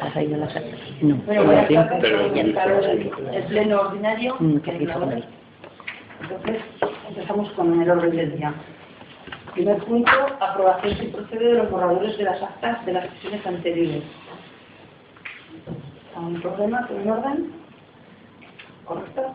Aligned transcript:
¿Has 0.00 0.22
ido 0.22 0.34
a 0.34 0.38
la? 0.38 0.48
No. 1.02 1.16
Bueno, 1.16 1.44
voy 1.44 1.54
a 1.54 1.66
Pero- 2.00 2.34
el, 2.34 2.52
pleno 3.48 3.80
ordinario. 3.80 4.36
Entonces, 4.40 6.60
empezamos 7.08 7.50
con 7.52 7.80
el 7.80 7.90
orden 7.90 8.16
del 8.16 8.36
día. 8.36 8.54
Primer 9.54 9.78
punto, 9.84 10.10
aprobación 10.40 10.96
sin 10.96 11.12
procede 11.12 11.44
de 11.44 11.54
los 11.54 11.70
borradores 11.70 12.18
de 12.18 12.24
las 12.24 12.42
actas 12.42 12.84
de 12.86 12.92
las 12.92 13.08
sesiones 13.10 13.46
anteriores. 13.46 14.02
¿Algún 16.16 16.40
problema 16.40 16.86
con 16.86 17.00
el 17.00 17.10
orden? 17.10 17.52
¿Correcto? 18.84 19.34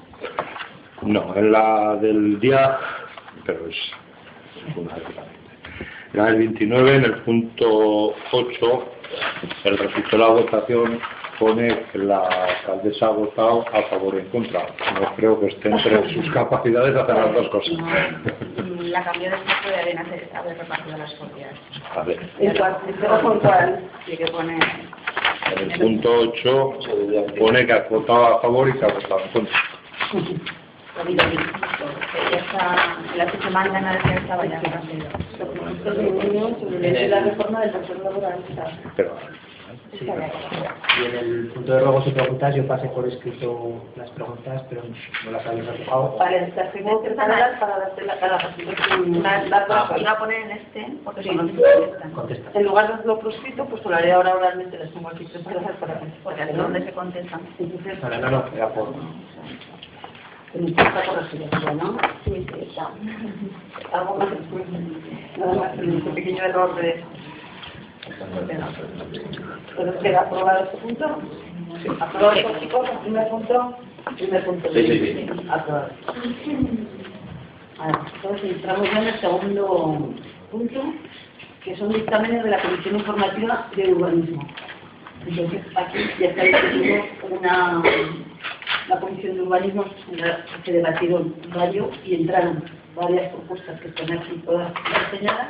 No, 1.04 1.36
en 1.36 1.52
la 1.52 1.96
del 1.96 2.40
día, 2.40 2.78
pero 3.46 3.68
es 3.68 3.76
fundamentalmente. 4.74 5.40
La 6.14 6.26
del 6.26 6.38
29, 6.38 6.96
en 6.96 7.04
el 7.06 7.14
punto 7.20 8.14
8, 8.32 8.92
el 9.64 9.78
resultado 9.78 10.12
de 10.12 10.18
la 10.18 10.28
votación 10.42 11.00
pone 11.40 11.84
que 11.92 11.98
la 12.00 12.20
alcaldesa 12.28 13.08
ha 13.08 13.10
votado 13.12 13.66
a 13.74 13.82
favor 13.84 14.16
y 14.16 14.20
en 14.20 14.26
contra. 14.30 14.68
No 15.00 15.16
creo 15.16 15.40
que 15.40 15.48
esté 15.48 15.70
entre 15.70 16.14
sus 16.14 16.30
capacidades 16.34 16.96
hacer 16.96 17.16
las 17.16 17.34
dos 17.34 17.50
cosas. 17.50 17.74
La 18.82 19.04
cambió 19.04 19.30
después 19.32 19.66
de 19.76 19.82
haber, 19.82 19.98
hacer- 20.00 20.30
haber 20.36 20.58
repartido 20.58 20.98
las 20.98 21.14
propiedades. 21.14 21.58
A 21.96 22.04
ver, 22.04 22.20
que 24.18 24.28
pone... 24.28 24.60
en 25.56 25.72
el 25.72 25.80
punto 25.80 26.12
8 26.34 26.80
pone 27.38 27.66
que 27.66 27.74
ha 27.74 27.88
votado 27.90 28.38
a 28.38 28.42
favor 28.42 28.68
y 28.70 28.74
que 28.74 28.86
ha 28.86 28.94
votado 28.94 29.22
en 29.22 29.30
contra. 29.32 29.60
Lo 31.00 31.06
lo 31.06 31.16
la 33.16 33.26
que 33.32 33.38
se 33.38 33.50
mandan 33.50 33.86
a 33.86 33.94
de 33.94 34.00
sobre 36.60 37.08
la 37.08 37.20
reforma 37.22 37.62
del 37.62 37.72
sector 37.72 38.00
laboral. 38.04 38.40
Pero, 38.96 39.16
Sí, 39.98 40.06
y 40.06 41.06
en 41.06 41.16
el 41.16 41.48
punto 41.54 41.74
de 41.74 41.80
ruegos 41.80 42.06
y 42.08 42.12
preguntas 42.12 42.56
yo 42.56 42.68
pasé 42.68 42.88
por 42.90 43.08
escrito 43.08 43.84
las 43.96 44.10
preguntas, 44.12 44.64
pero 44.70 44.84
no 45.26 45.32
las 45.32 45.46
habéis 45.48 45.66
reflejado. 45.66 46.16
Vale, 46.18 46.54
las 46.56 46.72
tengo 46.74 47.02
preparadas 47.02 47.60
para 47.60 47.80
darte 47.80 48.04
la 48.04 48.20
cara. 48.20 48.38
La, 49.22 49.46
la, 49.46 49.66
Ah, 49.70 49.96
iba 49.98 50.12
a 50.12 50.20
poner 50.20 50.42
en 50.42 50.52
este, 50.52 50.94
porque 51.04 51.24
Sí. 51.24 51.30
son 51.30 51.50
contestan. 52.14 52.56
En 52.56 52.64
lugar 52.66 52.88
de 52.88 52.94
hacerlo 52.94 53.20
por 53.20 53.34
escrito, 53.34 53.66
pues 53.66 53.84
lo 53.84 53.96
haré 53.96 54.12
ahora 54.12 54.36
oralmente, 54.36 54.78
las 54.78 54.92
tengo 54.92 55.10
aquí 55.10 55.26
preparadas 55.26 55.76
para 55.80 56.00
que 56.00 56.06
Porque 56.24 56.46
se 56.86 56.92
contestan. 56.92 57.42
Entonces, 57.58 58.04
No, 58.04 58.10
no, 58.10 58.30
no, 58.32 58.44
era 58.56 58.70
por... 58.70 58.90
en 60.54 60.66
mi 60.66 60.72
está 60.72 61.04
corregido, 61.06 61.48
¿no? 61.76 61.98
Sí, 62.26 62.32
sí, 62.34 62.68
está. 62.70 62.92
Algo 63.94 64.16
más 64.18 64.30
después. 64.32 64.64
Nada 65.38 65.54
más, 65.54 65.78
un 65.78 66.16
pequeño 66.16 66.44
error 66.44 66.76
de... 66.76 67.04
Entonces, 69.70 70.02
¿queda 70.02 70.22
aprobado 70.22 70.64
este 70.66 70.78
punto? 70.78 71.22
¿Aprobado 72.00 72.60
chicos? 72.60 72.90
¿El 72.90 72.98
primer 73.00 73.30
punto? 73.30 73.78
Primer 74.18 74.46
punto. 74.46 74.74
Sí, 74.74 74.88
sí, 74.88 75.00
sí. 75.00 75.30
Aprobado. 75.50 75.90
Ahora, 77.78 78.02
entonces 78.16 78.52
entramos 78.52 78.92
ya 78.92 79.02
en 79.02 79.08
el 79.08 79.20
segundo 79.22 80.14
punto, 80.52 80.94
que 81.64 81.78
son 81.78 81.90
dictámenes 81.94 82.44
de 82.44 82.50
la 82.50 82.62
Comisión 82.62 82.96
Informativa 82.98 83.68
de 83.76 83.94
Urbanismo. 83.94 84.48
Entonces, 85.26 85.62
aquí 85.76 86.00
ya 86.20 86.28
está 86.28 86.44
definido 86.44 87.04
una, 87.30 87.82
la 88.90 89.00
Comisión 89.00 89.36
de 89.36 89.42
Urbanismo 89.44 89.86
se 90.66 90.72
debatieron 90.72 91.34
varios 91.56 91.88
y 92.06 92.16
entraron 92.16 92.64
varias 92.96 93.32
propuestas 93.32 93.80
que 93.82 93.88
están 93.90 94.12
aquí 94.18 94.42
todas 94.46 94.74
reseñadas. 95.12 95.48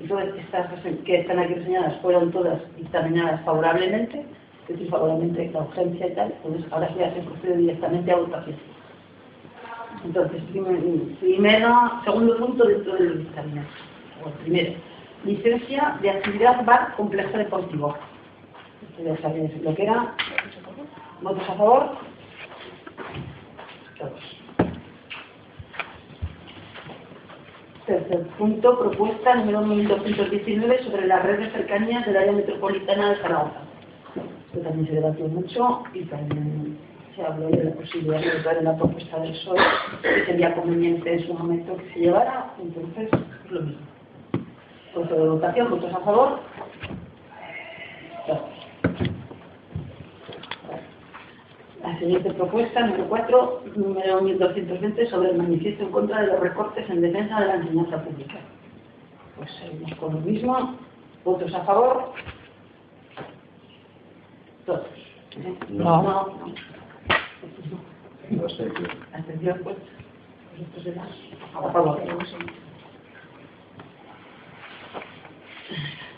Entonces, 0.00 0.34
estas 0.44 0.68
que 1.04 1.20
están 1.20 1.38
aquí 1.38 1.54
reseñadas 1.54 1.96
fueron 2.02 2.30
todas 2.32 2.60
dictaminadas 2.76 3.40
favorablemente, 3.44 4.26
es 4.62 4.68
decir, 4.68 4.90
favorablemente 4.90 5.50
la 5.52 5.60
urgencia 5.60 6.06
y 6.08 6.14
tal. 6.14 6.34
Entonces, 6.44 6.72
ahora 6.72 6.88
sí 6.88 6.94
ya 6.98 7.14
se 7.14 7.20
procede 7.22 7.56
directamente 7.56 8.12
a 8.12 8.16
votación. 8.16 8.56
Entonces, 10.04 10.42
primer- 10.50 10.80
primero, 11.20 11.90
segundo 12.04 12.36
punto 12.36 12.64
dentro 12.66 12.92
del 12.94 13.18
dictamen. 13.24 13.66
O 14.24 14.30
primero, 14.42 14.72
licencia 15.24 15.96
de 16.02 16.10
actividad 16.10 16.64
bar 16.64 16.94
complejo 16.96 17.38
deportivo. 17.38 17.96
Ya 19.02 19.16
sabéis 19.18 19.50
lo 19.62 19.74
que 19.74 19.82
era. 19.84 20.14
¿Votos 21.22 21.48
a 21.48 21.54
favor? 21.54 21.90
Tercer 27.86 28.26
punto, 28.36 28.78
propuesta 28.80 29.36
número 29.36 29.62
1219 29.62 30.84
sobre 30.84 31.06
la 31.06 31.20
red 31.20 31.38
de 31.38 31.50
cercanías 31.50 32.04
del 32.04 32.16
área 32.16 32.32
metropolitana 32.32 33.10
de 33.10 33.16
Zaragoza. 33.16 33.60
Esto 34.46 34.60
también 34.60 34.88
se 34.88 34.94
debatió 34.94 35.28
mucho 35.28 35.84
y 35.94 36.02
también 36.06 36.78
se 37.14 37.24
habló 37.24 37.48
de 37.48 37.62
la 37.62 37.70
posibilidad 37.72 38.20
de 38.20 38.38
votar 38.38 38.58
en 38.58 38.64
la 38.64 38.76
propuesta 38.76 39.20
del 39.20 39.32
PSOE, 39.32 39.60
que 40.02 40.26
sería 40.26 40.54
conveniente 40.54 41.12
en 41.12 41.26
su 41.26 41.34
momento 41.34 41.76
que 41.76 41.92
se 41.92 42.00
llevara, 42.00 42.52
entonces 42.60 43.08
es 43.44 43.52
lo 43.52 43.60
mismo. 43.60 43.86
Punto 44.92 45.14
de 45.14 45.28
votación, 45.28 45.70
votos 45.70 45.94
a 45.94 46.00
favor. 46.00 46.40
Todos. 48.26 48.65
La 51.86 51.96
siguiente 52.00 52.32
propuesta, 52.32 52.80
número 52.80 53.08
4, 53.08 53.62
número 53.76 54.20
1220, 54.20 55.06
sobre 55.06 55.30
el 55.30 55.38
manifiesto 55.38 55.84
en 55.84 55.92
contra 55.92 56.20
de 56.20 56.26
los 56.26 56.40
recortes 56.40 56.90
en 56.90 57.00
defensa 57.00 57.38
de 57.40 57.46
la 57.46 57.54
enseñanza 57.54 58.02
pública. 58.02 58.40
Pues 59.36 59.48
seguimos 59.52 59.94
con 59.94 60.14
lo 60.14 60.20
mismo. 60.20 60.74
¿Votos 61.24 61.54
a 61.54 61.60
favor? 61.60 62.12
Todos. 64.66 64.84
¿Eh? 65.36 65.54
No. 65.68 66.02
No. 66.02 66.36
no. 66.38 66.54
Atención, 69.12 69.60
pues. 69.62 69.76
Estos 70.60 70.82
serán 70.82 71.08
a 71.54 71.70
favor. 71.70 72.02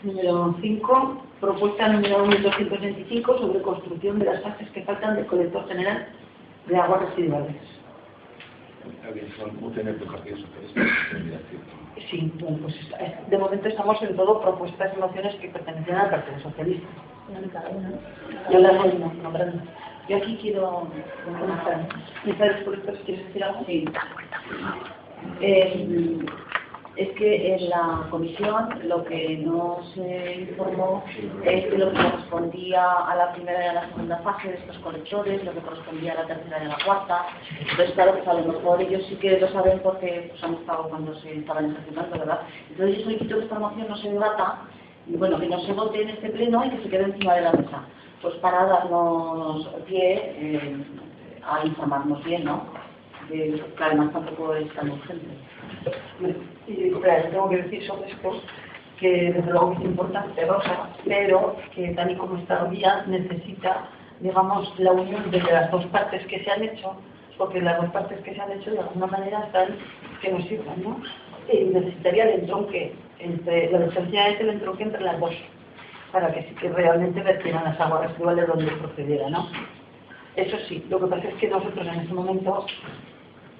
Número 0.03 0.55
5, 0.61 1.23
propuesta 1.41 1.89
número 1.89 2.25
1225 2.25 3.37
sobre 3.39 3.61
construcción 3.61 4.19
de 4.19 4.25
las 4.25 4.41
fases 4.41 4.69
que 4.69 4.83
faltan 4.83 5.15
del 5.15 5.25
colector 5.25 5.67
general 5.67 6.07
de 6.67 6.77
aguas 6.77 7.09
residuales. 7.09 7.55
Sí, 12.09 12.31
bueno, 12.39 12.57
pues 12.61 12.75
eh, 12.99 13.15
de 13.27 13.37
momento 13.37 13.67
estamos 13.67 14.01
en 14.01 14.15
todo 14.15 14.41
propuestas 14.41 14.93
y 14.95 14.99
mociones 14.99 15.35
que 15.35 15.49
pertenecen 15.49 15.95
al 15.95 16.09
Partido 16.09 16.39
Socialista. 16.39 16.87
Yo 18.51 18.59
las 18.59 18.77
voy 18.77 18.93
nombrando. 19.21 19.61
Yo 20.07 20.17
aquí 20.17 20.37
quiero 20.41 20.87
comenzar. 21.25 21.87
Isabel, 22.25 22.63
por 22.63 22.75
esto, 22.75 22.95
si 22.95 23.03
quieres 23.03 23.25
decir 23.27 23.43
algo. 23.43 23.65
Sí. 23.65 23.85
Eh, 25.41 26.19
es 26.99 27.09
que 27.11 27.55
en 27.55 27.69
la 27.69 28.07
comisión 28.09 28.67
lo 28.83 29.05
que 29.05 29.37
no 29.37 29.79
se 29.95 30.47
informó 30.49 31.01
es 31.45 31.65
que 31.67 31.77
lo 31.77 31.91
que 31.91 31.97
correspondía 31.97 32.91
a 32.91 33.15
la 33.15 33.31
primera 33.31 33.63
y 33.63 33.67
a 33.67 33.73
la 33.73 33.87
segunda 33.87 34.17
fase 34.17 34.49
de 34.49 34.55
estos 34.55 34.77
colectores, 34.79 35.41
lo 35.45 35.53
que 35.53 35.61
correspondía 35.61 36.11
a 36.11 36.15
la 36.15 36.27
tercera 36.27 36.61
y 36.61 36.65
a 36.65 36.69
la 36.69 36.77
cuarta. 36.83 37.25
Entonces, 37.57 37.91
claro, 37.91 38.15
pues 38.15 38.27
a 38.27 38.33
lo 38.33 38.51
mejor 38.51 38.81
ellos 38.81 39.05
sí 39.07 39.15
que 39.15 39.39
lo 39.39 39.47
saben 39.47 39.79
porque 39.79 40.27
pues, 40.29 40.43
han 40.43 40.55
estado 40.55 40.89
cuando 40.89 41.17
se 41.21 41.37
estaban 41.37 41.71
ejecutando, 41.71 42.19
¿verdad? 42.19 42.41
Entonces 42.69 42.97
yo 42.97 43.03
solicito 43.05 43.37
que 43.37 43.43
esta 43.43 43.59
moción 43.59 43.87
no 43.87 43.95
se 43.95 44.11
debata, 44.11 44.59
y 45.07 45.15
bueno, 45.15 45.39
que 45.39 45.47
no 45.47 45.59
se 45.61 45.71
vote 45.71 46.01
en 46.01 46.09
este 46.09 46.29
pleno 46.31 46.65
y 46.65 46.69
que 46.69 46.83
se 46.83 46.89
quede 46.89 47.03
encima 47.05 47.35
de 47.35 47.41
la 47.41 47.53
mesa. 47.53 47.83
Pues 48.21 48.35
para 48.35 48.65
darnos 48.65 49.67
pie 49.87 50.33
eh, 50.35 50.83
a 51.47 51.65
informarnos 51.65 52.21
bien, 52.25 52.43
¿no? 52.43 52.65
Que 53.29 53.63
además 53.79 54.11
tampoco 54.11 54.53
es 54.55 54.69
tan 54.73 54.89
urgente. 54.89 55.48
Y 56.67 56.91
tengo 56.91 57.49
que 57.49 57.57
decir 57.57 57.85
sobre 57.87 58.11
esto 58.11 58.41
que 58.99 59.31
desde 59.31 59.51
luego 59.51 59.73
es 59.73 59.81
importante, 59.81 60.45
Rosa, 60.45 60.89
pero 61.05 61.55
que 61.73 61.89
tal 61.93 62.11
y 62.11 62.15
como 62.15 62.37
está 62.37 62.63
hoy 62.63 62.77
día 62.77 63.03
necesita, 63.07 63.87
digamos, 64.19 64.77
la 64.77 64.91
unión 64.91 65.31
de 65.31 65.41
las 65.41 65.71
dos 65.71 65.85
partes 65.87 66.25
que 66.27 66.43
se 66.43 66.51
han 66.51 66.63
hecho, 66.63 66.95
porque 67.37 67.61
las 67.61 67.77
dos 67.81 67.89
partes 67.91 68.19
que 68.21 68.35
se 68.35 68.41
han 68.41 68.51
hecho 68.51 68.71
de 68.71 68.79
alguna 68.79 69.07
manera 69.07 69.39
están 69.45 69.77
que 70.21 70.31
nos 70.31 70.43
sirvan, 70.45 70.83
¿no? 70.83 71.01
Y 71.51 71.63
necesitaría 71.65 72.25
el 72.25 72.41
entronque, 72.41 72.93
entre, 73.19 73.71
la 73.71 73.79
necesidad 73.79 74.31
es 74.31 74.41
el 74.41 74.49
entronque 74.49 74.83
entre 74.83 75.01
las 75.01 75.19
dos, 75.19 75.33
para 76.11 76.33
que 76.33 76.69
realmente 76.69 77.21
vertieran 77.21 77.63
las 77.63 77.79
aguas 77.79 78.09
residuales 78.09 78.47
donde 78.47 78.71
procediera, 78.71 79.29
¿no? 79.29 79.47
Eso 80.35 80.57
sí, 80.67 80.85
lo 80.89 80.99
que 80.99 81.07
pasa 81.07 81.29
es 81.29 81.35
que 81.35 81.47
nosotros 81.47 81.87
en 81.87 82.01
este 82.01 82.13
momento 82.13 82.65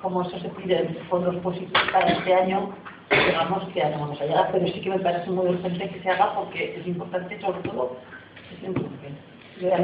como 0.01 0.21
eso 0.21 0.39
se 0.39 0.49
pide 0.49 0.87
fondos 1.09 1.35
positivos 1.37 1.81
para 1.91 2.07
este 2.11 2.33
año, 2.33 2.69
digamos 3.09 3.67
que 3.69 3.83
no 3.83 3.99
vamos 3.99 4.21
a 4.21 4.25
llegar, 4.25 4.49
pero 4.51 4.67
sí 4.67 4.81
que 4.81 4.89
me 4.89 4.99
parece 4.99 5.29
muy 5.29 5.47
urgente 5.47 5.89
que 5.89 6.01
se 6.01 6.09
haga 6.09 6.35
porque 6.35 6.75
es 6.79 6.87
importante, 6.87 7.39
sobre 7.41 7.61
todo, 7.61 7.97
es 8.51 8.67
importante. 8.67 9.09
Ya. 9.61 9.77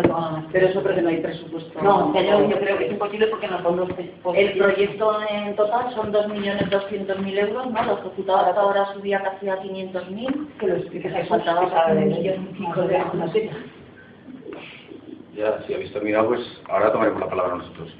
Pero 0.54 0.68
eso 0.68 0.82
porque 0.82 1.02
no 1.02 1.10
hay 1.10 1.18
presupuesto. 1.18 1.82
No, 1.82 2.14
yo, 2.14 2.50
yo 2.50 2.60
creo 2.60 2.78
que 2.78 2.86
es 2.86 2.92
imposible 2.94 3.28
porque 3.28 3.50
no 3.50 3.62
son 3.62 3.76
los 3.76 3.90
El 4.34 4.58
proyecto 4.58 5.20
en 5.30 5.54
total 5.58 5.94
son 5.94 6.14
2.200.000 6.14 7.40
euros, 7.40 7.72
¿no? 7.72 7.84
Lo 7.84 8.00
ejecutado 8.00 8.38
hasta 8.38 8.62
ahora 8.62 8.94
subía 8.94 9.22
casi 9.22 9.50
a 9.50 9.62
500.000. 9.62 10.58
que 10.60 10.68
lo 10.68 10.76
expliques 10.78 11.12
Que 11.12 11.34
a 11.34 11.94
de 11.94 12.06
millón 12.06 12.48
y 12.52 12.54
pico 12.54 12.82
de 12.84 12.96
euros. 12.96 13.32
Ya 15.36 15.62
si 15.68 15.74
habéis 15.74 15.92
terminado, 15.92 16.30
pues 16.30 16.42
ahora 16.70 16.92
tomaremos 16.92 17.20
la 17.20 17.30
palabra 17.30 17.56
nosotros. 17.56 17.94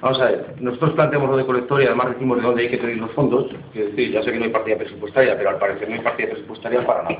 Vamos 0.00 0.20
a 0.20 0.24
ver, 0.26 0.54
nosotros 0.58 0.92
planteamos 0.92 1.30
lo 1.30 1.36
de 1.36 1.46
colector 1.46 1.82
y 1.82 1.86
además 1.86 2.10
decimos 2.10 2.38
de 2.38 2.42
dónde 2.44 2.62
hay 2.62 2.70
que 2.70 2.78
pedir 2.78 2.96
los 2.96 3.10
fondos. 3.12 3.50
Es 3.74 3.86
decir, 3.90 4.12
ya 4.12 4.22
sé 4.22 4.32
que 4.32 4.38
no 4.38 4.44
hay 4.44 4.50
partida 4.50 4.78
presupuestaria, 4.78 5.36
pero 5.36 5.50
al 5.50 5.58
parecer 5.58 5.88
no 5.88 5.94
hay 5.94 6.00
partida 6.00 6.30
presupuestaria 6.30 6.84
para 6.86 7.02
nada. 7.02 7.18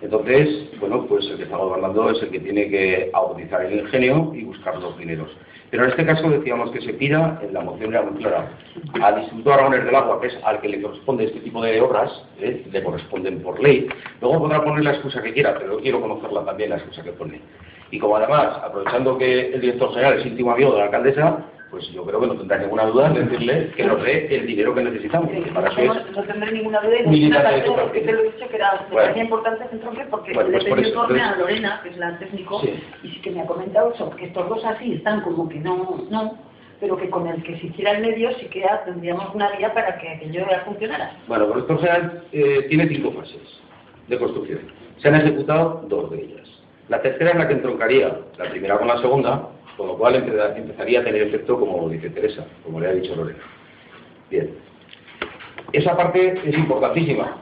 Entonces, 0.00 0.68
bueno, 0.80 1.06
pues 1.06 1.24
el 1.30 1.36
que 1.36 1.44
está 1.44 1.56
gobernando 1.56 2.10
es 2.10 2.20
el 2.22 2.30
que 2.30 2.40
tiene 2.40 2.68
que 2.68 3.10
agudizar 3.12 3.64
el 3.64 3.80
ingenio 3.80 4.32
y 4.34 4.44
buscar 4.44 4.76
los 4.78 4.98
dineros. 4.98 5.30
Pero 5.70 5.84
en 5.84 5.90
este 5.90 6.04
caso 6.04 6.28
decíamos 6.28 6.70
que 6.70 6.80
se 6.82 6.94
pida, 6.94 7.40
en 7.42 7.54
la 7.54 7.60
moción 7.60 7.90
era 7.90 8.02
muy 8.02 8.20
clara, 8.20 8.50
al 9.00 9.18
Instituto 9.20 9.54
Aragonés 9.54 9.84
del 9.84 9.94
Agua, 9.94 10.20
que 10.20 10.28
es 10.28 10.38
al 10.44 10.60
que 10.60 10.68
le 10.68 10.82
corresponde 10.82 11.24
este 11.24 11.40
tipo 11.40 11.62
de 11.62 11.80
obras, 11.80 12.12
¿eh? 12.38 12.64
le 12.70 12.82
corresponden 12.82 13.40
por 13.40 13.60
ley. 13.62 13.88
Luego 14.20 14.40
podrá 14.40 14.62
poner 14.62 14.84
la 14.84 14.92
excusa 14.92 15.22
que 15.22 15.32
quiera, 15.32 15.54
pero 15.54 15.72
yo 15.76 15.80
quiero 15.80 16.00
conocerla 16.00 16.44
también, 16.44 16.70
la 16.70 16.76
excusa 16.76 17.02
que 17.02 17.12
pone. 17.12 17.40
Y 17.94 17.98
como 18.00 18.16
además, 18.16 18.58
aprovechando 18.64 19.16
que 19.16 19.52
el 19.54 19.60
director 19.60 19.90
general 19.90 20.18
es 20.18 20.26
íntimo 20.26 20.50
amigo 20.50 20.72
de 20.72 20.78
la 20.78 20.84
alcaldesa, 20.86 21.38
pues 21.70 21.86
yo 21.92 22.04
creo 22.04 22.18
que 22.20 22.26
no 22.26 22.34
tendrá 22.34 22.58
ninguna 22.58 22.86
duda 22.86 23.06
en 23.06 23.28
decirle 23.28 23.70
que 23.76 23.84
nos 23.84 24.02
dé 24.02 24.34
el 24.34 24.46
dinero 24.48 24.74
que 24.74 24.82
necesitamos. 24.82 25.30
Sí, 25.30 25.48
para 25.54 25.68
eso 25.68 25.84
no, 25.84 25.94
es 25.94 26.10
no 26.10 26.22
tendré 26.24 26.50
ninguna 26.50 26.80
duda 26.80 26.96
y 26.98 27.04
no 27.04 27.10
militar 27.12 27.40
una 27.42 27.50
de 27.50 27.56
parte 27.62 27.70
total. 27.70 27.92
que 27.92 28.00
te 28.00 28.12
lo 28.12 28.18
he 28.18 28.24
dicho 28.32 28.48
que 28.48 28.56
era, 28.56 28.86
Bueno. 28.90 29.16
importante 29.16 29.64
ese 29.66 29.76
tronque 29.76 30.04
porque 30.10 30.32
Bueno, 30.32 30.48
le 30.50 30.56
pues 30.58 30.64
por 30.68 30.78
pedí 30.78 30.88
eso, 30.88 30.98
informe 30.98 31.20
a 31.20 31.24
entonces- 31.30 31.40
Lorena, 31.46 31.80
que 31.84 31.88
es 31.90 31.96
la 31.98 32.18
técnico, 32.18 32.60
Sí. 32.62 32.74
y 33.04 33.08
sí 33.10 33.20
que 33.20 33.30
me 33.30 33.40
ha 33.42 33.46
comentado 33.46 33.92
eso, 33.94 34.10
que 34.10 34.24
estos 34.24 34.48
dos 34.48 34.64
así 34.64 34.94
están 34.94 35.20
como 35.20 35.48
que 35.48 35.60
no, 35.60 36.04
no, 36.10 36.36
pero 36.80 36.96
que 36.96 37.08
con 37.10 37.28
el 37.28 37.44
que 37.44 37.56
se 37.60 37.66
hiciera 37.68 37.92
el 37.92 38.02
medio 38.02 38.32
sí 38.40 38.46
que 38.46 38.58
ya 38.62 38.82
tendríamos 38.84 39.32
una 39.32 39.50
vía 39.56 39.72
para 39.72 39.96
que 39.98 40.08
aquello 40.08 40.46
ya 40.50 40.62
funcionara. 40.64 41.12
Bueno, 41.28 41.44
el 41.44 41.50
proyecto 41.50 41.78
general 41.78 42.24
eh, 42.32 42.66
tiene 42.68 42.88
cinco 42.88 43.12
fases 43.12 43.60
de 44.08 44.18
construcción. 44.18 44.58
Se 44.98 45.06
han 45.08 45.14
ejecutado 45.14 45.84
dos 45.88 46.10
de 46.10 46.22
ellas. 46.22 46.43
La 46.88 47.00
tercera 47.00 47.30
es 47.30 47.36
la 47.36 47.48
que 47.48 47.54
entroncaría 47.54 48.14
la 48.38 48.50
primera 48.50 48.78
con 48.78 48.88
la 48.88 49.00
segunda, 49.00 49.48
con 49.76 49.88
lo 49.88 49.96
cual 49.96 50.14
empe- 50.16 50.56
empezaría 50.56 51.00
a 51.00 51.04
tener 51.04 51.22
efecto 51.22 51.58
como 51.58 51.88
dice 51.88 52.10
Teresa, 52.10 52.44
como 52.62 52.80
le 52.80 52.88
ha 52.88 52.92
dicho 52.92 53.16
Lorena. 53.16 53.38
Bien. 54.30 54.50
Esa 55.72 55.96
parte 55.96 56.34
es 56.44 56.54
importantísima, 56.56 57.36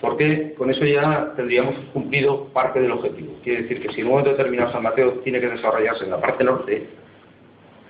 porque 0.00 0.54
con 0.54 0.70
eso 0.70 0.84
ya 0.84 1.32
tendríamos 1.36 1.74
cumplido 1.92 2.46
parte 2.52 2.80
del 2.80 2.92
objetivo. 2.92 3.34
Quiere 3.42 3.62
decir 3.62 3.80
que 3.80 3.92
si 3.92 4.00
en 4.00 4.06
un 4.06 4.12
momento 4.12 4.30
determinado 4.30 4.72
San 4.72 4.82
Mateo 4.82 5.12
tiene 5.24 5.40
que 5.40 5.48
desarrollarse 5.48 6.04
en 6.04 6.10
la 6.10 6.20
parte 6.20 6.44
norte, 6.44 6.86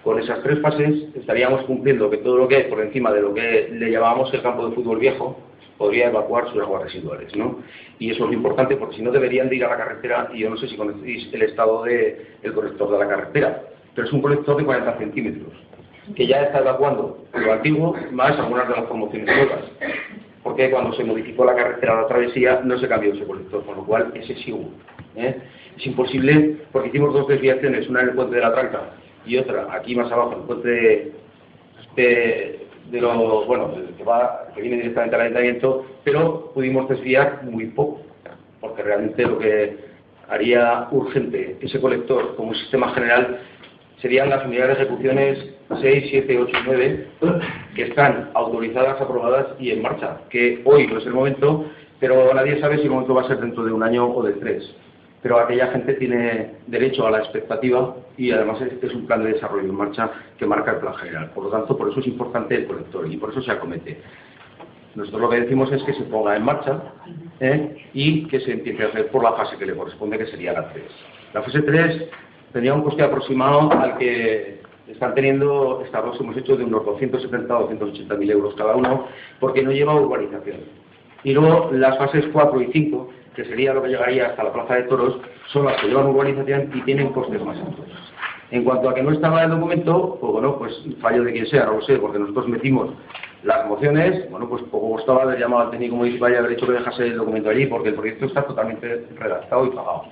con 0.04 0.18
esas 0.18 0.42
tres 0.42 0.60
fases 0.60 1.14
estaríamos 1.14 1.62
cumpliendo 1.64 2.08
que 2.10 2.18
todo 2.18 2.38
lo 2.38 2.48
que 2.48 2.56
hay 2.56 2.62
por 2.64 2.80
encima 2.80 3.12
de 3.12 3.20
lo 3.22 3.34
que 3.34 3.68
le 3.72 3.90
llamábamos 3.90 4.32
el 4.32 4.42
campo 4.42 4.68
de 4.68 4.74
fútbol 4.74 4.98
viejo 4.98 5.38
podría 5.80 6.08
evacuar 6.08 6.46
sus 6.52 6.60
aguas 6.60 6.82
residuales, 6.82 7.34
¿no? 7.34 7.60
Y 7.98 8.10
eso 8.10 8.26
es 8.26 8.34
importante 8.34 8.76
porque 8.76 8.96
si 8.96 9.02
no 9.02 9.10
deberían 9.10 9.48
de 9.48 9.56
ir 9.56 9.64
a 9.64 9.70
la 9.70 9.78
carretera 9.78 10.28
y 10.30 10.40
yo 10.40 10.50
no 10.50 10.58
sé 10.58 10.68
si 10.68 10.76
conocéis 10.76 11.32
el 11.32 11.40
estado 11.40 11.84
del 11.84 12.52
colector 12.54 12.92
de 12.92 12.98
la 12.98 13.08
carretera, 13.08 13.62
pero 13.94 14.06
es 14.06 14.12
un 14.12 14.20
colector 14.20 14.58
de 14.58 14.64
40 14.66 14.98
centímetros 14.98 15.54
que 16.14 16.26
ya 16.26 16.42
está 16.42 16.58
evacuando 16.58 17.24
lo 17.32 17.52
antiguo 17.52 17.96
más 18.12 18.38
algunas 18.38 18.68
de 18.68 18.74
las 18.74 18.84
promociones 18.84 19.34
nuevas 19.34 19.64
porque 20.42 20.70
cuando 20.70 20.92
se 20.94 21.04
modificó 21.04 21.46
la 21.46 21.54
carretera 21.54 21.96
de 21.96 22.02
la 22.02 22.08
travesía 22.08 22.60
no 22.62 22.78
se 22.78 22.88
cambió 22.88 23.14
ese 23.14 23.24
colector, 23.24 23.64
con 23.64 23.76
lo 23.76 23.84
cual 23.84 24.12
ese 24.14 24.34
sí 24.36 24.52
hubo. 24.52 24.70
¿eh? 25.16 25.36
Es 25.78 25.86
imposible, 25.86 26.56
porque 26.72 26.88
hicimos 26.88 27.14
dos 27.14 27.28
desviaciones, 27.28 27.88
una 27.88 28.02
en 28.02 28.08
el 28.08 28.14
puente 28.14 28.36
de 28.36 28.42
la 28.42 28.52
Tranca 28.52 28.90
y 29.24 29.36
otra 29.38 29.68
aquí 29.70 29.94
más 29.94 30.10
abajo, 30.12 30.32
en 30.32 30.40
el 30.40 30.44
puente 30.44 30.68
de, 30.68 31.12
de, 31.96 32.59
de 32.90 33.00
lo, 33.00 33.44
bueno, 33.46 33.72
que, 33.96 34.04
va, 34.04 34.48
que 34.54 34.62
viene 34.62 34.76
directamente 34.78 35.16
al 35.16 35.22
ayuntamiento, 35.22 35.86
pero 36.04 36.50
pudimos 36.52 36.88
desviar 36.88 37.42
muy 37.44 37.66
poco, 37.66 38.00
porque 38.60 38.82
realmente 38.82 39.22
lo 39.22 39.38
que 39.38 39.76
haría 40.28 40.88
urgente 40.90 41.56
ese 41.60 41.80
colector 41.80 42.36
como 42.36 42.54
sistema 42.54 42.92
general 42.94 43.40
serían 44.00 44.30
las 44.30 44.44
unidades 44.46 44.78
de 44.78 44.84
ejecuciones 44.84 45.38
6, 45.80 46.04
7, 46.10 46.38
8 46.38 46.52
y 46.52 46.66
9 46.66 47.06
que 47.74 47.82
están 47.82 48.30
autorizadas, 48.34 49.00
aprobadas 49.00 49.46
y 49.58 49.70
en 49.70 49.82
marcha, 49.82 50.18
que 50.30 50.62
hoy 50.64 50.86
no 50.86 50.98
es 50.98 51.06
el 51.06 51.12
momento, 51.12 51.66
pero 51.98 52.32
nadie 52.34 52.60
sabe 52.60 52.78
si 52.78 52.84
el 52.84 52.90
momento 52.90 53.14
va 53.14 53.22
a 53.22 53.28
ser 53.28 53.38
dentro 53.38 53.64
de 53.64 53.72
un 53.72 53.82
año 53.82 54.08
o 54.08 54.22
de 54.22 54.32
tres. 54.34 54.74
Pero 55.22 55.38
aquella 55.38 55.68
gente 55.68 55.94
tiene 55.94 56.52
derecho 56.66 57.06
a 57.06 57.10
la 57.10 57.18
expectativa 57.18 57.94
y 58.16 58.30
además 58.30 58.60
es, 58.62 58.82
es 58.82 58.94
un 58.94 59.06
plan 59.06 59.22
de 59.22 59.34
desarrollo 59.34 59.68
en 59.68 59.74
marcha 59.74 60.10
que 60.38 60.46
marca 60.46 60.72
el 60.72 60.78
plan 60.78 60.94
general. 60.94 61.30
Por 61.34 61.44
lo 61.44 61.50
tanto, 61.50 61.76
por 61.76 61.90
eso 61.90 62.00
es 62.00 62.06
importante 62.06 62.54
el 62.54 62.66
colector 62.66 63.06
y 63.10 63.16
por 63.16 63.30
eso 63.30 63.42
se 63.42 63.50
acomete. 63.50 64.00
Nosotros 64.94 65.20
lo 65.20 65.30
que 65.30 65.40
decimos 65.40 65.70
es 65.72 65.82
que 65.84 65.94
se 65.94 66.02
ponga 66.04 66.36
en 66.36 66.44
marcha 66.44 66.80
¿eh? 67.38 67.76
y 67.92 68.26
que 68.26 68.40
se 68.40 68.52
empiece 68.52 68.82
a 68.82 68.88
hacer 68.88 69.08
por 69.08 69.22
la 69.22 69.34
fase 69.34 69.56
que 69.56 69.66
le 69.66 69.76
corresponde, 69.76 70.18
que 70.18 70.26
sería 70.26 70.52
la 70.52 70.72
3. 70.72 70.84
La 71.32 71.42
fase 71.42 71.62
3 71.62 72.08
tendría 72.52 72.74
un 72.74 72.82
coste 72.82 73.02
aproximado 73.02 73.70
al 73.72 73.98
que 73.98 74.60
están 74.88 75.14
teniendo, 75.14 75.82
estos 75.84 76.20
hemos 76.20 76.36
hecho 76.36 76.56
de 76.56 76.64
unos 76.64 76.84
270 76.84 77.56
o 77.56 77.62
280 77.62 78.14
mil 78.16 78.30
euros 78.30 78.54
cada 78.56 78.74
uno, 78.74 79.06
porque 79.38 79.62
no 79.62 79.70
lleva 79.70 79.94
urbanización. 79.94 80.58
Y 81.22 81.34
luego 81.34 81.70
las 81.72 81.96
fases 81.96 82.24
4 82.32 82.62
y 82.62 82.72
5, 82.72 83.08
que 83.40 83.48
sería 83.48 83.72
lo 83.72 83.82
que 83.82 83.88
llegaría 83.88 84.26
hasta 84.26 84.44
la 84.44 84.52
Plaza 84.52 84.74
de 84.74 84.82
Toros, 84.82 85.18
son 85.52 85.64
las 85.64 85.80
que 85.80 85.88
llevan 85.88 86.08
urbanización 86.08 86.70
y 86.74 86.82
tienen 86.82 87.12
costes 87.12 87.42
más 87.42 87.56
altos. 87.58 87.86
En 88.50 88.64
cuanto 88.64 88.90
a 88.90 88.94
que 88.94 89.02
no 89.02 89.12
estaba 89.12 89.44
el 89.44 89.50
documento, 89.50 90.18
pues 90.20 90.32
bueno, 90.32 90.58
pues 90.58 90.74
fallo 91.00 91.24
de 91.24 91.32
quien 91.32 91.46
sea, 91.46 91.66
no 91.66 91.74
lo 91.74 91.82
sé, 91.82 91.96
porque 91.96 92.18
nosotros 92.18 92.48
metimos 92.48 92.90
las 93.44 93.66
mociones, 93.66 94.28
bueno, 94.30 94.48
pues 94.48 94.62
poco 94.64 94.96
costaba 94.96 95.22
haber 95.22 95.38
llamado 95.38 95.62
al 95.62 95.70
técnico 95.70 95.96
municipal 95.96 96.32
y 96.32 96.36
haber 96.36 96.52
hecho 96.52 96.66
que 96.66 96.72
dejase 96.72 97.06
el 97.06 97.16
documento 97.16 97.48
allí, 97.48 97.66
porque 97.66 97.90
el 97.90 97.94
proyecto 97.94 98.26
está 98.26 98.42
totalmente 98.42 99.06
redactado 99.16 99.66
y 99.66 99.70
pagado. 99.70 100.04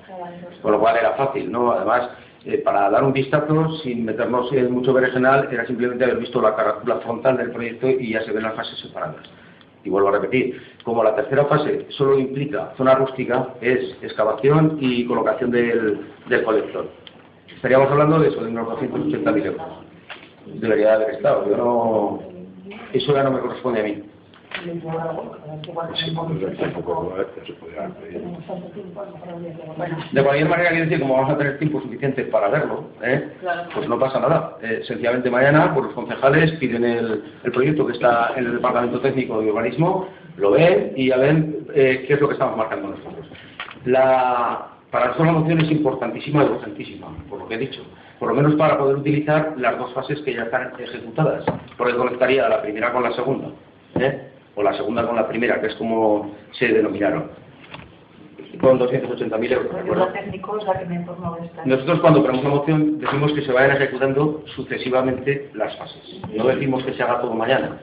Con 0.63 0.73
lo 0.73 0.81
cual 0.81 0.97
era 0.97 1.13
fácil, 1.13 1.53
¿no? 1.53 1.73
Además, 1.73 2.09
eh, 2.47 2.59
para 2.59 2.89
dar 2.89 3.05
un 3.05 3.13
vistazo, 3.13 3.73
sin 3.83 4.05
meternos 4.07 4.51
en 4.53 4.73
mucho 4.73 4.95
berenjenal, 4.95 5.49
era 5.51 5.67
simplemente 5.67 6.05
haber 6.05 6.19
visto 6.19 6.41
la 6.41 6.55
carátula 6.55 6.97
frontal 7.01 7.37
del 7.37 7.51
proyecto 7.51 7.91
y 7.91 8.13
ya 8.13 8.23
se 8.23 8.33
ven 8.33 8.45
las 8.45 8.55
fases 8.55 8.79
separadas. 8.79 9.27
Y 9.85 9.91
vuelvo 9.91 10.09
a 10.09 10.13
repetir, 10.13 10.61
como 10.85 11.05
la 11.05 11.15
tercera 11.15 11.45
fase 11.47 11.87
solo 11.91 12.19
implica 12.19 12.73
zona 12.77 12.95
rústica, 12.95 13.55
es 13.61 13.97
excavación 14.03 14.79
y 14.81 15.07
colocación 15.07 15.51
del, 15.51 16.01
del 16.29 16.43
colector. 16.43 16.89
Estaríamos 17.55 17.91
hablando 17.91 18.19
de 18.19 18.29
eso, 18.29 18.43
de 18.43 18.51
unos 18.51 18.69
280.000 18.69 19.47
euros. 19.47 19.67
Debería 20.47 20.95
haber 20.95 21.11
estado, 21.11 21.49
yo 21.49 21.57
no... 21.57 22.21
Eso 22.93 23.13
ya 23.15 23.23
no 23.23 23.33
me 23.33 23.41
corresponde 23.41 23.81
a 23.81 23.85
mí. 23.85 24.03
De 30.13 30.23
cualquier 30.23 30.49
manera, 30.49 30.71
quiero 30.71 30.85
decir, 30.85 31.01
como 31.01 31.15
vamos 31.15 31.31
a 31.33 31.39
tener 31.39 31.59
tiempo 31.59 31.81
suficiente 31.81 32.25
para 32.25 32.49
verlo, 32.49 32.85
¿eh? 33.03 33.33
Pues 33.75 33.89
no 33.89 33.99
pasa 33.99 34.21
nada. 34.21 34.57
Eh, 34.63 34.83
sencillamente 34.87 35.31
mañana, 35.31 35.73
pues 35.75 35.87
los 35.87 35.95
concejales 35.95 36.53
piden 36.53 36.85
el, 36.85 37.25
el 37.45 37.53
proyecto 37.53 37.87
que 37.87 37.93
está 37.93 38.33
en 38.37 38.47
el 38.47 38.53
Departamento 38.55 39.01
Técnico 39.01 39.41
de 39.41 39.51
Urbanismo, 39.51 40.09
lo 40.37 40.53
ven 40.53 40.93
y 40.97 41.09
ya 41.09 41.17
ven 41.19 41.67
eh, 41.75 42.05
qué 42.07 42.15
es 42.15 42.21
lo 42.21 42.29
que 42.29 42.35
estamos 42.35 42.57
marcando 42.57 42.89
nosotros. 42.89 43.29
La, 43.85 44.69
para 44.91 45.07
nosotros 45.07 45.27
la 45.27 45.33
moción 45.33 45.61
es 45.61 45.71
importantísima 45.71 46.45
y 46.45 46.47
urgentísima, 46.47 47.09
por 47.29 47.41
lo 47.41 47.49
que 47.49 47.55
he 47.55 47.59
dicho. 47.59 47.83
Por 48.19 48.31
lo 48.31 48.35
menos 48.35 48.55
para 48.57 48.79
poder 48.79 48.97
utilizar 48.97 49.55
las 49.57 49.79
dos 49.79 49.93
fases 49.95 50.21
que 50.23 50.35
ya 50.35 50.45
están 50.45 50.73
ejecutadas, 50.79 51.45
porque 51.77 51.95
conectaría 51.95 52.49
la 52.49 52.63
primera 52.63 52.93
con 52.93 53.05
la 53.05 53.13
segunda, 53.13 53.49
¿eh? 53.95 54.33
O 54.59 54.63
la 54.63 54.75
segunda 54.75 55.07
con 55.07 55.15
la 55.15 55.29
primera, 55.29 55.61
que 55.61 55.69
es 55.69 55.75
como 55.77 56.33
se 56.51 56.67
denominaron, 56.67 57.31
con 58.61 58.81
280.000 58.81 59.53
euros. 59.53 59.73
Nosotros 61.65 62.01
cuando 62.01 62.23
ponemos 62.23 62.43
la 62.43 62.51
moción 62.51 62.99
decimos 62.99 63.33
que 63.35 63.43
se 63.43 63.53
vayan 63.53 63.77
ejecutando 63.77 64.43
sucesivamente 64.57 65.51
las 65.55 65.77
fases. 65.77 66.21
No 66.35 66.49
decimos 66.49 66.83
que 66.83 66.93
se 66.93 67.03
haga 67.05 67.21
todo 67.21 67.35
mañana. 67.35 67.79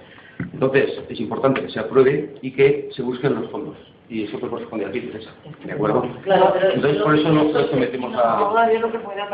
Entonces, 0.52 1.02
es 1.08 1.20
importante 1.22 1.62
que 1.62 1.70
se 1.70 1.80
apruebe 1.80 2.36
y 2.42 2.52
que 2.52 2.90
se 2.94 3.02
busquen 3.02 3.36
los 3.36 3.50
fondos. 3.50 3.78
Y 4.10 4.26
eso 4.26 4.38
te 4.38 4.48
corresponde 4.48 4.86
a 4.86 4.92
ti, 4.92 5.00
Teresa. 5.00 5.32
¿De 5.64 5.72
acuerdo? 5.72 6.06
Claro, 6.24 6.52
pero 6.54 6.72
Entonces, 6.74 7.02
por 7.02 7.16
eso 7.18 7.30
nosotros 7.30 7.70
sometemos 7.72 8.12
No, 8.12 8.58
a... 8.58 8.72
yo 8.72 8.80
lo 8.82 8.92
que 8.92 9.00
pueda 9.00 9.26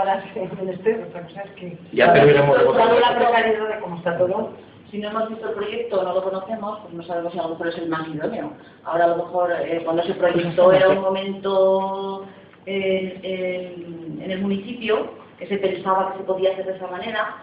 el 0.62 0.70
estrés, 0.70 1.00
otra 1.10 1.24
cosa 1.24 1.42
es 1.42 1.52
que... 1.52 1.78
Ya 1.92 2.14
terminamos 2.14 2.58
de 2.58 2.66
votar. 2.66 2.88
Dado 2.88 3.00
la 3.00 3.16
precariedad 3.16 3.68
de 3.68 3.80
cómo 3.80 3.98
está 3.98 4.18
todo, 4.18 4.52
Si 4.92 4.98
no 4.98 5.08
hemos 5.10 5.30
visto 5.30 5.48
el 5.48 5.56
proyecto, 5.56 6.04
no 6.04 6.14
lo 6.14 6.22
conocemos, 6.24 6.80
pues 6.82 6.94
no 6.94 7.04
sabemos 7.04 7.32
si 7.32 7.40
a 7.40 7.44
lo 7.44 7.50
mejor 7.50 7.68
es 7.70 7.78
el 7.78 7.88
más 7.90 8.08
idóneo. 8.10 8.52
Ahora 8.84 9.06
a 9.06 9.08
lo 9.08 9.16
mejor 9.18 9.52
eh, 9.62 9.82
cuando 9.86 10.04
se 10.04 10.14
proyectó 10.16 10.72
era 10.74 10.90
un 10.90 11.00
momento 11.02 12.26
en, 12.66 13.20
en- 13.24 14.22
en 14.22 14.32
el 14.32 14.40
municipio 14.42 15.12
que 15.40 15.48
se 15.48 15.58
pensaba 15.58 16.12
que 16.12 16.20
se 16.20 16.24
podía 16.26 16.52
hacer 16.52 16.66
de 16.66 16.76
esa 16.76 16.88
manera, 16.88 17.38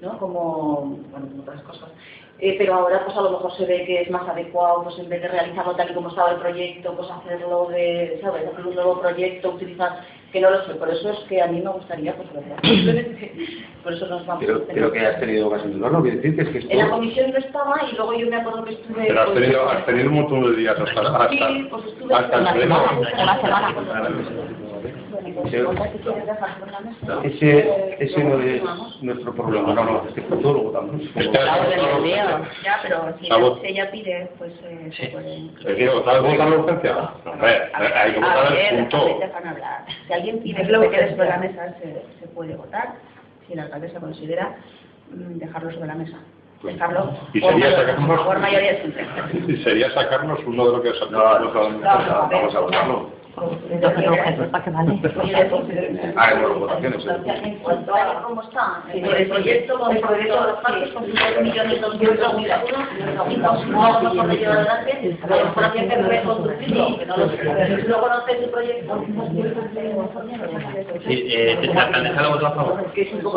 ¿no? 0.00 0.16
Como, 0.18 0.96
bueno, 1.10 1.26
como 1.28 1.42
otras 1.42 1.60
cosas. 1.62 1.90
Eh, 2.38 2.54
pero 2.58 2.74
ahora 2.74 3.02
pues 3.04 3.16
a 3.16 3.22
lo 3.22 3.30
mejor 3.30 3.50
se 3.56 3.64
ve 3.64 3.84
que 3.86 4.02
es 4.02 4.10
más 4.10 4.28
adecuado, 4.28 4.84
pues 4.84 4.98
en 4.98 5.08
vez 5.08 5.22
de 5.22 5.28
realizarlo 5.28 5.74
tal 5.74 5.90
y 5.90 5.94
como 5.94 6.10
estaba 6.10 6.32
el 6.32 6.36
proyecto, 6.40 6.94
pues 6.94 7.10
hacerlo 7.10 7.66
de, 7.66 8.18
¿sabes? 8.22 8.46
Hacer 8.46 8.66
un 8.66 8.74
nuevo 8.74 9.00
proyecto, 9.00 9.50
utilizar, 9.50 10.00
que 10.36 10.42
no 10.42 10.50
lo 10.50 10.62
sé, 10.66 10.74
por 10.74 10.90
eso 10.90 11.10
es 11.10 11.18
que 11.30 11.40
a 11.40 11.46
mí 11.46 11.62
me 11.62 11.70
gustaría, 11.70 12.14
pues 12.14 12.28
verdad, 12.30 12.56
por 13.82 13.94
eso 13.94 14.06
nos 14.06 14.26
vamos 14.26 14.44
Pero, 14.44 14.66
pero 14.66 14.92
que 14.92 15.00
has 15.00 15.18
tenido 15.18 15.46
ocasión 15.46 15.72
de 15.72 15.78
verlo, 15.78 16.02
quiero 16.02 16.16
decir 16.18 16.36
que 16.36 16.42
es 16.42 16.48
que 16.66 16.72
en 16.72 16.78
la 16.78 16.90
comisión 16.90 17.30
no 17.30 17.38
estaba 17.38 17.80
y 17.90 17.96
luego 17.96 18.12
yo 18.18 18.26
me 18.28 18.36
acuerdo 18.36 18.64
que 18.64 18.74
estuve... 18.74 19.06
Pero 19.06 19.20
has 19.20 19.30
pues, 19.30 19.40
tenido, 19.40 19.70
has 19.70 19.86
tenido 19.86 20.08
un 20.10 20.14
montón 20.16 20.42
de 20.42 20.56
días 20.56 20.78
hasta, 20.78 21.00
hasta, 21.00 21.28
Sí, 21.30 21.68
pues 21.70 21.86
estuve 21.86 22.14
hasta 22.14 22.36
el 22.36 22.54
pleno. 22.54 22.76
semana, 22.76 23.00
una 23.22 23.40
semana. 23.40 24.65
Ese, 25.46 25.58
¿Qué 25.92 25.98
quieres 25.98 26.26
dejar 26.26 26.58
sobre 26.58 26.72
la 26.72 26.80
mesa? 26.80 27.20
ese, 27.24 28.24
no 28.24 28.40
es 28.40 29.02
nuestro 29.02 29.34
problema, 29.34 29.72
no, 29.74 29.84
no, 29.84 30.02
este 30.08 30.22
punto 30.22 30.52
lo 30.52 30.62
votamos. 30.64 31.00
Este 31.02 31.32
Ya, 32.64 32.80
pero 32.82 33.14
si, 33.20 33.28
La 33.28 33.68
ella 33.68 33.90
pide, 33.90 34.30
pues 34.38 34.52
eh, 34.64 34.90
se 34.92 35.06
puede... 35.08 35.50
¿Se 35.62 35.74
quiere 35.74 35.92
votar 35.94 36.20
votar 36.22 36.48
la 36.48 36.56
urgencia? 36.58 37.10
Hombre, 37.24 37.70
hay 37.74 38.12
que 38.12 38.18
A 38.18 38.20
votar 38.20 38.52
ver, 38.52 38.74
el 38.74 38.78
punto. 38.88 39.20
Si 40.06 40.12
alguien 40.12 40.38
pide 40.40 40.66
que 40.66 40.66
se 40.66 40.90
quede 40.90 41.10
sobre 41.10 41.28
la 41.28 41.38
mesa, 41.38 41.74
se, 41.78 42.02
se 42.20 42.26
puede 42.28 42.56
votar. 42.56 42.94
Si 43.46 43.52
el 43.52 43.60
alcalde 43.60 43.88
se 43.90 44.00
considera 44.00 44.56
mm, 45.10 45.38
dejarlo 45.38 45.70
sobre 45.72 45.86
la 45.86 45.94
mesa. 45.94 46.16
Dejarlo 46.62 47.10
Y 47.34 47.40
por, 47.40 47.52
sería 47.52 47.76
sacarnos- 47.76 48.24
por 48.24 48.38
mayoría. 48.38 48.82
Y 49.46 49.56
sería 49.62 49.90
sacarnos 49.92 50.40
uno 50.46 50.66
de 50.66 50.72
lo 50.72 50.82
que 50.82 50.90
No, 51.10 51.38
no, 51.38 51.52
no, 51.70 52.28
vamos 52.30 52.54
a 52.54 52.60
votarlo. 52.60 53.15
Entonces 53.70 54.06
no, 54.06 54.14
Jesús, 54.14 54.46
¿para 54.46 54.64
qué 54.64 54.70
vale? 54.70 55.00
Hagamos 56.16 56.58
votaciones. 56.58 57.06
En 57.44 57.56
cuanto 57.58 57.94
a 57.94 58.22
cómo 58.22 58.42
está 58.42 58.82
el 58.94 59.28
proyecto, 59.28 59.78
con 59.78 59.94
el 59.96 60.00
proyecto, 60.02 60.40
los 60.46 60.56
parques, 60.60 60.88
con 60.92 61.04
sus 61.04 61.14
dos 61.14 61.42
millones 61.42 61.76
y 61.76 61.80
por 61.80 61.92
ello 64.32 64.52
adelante, 64.52 65.18
a 65.22 65.26
lo 65.26 65.44
mejor 65.44 65.64
había 65.64 65.82
que 65.82 65.96
que 66.98 67.06
no 67.06 67.16
lo 67.16 67.26
no 67.26 68.26
el 68.26 68.50
proyecto, 68.50 69.04
Sí, 71.06 71.26
eh, 71.30 71.70
la 71.74 71.82
alcaldesa 71.82 72.22
lo 72.22 72.30
votó 72.30 72.46
a 72.46 72.50
favor. 72.52 72.74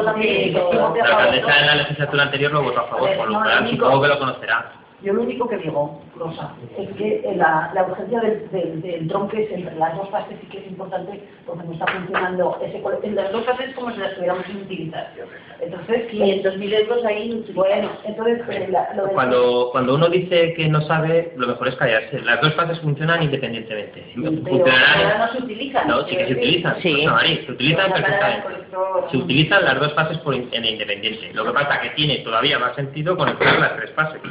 la 0.04 0.12
lo- 0.14 0.94
de 0.94 1.00
La 1.00 1.06
alcaldesa 1.06 1.60
en 1.60 1.68
la 1.68 1.76
legislatura 1.76 2.24
anterior 2.24 2.52
lo 2.52 2.64
votó 2.64 2.80
a 2.80 2.88
favor, 2.88 3.10
por 3.18 3.28
lo 3.30 3.34
cual 3.40 3.64
lo 3.64 3.70
supongo 3.70 4.02
que 4.02 4.08
lo 4.08 4.20
conocerá. 4.20 4.72
Yo 5.02 5.14
lo 5.14 5.22
único 5.22 5.48
que 5.48 5.58
digo, 5.58 6.02
Rosa, 6.18 6.54
es 6.78 6.90
que 6.98 7.22
eh, 7.24 7.34
la, 7.36 7.72
la 7.74 7.84
urgencia 7.86 8.20
del, 8.20 8.50
del, 8.52 8.82
del 8.82 9.08
tronque 9.08 9.44
es 9.44 9.52
entre 9.52 9.74
las 9.76 9.96
dos 9.96 10.10
fases 10.10 10.38
sí 10.42 10.48
que 10.48 10.58
es 10.58 10.68
importante 10.68 11.24
porque 11.46 11.66
no 11.66 11.72
está 11.74 11.88
funcionando 11.88 12.60
ese 12.62 12.82
cole- 12.82 12.98
en 13.04 13.16
las 13.16 13.32
dos 13.32 13.46
fases 13.46 13.74
como 13.76 13.92
si 13.92 14.00
las 14.00 14.14
tuviéramos 14.16 14.46
sin 14.46 14.58
utilizar. 14.58 15.14
Entonces, 15.62 16.12
500.000 16.12 16.74
euros 16.74 17.06
ahí, 17.06 17.46
bueno, 17.54 17.90
entonces 18.04 18.42
eh, 18.50 18.68
la- 18.70 18.94
lo 18.94 19.08
Cuando, 19.10 19.70
cuando 19.72 19.96
uno 19.96 20.10
dice 20.10 20.54
que 20.54 20.68
no 20.68 20.82
sabe, 20.82 21.32
lo 21.38 21.48
mejor 21.48 21.70
es 21.70 21.76
callarse. 21.76 22.20
Las 22.22 22.42
dos 22.42 22.54
fases 22.56 22.80
funcionan 22.80 23.24
independientemente. 23.24 24.04
pero 24.16 24.28
ahora 24.28 24.42
Funcionarán. 24.50 25.20
no 25.20 25.28
se 25.32 25.44
utilizan. 25.44 25.88
No, 25.88 26.04
sí 26.08 26.18
que 26.18 26.26
se 26.28 26.34
utilizan. 26.34 26.76
Sí. 26.82 27.06
María, 27.06 27.46
se 27.46 27.52
utilizan 27.54 27.92
Pero 27.94 28.02
la 28.02 28.08
cara 28.08 28.28
del 28.34 28.42
perfectamente. 28.44 29.12
Se 29.12 29.18
utilizan 29.18 29.64
las 29.64 29.80
dos 29.80 29.94
fases 29.94 30.18
por 30.20 30.36
in- 30.36 30.50
en 30.52 30.66
independiente. 30.66 31.32
Lo 31.34 31.46
que 31.46 31.52
pasa 31.52 31.80
que 31.82 31.90
tiene 31.92 32.18
todavía 32.18 32.60
más 32.60 32.76
sentido 32.76 33.16
conectar 33.16 33.60
las 33.60 33.76
tres 33.78 33.92
fases. 33.92 34.22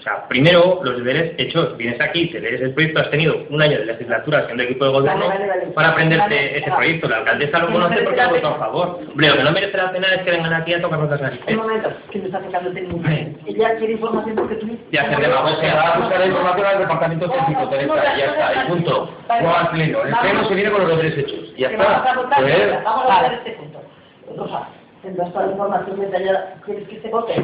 O 0.00 0.02
sea, 0.02 0.26
primero 0.28 0.80
los 0.82 0.96
deberes 0.96 1.34
hechos. 1.36 1.76
Vienes 1.76 2.00
aquí, 2.00 2.28
te 2.30 2.40
lees 2.40 2.58
el 2.62 2.72
proyecto, 2.72 3.00
has 3.00 3.10
tenido 3.10 3.36
un 3.50 3.60
año 3.60 3.78
de 3.78 3.84
legislatura 3.84 4.46
siendo 4.46 4.62
equipo 4.62 4.86
de 4.86 4.92
gobierno 4.92 5.28
Vale, 5.28 5.46
vale, 5.46 5.60
vale. 5.60 5.72
para 5.72 5.88
aprenderte 5.90 6.24
Vale, 6.34 6.58
ese 6.58 6.70
proyecto. 6.70 7.08
La 7.10 7.16
alcaldesa 7.18 7.58
lo 7.58 7.66
conoce 7.72 7.96
porque 8.02 8.20
ha 8.22 8.28
votado 8.28 8.54
a 8.54 8.58
favor. 8.58 8.98
Hombre, 9.10 9.28
lo 9.28 9.36
que 9.36 9.42
no 9.42 9.52
merece 9.52 9.76
la 9.76 9.92
pena 9.92 10.06
es 10.14 10.22
que 10.22 10.30
vengan 10.30 10.54
aquí 10.54 10.72
a 10.72 10.80
tocarnos 10.80 11.10
las 11.10 11.20
narices. 11.20 11.46
Un 11.48 11.56
momento, 11.56 11.92
que 12.10 12.18
me 12.18 12.24
está 12.24 12.38
afectando 12.38 12.72
técnico. 12.72 13.08
Ella 13.46 13.76
quiere 13.76 13.92
información 13.92 14.36
porque 14.36 14.54
tú... 14.56 14.78
Y 14.90 14.96
hacer 14.96 15.14
Se 15.16 15.20
demagogia. 15.20 15.74
va 15.74 15.94
a 15.94 15.98
buscar 15.98 16.20
la 16.20 16.26
información 16.26 16.66
al 16.66 16.78
departamento 16.78 17.30
técnico, 17.30 17.68
Teresa, 17.68 17.94
y 18.16 18.18
ya 18.20 18.24
está, 18.26 18.64
y 18.64 18.68
punto. 18.68 19.10
No 19.42 19.54
al 19.56 19.68
pleno. 19.70 20.02
El 20.02 20.14
pleno 20.16 20.44
se 20.48 20.54
viene 20.54 20.70
con 20.70 20.80
los 20.80 20.90
deberes 20.96 21.18
hechos. 21.18 21.52
Y 21.56 21.60
ya 21.60 21.68
Que 21.68 21.76
vamos 21.76 21.92
a 21.92 21.98
está. 22.08 22.14
votar, 22.22 22.40
Pues, 22.40 22.84
vamos 22.84 23.02
a 23.02 23.04
votar 23.04 23.34
este 23.34 23.50
punto. 23.52 23.82
Rosa, 24.36 24.68
tendrás 25.02 25.30
toda 25.32 25.44
la 25.46 25.52
información 25.52 26.00
detallada. 26.00 26.54
¿Quieres 26.64 26.88
que 26.88 27.00
se 27.00 27.08
vote? 27.10 27.34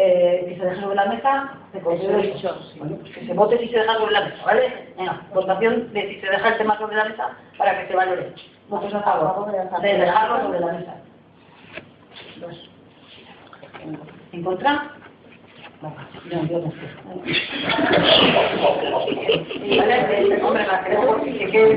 Eh, 0.00 0.44
que 0.48 0.56
se 0.56 0.64
deje 0.64 0.80
sobre 0.80 0.94
la 0.94 1.06
mesa, 1.06 1.54
te 1.72 1.80
considero 1.80 2.18
dicho. 2.18 2.56
Bueno, 2.76 2.98
pues 3.00 3.12
que 3.12 3.26
se 3.26 3.34
vote 3.34 3.58
si 3.58 3.68
se 3.68 3.80
deja 3.80 3.94
sobre 3.94 4.12
la 4.12 4.26
mesa, 4.26 4.44
¿vale? 4.44 4.94
Venga, 4.96 5.26
votación 5.34 5.92
de 5.92 6.08
si 6.08 6.20
se 6.20 6.30
deja 6.30 6.48
el 6.50 6.58
tema 6.58 6.78
sobre 6.78 6.94
la 6.94 7.06
mesa 7.06 7.36
para 7.56 7.80
que 7.80 7.88
se 7.88 7.96
valore. 7.96 8.32
Votos 8.68 8.94
a 8.94 9.02
favor 9.02 9.50
de 9.50 9.98
dejarlo 9.98 10.42
sobre 10.42 10.60
la 10.60 10.66
mesa. 10.72 10.94
Dos. 12.36 12.70
¿En 14.30 14.44
contra? 14.44 14.92
No, 15.82 15.92
yo, 16.30 16.44
yo 16.46 16.58
no 16.60 16.70
sé. 16.70 16.76
Que 21.50 21.72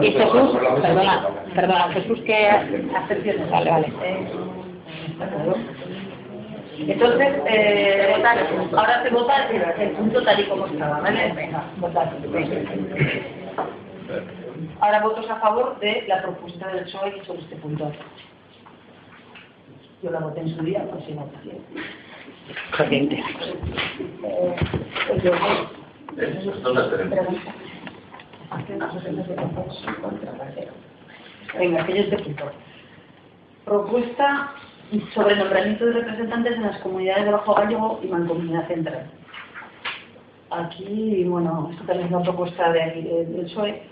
Y 0.00 0.10
pues, 0.10 0.24
Jesús, 0.24 0.54
mesa, 0.54 0.74
perdona, 0.80 1.28
perdona, 1.54 1.88
Jesús, 1.92 2.20
¿qué 2.24 2.48
abstenciones? 2.48 3.50
Vale, 3.50 3.70
vale. 3.70 4.53
Entonces, 6.78 7.34
eh, 7.46 8.22
ahora 8.72 9.02
se 9.02 9.10
vota 9.10 9.48
el, 9.48 9.90
punto 9.92 10.22
tal 10.22 10.40
y 10.40 10.44
como 10.46 10.66
estaba, 10.66 11.00
¿vale? 11.00 11.32
Venga, 11.32 11.64
votar. 11.78 12.12
Ahora 14.80 15.00
votos 15.00 15.30
a 15.30 15.36
favor 15.36 15.78
de 15.78 16.04
la 16.08 16.22
propuesta 16.22 16.68
del 16.68 16.84
PSOE 16.84 17.24
sobre 17.24 17.40
este 17.40 17.56
punto. 17.56 17.92
Yo 20.02 20.10
la 20.10 20.20
voté 20.20 20.40
en 20.40 20.56
su 20.56 20.62
día, 20.62 20.84
pues 20.90 21.04
sí, 21.06 21.12
votación. 21.12 21.56
Corriente. 22.76 23.22
Eh, 24.24 24.56
Son 26.62 26.74
las. 26.74 26.90
Venga, 31.58 31.86
que 31.86 31.94
yo 31.94 32.02
este 32.02 32.18
punto. 32.18 32.50
Propuesta 33.64 34.52
sobre 35.14 35.36
nombramiento 35.36 35.86
de 35.86 35.92
representantes 35.92 36.54
en 36.56 36.62
las 36.62 36.78
comunidades 36.80 37.24
de 37.24 37.30
Bajo 37.32 37.54
Gallego 37.54 38.00
y 38.02 38.06
Mancomunidad 38.08 38.66
Central. 38.68 39.06
Aquí, 40.50 41.24
bueno, 41.24 41.68
esto 41.72 41.84
también 41.84 42.06
es 42.08 42.14
una 42.14 42.22
propuesta 42.22 42.72
de 42.72 42.82
aquí, 42.82 43.02
de- 43.02 43.26
del 43.26 43.44
PSOE, 43.46 43.82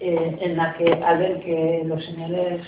eh, 0.00 0.36
en 0.40 0.56
la 0.56 0.74
que 0.74 0.92
al 0.92 1.18
ver 1.18 1.40
que 1.44 1.82
los 1.86 2.04
señores 2.04 2.60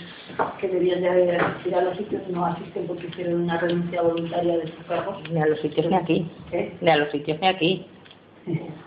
que 0.61 0.67
debían 0.69 1.01
de 1.01 1.35
asistir 1.35 1.75
a 1.75 1.81
los 1.81 1.97
sitios 1.97 2.21
no 2.29 2.45
asisten 2.45 2.87
porque 2.87 3.07
hicieron 3.07 3.41
una 3.41 3.57
renuncia 3.57 4.01
voluntaria 4.01 4.57
de 4.57 4.67
sus 4.67 4.85
cargos. 4.85 5.17
Ni 5.29 5.41
a 5.41 5.45
los 5.47 5.59
sitios 5.59 5.87
ni 5.87 5.95
aquí. 5.95 6.29
¿Qué? 6.49 6.71
Ni 6.79 6.89
a 6.89 6.95
los 6.97 7.11
sitios 7.11 7.39
ni 7.41 7.47
aquí. 7.47 7.85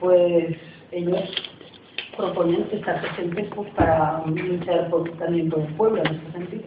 Pues 0.00 0.56
ellos 0.92 1.20
proponen 2.20 2.66
estar 2.72 3.00
presentes 3.00 3.48
pues, 3.54 3.70
para 3.74 4.22
luchar 4.26 4.88
por- 4.90 5.10
también 5.18 5.50
por 5.50 5.60
el 5.60 5.74
pueblo 5.74 6.02
en 6.04 6.14
este 6.16 6.32
sentido, 6.32 6.62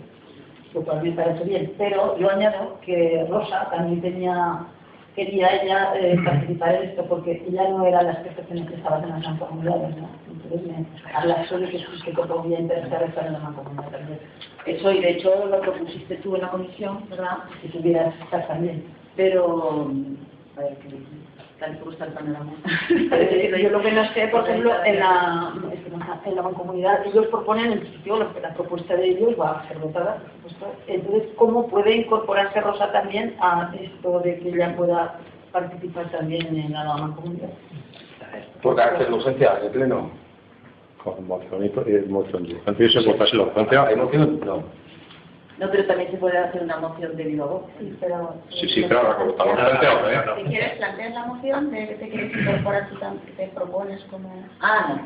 lo 0.74 0.82
cual 0.84 1.04
me 1.04 1.12
parece 1.12 1.44
bien. 1.44 1.74
Pero 1.78 2.18
yo 2.18 2.30
añado 2.32 2.80
que 2.82 3.26
Rosa 3.30 3.70
también 3.72 4.02
tenía, 4.02 4.66
quería 5.16 5.62
ella 5.62 5.94
eh, 6.00 6.18
participar 6.26 6.76
en 6.76 6.90
esto 6.90 7.06
porque 7.06 7.44
ella 7.48 7.70
no 7.70 7.86
era 7.86 8.02
las 8.04 8.18
que 8.20 8.30
estaban 8.30 9.04
en 9.04 9.10
las 9.10 9.24
mancomunidades, 9.24 9.96
¿no? 9.98 10.10
Entonces 10.32 10.68
me 10.68 10.86
habla 11.14 11.46
solo 11.48 11.70
que 11.70 11.78
sí 11.80 11.86
que 12.04 12.12
podía 12.14 12.60
interesar 12.60 13.04
estar 13.04 13.28
en 13.28 13.34
la 13.34 13.40
mancomunidad 13.40 13.90
también. 13.92 14.20
Eso, 14.66 14.92
y 14.92 15.02
de 15.02 15.10
hecho 15.12 15.46
lo 15.46 15.62
propusiste 15.62 16.16
tú 16.18 16.36
en 16.36 16.42
la 16.42 16.50
comisión, 16.50 17.04
¿verdad? 17.10 17.38
Si 17.62 17.68
tuvieras 17.70 18.14
estar 18.22 18.48
también. 18.48 18.84
Pero, 19.16 19.92
a 20.58 20.62
ver, 20.62 20.78
como 21.80 21.92
está 21.92 22.06
el 22.06 22.14
panorama. 22.14 22.54
Eh, 22.90 23.60
yo 23.62 23.70
lo 23.70 23.82
que 23.82 23.92
no 23.92 24.06
sé, 24.14 24.28
por 24.28 24.48
ejemplo, 24.48 24.72
en 24.86 25.00
la, 25.00 25.54
en 26.26 26.36
la 26.36 26.42
mancomunidad, 26.42 27.06
ellos 27.06 27.28
proponen, 27.28 27.72
en 27.74 27.80
principio, 27.80 28.18
lo 28.18 28.34
que 28.34 28.42
la 28.42 28.54
propuesta 28.54 28.96
de 28.96 29.10
ellos 29.10 29.40
va 29.40 29.60
a 29.60 29.68
ser 29.68 29.78
votada, 29.80 30.22
por 30.42 30.52
supuesto. 30.52 30.82
Entonces, 30.88 31.30
¿cómo 31.36 31.68
puede 31.68 31.96
incorporarse 31.98 32.62
Rosa 32.62 32.92
también 32.92 33.36
a 33.40 33.72
esto 33.80 34.20
de 34.22 34.40
que 34.40 34.50
ella 34.50 34.76
pueda 34.76 35.20
participar 35.52 36.10
también 36.12 36.48
en 36.56 36.74
la 36.74 36.98
mancomunidad? 36.98 37.50
Por 38.62 38.76
carácter 38.76 39.08
de 39.08 39.14
urgencia, 39.14 39.58
en 39.60 39.66
el 39.66 39.72
pleno. 39.72 40.12
Con 41.04 41.28
moción 41.28 41.66
y 41.66 42.10
moción 42.10 42.48
de 42.48 42.56
urgencia. 42.56 43.02
Se 43.02 43.08
votase 43.08 43.36
la 43.36 43.44
urgencia. 43.44 43.84
¿Hay 43.84 43.96
moción? 43.96 44.40
No. 44.46 44.64
No, 45.60 45.70
pero 45.70 45.86
también 45.86 46.12
se 46.12 46.18
puede 46.18 46.38
hacer 46.38 46.64
una 46.64 46.78
moción 46.78 47.16
de 47.16 47.24
viva 47.24 47.46
voz. 47.46 47.64
Sí, 47.80 47.96
pero... 48.00 48.36
Sí, 48.50 48.68
sí, 48.70 48.84
claro, 48.86 49.36
la 49.38 49.46
urgencia, 49.46 49.96
hombre. 49.96 50.44
Si 50.44 50.50
quieres 50.50 50.72
plantear 50.78 51.12
la 51.12 51.26
moción 51.26 51.72
de 51.72 51.88
que 51.88 51.96
te 51.96 52.10
quieres 52.10 52.36
incorporar 52.36 52.90
tú 52.90 52.98
te 53.38 53.48
propones 53.50 54.04
como... 54.06 54.30
Ah, 54.62 54.98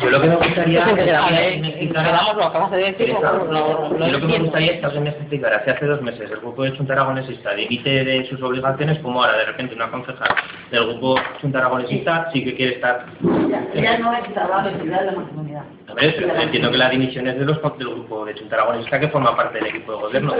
Yo 0.00 0.10
lo 0.10 0.20
que 0.20 0.28
me 0.28 0.36
gustaría 0.36 0.80
es 0.80 0.94
que 0.94 1.10
alguien 1.14 1.60
me 1.60 1.68
explicara- 1.68 2.10
vamos, 2.12 2.36
lo 2.36 2.44
acabas 2.44 2.70
de 2.72 2.76
decir, 2.78 2.96
Teresa, 2.96 3.32
lo- 3.32 3.44
lo- 3.46 3.88
lo 3.88 3.88
yo 3.88 3.96
lo 3.98 3.98
que 3.98 4.02
me 4.02 4.14
entiendo. 4.16 4.38
gustaría 4.44 4.72
es 4.72 4.80
que 4.80 4.84
alguien 4.86 5.04
me 5.04 5.10
explicara 5.10 5.64
si 5.64 5.70
hace 5.70 5.86
dos 5.86 6.02
meses 6.02 6.30
el 6.30 6.36
grupo 6.40 6.62
de 6.64 6.76
Chunta 6.76 6.92
Aragonesista 6.94 7.54
dimite 7.54 8.04
de 8.04 8.26
sus 8.28 8.42
obligaciones, 8.42 8.98
como 8.98 9.22
ahora 9.22 9.38
de 9.38 9.44
repente 9.46 9.74
una 9.74 9.90
concejal 9.90 10.28
del 10.70 10.86
grupo 10.86 11.14
Chunta 11.40 11.58
Aragonesista 11.58 12.30
sí 12.32 12.44
que 12.44 12.54
quiere 12.56 12.74
estar. 12.74 13.06
Ella, 13.22 13.64
ella 13.74 13.98
no 13.98 14.12
estaba 14.16 14.62
retirada 14.64 15.00
de 15.04 15.06
la 15.06 15.16
mancomunidad. 15.16 15.62
A 15.88 15.94
ver, 15.94 16.14
entiendo 16.42 16.70
que 16.70 16.78
la 16.78 16.90
dimisión 16.90 17.26
es 17.28 17.38
de 17.38 17.44
los 17.44 17.60
del 17.78 17.88
grupo 17.88 18.24
de 18.24 18.34
Chunta 18.34 18.56
Aragonesista 18.56 19.00
que 19.00 19.08
forma 19.08 19.36
parte 19.36 19.58
del 19.58 19.68
equipo 19.68 19.92
de 19.92 19.98
gobierno. 20.02 20.34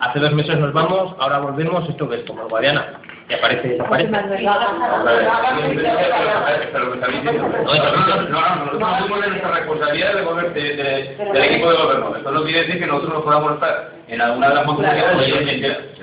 Hace 0.00 0.18
dos 0.18 0.32
meses 0.34 0.58
nos 0.58 0.72
vamos, 0.72 1.14
ahora 1.18 1.38
volvemos, 1.38 1.88
esto 1.88 2.08
que 2.08 2.16
es 2.16 2.22
como 2.24 2.42
el 2.42 2.48
Guadiana, 2.48 3.00
que 3.28 3.34
aparece 3.34 3.68
y 3.68 3.70
desaparece. 3.70 4.10
No, 4.10 4.20
no, 4.20 4.26
no, 8.78 9.16
nuestra 9.16 9.50
responsabilidad 9.50 10.14
del 10.14 11.44
equipo 11.44 11.70
de 11.70 11.76
gobierno. 11.76 12.16
Esto 12.16 12.30
no 12.30 12.44
quiere 12.44 12.60
decir 12.60 12.78
que 12.80 12.86
nosotros 12.86 13.14
no 13.14 13.24
podamos 13.24 13.54
estar 13.54 13.92
en 14.08 14.20
alguna 14.20 14.48
de 14.48 14.54
las. 14.54 14.66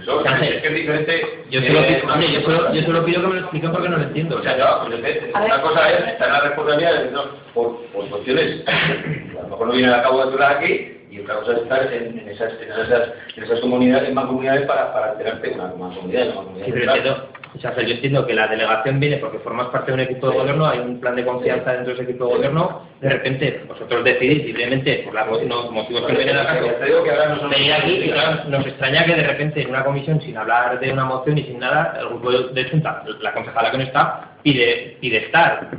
Eso 0.01 0.23
Ángel, 0.25 0.53
es 0.53 0.61
que 0.63 0.67
es 0.67 0.73
diferente. 0.73 1.43
Yo 1.51 1.61
solo, 1.61 1.79
eh, 1.81 2.01
pido, 2.01 2.27
yo, 2.27 2.41
solo, 2.41 2.73
yo 2.73 2.81
solo 2.83 3.05
pido 3.05 3.21
que 3.21 3.27
me 3.27 3.33
lo 3.35 3.39
expliquen 3.41 3.71
porque 3.71 3.89
no 3.89 3.97
lo 3.97 4.03
entiendo. 4.03 4.37
O 4.37 4.41
sea, 4.41 4.57
no, 4.57 4.87
pues, 4.87 5.03
eh, 5.03 5.31
una 5.35 5.61
cosa 5.61 5.91
es 5.91 6.07
estar 6.07 6.27
en 6.27 6.33
la 6.33 6.41
responsabilidad 6.41 7.03
de, 7.03 7.11
no, 7.11 7.23
por, 7.53 7.85
por 7.87 8.09
cuestiones 8.09 8.63
a 8.67 9.43
lo 9.43 9.49
mejor 9.49 9.67
no 9.67 9.73
vienen 9.73 9.93
a 9.93 10.01
cabo 10.01 10.25
de 10.25 10.45
aquí, 10.45 11.00
y 11.11 11.19
otra 11.19 11.35
cosa 11.35 11.51
es 11.51 11.57
estar 11.59 11.93
en, 11.93 12.19
en 12.19 12.29
esas, 12.29 12.53
en 12.53 12.71
esas, 12.71 13.09
en 13.35 13.43
esas 13.43 13.59
comunidades, 13.59 14.07
en 14.07 14.15
mancomunidades 14.15 14.65
para, 14.65 14.93
para 14.93 15.11
enterarte 15.11 15.49
una 15.49 15.73
mancomunidad, 15.77 16.27
una 16.27 16.35
mancomunidad. 16.35 16.65
Sí, 16.65 16.71
pero 16.71 16.85
entiendo, 16.85 17.27
o 17.53 17.59
sea, 17.59 17.75
yo 17.75 17.93
entiendo 17.93 18.25
que 18.25 18.33
la 18.33 18.47
delegación 18.47 18.99
viene 19.01 19.17
porque 19.17 19.39
formas 19.39 19.67
parte 19.67 19.91
de 19.91 19.95
un 19.95 19.99
equipo 19.99 20.29
de 20.29 20.37
gobierno, 20.37 20.65
hay 20.65 20.79
un 20.79 21.01
plan 21.01 21.17
de 21.17 21.25
confianza 21.25 21.73
dentro 21.73 21.93
de 21.93 22.01
ese 22.01 22.09
equipo 22.09 22.27
de 22.27 22.35
gobierno, 22.35 22.87
de 23.01 23.09
repente 23.09 23.61
vosotros 23.67 24.05
decidís 24.05 24.45
libremente, 24.45 25.03
por 25.03 25.13
los 25.13 25.71
motivos 25.71 26.05
que 26.05 26.13
no 26.13 26.17
vienen 26.17 26.37
a 26.37 26.45
caso, 26.45 26.65
Ya 26.65 26.79
te 26.79 26.85
digo 26.85 27.03
que 27.03 27.11
ahora 27.11 27.29
no 27.29 27.39
son 27.41 27.49
venir 27.49 27.73
aquí 27.73 27.91
y 27.91 28.11
claro, 28.11 28.43
nos 28.47 28.65
extraña 28.65 29.05
que 29.05 29.15
de 29.15 29.23
repente 29.23 29.61
en 29.63 29.69
una 29.69 29.83
comisión, 29.83 30.21
sin 30.21 30.37
hablar 30.37 30.79
de 30.79 30.93
una 30.93 31.03
moción 31.03 31.37
y 31.37 31.43
sin 31.43 31.59
nada, 31.59 31.97
el 31.99 32.07
grupo 32.07 32.31
de 32.31 32.69
Junta, 32.69 33.03
la 33.19 33.33
concejala 33.33 33.71
que 33.71 33.77
no 33.77 33.83
está, 33.83 34.29
pide, 34.43 34.97
pide 35.01 35.25
estar. 35.25 35.71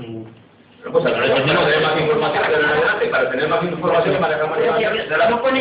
Pues 0.91 1.07
ahora 1.07 1.35
tenemos 1.35 1.83
más 1.83 2.01
información 2.01 2.45
adelante, 2.45 3.07
para 3.07 3.31
tener 3.31 3.49
más 3.49 3.63
información 3.63 4.21
más 4.21 4.31
la 4.31 4.39
ya, 4.81 4.93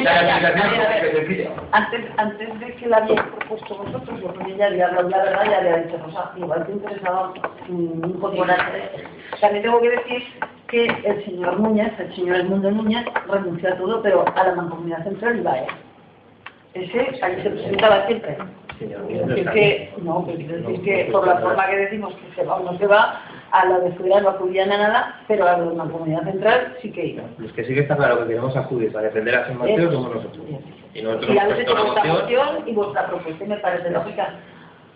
ya, 0.04 0.36
a 0.36 0.50
a. 0.50 1.78
Antes, 1.78 2.06
antes 2.18 2.60
de 2.60 2.76
que 2.76 2.88
la 2.88 2.98
habíais 2.98 3.22
propuesto 3.22 3.78
vosotros, 3.78 4.20
yo 4.20 4.34
con 4.34 4.50
ella 4.50 4.66
había 4.66 4.88
hablado 4.88 5.10
la 5.10 5.24
verdad 5.24 5.46
y 5.46 5.54
había 5.54 5.78
dicho, 5.78 5.98
Rosa, 6.04 6.32
igual 6.38 6.66
te 6.66 6.72
interesaba 6.72 7.34
mm, 7.68 8.06
incorporarte. 8.06 9.06
También 9.40 9.64
tengo 9.64 9.80
que 9.82 9.90
decir 9.92 10.24
que 10.68 10.86
el 10.86 11.26
señor 11.26 11.60
Núñez, 11.60 11.94
el 12.00 12.16
señor 12.16 12.38
Edmundo 12.38 12.72
Núñez, 12.72 13.06
renunció 13.28 13.74
a 13.74 13.78
todo, 13.78 14.02
pero 14.02 14.26
a 14.36 14.44
la 14.44 14.56
mancomunidad 14.56 15.04
central 15.04 15.38
iba 15.38 15.60
él. 15.60 15.68
Ese 16.74 17.24
ahí 17.24 17.44
se 17.44 17.50
presentaba 17.50 18.08
siempre. 18.08 18.38
Está 18.86 19.52
que, 19.52 19.94
no, 20.02 20.24
pero 20.26 20.38
quiero 20.38 20.58
decir 20.58 20.82
que 20.84 21.10
por 21.12 21.28
la 21.28 21.38
forma 21.38 21.68
que 21.68 21.78
decimos 21.78 22.14
que 22.16 22.36
se 22.36 22.44
va 22.48 22.56
o 22.56 22.64
no 22.64 22.78
se 22.78 22.88
va, 22.88 23.22
a 23.52 23.66
la 23.66 23.80
de 23.80 23.92
Ciudad 23.98 24.22
no 24.22 24.30
acudían 24.30 24.72
a 24.72 24.78
nada, 24.78 25.22
pero 25.28 25.48
a 25.48 25.58
la 25.58 25.64
de 25.64 25.76
mancomunidad 25.76 26.24
central 26.24 26.78
sí 26.82 26.92
que 26.92 27.06
iba. 27.08 27.24
Los 27.38 27.52
que 27.52 27.66
sí 27.66 27.74
que 27.74 27.82
está 27.82 27.98
claro 27.98 28.20
que 28.20 28.28
queremos 28.28 28.56
acudir 28.56 28.92
para 28.92 29.08
defender 29.08 29.36
a 29.36 29.46
San 29.46 29.58
Mateo 29.58 29.92
somos 29.92 30.16
nosotros. 30.16 30.46
Y 30.94 31.02
nosotros 31.02 31.32
Y 31.34 31.38
habéis 31.38 31.60
hecho 31.60 31.76
vuestra 31.76 32.04
moción. 32.06 32.48
y 32.66 32.74
vuestra 32.74 33.08
propuesta 33.08 33.44
y 33.44 33.48
me 33.48 33.58
parece 33.58 33.90
lógica. 33.90 34.34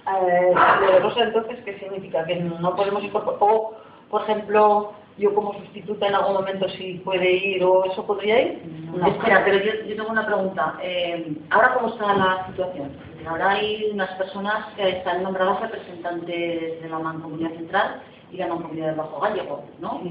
Eh, 0.07 0.53
lo 0.81 0.91
de 0.91 0.99
Rosa, 0.99 1.23
entonces, 1.23 1.57
¿qué 1.65 1.79
significa? 1.79 2.25
Que 2.25 2.35
no 2.35 2.75
podemos 2.75 3.03
incorporar, 3.03 3.37
o, 3.41 3.73
por 4.09 4.21
ejemplo, 4.21 4.93
yo 5.17 5.33
como 5.33 5.53
sustituta 5.53 6.07
en 6.07 6.15
algún 6.15 6.33
momento 6.33 6.67
si 6.69 6.95
puede 7.05 7.31
ir 7.31 7.63
o 7.63 7.85
eso 7.85 8.05
podría 8.05 8.41
ir. 8.41 8.61
No. 8.93 9.07
Espera, 9.07 9.43
pero 9.43 9.57
yo, 9.57 9.71
yo 9.87 9.95
tengo 9.95 10.09
una 10.11 10.25
pregunta. 10.25 10.75
Eh, 10.81 11.35
¿Ahora 11.49 11.73
cómo 11.73 11.89
está 11.89 12.13
la 12.13 12.45
situación? 12.47 12.91
Ahora 13.27 13.51
hay 13.51 13.89
unas 13.91 14.09
personas 14.15 14.65
que 14.75 14.87
están 14.89 15.23
nombradas 15.23 15.61
representantes 15.61 16.81
de 16.81 16.87
la 16.89 16.99
Mancomunidad 16.99 17.51
Central 17.51 18.01
y 18.31 18.37
la 18.37 18.47
Mancomunidad 18.47 18.87
del 18.87 18.95
Bajo 18.95 19.19
Gallego, 19.19 19.63
¿no? 19.79 20.01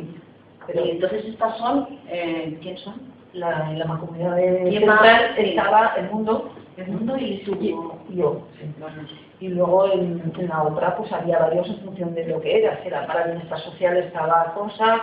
Pero 0.67 0.85
y 0.85 0.91
entonces 0.93 1.25
estas 1.27 1.57
son, 1.59 1.89
eh, 2.09 2.59
¿quién 2.63 2.77
son? 2.79 2.95
la, 3.35 3.69
la 3.73 3.85
mancomunidad 3.87 4.37
central 4.37 5.35
Sí. 5.37 5.43
estaba 5.51 5.93
el 5.97 6.09
mundo 6.11 6.51
El 6.77 6.87
mundo 6.89 7.17
y 7.17 7.45
su... 7.45 7.55
y 7.57 8.17
yo. 8.17 8.43
sí. 8.59 8.73
Y 9.41 9.49
luego 9.49 9.91
en, 9.93 10.33
en 10.39 10.49
la 10.49 10.63
otra 10.63 10.97
pues 10.97 11.13
había 11.13 11.39
varios 11.41 11.69
en 11.69 11.81
función 11.81 12.15
de 12.15 12.27
lo 12.29 12.41
que 12.41 12.61
era. 12.61 12.81
Si 12.83 12.89
era 12.89 13.07
para 13.07 13.25
bienestar 13.27 13.59
social 13.61 13.97
estaba 13.97 14.55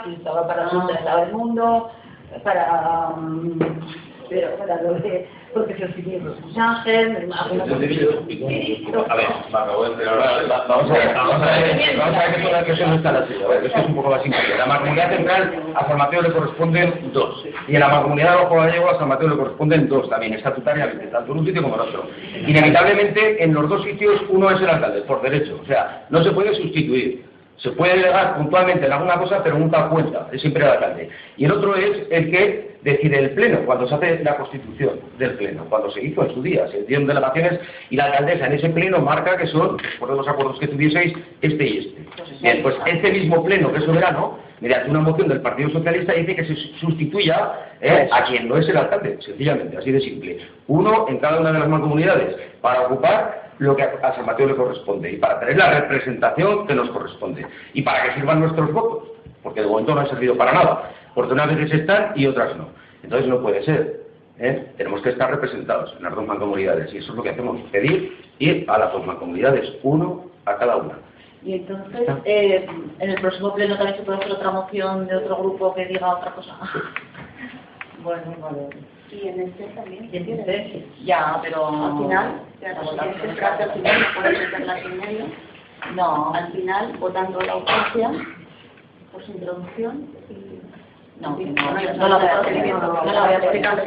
y 0.08 0.14
estaba 0.16 0.48
para 0.48 0.66
Ah. 0.66 0.88
Estaba 0.98 1.24
el 1.24 1.34
mundo, 1.34 1.92
para, 2.44 3.10
mm, 3.18 3.60
pero 4.30 4.56
para 4.58 4.82
lo 4.82 4.94
de 4.96 5.28
Sí, 8.28 8.86
A 9.10 9.16
ver, 9.16 9.26
va, 9.54 9.66
me 9.66 9.72
a. 9.74 10.48
Va- 10.50 10.66
Vamos 10.68 10.90
a 10.90 10.94
ver, 10.94 11.14
vamos 11.16 11.42
a 11.42 11.46
ver, 11.60 11.98
vamos 11.98 12.16
a 12.16 12.20
ver 12.28 12.36
que 12.36 12.42
toda 12.42 12.64
que 12.64 12.86
no 12.88 12.96
está 12.96 13.12
la. 13.12 13.20
A 13.20 13.48
ver, 13.48 13.66
esto 13.66 13.80
es 13.80 13.86
un 13.88 13.96
poco 13.96 14.10
más 14.12 14.22
simple. 14.24 14.40
La 14.58 14.66
mancomunidad 14.66 15.10
central 15.16 15.64
a 15.76 15.88
San 15.88 15.98
Mateo 15.98 16.22
le 16.22 16.32
corresponden 16.32 17.12
dos. 17.14 17.46
Y 17.68 17.74
en 17.76 17.80
la 17.80 17.90
mancomunidad 17.90 18.38
de 18.38 18.46
Ojo 18.46 18.56
Gallego 18.56 18.90
a 18.90 19.00
San 19.00 19.10
Mateo 19.10 19.30
le 19.30 19.36
corresponden 19.38 19.88
dos 19.90 20.10
también, 20.10 20.34
estatutariamente, 20.34 21.08
tanto 21.08 21.32
en 21.32 21.40
un 21.40 21.46
sitio 21.46 21.62
como 21.64 21.76
en 21.76 21.82
otro. 21.82 22.08
Inevitablemente, 22.48 23.44
en 23.44 23.54
los 23.54 23.68
dos 23.70 23.84
sitios, 23.84 24.22
uno 24.30 24.50
es 24.52 24.62
el 24.62 24.70
alcalde, 24.70 25.02
por 25.02 25.22
derecho. 25.22 25.60
O 25.62 25.66
sea, 25.66 26.06
no 26.10 26.24
se 26.24 26.32
puede 26.32 26.54
sustituir. 26.56 27.31
Se 27.62 27.70
puede 27.72 27.98
delegar 27.98 28.38
puntualmente 28.38 28.86
en 28.86 28.92
alguna 28.92 29.20
cosa, 29.20 29.44
pero 29.44 29.58
nunca 29.58 29.88
cuenta. 29.90 30.28
Es 30.32 30.42
siempre 30.42 30.64
el 30.64 30.72
alcalde. 30.72 31.10
Y 31.38 31.46
el 31.46 31.52
otro 31.52 31.76
es 31.76 32.08
el 32.10 32.32
que 32.32 32.72
decide 32.82 33.20
el 33.20 33.30
pleno, 33.32 33.60
cuando 33.66 33.88
se 33.88 33.94
hace 33.94 34.24
la 34.24 34.38
constitución 34.38 35.00
del 35.20 35.36
pleno, 35.36 35.66
cuando 35.70 35.92
se 35.92 36.04
hizo 36.04 36.24
en 36.26 36.34
su 36.34 36.42
día, 36.42 36.68
se 36.70 36.82
dieron 36.84 37.06
delegaciones 37.06 37.60
y 37.92 37.96
la 37.96 38.06
alcaldesa 38.06 38.48
en 38.48 38.54
ese 38.54 38.70
pleno 38.70 39.00
marca 39.00 39.38
que 39.38 39.46
son, 39.48 39.78
de 39.78 40.08
los 40.08 40.28
acuerdos 40.28 40.60
que 40.60 40.68
tuvieseis, 40.68 41.14
este 41.42 41.64
y 41.64 41.78
este. 41.78 42.02
Bien, 42.42 42.64
pues 42.64 42.76
este 42.88 43.12
mismo 43.12 43.44
pleno, 43.44 43.72
que 43.72 43.78
es 43.78 43.84
soberano, 43.84 44.40
mediante 44.60 44.90
una 44.90 45.02
moción 45.02 45.28
del 45.28 45.42
Partido 45.42 45.70
Socialista, 45.70 46.14
dice 46.14 46.36
que 46.36 46.46
se 46.46 46.56
sustituya 46.80 47.52
eh, 47.82 48.10
a 48.12 48.24
quien 48.26 48.48
no 48.48 48.58
es 48.58 48.68
el 48.68 48.78
alcalde, 48.78 49.18
sencillamente, 49.22 49.78
así 49.78 49.92
de 49.92 50.02
simple. 50.02 50.40
Uno 50.68 51.06
en 51.10 51.20
cada 51.20 51.40
una 51.40 51.52
de 51.52 51.60
las 51.60 51.68
mancomunidades, 51.68 52.36
para 52.62 52.88
ocupar 52.88 53.51
lo 53.62 53.76
que 53.76 53.84
a 53.84 54.16
San 54.16 54.26
Mateo 54.26 54.48
le 54.48 54.56
corresponde 54.56 55.12
y 55.12 55.18
para 55.18 55.40
tener 55.40 55.56
la 55.56 55.82
representación 55.82 56.66
que 56.66 56.74
nos 56.74 56.90
corresponde 56.90 57.46
y 57.76 57.84
para 57.84 58.04
que 58.04 58.16
sirvan 58.16 58.40
nuestros 58.40 58.74
votos, 58.74 59.10
porque 59.44 59.62
de 59.62 59.68
momento 59.68 59.94
no 59.94 60.02
han 60.02 60.10
servido 60.10 60.36
para 60.36 60.52
nada, 60.52 60.92
porque 61.14 61.34
unas 61.34 61.56
veces 61.56 61.82
están 61.82 62.14
y 62.16 62.26
otras 62.26 62.58
no. 62.58 62.70
Entonces 63.04 63.28
no 63.28 63.40
puede 63.40 63.64
ser. 63.64 64.02
¿eh? 64.40 64.74
Tenemos 64.78 65.04
que 65.04 65.10
estar 65.10 65.30
representados 65.30 65.94
en 65.96 66.04
las 66.04 66.16
dos 66.16 66.26
mancomunidades 66.26 66.92
y 66.92 66.98
eso 66.98 67.12
es 67.12 67.18
lo 67.18 67.22
que 67.22 67.30
hacemos, 67.30 67.62
pedir 67.72 68.18
ir 68.40 68.66
a 68.68 68.80
las 68.80 68.94
dos 68.94 69.06
mancomunidades, 69.06 69.72
uno 69.84 70.26
a 70.46 70.58
cada 70.58 70.78
una. 70.78 70.98
Y 71.44 71.54
entonces, 71.54 72.10
eh, 72.26 72.66
en 72.98 73.10
el 73.12 73.22
próximo 73.22 73.54
pleno 73.54 73.76
también 73.76 73.98
se 73.98 74.04
puede 74.04 74.18
hacer 74.18 74.32
otra 74.32 74.50
moción 74.50 75.06
de 75.06 75.18
otro 75.18 75.38
grupo 75.38 75.76
que 75.76 75.86
diga 75.86 76.16
otra 76.16 76.32
cosa. 76.32 76.58
bueno, 78.04 78.36
vale. 78.42 78.70
Y 79.12 79.28
en 79.28 79.42
este 79.42 79.64
también. 79.76 80.10
Y 80.12 80.18
entonces, 80.18 80.84
ya, 81.04 81.40
pero... 81.42 81.68
Al 81.68 81.98
final, 81.98 82.42
si 82.60 82.66
es 82.66 83.24
el 83.30 83.36
trato 83.36 83.64
al 83.64 83.72
final, 83.72 84.00
no 84.02 84.22
puedes 84.22 84.40
meterla 84.40 84.80
en 84.80 84.98
medio. 85.00 85.26
No, 85.96 86.34
Al 86.34 86.52
final, 86.52 86.98
votando 86.98 87.42
la 87.42 87.54
ausencia 87.54 88.12
por 89.12 89.24
su 89.24 89.32
introducción. 89.32 90.08
y- 90.30 90.62
no, 91.20 91.38
no, 91.38 91.94
no 91.98 92.08
la 92.08 92.18
voy 92.18 92.26
a 92.26 92.34
explicar, 92.42 92.82
no 92.82 92.94
no 92.94 93.14
la 93.14 93.22
voy 93.26 93.34
a 93.34 93.38
explicar, 93.38 93.84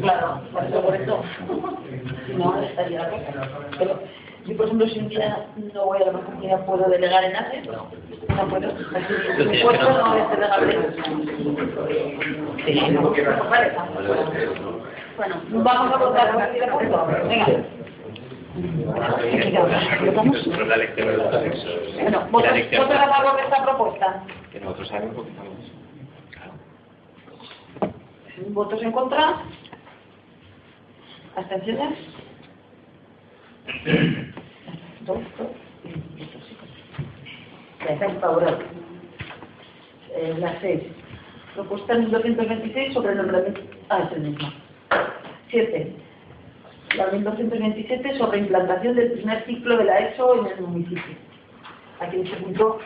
Claro, 0.00 0.40
por 0.52 0.64
eso, 0.64 0.82
por 0.82 0.94
eso. 0.96 1.22
Si 2.26 2.32
no, 2.34 2.62
estaría 2.62 3.02
la 3.02 3.10
cosa. 3.10 4.00
Yo, 4.46 4.56
por 4.56 4.66
ejemplo, 4.66 4.86
si 4.88 4.98
un 4.98 5.08
día 5.08 5.46
no 5.72 5.86
voy 5.86 6.02
a 6.02 6.06
la 6.06 6.12
mancomunidad, 6.12 6.66
¿puedo 6.66 6.88
delegar 6.90 7.24
en 7.24 7.36
ACE? 7.36 7.62
No 7.62 8.48
puedo. 8.48 8.68
Así, 8.68 9.14
Mi 9.48 9.62
puesto 9.62 9.90
no 9.90 10.16
es 10.16 10.30
delegable. 10.30 10.72
Sí, 12.66 12.80
no. 12.92 13.00
Bueno, 15.16 15.34
Vamos 15.50 15.92
a 15.92 15.96
votar 15.96 16.32
por 16.32 16.78
punto. 16.78 17.06
Venga. 17.28 17.46
La 20.66 20.76
lección 20.76 21.06
de 21.08 21.16
los 21.16 21.30
Bueno, 22.02 22.20
La 22.20 22.26
¿votos 22.30 22.52
lección 22.52 22.82
votos 22.86 23.00
a 23.00 23.08
favor 23.08 23.36
de 23.36 23.42
esta 23.42 23.64
propuesta? 23.64 24.22
que 24.52 24.60
nosotros 24.60 24.88
sabemos 24.88 25.14
porque 25.16 25.30
estamos. 25.30 25.54
¿Votos 28.48 28.82
en 28.82 28.92
contra? 28.92 29.36
¿Abstenciones? 31.36 31.98
Ya 37.80 37.92
está 37.92 38.08
favorable. 38.20 38.64
Eh, 40.14 40.34
la 40.38 40.60
seis. 40.60 40.82
Propuesta 41.54 41.94
número 41.94 42.18
226 42.18 42.94
sobre 42.94 43.12
el 43.12 43.18
nombramiento. 43.18 43.60
Ah, 43.88 44.08
es 44.10 44.16
el 44.16 44.22
mismo. 44.22 44.52
Siete. 45.50 45.94
La 46.96 47.06
1227 47.06 48.18
sobre 48.18 48.38
implantación 48.38 48.96
del 48.96 49.12
primer 49.12 49.44
ciclo 49.46 49.76
de 49.78 49.84
la 49.84 49.98
ESO 49.98 50.46
en 50.46 50.52
el 50.52 50.60
municipio. 50.62 51.16
Aquí 52.00 52.20
este 52.20 52.36
punto 52.36 52.78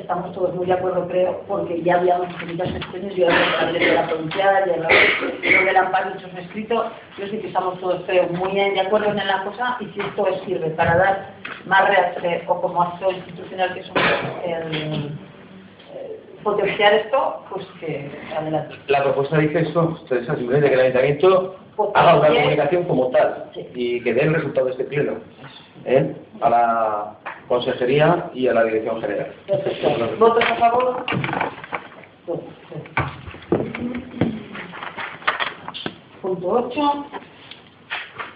estamos 0.00 0.32
todos 0.32 0.54
muy 0.54 0.66
de 0.66 0.72
acuerdo, 0.72 1.06
creo, 1.08 1.42
porque 1.46 1.82
ya 1.82 1.96
habíamos 1.96 2.28
hecho 2.28 2.46
muchas 2.46 2.70
gestiones, 2.72 3.14
yo 3.14 3.26
hablaba 3.26 3.72
de 3.72 3.94
la 3.94 4.06
provincial, 4.06 4.64
y 4.66 4.70
hablaba 4.70 4.94
de 5.42 5.50
lo 5.50 5.64
del 5.64 5.76
amparo 5.76 6.14
hecho 6.14 6.26
escrito, 6.38 6.90
yo 7.18 7.26
sé 7.26 7.40
que 7.40 7.46
estamos 7.48 7.78
todos, 7.80 8.02
creo, 8.06 8.28
muy 8.28 8.54
de 8.54 8.80
acuerdo 8.80 9.10
en 9.10 9.16
la 9.16 9.44
cosa, 9.44 9.76
y 9.80 9.86
si 9.86 10.00
esto 10.00 10.26
sirve 10.44 10.70
para 10.70 10.96
dar 10.96 11.30
más 11.66 11.88
reacción, 11.88 12.42
o 12.46 12.60
como 12.60 12.82
acto 12.82 13.10
institucional 13.10 13.74
que 13.74 13.82
somos, 13.84 14.02
el, 14.44 15.12
eh, 15.94 16.20
potenciar 16.42 16.94
esto, 16.94 17.44
pues 17.50 17.66
que 17.80 18.10
adelante. 18.36 18.76
La 18.88 19.02
propuesta 19.02 19.38
dice 19.38 19.60
esto, 19.60 19.98
Teresa, 20.08 20.36
simplemente 20.36 20.68
que 20.68 20.74
el 20.74 20.80
ayuntamiento 20.80 21.56
haga 21.94 22.18
una 22.18 22.28
comunicación 22.28 22.84
como 22.84 23.08
tal 23.10 23.50
y 23.54 24.00
que 24.02 24.14
dé 24.14 24.22
el 24.22 24.34
resultado 24.34 24.66
de 24.66 24.72
este 24.72 24.84
pleno. 24.84 25.18
¿eh? 25.84 26.14
A 26.40 26.50
la 26.50 27.14
consejería 27.48 28.30
y 28.34 28.48
a 28.48 28.54
la 28.54 28.64
dirección 28.64 29.00
general. 29.00 29.32
¿Votos 30.18 30.44
a 30.44 30.54
favor? 30.56 31.04
Punto 36.22 36.48
8. 36.48 37.06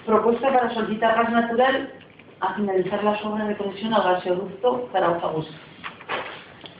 Propuesta 0.06 0.52
para 0.52 0.74
solicitar 0.74 1.14
gas 1.16 1.30
natural 1.30 1.92
a 2.40 2.54
finalizar 2.54 3.04
las 3.04 3.24
obras 3.24 3.48
de 3.48 3.56
conexión 3.56 3.94
al 3.94 4.02
gasoducto 4.02 4.88
Zaragoza-Bus. 4.92 5.48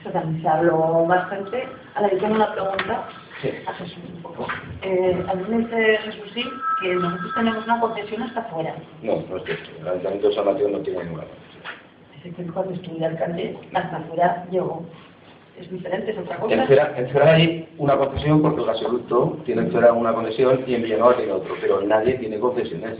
Eso 0.01 0.09
también 0.09 0.41
se 0.41 0.49
habló 0.49 1.05
bastante. 1.05 1.69
A 1.95 2.01
la 2.01 2.09
que 2.09 2.17
tengo 2.17 2.35
una 2.35 2.51
pregunta 2.51 3.07
a 3.67 3.73
Jesús. 3.73 4.03
Eh, 4.81 5.25
dice 5.49 5.97
Jesús 5.97 6.31
sí 6.33 6.43
que 6.81 6.95
nosotros 6.95 7.31
tenemos 7.35 7.65
una 7.65 7.79
concesión 7.79 8.23
hasta 8.23 8.41
afuera. 8.41 8.75
No, 9.01 9.23
no 9.29 9.37
es 9.37 9.43
cierto. 9.43 9.69
El 9.81 9.87
Ayuntamiento 9.87 10.29
de 10.29 10.35
San 10.35 10.45
Mateo 10.45 10.69
no 10.69 10.79
tiene 10.79 11.03
ninguna 11.03 11.23
Dice 12.15 12.35
que 12.35 12.51
cuando 12.51 12.73
estuve 12.73 13.05
alcalde, 13.05 13.57
hasta 13.73 13.97
afuera 13.97 14.45
llegó. 14.49 14.85
Es 15.59 15.69
diferente, 15.69 16.11
es 16.11 16.17
otra 16.17 16.37
cosa. 16.37 16.55
En 16.55 16.67
Cera, 16.67 16.93
en 16.97 17.07
Cera 17.09 17.33
hay 17.33 17.69
una 17.77 17.95
concesión 17.97 18.41
porque 18.41 18.61
el 18.61 18.67
gasoducto 18.67 19.37
tiene 19.45 19.63
en 19.63 19.71
Cera 19.71 19.93
una 19.93 20.13
conexión 20.13 20.63
y 20.65 20.73
en 20.73 20.83
Villanueva 20.83 21.15
tiene 21.17 21.31
otro, 21.31 21.55
pero 21.61 21.81
nadie 21.81 22.13
tiene 22.15 22.39
concesiones. 22.39 22.97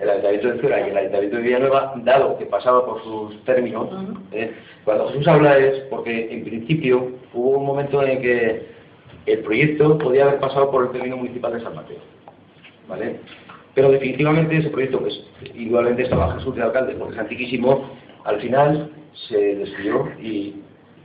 El 0.00 0.10
Ayuntamiento 0.10 0.48
de 0.48 0.60
Cera 0.60 0.86
y 0.86 0.90
el 0.90 0.96
Ayuntamiento 0.96 1.36
de 1.36 1.42
Villanueva, 1.42 1.94
dado 1.98 2.36
que 2.36 2.46
pasaba 2.46 2.84
por 2.84 3.02
sus 3.04 3.44
términos, 3.44 3.88
eh, 4.32 4.52
cuando 4.84 5.08
Jesús 5.08 5.28
habla 5.28 5.56
es 5.56 5.80
porque 5.90 6.32
en 6.32 6.44
principio 6.44 7.12
hubo 7.32 7.58
un 7.58 7.66
momento 7.66 8.02
en 8.02 8.20
que 8.20 8.73
el 9.26 9.40
proyecto 9.40 9.98
podía 9.98 10.24
haber 10.24 10.40
pasado 10.40 10.70
por 10.70 10.84
el 10.84 10.90
término 10.90 11.16
municipal 11.16 11.52
de 11.52 11.60
San 11.60 11.74
Mateo. 11.74 11.98
¿Vale? 12.88 13.20
Pero 13.74 13.90
definitivamente 13.90 14.56
ese 14.56 14.70
proyecto, 14.70 15.00
pues 15.00 15.20
igualmente 15.54 16.02
estaba 16.02 16.34
Jesús 16.34 16.54
de 16.54 16.62
alcalde, 16.62 16.94
porque 16.94 17.14
es 17.14 17.20
antiquísimo, 17.20 17.90
al 18.24 18.40
final 18.40 18.90
se 19.28 19.56
decidió 19.56 20.08
y 20.20 20.54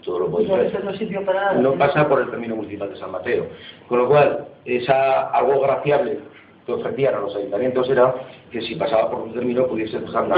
todo 0.03 0.19
lo 0.19 0.37
ver. 0.37 0.65
eso 0.65 0.79
no 0.79 0.91
nada. 1.33 1.77
Pasa 1.77 2.07
por 2.07 2.21
el 2.21 2.29
término 2.29 2.55
municipal 2.55 2.89
de 2.89 2.97
San 2.97 3.11
Mateo. 3.11 3.47
Con 3.87 3.99
lo 3.99 4.07
cual, 4.07 4.47
esa 4.65 5.29
algo 5.29 5.61
graciable 5.61 6.19
que 6.65 6.71
ofrecían 6.71 7.15
a 7.15 7.19
los 7.19 7.35
ayuntamientos 7.35 7.89
era 7.89 8.13
que 8.51 8.61
si 8.61 8.75
pasaba 8.75 9.09
por 9.09 9.21
un 9.21 9.33
término 9.33 9.67
pudiese 9.67 9.99
dejar 9.99 10.25
una 10.25 10.35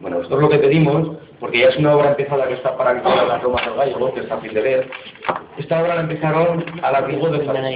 Bueno, 0.00 0.20
esto 0.20 0.34
es 0.34 0.40
lo 0.40 0.48
que 0.48 0.58
pedimos, 0.58 1.16
porque 1.42 1.58
ya 1.58 1.70
es 1.70 1.76
una 1.76 1.96
obra 1.96 2.10
empezada 2.10 2.46
que 2.46 2.54
está 2.54 2.76
paralizada 2.76 3.22
en 3.22 3.28
las 3.28 3.42
lomas 3.42 3.66
del 3.66 3.74
Gallego, 3.74 4.14
que 4.14 4.20
está 4.20 4.36
fácil 4.36 4.54
de 4.54 4.60
ver. 4.62 4.90
Esta 5.58 5.82
obra 5.82 5.96
la 5.96 6.02
empezaron 6.02 6.64
al 6.82 6.94
abrigo 6.94 7.28
de 7.30 7.40
Faena. 7.40 7.68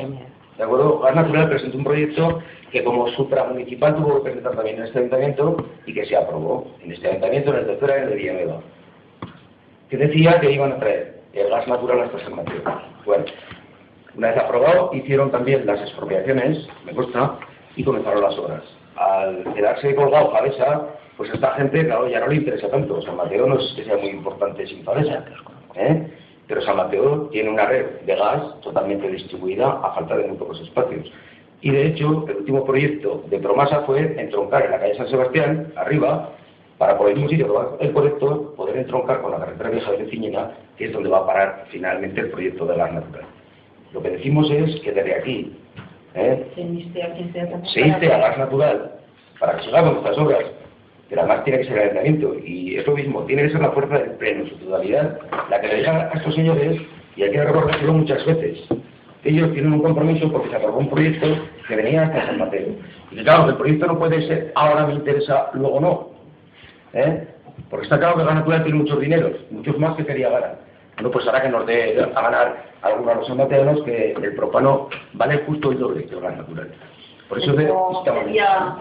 ¿De 0.56 0.62
acuerdo? 0.62 1.00
Gas 1.00 1.16
Natural 1.16 1.48
presentó 1.48 1.76
un 1.76 1.84
proyecto 1.84 2.42
que 2.70 2.84
como 2.84 3.08
supramunicipal 3.08 3.96
tuvo 3.96 4.18
que 4.18 4.30
presentar 4.30 4.54
también 4.54 4.78
en 4.78 4.84
este 4.84 5.00
ayuntamiento 5.00 5.56
y 5.84 5.92
que 5.92 6.06
se 6.06 6.16
aprobó 6.16 6.68
en 6.82 6.92
este 6.92 7.08
ayuntamiento, 7.08 7.50
en 7.50 7.56
el 7.56 7.66
tercero 7.66 7.94
en 7.94 8.02
el 8.04 8.08
de 8.10 8.16
Villanueva 8.16 8.60
que 9.88 9.96
decía 9.96 10.40
que 10.40 10.52
iban 10.52 10.72
a 10.72 10.78
traer 10.78 11.20
el 11.32 11.48
gas 11.48 11.66
natural 11.68 12.02
hasta 12.02 12.20
San 12.20 12.34
Mateo. 12.34 12.62
Bueno, 13.04 13.24
una 14.16 14.28
vez 14.28 14.38
aprobado, 14.38 14.90
hicieron 14.92 15.30
también 15.30 15.66
las 15.66 15.80
expropiaciones, 15.80 16.66
me 16.84 16.94
consta, 16.94 17.38
y 17.76 17.84
comenzaron 17.84 18.22
las 18.22 18.38
obras. 18.38 18.62
Al 18.96 19.44
quedarse 19.54 19.94
colgado 19.94 20.32
Favesa, 20.32 20.86
pues 21.16 21.30
a 21.30 21.34
esta 21.34 21.52
gente, 21.52 21.84
claro, 21.86 22.08
ya 22.08 22.20
no 22.20 22.28
le 22.28 22.36
interesa 22.36 22.68
tanto. 22.68 23.00
San 23.02 23.16
Mateo 23.16 23.46
no 23.46 23.58
es 23.58 23.72
que 23.74 23.84
sea 23.84 23.96
muy 23.96 24.08
importante 24.08 24.66
sin 24.66 24.84
Favesa, 24.84 25.24
¿eh? 25.74 26.10
pero 26.46 26.60
San 26.62 26.76
Mateo 26.76 27.28
tiene 27.30 27.50
una 27.50 27.66
red 27.66 28.02
de 28.04 28.14
gas 28.14 28.60
totalmente 28.60 29.08
distribuida 29.08 29.80
a 29.82 29.92
falta 29.94 30.16
de 30.16 30.28
muy 30.28 30.36
pocos 30.36 30.60
espacios. 30.60 31.10
Y 31.62 31.70
de 31.70 31.86
hecho, 31.86 32.26
el 32.28 32.36
último 32.36 32.64
proyecto 32.64 33.24
de 33.28 33.38
Promasa 33.38 33.80
fue 33.82 34.20
entroncar 34.20 34.66
en 34.66 34.72
la 34.72 34.80
calle 34.80 34.96
San 34.96 35.08
Sebastián, 35.08 35.72
arriba, 35.76 36.30
para 36.78 36.98
por 36.98 37.08
el 37.08 37.14
mismo 37.14 37.30
sitio 37.30 37.78
el 37.80 37.92
colector, 37.92 38.54
poder 38.54 38.76
entroncar 38.76 39.22
con 39.22 39.32
la 39.32 39.38
carretera 39.38 39.70
vieja 39.70 39.92
de 39.92 40.06
Ciñena, 40.10 40.50
que 40.76 40.86
es 40.86 40.92
donde 40.92 41.08
va 41.08 41.18
a 41.18 41.26
parar 41.26 41.64
finalmente 41.70 42.20
el 42.20 42.30
proyecto 42.30 42.66
de 42.66 42.76
gas 42.76 42.92
natural. 42.92 43.24
Lo 43.92 44.02
que 44.02 44.10
decimos 44.10 44.50
es 44.50 44.78
que 44.80 44.92
desde 44.92 45.14
aquí 45.14 45.56
¿eh? 46.14 46.46
Se 46.54 46.60
inste 46.60 47.02
a 47.02 47.64
se 47.64 47.80
inste 47.80 48.06
gas 48.06 48.38
natural 48.38 48.92
para 49.40 49.56
que 49.56 49.64
sigamos 49.64 49.96
estas 49.98 50.18
obras, 50.18 50.44
pero 51.08 51.22
además 51.22 51.44
tiene 51.44 51.60
que 51.60 51.64
ser 51.66 51.74
el 51.78 51.82
ayuntamiento, 51.84 52.34
y 52.44 52.76
es 52.76 52.86
lo 52.86 52.94
mismo, 52.94 53.22
tiene 53.22 53.42
que 53.42 53.50
ser 53.50 53.60
la 53.60 53.70
fuerza 53.70 53.98
del 53.98 54.10
pleno 54.12 54.42
en 54.44 54.50
su 54.50 54.56
totalidad, 54.56 55.18
la 55.50 55.60
que 55.60 55.68
le 55.68 55.76
diga 55.76 56.10
a 56.12 56.16
estos 56.16 56.34
señores, 56.34 56.80
y 57.16 57.22
hay 57.22 57.30
que 57.30 57.44
recordárselo 57.44 57.92
muchas 57.92 58.24
veces, 58.26 58.58
ellos 59.24 59.52
tienen 59.52 59.72
un 59.72 59.82
compromiso 59.82 60.30
porque 60.30 60.50
se 60.50 60.56
aprobó 60.56 60.78
un 60.78 60.90
proyecto 60.90 61.26
que 61.66 61.74
venía 61.76 62.02
hasta 62.04 62.26
San 62.26 62.38
Mateo. 62.38 62.68
Y 63.10 63.22
claro, 63.24 63.48
el 63.50 63.56
proyecto 63.56 63.86
no 63.86 63.98
puede 63.98 64.24
ser 64.28 64.52
ahora 64.54 64.86
me 64.86 64.94
interesa, 64.94 65.50
luego 65.54 65.80
no. 65.80 66.08
¿eh? 66.92 67.26
Porque 67.68 67.84
está 67.86 67.98
claro 67.98 68.16
que 68.16 68.24
Gas 68.24 68.34
Natural 68.36 68.62
tiene 68.62 68.78
muchos 68.78 69.00
dineros, 69.00 69.32
muchos 69.50 69.76
más 69.78 69.96
que 69.96 70.06
quería 70.06 70.28
ganar. 70.28 70.58
Bueno, 70.94 71.10
pues 71.10 71.26
ahora 71.26 71.42
que 71.42 71.48
nos 71.48 71.66
dé 71.66 72.00
a 72.14 72.20
ganar 72.20 72.66
algunos 72.82 73.08
de 73.08 73.14
los 73.16 73.26
sanmateanos 73.26 73.82
que 73.82 74.12
el 74.12 74.34
propano 74.36 74.88
vale 75.14 75.38
justo 75.46 75.72
el 75.72 75.78
doble 75.78 76.04
que 76.04 76.14
el 76.14 76.20
gas 76.20 76.36
natural. 76.36 76.70
Por 77.28 77.38
eso 77.38 77.52
de, 77.54 77.64
¿Esto 77.64 77.92
estamos- 77.98 78.24
sería 78.26 78.76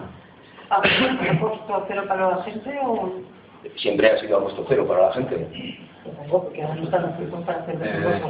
a 0.70 1.38
costo 1.40 1.84
cero 1.88 2.02
para 2.08 2.30
la 2.30 2.42
gente 2.44 2.78
o...? 2.84 3.12
siempre 3.76 4.10
ha 4.10 4.18
sido 4.18 4.38
a 4.38 4.42
costo 4.44 4.64
cero 4.68 4.86
para 4.86 5.08
la 5.08 5.12
gente. 5.14 5.78
Supongo, 6.04 6.44
porque 6.44 6.62
ahora 6.62 6.74
no 6.76 6.82
están 6.84 7.04
haciendo 7.06 7.40
para 7.40 7.58
hacer 7.60 7.76
Eh. 7.82 8.22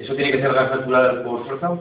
¿Eso 0.00 0.14
tiene 0.14 0.32
que 0.32 0.40
ser 0.40 0.52
gas 0.52 0.70
natural 0.70 1.22
por 1.22 1.44
fuerza? 1.46 1.76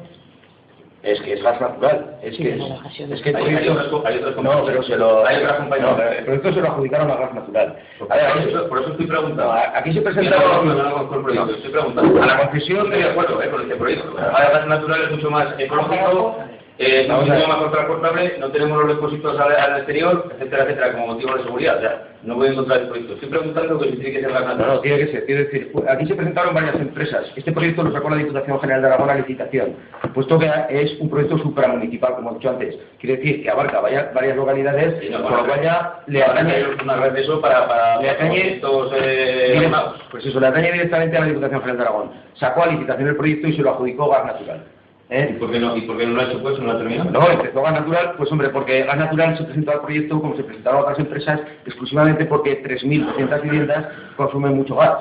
Es 1.02 1.22
que 1.22 1.32
es 1.34 1.42
gas 1.42 1.62
natural. 1.62 2.18
Es 2.22 2.36
que, 2.36 2.56
es 2.58 3.22
que 3.22 3.30
el 3.30 3.36
Hay- 3.38 3.56
hay 3.56 3.70
otras 3.70 3.88
hay 4.06 4.18
otras 4.18 4.36
no, 4.36 4.52
compañías. 4.52 4.64
pero 4.68 4.84
se 4.84 4.98
lo, 4.98 5.26
Hay 5.26 5.38
otras 5.38 5.58
compañías. 5.60 5.90
no, 5.92 5.96
pero 5.98 6.12
el 6.12 6.26
proyecto 6.26 6.54
se 6.54 6.62
lo 6.62 6.68
adjudicaron 6.68 7.12
a 7.12 7.16
gas 7.16 7.34
natural. 7.34 7.76
Por 7.98 8.12
A 8.12 8.16
ver, 8.18 8.48
eso, 8.50 8.68
por 8.68 8.80
eso 8.82 8.92
estoy 8.92 9.06
no, 9.06 9.14
preguntando. 9.14 9.54
aquí 9.54 9.94
se 9.94 10.02
presenta 10.02 10.38
no 10.38 10.64
no 10.64 11.14
el 11.16 11.24
proyecto, 11.24 11.52
estoy 11.56 11.72
preguntando. 11.72 12.22
A 12.22 12.26
la 12.26 12.38
concesión 12.42 12.86
Estoy 12.88 13.04
de 13.04 13.10
acuerdo 13.10 13.42
eh, 13.42 13.50
con 13.50 13.62
este 13.62 13.76
proyecto. 13.78 14.20
Ahora 14.20 14.50
gas 14.52 14.68
natural 14.68 15.02
es 15.04 15.12
mucho 15.12 15.32
más 15.32 15.48
ecológico, 15.58 16.36
eh, 16.80 17.08
ver. 17.08 17.12
mucho 17.12 17.48
más 17.48 17.72
transportable, 17.72 18.36
no 18.40 18.48
tenemos 18.52 18.78
los 18.80 18.96
depósitos 18.96 19.40
al, 19.40 19.56
al 19.56 19.78
exterior, 19.78 20.26
etcétera, 20.34 20.64
etcétera, 20.64 20.92
como 20.94 21.08
motivo 21.08 21.36
de 21.36 21.44
seguridad. 21.44 21.78
O 21.78 21.82
sea, 21.82 22.04
no 22.24 22.36
voy 22.36 22.48
a 22.48 22.52
encontrar 22.52 22.82
el 22.82 22.88
proyecto. 22.88 23.14
Estoy 23.14 23.30
preguntando 23.30 23.80
que 23.80 23.90
si 23.92 23.96
tiene 23.98 24.12
que 24.12 24.22
ser 24.22 24.32
gas 24.32 24.42
No, 24.42 24.48
natural. 24.48 24.76
no, 24.76 24.80
tiene 24.82 24.98
que 25.00 25.08
ser. 25.12 25.26
Quiero 25.26 25.44
decir, 25.44 25.72
aquí 25.88 26.06
se 26.08 26.16
presentaron 26.16 26.54
varias 26.56 26.76
empresas. 26.76 27.32
Este 27.36 27.52
proyecto 27.52 27.84
lo 27.84 27.92
sacó 27.92 28.10
la 28.10 28.16
Diputación 28.18 28.60
General 28.60 28.82
de 28.82 28.88
Aragón 28.88 29.10
a 29.10 29.16
licitación, 29.16 29.76
puesto 30.14 30.40
que 30.40 30.50
es 30.70 31.00
un 31.00 31.10
proyecto 31.10 31.38
supramunicipal, 31.38 32.16
como 32.16 32.32
he 32.32 32.34
dicho 32.36 32.50
antes. 32.50 32.78
Quiere 33.00 33.18
decir 33.18 33.44
que 33.44 33.50
abarca 33.50 33.80
varias, 33.82 34.14
varias 34.14 34.36
localidades, 34.38 35.00
Sí, 35.02 35.10
no, 35.10 35.22
con 35.24 35.38
lo 35.38 35.46
cual 35.46 35.62
ya 35.62 36.00
le 36.08 36.24
atañe, 36.24 36.66
una 36.84 36.96
red 36.98 37.12
de 37.14 37.22
eso 37.22 37.40
para, 37.42 37.68
para, 37.68 38.02
Le 38.02 38.10
atañe- 38.10 38.28
proyectos 38.60 38.92
eh, 39.02 39.72
pues 40.12 40.26
eso, 40.26 40.40
le 40.40 40.48
atañe 40.48 40.72
directamente 40.72 41.16
a 41.18 41.22
la 41.22 41.26
Diputación 41.28 41.60
General 41.62 41.78
de 41.78 41.84
Aragón. 41.84 42.12
Sacó 42.36 42.64
a 42.64 42.68
licitación 42.68 43.10
el 43.10 43.16
proyecto 43.18 43.48
y 43.48 43.56
se 43.56 43.62
lo 43.62 43.72
adjudicó 43.72 44.10
Gas 44.10 44.26
Natural. 44.26 44.64
¿Y 45.12 45.16
¿Eh? 45.16 45.36
por 45.40 45.52
qué 45.52 45.60
no, 45.60 45.76
y 45.76 45.82
por 45.82 45.98
qué 45.98 46.06
no 46.06 46.14
lo 46.14 46.22
ha 46.22 46.26
hecho 46.26 46.40
pues? 46.42 46.60
¿No 46.60 46.66
lo 46.66 46.72
ha 46.74 46.78
terminado? 46.78 47.10
No, 47.10 47.32
empezó 47.32 47.62
Gas 47.64 47.74
Natural, 47.74 48.14
pues 48.18 48.32
hombre, 48.32 48.50
porque 48.50 48.84
Gas 48.84 48.98
Natural 48.98 49.38
se 49.38 49.44
presentó 49.44 49.72
al 49.72 49.82
proyecto 49.82 50.22
como 50.22 50.36
se 50.38 50.44
presentaron 50.44 50.82
otras 50.82 51.00
empresas, 51.00 51.42
exclusivamente 51.66 52.26
porque 52.26 52.64
3.200 52.64 53.42
viviendas 53.42 53.88
consumen 54.18 54.56
mucho 54.56 54.76
gas. 54.76 55.00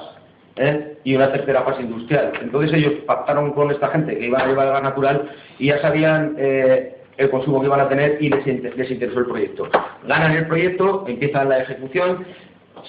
¿eh? 0.57 0.97
Y 1.05 1.15
una 1.15 1.31
tercera 1.31 1.63
fase 1.63 1.83
industrial. 1.83 2.33
Entonces 2.41 2.73
ellos 2.73 2.95
pactaron 3.07 3.53
con 3.53 3.71
esta 3.71 3.89
gente 3.89 4.17
que 4.19 4.27
iban 4.27 4.41
a 4.41 4.47
llevar 4.47 4.69
gas 4.73 4.83
natural 4.83 5.29
y 5.59 5.67
ya 5.67 5.79
sabían 5.83 6.35
eh, 6.39 6.97
el 7.19 7.31
consumo 7.31 7.61
que 7.61 7.67
iban 7.67 7.81
a 7.81 7.89
tener 7.89 8.17
y 8.21 8.31
les, 8.31 8.47
inter- 8.47 8.77
les 8.79 8.91
interesó 8.91 9.19
el 9.21 9.27
proyecto. 9.27 9.69
Ganan 10.07 10.33
el 10.33 10.47
proyecto, 10.47 11.05
empiezan 11.07 11.51
la 11.51 11.59
ejecución, 11.61 12.25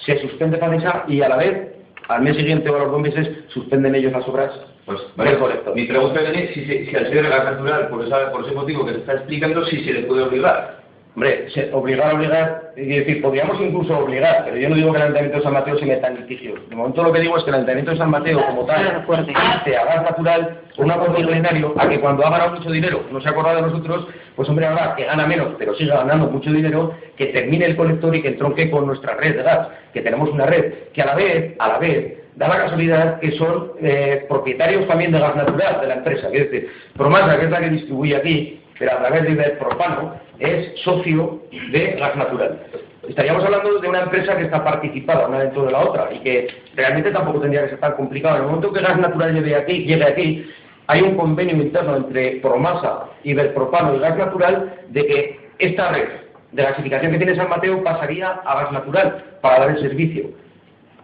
se 0.06 0.18
suspende 0.20 0.56
Fadesa 0.56 1.04
y 1.06 1.20
a 1.20 1.28
la 1.28 1.36
vez, 1.36 1.68
al 2.08 2.22
mes 2.22 2.36
siguiente 2.36 2.70
o 2.70 2.76
a 2.76 2.78
los 2.80 2.92
dos 2.92 3.00
meses, 3.02 3.28
suspenden 3.48 3.94
ellos 3.94 4.12
las 4.12 4.26
obras 4.26 4.50
Pues, 4.90 5.28
del 5.28 5.38
colector. 5.38 5.74
Mi 5.74 5.84
pregunta 5.84 6.20
es 6.20 6.50
si, 6.54 6.64
si, 6.64 6.86
si 6.86 6.96
al 6.96 7.08
ser 7.12 7.28
gas 7.28 7.44
natural, 7.44 7.88
por, 7.88 8.04
esa, 8.04 8.32
por 8.32 8.44
ese 8.44 8.52
motivo 8.54 8.84
que 8.84 8.92
se 8.94 8.98
está 8.98 9.12
explicando, 9.14 9.64
si 9.66 9.84
se 9.84 9.92
le 9.92 10.02
puede 10.02 10.22
obligar. 10.22 10.80
Hombre, 11.14 11.48
se- 11.50 11.72
obligar, 11.72 12.14
obligar, 12.14 12.72
es 12.76 12.86
decir, 12.88 13.20
podríamos 13.22 13.60
incluso 13.60 13.96
obligar, 13.98 14.42
pero 14.44 14.56
yo 14.56 14.68
no 14.68 14.76
digo 14.76 14.90
que 14.92 14.96
el 14.98 15.02
Ayuntamiento 15.02 15.36
de 15.38 15.42
San 15.44 15.52
Mateo 15.52 15.78
se 15.78 15.86
meta 15.86 16.06
en 16.08 16.16
litigios. 16.16 16.68
De 16.68 16.74
momento 16.76 17.02
lo 17.04 17.12
que 17.12 17.20
digo 17.20 17.36
es 17.36 17.42
que 17.44 17.50
el 17.50 17.54
Ayuntamiento 17.56 17.90
de 17.92 17.96
San 17.98 18.10
Mateo, 18.10 18.44
como 18.46 18.64
tal, 18.66 18.86
a 18.86 19.84
gas 19.84 20.02
natural 20.02 20.60
con 20.76 20.84
un 20.86 20.90
acuerdo 20.92 21.16
plenario 21.16 21.74
a 21.76 21.88
que 21.88 22.00
cuando 22.00 22.24
ha 22.26 22.30
ganado 22.30 22.56
mucho 22.56 22.70
dinero, 22.70 23.04
no 23.12 23.20
se 23.20 23.28
ha 23.28 23.32
acordado 23.32 23.56
de 23.56 23.62
nosotros, 23.62 24.06
pues 24.36 24.48
hombre, 24.48 24.66
ahora 24.66 24.94
que 24.96 25.04
gana 25.04 25.26
menos, 25.26 25.48
pero 25.58 25.74
sigue 25.74 25.90
ganando 25.90 26.26
mucho 26.28 26.50
dinero, 26.50 26.94
que 27.16 27.26
termine 27.26 27.66
el 27.66 27.76
colector 27.76 28.14
y 28.14 28.22
que 28.22 28.28
entronque 28.28 28.70
con 28.70 28.86
nuestra 28.86 29.14
red 29.14 29.36
de 29.36 29.42
gas, 29.42 29.68
que 29.92 30.02
tenemos 30.02 30.30
una 30.30 30.46
red 30.46 30.72
que 30.92 31.02
a 31.02 31.06
la 31.06 31.14
vez, 31.16 31.54
a 31.58 31.68
la 31.68 31.78
vez, 31.78 32.19
da 32.40 32.48
la 32.48 32.56
casualidad 32.56 33.20
que 33.20 33.32
son 33.32 33.72
eh, 33.82 34.24
propietarios 34.26 34.88
también 34.88 35.12
de 35.12 35.20
gas 35.20 35.36
natural 35.36 35.78
de 35.82 35.86
la 35.86 35.94
empresa. 35.96 36.28
Es 36.32 36.50
decir, 36.50 36.72
Promasa, 36.96 37.38
que 37.38 37.44
es 37.44 37.50
la 37.50 37.60
que 37.60 37.68
distribuye 37.68 38.16
aquí, 38.16 38.62
pero 38.78 38.92
a 38.92 38.98
través 39.00 39.24
de 39.24 39.32
Iberpropano, 39.32 40.14
es 40.38 40.72
socio 40.82 41.42
de 41.70 41.96
gas 42.00 42.16
natural. 42.16 42.58
Estaríamos 43.06 43.44
hablando 43.44 43.78
de 43.78 43.86
una 43.86 44.04
empresa 44.04 44.38
que 44.38 44.44
está 44.44 44.64
participada 44.64 45.28
una 45.28 45.40
dentro 45.40 45.66
de 45.66 45.72
la 45.72 45.80
otra 45.80 46.08
y 46.14 46.20
que 46.20 46.48
realmente 46.76 47.10
tampoco 47.10 47.40
tendría 47.40 47.64
que 47.64 47.70
ser 47.70 47.80
tan 47.80 47.92
complicado. 47.92 48.36
En 48.36 48.42
el 48.42 48.48
momento 48.48 48.72
que 48.72 48.80
gas 48.80 48.98
natural 48.98 49.34
llegue 49.34 49.54
aquí, 49.54 49.84
llegue 49.84 50.04
aquí 50.04 50.50
hay 50.86 51.02
un 51.02 51.16
convenio 51.16 51.56
interno 51.56 51.94
entre 51.94 52.40
Promasa, 52.40 53.04
Iberpropano 53.22 53.96
y 53.96 53.98
gas 53.98 54.16
natural 54.16 54.80
de 54.88 55.06
que 55.06 55.40
esta 55.58 55.90
red 55.90 56.08
de 56.52 56.62
gasificación 56.62 57.12
que 57.12 57.18
tiene 57.18 57.36
San 57.36 57.50
Mateo 57.50 57.84
pasaría 57.84 58.30
a 58.30 58.62
gas 58.62 58.72
natural 58.72 59.24
para 59.42 59.58
dar 59.58 59.70
el 59.72 59.80
servicio. 59.82 60.30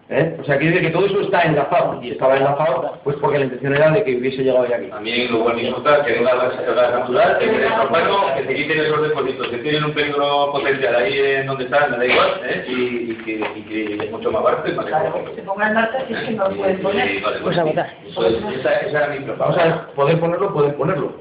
¿Eh? 0.09 0.37
O 0.41 0.45
sea, 0.45 0.57
quiere 0.57 0.75
decir 0.77 0.87
que 0.89 0.93
todo 0.95 1.07
eso 1.07 1.21
está 1.21 1.43
enlazado, 1.43 2.01
y 2.01 2.13
estaba 2.13 2.37
enlazado 2.37 2.97
pues 3.03 3.17
porque 3.21 3.39
la 3.41 3.47
intención 3.47 3.75
era 3.75 3.91
de 3.91 4.05
que 4.05 4.17
hubiese 4.17 4.45
llegado 4.45 4.65
ya 4.69 4.77
aquí. 4.77 4.89
Mí 5.03 5.27
lo 5.27 5.39
bueno 5.41 5.59
importa 5.59 6.05
que 6.05 6.13
venga 6.13 6.33
la 6.35 6.45
gas 6.45 6.93
natural, 7.01 7.39
que 7.41 7.47
que 7.51 8.47
se 8.47 8.55
quiten 8.55 8.79
esos 8.81 9.03
depósitos, 9.03 9.49
que 9.49 9.59
tienen 9.59 9.85
un 9.85 9.93
peligro 9.95 10.53
potencial 10.53 10.95
ahí 10.95 11.19
en 11.19 11.47
donde 11.49 11.65
están, 11.65 11.91
me 11.91 11.97
da 11.99 12.07
igual, 12.07 12.41
¿eh? 12.45 12.65
y, 12.69 12.73
y 13.11 13.15
que, 13.25 13.33
y 13.57 13.63
que 13.63 14.05
es 14.05 14.11
mucho 14.13 14.31
más 14.31 14.45
barato 14.45 14.69
y 14.69 14.75
más 14.75 14.87
Claro, 14.87 15.25
que 15.25 15.35
se 15.35 15.43
ponga 15.43 15.67
en 15.67 15.75
marcha 15.75 15.99
si 16.07 16.15
es 16.15 16.21
que 16.21 16.31
no 16.31 16.49
lo 16.51 16.57
pueden 16.57 16.79
poner. 16.83 17.23
Vale, 17.23 17.39
Pues 17.43 17.57
vale. 17.57 17.61
a 17.61 17.65
votar. 17.65 17.95
Eso 18.07 18.27
es- 18.29 18.59
esa, 18.61 18.73
esa 18.75 18.99
era 18.99 19.09
mi 19.09 19.19
preocupación. 19.25 19.39
Vamos 19.39 19.59
a 19.59 19.65
ver, 19.87 19.95
poder 19.97 20.21
ponerlo, 20.21 20.53
pueden 20.53 20.75
ponerlo. 20.75 21.13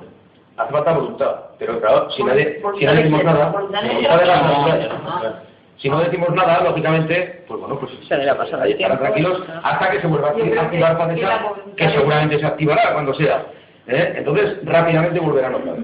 Hace 0.58 0.72
falta 0.72 0.94
voluntad. 0.94 1.36
Pero 1.58 1.80
claro, 1.82 2.12
si, 2.12 2.24
nadie, 2.24 2.56
si 2.58 2.62
por- 2.62 3.24
nada, 3.24 3.50
voluntad 3.50 3.82
de 3.82 4.26
la. 4.28 5.42
Si 5.78 5.90
no 5.90 6.00
decimos 6.00 6.30
nada, 6.34 6.62
lógicamente, 6.64 7.44
pues 7.48 7.60
bueno, 7.60 7.80
pues 7.80 7.92
Se 8.08 8.18
le 8.18 8.26
va 8.26 8.32
a 8.34 8.38
pasar 8.38 8.68
estarán 8.68 8.78
tiempo. 8.78 8.98
tranquilos 8.98 9.44
hasta 9.64 9.92
que 9.92 10.02
se 10.02 10.08
vuelva 10.08 10.28
a 10.30 10.32
activar 10.64 10.98
Facesa, 10.98 11.42
que 11.76 11.90
seguramente 11.90 12.40
se 12.40 12.46
activará 12.46 12.94
cuando 12.94 13.14
sea. 13.16 13.46
¿eh? 13.88 14.14
Entonces, 14.18 14.58
rápidamente 14.66 15.20
volverán 15.20 15.56
otra 15.56 15.74
vez. 15.74 15.84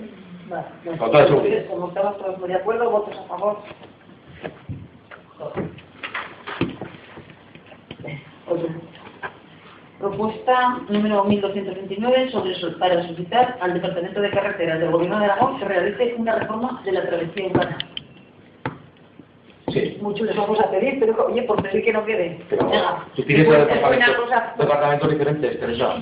Vale, 0.49 0.63
pues, 0.83 0.97
Con 0.97 1.11
toda 1.11 1.27
seguridad. 1.27 1.57
entonces, 1.59 1.69
Como 1.71 1.87
estamos 1.89 2.17
todos 2.17 2.37
muy 2.39 2.49
de 2.49 2.55
acuerdo, 2.55 2.89
votos 2.89 3.17
a 3.17 3.23
favor. 3.27 3.57
Propuesta 9.99 10.79
número 10.89 11.23
1229 11.25 12.31
sobre 12.31 12.55
sol- 12.55 12.75
para 12.79 13.01
solicitar 13.03 13.57
al 13.61 13.73
Departamento 13.75 14.19
de 14.21 14.31
Carreteras 14.31 14.79
del 14.79 14.91
Gobierno 14.91 15.19
de 15.19 15.25
Aragón 15.25 15.59
que 15.59 15.65
realice 15.65 16.15
una 16.17 16.35
reforma 16.35 16.81
de 16.83 16.91
la 16.91 17.01
travesía 17.07 17.45
urbana. 17.47 17.77
Sí. 19.71 19.97
Mucho 20.01 20.23
les 20.25 20.35
vamos 20.35 20.59
a 20.59 20.69
pedir, 20.69 20.99
pero 20.99 21.25
oye, 21.27 21.43
por 21.43 21.61
pedir 21.61 21.83
que 21.85 21.93
no 21.93 22.05
quede. 22.05 22.39
Pero 22.49 22.65
Venga, 22.69 23.05
tú 23.15 23.23
tienes 23.23 23.45
si 23.45 23.49
puede 23.49 23.61
a 23.61 23.65
ser 23.65 23.77
una 23.77 23.89
departamento- 23.89 24.21
cosa- 24.23 24.53
departamentos 24.57 25.09
diferentes, 25.11 25.59
Teresa. 25.59 25.95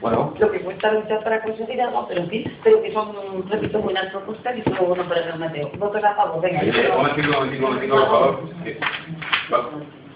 Bueno, 0.00 0.34
lo 0.38 0.50
que 0.50 0.60
cuesta 0.60 0.92
luchar 0.92 1.22
para 1.22 1.42
conseguir 1.42 1.80
algo, 1.80 2.06
pero 2.08 2.26
fin, 2.26 2.58
pero 2.64 2.82
que 2.82 2.92
son, 2.92 3.48
repito, 3.48 3.78
buenas 3.80 4.06
propuestas 4.06 4.56
y 4.58 4.68
luego 4.68 4.86
bueno 4.86 5.04
para 5.04 5.20
el 5.20 5.38
Mateo. 5.38 5.70
Votos 5.78 6.02
a 6.04 6.14
favor, 6.14 6.40
venga. 6.40 6.60
Sí. 6.60 6.72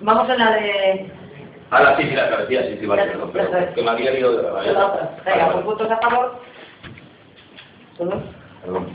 Vamos 0.01 0.29
a 0.29 0.35
la 0.37 0.51
de... 0.53 1.11
Ah, 1.71 1.83
la 1.83 1.97
sí, 1.97 2.05
sí, 2.05 2.15
la 2.15 2.29
travesía, 2.29 2.63
sí, 2.65 2.77
sí, 2.81 2.87
vale, 2.87 3.03
perdón, 3.07 3.31
pero 3.33 3.75
que 3.75 3.83
me 3.83 3.91
había 3.91 4.17
ido 4.19 4.37
de 4.37 4.43
la 4.73 4.87
otra. 4.87 5.17
Venga, 5.25 5.53
pues 5.53 5.65
votos 5.65 5.91
a 5.91 5.97
favor. 5.99 6.41
¿Todos? 7.99 8.23
Perdón. 8.63 8.87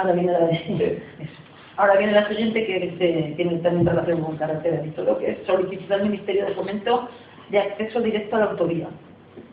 Ahora 0.00 0.12
viene 0.12 0.32
la 0.32 0.38
de... 0.40 1.02
Ahora 1.76 1.96
viene 1.96 2.12
la 2.12 2.26
siguiente 2.28 2.66
que 2.66 3.34
tiene 3.36 3.58
también 3.58 3.86
relación 3.86 4.22
con 4.22 4.36
carretera 4.36 4.84
y 4.84 4.90
todo, 4.90 5.18
que 5.18 5.30
es 5.30 5.38
solicitud 5.46 5.90
al 5.92 6.02
Ministerio 6.02 6.46
de 6.46 6.54
Fomento 6.54 7.08
de 7.50 7.58
acceso 7.60 8.00
directo 8.00 8.34
a 8.36 8.40
la 8.40 8.44
autovía. 8.46 8.88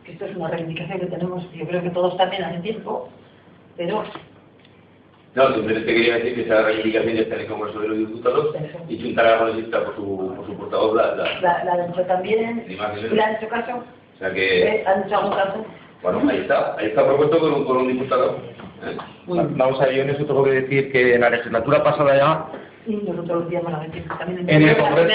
Que 0.04 0.12
Esto 0.12 0.26
es 0.26 0.36
una 0.36 0.48
reivindicación 0.48 1.00
que 1.00 1.06
tenemos, 1.06 1.52
yo 1.52 1.66
creo 1.66 1.82
que 1.82 1.90
todos 1.90 2.16
también 2.16 2.42
hace 2.44 2.58
tiempo, 2.60 3.08
pero 3.76 4.02
No, 5.36 5.54
simplemente 5.54 5.86
quería 5.94 6.14
decir 6.16 6.34
que 6.34 6.42
esa 6.42 6.62
reivindicación 6.62 7.14
ya 7.14 7.22
está 7.22 7.34
en 7.36 7.40
el 7.42 7.46
Congreso 7.46 7.80
de 7.80 7.88
los 7.88 7.98
Diputados 7.98 8.56
y 8.88 9.18
Aragonesa 9.18 9.56
necesita 9.56 9.84
por 9.84 9.94
su, 9.96 10.34
por 10.36 10.46
su 10.46 10.56
portavoz 10.56 10.96
la, 10.96 11.14
la, 11.14 11.40
la, 11.40 11.64
la 11.64 11.72
han 11.84 11.90
hecho 11.90 12.02
también, 12.06 12.64
le 12.68 13.22
han 13.22 13.36
hecho 13.36 13.48
caso, 13.48 13.72
O 14.16 14.18
sea 14.18 14.32
que, 14.32 14.62
¿Eh? 14.66 14.84
han 14.86 15.04
hecho 15.04 15.16
algún 15.16 15.32
caso. 15.36 15.64
bueno, 16.02 16.28
ahí 16.28 16.38
está, 16.38 16.74
ahí 16.76 16.86
está 16.86 17.06
propuesto 17.06 17.36
un, 17.54 17.66
por 17.66 17.76
un 17.76 17.88
diputado. 17.88 18.38
Vamos 19.56 19.80
a 19.80 19.88
ello. 19.88 20.02
En 20.02 20.10
eso 20.10 20.24
tengo 20.24 20.44
que 20.44 20.50
decir 20.50 20.92
que 20.92 21.14
en 21.14 21.20
la 21.22 21.30
legislatura 21.30 21.82
pasada 21.82 22.16
ya 22.16 22.46
En 24.48 24.62
el, 24.62 24.76
Congreso, 24.76 25.08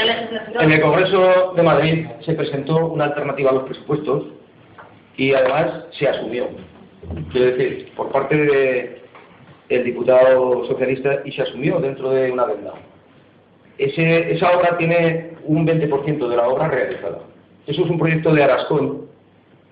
en 0.59 0.71
el 0.71 0.81
Congreso 0.81 1.53
de 1.55 1.63
Madrid 1.63 2.05
se 2.21 2.33
presentó 2.33 2.85
una 2.87 3.05
alternativa 3.05 3.49
a 3.51 3.53
los 3.53 3.63
presupuestos 3.63 4.23
y 5.15 5.33
además 5.33 5.85
se 5.91 6.07
asumió. 6.09 6.47
Quiero 7.31 7.51
decir, 7.55 7.91
por 7.95 8.11
parte 8.11 8.35
del 9.69 9.83
diputado 9.85 10.65
socialista 10.65 11.21
y 11.23 11.31
se 11.31 11.43
asumió 11.43 11.79
dentro 11.79 12.09
de 12.11 12.31
una. 12.31 12.45
Ese- 13.77 14.33
esa 14.33 14.51
obra 14.57 14.77
tiene 14.77 15.31
un 15.45 15.65
20% 15.65 16.27
de 16.27 16.35
la 16.35 16.47
obra 16.49 16.67
realizada. 16.67 17.19
Eso 17.67 17.83
es 17.83 17.89
un 17.89 17.97
proyecto 17.97 18.33
de 18.33 18.43
Arascón 18.43 19.05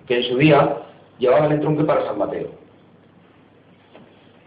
que 0.06 0.16
en 0.16 0.22
su 0.24 0.38
día 0.38 0.78
llevaba 1.18 1.46
el 1.46 1.52
entronque 1.52 1.84
para 1.84 2.04
San 2.06 2.18
Mateo. 2.18 2.48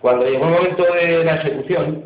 Cuando 0.03 0.25
llegó 0.25 0.47
el 0.47 0.51
momento 0.51 0.83
de 0.83 1.23
la 1.23 1.35
ejecución, 1.35 2.03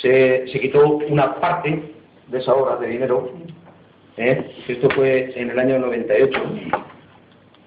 se, 0.00 0.48
se 0.48 0.58
quitó 0.58 0.86
una 1.06 1.34
parte 1.34 1.82
de 2.28 2.38
esa 2.38 2.54
obra 2.54 2.76
de 2.76 2.86
dinero, 2.86 3.30
¿eh? 4.16 4.50
esto 4.68 4.88
fue 4.94 5.38
en 5.38 5.50
el 5.50 5.58
año 5.58 5.78
98, 5.78 6.40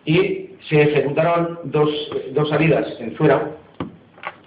y 0.06 0.56
se 0.68 0.82
ejecutaron 0.82 1.60
dos, 1.66 1.92
dos 2.32 2.50
salidas 2.50 2.88
en 3.00 3.16
fuera 3.16 3.48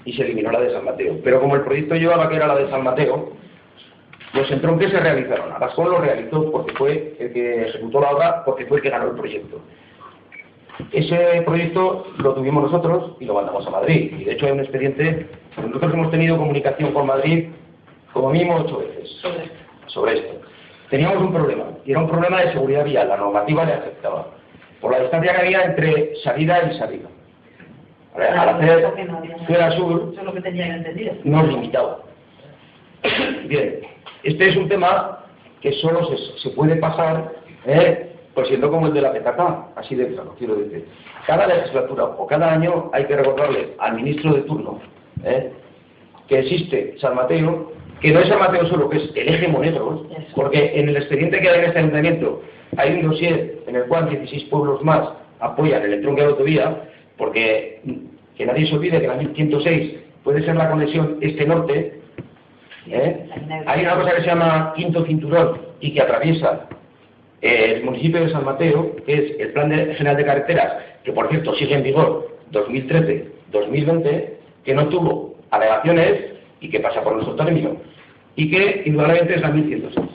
y 0.05 0.13
se 0.15 0.23
eliminó 0.23 0.51
la 0.51 0.63
de 0.63 0.73
San 0.73 0.85
Mateo. 0.85 1.21
Pero 1.23 1.41
como 1.41 1.55
el 1.55 1.63
proyecto 1.63 1.95
llevaba 1.95 2.29
que 2.29 2.35
era 2.35 2.49
la 2.49 2.57
de 2.57 2.71
San 2.71 2.83
Mateo, 2.83 3.33
los 4.33 4.51
entronques 4.51 4.91
se 4.91 4.99
realizaron. 4.99 5.53
Arascón 5.53 5.93
lo 5.93 6.01
realizó 6.01 6.51
porque 6.51 6.73
fue 6.73 7.15
el 7.21 7.33
que 7.33 7.69
ejecutó 7.69 8.01
la 8.01 8.11
obra, 8.11 8.45
porque 8.45 8.67
fue 8.67 8.79
el 8.79 8.83
que 8.83 8.91
ganó 8.91 9.11
el 9.11 9.17
proyecto. 9.17 9.61
Ese 10.93 11.43
proyecto 11.43 12.07
lo 12.19 12.35
tuvimos 12.35 12.65
nosotros 12.65 13.17
y 13.21 13.25
lo 13.25 13.35
mandamos 13.35 13.67
a 13.67 13.71
Madrid. 13.71 14.13
Y 14.19 14.25
de 14.25 14.33
hecho 14.33 14.47
hay 14.47 14.53
un 14.53 14.61
expediente, 14.61 15.29
nosotros 15.57 15.95
hemos 15.95 16.11
tenido 16.11 16.37
comunicación 16.37 16.93
con 16.93 17.07
Madrid 17.07 17.49
como 18.13 18.31
mínimo 18.31 18.57
ocho 18.57 18.79
veces 18.79 19.21
sobre 19.87 20.15
esto. 20.15 20.41
Teníamos 20.91 21.23
un 21.23 21.33
problema, 21.33 21.65
y 21.85 21.93
era 21.93 22.01
un 22.01 22.09
problema 22.09 22.41
de 22.41 22.53
seguridad 22.53 22.85
vial, 22.85 23.09
la 23.09 23.17
normativa 23.17 23.65
le 23.65 23.73
afectaba, 23.73 24.27
por 24.81 24.93
la 24.93 25.01
distancia 25.01 25.33
que 25.33 25.41
había 25.41 25.63
entre 25.65 26.15
salida 26.17 26.71
y 26.71 26.79
salida. 26.79 27.09
Al 28.15 28.49
hacer 28.49 28.93
fuera 29.47 29.73
sur, 29.73 30.15
nos 31.25 31.49
limitaba. 31.49 31.99
Bien, 33.47 33.81
este 34.23 34.49
es 34.49 34.57
un 34.57 34.69
tema 34.69 35.19
que 35.61 35.73
solo 35.73 36.07
se, 36.07 36.39
se 36.39 36.51
puede 36.51 36.77
pasar, 36.77 37.33
¿eh? 37.67 38.14
Pues 38.35 38.49
siendo 38.49 38.71
como 38.71 38.89
el 38.89 38.95
de 38.95 39.01
la 39.01 39.13
PKK, 39.13 39.77
así 39.77 39.95
de 39.95 40.09
claro, 40.09 40.35
quiero 40.39 40.57
decir. 40.57 40.87
Cada 41.27 41.47
legislatura 41.47 42.05
o 42.05 42.27
cada 42.27 42.53
año 42.53 42.91
hay 42.93 43.05
que 43.07 43.17
recordarle 43.17 43.75
al 43.79 43.95
ministro 43.95 44.35
de 44.35 44.43
turno 44.43 44.81
¿eh? 45.25 45.53
que 46.29 46.41
existe 46.41 46.97
San 46.99 47.15
Mateo, 47.15 47.73
que 48.01 48.13
no 48.13 48.21
es 48.21 48.29
San 48.29 48.41
Mateo 48.41 48.67
solo, 48.67 48.91
que 48.91 48.99
es 48.99 49.11
el 49.15 49.29
eje 49.29 49.49
Monegros, 49.49 50.07
porque 50.35 50.79
en 50.79 50.89
el 50.89 50.97
expediente 50.97 51.41
que 51.41 51.49
hay 51.49 51.61
en 51.61 51.65
este 51.67 51.79
ayuntamiento 51.79 52.43
hay 52.77 52.95
un 52.97 53.09
dossier 53.09 53.63
en 53.67 53.77
el 53.77 53.85
cual 53.85 54.11
16 54.11 54.45
pueblos 54.45 54.83
más 54.83 55.09
apoyan 55.41 55.83
el 55.83 55.95
entronque 55.95 56.23
de 56.23 56.29
autovía, 56.29 56.89
porque 57.17 57.81
que 58.37 58.47
nadie 58.47 58.67
se 58.67 58.75
olvide 58.75 59.01
que 59.01 59.07
la 59.07 59.15
1106 59.15 59.95
puede 60.25 60.43
ser 60.45 60.57
la 60.57 60.71
conexión 60.71 61.19
este-norte, 61.21 62.01
¿eh? 62.89 63.29
hay 63.67 63.83
una 63.83 63.97
cosa 63.97 64.17
que 64.17 64.23
se 64.23 64.27
llama 64.27 64.73
quinto 64.75 65.05
cinturón 65.05 65.61
y 65.81 65.95
que 65.95 66.03
atraviesa 66.03 66.67
el 67.45 67.85
municipio 67.85 68.25
de 68.25 68.33
San 68.33 68.43
Mateo, 68.43 68.97
es 69.07 69.39
el 69.39 69.53
Plan 69.53 69.71
General 69.71 70.17
de 70.17 70.25
Carreteras, 70.25 70.83
que 71.05 71.13
por 71.13 71.29
cierto 71.29 71.55
sigue 71.57 71.75
en 71.75 71.83
vigor 71.83 72.35
2013-2020, 72.53 74.31
que 74.65 74.75
no 74.75 74.89
tuvo 74.89 75.35
alegaciones 75.51 76.25
y 76.61 76.71
que 76.71 76.81
pasa 76.81 77.05
por 77.05 77.13
nuestro 77.13 77.37
término, 77.37 77.77
y 78.35 78.51
que 78.51 78.85
indudablemente 78.87 79.35
es 79.35 79.43
la 79.43 79.51
1106. 79.51 80.09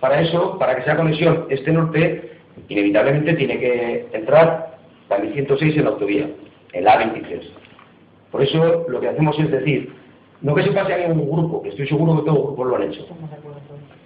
Para 0.00 0.20
eso, 0.20 0.58
para 0.58 0.76
que 0.76 0.82
sea 0.82 0.98
conexión 0.98 1.46
este-norte, 1.48 2.32
inevitablemente 2.68 3.32
tiene 3.34 3.58
que 3.58 4.06
entrar 4.12 4.76
la 5.08 5.18
1106 5.18 5.78
en 5.78 5.84
la 5.84 5.90
autovía, 5.90 6.28
en 6.74 6.84
la 6.84 7.00
A23. 7.00 7.40
Por 8.30 8.42
eso 8.42 8.84
lo 8.86 9.00
que 9.00 9.08
hacemos 9.08 9.38
es 9.38 9.50
decir, 9.50 9.94
no 10.42 10.54
que 10.54 10.64
se 10.64 10.72
pase 10.72 10.92
a 10.92 11.08
ningún 11.08 11.30
grupo, 11.30 11.62
que 11.62 11.70
estoy 11.70 11.88
seguro 11.88 12.16
que 12.16 12.26
todos 12.26 12.36
los 12.36 12.46
grupos 12.48 12.66
lo 12.66 12.76
han 12.76 12.82
hecho, 12.82 13.06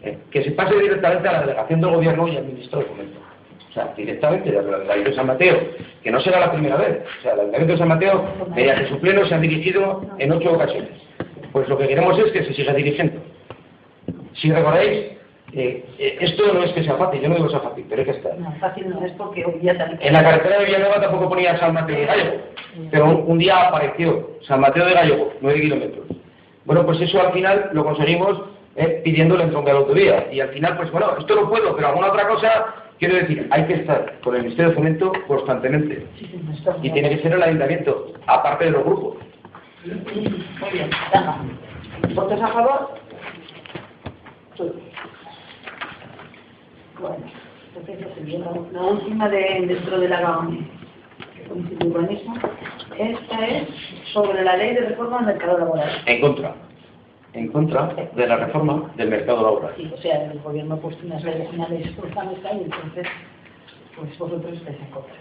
eh, 0.09 0.19
que 0.31 0.43
se 0.43 0.53
pase 0.53 0.75
directamente 0.79 1.29
a 1.29 1.33
la 1.33 1.41
delegación 1.41 1.81
del 1.81 1.91
gobierno 1.91 2.29
y 2.29 2.37
al 2.37 2.45
ministro 2.45 2.81
de 2.81 2.87
Fomento. 2.87 3.19
O 3.69 3.73
sea, 3.73 3.93
directamente 3.97 4.51
desde 4.51 4.67
el 4.67 4.75
Ayuntamiento 4.75 5.11
de 5.11 5.17
San 5.17 5.27
Mateo, 5.27 5.59
que 6.03 6.11
no 6.11 6.21
será 6.21 6.41
la 6.41 6.53
primera 6.53 6.77
vez. 6.77 7.03
O 7.19 7.23
sea, 7.23 7.35
el 7.35 7.41
Ayuntamiento 7.41 7.73
de 7.73 7.79
San 7.79 7.89
Mateo, 7.89 8.25
mediante 8.55 8.89
su 8.89 8.99
pleno, 8.99 9.27
se 9.27 9.35
han 9.35 9.43
dirigido 9.43 10.03
en 10.19 10.33
ocho 10.33 10.53
ocasiones. 10.53 10.91
Pues 11.53 11.69
lo 11.69 11.77
que 11.77 11.89
queremos 11.89 12.19
es 12.19 12.33
que 12.33 12.45
se 12.45 12.55
siga 12.55 12.73
dirigiendo. 12.73 13.21
Si 14.35 14.51
recordáis, 14.51 15.19
eh, 15.53 15.85
eh, 15.99 16.19
esto 16.21 16.53
no 16.53 16.63
es 16.63 16.73
que 16.73 16.85
sea 16.85 16.97
fácil, 16.97 17.21
yo 17.21 17.29
no 17.29 17.35
digo 17.35 17.47
que 17.49 17.53
sea 17.53 17.61
fácil, 17.61 17.85
pero 17.89 18.01
hay 18.01 18.07
que 18.07 18.17
estar. 18.17 18.39
No, 18.39 18.53
fácil 18.61 18.89
no 18.89 19.05
es 19.05 19.13
porque 19.13 19.45
hoy 19.45 19.59
día 19.61 19.99
y 20.01 20.07
En 20.07 20.13
la 20.13 20.23
carretera 20.23 20.59
de 20.59 20.65
Villanueva 20.67 21.01
tampoco 21.01 21.29
ponía 21.29 21.59
San 21.59 21.75
Mateo 21.75 21.97
de 21.97 22.07
Gallego, 22.07 22.37
pero 22.91 23.05
un, 23.07 23.25
un 23.27 23.39
día 23.39 23.69
apareció 23.69 24.31
San 24.47 24.61
Mateo 24.61 24.87
de 24.87 24.95
Gallego, 24.95 25.33
9 25.41 25.61
kilómetros. 25.61 26.07
Bueno, 26.65 26.85
pues 26.85 27.01
eso 27.01 27.21
al 27.21 27.33
final 27.33 27.71
lo 27.73 27.83
conseguimos 27.85 28.43
eh, 28.79 29.01
pidiendo 29.03 29.35
el 29.35 29.41
entronque 29.41 29.71
de 29.71 29.75
la 29.75 29.81
autovía. 29.81 30.33
Y 30.33 30.39
al 30.39 30.51
final, 30.51 30.77
pues 30.77 30.93
bueno, 30.93 31.17
esto 31.19 31.35
lo 31.35 31.49
puedo, 31.49 31.75
pero 31.75 31.89
alguna 31.89 32.13
otra 32.13 32.29
cosa, 32.29 32.75
quiero 33.01 33.17
decir, 33.17 33.49
hay 33.51 33.67
que 33.67 33.75
estar 33.75 34.21
con 34.21 34.37
el 34.37 34.43
Ministerio 34.43 34.71
de 34.71 34.77
Fomento 34.77 35.13
constantemente. 35.27 36.07
Y 36.83 36.91
tiene 36.91 37.11
que 37.11 37.23
ser 37.23 37.33
el 37.33 37.43
ayuntamiento, 37.43 38.13
aparte 38.27 38.67
de 38.67 38.71
los 38.71 38.85
grupos. 38.85 39.17
Muy 39.85 40.71
bien, 40.73 40.91
venga. 41.13 41.39
¿Votos 42.15 42.41
a 42.41 42.49
favor? 42.49 42.91
Bueno, 47.01 47.17
entonces 47.77 48.73
la, 48.73 48.81
última 48.81 49.29
de, 49.29 49.67
dentro 49.67 49.99
de 49.99 50.09
la 50.09 50.47
de 51.49 51.87
Urbanismo. 51.87 52.35
Esta 52.97 53.47
es 53.47 53.69
sobre 54.13 54.45
la 54.45 54.57
ley 54.57 54.75
de 54.75 54.81
reforma 54.83 55.19
del 55.19 55.27
mercado 55.27 55.59
laboral. 55.59 56.03
En 56.07 56.21
contra. 56.21 56.68
En 57.35 57.49
contra 57.49 57.95
de 58.15 58.27
la 58.27 58.37
reforma 58.37 58.91
del 58.97 59.11
mercado 59.11 59.43
laboral. 59.43 59.75
Sí, 59.77 59.91
o 59.95 59.99
sea, 59.99 60.25
el 60.33 60.39
gobierno 60.41 60.75
ha 60.75 60.79
puesto 60.79 61.07
unas 61.07 61.23
leyes, 61.23 61.49
una 61.53 61.69
ley 61.69 61.83
y 61.83 62.65
entonces, 62.65 63.07
pues 63.97 64.19
vosotros 64.19 64.53
estáis 64.55 64.79
en 64.81 64.87
contra. 64.87 65.15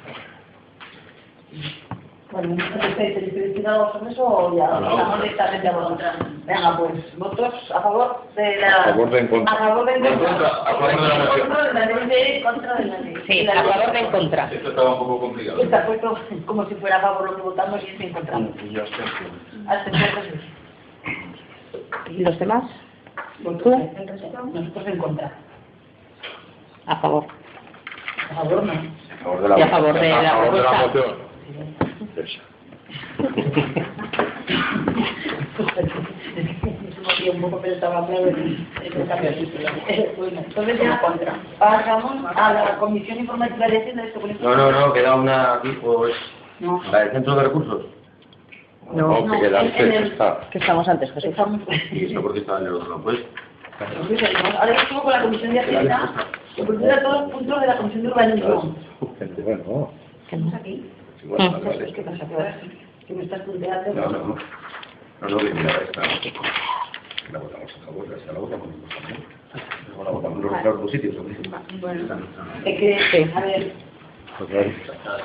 Bueno, 2.32 2.56
¿no 2.56 2.84
estáis 2.84 3.14
felicitados 3.14 3.92
con 3.98 4.08
eso 4.10 4.24
o 4.26 4.58
ya 4.58 4.68
pasamos 4.70 5.22
directamente 5.22 5.68
a 5.68 5.78
votar? 5.78 6.16
Venga, 6.46 6.78
pues, 6.78 7.18
votos 7.18 7.72
a 7.74 7.82
favor 7.82 8.22
de 8.36 8.58
la... 8.58 8.68
A 8.68 8.84
favor 8.86 9.10
de 9.12 9.20
en 9.20 9.28
contra. 9.28 9.54
A 9.54 9.58
favor 9.58 9.86
de 9.86 9.94
en 9.94 10.04
contra. 10.04 10.14
En 10.14 10.28
contra, 10.28 10.48
a 10.48 10.76
favor 10.76 11.02
de 11.02 11.08
la 11.08 11.20
moción. 11.26 11.48
Contra 11.48 11.64
de 11.64 11.74
la 11.74 11.86
ley 11.86 12.08
de 12.08 12.44
contra 12.44 12.76
de 12.76 12.86
la 12.86 13.00
ley. 13.00 13.14
Sí, 13.28 13.44
La 13.44 13.54
a 13.54 13.64
favor 13.64 13.92
de 13.94 14.00
en 14.00 14.12
contra. 14.12 14.52
Esto 14.52 14.70
estaba 14.70 14.94
un 14.94 15.00
poco 15.00 15.20
complicado. 15.22 15.62
Está 15.62 15.86
puesto 15.86 16.18
como 16.46 16.66
si 16.68 16.76
fuera 16.76 16.98
a 16.98 17.02
favor 17.02 17.32
lo 17.32 17.36
que 17.36 17.42
votamos 17.44 17.82
y 17.84 17.88
es 17.96 18.02
en 18.02 18.14
contra. 18.14 18.40
Y 18.40 18.74
ya 18.74 18.84
está. 18.84 19.74
Abstenciones. 19.74 20.42
¿Y 22.10 22.24
los 22.24 22.40
demás? 22.40 22.64
Resto, 23.44 23.72
nosotros 24.54 24.88
en 24.88 24.98
contra. 24.98 25.32
A 26.86 26.96
favor. 26.98 27.26
A 28.32 28.36
favor 28.36 28.64
no. 28.64 28.74
A 28.74 29.24
favor 29.24 29.42
de 29.42 29.50
la 29.50 29.60
Y 29.60 29.62
a 29.62 29.68
favor 29.68 29.94
de 30.00 30.12
A 30.12 30.22
la 30.22 30.30
favor 30.32 30.54
de 30.56 30.64
la 30.64 30.72
moción. 30.72 31.28
Un 37.34 37.42
poco, 37.42 37.60
pero 37.62 37.74
estaba 37.76 38.06
claro 38.08 38.26
de 38.26 40.14
Bueno, 40.18 40.42
entonces 40.46 40.80
ya 40.80 41.02
pasamos 41.60 42.26
a 42.36 42.54
la 42.54 42.78
Comisión 42.78 43.20
Informativa 43.20 43.68
de 43.68 43.78
Hacienda. 43.80 44.04
Esto 44.06 44.22
con 44.22 44.30
esto- 44.32 44.44
No, 44.44 44.56
no, 44.56 44.72
no, 44.88 44.94
queda 44.94 45.16
una 45.16 45.54
aquí, 45.56 45.70
pues, 45.82 46.14
No. 46.60 46.82
la 46.92 47.00
del 47.00 47.12
Centro 47.12 47.36
de 47.36 47.44
Recursos. 47.44 47.86
No, 48.94 49.22
No, 49.26 49.32
que 49.34 49.40
queda 49.42 49.62
en- 49.64 49.92
el- 49.92 50.04
está. 50.12 50.40
Que 50.52 50.58
estamos 50.60 50.88
antes, 50.88 51.12
Jesús. 51.12 51.30
Estamos... 51.32 51.62
Y 51.92 52.06
eso 52.06 52.22
porque 52.22 52.40
estaba 52.40 52.60
en 52.60 52.68
el 52.68 52.74
otro 52.74 52.90
lado, 52.90 53.04
pues. 53.04 53.20
Ahora 54.60 54.74
estamos 54.82 55.04
con 55.04 55.12
la 55.12 55.22
Comisión 55.22 55.54
de 55.54 55.60
Hacienda, 55.60 56.12
que 56.56 56.64
procura 56.64 57.02
todos 57.04 57.22
los 57.22 57.32
puntos 57.32 57.62
de 57.62 57.68
la 57.68 57.78
Comisión 57.78 58.02
de 58.04 58.08
Urbanismo. 58.10 58.76
Bueno, 59.44 59.92
¿Estamos 60.24 60.54
aquí? 60.56 60.86
Igual, 61.24 61.40
Mm. 61.50 61.52
vale, 61.54 61.66
vale. 61.66 61.94
¿Qué 61.94 62.02
pasa? 62.02 62.26
¿Que 63.08 63.14
me 63.14 63.24
estás 63.24 63.42
punteando? 63.42 63.94
No, 63.94 64.10
no, 64.10 64.18
no. 64.20 64.36
No, 65.22 65.28
no, 65.30 65.38
que 65.38 65.54
mira, 65.54 65.72
esta. 65.84 66.02
La 67.32 67.40
votamos 67.40 67.72
a 67.76 67.86
favor, 67.86 68.06
esta 68.18 68.32
la 68.34 68.40
votamos 68.40 68.68
también. 68.90 69.24
Luego 69.88 70.04
la 70.04 70.12
votamos 70.12 70.38
en 70.60 70.64
los 70.66 70.82
dos 70.82 70.92
sitios. 70.92 71.16
¿no? 71.16 71.24
Es 72.66 72.80
que, 72.80 73.32
a 73.36 73.40
ver, 73.42 73.72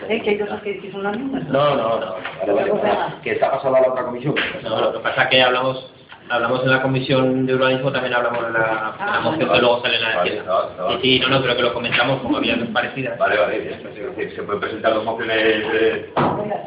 es 0.09 0.23
que 0.23 0.31
hay 0.31 0.39
cosas 0.39 0.63
que, 0.63 0.91
son 0.91 1.03
las 1.03 1.17
mismas. 1.17 1.45
No, 1.49 1.77
no, 1.77 2.01
no. 2.01 2.15
Vale, 2.41 2.53
vale, 2.53 2.71
vale. 2.73 3.15
Que 3.23 3.33
está 3.33 3.51
pasada 3.51 3.79
a 3.79 3.81
la 3.83 3.89
otra 3.89 4.05
comisión. 4.05 4.35
No, 4.63 4.81
lo 4.81 4.93
que 4.95 4.99
pasa 5.01 5.25
es 5.25 5.29
que 5.31 5.43
hablamos 5.43 5.89
hablamos 6.31 6.63
en 6.63 6.71
la 6.71 6.81
comisión 6.83 7.45
de 7.47 7.55
urbanismo, 7.55 7.93
también 7.93 8.15
hablamos 8.15 8.47
de 8.47 8.53
la, 8.53 8.95
la 8.99 9.21
moción 9.21 9.51
que 9.53 9.59
luego 9.61 9.83
sale 9.83 9.97
en 9.97 10.03
la 10.03 10.17
Vale, 10.17 10.37
estaba. 10.39 10.69
Sí, 10.93 10.99
sí, 11.03 11.21
no, 11.21 11.29
no, 11.29 11.43
creo 11.43 11.57
que 11.57 11.63
lo 11.63 11.75
comentamos 11.75 12.23
como 12.23 12.37
había 12.39 12.57
parecidas. 12.73 13.19
Vale, 13.19 13.39
vale, 13.39 13.59
bien. 13.59 13.75
Es 13.75 13.85
decir, 14.17 14.33
Se 14.35 14.43
pueden 14.43 14.61
presentar 14.61 14.95
dos 14.95 15.05
mociones 15.05 15.37
eh, 15.39 16.11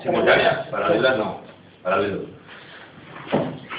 simultáneas. 0.04 0.68
Paralelas 0.68 1.18
no. 1.18 1.40
Paralelos. 1.82 2.20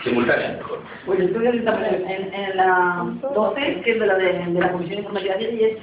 Simultáneas, 0.03 0.57
mejor. 0.59 0.81
Pues 1.05 1.21
entonces 1.21 1.55
estamos 1.55 1.83
en, 1.87 2.11
en- 2.11 2.35
en 2.35 2.57
la 2.57 3.07
12, 3.35 3.81
que 3.85 3.91
es 3.93 4.01
de 4.01 4.07
la, 4.07 4.15
de, 4.15 4.33
de 4.47 4.61
la 4.61 4.73
Comisión 4.73 4.97
de 4.97 5.03
Información 5.09 5.37
y 5.57 5.63
es 5.65 5.79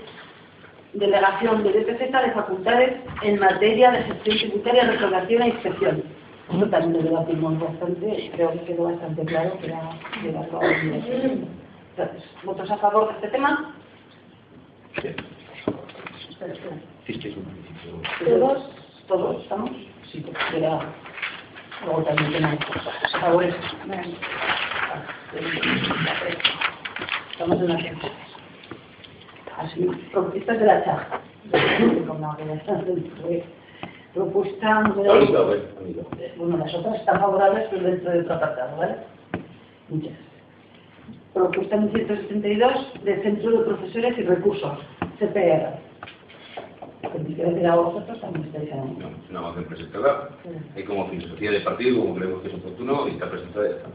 delegación 0.93 1.63
de 1.63 1.71
DPZ 1.71 2.11
de 2.11 2.31
facultades 2.33 3.01
en 3.23 3.39
materia 3.39 3.91
de 3.91 4.03
gestión 4.03 4.37
tributaria, 4.37 4.83
recaudación 4.83 5.41
e 5.41 5.47
inspección. 5.49 6.03
Esto 6.51 6.69
también 6.69 6.93
lo 6.93 7.09
debatimos 7.09 7.59
bastante, 7.59 8.31
creo 8.33 8.51
que 8.51 8.59
quedó 8.59 8.83
bastante 8.83 9.25
claro 9.25 9.57
que 9.59 9.67
era 9.67 9.89
llevarlo 10.21 10.61
a. 10.61 10.65
Entonces, 10.65 12.23
¿votos 12.43 12.69
a 12.69 12.77
favor 12.77 13.07
de 13.07 13.13
este 13.13 13.27
tema? 13.29 13.75
Bien. 15.01 15.15
Espera, 16.29 16.53
espera. 16.53 16.75
Sí, 17.05 17.19
que 17.19 17.29
es 17.29 17.37
un 17.37 17.45
municipio. 17.45 18.01
¿Todos? 18.25 18.69
¿Todos 19.07 19.43
estamos? 19.43 19.71
Sí, 20.11 20.19
porque 20.19 20.57
era... 20.57 20.79
Luego 21.85 22.03
también 22.03 22.31
tenemos 22.31 22.59
a 23.13 23.19
favor. 23.19 23.45
Estamos 27.31 27.61
en 27.61 27.67
la 27.67 27.79
gente. 27.79 28.11
Así, 29.57 29.87
propuestas 30.11 30.59
de 30.59 30.65
la 30.65 30.83
CHA. 30.83 31.21
Como 32.07 32.37
que 32.37 32.45
ya 32.45 32.53
están 32.53 32.85
dentro 32.85 33.27
de- 33.27 33.43
Propuesta 34.13 34.81
ver, 34.95 35.73
bonito. 35.79 36.07
Bueno, 36.37 36.57
las 36.57 36.73
otras 36.75 36.95
están 36.99 37.19
favorables, 37.19 37.67
pero 37.71 37.83
dentro 37.83 38.11
de 38.11 38.19
otro 38.19 38.35
apartado, 38.35 38.77
¿vale? 38.77 38.95
Muchas. 39.89 40.13
Propuesta 41.33 41.77
172 41.79 43.03
de 43.03 43.23
Centro 43.23 43.51
de 43.51 43.65
Profesores 43.65 44.17
y 44.19 44.21
Recursos, 44.21 44.77
CPR. 45.17 45.79
Con 47.11 47.25
diferencia 47.25 47.73
a 47.73 47.75
vosotros 47.75 48.21
también 48.21 48.45
estáis 48.45 48.71
en... 48.71 48.99
No, 48.99 49.07
es 49.07 49.29
una 49.31 49.41
moción 49.41 49.65
presentada. 49.65 50.29
Hay 50.75 50.83
como 50.83 51.07
filosofía 51.09 51.51
de 51.51 51.59
partido, 51.61 52.01
como 52.01 52.15
creemos 52.15 52.41
que 52.43 52.49
es 52.49 52.53
oportuno, 52.53 53.07
y 53.07 53.11
está 53.11 53.29
presentada 53.31 53.65
y 53.65 53.69
ya 53.71 53.75
está. 53.77 53.89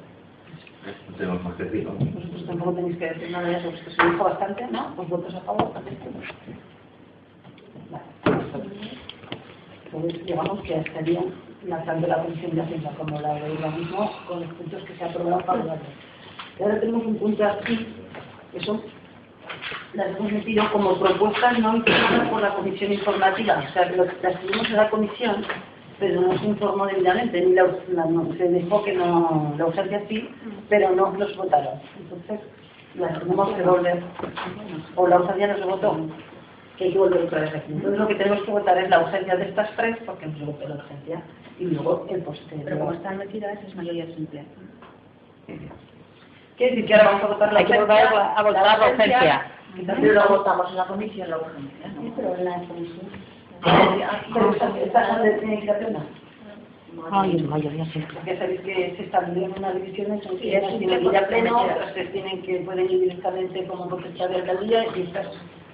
No 1.11 1.16
tenemos 1.16 1.44
más 1.44 1.55
que 1.57 1.64
decir, 1.64 1.85
¿no? 1.85 1.92
Vosotros 1.92 2.46
tampoco 2.46 2.72
tenéis 2.72 2.96
que 2.98 3.07
decir 3.07 3.31
nada 3.31 3.48
de 3.48 3.57
eso, 3.57 3.70
porque 3.70 3.90
se 3.90 4.07
dijo 4.11 4.24
bastante, 4.24 4.66
¿no? 4.68 4.94
Pues 4.96 5.09
votos 5.09 5.35
a 5.35 5.40
favor 5.40 5.72
también. 5.72 5.98
Vale. 7.90 8.05
Entonces, 9.85 10.27
digamos 10.27 10.61
que 10.62 10.74
estaría 10.79 11.20
lanzando 11.66 12.07
la 12.07 12.22
comisión 12.22 12.55
de 12.55 12.62
Hacienda 12.62 12.90
como 12.98 13.20
la 13.20 13.35
de 13.35 13.55
lo 13.55 13.70
mismo 13.70 14.11
con 14.27 14.40
los 14.40 14.53
puntos 14.55 14.83
que 14.85 14.94
se 14.96 15.05
aprobaron 15.05 15.44
favorables. 15.44 15.88
Y 16.59 16.62
ahora 16.62 16.81
tenemos 16.81 17.07
un 17.07 17.16
punto 17.16 17.44
aquí, 17.44 17.87
que 18.53 18.61
son 18.61 18.83
las 19.94 20.16
hemos 20.16 20.33
metido 20.33 20.70
como 20.72 20.98
propuestas 20.98 21.59
no 21.59 21.77
informadas 21.77 22.29
por 22.29 22.42
la 22.42 22.55
comisión 22.55 22.92
informativa. 22.92 23.64
O 23.68 23.72
sea, 23.72 23.88
que 23.88 23.96
las 23.96 24.40
tuvimos 24.40 24.66
en 24.68 24.77
la 24.77 24.90
comisión, 24.90 25.44
pero 25.98 26.20
no 26.20 26.38
se 26.38 26.46
informó 26.46 26.87
debidamente. 26.87 27.40
Ni 27.40 27.52
la, 27.54 27.66
la- 27.92 28.04
no- 28.06 28.32
se 28.37 28.48
dijo 28.48 28.82
que 28.84 28.92
no, 28.94 29.54
la 29.58 29.66
urgencia 29.66 30.02
sí, 30.08 30.28
pero 30.68 30.90
no 30.90 31.12
los 31.12 31.37
votaron. 31.37 31.74
Entonces, 31.98 32.40
las 32.94 33.18
tenemos 33.20 33.50
que 33.54 33.62
volver. 33.62 34.02
O 34.96 35.06
la 35.08 35.16
urgencia 35.20 35.46
no 35.48 35.56
se 35.58 35.64
votó, 35.64 35.96
que 36.76 36.84
hay 36.84 36.92
que 36.92 36.98
volver 36.98 37.22
otra 37.22 37.40
vez 37.40 37.54
aquí. 37.54 37.72
Entonces, 37.72 37.98
lo 38.00 38.06
que 38.08 38.14
tenemos 38.14 38.42
que 38.42 38.50
votar 38.50 38.78
es 38.78 38.88
la 38.90 39.00
urgencia 39.00 39.37
de 39.37 39.44
estas 39.44 39.70
tres, 39.76 39.96
porque 40.06 40.26
no 40.26 40.38
se 40.38 40.44
votó 40.44 40.68
la 40.68 40.74
urgencia, 40.76 41.22
y 41.58 41.64
luego 41.66 42.06
el 42.11 42.22
posterior. 42.22 42.64
Pero 42.64 42.78
como 42.78 42.92
están 42.92 43.18
metidas, 43.18 43.58
es 43.66 43.74
mayoría 43.76 44.06
simple. 44.06 44.44
Quiere 46.56 46.74
decir 46.74 46.87
que 46.87 46.94
ahora 46.94 47.06
vamos 47.11 47.22
a 47.24 47.26
votar 47.28 47.52
la 47.52 47.58
Hay 47.61 47.64
que 47.66 47.78
volver 47.78 47.96
a 47.96 48.42
votar 48.42 48.78
la 48.78 48.90
urgencia. 48.90 49.46
y 49.76 49.82
Pero 49.84 50.02
lo 50.02 50.12
la 50.14 50.26
votamos 50.26 50.70
en 50.70 50.76
la 50.76 50.87
comisión, 50.87 51.30
la 51.30 51.37
urgencia, 51.38 51.88
¿no? 51.94 52.12
pero 52.16 52.34
en 52.37 52.44
la 52.44 52.54
comisión. 52.64 53.08
Esta, 53.64 55.23
de 55.23 55.31
tiene 55.33 55.61
que 55.61 55.66
ser 55.66 55.79
plena. 55.79 56.07
Ay, 57.11 57.38
simple. 57.92 58.14
Porque 58.14 58.38
sabéis 58.38 58.61
que 58.62 58.94
se 58.97 59.03
establecen 59.05 59.53
unas 59.57 59.75
divisiones, 59.75 60.23
Sí, 60.23 60.37
que 60.38 60.59
unas 60.59 60.79
tienen 60.79 61.01
que 61.01 61.05
simple 61.05 61.11
ir 61.11 61.16
a 61.16 61.27
pleno, 61.29 61.62
otras 61.62 61.92
que 61.92 62.05
tienen 62.07 62.42
que 62.42 62.59
pueden 62.61 62.90
ir 62.90 63.01
directamente 63.01 63.66
como 63.66 63.88
potestad 63.88 64.29
de 64.29 64.37
alcaldía 64.37 64.85
y 64.97 65.03
estas 65.03 65.27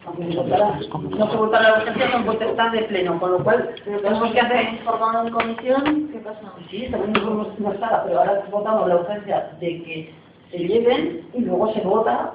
aunque 0.07 0.33
se 0.33 0.37
votará, 0.37 0.79
no 0.90 1.31
se 1.31 1.37
votará 1.37 1.70
la 1.70 1.79
urgencia 1.79 2.11
son 2.12 2.25
potestad 2.27 2.73
de 2.73 2.83
pleno, 2.83 3.18
con 3.18 3.33
lo 3.33 3.38
cual 3.42 3.75
tenemos 3.85 4.33
que 4.33 4.40
hacer 4.40 4.75
informado 4.75 5.27
en 5.27 5.33
comisión, 5.33 6.11
¿qué 6.12 6.18
pasa? 6.18 6.53
Sí, 6.70 6.88
también 6.90 7.12
no, 7.12 7.49
no 7.59 7.73
estaba, 7.73 8.05
pero 8.05 8.18
ahora 8.18 8.44
votamos 8.51 8.88
la 8.88 8.97
urgencia 8.97 9.51
de 9.61 9.83
que 9.83 10.14
se 10.50 10.59
lleven 10.59 11.28
y 11.35 11.40
luego 11.40 11.72
se 11.74 11.80
vota. 11.80 12.33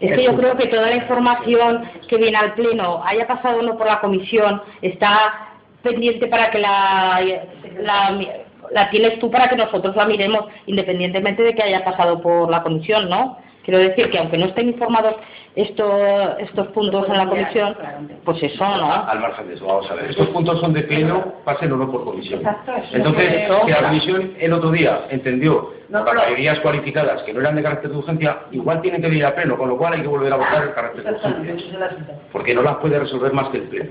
Es 0.00 0.16
que 0.16 0.24
yo 0.24 0.36
creo 0.36 0.56
que 0.56 0.66
toda 0.66 0.88
la 0.88 0.96
información 0.96 1.84
que 2.08 2.16
viene 2.16 2.36
al 2.36 2.54
Pleno, 2.54 3.02
haya 3.04 3.26
pasado 3.26 3.60
o 3.60 3.62
no 3.62 3.76
por 3.76 3.86
la 3.86 4.00
comisión, 4.00 4.60
está 4.82 5.50
pendiente 5.82 6.26
para 6.26 6.50
que 6.50 6.58
la, 6.58 7.20
la, 7.78 8.20
la 8.72 8.90
tienes 8.90 9.18
tú 9.18 9.30
para 9.30 9.48
que 9.48 9.56
nosotros 9.56 9.94
la 9.96 10.06
miremos, 10.06 10.46
independientemente 10.66 11.42
de 11.42 11.54
que 11.54 11.62
haya 11.62 11.84
pasado 11.84 12.20
por 12.20 12.50
la 12.50 12.62
comisión, 12.62 13.08
¿no? 13.08 13.38
Quiero 13.64 13.80
decir 13.80 14.10
que 14.10 14.18
aunque 14.18 14.36
no 14.36 14.46
estén 14.46 14.68
informados 14.68 15.16
estos, 15.56 15.90
estos 16.38 16.66
puntos 16.68 17.08
en 17.08 17.16
la 17.16 17.26
comisión, 17.26 17.76
pues 18.24 18.42
eso, 18.42 18.64
¿no? 18.64 18.92
Al 18.92 19.20
margen 19.20 19.48
de 19.48 19.54
eso, 19.54 19.66
vamos 19.66 19.90
a 19.90 19.94
ver. 19.94 20.10
Estos 20.10 20.28
puntos 20.28 20.60
son 20.60 20.72
de 20.74 20.82
pleno, 20.82 21.34
pasen 21.44 21.72
o 21.72 21.76
no 21.76 21.90
por 21.90 22.04
comisión. 22.04 22.40
Exacto, 22.40 22.72
eso. 22.74 22.96
Entonces, 22.96 23.48
si 23.64 23.70
la 23.70 23.82
comisión 23.88 24.34
el 24.38 24.52
otro 24.52 24.70
día 24.70 25.06
entendió 25.08 25.72
No, 25.88 26.04
por 26.04 26.14
mayorías 26.14 26.60
cualificadas 26.60 27.22
que 27.22 27.32
no 27.32 27.40
eran 27.40 27.56
de 27.56 27.62
carácter 27.62 27.90
de 27.90 27.96
urgencia, 27.96 28.38
igual 28.50 28.82
tienen 28.82 29.00
que 29.00 29.08
venir 29.08 29.24
a 29.24 29.34
pleno, 29.34 29.56
con 29.56 29.68
lo 29.70 29.78
cual 29.78 29.94
hay 29.94 30.02
que 30.02 30.08
volver 30.08 30.32
a 30.32 30.36
votar 30.36 30.62
el 30.64 30.74
carácter 30.74 31.04
de 31.04 31.10
urgencia. 31.12 31.90
Porque 32.32 32.54
no 32.54 32.62
las 32.62 32.76
puede 32.76 32.98
resolver 32.98 33.32
más 33.32 33.48
que 33.48 33.58
el 33.58 33.64
pleno. 33.64 33.90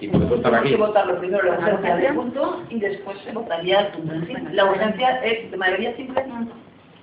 Y 0.00 0.08
por 0.08 0.22
eso 0.22 0.34
están 0.36 0.50
Tenemos 0.52 0.62
que 0.62 0.74
aquí. 0.74 0.80
votarlo 0.82 1.18
primero 1.18 1.42
la 1.44 1.58
urgencia 1.58 1.96
del 1.96 2.14
punto 2.14 2.62
y 2.70 2.80
después 2.80 3.18
se 3.24 3.32
votaría 3.32 3.80
el 3.80 3.86
punto. 3.88 4.14
La 4.52 4.64
urgencia 4.64 5.24
es 5.24 5.50
de 5.50 5.56
mayoría 5.56 5.94
simple. 5.96 6.24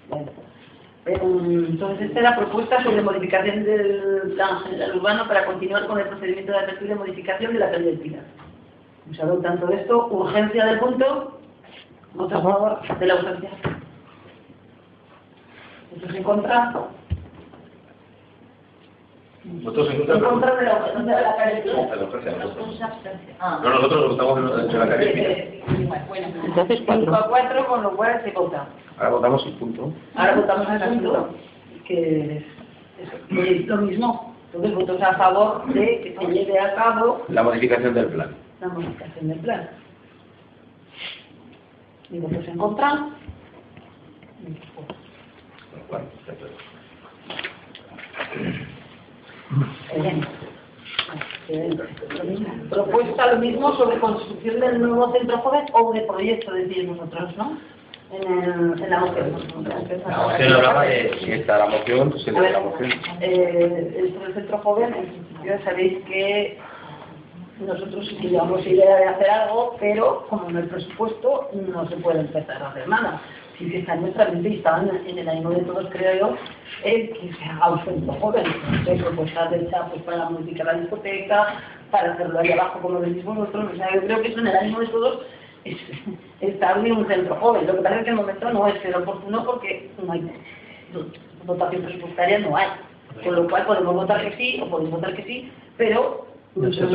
Bueno. 0.10 0.26
Entonces, 1.06 2.08
esta 2.08 2.20
es 2.20 2.24
la 2.24 2.36
propuesta 2.36 2.84
sobre 2.84 3.02
modificación 3.02 3.64
del 3.64 4.34
plan 4.36 4.60
general 4.60 4.98
urbano 4.98 5.28
para 5.28 5.46
continuar 5.46 5.88
con 5.88 6.00
el 6.00 6.08
procedimiento 6.08 6.52
de 6.52 6.60
apertura 6.60 6.94
y 6.94 6.98
modificación 6.98 7.54
de 7.54 7.60
la 7.60 7.72
calle 7.72 7.86
del 7.86 8.00
Pilar. 8.00 8.24
Adopta 9.22 9.50
tanto 9.50 9.70
esto, 9.70 10.08
urgencia 10.08 10.66
del 10.66 10.80
punto, 10.80 11.42
votos 12.14 12.40
a 12.40 12.42
favor 12.42 13.00
de 13.00 13.06
la 13.08 13.16
urgencia. 13.16 13.50
¿Votos 15.92 16.16
en 16.16 16.24
contra? 16.24 16.92
¿Votos 19.44 19.90
en 19.90 20.02
En 20.02 20.08
contra? 20.08 20.30
contra 20.30 20.56
de 20.56 20.66
la 20.66 20.80
de 21.02 21.12
la 21.12 21.22
la 21.22 22.38
nosotros. 22.38 22.80
Ah. 23.40 23.60
No, 23.64 23.70
nosotros 23.72 24.10
votamos 24.18 24.70
en 24.70 24.80
la 24.80 24.88
calle. 24.88 25.10
Eh, 25.16 25.64
Bueno, 26.08 26.28
Entonces, 26.46 26.84
5 26.88 27.16
a 27.16 27.28
4, 27.28 27.68
con 27.68 27.82
lo 27.84 27.96
cual 27.96 28.22
se 28.24 28.32
vota. 28.32 28.68
Ahora 28.98 29.10
votamos 29.10 29.46
el 29.48 29.54
punto. 29.54 29.94
Ahora 30.16 30.36
votamos 30.36 30.68
el 30.70 30.90
punto, 30.90 31.30
que 31.88 32.38
es, 32.38 33.66
lo 33.68 33.78
mismo. 33.78 34.36
Entonces, 34.54 34.76
votos 34.76 35.02
a 35.02 35.14
favor 35.16 35.66
de 35.74 36.02
que 36.02 36.16
se 36.20 36.32
lleve 36.32 36.60
a 36.60 36.76
cabo 36.76 37.26
La 37.30 37.42
modificación 37.42 37.94
del 37.96 38.08
plan. 38.08 38.36
la 38.60 38.68
modificación 38.68 39.28
del 39.28 39.40
plan. 39.40 39.70
¿Y 42.12 42.20
votos 42.20 42.48
en 42.48 42.58
contra? 42.58 43.08
Bueno, 45.90 46.06
perfecto. 46.26 46.58
Bien. 50.00 50.28
Lo 52.18 52.24
mismo. 52.24 52.48
Propuesta 52.72 53.34
lo 53.34 53.40
mismo 53.40 53.74
sobre 53.76 54.00
construcción 54.00 54.60
del 54.62 54.82
nuevo 54.82 55.12
centro 55.12 55.38
joven 55.40 55.66
o 55.74 55.94
de 55.94 56.02
proyecto, 56.02 56.52
decís 56.54 56.88
vosotros, 56.88 57.36
¿no? 57.38 57.58
En, 58.14 58.44
el, 58.44 58.84
en 58.84 58.90
la 58.90 59.00
moción. 59.02 59.38
La 60.08 60.18
moción 60.18 60.54
hablaba 60.54 60.84
de- 60.84 61.18
Si 61.20 61.32
está 61.32 61.58
la 61.60 61.68
moción, 61.68 62.18
se 62.20 62.30
A 62.32 62.42
le 62.42 62.52
la 62.52 62.60
moción. 62.60 62.92
eh, 63.22 64.04
esto 64.06 64.20
del 64.22 64.34
centro 64.34 64.58
joven, 64.60 64.94
en 64.94 65.06
principio 65.06 65.60
sabéis 65.64 66.04
que 66.06 66.58
nosotros 67.60 68.08
sí 68.08 68.16
llevamos 68.28 68.66
idea 68.66 68.98
de 68.98 69.06
hacer 69.06 69.30
algo, 69.30 69.76
pero 69.80 70.26
como 70.30 70.50
en 70.50 70.58
el 70.58 70.68
presupuesto 70.68 71.50
no 71.54 71.88
se 71.88 71.98
puede 71.98 72.22
empezar 72.22 72.62
a 72.64 72.70
hacer 72.70 72.88
nada. 72.88 73.22
Sí 73.62 73.70
que 73.70 73.80
está 73.80 73.94
en 73.94 74.02
nuestra 74.02 74.26
mente 74.30 74.50
y 74.50 74.56
está 74.56 74.82
en, 74.82 75.08
en 75.08 75.20
el 75.20 75.30
ánimo 75.30 75.52
de 75.52 75.62
todos, 75.62 75.88
creo 75.92 76.20
yo, 76.20 76.38
el 76.84 77.10
que 77.10 77.34
se 77.34 77.44
haga 77.46 77.74
un 77.74 77.86
centro 77.86 78.14
joven. 78.14 78.46
Entonces, 78.72 79.04
propuestas 79.04 79.52
de 79.52 79.62
hecha 79.62 79.86
pues, 79.90 80.02
para 80.02 80.30
modificar 80.30 80.66
la 80.66 80.74
discoteca, 80.74 81.62
para 81.92 82.14
hacerlo 82.14 82.40
ahí 82.40 82.52
abajo, 82.52 82.80
como 82.82 83.02
decís 83.02 83.24
vosotros. 83.24 83.72
O 83.72 83.76
sea, 83.76 83.94
yo 83.94 84.02
creo 84.02 84.22
que 84.22 84.30
eso 84.30 84.40
en 84.40 84.48
el 84.48 84.58
ánimo 84.58 84.80
de 84.80 84.88
todos 84.88 85.26
es 85.66 85.78
establecer 86.42 86.94
un 86.94 87.08
centro 87.08 87.36
joven. 87.36 87.68
Lo 87.68 87.76
que 87.76 87.82
pasa 87.84 87.98
es 87.98 88.04
que 88.04 88.10
en 88.10 88.18
el 88.18 88.22
momento 88.22 88.52
no 88.52 88.68
es 88.68 88.84
el 88.84 88.96
oportuno 88.96 89.46
porque 89.46 89.92
no 90.04 90.12
hay 90.12 90.32
votación 91.46 91.84
presupuestaria, 91.84 92.40
no 92.40 92.58
hay. 92.58 92.68
Con 93.24 93.36
lo 93.36 93.48
cual 93.48 93.66
podemos 93.68 93.94
votar 93.94 94.22
que 94.24 94.38
sí 94.38 94.60
o 94.64 94.70
podemos 94.70 94.94
votar 94.94 95.14
que 95.16 95.24
sí, 95.24 95.52
pero 95.78 96.31
Nosotros, 96.54 96.92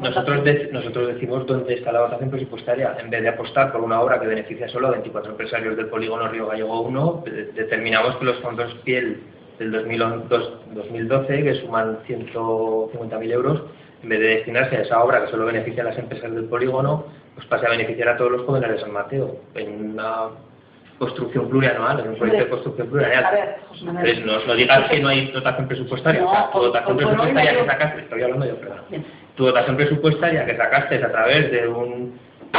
nosotros, 0.00 0.42
nosotros 0.72 1.06
decimos 1.14 1.46
dónde 1.46 1.74
está 1.74 1.92
la 1.92 2.00
votación 2.02 2.28
presupuestaria. 2.30 2.96
En 2.98 3.08
vez 3.08 3.22
de 3.22 3.28
apostar 3.28 3.70
por 3.70 3.80
una 3.80 4.00
obra 4.00 4.18
que 4.20 4.26
beneficia 4.26 4.68
solo 4.68 4.88
a 4.88 4.92
24 4.92 5.30
empresarios 5.30 5.76
del 5.76 5.86
polígono 5.86 6.26
Río 6.28 6.48
Gallego 6.48 6.80
1, 6.82 7.22
de- 7.24 7.44
determinamos 7.52 8.16
que 8.16 8.24
los 8.24 8.36
fondos 8.40 8.74
PIEL 8.84 9.22
del 9.60 9.70
2011 9.72 10.34
2012, 10.74 11.42
que 11.44 11.54
suman 11.54 11.98
150.000 12.06 13.30
euros, 13.32 13.62
en 14.02 14.08
vez 14.08 14.18
de 14.20 14.26
destinarse 14.26 14.76
a 14.76 14.80
esa 14.82 15.02
obra 15.02 15.24
que 15.24 15.30
solo 15.30 15.46
beneficia 15.46 15.82
a 15.82 15.86
las 15.86 15.98
empresas 15.98 16.32
del 16.34 16.44
polígono, 16.46 17.06
pues 17.34 17.46
pase 17.46 17.66
a 17.66 17.70
beneficiar 17.70 18.08
a 18.08 18.16
todos 18.16 18.32
los 18.32 18.42
jóvenes 18.42 18.70
de 18.72 18.80
San 18.80 18.92
Mateo, 18.92 19.36
en 19.54 19.92
una 19.92 20.28
construcción 20.98 21.48
plurianual, 21.48 22.00
en 22.00 22.08
un 22.08 22.16
proyecto 22.16 22.44
de 22.44 22.50
construcción 22.50 22.86
A 22.86 22.90
plurianual. 22.90 23.34
ver, 23.34 23.56
José 23.68 23.84
Manuel. 23.84 24.06
Entonces, 24.18 24.26
no, 24.26 24.46
no 24.46 24.54
digas 24.54 24.90
que 24.90 25.00
no 25.00 25.08
hay 25.08 25.30
dotación 25.30 25.68
presupuestaria. 25.68 26.24
o 26.24 26.30
sea, 26.30 26.50
tu 26.50 26.58
No, 26.58 26.64
dotación 26.64 26.96
pues- 26.96 27.06
pues 27.06 27.16
no 27.16 27.22
presupuestaria 27.22 27.60
que 27.62 27.66
sacaste, 27.70 28.00
estoy 28.00 28.22
hablando 28.22 28.46
yo, 28.46 28.56
perdón. 28.56 28.78
Tu 29.36 29.44
dotación 29.44 29.76
presupuestaria 29.76 30.46
que 30.46 30.56
sacaste 30.56 31.04
a 31.04 31.12
través 31.12 31.50
de 31.50 31.68
un 31.68 32.18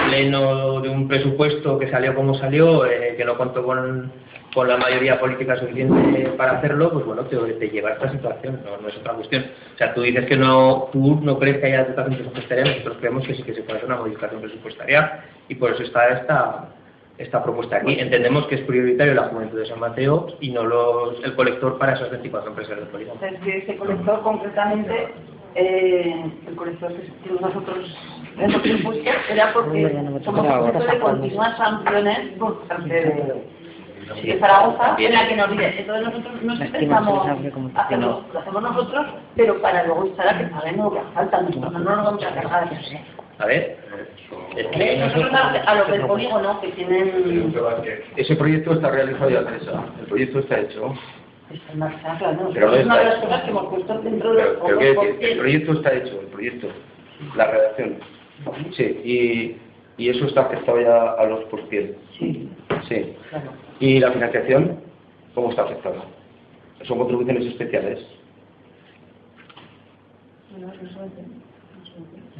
pleno, 0.09 0.81
de 0.81 0.89
un 0.89 1.07
presupuesto 1.07 1.79
que 1.79 1.89
salió 1.89 2.13
como 2.13 2.35
salió, 2.35 2.85
eh, 2.85 3.15
que 3.17 3.25
no 3.25 3.35
contó 3.35 3.63
con, 3.63 4.11
con 4.53 4.67
la 4.67 4.77
mayoría 4.77 5.19
política 5.19 5.55
suficiente 5.57 6.29
para 6.37 6.57
hacerlo, 6.59 6.91
pues 6.91 7.05
bueno, 7.05 7.23
te, 7.23 7.35
te 7.37 7.69
lleva 7.69 7.89
a 7.89 7.93
esta 7.93 8.11
situación, 8.11 8.59
no, 8.63 8.77
no 8.77 8.87
es 8.89 8.97
otra 8.97 9.13
cuestión. 9.13 9.45
O 9.73 9.77
sea, 9.77 9.93
tú 9.95 10.01
dices 10.01 10.25
que 10.27 10.35
no, 10.37 10.89
tú 10.91 11.19
no 11.23 11.39
crees 11.39 11.57
que 11.57 11.65
haya 11.67 11.85
dotación 11.85 12.15
presupuestaria, 12.15 12.65
nosotros 12.65 12.97
creemos 12.99 13.25
que 13.25 13.33
sí 13.33 13.41
que 13.43 13.55
se 13.55 13.63
puede 13.63 13.77
hacer 13.79 13.89
una 13.89 13.97
modificación 13.99 14.41
presupuestaria 14.41 15.23
y 15.49 15.55
por 15.55 15.71
eso 15.71 15.81
está 15.81 16.09
esta 16.09 16.65
esta 17.17 17.43
propuesta 17.43 17.77
aquí. 17.77 17.99
Entendemos 17.99 18.45
que 18.47 18.55
es 18.55 18.61
prioritario 18.61 19.13
la 19.13 19.23
juventud 19.23 19.59
de 19.59 19.65
San 19.65 19.79
Mateo 19.79 20.27
y 20.39 20.51
no 20.51 20.63
los, 20.63 21.23
el 21.23 21.35
colector 21.35 21.77
para 21.77 21.93
esas 21.93 22.11
24 22.11 22.49
empresas 22.49 22.77
del 22.77 22.87
polígono. 22.87 23.19
Es 23.25 23.39
que 23.41 23.57
ese 23.57 23.75
colector 23.77 24.21
concretamente, 24.21 25.13
eh, 25.55 26.31
el 26.47 26.55
colector 26.55 26.93
que 26.93 27.31
nosotros 27.41 27.97
hemos 28.37 28.65
impuesto 28.65 29.09
era 29.29 29.53
porque 29.53 29.91
somos 30.23 30.45
un 30.45 30.71
grupo 30.71 30.79
de 30.79 30.99
continuas 30.99 31.57
sanciones 31.57 32.19
por 32.37 32.59
parte 32.67 32.93
de, 32.93 33.43
de 34.23 34.39
Zaragoza, 34.39 34.95
en 34.99 35.13
la 35.13 35.27
que 35.27 35.35
nos 35.35 35.51
dice, 35.51 35.79
entonces 35.79 36.05
nosotros 36.05 36.43
no 36.43 36.71
pensamos 36.71 37.27
hacerlo, 37.75 38.23
lo 38.31 38.39
hacemos 38.39 38.61
nosotros, 38.61 39.07
pero 39.35 39.61
para 39.61 39.83
luego 39.85 40.05
estar 40.05 40.27
a 40.29 40.37
que 40.37 40.45
paguen 40.45 40.77
lo 40.77 40.93
que 40.93 41.01
falta, 41.13 41.41
nosotros 41.41 41.73
no 41.73 41.79
nos 41.79 42.05
vamos 42.05 42.23
a 42.23 42.33
cargar. 42.33 42.69
A 43.39 43.45
ver, 43.45 43.77
es 44.55 44.67
que 44.67 44.97
Nosotros 44.97 45.31
a, 45.33 45.75
los 45.75 45.91
del 45.91 46.01
polígono 46.07 46.59
que 46.59 46.69
tienen 46.69 47.53
Ese 48.15 48.35
proyecto 48.35 48.73
está 48.73 48.89
realizado 48.89 49.29
ya, 49.29 49.45
Teresa. 49.45 49.85
El 49.99 50.05
proyecto 50.07 50.39
está 50.39 50.59
hecho. 50.59 50.93
está 51.53 51.73
en 51.73 51.79
marcha, 51.79 52.17
claro, 52.17 52.43
¿no? 52.43 52.49
Pero 52.51 52.67
no 52.67 52.75
es 52.75 52.85
una 52.85 52.97
de 52.97 53.05
las 53.05 53.15
cosas 53.23 53.43
que 53.43 53.49
hemos 53.51 53.65
puesto 53.67 54.01
dentro 54.01 54.33
de 54.33 54.41
Pero, 54.43 54.53
los 54.53 54.61
pero 54.79 55.01
el 55.21 55.37
proyecto 55.37 55.73
está 55.73 55.93
hecho, 55.93 56.19
el 56.21 56.27
proyecto. 56.27 56.67
La 57.35 57.45
redacción. 57.51 57.95
Sí, 58.75 59.01
y, 59.97 60.03
y 60.03 60.09
eso 60.09 60.25
está 60.25 60.41
afectado 60.41 60.81
ya 60.81 61.11
a 61.11 61.25
los 61.25 61.43
por 61.45 61.61
piel. 61.69 61.95
Sí, 62.17 62.49
Sí. 62.87 63.15
claro. 63.29 63.51
¿Y 63.79 63.99
la 63.99 64.11
financiación? 64.11 64.79
¿Cómo 65.35 65.51
está 65.51 65.63
afectada? 65.63 66.03
Son 66.83 66.97
contribuciones 66.97 67.45
especiales. 67.45 67.99
como 70.53 70.71
dice 70.73 71.36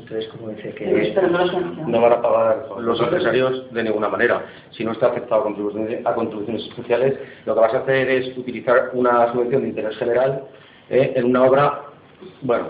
Pero 0.10 0.76
que 0.76 0.86
no. 0.86 1.88
No 1.88 2.02
van 2.02 2.14
a 2.14 2.22
pagar 2.22 2.66
los 2.80 3.00
empresarios 3.00 3.72
de 3.74 3.84
ninguna 3.84 4.10
manera. 4.10 4.46
Si 4.72 4.84
no 4.86 4.92
está 4.94 5.08
afectado 5.08 5.42
a 5.42 5.44
contribuciones, 5.46 6.06
a 6.06 6.14
contribuciones 6.14 6.64
especiales, 6.68 7.16
lo 7.46 7.54
que 7.56 7.60
vas 7.62 7.74
a 7.74 7.80
hacer 7.80 8.10
es 8.10 8.38
utilizar 8.38 8.92
una 8.94 9.32
subvención 9.32 9.64
de 9.64 9.70
interés 9.70 9.98
general 9.98 10.44
eh, 10.90 11.14
en 11.16 11.26
una 11.26 11.44
obra, 11.44 11.82
bueno, 12.42 12.68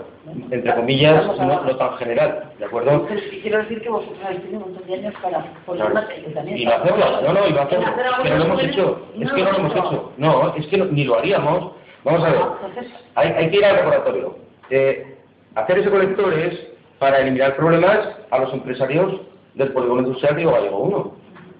entre 0.50 0.74
comillas, 0.74 1.24
no, 1.38 1.62
no 1.64 1.76
tan 1.76 1.96
general, 1.98 2.50
¿de 2.58 2.64
acuerdo? 2.64 3.06
Quiero 3.42 3.58
decir 3.58 3.80
que 3.82 3.88
vosotros 3.88 4.18
habéis 4.24 4.42
tenido 4.42 4.58
un 4.64 4.72
montón 4.72 4.86
de 4.88 4.94
años 4.94 5.14
para 5.22 5.44
poner 5.64 5.86
Claro. 5.90 6.08
que 6.08 6.30
también 6.32 6.58
Y 6.58 6.64
lo 6.64 6.74
hacemos, 6.74 6.98
no, 7.22 7.32
no, 7.32 7.46
y 7.46 7.52
lo 7.52 7.62
hacemos, 7.62 7.86
Hacer 7.86 8.06
algo 8.06 8.22
pero 8.24 8.36
lo 8.38 8.44
hemos 8.44 8.62
hecho, 8.64 9.06
es 9.20 9.32
que 9.32 9.42
no 9.42 9.52
lo 9.52 9.58
hemos 9.58 9.72
hecho, 9.72 10.12
no, 10.18 10.54
es 10.56 10.66
que 10.66 10.76
no- 10.76 10.84
ni 10.86 11.04
lo 11.04 11.18
haríamos, 11.18 11.72
vamos 12.04 12.24
a 12.24 12.30
ver, 12.30 12.40
Ah, 12.42 12.58
Entonces, 12.66 12.92
hay, 13.14 13.28
hay 13.30 13.50
que 13.50 13.56
ir 13.56 13.64
al 13.64 13.76
laboratorio. 13.76 14.36
Eh, 14.70 15.16
hacer 15.54 15.78
ese 15.78 15.90
colector 15.90 16.34
es 16.34 16.67
para 16.98 17.20
eliminar 17.20 17.56
problemas 17.56 18.16
a 18.30 18.38
los 18.38 18.52
empresarios 18.52 19.20
del 19.54 19.72
polígono 19.72 20.02
industrial 20.02 20.36
Río 20.36 20.52
Gallego 20.52 20.78
1. 20.78 21.12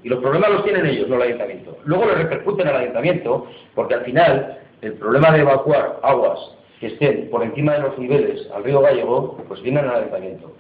Y 0.04 0.08
los 0.08 0.20
problemas 0.20 0.50
los 0.50 0.64
tienen 0.64 0.86
ellos, 0.86 1.08
no 1.08 1.16
el 1.16 1.22
ayuntamiento. 1.22 1.76
Luego 1.84 2.06
le 2.06 2.14
repercuten 2.14 2.68
al 2.68 2.76
ayuntamiento, 2.76 3.46
porque 3.74 3.94
al 3.94 4.04
final 4.04 4.58
el 4.80 4.92
problema 4.94 5.32
de 5.32 5.40
evacuar 5.40 5.98
aguas 6.02 6.38
que 6.80 6.86
estén 6.88 7.28
por 7.30 7.42
encima 7.42 7.74
de 7.74 7.80
los 7.80 7.98
niveles 7.98 8.48
al 8.54 8.62
río 8.62 8.80
Gallego, 8.80 9.38
pues 9.48 9.60
vienen 9.62 9.84
al 9.86 9.96
ayuntamiento. 9.96 10.52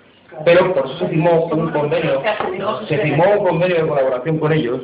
Pero 0.44 0.74
por 0.74 0.86
eso 0.86 0.98
se 0.98 1.08
firmó 1.08 1.46
un 1.46 1.70
convenio, 1.70 2.22
se 2.88 2.98
firmó 2.98 3.24
un 3.38 3.44
convenio 3.46 3.82
de 3.82 3.88
colaboración 3.88 4.38
con 4.38 4.52
ellos 4.52 4.82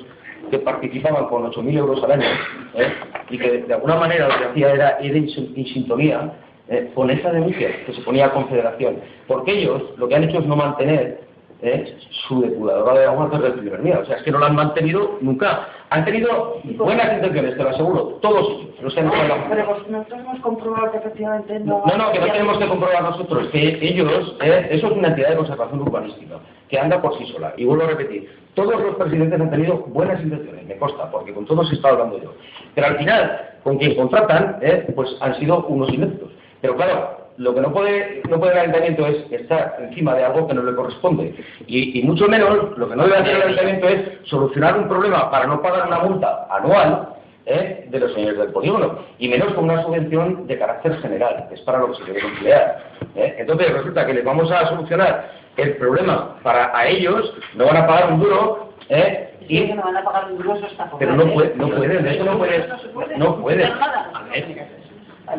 que 0.51 0.59
participaban 0.59 1.27
con 1.27 1.51
8.000 1.51 1.79
euros 1.79 2.03
al 2.05 2.13
año 2.13 2.29
¿eh? 2.75 2.93
y 3.31 3.39
que 3.39 3.63
de 3.63 3.75
alguna 3.75 3.97
manera 3.97 4.29
lo 4.29 4.39
que 4.39 4.45
hacía 4.45 4.73
era 4.73 4.99
ir 5.01 5.17
en 5.17 5.29
sintonía 5.29 6.33
¿eh? 6.69 6.91
con 6.95 7.11
esa 7.11 7.31
denuncia 7.33 7.69
que 7.87 7.93
se 7.93 8.03
ponía 8.03 8.27
a 8.27 8.33
Confederación. 8.33 8.97
Porque 9.27 9.53
ellos 9.53 9.83
lo 9.97 10.09
que 10.09 10.15
han 10.17 10.25
hecho 10.25 10.39
es 10.39 10.47
no 10.47 10.57
mantener 10.57 11.21
¿eh? 11.63 11.97
su 12.29 12.41
depuradora 12.43 13.01
de 13.01 13.07
aguas 13.07 13.31
desde 13.33 13.47
el 13.49 13.53
primer 13.61 13.83
día. 13.83 13.99
O 14.01 14.05
sea, 14.05 14.17
es 14.17 14.23
que 14.23 14.31
no 14.31 14.39
la 14.39 14.47
han 14.47 14.55
mantenido 14.57 15.19
nunca. 15.21 15.69
Han 15.91 16.05
tenido 16.05 16.61
buenas 16.77 17.13
intenciones, 17.15 17.57
te 17.57 17.63
lo 17.63 17.69
aseguro, 17.71 18.01
todos 18.21 18.49
ellos. 18.49 18.75
Los 18.83 18.93
que 18.95 19.01
han 19.01 19.07
estado 19.07 19.23
en 19.25 19.29
la- 19.29 19.49
pero 19.49 19.79
nosotros 19.89 20.21
hemos 20.21 20.41
comprobado 20.41 20.91
que 20.91 20.99
efectivamente 20.99 21.61
no... 21.61 21.83
no, 21.87 21.97
no, 21.97 22.13
que 22.13 22.19
no 22.19 22.27
tenemos 22.27 22.59
que 22.59 22.67
comprobar 22.67 23.03
nosotros, 23.03 23.47
que 23.49 23.79
ellos, 23.81 24.37
eh, 24.43 24.67
eso 24.73 24.89
es 24.89 24.93
una 24.93 25.09
entidad 25.09 25.31
de 25.31 25.37
conservación 25.37 25.81
urbanística, 25.81 26.37
que 26.69 26.79
anda 26.79 27.01
por 27.01 27.17
sí 27.17 27.25
sola. 27.33 27.55
Y 27.57 27.65
vuelvo 27.65 27.85
a 27.85 27.89
repetir, 27.89 28.29
todos 28.55 28.79
los 28.83 28.97
presidentes 28.97 29.41
han 29.41 29.51
tenido 29.51 29.79
buenas 29.87 30.21
intenciones, 30.23 30.67
me 30.67 30.77
consta, 30.77 31.11
porque 31.11 31.33
con 31.33 31.47
todos 31.47 31.71
he 31.71 31.77
estado 31.77 31.95
hablando 31.95 32.21
yo. 32.23 32.35
Pero 32.75 32.87
al 32.89 32.99
final, 32.99 33.41
con 33.63 33.79
quien 33.79 33.95
contratan, 33.95 34.59
eh, 34.63 34.93
pues 34.95 35.17
han 35.21 35.35
sido 35.37 35.65
unos 35.67 35.89
ineptos. 35.91 36.31
Pero 36.65 36.77
claro, 36.77 37.19
lo 37.37 37.55
que 37.55 37.61
no 37.61 37.71
puede, 37.75 38.23
no 38.27 38.41
puede 38.41 38.55
el 38.55 38.61
ayuntamiento 38.61 39.07
es 39.07 39.31
estar 39.31 39.77
encima 39.81 40.15
de 40.15 40.25
algo 40.25 40.49
que 40.49 40.55
no 40.55 40.63
le 40.63 40.75
corresponde. 40.75 41.35
Y, 41.67 42.01
y 42.01 42.03
mucho 42.05 42.27
menos, 42.27 42.79
lo 42.79 42.89
que 42.89 42.97
no 42.97 43.03
debe 43.03 43.19
hacer 43.19 43.37
el 43.37 43.43
ayuntamiento 43.43 43.87
es 43.87 44.01
solucionar 44.23 44.79
un 44.79 44.89
problema 44.89 45.31
para 45.31 45.47
no 45.47 45.61
pagar 45.61 45.87
una 45.89 45.99
multa 45.99 46.47
anual 46.51 47.11
¿eh? 47.45 47.85
de 47.91 48.01
los 48.01 48.15
señores 48.15 48.39
del 48.39 48.49
polígono, 48.49 48.99
y 49.19 49.29
menos 49.29 49.53
con 49.53 49.65
una 49.65 49.83
subvención 49.83 50.47
de 50.47 50.59
carácter 50.59 50.97
general, 51.03 51.45
que 51.51 51.57
es 51.57 51.61
para 51.61 51.81
lo 51.81 51.93
que 51.93 51.99
se 51.99 52.05
debe 52.05 52.21
emplear. 52.21 52.83
¿eh? 53.15 53.35
Entonces 53.37 53.75
resulta 53.75 54.07
que 54.07 54.15
les 54.15 54.25
vamos 54.25 54.51
a 54.51 54.67
solucionar 54.69 55.33
el 55.59 55.77
problema 55.77 56.37
para 56.43 56.75
a 56.75 56.87
ellos, 56.87 57.31
no 57.57 57.67
van 57.67 57.77
a 57.77 57.87
pagar 57.87 58.11
un 58.11 58.21
duro, 58.21 58.71
¿eh? 58.89 59.35
Y 59.47 59.67
que 59.67 59.75
me 59.75 59.83
van 59.83 59.99
a 59.99 60.03
pagar 60.03 60.33
un 60.33 60.39
grosso 60.39 60.67
esta 60.67 60.91
pero 60.99 61.15
no, 61.15 61.31
puede, 61.31 61.55
no 61.57 61.69
pueden, 61.69 62.07
eso 62.07 62.25
no 62.25 62.39
pueden, 62.39 62.65
no 63.19 63.37
pueden. 63.43 63.71
Es 64.33 64.45
que 64.47 64.84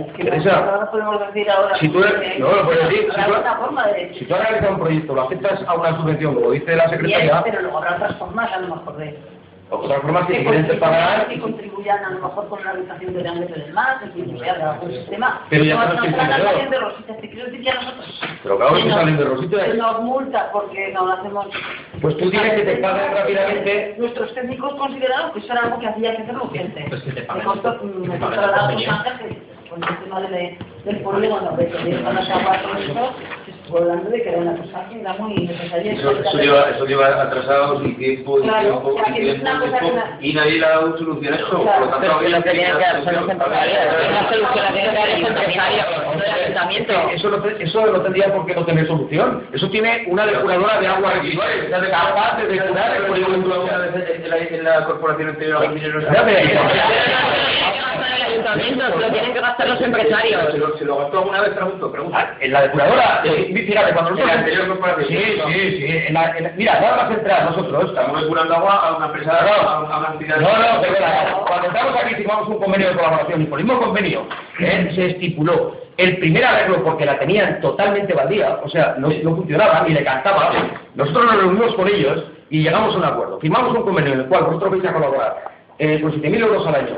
Teresa, 0.04 0.62
no, 0.62 0.82
no 0.82 0.92
podemos 0.92 1.20
decir 1.28 1.50
ahora. 1.50 1.76
si 1.78 1.90
tú 1.90 2.04
eres- 2.04 2.14
que- 2.34 2.40
no, 2.40 2.52
lo 2.52 2.66
puedes 2.66 2.90
decir, 2.90 3.08
si 3.14 3.20
habrá 3.22 3.26
tú- 3.36 3.40
otra 3.42 3.56
forma 3.58 3.88
de 3.88 4.14
Si 4.18 4.26
tú 4.26 4.34
has 4.36 4.42
realizado 4.42 4.74
un 4.74 4.80
proyecto, 4.80 5.16
lo 5.16 5.22
aceptas 5.24 5.64
a 5.68 5.74
una 5.76 5.96
subvención, 5.98 6.36
como 6.36 6.52
dice 6.52 6.76
la 6.76 6.86
Bien, 6.88 6.90
secretaria, 7.00 7.42
pero 7.44 7.62
luego 7.62 7.78
habrá 7.78 7.96
otras 7.96 8.16
formas 8.18 8.52
a 8.52 8.60
lo 8.60 8.76
mejor 8.76 8.98
de 8.98 9.20
otras 9.68 10.00
formas 10.04 10.28
que 10.28 10.44
quieren 10.46 10.80
pagarán, 10.80 11.28
que 11.28 11.40
contribuyan 11.40 12.06
a 12.06 12.10
lo 12.12 12.20
mejor 12.20 12.48
con 12.50 12.60
una 12.62 12.70
habitación 12.70 13.14
de 13.16 13.28
ámbito 13.28 13.54
del 13.56 13.74
mar, 13.74 13.98
en 14.04 14.12
fin, 14.14 14.36
o 14.36 14.40
sea, 14.40 14.54
de 14.54 14.62
algún 14.64 14.92
sistema. 14.92 15.42
Pero 15.50 15.64
ya 15.64 15.76
no 15.86 15.96
también 15.96 16.70
de 16.70 16.80
rositas, 16.80 17.18
te 17.20 17.30
quiero 17.32 17.46
decir 17.46 17.62
ya 17.64 17.74
nosotros. 17.74 18.22
pero 18.44 18.58
claro 18.58 18.76
que 18.76 18.84
nos- 18.86 18.94
salen 18.94 19.18
de 19.18 19.24
Rosita. 19.26 19.66
que 19.66 19.74
nos 19.74 20.02
multa 20.02 20.50
porque 20.54 20.92
no 20.94 21.08
lo 21.08 21.14
hacemos. 21.14 21.48
Pues 22.00 22.16
tú 22.18 22.30
tienes 22.30 22.54
que 22.54 22.62
te 22.62 22.76
paguen 22.78 23.12
rápidamente. 23.16 23.96
Nuestros 23.98 24.34
técnicos 24.36 24.76
consideraron 24.76 25.32
que 25.32 25.40
eso 25.40 25.52
era 25.52 25.64
algo 25.64 25.80
que 25.80 25.88
había 25.88 26.16
que 26.16 26.22
hacer 26.22 26.36
urgente. 26.38 26.86
Pues 26.88 27.02
que 27.02 27.12
te 27.12 27.22
me 27.34 27.44
costó, 27.44 27.80
me 27.84 28.20
la 28.20 28.28
la 28.48 28.68
con 29.70 29.84
el 29.84 30.00
tema 30.04 30.22
de, 30.22 30.58
del 30.86 30.98
polígono, 31.02 31.52
de 31.58 31.68
que 31.68 31.90
iban 31.90 32.18
a 32.18 32.22
acabar 32.22 32.62
con 32.64 32.78
estuvo 33.52 33.78
hablando 33.80 34.10
de 34.10 34.22
que 34.22 34.30
era 34.30 34.38
una 34.40 34.56
cosa 34.58 34.86
que 34.90 35.00
era 35.02 35.14
muy 35.14 35.34
necesaria. 35.48 35.94
Eso, 35.94 36.12
eso, 36.12 36.38
lleva, 36.38 36.70
eso 36.70 36.86
lleva 36.86 37.08
atrasados 37.24 37.82
y 37.86 37.94
tiempo 37.94 38.40
y 38.40 38.44
Claro, 38.44 38.62
tiempo 38.70 38.88
o 38.90 38.94
sea, 38.94 39.10
y 39.10 39.14
tiempo, 39.22 39.42
una 39.42 39.54
y 39.56 39.58
cosa 39.60 39.80
tiempo, 39.80 39.90
que 39.90 39.96
la- 39.96 40.18
y 40.22 40.34
nadie 40.34 40.52
le 40.60 40.66
ha 40.66 40.70
dado 40.70 40.98
solución 40.98 41.34
a 41.34 41.38
eso. 41.38 41.62
Claro, 41.62 41.64
Por 41.66 41.80
lo 41.80 41.92
tanto, 41.92 42.00
Pero 42.02 42.20
que 42.20 42.26
que 42.78 42.84
dar 42.84 42.92
solución. 42.92 43.04
solución 43.16 43.28
temporaria, 43.28 43.86
la 43.86 44.30
solución 44.30 44.64
la 44.64 44.72
tiene 44.74 44.90
que 44.90 44.96
dar 44.96 45.10
el 45.10 45.26
empresario, 45.26 45.84
no 46.06 46.24
el 46.24 46.32
ayuntamiento. 46.32 46.94
Eso 47.14 47.30
no, 47.30 47.38
te- 47.42 47.64
eso 47.64 47.86
no 47.88 48.02
tendría 48.02 48.34
por 48.34 48.46
qué 48.46 48.54
no 48.56 48.66
tener 48.66 48.88
solución. 48.88 49.48
Eso 49.54 49.70
tiene 49.70 50.04
una 50.08 50.26
depuradora 50.28 50.80
de 50.80 50.88
aguas 50.88 51.14
residuales, 51.22 51.66
capaz 51.90 52.38
de 52.38 52.48
depurar 52.48 52.96
el 52.98 53.04
polígono 53.06 53.36
en 53.36 54.64
la, 54.64 54.86
corporación 54.86 55.30
anterior 55.30 55.58
a 55.64 55.66
el 55.66 55.72
ayuntamiento, 58.26 58.86
se 58.86 59.00
lo 59.00 59.12
tienen 59.12 59.34
que 59.34 59.40
gastar 59.42 59.68
los 59.70 59.82
empresarios. 59.82 60.52
¿Se 60.52 60.58
lo, 60.58 60.78
se 60.78 60.86
lo 60.86 60.98
gastó 60.98 61.20
alguna 61.20 61.42
vez? 61.42 61.50
Pregunto, 61.52 61.92
pregunto. 61.92 62.18
Ah, 62.18 62.32
En 62.40 62.52
la 62.52 62.62
depuradora, 62.64 63.22
eh, 63.24 63.52
fíjate, 63.68 63.94
cuando 63.94 64.12
En 64.12 64.16
nosotros... 64.18 64.28
la 64.28 64.40
anterior 64.40 64.68
corporación. 64.68 65.08
Sí, 65.08 65.42
sí, 65.54 65.78
sí. 65.82 65.98
En 66.08 66.14
la, 66.14 66.38
en 66.38 66.44
la- 66.44 66.50
mira, 66.56 66.80
nada 66.80 66.96
más 67.04 67.12
entrar 67.12 67.46
nosotros, 67.46 67.90
Estamos 67.90 68.22
depurando 68.22 68.56
agua 68.56 68.74
a 68.76 68.98
una 68.98 69.06
empresa, 69.08 69.32
a 69.38 69.80
una, 69.82 69.94
a 69.96 70.00
una 70.00 70.10
entidad. 70.14 70.38
No, 70.38 70.48
no, 70.50 70.82
perdona. 70.82 71.38
Cuando 71.48 71.68
entramos 71.68 71.96
aquí 72.04 72.16
firmamos 72.16 72.48
un 72.50 72.60
convenio 72.60 72.90
de 72.90 72.96
colaboración 72.96 73.42
y 73.42 73.46
por 73.46 73.60
el 73.60 73.66
mismo 73.66 73.80
convenio 73.82 74.28
¿eh? 74.60 74.92
se 74.96 75.06
estipuló 75.12 75.78
el 75.98 76.18
primer 76.18 76.44
arreglo 76.44 76.84
porque 76.84 77.06
la 77.06 77.18
tenían 77.18 77.62
totalmente 77.62 78.14
baldía, 78.14 78.60
o 78.62 78.68
sea, 78.70 78.96
no, 78.98 79.08
no 79.24 79.36
funcionaba 79.36 79.84
ni 79.88 79.94
le 79.94 80.04
cantaba. 80.04 80.52
Nosotros 80.94 81.26
nos 81.26 81.38
reunimos 81.38 81.74
con 81.76 81.88
ellos 81.88 82.24
y 82.50 82.64
llegamos 82.64 82.94
a 82.96 82.98
un 82.98 83.06
acuerdo. 83.06 83.40
Firmamos 83.40 83.74
un 83.76 83.84
convenio 83.84 84.14
en 84.14 84.20
el 84.22 84.26
cual 84.28 84.44
vosotros 84.44 84.72
vais 84.72 84.86
a 84.86 84.94
colaborar 84.94 85.36
eh, 85.80 86.00
con 86.02 86.12
7.000 86.12 86.40
euros 86.42 86.68
al 86.68 86.76
año, 86.76 86.96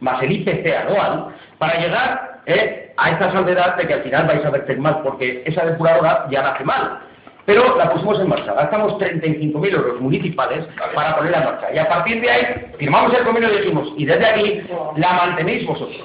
más 0.00 0.22
el 0.22 0.32
IPC 0.32 0.66
anual, 0.74 1.28
para 1.58 1.78
llegar 1.80 2.40
eh, 2.46 2.92
a 2.96 3.10
esta 3.10 3.32
salvedad 3.32 3.76
de 3.76 3.86
que 3.86 3.94
al 3.94 4.02
final 4.02 4.26
vais 4.26 4.44
a 4.44 4.50
verter 4.50 4.78
mal, 4.78 5.00
porque 5.02 5.42
esa 5.46 5.64
depuradora 5.64 6.26
ya 6.30 6.42
nace 6.42 6.64
mal. 6.64 6.98
Pero 7.44 7.76
la 7.78 7.90
pusimos 7.90 8.18
en 8.20 8.28
marcha, 8.28 8.52
gastamos 8.54 8.94
35.000 8.98 9.72
euros 9.72 10.00
municipales 10.00 10.64
para 10.94 11.16
ponerla 11.16 11.38
en 11.38 11.44
marcha. 11.44 11.72
Y 11.72 11.78
a 11.78 11.88
partir 11.88 12.20
de 12.20 12.28
ahí 12.30 12.72
firmamos 12.78 13.14
el 13.14 13.22
convenio 13.24 13.52
y 13.52 13.58
dijimos, 13.58 13.88
y 13.96 14.04
desde 14.04 14.26
aquí 14.26 14.62
la 14.96 15.12
mantenéis 15.12 15.64
vosotros. 15.66 16.02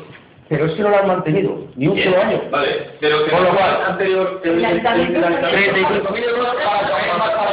Pero 0.49 0.65
es 0.65 0.73
que 0.73 0.81
no 0.83 0.89
la 0.89 0.99
han 0.99 1.07
mantenido, 1.07 1.57
ni 1.77 1.87
un 1.87 1.97
solo 2.03 2.21
año. 2.21 2.41
Vale, 2.51 2.89
pero 2.99 3.23
que 3.25 3.31
Con 3.31 3.43
lo 3.45 3.49
cual, 3.55 3.77
anterior... 3.87 4.41
el- 4.43 4.51
el 4.51 4.65
ayuntamiento 4.65 5.17
el- 5.27 5.33
el- 5.33 5.41
35.000 5.45 6.23
euros 6.25 6.55
para 6.63 6.79
poner 6.89 7.09
en 7.09 7.17
marcha 7.17 7.45
la 7.45 7.51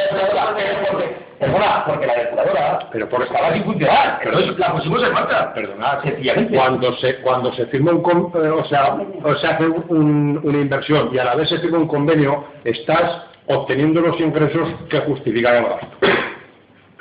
depuradora. 0.53 1.09
Perdona, 1.39 1.85
porque 1.87 2.07
la 2.07 2.15
depuradora 2.15 2.79
Pero 2.91 3.09
por- 3.09 3.23
estaba 3.23 3.53
sin 3.53 3.65
funcionar, 3.65 4.19
pero 4.23 4.39
es- 4.41 4.59
la 4.59 4.73
pusimos 4.73 5.03
en 5.03 5.13
marcha. 5.13 5.53
Perdonad, 5.55 6.03
Sencillamente. 6.03 6.57
cuando 6.57 6.93
se 6.97 7.17
cuando 7.21 7.53
se 7.53 7.67
firma 7.67 7.93
un 7.93 8.03
con- 8.03 8.33
eh, 8.45 8.49
o 8.49 8.65
sea 8.65 8.97
o 9.23 9.35
se 9.37 9.47
hace 9.47 9.65
un- 9.67 10.41
una 10.43 10.59
inversión 10.59 11.11
y 11.13 11.19
a 11.19 11.25
la 11.25 11.35
vez 11.37 11.49
se 11.49 11.59
firma 11.59 11.79
un 11.79 11.87
convenio 11.89 12.45
estás 12.65 13.23
obteniendo 13.47 14.01
los 14.01 14.19
ingresos 14.21 14.69
que 14.91 14.99
justifican 15.01 15.57
el 15.57 15.63
gasto 15.65 15.87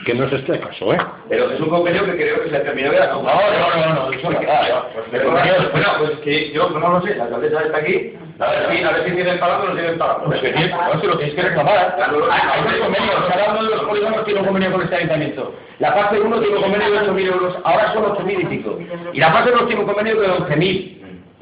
que 0.05 0.13
no 0.13 0.25
es 0.25 0.33
este 0.33 0.59
caso 0.59 0.93
eh 0.93 0.97
Pero 1.29 1.51
es 1.51 1.59
un 1.59 1.69
convenio 1.69 2.05
que 2.05 2.15
creo 2.15 2.43
que 2.43 2.49
se 2.49 2.59
terminó 2.59 2.93
ya, 2.93 3.07
¿no? 3.07 3.23
No, 3.23 3.33
no, 3.33 3.93
no, 3.93 3.93
no, 4.05 4.11
eso 4.13 4.31
no, 4.31 4.41
nada, 4.41 4.89
Pues, 4.93 5.05
pero, 5.11 5.31
bueno, 5.31 5.87
pues 5.99 6.11
que 6.19 6.51
yo 6.51 6.69
no 6.69 6.79
lo 6.79 7.01
sé, 7.01 7.15
la 7.15 7.25
alcaldesa 7.25 7.61
está 7.63 7.77
aquí, 7.79 8.13
a 8.39 8.51
ver 8.51 8.69
si, 8.71 8.83
a 8.83 8.91
ver 8.91 9.03
si 9.05 9.11
tienen 9.11 9.39
pagando 9.39 9.65
o 9.65 9.69
no 9.69 9.75
tienen 9.75 9.97
pagando. 9.97 10.25
Pues 10.25 10.41
que 10.41 10.53
tienes- 10.53 10.71
no, 10.71 11.01
si 11.01 11.07
lo 11.07 11.17
tienes 11.17 11.35
que 11.35 11.41
reclamar. 11.41 11.95
Claro, 11.95 12.27
Hay 12.31 12.61
un 12.75 12.83
convenio, 12.83 13.11
cada 13.27 13.51
uno 13.51 13.63
de 13.63 13.69
los 13.75 13.81
polígonos 13.85 14.25
tiene 14.25 14.39
un 14.41 14.45
convenio 14.45 14.71
con 14.71 14.81
este 14.83 14.95
ayuntamiento. 14.95 15.55
La 15.79 15.91
fase 15.93 16.19
1 16.19 16.39
tiene 16.39 16.55
un 16.55 16.61
convenio 16.61 16.91
de 16.91 16.99
8.000 16.99 17.27
euros, 17.27 17.55
ahora 17.63 17.93
son 17.93 18.03
8.000 18.05 18.39
y 18.41 18.45
pico. 18.45 18.79
Y 19.13 19.19
la 19.19 19.31
fase 19.31 19.51
2 19.51 19.65
tiene 19.67 19.81
un 19.81 19.87
convenio 19.87 20.21
de 20.21 20.27
11.000. 20.29 20.93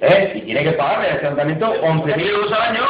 ¿Eh? 0.01 0.33
Y 0.35 0.41
tiene 0.41 0.63
que 0.63 0.71
pagarle 0.73 1.07
a 1.07 1.11
este 1.13 1.25
ayuntamiento 1.25 1.73
11.000 1.81 2.29
euros 2.29 2.51
al 2.51 2.61
año. 2.61 2.81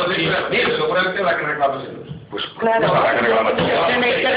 Pero 0.49 0.75
seguramente 0.77 1.23
la 1.23 1.37
que 1.37 1.45
reclama 1.45 1.81
es 1.83 1.89
el 1.89 2.04
Pues 2.35 2.45
Claro. 2.59 2.87
pues 2.87 2.91
habrá 2.91 3.15
que 3.15 3.21
reclamar. 3.27 3.55
Tenéis 3.55 4.15
que 4.15 4.27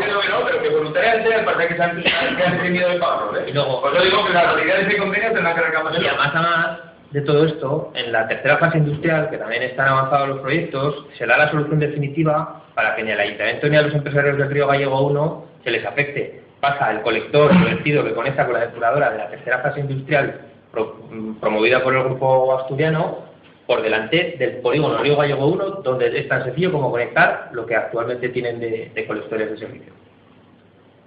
pero, 0.00 0.14
no, 0.40 0.44
pero 0.44 0.62
que 0.62 0.68
voluntariamente 0.70 1.36
me 1.36 1.42
parece 1.44 1.68
que 1.68 1.74
se 1.76 1.82
han, 1.82 2.02
que 2.02 2.42
han 2.44 2.62
tenido 2.62 2.88
de 2.88 2.98
pagarlo, 2.98 3.38
¿eh? 3.38 3.44
Y 3.48 3.52
luego- 3.52 3.80
Pues 3.80 3.94
yo 3.94 4.02
digo 4.02 4.26
que 4.26 4.32
la 4.32 4.52
realidad 4.52 4.76
de 4.76 4.82
ese 4.88 4.96
convenio 4.98 5.32
tendrán 5.32 5.54
que 5.54 5.60
reclamar 5.62 5.92
Y 6.02 6.06
además, 6.08 6.30
además 6.34 6.78
de 7.12 7.20
todo 7.22 7.44
esto, 7.46 7.92
en 7.94 8.10
la 8.12 8.26
tercera 8.26 8.56
fase 8.58 8.78
industrial, 8.78 9.30
que 9.30 9.38
también 9.38 9.62
están 9.62 9.86
avanzados 9.88 10.28
los 10.30 10.38
proyectos, 10.40 11.06
se 11.16 11.26
da 11.26 11.36
la 11.38 11.48
solución 11.50 11.78
definitiva 11.78 12.62
para 12.74 12.96
que 12.96 13.02
ni 13.04 13.12
al 13.12 13.20
Ayuntamiento 13.20 13.68
ni 13.68 13.76
a 13.76 13.82
los 13.82 13.94
empresarios 13.94 14.36
del 14.36 14.50
Río 14.50 14.66
Gallego 14.66 15.00
1 15.06 15.44
se 15.62 15.70
les 15.70 15.84
afecte. 15.86 16.42
Pasa 16.60 16.90
el 16.90 17.02
colector, 17.02 17.52
el 17.52 17.64
vertido 17.64 18.02
que 18.04 18.14
conecta 18.14 18.44
con 18.44 18.54
la 18.54 18.60
depuradora 18.60 19.10
de 19.10 19.18
la 19.18 19.28
tercera 19.30 19.58
fase 19.60 19.78
industrial 19.80 20.40
pro- 20.72 20.96
mm, 21.10 21.34
promovida 21.40 21.82
por 21.82 21.94
el 21.94 22.02
grupo 22.04 22.58
asturiano 22.58 23.29
por 23.70 23.82
delante 23.82 24.34
del 24.36 24.56
polígono 24.56 24.98
Río 24.98 25.16
Gallego 25.16 25.46
1, 25.46 25.64
donde 25.84 26.18
es 26.18 26.26
tan 26.26 26.42
sencillo 26.42 26.72
como 26.72 26.90
conectar 26.90 27.50
lo 27.52 27.64
que 27.64 27.76
actualmente 27.76 28.30
tienen 28.30 28.58
de, 28.58 28.90
de 28.92 29.06
colectores 29.06 29.48
de 29.48 29.58
servicio. 29.58 29.92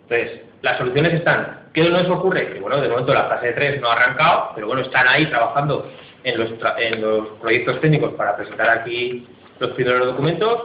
Entonces, 0.04 0.44
las 0.62 0.78
soluciones 0.78 1.14
están. 1.14 1.64
¿Qué 1.74 1.84
nos 1.84 2.08
ocurre? 2.08 2.54
Que 2.54 2.62
bueno, 2.62 2.80
de 2.80 2.88
momento 2.88 3.14
la 3.14 3.26
fase 3.26 3.52
3 3.52 3.82
no 3.82 3.90
ha 3.90 3.96
arrancado, 3.96 4.52
pero 4.56 4.68
bueno, 4.68 4.82
están 4.82 5.06
ahí 5.10 5.26
trabajando 5.26 5.92
en 6.24 6.40
los, 6.40 6.52
en 6.78 7.02
los 7.02 7.28
proyectos 7.42 7.82
técnicos 7.82 8.14
para 8.14 8.38
presentar 8.38 8.70
aquí 8.70 9.28
los 9.60 9.72
primeros 9.72 10.06
documentos. 10.06 10.64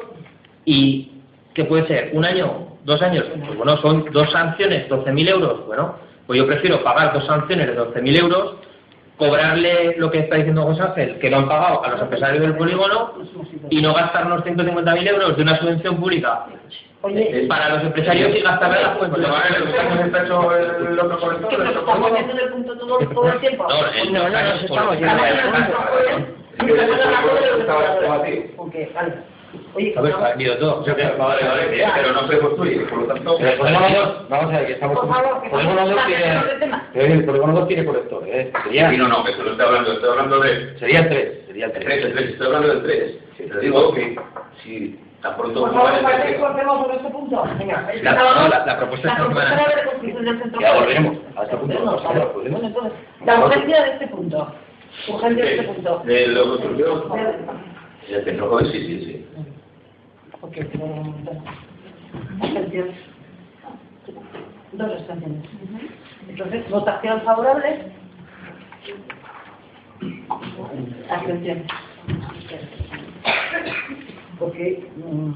¿Y 0.65 1.11
qué 1.53 1.65
puede 1.65 1.89
ser? 1.89 2.11
¿Un 2.13 2.25
año? 2.25 2.79
¿Dos 2.85 3.03
años? 3.03 3.25
Pues 3.45 3.57
bueno, 3.57 3.77
son 3.79 4.05
dos 4.13 4.31
sanciones, 4.31 4.89
12.000 4.89 5.31
euros. 5.31 5.67
Bueno, 5.67 5.97
pues 6.29 6.39
yo 6.39 6.47
prefiero 6.47 6.81
pagar 6.85 7.13
dos 7.13 7.27
sanciones 7.27 7.67
de 7.67 7.77
12.000 7.77 8.21
euros, 8.21 8.55
cobrarle 9.19 9.97
lo 9.99 10.11
que 10.11 10.21
está 10.21 10.37
diciendo 10.37 10.63
José 10.63 10.83
Ángel, 10.83 11.19
que 11.19 11.29
no 11.31 11.39
han 11.39 11.49
pagado 11.49 11.85
a 11.85 11.89
los 11.91 12.01
empresarios 12.03 12.41
del 12.43 12.57
polígono, 12.57 13.13
y 13.69 13.83
no 13.83 13.93
gastarnos 13.95 14.43
150.000 14.45 15.09
euros 15.09 15.37
de 15.37 15.43
una 15.43 15.59
subvención 15.59 15.97
pública 15.97 16.47
Oye, 17.03 17.47
para 17.49 17.69
los 17.71 17.83
empresarios 17.85 18.35
y 18.37 18.41
gastarla 18.41 18.77
en 18.77 18.83
la 18.83 18.99
Pues 18.99 19.11
juventud. 19.11 19.23
lo 19.29 19.33
van 19.33 19.43
a 19.43 19.49
ver, 19.51 19.89
¿cómo 19.89 20.01
está 20.05 20.23
hecho 20.25 20.57
el 20.57 20.99
otro 20.99 21.19
colector? 21.21 21.49
que 21.49 21.55
el 21.57 21.61
nos 21.65 21.69
otro 21.71 21.81
estamos 21.81 22.11
polígono? 22.11 22.17
yendo 22.27 22.35
del 22.43 22.53
punto 22.53 22.79
todo, 22.79 22.99
todo 22.99 23.33
el 23.33 23.41
tiempo. 23.41 23.67
No, 23.69 23.87
el- 23.87 24.13
No, 24.13 24.29
no, 24.29 24.39
vale. 29.53 29.65
Oye, 29.75 29.95
A 29.97 30.01
ver, 30.03 30.13
ha 30.15 30.29
venido 30.31 30.57
todo. 30.59 30.85
Vale, 30.85 31.45
vale, 31.49 31.69
bien, 31.69 31.91
pero 31.95 32.13
no 32.13 32.29
se 32.29 32.39
construye, 32.39 32.81
por 32.87 32.99
lo 32.99 33.07
tanto... 33.07 33.39
El 33.39 33.59
polígono 33.59 33.89
2, 33.89 34.29
vamos 34.29 34.53
a 34.55 34.57
ver, 34.59 34.67
que 34.67 34.73
estamos... 34.73 34.99
Por 34.99 35.09
favor, 35.09 35.41
que 35.41 35.47
el 35.47 35.53
polígono 35.53 35.81
2 35.81 35.91
estamos 35.91 36.07
tiene... 36.07 36.59
tema. 36.59 36.89
eh, 36.95 37.13
El 37.13 37.25
polígono 37.25 37.53
2 37.55 37.69
tiene 37.69 37.85
colector, 37.85 38.23
¿eh? 38.27 38.53
Sería, 38.65 38.91
Sí, 38.91 38.97
no, 38.97 39.09
no, 39.09 39.25
que 39.25 39.33
se 39.33 39.43
lo 39.43 39.51
estoy 39.53 39.67
hablando, 39.67 39.93
estoy 39.93 40.11
hablando 40.11 40.41
de... 40.41 40.79
sería 40.79 41.09
3, 41.09 41.47
sería 41.47 41.67
El 41.67 41.73
3, 41.73 41.85
3. 41.85 42.05
el 42.05 42.13
3, 42.15 42.29
estoy 42.31 42.47
hablando 42.47 42.69
del 42.69 42.83
3. 42.83 43.19
Te 43.51 43.61
digo 43.61 43.95
que 43.95 44.17
si 44.63 45.01
tan 45.23 45.37
pronto 45.37 45.61
Por 45.61 45.71
como 45.71 45.83
favor, 45.83 45.99
el 45.99 46.05
¿parece 46.05 46.23
que 46.23 46.29
3, 46.35 46.41
cortemos 46.41 46.81
sobre 46.83 46.97
este 46.97 47.09
punto? 47.11 47.45
Venga, 47.59 47.89
La- 48.03 48.15
sábado, 48.15 48.49
la- 48.49 48.67
la 48.67 48.77
propuesta 48.79 49.07
la 49.09 49.13
esta 49.15 49.25
propuesta 49.25 49.51
semana. 49.51 49.69
de 49.69 49.75
reconstrucción 49.83 50.25
del 50.25 50.39
centro. 50.43 50.61
Ya 50.61 50.75
volveremos 50.75 51.17
a 51.37 51.43
este 51.45 51.57
punto. 51.57 52.03
Vale. 52.05 52.93
la 53.25 53.45
urgencia 53.45 53.83
de 53.83 53.91
este 53.91 54.07
punto. 54.09 54.55
Urgencia 55.09 55.45
de 55.45 55.51
este 55.55 55.65
punto. 55.73 56.03
de 56.05 56.27
lo 56.29 56.49
construcción... 56.49 57.03
El 58.11 58.41
joven, 58.41 58.67
sí, 58.73 58.87
sí, 58.87 59.05
sí. 59.05 59.27
Porque. 60.41 60.65
Dos 64.73 64.93
abstenciones. 64.93 65.45
Entonces, 66.29 66.71
votación 66.71 67.21
favorable. 67.23 67.93
Abstención. 71.11 71.65
Porque 74.39 74.89
mm, 74.97 75.33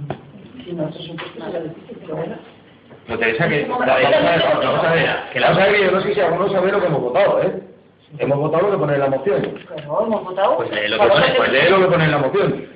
si 0.65 0.73
no, 0.73 0.91
pero 2.01 2.17
bueno. 2.17 2.37
No, 3.09 3.19
Teresa, 3.19 3.49
que 3.49 3.65
vamos 3.65 3.89
a 3.89 3.97
ver, 3.97 4.07
vamos 4.63 4.85
a 4.85 4.93
ver, 4.93 5.11
que 5.33 5.41
la 5.41 5.49
cosa 5.49 5.67
es 5.67 5.75
que 5.75 5.85
yo 5.85 5.91
no 5.91 6.01
sé 6.01 6.15
si 6.15 6.21
alguno 6.21 6.49
sabe 6.49 6.71
lo 6.71 6.81
que 6.81 6.87
hemos 6.87 7.01
votado, 7.01 7.43
¿eh? 7.43 7.72
Hemos 8.19 8.39
votado 8.39 8.65
lo 8.67 8.71
que 8.73 8.79
pone 8.79 8.95
en 8.95 9.01
la 9.01 9.09
moción. 9.09 9.43
Pero 9.75 10.05
hemos 10.07 10.25
votado. 10.25 10.57
Pues 10.57 10.71
lee 10.71 10.89
lo 10.89 10.99
que 10.99 11.07
pone, 11.09 11.35
Pues 11.37 11.53
lee 11.53 11.71
lo 11.71 11.79
que 11.81 11.87
pone 11.87 12.05
en 12.05 12.11
la 12.11 12.19
moción. 12.19 12.67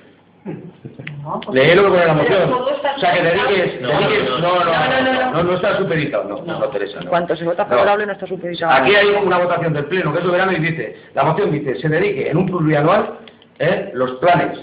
No, 1.23 1.41
pues- 1.41 1.55
Lee 1.69 1.75
lo 1.75 1.83
que 1.83 1.89
pone 1.89 2.03
en 2.03 2.07
la 2.09 2.15
moción. 2.15 2.53
O 2.53 2.99
sea, 3.01 3.13
que 3.15 3.23
dediques, 3.23 3.81
No, 3.81 3.89
dediques, 3.89 4.31
no, 4.31 4.39
no, 4.39 4.65
no, 4.65 4.65
no, 4.65 5.03
no, 5.03 5.13
no. 5.13 5.31
no, 5.33 5.43
no 5.43 5.55
está 5.55 5.77
supeditado, 5.77 6.25
no, 6.25 6.37
no, 6.45 6.59
no, 6.61 6.69
Teresa, 6.69 7.01
no. 7.01 7.11
Cuanto 7.11 7.35
se 7.37 7.45
vota 7.45 7.65
No. 7.65 7.69
favorable 7.71 8.07
no 8.07 8.13
está 8.13 8.27
supeditado. 8.27 8.73
Aquí 8.73 8.95
hay 8.95 9.09
una 9.09 9.39
votación 9.39 9.73
del 9.75 9.87
Pleno 9.87 10.13
que 10.13 10.21
es 10.21 10.25
soberano 10.25 10.53
y 10.53 10.61
dice, 10.61 10.97
la 11.15 11.25
moción 11.25 11.51
dice, 11.51 11.75
se 11.81 11.89
dedique 11.89 12.31
en 12.31 12.37
un 12.37 12.47
plurianual 12.47 13.19
¿eh? 13.59 13.91
los 13.95 14.13
planes 14.13 14.59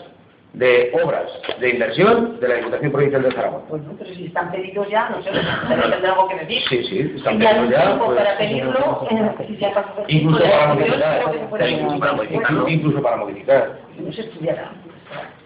de 0.54 0.92
obras 1.04 1.32
de 1.60 1.70
inversión 1.70 2.40
de 2.40 2.48
la 2.48 2.56
Diputación 2.56 2.92
Provincial 2.92 3.24
de 3.24 3.32
Zaragoza. 3.32 3.66
Bueno, 3.70 3.96
pero 3.98 4.14
si 4.14 4.26
están 4.26 4.52
pedidos 4.52 4.88
ya, 4.88 5.10
no 5.10 5.22
sé, 5.24 5.32
tendrá 5.32 6.12
algo 6.12 6.28
que 6.28 6.36
decir. 6.36 6.62
Sí, 6.70 6.84
sí, 6.84 7.14
están 7.16 7.40
pedidos 7.40 7.58
un 7.58 7.70
ya. 7.72 7.86
tiempo 7.86 8.06
pues, 8.06 8.18
para 8.20 8.38
pedirlo, 8.38 9.08
si 9.48 9.56
se 9.58 9.66
acaso 9.66 10.04
Incluso 10.08 10.44
para 10.44 10.76
modificar, 10.76 12.70
incluso 12.70 13.02
para 13.02 13.18
modificar. 13.18 13.80
No 13.98 14.14
se 14.14 14.22
estudiará. 14.22 14.72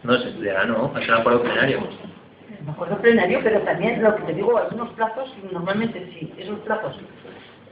No 0.03 0.17
se 0.17 0.29
estudiará, 0.29 0.65
no, 0.65 0.93
es 0.99 1.07
un 1.07 1.13
acuerdo 1.13 1.41
plenario. 1.41 1.87
Me 2.65 2.71
acuerdo 2.73 2.97
plenario, 2.97 3.39
pero 3.43 3.61
también 3.61 4.03
lo 4.03 4.13
que 4.17 4.23
te 4.23 4.33
digo, 4.33 4.57
algunos 4.57 4.89
plazos, 4.91 5.33
normalmente 5.53 6.05
sí, 6.19 6.33
esos 6.37 6.59
plazos 6.59 6.99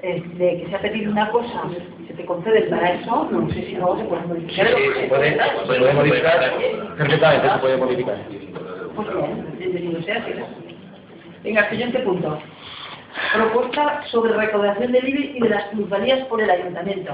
de 0.01 0.61
que 0.61 0.67
se 0.69 0.75
ha 0.75 0.81
pedido 0.81 1.11
una 1.11 1.29
cosa, 1.31 1.63
se 2.07 2.13
te 2.13 2.25
concede 2.25 2.63
para 2.63 2.91
eso, 2.93 3.27
no 3.31 3.49
sé 3.49 3.63
si 3.65 3.71
luego 3.75 3.97
se 3.97 4.03
puede 4.05 4.21
modificar. 4.27 4.67
sí, 4.67 4.73
se 4.99 5.07
puede, 5.07 5.31
se 5.33 5.65
puede 5.65 5.93
modificar, 5.93 6.53
perfectamente 6.97 7.49
se 7.49 7.57
puede 7.59 7.77
modificar. 7.77 8.15
Pues 8.95 9.07
bien, 9.13 9.55
bienvenido 9.57 10.01
sea. 10.03 10.25
Venga, 11.43 11.69
siguiente 11.69 11.99
punto. 11.99 12.39
Propuesta 13.33 14.03
sobre 14.07 14.33
recaudación 14.33 14.91
del 14.91 15.07
IBI 15.07 15.37
y 15.37 15.39
de 15.41 15.49
las 15.49 15.63
plusvalías 15.65 16.25
por 16.27 16.41
el 16.41 16.49
ayuntamiento. 16.49 17.13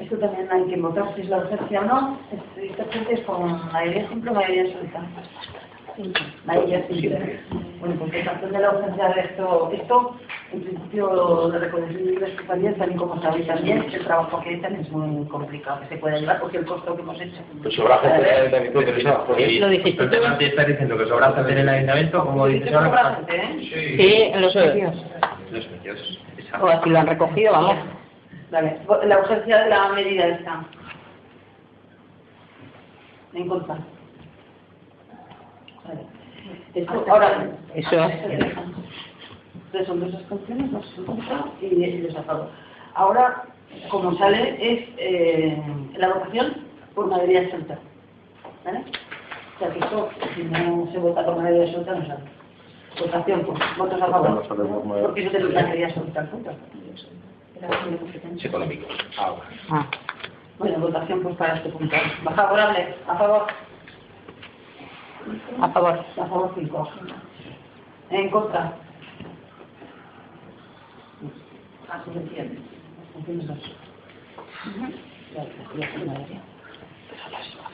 Esto 0.00 0.18
también 0.18 0.48
hay 0.50 0.64
que 0.64 0.76
votar 0.80 1.14
si 1.14 1.22
es 1.22 1.28
la 1.28 1.38
urgencia 1.38 1.80
o 1.80 1.84
no. 1.84 2.18
Este- 2.32 2.66
Esta 2.70 2.84
gente 2.92 3.14
es 3.14 3.20
con 3.20 3.72
mayoría 3.72 4.08
simple 4.08 4.30
o 4.30 4.34
mayoría 4.34 4.62
absoluta. 4.64 5.00
Mayoría 6.44 6.86
simple. 6.88 7.40
Bueno, 7.80 7.94
pues 7.98 8.24
votación 8.24 8.52
de 8.52 8.58
la 8.58 8.70
urgencia 8.70 9.08
de 9.08 9.20
esto. 9.20 9.70
Esto, 9.72 10.16
en 10.52 10.60
principio, 10.62 11.48
de 11.50 11.58
recaudación 11.58 12.06
de 12.06 12.20
las 12.20 12.30
plusvalías, 12.30 12.76
también 12.76 12.98
como 12.98 13.22
sabéis 13.22 13.46
también, 13.46 13.82
el 13.92 14.04
trabajo 14.04 14.40
que 14.42 14.56
hacen 14.56 14.76
es 14.76 14.90
muy 14.90 15.26
complicado, 15.28 15.80
que 15.80 15.88
se 15.88 15.96
puede 15.98 16.16
ayudar 16.16 16.40
porque 16.40 16.58
el 16.58 16.66
costo 16.66 16.96
que 16.96 17.02
hemos 17.02 17.20
hecho. 17.20 17.40
Pues 17.62 17.74
sobra 17.74 17.98
gente 17.98 18.16
en 18.18 18.24
el 18.24 18.40
ayuntamiento, 18.40 18.78
Teresa. 18.80 19.24
Y 19.38 19.58
Lo 19.58 19.68
dijiste 19.68 20.46
estás 20.46 20.66
diciendo 20.66 20.98
que 20.98 21.06
sobra 21.06 21.32
gente 21.32 21.52
en 21.52 21.58
el 21.58 21.68
ayuntamiento, 21.68 22.24
como 22.24 22.46
dices 22.46 22.72
Sobra 22.72 22.86
ahora. 22.86 23.14
gente, 23.16 23.36
¿eh? 23.36 23.96
Sí, 23.96 24.22
en 24.34 24.40
los 24.40 24.52
precios. 24.52 25.04
Los 25.50 25.64
precios. 25.66 26.20
O 26.60 26.66
así 26.68 26.90
lo 26.90 26.98
han 26.98 27.06
recogido, 27.06 27.52
vamos. 27.52 27.76
Vale, 28.50 28.78
la 29.06 29.18
urgencia 29.18 29.64
de 29.64 29.70
la 29.70 29.88
medida 29.90 30.26
está. 30.28 30.64
En 33.32 33.48
contra. 33.48 33.76
Vale. 35.86 36.00
Esto, 36.74 37.04
ahora, 37.08 37.50
Eso. 37.74 37.96
Entonces 39.66 39.86
son 39.86 40.00
dos 40.00 40.14
en 40.48 41.04
contra 41.06 41.44
y 41.60 41.66
y 41.66 42.00
dos 42.02 42.16
a 42.16 42.22
favor. 42.22 42.48
Ahora, 42.94 43.44
como 43.90 44.16
sale, 44.16 44.56
es 44.60 44.88
eh, 44.98 45.62
la 45.96 46.14
votación 46.14 46.54
por 46.94 47.08
mayoría 47.08 47.40
absoluta. 47.40 47.78
¿Vale? 48.64 48.84
O 49.56 49.58
sea 49.58 49.70
que 49.70 49.78
esto, 49.78 50.10
si 50.34 50.44
no 50.44 50.88
se 50.92 50.98
vota 50.98 51.24
por 51.24 51.36
mayoría 51.36 51.64
absoluta, 51.64 51.94
no 51.94 52.06
sale. 52.06 52.24
Votación, 53.00 53.44
pues, 53.44 53.58
votos 53.76 54.02
a 54.02 54.06
favor. 54.06 54.46
Porque 55.02 55.26
eso 55.26 55.36
es 55.36 55.44
la 55.44 55.62
mayoría 55.62 55.86
absoluta. 55.88 56.28
Es 58.36 58.44
económico. 58.44 58.86
Ah, 59.18 59.30
bueno. 59.30 59.50
Ah. 59.70 59.86
Bueno, 60.58 60.78
votación 60.78 61.22
pues 61.22 61.36
para 61.36 61.56
este 61.56 61.68
punto. 61.70 61.96
¿Va 62.26 62.32
favorable? 62.32 62.94
¿A 63.08 63.16
favor? 63.16 63.46
A 65.60 65.68
favor. 65.70 65.98
A 65.98 66.26
favor 66.26 66.52
5. 66.56 66.88
¿En 68.10 68.30
contra? 68.30 68.72
Abstenciones. 71.90 72.58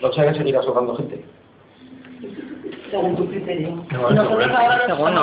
¿No 0.00 0.12
sabes 0.12 0.36
seguirá 0.36 0.62
sobrando 0.62 0.96
gente? 0.96 1.24
Según 2.90 3.16
tu 3.16 3.28
criterio. 3.28 3.84
No, 3.92 4.10
Nosotros 4.10 4.44
según- 4.44 4.56
ahora 4.56 4.76
nos 4.76 4.86
según 4.86 5.08
estamos 5.08 5.14
no, 5.14 5.20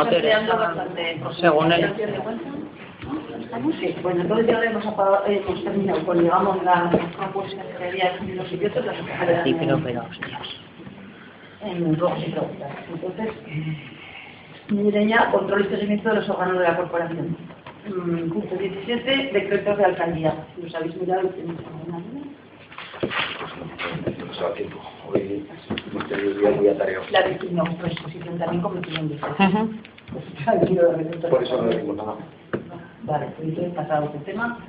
bastante. 0.58 1.22
Según 1.40 1.72
el-. 1.72 1.94
Bueno, 4.04 4.22
entonces 4.22 4.48
ya 4.48 4.62
hemos, 4.64 4.86
apagado- 4.86 5.26
hemos 5.26 5.64
terminado 5.64 6.06
con, 6.06 6.20
digamos, 6.20 6.64
las 6.64 6.96
propuestas 7.16 7.66
que 7.78 7.84
había 7.88 8.18
los 8.36 8.52
idiotas, 8.52 8.86
las 8.86 8.96
que 8.96 9.44
Sí, 9.44 9.56
pero, 9.60 9.80
pero, 9.84 10.02
hostias. 10.02 10.67
En 11.68 12.00
rojos 12.00 12.20
y 12.26 12.32
preguntas. 12.32 12.72
Entonces, 12.94 13.30
miren 14.70 15.10
ya, 15.10 15.32
control 15.32 15.66
y 15.66 15.70
seguimiento 15.70 16.10
de 16.10 16.16
los 16.16 16.30
órganos 16.30 16.60
de 16.60 16.64
la 16.64 16.78
corporación. 16.78 17.38
Mm, 17.88 18.30
Punto 18.32 18.56
17, 18.56 19.32
decretos 19.34 19.78
de 19.78 19.86
alcaldía. 19.86 20.34
¿Los 20.62 20.76
habéis 20.76 20.96
mirado 20.98 21.28
y 21.28 21.30
tenéis 21.30 21.60
alguna 21.60 22.00
duda? 22.00 22.38
Tiempo. 24.56 24.78
Hoy 25.12 25.48
hemos 25.92 26.08
tenido 26.08 26.32
el 26.32 26.38
día 26.40 26.52
muy 26.52 26.68
atareado. 26.68 27.06
La 27.12 27.22
de 27.24 27.40
no, 27.52 27.64
exposición 27.64 28.38
también 28.38 28.62
como. 28.62 28.80
Pues 28.82 28.92
el 30.62 30.70
libro 30.70 30.92
de 30.92 31.04
decretos. 31.04 31.30
Por 31.30 31.44
eso 31.44 31.62
no 31.62 31.70
decimos 31.70 31.96
nada. 31.96 32.16
Vale, 33.04 33.28
pues 33.36 33.50
entonces 33.50 33.74
pasado 33.74 34.06
este 34.06 34.32
tema. 34.32 34.60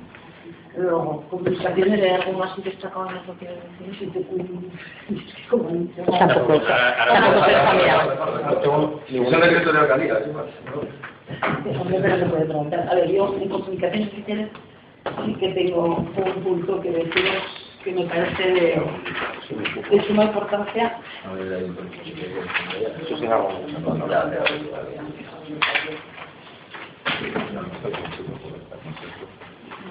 Luego, 0.79 1.25
complicaciones 1.29 1.99
de 1.99 2.09
algo 2.09 2.39
más 2.39 2.63
destacado 2.63 3.09
en 3.09 3.17
eso 3.17 3.37
que 3.37 3.47
decir. 3.47 3.99
Si 3.99 4.05
te 4.07 4.19
es 4.19 4.25
que 4.25 5.47
como 5.49 5.67
han 5.67 5.87
dicho, 5.87 6.03
Tampoco. 6.05 6.61
Tampoco 6.61 7.45
se 7.45 7.51
está 7.51 7.73
mirando. 7.73 8.15
No 8.45 8.55
tengo 8.61 9.01
ningún 9.09 9.41
decreto 9.41 9.73
de 9.73 9.79
alcaldía, 9.79 10.19
es 10.19 10.27
igual. 10.27 10.45
Hombre, 11.81 11.99
pero 12.01 12.17
se 12.19 12.25
puede 12.27 12.45
preguntar. 12.45 12.87
A 12.89 12.95
ver, 12.95 13.11
yo 13.11 13.35
en 13.41 13.49
comunicaciones 13.49 14.09
si 14.15 14.21
quieres 14.21 14.49
sí 15.25 15.33
que 15.35 15.49
tengo 15.49 15.97
un 15.97 16.43
punto 16.43 16.79
que 16.79 16.91
deciros 16.91 17.43
que 17.83 17.91
me 17.91 18.03
parece 18.05 18.43
de, 18.43 18.81
de 19.91 20.07
suma 20.07 20.23
importancia. 20.23 20.97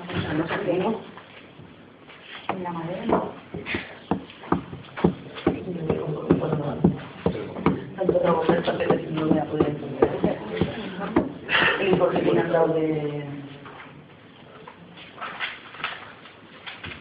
Sí, 0.08 0.14
sé, 0.48 0.58
tengo. 0.64 1.00
En 2.50 2.62
la 2.62 2.70
madera. 2.70 3.22
Tanto 7.96 8.20
trabajo 8.20 8.52
el 8.52 8.62
papel 8.62 9.08
no 9.14 9.26
voy 9.26 9.38
a 9.38 9.44
poder 9.44 9.68
entender. 9.68 10.38
El 11.80 11.88
informe 11.88 12.20
que 12.20 12.32
me 12.32 12.40
han 12.40 12.52
dado 12.52 12.74
de... 12.74 13.24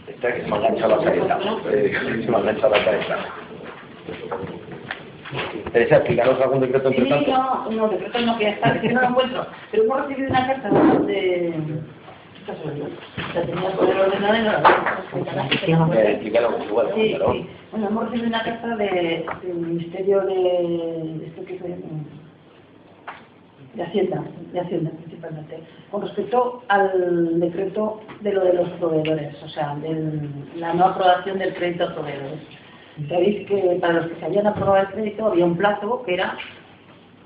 Esta 0.08 0.34
que 0.34 0.42
se 0.42 0.48
me 0.48 0.56
ha 0.56 0.60
enganchado 0.60 0.96
la 0.98 1.04
careta. 1.04 1.40
Eh, 1.72 2.22
Se 2.26 2.32
me 2.32 2.38
ha 2.38 2.40
enganchado 2.40 2.76
la 2.76 2.84
careta. 2.86 3.18
Teresa, 5.74 5.98
explícanos 5.98 6.42
algún 6.42 6.62
decreto 6.62 6.88
entre 6.88 7.04
Sí, 7.04 7.10
tanto. 7.10 7.32
no, 7.32 7.72
no, 7.72 7.88
decreto 7.90 8.20
no, 8.22 8.38
que 8.38 8.50
está, 8.50 8.80
que 8.82 8.90
no 8.94 9.02
lo 9.02 9.08
encuentro. 9.10 9.46
Pero 9.72 9.84
hemos 9.84 10.02
recibido 10.08 10.30
una 10.30 10.48
carta 10.48 10.70
de... 11.06 11.54
Bueno, 17.72 17.88
hemos 17.88 18.06
recibido 18.06 18.28
una 18.28 18.44
carta 18.44 18.76
de, 18.78 19.26
del 19.44 19.56
Ministerio 19.56 20.22
de 20.22 21.26
esto 21.28 21.44
que 21.46 21.60
fue, 21.60 21.76
de 23.74 23.84
Hacienda, 23.84 24.24
de 24.54 24.60
Hacienda 24.62 24.92
principalmente, 24.92 25.60
con 25.92 26.02
respecto 26.04 26.64
al 26.70 27.40
decreto 27.40 28.00
de 28.22 28.32
lo 28.32 28.46
de 28.46 28.54
los 28.54 28.70
proveedores, 28.72 29.44
o 29.44 29.50
sea, 29.50 29.76
de 29.76 30.30
la 30.56 30.74
no 30.74 30.86
aprobación 30.86 31.40
del 31.40 31.54
crédito 31.54 31.84
a 31.84 31.96
proveedores. 31.96 32.40
Sabéis 33.10 33.48
que 33.48 33.78
para 33.82 33.94
los 33.94 34.08
que 34.08 34.16
se 34.20 34.26
habían 34.26 34.48
aprobado 34.48 34.88
el 34.88 34.94
crédito 34.94 35.28
había 35.28 35.46
un 35.46 35.58
plazo 35.58 36.02
que 36.04 36.14
era 36.14 36.38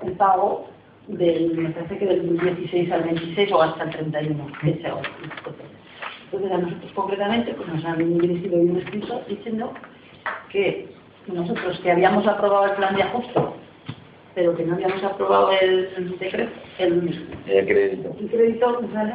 el 0.04 0.12
pago 0.12 0.66
del, 1.08 1.54
me 1.56 1.70
parece 1.70 1.98
que 1.98 2.06
del 2.06 2.38
16 2.38 2.92
al 2.92 3.02
26 3.04 3.52
o 3.52 3.62
hasta 3.62 3.84
el 3.84 3.90
31, 3.90 4.46
que 4.60 4.74
sea 4.80 4.94
hoy. 4.94 5.02
Entonces 6.24 6.52
a 6.52 6.58
nosotros 6.58 6.92
concretamente 6.94 7.52
pues 7.54 7.68
nos 7.68 7.84
han 7.84 8.18
dirigido 8.18 8.56
un 8.56 8.78
escrito 8.78 9.20
diciendo 9.28 9.72
que 10.50 10.88
nosotros 11.26 11.78
que 11.80 11.90
habíamos 11.90 12.26
aprobado 12.26 12.66
el 12.66 12.72
plan 12.76 12.96
de 12.96 13.02
ajuste, 13.02 13.40
pero 14.34 14.56
que 14.56 14.64
no 14.64 14.74
habíamos 14.74 15.02
aprobado 15.04 15.50
el 15.60 16.16
decreto, 16.18 16.52
el, 16.78 17.26
Eh, 17.46 17.64
crédito. 17.66 18.16
el 18.18 18.30
crédito, 18.30 18.80
¿vale? 18.94 19.12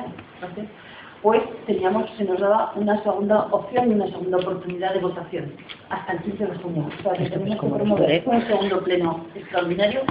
Pues 1.21 1.41
teníamos, 1.65 2.09
se 2.17 2.23
nos 2.25 2.39
daba 2.39 2.71
una 2.75 3.01
segunda 3.03 3.47
opción 3.51 3.91
y 3.91 3.95
una 3.95 4.07
segunda 4.07 4.37
oportunidad 4.37 4.93
de 4.93 4.99
votación 4.99 5.51
hasta 5.89 6.13
el 6.13 6.19
15 6.19 6.45
de 6.45 6.55
junio. 6.57 6.89
O 6.99 7.03
sea, 7.03 7.13
que 7.13 7.29
tenemos 7.29 7.59
que 7.59 7.67
promover 7.67 8.23
un 8.25 8.47
segundo 8.47 8.83
pleno 8.83 9.25
extraordinario 9.35 10.01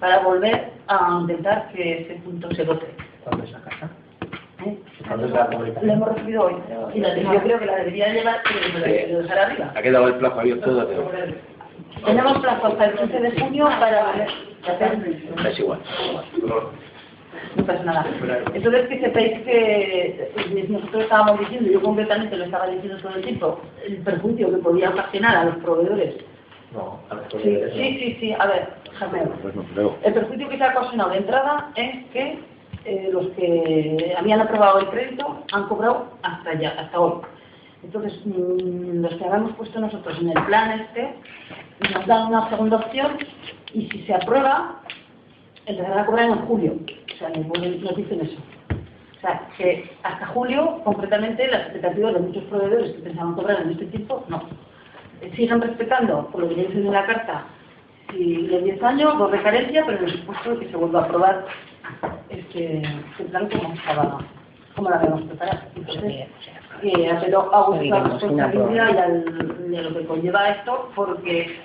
para 0.00 0.20
volver 0.20 0.72
a 0.88 1.18
intentar 1.20 1.68
que 1.72 2.02
ese 2.02 2.14
punto 2.22 2.50
se 2.54 2.64
vote. 2.64 2.86
¿Cuándo 3.24 3.44
es 3.44 3.52
la 3.52 3.60
carta? 3.60 3.90
¿eh? 4.66 4.78
¿Cuándo 5.06 5.26
es 5.26 5.32
la 5.32 5.50
publicación? 5.50 5.86
La 5.86 5.92
hemos 5.94 6.08
recibido 6.08 6.44
hoy. 6.44 6.54
Y 6.94 7.00
la, 7.00 7.16
yo 7.16 7.42
creo 7.42 7.58
que 7.58 7.66
la 7.66 7.76
debería 7.76 8.12
llevar, 8.12 8.36
pero 8.44 8.74
me 8.74 8.80
la 8.80 9.18
dejar 9.22 9.38
arriba. 9.38 9.72
Ha 9.74 9.82
quedado 9.82 10.08
el 10.08 10.14
plazo 10.14 10.40
abierto 10.40 10.88
Tenemos 12.04 12.38
plazo 12.38 12.66
hasta 12.66 12.84
el 12.86 12.94
15 12.94 13.20
de 13.20 13.40
junio 13.40 13.64
para 13.66 14.08
a 14.08 14.10
hacer. 14.10 14.28
es 15.46 15.58
igual. 15.58 15.80
No 17.56 17.64
pasa 17.64 17.82
nada. 17.84 18.06
Entonces 18.54 18.88
que 18.88 19.00
sepáis 19.00 19.32
que 19.42 20.32
nosotros 20.68 21.02
estábamos 21.04 21.40
diciendo, 21.40 21.70
yo 21.70 21.82
concretamente 21.82 22.36
lo 22.36 22.44
estaba 22.44 22.66
diciendo 22.68 22.98
todo 23.02 23.14
el 23.14 23.22
tiempo, 23.22 23.60
el 23.86 23.96
perjuicio 23.98 24.50
que 24.50 24.56
podía 24.58 24.90
ocasionar 24.90 25.36
a 25.36 25.44
los 25.44 25.56
proveedores. 25.56 26.14
No, 26.72 26.98
a 27.10 27.14
ver, 27.14 27.24
Sí, 27.30 27.38
sí, 27.72 27.98
sí, 27.98 28.16
sí. 28.20 28.32
a 28.38 28.46
ver, 28.46 28.68
déjame. 28.90 29.20
Pues 29.42 29.54
no 29.54 29.62
creo. 29.74 29.96
El 30.02 30.12
perjuicio 30.14 30.48
que 30.48 30.58
se 30.58 30.64
ha 30.64 30.70
ocasionado 30.70 31.10
de 31.10 31.18
entrada 31.18 31.70
es 31.76 32.04
que 32.12 32.38
eh, 32.84 33.08
los 33.12 33.28
que 33.28 34.14
habían 34.18 34.40
aprobado 34.40 34.80
el 34.80 34.88
crédito 34.88 35.44
han 35.52 35.68
cobrado 35.68 36.08
hasta 36.22 36.54
ya, 36.54 36.70
hasta 36.70 36.98
hoy. 36.98 37.22
Entonces, 37.84 38.18
mm, 38.26 39.02
los 39.02 39.14
que 39.14 39.24
habíamos 39.24 39.52
puesto 39.52 39.78
nosotros 39.78 40.18
en 40.20 40.30
el 40.30 40.44
plan 40.46 40.80
este, 40.80 41.14
nos 41.94 42.06
dan 42.06 42.26
una 42.28 42.48
segunda 42.50 42.78
opción 42.78 43.18
y 43.72 43.88
si 43.90 44.02
se 44.06 44.14
aprueba, 44.14 44.80
empezarán 45.66 45.98
a 46.00 46.06
cobrar 46.06 46.26
en 46.28 46.38
julio. 46.46 46.74
O 47.14 47.18
sea, 47.18 47.28
nos 47.30 47.96
dicen 47.96 48.20
eso. 48.20 48.36
O 49.16 49.20
sea, 49.20 49.48
que 49.56 49.90
hasta 50.02 50.26
julio, 50.26 50.80
concretamente, 50.84 51.46
las 51.48 51.62
expectativas 51.62 52.14
de 52.14 52.20
muchos 52.20 52.44
proveedores 52.44 52.92
que 52.92 53.02
pensaban 53.02 53.34
cobrar 53.34 53.62
en 53.62 53.70
este 53.70 53.86
tiempo, 53.86 54.24
no. 54.28 54.42
Eh, 55.22 55.32
Siguen 55.34 55.60
respetando, 55.62 56.26
por 56.28 56.42
lo 56.42 56.48
que 56.50 56.56
ya 56.56 56.62
dicen 56.64 56.86
en 56.86 56.92
la 56.92 57.06
carta, 57.06 57.44
si 58.10 58.46
los 58.48 58.62
10 58.64 58.82
años, 58.82 59.16
dos 59.18 59.32
de 59.32 59.42
carencia, 59.42 59.82
pero 59.86 59.98
en 59.98 60.04
el 60.04 60.12
supuesto 60.18 60.58
que 60.58 60.68
se 60.68 60.76
vuelva 60.76 61.00
a 61.00 61.04
aprobar 61.04 61.46
este, 62.28 62.82
este 62.82 63.24
plan 63.30 63.48
como 63.48 63.72
estaba, 63.74 64.18
como 64.76 64.90
lo 64.90 64.96
habíamos 64.96 65.22
preparado. 65.22 65.60
Entonces, 65.76 66.26
eh, 66.82 67.10
apelo 67.10 67.54
a 67.54 67.68
vuestra 67.70 68.04
responsabilidad 68.04 68.94
y, 68.94 68.98
al- 68.98 69.66
y 69.72 69.76
a 69.76 69.82
lo 69.82 69.94
que 69.98 70.04
conlleva 70.06 70.48
esto, 70.50 70.90
porque 70.94 71.56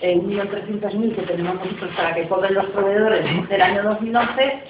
el 0.00 0.22
1.300.000 0.22 1.14
que 1.14 1.22
tenemos 1.22 1.56
nosotros 1.56 1.90
para 1.96 2.14
que 2.14 2.28
cobren 2.28 2.54
los 2.54 2.66
proveedores 2.66 3.48
del 3.48 3.62
año 3.62 3.82
2011, 3.82 4.62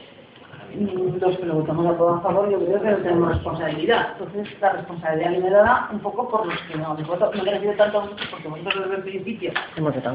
mm, 0.74 1.20
los 1.20 1.38
que 1.38 1.46
lo 1.46 1.54
votamos 1.54 1.86
a 1.86 1.98
todos 1.98 2.18
a 2.18 2.22
favor, 2.22 2.50
yo 2.50 2.58
creo 2.58 2.80
que 2.80 2.90
no 2.90 2.96
tenemos 2.98 3.28
responsabilidad. 3.28 4.08
Entonces, 4.18 4.60
la 4.60 4.72
responsabilidad 4.72 5.30
viene 5.30 5.50
dada 5.50 5.88
un 5.92 6.00
poco 6.00 6.28
por 6.28 6.46
los 6.46 6.60
que 6.62 6.78
no 6.78 6.94
les 6.94 7.06
voto. 7.06 7.30
No 7.34 7.44
me 7.44 7.50
refiero 7.50 7.76
tanto 7.76 7.98
a 7.98 8.02
vosotros, 8.02 8.28
porque 8.30 8.48
vosotros 8.48 8.84
desde 8.84 8.96
el 8.96 9.02
principio 9.02 9.52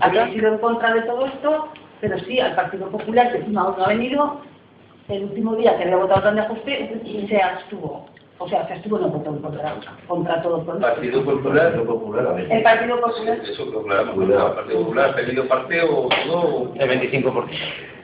habéis 0.02 0.34
sido 0.34 0.54
en 0.54 0.58
contra 0.58 0.94
de 0.94 1.02
todo 1.02 1.26
esto, 1.26 1.70
pero 2.02 2.18
sí 2.20 2.40
al 2.40 2.56
Partido 2.56 2.88
Popular, 2.90 3.32
que 3.32 3.38
encima 3.38 3.62
aún 3.62 3.76
no 3.78 3.86
ha 3.86 3.90
venido, 3.90 4.42
el 5.10 5.26
último 5.26 5.56
día 5.56 5.78
que 5.78 5.84
había 5.84 5.98
votado 5.98 6.22
plan 6.22 6.36
de 6.36 6.42
ajuste, 6.42 7.02
se 7.28 7.42
abstuvo. 7.42 8.13
O 8.40 8.50
sea, 8.50 8.68
se 8.68 8.90
votó 8.90 9.30
en 9.30 9.42
contra, 9.42 9.76
contra 10.08 10.42
todo 10.42 10.74
el 10.74 10.80
Partido 10.80 11.24
Popular, 11.24 11.76
no 11.76 11.84
Popular, 11.86 12.28
a 12.28 12.34
ver. 12.34 12.52
El 12.52 12.64
Partido 12.64 13.00
Popular. 13.00 13.40
Eso 13.44 13.66
lo 13.66 13.92
haremos. 13.92 14.30
El 14.30 14.56
Partido 14.56 14.80
Popular 14.80 15.10
ha 15.10 15.16
pedido 15.16 15.48
parte 15.48 15.82
o 15.84 16.10
todo. 16.26 16.74
El 16.76 17.12
25%. 17.12 17.48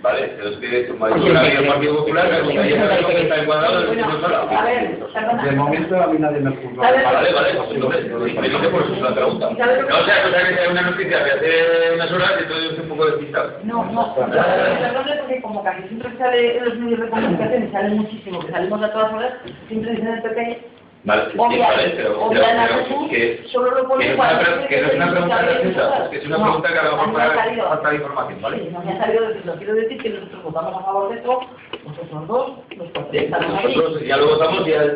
Vale, 0.02 0.32
pero 0.38 0.50
es 0.50 0.58
que 0.60 0.88
como 0.88 1.06
ha 1.06 1.10
dicho 1.10 1.28
el 1.28 1.68
Partido 1.68 1.98
Popular, 1.98 2.30
que 2.30 2.40
como 2.40 2.52
ya 2.64 2.88
sabemos 2.88 3.12
que 3.12 3.22
está 3.22 3.36
encuadrado, 3.42 3.88
Bueno, 3.88 4.08
no 4.08 4.20
solo. 4.22 4.36
a 4.38 4.64
ver, 4.64 5.00
perdona. 5.14 5.44
De 5.44 5.52
momento 5.52 6.02
a 6.02 6.08
mí 6.08 6.18
nadie 6.20 6.40
me 6.40 6.52
juzga. 6.56 6.88
A 6.88 6.92
ver. 6.92 7.04
Vale, 7.04 7.34
vale, 7.34 7.54
pues 7.56 7.70
entonces, 7.72 8.06
me 8.40 8.50
dice 8.50 8.70
por 8.70 8.82
eso 8.84 8.94
es 8.94 9.00
una 9.02 9.14
pregunta. 9.16 9.50
¿Sabes 9.58 9.82
lo 9.82 9.88
que- 9.88 9.94
No, 9.94 10.00
o 10.00 10.06
sea, 10.06 10.24
cosa 10.24 10.48
que 10.48 10.56
sea 10.56 10.70
una 10.72 10.82
noticia 10.84 11.20
de 11.24 11.32
hace 11.32 11.96
unas 11.96 12.12
horas 12.14 12.32
y 12.40 12.48
todo 12.48 12.58
estoy 12.60 12.80
un 12.84 12.90
poco 12.90 13.06
despistado. 13.08 13.52
No, 13.64 13.86
no, 13.92 14.16
perdón, 14.16 15.06
porque 15.20 15.42
como 15.42 15.64
casi 15.64 15.84
siempre 15.90 16.18
sale 16.18 16.58
en 16.58 16.66
los 16.66 16.76
medios 16.78 17.00
de 17.02 17.10
comunicación 17.10 17.64
y 17.68 17.72
sale 17.72 17.90
muchísimo, 17.96 18.40
que 18.40 18.52
salimos 18.54 18.82
a 18.82 18.92
todas 18.94 19.14
horas, 19.14 19.34
siempre 19.68 19.92
dicen 19.92 20.08
el 20.08 20.22
PP, 20.22 20.62
Vale, 21.06 21.32
sí, 21.32 21.38
vale, 21.38 21.94
pero, 21.96 22.22
obvia 22.26 22.42
pero- 22.68 22.84
pero 22.90 23.10
que, 23.10 23.44
solo 23.54 23.72
lo 23.72 23.76
que 23.78 23.84
pone 23.88 24.06
no 24.06 24.12
es 24.12 24.20
una, 24.20 24.68
que 24.68 24.82
no 24.82 24.88
es 24.90 24.96
una 24.96 25.12
pregunta 25.12 25.42
graciosa, 25.42 26.10
que 26.10 26.18
es 26.18 26.26
una 26.26 26.38
No, 26.38 26.44
pregunta 26.44 26.74
que 26.74 26.80
a 26.80 26.84
lo 26.84 26.92
mejor 26.92 27.14
para 27.14 27.68
falta 27.70 27.90
de 27.90 27.96
información, 27.96 28.42
¿vale? 28.42 28.58
Sí, 28.60 28.70
no 28.74 28.82
me 28.82 28.92
ha 28.92 28.98
salido 29.00 29.28
decirlo. 29.30 29.56
Quiero 29.56 29.74
decir 29.76 29.98
que 30.02 30.10
nosotros 30.10 30.44
votamos 30.44 30.76
a 30.76 30.84
favor 30.84 31.10
de 31.10 31.16
esto, 31.16 31.40
nosotros 31.86 32.28
dos, 32.28 32.52
los 32.76 32.88
cuatro 32.94 33.12
que 33.12 33.28
nosotros 33.30 34.02
ya 34.04 34.18
lo 34.18 34.28
votamos 34.28 34.68
y 34.68 34.72
ya 34.72 34.88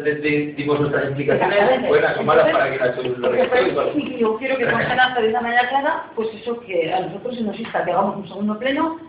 dimos 0.58 0.80
nuestras 0.82 1.04
explicaciones, 1.06 1.88
buenas 1.88 2.18
o 2.18 2.24
malas, 2.24 2.52
para 2.52 2.70
que 2.72 2.78
la 2.80 2.86
lo 2.88 3.04
Lo 3.18 3.32
que 3.32 3.46
registre 3.46 3.92
y 3.96 4.10
que 4.10 4.20
yo 4.20 4.38
quiero 4.38 4.58
que 4.58 4.66
conste 4.70 5.22
de 5.22 5.30
una 5.30 5.42
manera 5.42 5.70
clara, 5.70 6.04
pues 6.16 6.28
eso 6.34 6.60
que 6.62 6.94
a 6.94 7.00
nosotros 7.00 7.36
se 7.38 7.44
nos 7.44 7.58
insta 7.58 7.86
que 7.86 7.92
hagamos 7.92 8.18
un 8.18 8.28
segundo 8.28 8.60
pleno 8.60 9.00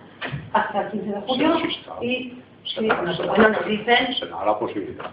hasta 0.53 0.83
el 0.83 0.91
15 0.93 1.11
de 1.11 1.21
junio 1.23 1.55
Se 2.65 2.81
nos 2.81 3.17
sí, 3.17 3.23
bueno, 3.27 3.49
nos 3.51 3.67
dicen 3.67 4.15
Se 4.15 4.27
da 4.27 4.45
la 4.45 4.59
posibilidad. 4.59 5.11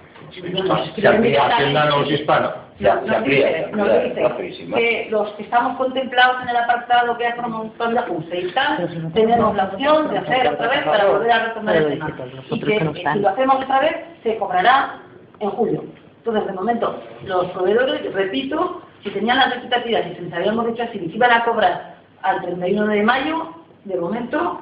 nos 0.54 0.70
Hacienda 0.70 2.08
hispana. 2.08 2.56
Nos 2.80 3.24
dice, 3.26 3.68
nos 3.74 4.04
dice 4.04 4.66
que 4.74 5.08
los 5.12 5.30
que 5.34 5.44
estamos 5.44 5.78
contemplados 5.78 6.42
en 6.44 6.50
el 6.50 6.56
apartado 6.56 7.18
que 7.18 7.28
ha 7.28 7.36
promovido 7.36 7.92
la 7.92 8.06
CUSE 8.06 8.40
y 8.40 8.52
tal, 8.54 9.12
tenemos 9.14 9.56
la 9.56 9.66
opción 9.66 10.10
de 10.10 10.18
hacer 10.20 10.48
otra 10.48 10.68
vez 10.70 10.84
para 10.84 11.06
volver 11.06 11.32
a 11.32 11.46
retomar 11.48 11.76
el 11.76 11.90
tema. 11.90 12.16
Y 12.50 12.60
que 12.60 13.04
si 13.14 13.20
lo 13.20 13.30
hacemos 13.30 13.56
otra 13.64 13.80
vez, 13.82 13.96
se 14.24 14.38
cobrará 14.38 15.02
en 15.40 15.50
julio. 15.50 15.84
Entonces, 16.18 16.48
de 16.48 16.54
momento, 16.54 17.02
los 17.26 17.46
proveedores, 17.48 18.14
repito, 18.14 18.82
si 19.04 19.10
tenían 19.10 19.38
las 19.38 19.54
expectativas 19.54 20.06
y 20.08 20.16
se 20.16 20.22
les 20.22 20.34
habíamos 20.34 20.68
dicho 20.68 20.84
así, 20.84 21.00
que 21.00 21.16
iban 21.16 21.32
a 21.32 21.44
cobrar 21.44 21.96
al 22.22 22.42
31 22.42 22.88
de 22.88 23.04
mayo, 23.04 23.56
de 23.86 23.96
momento, 23.96 24.62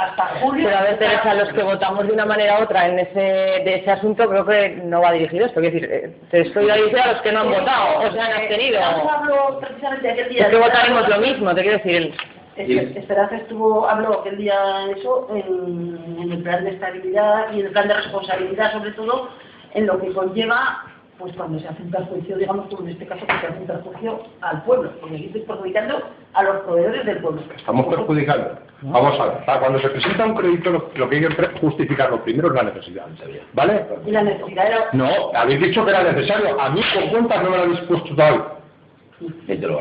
hasta 0.00 0.26
julio. 0.40 0.66
Pero 0.66 0.78
a 0.78 0.82
ver, 0.82 0.98
Teresa, 0.98 1.34
los 1.34 1.52
que 1.52 1.62
votamos 1.62 2.06
de 2.06 2.12
una 2.12 2.26
manera 2.26 2.58
u 2.58 2.62
otra 2.62 2.86
en 2.88 2.98
ese, 2.98 3.20
de 3.20 3.74
ese 3.76 3.90
asunto, 3.90 4.28
creo 4.28 4.46
que 4.46 4.70
no 4.84 5.00
va 5.02 5.12
dirigido 5.12 5.46
esto. 5.46 5.60
Quiero 5.60 5.74
decir, 5.74 5.90
eh, 5.92 6.16
te 6.30 6.40
estoy 6.40 6.66
diciendo 6.66 7.02
a 7.02 7.12
los 7.12 7.22
que 7.22 7.32
no 7.32 7.40
han 7.40 7.50
votado 7.50 7.98
o 7.98 8.12
se 8.12 8.20
han 8.20 8.32
abstenido. 8.32 8.80
Vamos 8.80 9.12
habló 9.12 9.60
precisamente 9.60 10.10
aquel 10.10 10.28
día. 10.30 10.42
Es 10.44 10.48
que 10.48 10.56
votaremos 10.56 11.08
lo 11.08 11.18
mismo, 11.18 11.54
te 11.54 11.62
quiero 11.62 11.78
decir. 11.78 12.14
Esperanza 12.56 13.36
estuvo, 13.36 13.88
habló 13.88 14.20
aquel 14.20 14.36
día 14.36 14.58
de 14.86 14.92
eso 14.92 15.28
en, 15.30 16.18
en 16.20 16.32
el 16.32 16.42
plan 16.42 16.64
de 16.64 16.70
estabilidad 16.70 17.52
y 17.52 17.60
en 17.60 17.66
el 17.66 17.72
plan 17.72 17.88
de 17.88 17.94
responsabilidad, 17.94 18.72
sobre 18.72 18.90
todo 18.92 19.30
en 19.72 19.86
lo 19.86 19.98
que 20.00 20.12
conlleva, 20.12 20.84
pues 21.20 21.32
cuando 21.36 21.58
se 21.60 21.68
hace 21.68 21.82
un 21.82 21.90
perjuicio, 21.90 22.36
digamos, 22.36 22.66
como 22.68 22.82
en 22.82 22.88
este 22.90 23.06
caso, 23.06 23.26
que 23.26 23.32
se 23.38 23.46
hace 23.46 23.58
un 23.60 23.66
perjuicio 23.66 24.20
al 24.40 24.62
pueblo, 24.64 24.90
porque 25.00 25.16
aquí 25.16 25.26
estoy 25.26 25.42
perjudicando 25.42 26.02
a 26.32 26.42
los 26.42 26.56
proveedores 26.62 27.06
del 27.06 27.18
pueblo. 27.18 27.42
Estamos 27.56 27.86
perjudicando. 27.86 28.58
Vamos 28.82 29.20
a 29.20 29.24
ver, 29.26 29.44
para 29.44 29.60
cuando 29.60 29.78
se 29.78 29.90
presenta 29.90 30.24
un 30.24 30.34
crédito, 30.34 30.70
lo, 30.70 30.90
lo 30.94 31.08
que 31.08 31.16
hay 31.16 31.22
que 31.28 31.34
pre- 31.34 31.58
justificarlo 31.60 32.22
primero 32.24 32.48
es 32.48 32.54
la 32.54 32.62
necesidad. 32.62 33.06
¿Vale? 33.52 33.86
Y 34.06 34.10
la 34.10 34.22
necesidad 34.22 34.66
era... 34.66 34.88
No, 34.94 35.08
habéis 35.34 35.60
dicho 35.60 35.84
que 35.84 35.90
era 35.90 36.02
necesario. 36.02 36.58
A 36.60 36.70
mí 36.70 36.80
con 36.94 37.08
cuentas 37.10 37.42
no 37.42 37.50
me 37.50 37.56
lo 37.58 37.62
habéis 37.64 37.80
puesto 37.80 38.08
todavía. 38.14 38.44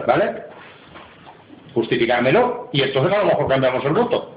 ¿Vale? 0.06 0.44
Justificármelo 1.74 2.70
y 2.74 2.82
entonces 2.82 3.14
a 3.14 3.20
lo 3.20 3.26
mejor 3.26 3.48
cambiamos 3.48 3.86
el 3.86 3.94
voto. 3.94 4.36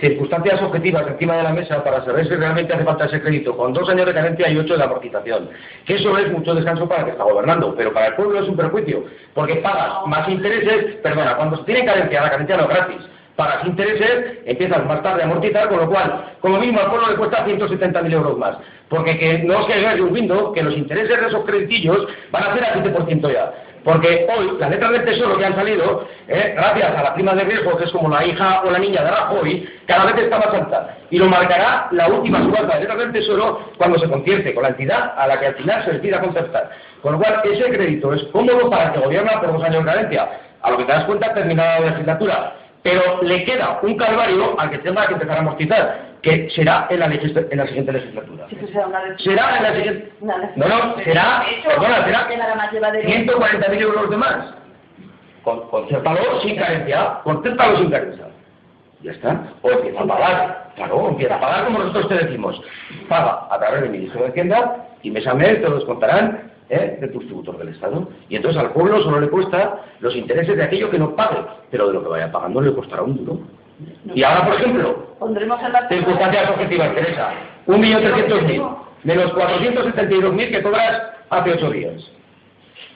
Circunstancias 0.00 0.62
objetivas 0.62 1.06
encima 1.08 1.36
de 1.36 1.42
la 1.42 1.52
mesa 1.52 1.82
para 1.82 2.04
saber 2.04 2.28
si 2.28 2.34
realmente 2.34 2.72
hace 2.72 2.84
falta 2.84 3.06
ese 3.06 3.20
crédito, 3.20 3.56
con 3.56 3.72
dos 3.72 3.88
años 3.88 4.06
de 4.06 4.14
carencia 4.14 4.48
y 4.48 4.56
ocho 4.56 4.76
de 4.76 4.84
amortización. 4.84 5.50
Que 5.84 5.96
eso 5.96 6.16
es 6.18 6.30
mucho 6.30 6.54
descanso 6.54 6.88
para 6.88 7.00
el 7.00 7.06
que 7.06 7.12
está 7.12 7.24
gobernando, 7.24 7.74
pero 7.76 7.92
para 7.92 8.06
el 8.08 8.14
pueblo 8.14 8.40
es 8.40 8.48
un 8.48 8.56
perjuicio, 8.56 9.04
porque 9.34 9.56
pagas 9.56 10.06
más 10.06 10.28
intereses, 10.28 10.96
perdona, 11.02 11.36
cuando 11.36 11.56
se 11.56 11.64
tiene 11.64 11.84
carencia, 11.84 12.22
la 12.22 12.30
carencia 12.30 12.56
no 12.56 12.62
es 12.62 12.68
gratis, 12.68 13.08
pagas 13.34 13.64
intereses, 13.66 14.38
empiezas 14.46 14.84
más 14.86 15.02
tarde 15.02 15.22
a 15.22 15.24
amortizar, 15.24 15.68
con 15.68 15.78
lo 15.78 15.88
cual, 15.88 16.34
como 16.40 16.58
mínimo 16.58 16.80
al 16.80 16.90
pueblo 16.90 17.08
le 17.08 17.16
cuesta 17.16 17.46
170.000 17.46 18.12
euros 18.12 18.36
más. 18.36 18.56
Porque 18.88 19.18
que 19.18 19.38
no 19.40 19.58
os 19.58 19.66
quedáis 19.66 20.12
viendo 20.12 20.52
que 20.52 20.62
los 20.62 20.76
intereses 20.76 21.20
de 21.20 21.26
esos 21.26 21.44
creditillos 21.44 22.06
van 22.32 22.44
a 22.44 22.54
ser 22.54 22.64
al 22.64 22.82
7% 22.82 23.32
ya. 23.32 23.52
Porque 23.84 24.26
hoy 24.36 24.56
las 24.58 24.70
letras 24.70 24.92
del 24.92 25.04
tesoro 25.04 25.38
que 25.38 25.44
han 25.44 25.54
salido, 25.54 26.06
eh, 26.26 26.52
gracias 26.56 26.96
a 26.96 27.02
la 27.02 27.14
prima 27.14 27.34
de 27.34 27.44
riesgo, 27.44 27.76
que 27.76 27.84
es 27.84 27.92
como 27.92 28.08
la 28.08 28.24
hija 28.24 28.62
o 28.64 28.70
la 28.70 28.78
niña 28.78 29.02
de 29.02 29.10
Rajoy, 29.10 29.68
cada 29.86 30.06
vez 30.06 30.24
está 30.24 30.38
más 30.38 30.52
alta. 30.52 30.96
Y 31.10 31.18
lo 31.18 31.26
marcará 31.26 31.88
la 31.92 32.08
última 32.08 32.42
subasta 32.42 32.74
de 32.74 32.80
letras 32.80 32.98
del 32.98 33.12
tesoro 33.12 33.70
cuando 33.76 33.98
se 33.98 34.08
concierte 34.08 34.54
con 34.54 34.64
la 34.64 34.70
entidad 34.70 35.14
a 35.16 35.26
la 35.26 35.38
que 35.38 35.46
al 35.46 35.54
final 35.54 35.84
se 35.84 35.92
decida 35.92 36.20
concertar. 36.20 36.70
Con 37.02 37.12
lo 37.12 37.18
cual, 37.18 37.40
ese 37.44 37.64
crédito 37.64 38.12
es 38.12 38.22
cómodo 38.24 38.68
para 38.68 38.92
que 38.92 39.00
gobierna 39.00 39.40
por 39.40 39.52
dos 39.52 39.62
años 39.62 39.84
de 39.84 39.90
carencia. 39.90 40.28
A 40.62 40.70
lo 40.70 40.76
que 40.76 40.84
te 40.84 40.92
das 40.92 41.04
cuenta 41.04 41.32
terminada 41.32 41.80
la 41.80 41.86
legislatura. 41.90 42.52
Pero 42.82 43.22
le 43.22 43.44
queda 43.44 43.80
un 43.82 43.96
calvario 43.96 44.58
al 44.58 44.70
que 44.70 44.78
tenga 44.78 45.06
que 45.06 45.14
empezar 45.14 45.36
a 45.36 45.40
amortizar, 45.40 46.07
que 46.22 46.50
será 46.50 46.86
en 46.90 47.00
la, 47.00 47.06
en 47.06 47.58
la 47.58 47.66
siguiente 47.66 47.92
legislatura. 47.92 48.46
Sí 48.50 48.56
que 48.56 48.66
será 48.68 48.86
una 48.86 49.18
Será 49.18 49.56
en 49.56 49.62
la 49.62 49.74
siguiente... 49.74 50.12
No, 50.20 50.68
no, 50.68 50.96
será... 51.04 51.44
Perdona, 51.64 52.04
será 52.04 52.28
que 52.28 52.36
nada 52.36 52.54
más 52.54 52.72
llevadero. 52.72 53.08
140.000 53.08 53.80
euros 53.80 54.10
de 54.10 54.16
más. 54.16 54.54
Con, 55.42 55.68
concértalo 55.68 56.40
sin 56.42 56.56
carencia, 56.56 57.20
concértalo 57.22 57.78
sin 57.78 57.90
carencia. 57.90 58.26
Ya 59.02 59.12
está. 59.12 59.52
O 59.62 59.70
empieza 59.70 60.02
a 60.02 60.06
pagar. 60.06 60.72
Claro, 60.74 61.08
empieza 61.08 61.36
a 61.36 61.40
pagar 61.40 61.64
como 61.66 61.78
nosotros 61.78 62.08
te 62.08 62.26
decimos. 62.26 62.60
Paga 63.08 63.46
a 63.50 63.58
través 63.58 63.82
del 63.82 63.90
ministro 63.90 64.22
de 64.22 64.28
Hacienda 64.28 64.88
y 65.02 65.10
mes 65.10 65.26
a 65.26 65.34
mes 65.34 65.60
te 65.60 65.68
lo 65.68 65.76
descontarán 65.76 66.50
¿eh? 66.68 66.98
de 67.00 67.08
tus 67.08 67.24
tributos 67.26 67.58
del 67.58 67.68
Estado. 67.68 68.08
Y 68.28 68.36
entonces 68.36 68.60
al 68.60 68.72
pueblo 68.72 69.00
solo 69.02 69.20
le 69.20 69.28
cuesta 69.28 69.82
los 70.00 70.14
intereses 70.16 70.56
de 70.56 70.64
aquello 70.64 70.90
que 70.90 70.98
no 70.98 71.14
pague, 71.14 71.38
pero 71.70 71.88
de 71.88 71.94
lo 71.94 72.02
que 72.02 72.08
vaya 72.08 72.32
pagando 72.32 72.60
le 72.60 72.74
costará 72.74 73.02
un 73.02 73.16
duro. 73.16 73.40
Y 74.14 74.22
ahora, 74.22 74.46
por 74.46 74.54
ejemplo, 74.54 75.08
Pondremos 75.18 75.60
en 75.62 75.72
la 75.72 75.88
circunstancias 75.88 76.50
objetivas, 76.50 76.94
Teresa, 76.94 77.30
1.300.000 77.66 78.76
menos 79.02 79.32
472.000 79.34 80.50
que 80.50 80.62
cobras 80.62 81.02
hace 81.30 81.52
ocho 81.52 81.70
días, 81.70 82.12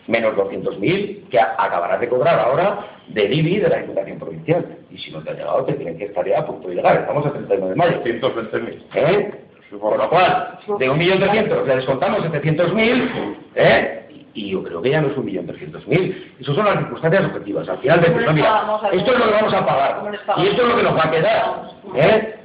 menos 0.06 0.34
200.000 0.36 1.28
que 1.28 1.40
acabarás 1.40 2.00
de 2.00 2.08
cobrar 2.08 2.38
ahora 2.38 2.86
del 3.08 3.32
IBI 3.32 3.58
de 3.58 3.68
la 3.68 3.78
Diputación 3.78 4.18
Provincial. 4.18 4.78
Y 4.90 4.98
si 4.98 5.10
no 5.10 5.22
te 5.22 5.30
ha 5.30 5.34
llegado, 5.34 5.64
te 5.64 5.74
tienen 5.74 5.98
que 5.98 6.06
estar 6.06 6.26
ya 6.26 6.40
a 6.40 6.46
punto 6.46 6.68
de 6.68 6.76
llegar. 6.76 6.96
Estamos 6.96 7.26
a 7.26 7.32
39 7.32 7.70
de 7.70 7.76
mayo. 7.76 8.02
120.000. 8.04 8.82
¿Eh? 8.94 9.34
Por 9.80 9.96
lo 9.96 10.08
cual, 10.08 10.58
de 10.78 10.90
1.300.000 10.90 11.64
le 11.66 11.76
descontamos 11.76 12.20
700.000, 12.24 13.36
¿eh? 13.54 14.01
Y 14.34 14.50
yo 14.50 14.62
creo 14.62 14.80
que 14.80 14.90
ya 14.90 15.00
no 15.00 15.08
es 15.08 15.16
1.300.000. 15.16 16.32
Esas 16.40 16.54
son 16.54 16.64
las 16.64 16.78
circunstancias 16.78 17.24
objetivas. 17.26 17.68
Al 17.68 17.78
final, 17.78 18.00
decir, 18.00 18.16
no, 18.16 18.90
esto 18.92 19.12
es 19.12 19.18
lo 19.18 19.24
que 19.26 19.32
vamos 19.32 19.54
a 19.54 19.66
pagar. 19.66 20.20
Y 20.38 20.46
esto 20.46 20.62
es 20.62 20.68
lo 20.68 20.76
que 20.76 20.82
nos 20.82 20.96
va 20.96 21.04
a 21.04 21.10
quedar. 21.10 21.44
¿eh? 21.96 22.41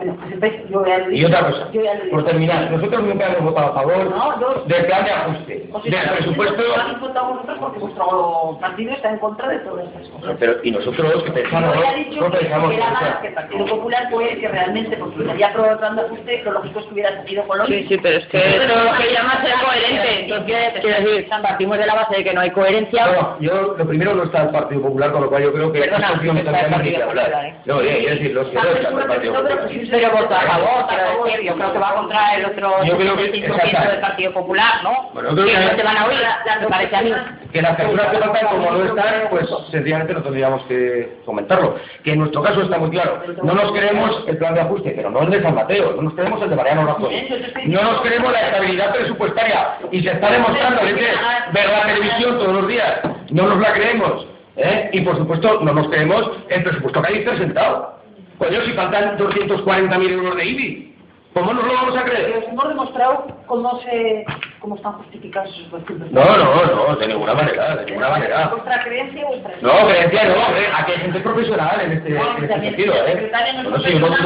Bueno, 0.00 0.16
pues 0.18 0.32
entonces 0.32 0.70
yo 0.70 0.84
Y 1.10 1.24
otra 1.26 1.46
cosa, 1.46 1.68
por 2.10 2.24
terminar, 2.24 2.70
nosotros 2.70 3.02
nunca 3.02 3.26
hemos 3.26 3.42
votado 3.52 3.66
a 3.68 3.74
favor 3.74 4.04
No, 4.10 4.40
yo- 4.40 4.64
del 4.66 4.86
plan 4.86 5.04
de 5.04 5.10
ajuste, 5.10 5.68
O 5.72 5.82
sea, 5.82 6.00
del 6.04 6.10
presupuesto, 6.16 6.62
Lo 6.62 6.74
habéis 6.80 7.00
votado 7.00 7.28
vosotros 7.34 7.58
porque 7.60 7.78
vuestro 7.80 8.58
partido 8.60 8.92
está 8.92 9.10
en 9.10 9.18
contra 9.18 9.48
de 9.48 9.58
todas 9.58 9.86
estas 9.88 10.08
cosas. 10.08 10.36
pero 10.40 10.54
y 10.62 10.70
nosotros 10.70 11.22
que 11.22 11.30
pensamos, 11.32 11.76
he 11.76 11.98
dicho 12.04 12.20
no 12.22 12.30
que, 12.30 12.38
pensamos, 12.38 12.70
que 12.70 12.76
era 12.76 12.90
más 12.90 13.16
que 13.20 13.28
el 13.28 13.34
Partido 13.34 13.66
Popular 13.66 14.08
fue 14.10 14.32
el 14.32 14.40
que 14.40 14.48
realmente, 14.48 14.96
porque 14.96 15.24
se 15.24 15.30
había 15.30 15.48
aprobado 15.48 15.72
el 15.74 15.78
plan 15.80 15.96
de 15.96 16.02
ajuste, 16.02 16.42
lo 16.44 16.52
lógico 16.52 16.80
es 16.80 16.86
que 16.86 16.92
hubiera 16.94 17.24
con 17.46 17.58
lo 17.58 17.66
Sí, 17.66 17.86
sí, 17.88 17.98
pero 18.02 18.16
es 18.18 18.26
que 18.28 18.38
es 18.38 18.68
lo 18.68 18.96
que 18.96 19.12
llama 19.12 19.42
ser 19.44 19.52
coherente. 19.64 20.20
Entonces, 20.24 20.80
quiero 20.80 20.96
decir, 21.10 21.28
partimos 21.42 21.78
de 21.78 21.86
la 21.86 21.94
base 21.94 22.16
de 22.16 22.24
que 22.24 22.32
no 22.32 22.40
hay 22.40 22.50
coherencia. 22.50 23.06
No, 23.06 23.40
yo 23.40 23.74
lo 23.76 23.86
primero 23.86 24.14
no 24.14 24.24
está 24.24 24.42
el 24.44 24.50
Partido 24.50 24.82
Popular, 24.82 25.12
con 25.12 25.22
lo 25.22 25.28
cual 25.28 25.42
yo 25.42 25.52
creo 25.52 25.72
que 25.72 25.80
Perdona, 25.80 26.06
esta 26.06 26.16
opción 26.16 26.38
está 26.38 26.60
el 26.60 26.70
Partido 26.70 26.96
hablar. 27.08 27.24
Popular, 27.26 27.44
¿eh? 27.44 27.54
No, 27.66 27.80
eh, 27.82 28.04
es 28.04 28.10
decir, 28.18 28.34
los 28.34 28.48
que 28.48 28.54
no 28.54 28.62
están 28.62 28.96
del 28.96 29.06
Partido 29.06 29.34
Popular. 29.34 29.68
Pero 29.90 30.08
a 30.08 30.26
favor, 30.46 31.24
decir, 31.24 31.42
yo 31.44 31.54
creo 31.56 31.72
que 31.72 31.78
va 31.78 31.94
contra 31.94 32.34
el 32.36 32.44
otro 32.46 32.84
Yo 32.84 32.96
creo 32.96 33.16
que- 33.16 33.32
75% 33.32 33.64
exacto. 33.66 33.90
del 33.90 34.00
Partido 34.00 34.32
Popular, 34.32 34.82
¿no? 34.82 35.10
Bueno, 35.12 35.30
creo 35.30 35.44
que 35.46 35.52
que- 35.52 35.58
no 35.60 35.70
te 35.76 35.82
van 35.82 35.96
a 35.96 36.06
oír, 36.06 36.18
me 36.60 36.66
parece 36.68 36.96
a 36.96 37.02
mí. 37.02 37.12
Que 37.52 37.62
las 37.62 37.76
personas 37.76 38.06
que 38.06 38.46
como 38.46 38.70
no 38.70 38.84
están, 38.84 39.14
pues 39.30 39.46
sencillamente 39.70 40.14
no 40.14 40.22
tendríamos 40.22 40.62
que 40.64 41.20
comentarlo. 41.24 41.76
Que 42.04 42.12
en 42.12 42.20
nuestro 42.20 42.42
caso 42.42 42.62
está 42.62 42.78
muy 42.78 42.90
claro. 42.90 43.22
No 43.42 43.54
nos 43.54 43.72
queremos 43.72 44.24
el 44.28 44.36
plan 44.38 44.54
de 44.54 44.60
ajuste, 44.60 44.92
pero 44.94 45.10
no 45.10 45.22
el 45.22 45.30
de 45.30 45.42
San 45.42 45.54
Mateo, 45.54 45.92
no 45.96 46.02
nos 46.02 46.14
queremos 46.14 46.40
el 46.42 46.50
de 46.50 46.56
Mariano 46.56 46.86
Rajoy. 46.86 47.28
No 47.66 47.82
nos 47.82 48.00
queremos 48.02 48.32
la 48.32 48.40
estabilidad 48.46 48.92
presupuestaria. 48.94 49.78
Y 49.90 50.02
se 50.02 50.10
está 50.12 50.30
demostrando, 50.30 50.80
que 50.82 50.92
ver 50.94 51.68
la 51.68 51.82
televisión 51.86 52.38
todos 52.38 52.54
los 52.54 52.68
días. 52.68 53.00
No 53.30 53.46
nos 53.48 53.58
la 53.58 53.72
creemos. 53.72 54.26
¿eh? 54.56 54.90
Y 54.92 55.00
por 55.00 55.16
supuesto, 55.16 55.60
no 55.62 55.72
nos 55.72 55.88
creemos 55.88 56.30
el 56.48 56.62
presupuesto 56.62 57.00
que 57.02 57.08
habéis 57.08 57.28
presentado. 57.28 57.99
Coño, 58.40 58.64
si 58.64 58.72
faltan 58.72 59.18
240.000 59.18 60.10
euros 60.12 60.34
de 60.34 60.44
IBI. 60.46 60.89
¿Cómo 61.32 61.52
nos 61.52 61.64
lo 61.64 61.72
vamos 61.72 61.96
a 61.96 62.04
creer? 62.04 62.38
Os 62.38 62.44
hemos 62.48 62.68
demostrado 62.68 63.24
cómo, 63.46 63.80
se, 63.82 64.24
cómo 64.58 64.74
están 64.74 64.94
justificados 64.94 65.48
esos 65.54 65.68
cuestiones. 65.68 66.10
No, 66.10 66.24
no, 66.24 66.64
no, 66.66 66.96
de 66.96 67.06
ninguna 67.06 67.34
manera, 67.34 67.76
de 67.76 67.86
ninguna 67.86 68.08
manera. 68.10 68.48
¿Vuestra 68.48 68.82
creencia 68.82 69.24
o 69.24 69.28
vuestra 69.28 69.52
No, 69.62 69.86
creencia 69.86 70.24
no, 70.24 70.56
eh, 70.56 70.68
aquí 70.76 70.92
hay 70.92 70.98
gente 70.98 71.20
profesional 71.20 71.80
en 71.82 71.92
este, 71.92 72.16
en 72.16 72.44
este 72.44 72.48
sentido, 72.48 72.94
¿eh? 73.06 73.30
Bueno, 73.62 73.78
sí, 73.78 73.92
yo 73.92 74.00
no 74.00 74.16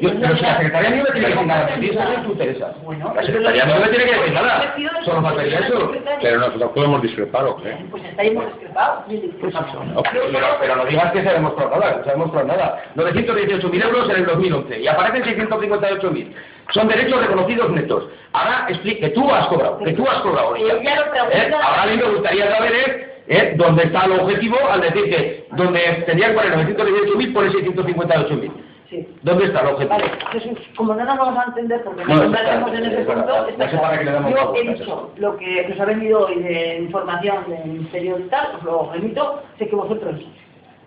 yo, 0.00 0.10
pero 0.20 0.36
si 0.36 0.42
la 0.42 0.56
secretaria 0.56 0.90
no 0.90 0.96
me 1.02 1.10
tiene 1.10 1.20
que 1.20 1.32
decir 1.32 1.46
nada, 1.46 1.76
si 1.78 1.90
eso 1.90 2.02
es 2.02 2.22
tu 2.24 2.34
Teresa. 2.34 2.72
La 3.14 3.22
secretaria 3.22 3.64
no 3.66 3.80
me 3.80 3.88
tiene 3.88 4.04
que 4.06 4.14
decir 4.14 4.32
nada, 4.32 4.74
solo 5.04 5.22
faltaría 5.22 5.58
eso. 5.58 5.92
Pero 6.22 6.38
nosotros 6.38 6.70
podemos 6.74 7.02
discrepar, 7.02 7.44
¿o 7.44 7.56
qué? 7.58 7.76
Pues 7.90 8.04
está 8.04 8.22
ahí 8.22 8.28
hemos 8.28 8.46
discrepado. 8.46 9.04
discrepado. 9.06 9.84
No, 9.84 10.02
pero, 10.02 10.56
pero 10.60 10.76
no 10.76 10.84
digas 10.86 11.12
que 11.12 11.22
se 11.22 11.28
ha 11.28 11.34
demostrado 11.34 11.76
nada, 11.76 11.96
no 11.98 12.04
se 12.04 12.08
ha 12.08 12.12
demostrado 12.14 12.46
nada. 12.46 12.82
918.000 12.96 13.84
euros 13.84 14.08
en 14.08 14.16
el 14.16 14.26
2011 14.26 14.80
y 14.80 14.88
aparecen 14.88 15.24
658.000. 15.24 16.34
Son 16.72 16.88
derechos 16.88 17.20
reconocidos 17.20 17.70
netos. 17.70 18.08
Ahora 18.32 18.66
explique, 18.68 19.00
que 19.00 19.08
tú 19.10 19.30
has 19.30 19.46
cobrado, 19.46 19.78
que 19.78 19.92
tú 19.92 20.06
has 20.08 20.20
cobrado. 20.22 20.56
Ya. 20.56 20.74
¿Eh? 20.74 21.52
Ahora 21.52 21.82
a 21.82 21.86
mí 21.86 21.96
me 21.96 22.04
gustaría 22.04 22.50
saber 22.54 22.72
es, 22.74 22.88
¿eh? 23.28 23.54
dónde 23.56 23.84
está 23.84 24.04
el 24.04 24.12
objetivo 24.12 24.56
al 24.68 24.80
decir 24.80 25.04
que 25.04 25.46
donde 25.52 25.80
tendrían 26.06 26.32
que 26.32 26.36
poner 26.36 26.76
918.000 26.76 27.32
pone 27.32 27.50
658.000. 27.50 28.52
Sí. 28.90 29.08
¿Dónde 29.22 29.46
está 29.46 29.60
el 29.60 29.68
objetivo? 29.68 29.98
Vale, 29.98 30.10
Jesús, 30.32 30.58
como 30.76 30.94
no 30.94 31.04
nos 31.04 31.16
vamos 31.18 31.38
a 31.38 31.48
entender 31.48 31.82
porque 31.84 32.04
No, 32.04 32.14
no 32.16 32.28
nos 32.28 32.38
está 32.38 32.78
en 32.78 32.84
ese 32.84 33.04
punto, 33.04 33.46
está 33.46 33.80
para 33.80 33.98
qué 33.98 34.04
le 34.04 34.12
damos 34.12 34.30
Yo 34.30 34.54
he 34.56 34.74
dicho 34.74 35.12
lo 35.16 35.36
que 35.36 35.68
nos 35.68 35.80
ha 35.80 35.84
venido 35.84 36.26
hoy 36.26 36.42
de 36.42 36.78
información 36.80 37.44
del 37.48 37.64
Ministerio 37.64 38.16
de 38.16 38.24
tal, 38.24 38.56
os 38.56 38.62
lo 38.62 38.92
remito, 38.92 39.42
sé 39.58 39.68
que 39.68 39.76
vosotros 39.76 40.16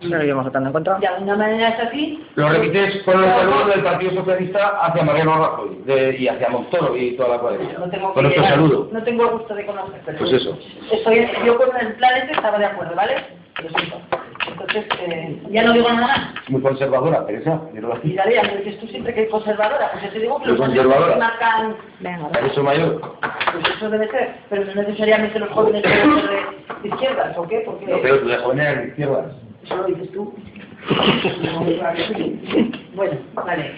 No 0.02 0.24
íbamos 0.24 0.46
votando 0.46 0.70
en 0.70 0.74
contra. 0.74 1.00
de 1.00 1.08
alguna 1.08 1.36
manera 1.36 1.70
es 1.70 1.80
así. 1.80 2.24
Lo 2.36 2.50
remites 2.50 3.02
con 3.04 3.24
el 3.24 3.30
saludo 3.32 3.66
del 3.66 3.84
Partido 3.84 4.12
Socialista 4.14 4.78
hacia 4.82 5.04
Mariano 5.04 5.38
Rajoy 5.38 5.82
de- 5.86 6.18
y 6.18 6.28
hacia 6.28 6.50
Montoro 6.50 6.96
y 6.96 7.16
toda 7.18 7.30
la 7.30 7.40
cuadrilla. 7.40 7.80
No 7.80 7.90
tengo, 7.90 8.14
Con 8.14 8.24
nuestro 8.24 8.44
saludo. 8.46 8.90
no 8.92 9.04
tengo 9.04 9.24
el 9.24 9.30
gusto 9.32 9.56
de 9.56 9.66
conocer, 9.66 10.02
pero 10.06 10.18
Pues 10.20 10.34
eso. 10.34 10.58
Estoy, 10.92 11.28
yo 11.46 11.58
con 11.58 11.76
el 11.78 11.94
plan 11.94 12.18
este 12.18 12.34
estaba 12.34 12.60
de 12.60 12.66
acuerdo, 12.66 12.96
¿vale? 12.96 13.16
Lo 13.64 13.70
siento. 13.70 14.00
Entonces, 14.48 14.86
eh, 15.02 15.42
ya 15.50 15.64
no 15.64 15.74
digo 15.74 15.90
nada 15.92 16.08
más. 16.08 16.50
Muy 16.50 16.62
conservadora, 16.62 17.26
Teresa. 17.26 17.60
Y 17.74 17.78
aquí. 17.92 18.14
dale, 18.14 18.36
ya 18.36 18.44
me 18.44 18.58
dices 18.58 18.80
tú 18.80 18.88
siempre 18.88 19.14
que 19.14 19.24
es 19.24 19.30
conservadora, 19.30 19.90
pues 19.92 20.04
yo 20.06 20.10
te 20.12 20.20
digo 20.20 20.40
que 20.42 20.48
los 20.50 20.58
jóvenes 20.60 20.86
marcan, 21.18 21.76
¿Has 22.34 22.52
hecho 22.52 22.64
mayor? 22.64 23.02
pues 23.52 23.76
eso 23.76 23.90
debe 23.90 24.08
ser, 24.10 24.36
pero 24.50 24.64
no 24.66 24.82
necesariamente 24.84 25.40
los 25.40 25.50
jóvenes 25.50 25.82
deben 25.84 26.16
ser 26.22 26.30
de, 26.84 26.88
izquierdas, 26.88 27.38
¿o 27.38 27.48
qué? 27.48 27.64
Porque 27.66 27.88
No, 27.88 27.98
pero 28.02 28.20
tú 28.20 28.28
de 28.28 28.38
joven 28.38 28.60
eras 28.60 28.78
de 28.78 28.88
izquierdas. 28.90 29.26
Eso 29.68 29.78
lo 29.78 29.84
dices 29.88 30.12
tú. 30.12 30.34
bueno, 32.96 33.18
vale. 33.34 33.72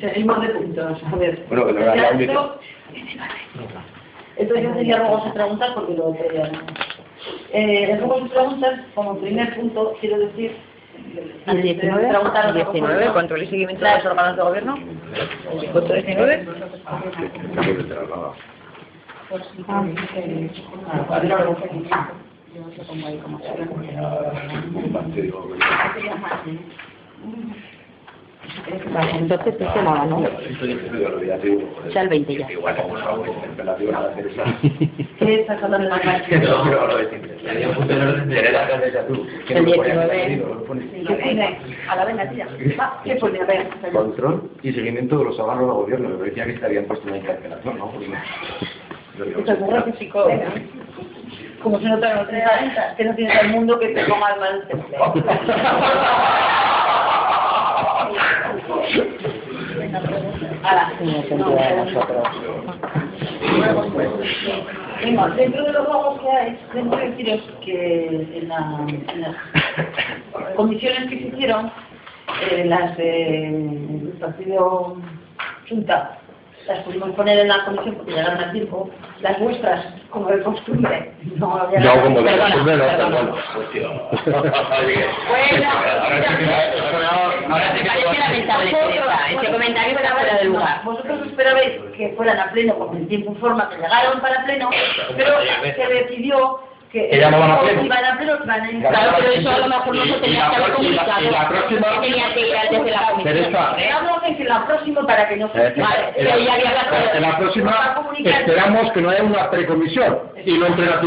Seguimos 0.00 0.40
de 0.40 0.48
puntos, 0.48 1.02
a 1.04 1.16
ver. 1.16 1.44
Bueno, 1.48 1.66
que 1.66 1.74
Ya 1.74 1.94
la 1.96 2.08
esto- 2.10 2.60
Entonces 4.36 4.64
yo 4.64 4.74
tenía 4.74 4.98
ruegos 4.98 5.32
preguntas 5.32 5.70
porque 5.74 5.94
lo 5.94 6.12
pedía. 6.14 6.50
Eh, 7.52 7.90
en 7.90 8.00
ruegos 8.00 8.30
preguntas, 8.30 8.80
como 8.94 9.18
primer 9.18 9.54
punto, 9.56 9.96
quiero 10.00 10.18
decir... 10.18 10.56
El 11.46 11.62
19, 11.62 12.08
preguntar 12.08 12.46
otra 12.50 12.52
19, 12.52 13.00
cosa. 13.00 13.12
control 13.14 13.42
y 13.42 13.46
seguimiento 13.46 13.84
de 13.84 13.94
los 13.96 14.04
órganos 14.06 14.36
de 14.36 14.42
gobierno. 14.42 14.78
El 15.60 15.70
punto 15.70 15.92
19. 15.94 16.46
Vale, 21.08 21.34
entonces 29.14 29.54
este 29.60 29.82
nada, 29.82 30.04
¿no? 30.06 30.18
O 30.18 31.90
sea, 31.92 32.02
el 32.02 32.08
20 32.08 32.36
ya. 32.36 32.48
La. 33.62 33.76
¿Qué 35.18 35.40
estás 35.40 35.62
hablando 35.62 35.88
de 35.88 36.04
la 36.04 36.24
Que 36.24 36.38
no, 36.38 36.64
pero 36.64 36.86
lo 36.86 36.96
de 36.98 37.08
siempre. 37.08 37.32
Teresa, 38.28 38.66
Teresa, 38.68 39.06
tú. 39.06 39.26
Que 39.46 39.54
El 39.54 39.64
no 39.64 39.70
lo 39.70 39.76
pones 39.76 39.92
19. 39.92 40.22
ahí, 40.22 40.36
no 40.36 40.54
lo 40.54 40.64
pones. 40.64 40.90
¿Qué 40.90 41.14
pone? 41.14 41.58
A 41.88 41.96
la 41.96 42.04
venga, 42.04 42.30
tía. 42.30 42.48
Va, 42.78 43.00
¿Qué 43.04 43.16
pone? 43.16 43.40
A 43.40 43.44
ver. 43.44 43.68
Control 43.92 44.50
y 44.62 44.72
seguimiento 44.72 45.18
de 45.18 45.24
los 45.24 45.38
órganos 45.38 45.66
de 45.66 45.72
gobierno. 45.72 46.08
Me 46.10 46.16
parecía 46.16 46.46
que 46.46 46.52
te 46.54 46.66
habían 46.66 46.84
puesto 46.84 47.06
una 47.08 47.18
interpelación, 47.18 47.78
¿no? 47.78 47.92
Es 49.46 49.60
muy 49.60 49.70
ratificado. 49.70 50.28
Como 51.62 51.78
se 51.78 51.84
nota 51.88 52.10
en 52.10 52.16
los 52.18 52.28
30, 52.28 52.96
que 52.96 53.04
no 53.04 53.14
tienes 53.14 53.38
al 53.38 53.48
mundo 53.50 53.78
que 53.78 53.88
te 53.88 54.04
ponga 54.04 54.34
el 54.34 54.40
mal 54.40 54.68
de. 54.68 54.74
Venga, 65.04 65.28
dentro 65.30 65.64
de 65.64 65.72
los 65.72 65.86
juegos 65.86 66.20
que 66.20 66.30
hay, 66.30 66.58
tengo 66.72 66.96
que 66.96 67.08
deciros 67.08 67.40
que 67.64 68.06
en, 68.34 68.48
la- 68.48 68.86
las 69.18 70.54
comisiones 70.56 71.10
que 71.10 71.18
se 71.18 71.26
hicieron, 71.28 71.70
eh, 72.50 72.64
las 72.66 72.96
del 72.96 74.14
partido 74.20 74.96
Junta, 75.68 76.18
las 76.66 76.78
pudimos 76.80 77.10
poner 77.10 77.38
en 77.40 77.48
la 77.48 77.64
comisión 77.64 77.94
porque 77.96 78.12
llegaron 78.12 78.38
a 78.40 78.52
tiempo, 78.52 78.88
las 79.20 79.38
vuestras, 79.40 79.84
como 80.10 80.28
de 80.28 80.42
costumbre, 80.42 81.12
no. 81.36 81.68
No, 81.78 82.02
como 82.02 82.22
de 82.22 82.38
costumbre, 82.38 82.76
no. 82.76 82.84
Bueno, 85.28 85.68
Ahora 87.48 87.72
sí 87.76 87.82
que- 87.82 88.18
lamentable. 88.18 88.70
Ese 88.70 89.52
comentario 89.52 89.96
está 89.98 90.12
fuera 90.14 90.38
de 90.38 90.44
lugar. 90.44 90.80
Vosotros 90.84 91.26
esperabais 91.26 91.72
que 91.96 92.10
fueran 92.16 92.38
a 92.38 92.50
pleno 92.52 92.74
con 92.78 92.96
el 92.96 93.08
tiempo 93.08 93.32
y 93.32 93.40
forma 93.40 93.68
que 93.70 93.76
llegaron 93.76 94.20
para 94.20 94.44
pleno, 94.44 94.70
pero 95.16 95.32
se 95.74 95.86
decidió 95.94 96.60
que 96.92 97.18
ya 97.18 97.30
no 97.30 97.40
van 97.40 97.50
a 97.52 97.60
pleno. 97.60 97.82
si 97.82 97.88
van 97.88 98.04
a 98.04 98.16
pleno, 98.18 98.38
van 98.44 98.60
a 98.62 98.70
instar- 98.70 98.92
Claro, 98.92 99.12
pero 99.18 99.32
eso 99.32 99.50
a 99.50 99.58
lo 99.58 99.66
mejor 99.68 99.94
no 99.96 100.04
se 100.04 100.12
tenía 100.20 100.50
que 100.50 100.56
haber 100.56 100.60
la- 100.60 100.68
la- 100.68 100.74
comunicado. 100.74 101.20
y 101.22 101.30
la 101.30 101.48
próxima- 101.48 101.88
Que 101.92 102.00
tenía 102.08 102.34
que 102.34 102.40
ir 102.40 102.46
desde 102.70 102.90
la 102.90 103.10
comisión. 103.10 103.52
Veamos 103.76 104.22
en 104.24 104.36
que 104.36 104.44
la 104.44 104.66
próxima 104.66 105.06
para 105.06 105.28
que 105.28 105.36
no 105.36 105.48
se 105.52 105.66
Eh, 105.66 105.72
Vale, 105.76 106.12
pero 106.16 106.28
la- 106.30 106.38
ya 106.38 106.52
había 106.54 106.68
hablado. 106.68 107.14
en 107.14 107.22
la 107.22 107.38
próxima 107.38 108.02
esperamos 108.24 108.92
que 108.92 109.00
no 109.00 109.08
haya 109.10 109.22
una 109.24 109.50
precomisión 109.50 110.18
y 110.44 110.52
no 110.58 110.66
entre 110.66 110.92
a 110.92 111.00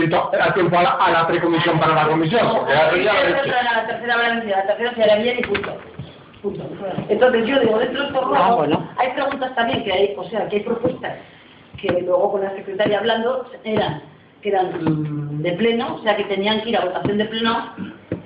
tiempo 0.53 0.77
a, 0.77 0.83
la, 0.83 0.89
a 0.91 1.11
la 1.11 1.27
precomisión 1.27 1.79
para 1.79 1.93
la 1.93 2.07
comisión, 2.07 2.49
porque 2.49 2.73
ya 3.03 3.13
la 3.13 3.21
tercera, 3.21 3.63
la 3.63 3.87
tercera 3.87 4.13
habrá 4.15 4.29
vencido, 4.29 4.55
la 4.57 4.65
tercera 4.67 4.93
se 4.95 5.03
hará 5.03 5.15
bien 5.17 5.37
y 5.39 5.41
punto. 5.43 5.77
Punto. 6.41 6.63
Entonces 7.09 7.45
yo 7.45 7.59
digo, 7.59 7.77
dentro 7.79 8.01
de 8.01 8.07
estos 8.07 8.23
Ah, 8.35 8.51
bueno. 8.55 8.89
hay 8.97 9.09
preguntas 9.13 9.53
también 9.55 9.83
que 9.83 9.91
hay, 9.93 10.13
o 10.17 10.23
sea, 10.29 10.47
que 10.47 10.57
hay 10.57 10.63
propuestas 10.63 11.13
que 11.79 11.87
luego 12.01 12.31
con 12.33 12.41
la 12.43 12.51
secretaria 12.51 12.99
hablando 12.99 13.49
eran 13.63 14.01
que 14.41 14.49
eran 14.49 14.67
mm, 14.83 15.41
de 15.41 15.51
pleno, 15.53 15.95
o 15.95 16.03
sea, 16.03 16.15
que 16.15 16.25
tenían 16.25 16.61
que 16.61 16.69
ir 16.69 16.77
a 16.77 16.85
votación 16.85 17.17
de 17.17 17.25
pleno 17.25 17.73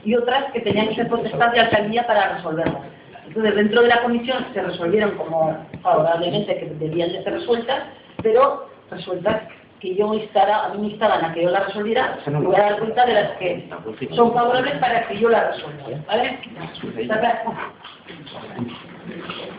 y 0.03 0.15
otras 0.15 0.51
que 0.51 0.61
tenían 0.61 0.89
que 0.89 0.95
ser 0.95 1.07
potestad 1.07 1.51
de 1.51 1.59
alcaldía 1.59 2.05
para 2.07 2.35
resolverlas. 2.35 2.83
Entonces, 3.27 3.55
dentro 3.55 3.81
de 3.83 3.89
la 3.89 4.01
comisión 4.01 4.45
se 4.53 4.61
resolvieron 4.61 5.11
como 5.11 5.55
favorablemente 5.81 6.57
que 6.57 6.65
debían 6.79 7.11
de 7.11 7.23
ser 7.23 7.33
resueltas, 7.33 7.83
pero 8.23 8.69
resueltas 8.89 9.43
que 9.79 9.95
yo 9.95 10.13
instara, 10.13 10.65
a 10.65 10.69
mí 10.69 10.81
me 10.81 10.87
instaban 10.87 11.23
a 11.23 11.33
que 11.33 11.43
yo 11.43 11.51
las 11.51 11.67
resolviera, 11.67 12.17
me 12.25 12.39
voy 12.39 12.55
a 12.55 12.63
dar 12.63 12.79
cuenta 12.79 13.05
de 13.05 13.13
las 13.13 13.31
que 13.37 13.69
son 14.11 14.33
favorables 14.33 14.77
para 14.79 15.07
que 15.07 15.19
yo 15.19 15.29
las 15.29 15.55
resuelva. 15.55 15.83
¿Vale? 16.07 16.39
¿Está 16.97 17.19
claro? 17.19 17.53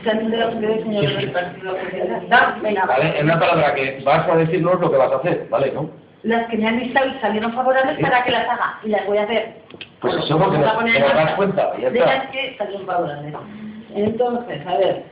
¿Se 0.03 0.11
han 0.11 0.19
enterado 0.19 0.53
ustedes, 0.53 0.83
señores 0.83 1.17
del 1.17 1.33
Partido 1.33 1.77
Socialista? 1.77 2.59
Venga, 2.63 2.87
Vale, 2.87 3.19
en 3.19 3.25
una 3.25 3.41
palabra 3.41 3.75
que 3.75 4.03
vas 4.05 4.29
a 4.29 4.37
decirnos 4.37 4.81
lo 4.81 4.91
que 4.91 4.97
vas 4.97 5.13
a 5.13 5.17
hacer, 5.17 5.47
¿vale? 5.49 5.73
¿No? 5.73 5.91
Las 6.23 6.47
que 6.49 6.57
me 6.59 6.69
han 6.69 6.83
instado 6.83 7.07
y 7.09 7.19
salieron 7.21 7.53
favorables 7.53 7.99
para 8.01 8.23
que 8.25 8.31
las 8.31 8.45
haga 8.49 8.79
y 8.85 8.89
las 8.89 9.07
voy 9.07 9.19
a 9.19 9.23
hacer. 9.23 9.55
Pues 10.01 10.15
Bueno, 10.15 10.25
eso 10.25 10.39
porque 10.39 10.51
que 10.51 10.57
en 10.99 11.03
nos 11.03 11.15
das 11.15 11.35
cuenta, 11.35 11.77
ya 11.79 11.91
De 11.91 11.99
está. 11.99 12.15
las 12.17 12.27
que 12.31 12.57
salieron 12.59 12.87
favorables. 12.87 13.35
Entonces, 13.95 14.67
a 14.67 14.77
ver, 14.77 15.05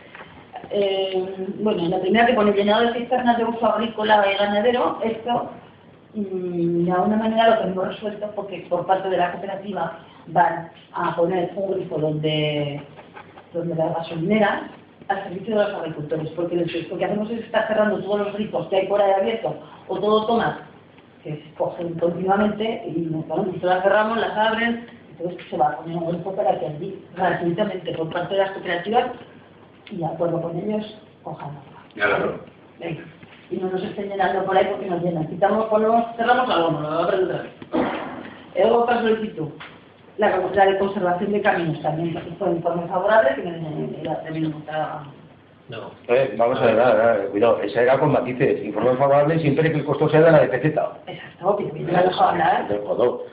eh, 0.70 1.46
bueno, 1.60 1.88
la 1.88 2.00
primera 2.00 2.26
que 2.26 2.34
pone 2.34 2.52
llenado 2.52 2.86
de 2.86 2.92
cisternas 2.94 3.38
de 3.38 3.44
uso 3.44 3.66
agrícola 3.66 4.24
y 4.32 4.36
ganadero, 4.36 4.98
esto 5.02 5.50
mm, 6.14 6.84
de 6.84 6.92
alguna 6.92 7.16
manera 7.16 7.50
lo 7.50 7.58
tenemos 7.58 7.88
resuelto 7.88 8.30
porque 8.34 8.66
por 8.68 8.86
parte 8.86 9.08
de 9.08 9.16
la 9.16 9.32
cooperativa 9.32 9.98
van 10.28 10.70
a 10.92 11.16
poner 11.16 11.50
un 11.56 11.72
grifo 11.72 11.98
donde, 11.98 12.82
donde 13.52 13.74
las 13.74 13.94
gasolineras 13.96 14.62
al 15.08 15.22
servicio 15.24 15.56
de 15.58 15.64
los 15.64 15.74
agricultores, 15.74 16.28
porque 16.36 16.56
lo 16.56 16.64
que- 16.98 17.04
hacemos 17.04 17.30
es 17.30 17.40
estar 17.40 17.66
cerrando 17.66 17.98
todos 18.02 18.20
los 18.26 18.34
grifos 18.34 18.66
que 18.68 18.76
hay 18.76 18.86
por 18.88 19.00
ahí 19.00 19.10
abiertos 19.12 19.54
o 19.88 19.98
todo 19.98 20.26
tomas 20.26 20.56
que 21.28 21.42
se 21.42 21.54
cogen 21.54 21.94
continuamente 21.98 22.82
y 22.86 23.06
bueno, 23.08 23.44
nosotros 23.44 23.62
las 23.62 23.82
cerramos, 23.82 24.18
las 24.18 24.36
abren, 24.36 24.86
entonces 25.10 25.46
se 25.50 25.56
va 25.56 25.68
a 25.68 25.76
poner 25.76 25.96
un 25.96 26.08
grifo 26.08 26.34
para 26.34 26.58
que 26.58 26.66
allí 26.66 27.04
gratuitamente 27.14 27.92
por 27.92 28.10
parte 28.10 28.34
de 28.34 28.40
las 28.40 28.50
cooperativas 28.52 29.06
y 29.90 29.96
de 29.96 30.06
acuerdo 30.06 30.40
con 30.40 30.56
ellos 30.56 30.98
cojan 31.22 31.50
creo. 31.94 32.40
Venga. 32.78 33.02
Y 33.50 33.56
no 33.56 33.70
nos 33.70 33.82
estén 33.82 34.08
llenando 34.08 34.44
por 34.44 34.56
ahí 34.56 34.66
porque 34.70 34.86
nos 34.86 35.02
llenan. 35.02 35.26
Quitamos, 35.26 35.66
ponemos, 35.66 36.04
cerramos 36.16 36.48
algo, 36.50 36.70
no 36.70 36.80
lo 36.80 37.00
otra 37.00 37.16
vez. 37.16 37.52
Eh, 38.54 38.70
otra 38.70 39.00
solicitud. 39.00 39.48
La, 40.18 40.36
la 40.36 40.66
de 40.66 40.78
conservación 40.78 41.32
de 41.32 41.40
caminos 41.40 41.80
también 41.80 42.16
fue 42.38 42.48
un 42.48 42.56
informe 42.56 42.86
favorable 42.88 43.34
que 43.36 43.42
me, 43.42 44.14
también 44.24 44.54
otra. 44.54 45.04
No. 45.68 45.90
Eh, 46.08 46.34
vamos 46.36 46.58
a 46.60 46.64
ver, 46.64 46.80
a 46.80 46.94
ver, 46.94 47.02
a 47.02 47.12
ver, 47.12 47.28
cuidado, 47.28 47.60
esa 47.62 47.82
era 47.82 47.98
con 47.98 48.12
matices, 48.12 48.64
informe 48.64 48.96
favorable 48.96 49.38
siempre 49.38 49.70
que 49.70 49.78
el 49.78 49.84
costo 49.84 50.08
sea 50.08 50.22
de 50.22 50.32
la 50.32 50.40
de 50.40 50.48
PZ. 50.48 50.64
Exacto, 51.06 51.56
que 51.58 51.64
me 51.78 51.92
la 51.92 52.04
dejado 52.04 52.30
hablar. 52.30 52.68
Del 52.68 52.80
jodo. 52.80 53.26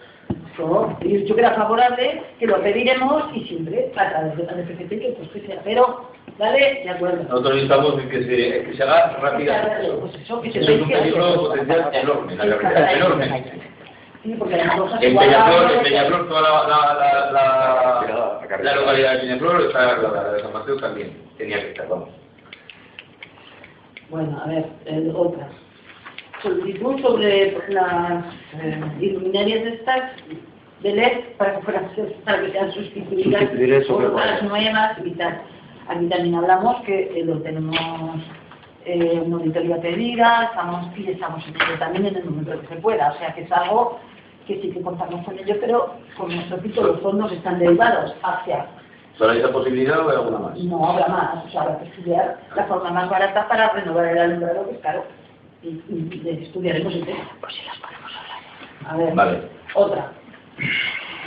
Yo 0.58 0.98
he 1.02 1.08
dicho 1.08 1.36
que 1.36 1.42
era 1.42 1.54
favorable, 1.54 2.24
que 2.40 2.48
lo 2.48 2.62
pediremos 2.62 3.24
y 3.34 3.46
siempre 3.46 3.92
a 3.96 4.10
través 4.10 4.38
de 4.38 4.44
la 4.44 4.54
DPCT 4.54 4.90
que 4.90 5.16
pues 5.18 5.30
que 5.30 5.48
sea. 5.48 5.62
Pero, 5.64 6.10
¿vale? 6.38 6.82
De 6.84 6.90
acuerdo. 6.90 7.24
Nosotros 7.24 7.64
estamos 7.64 8.00
en 8.00 8.10
que 8.10 8.24
se, 8.24 8.64
que 8.66 8.74
se 8.76 8.84
haga 8.84 9.18
rápidamente. 9.22 9.92
Pues 10.00 10.16
eso, 10.16 10.42
que 10.42 10.52
se 10.52 10.60
Eso 10.60 10.72
es 10.72 10.82
un 10.82 10.90
peligro 10.90 11.36
potencial 11.36 11.90
enorme, 11.94 12.36
la 12.36 12.46
verdad, 12.46 12.94
enorme. 12.94 13.44
Sí, 14.24 14.36
porque 14.40 14.58
las 14.58 14.76
cosas 14.76 15.04
En 15.04 15.18
Peñaflor, 15.18 15.72
en 15.72 15.84
Peñaflor, 15.84 16.28
toda 16.28 16.42
la, 16.42 16.50
la, 16.50 17.32
la, 17.32 18.40
la, 18.42 18.58
La 18.64 18.76
localidad 18.76 19.14
de 19.14 19.20
Peñaflor 19.20 19.62
está 19.62 19.98
la 19.98 20.32
de 20.32 20.40
San 20.42 20.54
Mateo 20.54 20.78
también 20.78 21.26
tenía 21.38 21.60
que 21.60 21.70
estar, 21.70 21.88
vamos. 21.88 22.10
Bueno, 24.10 24.40
a 24.44 24.48
ver, 24.48 24.66
eh, 24.86 25.12
otra. 25.16 25.50
Solicitud 26.42 27.02
sobre 27.02 27.58
las 27.70 28.26
eh, 28.60 28.82
iluminarias 29.00 29.64
de 29.64 29.74
estas 29.76 30.12
de 30.82 30.94
LED 30.94 31.36
para 31.38 31.56
que, 31.56 31.62
fueran, 31.64 31.90
para 32.24 32.42
que 32.42 32.52
sean 32.52 32.72
sustituidas 32.72 33.46
por 33.88 34.14
las 34.14 34.44
nuevas 34.44 34.98
y 35.04 35.12
tal. 35.12 35.42
Aquí 35.88 36.08
también 36.08 36.36
hablamos 36.36 36.82
que 36.82 37.20
eh, 37.20 37.26
lo 37.26 37.42
tenemos 37.42 37.76
eh, 38.86 39.22
una 39.26 39.38
auditoría 39.38 39.82
pedida, 39.82 40.46
estamos 40.46 40.98
y 40.98 41.10
estamos 41.10 41.44
en 41.48 41.56
ello 41.56 41.80
también 41.80 42.06
en 42.08 42.18
el 42.18 42.26
momento 42.26 42.62
que 42.62 42.68
se 42.68 42.76
pueda. 42.82 43.12
O 43.12 43.18
sea 43.18 43.34
que 43.34 43.42
es 43.42 43.52
algo 43.52 44.00
que 44.46 44.62
sí 44.62 44.70
que 44.70 44.82
contamos 44.82 45.26
con 45.26 45.40
ello, 45.40 45.56
pero 45.60 45.96
con 46.18 46.34
nuestro 46.34 46.58
tipo 46.58 46.82
los 46.82 47.00
fondos 47.02 47.32
están 47.32 47.60
derivados 47.60 48.16
hacia 48.22 48.68
¿Solo 49.18 49.32
hay 49.32 49.40
esa 49.40 49.52
posibilidad 49.52 50.00
o 50.06 50.10
hay 50.10 50.16
alguna 50.18 50.40
más? 50.40 50.58
no 50.58 50.90
habrá 50.90 51.08
más, 51.08 51.46
o 51.46 51.50
sea, 51.50 51.62
habrá 51.62 51.80
que 51.80 51.86
estudiar 51.86 52.38
la 52.56 52.66
forma 52.66 52.92
más 52.92 53.10
barata 53.10 53.48
para 53.48 53.70
renovar 53.70 54.06
el 54.08 54.18
alumbrado, 54.18 54.68
que 54.68 54.76
es 54.76 54.82
caro. 54.82 55.04
Y, 55.64 55.68
y, 55.70 56.22
y 56.24 56.44
estudiaremos 56.44 56.94
el 56.94 57.06
tema. 57.06 57.24
Por 57.40 57.52
si 57.52 57.64
las 57.66 57.78
podemos 57.78 58.12
hablar. 58.14 58.94
A 58.94 58.98
ver, 58.98 59.16
Vale. 59.16 59.50
otra. 59.74 60.12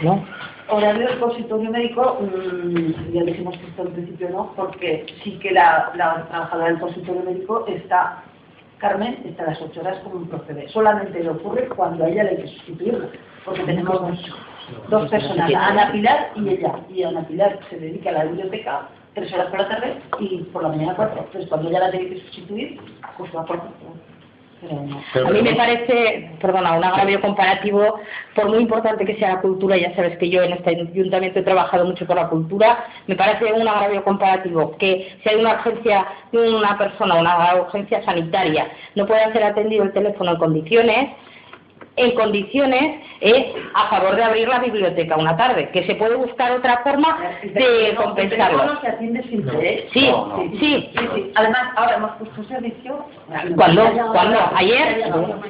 ¿No? 0.03 0.25
Horario 0.71 1.09
del 1.09 1.19
consultorio 1.19 1.71
médico, 1.71 2.19
mm, 2.21 3.13
ya 3.15 3.23
dijimos 3.23 3.57
que 3.57 3.67
esto 3.67 3.83
al 3.83 3.89
principio 3.89 4.29
no, 4.31 4.53
porque 4.55 5.07
sí 5.25 5.39
que 5.39 5.51
la, 5.51 5.91
la 5.97 6.27
trabajadora 6.29 6.69
del 6.69 6.79
consultorio 6.81 7.23
médico 7.23 7.65
está, 7.69 8.23
Carmen, 8.77 9.23
está 9.25 9.45
a 9.45 9.47
las 9.47 9.63
8 9.63 9.81
horas 9.81 9.99
como 10.05 10.17
un 10.17 10.29
procede. 10.29 10.69
Solamente 10.69 11.21
le 11.23 11.31
ocurre 11.31 11.69
cuando 11.69 12.05
a 12.05 12.09
ella 12.09 12.25
le 12.25 12.31
hay 12.31 12.37
que 12.37 12.49
sustituirla, 12.49 13.09
porque 13.47 13.63
tenemos 13.65 13.99
dos, 14.89 15.11
personas, 15.11 15.53
Ana 15.55 15.93
Pilar 15.93 16.31
y 16.37 16.49
ella. 16.49 16.75
Y 16.89 17.03
Ana 17.03 17.27
Pilar 17.27 17.59
se 17.71 17.79
dedica 17.79 18.11
a 18.11 18.15
la 18.15 18.25
biblioteca 18.25 18.89
tres 19.15 19.33
horas 19.33 19.49
por 19.49 19.61
la 19.61 19.69
tarde 19.69 19.97
y 20.19 20.39
por 20.45 20.63
la 20.63 20.69
mañana 20.69 20.95
cuatro. 20.95 21.21
Entonces 21.21 21.49
cuando 21.49 21.69
ella 21.69 21.81
la 21.81 21.91
tiene 21.91 22.09
que 22.09 22.21
sustituir, 22.21 22.81
pues 23.17 23.35
va 23.35 23.45
por. 23.45 23.61
A 24.61 25.31
mí 25.31 25.43
me 25.43 25.55
parece, 25.55 26.33
perdona, 26.41 26.73
un 26.73 26.83
agravio 26.83 27.21
comparativo, 27.21 28.01
por 28.35 28.49
muy 28.49 28.59
importante 28.59 29.05
que 29.05 29.15
sea 29.15 29.35
la 29.35 29.41
cultura, 29.41 29.77
ya 29.77 29.95
sabes 29.95 30.19
que 30.19 30.29
yo 30.29 30.43
en 30.43 30.53
este 30.53 30.71
ayuntamiento 30.71 31.39
he 31.39 31.45
trabajado 31.45 31.85
mucho 31.85 32.05
por 32.07 32.17
la 32.17 32.29
cultura, 32.29 32.85
me 33.07 33.15
parece 33.15 33.53
un 33.53 33.69
agravio 33.69 34.03
comparativo 34.03 34.77
que 34.79 35.17
si 35.23 35.29
hay 35.29 35.37
una 35.37 35.55
urgencia 35.55 36.07
de 36.33 36.53
una 36.53 36.77
persona, 36.77 37.21
una 37.21 37.55
urgencia 37.55 38.03
sanitaria, 38.05 38.67
no 38.97 39.07
puede 39.07 39.33
ser 39.33 39.45
atendido 39.45 39.85
el 39.85 39.93
teléfono 39.93 40.33
en 40.33 40.39
condiciones, 40.39 41.11
en 41.99 42.13
condiciones 42.15 43.03
es 43.21 43.47
a 43.75 43.89
favor 43.89 44.17
de 44.17 44.25
abrir 44.25 44.49
la 44.49 44.59
biblioteca 44.61 45.17
una 45.17 45.37
tarde, 45.37 45.71
que 45.71 45.85
se 45.85 45.95
puede 45.97 46.15
buscar 46.17 46.53
otra 46.53 46.79
forma 46.79 47.19
de 47.43 47.91
El 47.91 47.97
compensarlo. 47.97 48.59
teléfono 48.61 48.81
se 48.81 48.89
atiende 48.89 49.23
siempre, 49.25 49.75
¿eh? 49.75 49.89
Sí, 49.93 50.09
No, 50.11 50.27
no. 50.29 50.43
sí. 50.43 50.59
Sí, 50.59 50.91
sí. 51.15 51.33
Además, 51.35 51.63
ahora 51.77 51.97
hemos 51.97 52.11
puesto 52.13 52.41
un 52.41 52.49
servicio. 52.49 53.05
¿Cuándo? 53.57 53.83
¿Cuándo? 54.13 54.39
¿Ayer? 54.55 55.09
No. 55.11 55.41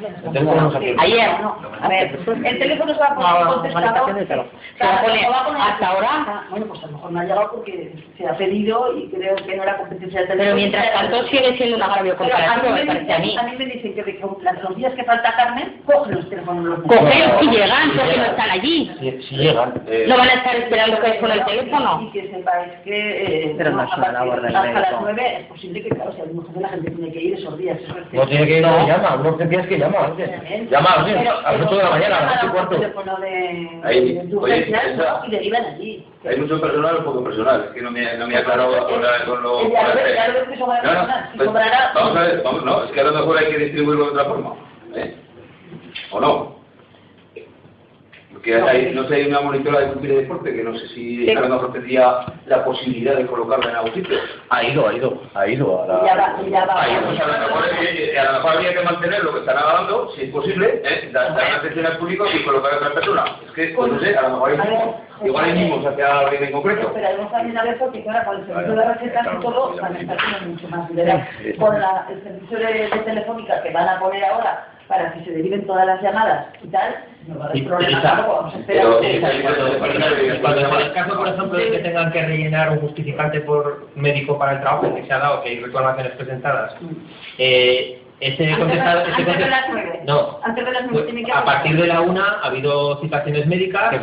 Ayer. 0.98 1.30
No, 1.40 1.56
a 1.80 1.88
ver, 1.88 2.18
el 2.44 2.58
teléfono 2.58 2.92
se 2.94 3.00
va 3.00 3.06
a 3.06 3.14
poner 3.14 3.30
No, 3.30 3.44
no, 3.44 3.62
teléfono. 3.62 3.80
Se 4.78 4.84
va 4.84 5.40
a 5.40 5.44
poner 5.44 5.60
hasta 5.60 5.86
ahora. 5.88 6.08
Ah, 6.10 6.44
Bueno, 6.50 6.66
pues 6.66 6.82
a 6.82 6.86
lo 6.86 6.92
mejor 6.92 7.12
no 7.12 7.20
ha 7.20 7.24
llegado 7.24 7.50
porque 7.52 7.92
se 8.16 8.26
ha 8.26 8.36
pedido 8.36 8.96
y 8.96 9.08
creo 9.10 9.36
que 9.36 9.56
no 9.56 9.62
era 9.62 9.76
competencia 9.78 10.20
del 10.20 10.28
teléfono. 10.28 10.44
Pero 10.44 10.56
mientras 10.56 10.92
tanto 10.92 11.24
sigue 11.28 11.56
siendo 11.56 11.76
un 11.76 11.82
agravio 11.82 12.16
comparativo, 12.16 12.72
me 12.74 12.80
me 12.84 12.86
parece 12.86 13.12
a 13.12 13.18
mí. 13.18 13.36
A 13.38 13.42
mí 13.44 13.52
me 13.56 13.66
dicen 13.66 13.94
que 13.94 14.02
de- 14.02 14.16
que 14.18 14.26
los 14.62 14.76
días 14.76 14.92
que 14.94 15.04
falta 15.04 15.34
Carmen, 15.36 15.80
cogen 15.86 16.14
los 16.16 16.28
teléfonos. 16.28 16.37
Coger 16.44 17.42
y 17.42 17.50
llegan 17.50 17.90
porque 17.96 18.16
no 18.16 18.24
están 18.24 18.50
allí. 18.50 18.90
Si, 19.00 19.22
si 19.22 19.36
llegan. 19.36 19.74
Eh, 19.86 20.06
No 20.08 20.16
van 20.18 20.28
a 20.28 20.32
estar 20.34 20.56
esperando 20.56 21.00
que 21.00 21.18
con 21.18 21.30
el 21.30 21.44
teléfono. 21.44 22.00
Y 22.02 22.10
que 22.12 22.30
sepáis 22.30 22.72
que 22.84 23.44
eh, 23.50 23.54
Pero 23.58 23.70
no 23.70 23.80
a 23.80 23.84
es 23.84 23.92
una 23.96 24.06
partir- 24.06 24.12
labor 24.12 24.42
del 24.42 24.56
hasta 24.56 24.80
las. 24.80 25.00
9 25.00 25.36
es 25.40 25.46
posible 25.46 25.82
que, 25.82 25.88
claro, 25.90 26.12
si 26.12 26.20
a 26.20 26.24
lo 26.26 26.34
mejor 26.34 26.62
la 26.62 26.68
gente 26.68 26.90
tiene 26.90 27.12
que 27.12 27.20
ir 27.20 27.34
esos 27.38 27.58
días. 27.58 27.78
No 28.12 28.26
tiene 28.26 28.46
que 28.46 28.56
ir, 28.58 28.62
no 28.62 28.86
llama, 28.86 29.16
uno 29.20 29.36
que 29.36 29.46
tienes 29.46 29.66
que 29.66 29.78
llamar 29.78 30.04
antes. 30.06 30.70
Llama 30.70 30.90
antes, 30.98 31.16
a 31.16 31.52
las 31.52 31.66
8 31.66 31.76
de 31.76 31.82
la 31.84 31.90
mañana, 31.90 32.16
a 32.18 32.22
las 32.24 32.36
8 32.36 32.46
y 32.46 32.50
cuarto. 32.50 32.74
teléfono 32.76 33.16
de, 33.18 33.80
Ahí, 33.84 34.12
de 34.14 34.20
oye, 34.20 34.34
urgencias, 34.36 34.84
esa- 34.86 35.18
¿no? 35.20 35.26
y 35.26 35.30
derivan 35.30 35.64
allí. 35.64 36.06
Hay 36.28 36.36
mucho 36.36 36.60
personal 36.60 36.96
o 36.96 37.04
poco 37.04 37.24
personal, 37.24 37.64
es 37.68 37.70
que 37.74 37.80
no 37.82 37.90
me, 37.90 38.16
no 38.16 38.26
me 38.26 38.36
ahora 38.36 39.24
con 39.26 39.42
lo 39.42 39.62
No, 39.62 39.70
no, 39.70 39.70
si 41.30 41.36
pues, 41.38 41.48
sobrará- 41.48 41.92
Vamos 41.94 42.16
a 42.16 42.20
ver, 42.22 42.42
vamos, 42.42 42.64
no, 42.64 42.84
es 42.84 42.90
que 42.90 43.00
a 43.00 43.04
lo 43.04 43.12
mejor 43.12 43.38
hay 43.38 43.46
que 43.46 43.58
distribuirlo 43.58 44.04
de 44.06 44.10
otra 44.10 44.24
forma. 44.24 44.54
¿eh? 44.96 45.14
¿O 46.10 46.20
no? 46.20 46.58
Porque 48.32 48.54
hay, 48.54 48.92
no 48.94 49.08
sé, 49.08 49.16
hay 49.16 49.26
una 49.26 49.40
monitora 49.40 49.80
de 49.80 49.86
cultura 49.88 50.12
y 50.12 50.16
deporte 50.16 50.54
que 50.54 50.62
no 50.62 50.78
sé 50.78 50.86
si 50.88 51.30
a 51.30 51.40
lo 51.40 51.48
mejor 51.48 51.72
tendría 51.72 52.26
la 52.46 52.64
posibilidad 52.64 53.16
de 53.16 53.26
colocarla 53.26 53.70
en 53.70 53.76
algún 53.76 53.94
sitio. 53.94 54.18
Ha 54.50 54.62
ido, 54.62 54.86
ha 54.86 54.94
ido, 54.94 55.22
ha 55.34 55.48
ido 55.48 55.82
a 55.82 55.86
la... 55.86 56.04
Ya 56.04 56.14
va, 56.14 56.42
ya 56.48 56.64
va. 56.66 56.82
Ahí, 56.82 57.00
pues 57.04 57.20
a 57.20 57.26
lo 57.26 57.32
mejor, 57.32 57.64
eh, 57.80 58.12
eh, 58.12 58.18
a 58.18 58.24
lo 58.24 58.32
mejor 58.34 58.52
habría 58.52 58.74
que 58.74 58.82
mantener 58.82 59.24
lo 59.24 59.32
que 59.32 59.40
están 59.40 59.56
dando, 59.56 60.12
si 60.12 60.22
es 60.22 60.30
posible, 60.30 60.82
¿eh? 60.84 61.10
dar, 61.12 61.34
dar 61.34 61.52
atención 61.54 61.86
al 61.86 61.98
público 61.98 62.26
y 62.32 62.44
colocar 62.44 62.74
a 62.74 62.76
otra 62.76 62.92
persona. 62.92 63.24
Es 63.46 63.50
que, 63.52 63.74
pues 63.74 63.92
no 63.92 63.98
sé, 63.98 64.16
a 64.16 64.22
lo 64.22 64.28
mejor 64.30 64.60
hay 64.60 65.26
igual 65.26 65.44
hay 65.44 65.52
mimos 65.54 65.84
hacia 65.84 66.18
alguien 66.20 66.44
en 66.44 66.52
concreto. 66.52 66.86
Esperaremos 66.88 67.32
también 67.32 67.58
a 67.58 67.64
ver 67.64 67.78
porque 67.78 68.04
ahora 68.06 68.24
con 68.24 68.36
el 68.36 68.46
servicio 68.46 68.76
de 68.76 68.84
recetas 68.84 69.26
y 69.34 69.40
todo 69.40 69.76
van 69.80 69.96
a 69.96 70.00
estar 70.00 70.20
siendo 70.20 70.48
mucho 70.50 70.68
más 70.68 70.90
liberal. 70.90 71.28
Con 71.58 71.80
la, 71.80 72.06
el 72.08 72.22
servicio 72.22 72.58
de, 72.58 72.72
de 72.88 72.98
telefónica 73.04 73.62
que 73.62 73.72
van 73.72 73.88
a 73.88 73.98
poner 73.98 74.24
ahora 74.26 74.68
para 74.88 75.12
que 75.12 75.24
se 75.24 75.30
deriven 75.32 75.66
todas 75.66 75.86
las 75.86 76.00
llamadas 76.02 76.46
y 76.64 76.68
tal, 76.68 76.96
no 77.26 77.38
va 77.38 77.44
a 77.44 77.48
haber 77.48 77.58
Y- 77.58 77.62
problema 77.62 77.98
y- 77.98 78.02
tampoco, 78.02 78.36
vamos 78.36 78.54
a 78.54 78.58
esperar. 78.58 78.84
Pero- 78.86 79.00
que- 79.00 79.20
Cuando 80.40 80.60
en 80.60 80.80
el 80.86 80.92
caso, 80.92 81.16
por 81.16 81.28
ejemplo, 81.28 81.58
de 81.58 81.70
que 81.70 81.78
tengan 81.78 82.10
que 82.12 82.22
rellenar 82.26 82.70
un 82.70 82.80
justificante 82.80 83.40
por 83.42 83.88
médico 83.94 84.38
para 84.38 84.52
el 84.52 84.60
trabajo 84.60 84.94
que 84.94 85.04
se 85.04 85.12
ha 85.12 85.18
dado, 85.18 85.42
que 85.42 85.50
hay 85.50 85.60
reclamaciones 85.60 86.12
presentadas, 86.12 86.74
eh, 87.36 88.02
ese 88.20 88.44
Antes 88.46 88.58
contestado... 88.58 89.00
ese 89.02 89.10
antes 89.12 89.38
de 89.38 89.46
las 89.48 89.64
nueve. 89.70 90.00
No. 90.06 90.40
Antes 90.42 90.64
de 90.64 90.72
las 90.72 90.82
nueve 90.82 90.92
Pues, 90.94 91.04
tiene 91.06 91.22
que 91.24 91.32
a 91.32 91.44
partir 91.44 91.76
de 91.80 91.86
la 91.86 92.00
una 92.00 92.24
ha 92.42 92.46
habido 92.46 93.00
citaciones 93.00 93.46
médicas 93.46 93.90
que 93.90 93.96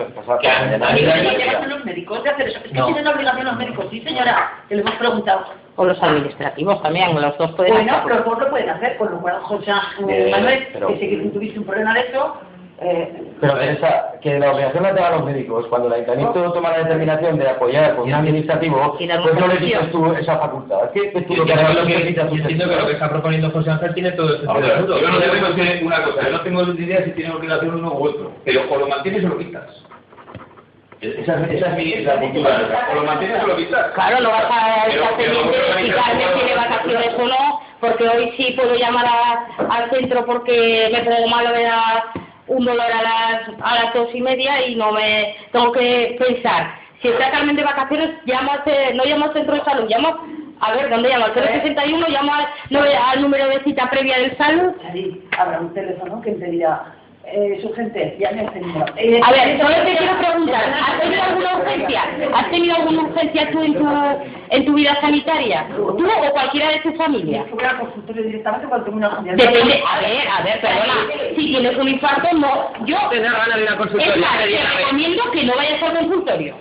han, 0.48 0.74
han 0.74 0.80
Pero 0.80 0.98
ido 0.98 1.08
ya 1.08 1.14
ahí- 1.32 1.38
llevan 1.38 1.70
los 1.70 1.84
médicos 1.84 2.24
de 2.24 2.30
hacer 2.30 2.48
eso. 2.48 2.60
Es 2.64 2.72
que 2.72 2.80
No. 2.80 2.86
tienen 2.86 3.08
obligación 3.08 3.46
los 3.46 3.58
médicos, 3.58 3.88
sí 3.92 4.00
señora, 4.02 4.52
que 4.70 4.76
le 4.76 4.82
hemos 4.82 4.94
preguntado. 4.96 5.46
O 5.78 5.84
los 5.86 6.02
administrativos 6.02 6.82
también, 6.82 7.14
los 7.20 7.38
dos 7.38 7.52
pueden 7.52 7.74
Bueno, 7.74 7.92
hacerlo. 7.96 8.16
los 8.16 8.26
dos 8.26 8.40
lo 8.40 8.50
pueden 8.50 8.70
hacer, 8.70 8.98
con 8.98 9.12
lo 9.12 9.20
cual 9.20 9.36
José 9.42 9.72
Eh, 10.08 10.30
Manuel, 10.32 10.68
pero- 10.72 10.88
que 10.88 11.20
tú 11.24 11.30
tuviste 11.32 11.60
un 11.60 11.66
problema 11.66 11.94
de 11.94 12.00
eso, 12.02 12.38
eh, 12.82 13.22
Pero 13.42 13.54
Teresa, 13.56 14.14
que 14.22 14.40
la 14.40 14.52
obligación 14.54 14.84
la 14.84 14.96
tengan 14.96 15.12
los 15.14 15.26
médicos, 15.26 15.68
cuando 15.68 15.88
el 15.90 15.94
ayuntamiento 15.96 16.54
toma 16.54 16.72
la 16.72 16.78
determinación 16.80 17.38
de 17.38 17.50
apoyar 17.50 17.96
con 17.98 18.08
un 18.08 18.14
administrativo, 18.14 18.96
pues 18.98 19.10
no 19.40 19.48
le 19.48 19.58
quitas 19.58 19.92
tú 19.92 20.14
esa 20.14 20.38
facultad. 20.38 20.86
Es 20.86 20.92
que, 20.92 21.22
tú 21.22 21.34
Yo 21.34 21.44
lo 21.44 21.46
que 21.46 21.56
lo 21.56 21.62
es 21.82 21.88
que, 21.88 22.08
entiendo 22.22 22.70
que 22.70 22.76
lo 22.78 22.86
que 22.88 22.94
está 22.94 23.10
proponiendo 23.10 23.52
José 23.52 23.72
Ángel 23.72 23.94
tiene 23.94 24.12
todo 24.14 24.28
ver, 24.28 24.38
sentido. 24.38 25.00
yo 25.02 25.10
no 25.10 25.20
tengo 25.20 25.86
una 25.88 26.04
cosa, 26.04 26.22
yo 26.24 26.30
no 26.32 26.42
tengo 26.42 26.64
ni 26.64 26.84
idea 26.86 27.04
si 27.04 27.12
tiene 27.12 27.34
obligación 27.34 27.76
uno 27.76 27.92
u 27.94 28.06
otro, 28.06 28.32
pero 28.46 28.62
o 28.70 28.78
lo 28.78 28.88
mantienes 28.88 29.26
o 29.26 29.28
lo 29.28 29.38
quitas. 29.38 29.84
Esa, 31.02 31.36
es- 31.36 31.52
esa 31.52 31.68
es 31.78 32.20
mi 32.22 32.30
cultura, 32.32 32.88
o 32.92 32.96
lo 32.96 33.04
mantienes 33.04 33.44
o 33.44 33.48
lo 33.48 33.58
quitas. 33.58 33.92
Claro, 33.94 34.20
no 34.22 34.30
vas 34.32 34.46
a 34.50 34.88
estar 34.88 35.18
pendiente 35.18 35.58
de 35.58 35.86
si 35.86 35.92
Carmen 35.92 36.28
tiene 36.36 36.56
vacaciones 36.56 37.14
o 37.18 37.26
no, 37.26 37.62
porque 37.80 38.08
hoy 38.08 38.34
sí 38.38 38.54
puedo 38.56 38.76
llamar 38.76 39.06
a- 39.06 39.46
al 39.70 39.90
centro 39.92 40.26
porque 40.26 40.90
me 40.92 41.00
pongo 41.04 41.28
malo 41.28 41.52
de 41.52 41.64
la- 41.64 42.06
un 42.48 42.64
dolor 42.66 42.86
a 42.92 43.02
las, 43.04 43.42
a 43.62 43.84
las 43.84 43.94
dos 43.94 44.10
y 44.14 44.22
media 44.22 44.66
y 44.68 44.76
no 44.76 44.92
me 44.92 45.36
tengo 45.52 45.72
que 45.72 46.16
pensar. 46.20 46.76
Si 47.02 47.10
está 47.10 47.30
Carmen 47.32 47.56
de 47.56 47.64
vacaciones, 47.64 48.12
llamo 48.26 48.52
no 48.96 49.04
llamo 49.06 49.26
al 49.26 49.34
centro 49.34 49.56
de 49.56 49.64
salud, 49.64 49.90
llamo, 49.90 50.18
a 50.62 50.72
ver, 50.74 50.90
¿dónde 50.90 51.10
llamo? 51.10 51.26
Al 51.26 51.34
061, 51.34 52.08
llamo 52.08 52.34
al, 52.34 52.48
no, 52.70 52.80
al 52.82 53.22
número 53.22 53.48
de 53.50 53.60
cita 53.64 53.90
previa 53.90 54.18
del 54.20 54.36
salud. 54.38 54.74
ahí 54.90 55.22
habrá 55.38 55.60
un 55.60 55.74
teléfono 55.74 56.22
que 56.22 56.32
te 56.32 56.46
dirá, 56.46 56.84
eh, 57.28 57.60
su 57.62 57.74
gente, 57.74 58.16
llame 58.20 58.42
a 58.42 58.44
este 58.46 58.60
número. 58.60 58.86
Eh, 58.98 59.20
A 59.24 59.32
ver, 59.32 59.60
solo 59.60 59.76
te 59.84 59.98
quiero 59.98 60.18
preguntar, 60.18 60.64
¿has 60.74 61.00
tenido 61.02 61.24
alguna 61.24 61.58
urgencia? 61.58 62.04
¿Has 62.34 62.50
tenido 62.52 62.76
alguna 62.76 63.02
urgencia 63.04 63.52
tú 63.52 63.62
en 63.64 63.74
tu, 63.74 63.88
en 64.52 64.66
tu 64.66 64.74
vida 64.74 64.96
sanitaria? 65.02 65.68
¿Tú 65.76 65.88
o 66.08 66.32
cualquiera 66.32 66.70
de 66.70 66.80
tu 66.80 66.94
familia? 66.94 67.46
Yo 67.50 67.56
voy 67.56 67.66
al 67.66 67.80
consultorio 67.80 68.24
directamente 68.24 68.68
cuando 68.68 68.86
tengo 68.86 68.98
una 68.98 69.10
urgencia. 69.10 69.36
Depende, 69.48 69.84
a 69.88 70.00
ver, 70.00 70.28
a 70.28 70.42
ver, 70.44 70.62
perdona, 70.62 70.94
si 71.36 71.46
tienes 71.48 71.78
un 71.78 71.88
infarto, 71.90 72.28
no, 72.38 72.86
yo, 72.86 72.98
Te 73.10 73.20
da 73.22 73.32
gana 73.32 73.56
de 73.58 73.64
ir 73.64 73.68
al 73.70 73.74
es 73.74 73.80
consultorio. 73.80 74.18
más, 74.22 74.38
te 74.40 74.78
recomiendo 74.78 75.32
que 75.32 75.44
no 75.44 75.56
vayas 75.56 75.84
al 75.84 75.98
consultorio, 75.98 76.56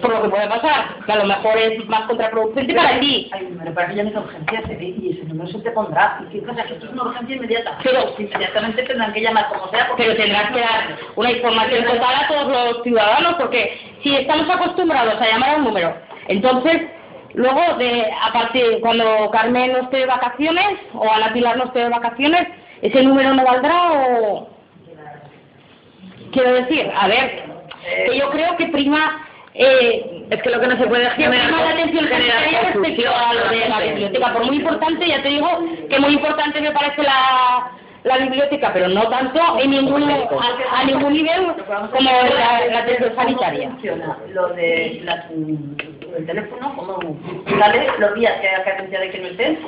por 0.00 0.10
lo 0.12 0.22
que 0.22 0.28
puede 0.28 0.48
pasar, 0.48 0.86
que 1.06 1.12
a 1.12 1.16
lo 1.16 1.24
mejor 1.24 1.56
es 1.58 1.88
más 1.88 2.02
contraproducente 2.06 2.74
para 2.74 2.98
ti, 3.00 3.30
Hay 3.32 3.44
un 3.44 3.50
número 3.54 3.74
para 3.74 3.88
que 3.88 3.94
llames 3.96 4.16
a 4.16 4.20
urgencia 4.20 4.62
se 4.66 4.76
ve, 4.76 4.94
y 5.00 5.10
ese 5.12 5.24
número 5.28 5.48
se 5.50 5.58
te 5.60 5.70
pondrá. 5.70 6.20
Y 6.28 6.32
qué 6.32 6.42
cosa, 6.46 6.64
que 6.64 6.74
esto 6.74 6.86
es 6.86 6.92
una 6.92 7.02
urgencia 7.04 7.36
inmediata. 7.36 7.78
Pero- 7.82 8.14
inmediatamente 8.18 8.82
tendrán 8.82 9.12
que 9.12 9.20
llamar 9.20 9.48
como 9.48 9.68
sea. 9.70 9.83
Porque 9.88 10.04
pero 10.04 10.16
tendrás 10.16 10.50
que 10.52 10.60
dar 10.60 10.96
una 11.16 11.30
información 11.30 11.84
total 11.84 12.14
a 12.14 12.28
todos 12.28 12.74
los 12.74 12.82
ciudadanos, 12.82 13.34
porque 13.34 13.78
si 14.02 14.14
estamos 14.16 14.48
acostumbrados 14.48 15.20
a 15.20 15.26
llamar 15.26 15.50
a 15.50 15.56
un 15.56 15.64
número, 15.64 15.94
entonces, 16.28 16.82
luego, 17.34 17.74
de 17.78 18.10
a 18.22 18.32
partir 18.32 18.80
cuando 18.80 19.30
Carmen 19.30 19.72
no 19.72 19.78
esté 19.80 19.98
de 19.98 20.06
vacaciones, 20.06 20.78
o 20.94 21.10
Ana 21.10 21.32
Pilar 21.32 21.56
no 21.56 21.64
esté 21.64 21.80
de 21.80 21.88
vacaciones, 21.88 22.48
¿ese 22.82 23.02
número 23.02 23.34
no 23.34 23.44
valdrá 23.44 23.92
o...? 23.92 24.48
Quiero 26.32 26.54
decir, 26.54 26.90
a 26.96 27.06
ver, 27.06 27.44
que 28.06 28.18
yo 28.18 28.30
creo 28.30 28.56
que 28.56 28.66
prima... 28.66 29.20
Eh, 29.56 30.26
es 30.30 30.42
que 30.42 30.50
lo 30.50 30.58
que 30.58 30.66
no 30.66 30.76
se 30.76 30.86
puede 30.88 31.08
generar 31.10 31.48
la 31.48 31.70
atención 31.70 32.08
sanitaria 32.08 32.72
respecto 32.72 33.08
a 33.08 33.34
lo 33.34 33.48
de 33.50 33.68
la 33.68 33.78
biblioteca. 33.78 34.32
Por 34.32 34.46
muy 34.46 34.56
importante, 34.56 35.06
ya 35.06 35.22
te 35.22 35.28
digo 35.28 35.48
que 35.88 36.00
muy 36.00 36.14
importante 36.14 36.60
me 36.60 36.72
parece 36.72 37.04
la, 37.04 37.70
la 38.04 38.18
biblioteca, 38.18 38.70
pero 38.72 38.88
no 38.88 39.08
tanto 39.08 39.40
en 39.58 39.70
ningún, 39.70 40.02
a, 40.10 40.28
a 40.72 40.84
ningún 40.84 41.14
nivel 41.14 41.54
como 41.90 42.10
la, 42.10 42.66
la 42.66 42.78
atención 42.80 43.14
sanitaria. 43.16 43.62
¿Cómo 43.62 43.74
funciona 43.74 44.18
lo 44.32 44.48
de 44.48 45.00
la, 45.04 45.26
el 46.18 46.26
teléfono? 46.26 46.74
¿Cómo 46.76 46.98
dale 47.58 47.88
los 47.98 48.14
días 48.14 48.40
que 48.40 48.48
haya 48.48 48.64
carencia 48.64 49.00
de 49.00 49.10
que 49.10 49.18
no 49.18 49.26
estén? 49.28 49.58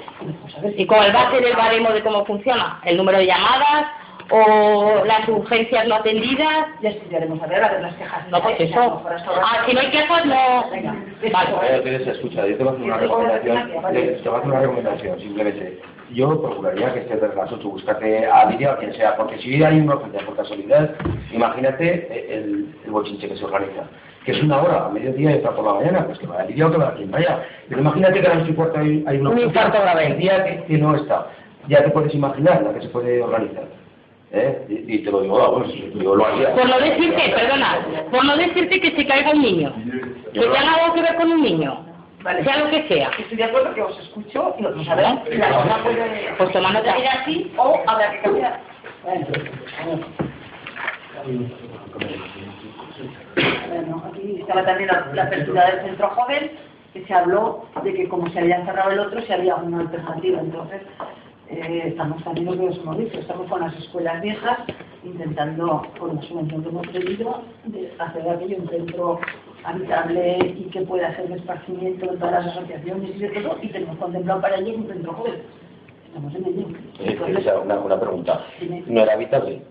¿Y 0.76 0.87
cuál 0.87 1.16
va 1.16 1.28
a 1.28 1.30
ser 1.30 1.45
el 1.45 1.57
baremo 1.57 1.91
de 1.91 2.03
cómo 2.03 2.26
funciona? 2.26 2.78
¿El 2.84 2.99
número 2.99 3.18
de 3.18 3.26
llamadas 3.26 3.87
o 4.31 5.05
las 5.05 5.29
urgencias 5.29 5.87
no 5.89 5.97
atendidas? 5.97 6.66
ya 6.83 6.91
estudiaremos 6.91 7.41
a 7.43 7.47
ver, 7.47 7.62
a 7.62 7.72
ver 7.72 7.83
las 7.83 7.95
quejas. 7.95 8.29
No, 8.31 8.43
pues 8.43 8.61
eso. 8.61 9.03
Ah, 9.07 9.62
si 9.66 9.72
no 9.74 9.81
hay 9.81 9.91
quejas, 9.91 10.27
no... 10.27 10.70
Venga, 10.70 10.95
Vale. 11.33 11.51
Ver, 11.61 11.83
Teresa, 11.83 12.11
escucha, 12.12 12.47
yo 12.47 12.57
te 12.57 12.64
voy 12.64 12.72
a 12.72 12.77
hacer 12.77 12.85
una 12.87 12.97
recomendación, 12.99 13.57
te 13.93 14.03
te 14.03 14.29
voy 14.29 14.37
a 14.37 14.39
hacer 14.39 14.51
una 14.51 14.61
recomendación, 14.61 15.20
simplemente. 15.20 15.81
Yo 16.12 16.41
procuraría 16.41 16.93
que 16.95 17.01
estés 17.01 17.20
desde 17.20 17.35
las 17.35 17.51
8, 17.53 17.68
búscate 17.68 18.27
a 18.27 18.45
Lidia 18.51 18.70
o 18.70 18.72
a 18.74 18.79
quien 18.79 18.95
sea, 18.95 19.16
porque 19.16 19.39
si 19.39 19.62
hay 19.62 19.81
una 19.81 19.97
urgencia 19.97 20.20
por 20.24 20.37
casualidad, 20.37 20.91
imagínate 21.33 22.35
el, 22.35 22.74
el 22.85 22.91
bochinche 22.91 23.29
que 23.29 23.37
se 23.37 23.45
organiza, 23.45 23.83
que 24.24 24.33
es 24.33 24.43
una 24.43 24.61
hora, 24.62 24.87
a 24.87 24.89
mediodía 24.89 25.33
y 25.33 25.39
otra 25.39 25.51
por 25.53 25.64
la 25.64 25.74
mañana, 25.74 26.05
pues 26.07 26.18
que 26.18 26.27
vaya 26.27 26.43
a 26.43 26.47
Lidia 26.47 26.66
o 26.66 26.70
que 26.70 26.77
vaya 26.79 26.95
quien 26.95 27.11
vaya. 27.11 27.43
Pero 27.68 27.81
imagínate 27.81 28.20
que 28.20 28.27
a 28.27 28.35
las 28.35 28.43
8 28.43 28.51
y 28.51 28.55
cuarto 28.55 28.79
hay, 28.79 29.05
hay 29.07 29.18
una 29.18 29.31
Un 29.31 29.39
infarto 29.41 29.81
grave. 29.81 30.07
el 30.07 30.18
día 30.18 30.45
que, 30.45 30.64
que 30.64 30.79
no 30.79 30.95
está, 30.95 31.27
ya 31.68 31.83
te 31.83 31.91
puedes 31.91 32.14
imaginar 32.14 32.62
la 32.62 32.72
que 32.72 32.83
se 32.83 32.89
puede 32.89 33.20
organizar. 33.22 33.64
¿Eh? 34.33 34.66
Y, 34.68 34.95
y 34.97 34.99
te 35.05 35.11
lo 35.11 35.20
digo, 35.22 35.41
ah, 35.41 35.51
bueno, 35.51 35.66
si 35.68 35.93
yo 35.95 36.14
lo 36.16 36.27
haría. 36.27 36.53
Por 36.55 36.68
no 36.68 36.79
decirte, 36.81 37.33
perdona, 37.35 37.79
por 38.11 38.24
no 38.24 38.37
decirte 38.37 38.81
que 38.81 38.91
se 38.97 39.07
caiga 39.07 39.31
un 39.31 39.41
niño, 39.43 39.72
que 40.33 40.41
tenga 40.41 40.74
algo 40.74 40.95
que 40.95 41.03
ver 41.03 41.14
con 41.14 41.31
un 41.33 41.43
niño, 41.43 41.87
Vale. 42.22 42.43
sea 42.43 42.57
lo 42.59 42.70
que 42.70 42.89
sea. 42.89 43.11
Estoy 43.18 43.37
de 43.37 43.45
acuerdo 43.45 43.72
que 43.74 43.83
os 43.83 43.99
escucho 44.01 44.55
y 44.59 44.64
os 44.64 44.89
a 44.89 44.95
ver, 44.97 45.39
la 45.39 45.49
cosa 45.62 45.79
puede 45.83 46.35
Pues 46.39 46.53
toma 46.53 46.72
nota. 46.72 46.99
ir 46.99 47.07
así 47.07 47.53
o 47.57 47.81
habrá 47.87 48.11
que 48.11 48.18
cambiar. 48.20 48.61
Bueno, 49.05 49.27
Bueno, 53.68 54.03
aquí 54.11 54.39
estaba 54.41 54.64
también 54.64 54.89
la, 54.89 55.07
la 55.14 55.22
apertura 55.24 55.70
del 55.70 55.81
centro 55.87 56.09
joven, 56.11 56.51
que 56.93 57.05
se 57.05 57.14
habló 57.14 57.66
de 57.83 57.93
que 57.95 58.09
como 58.09 58.29
se 58.31 58.39
había 58.41 58.64
cerrado 58.64 58.91
el 58.91 58.99
otro, 59.01 59.20
se 59.22 59.35
había 59.35 59.57
una 59.57 59.81
alternativa. 59.81 60.41
Entonces, 60.41 60.83
eh, 61.49 61.82
estamos 61.86 62.22
también 62.24 62.47
lo 62.47 62.53
que 62.57 62.68
os 62.68 62.78
hemos 62.78 62.99
dicho, 62.99 63.18
estamos 63.18 63.49
con 63.49 63.61
las 63.61 63.74
escuelas 63.78 64.20
viejas 64.22 64.59
intentando, 65.05 65.82
con 65.99 66.16
la 66.16 66.22
subvención 66.22 66.62
que 66.62 66.68
hemos 66.68 66.86
pedido, 66.88 67.42
de 67.64 67.92
hacer 67.99 68.22
de 68.24 68.30
aquello 68.30 68.57
un 68.59 68.68
centro 68.68 69.20
habitable 69.64 70.38
y 70.59 70.64
que 70.70 70.80
pueda 70.82 71.09
hacer 71.09 71.28
de 71.28 71.36
esparcimiento 71.36 72.07
de 72.11 72.16
todas 72.16 72.44
las 72.44 72.57
asociaciones 72.57 73.11
y 73.14 73.18
de 73.18 73.28
todo, 73.28 73.57
y 73.62 73.68
tenemos 73.68 73.97
contemplado 73.99 74.40
para 74.40 74.57
ello 74.57 74.76
un 74.76 74.88
centro 74.88 75.12
joven. 75.12 75.42
Estamos 76.09 76.34
en 76.34 76.44
ello. 76.47 76.66
Eh, 77.01 77.18
Entonces, 77.20 77.53
una, 77.64 77.78
una 77.78 78.01
pregunta. 78.01 78.44
¿No 78.86 79.01
era 79.03 79.12
habitable? 79.14 79.62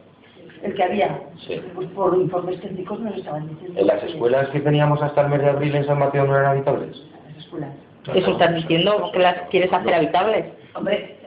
el 0.64 0.74
que 0.74 0.84
había, 0.84 1.20
Sí. 1.46 1.62
pues 1.76 1.88
por 1.90 2.18
informes 2.18 2.60
técnicos 2.60 3.00
nos 3.00 3.16
estaban 3.16 3.48
diciendo. 3.50 3.80
¿En 3.80 3.86
las 3.88 4.00
que- 4.02 4.08
escuelas 4.08 4.48
que 4.50 4.60
teníamos 4.62 5.00
hasta 5.02 5.22
el 5.22 5.30
mes 5.30 5.42
de 5.42 5.50
abril 5.50 5.76
en 5.76 5.86
San 5.86 6.00
Mateo 6.00 6.26
no 6.26 6.36
eran 6.36 6.52
habitables? 6.54 6.98
Las 7.28 7.38
escuelas. 7.38 7.70
Eso 8.16 8.32
estás 8.32 8.56
diciendo 8.56 9.12
que 9.14 9.20
las 9.20 9.42
quieres 9.50 9.72
hacer 9.72 9.94
habitables. 9.94 10.46
Hombre, 10.74 11.18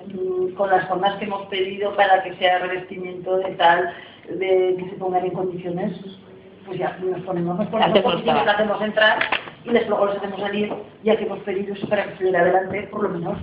con 0.56 0.70
las 0.70 0.86
formas 0.88 1.16
que 1.18 1.24
hemos 1.24 1.46
pedido 1.46 1.94
para 1.96 2.22
que 2.22 2.34
sea 2.36 2.58
revestimiento 2.58 3.36
de 3.38 3.52
tal, 3.52 3.92
de 4.28 4.76
que 4.78 4.90
se 4.90 4.96
pongan 4.96 5.24
en 5.24 5.30
condiciones, 5.32 5.98
pues 6.66 6.78
ya 6.78 6.96
nos 7.00 7.22
ponemos, 7.22 7.58
nos 7.58 7.68
ponemos 7.68 8.00
condiciones, 8.00 8.44
las 8.44 8.54
hacemos 8.54 8.82
entrar 8.82 9.18
y 9.64 9.70
les 9.70 9.88
luego 9.88 10.06
les 10.06 10.16
hacemos 10.16 10.40
salir, 10.40 10.72
ya 11.02 11.16
que 11.16 11.24
hemos 11.24 11.38
pedido 11.40 11.74
eso 11.74 11.88
para 11.88 12.04
que 12.04 12.16
saliera 12.16 12.40
adelante, 12.40 12.88
por 12.90 13.02
lo 13.04 13.08
menos, 13.10 13.38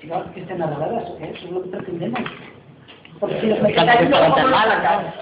digamos, 0.00 0.28
que 0.32 0.40
estén 0.40 0.62
arregladas, 0.62 1.10
¿eh? 1.20 1.32
eso 1.34 1.46
es 1.46 1.52
lo 1.52 1.62
que 1.62 1.68
pretendemos. 1.70 2.20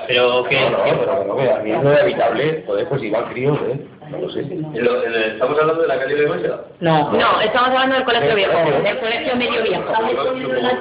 Pero 0.07 0.45
que... 0.45 0.61
No, 0.61 0.71
no, 0.71 0.85
pero 0.85 1.21
que 1.21 1.25
no, 1.27 1.37
que 1.37 1.51
a 1.51 1.59
mí 1.59 1.71
no 1.71 1.93
era 1.93 2.03
habitable, 2.03 2.65
joder, 2.67 2.89
pues 2.89 3.03
igual 3.03 3.25
críos, 3.31 3.59
¿eh? 3.69 3.87
No 4.11 4.19
lo 4.19 4.31
sé. 4.31 4.41
¿Estamos 4.41 5.59
hablando 5.59 5.83
de 5.83 5.89
la 5.89 5.99
calle 5.99 6.15
de 6.15 6.29
Mesa? 6.29 6.61
No. 6.81 7.13
No, 7.13 7.41
estamos 7.41 7.71
hablando 7.71 7.97
del 7.97 8.05
colegio 8.05 8.35
viejo, 8.37 8.53
del 8.83 8.99
colegio 8.99 9.37
medio 9.37 9.63
viejo. 9.63 9.83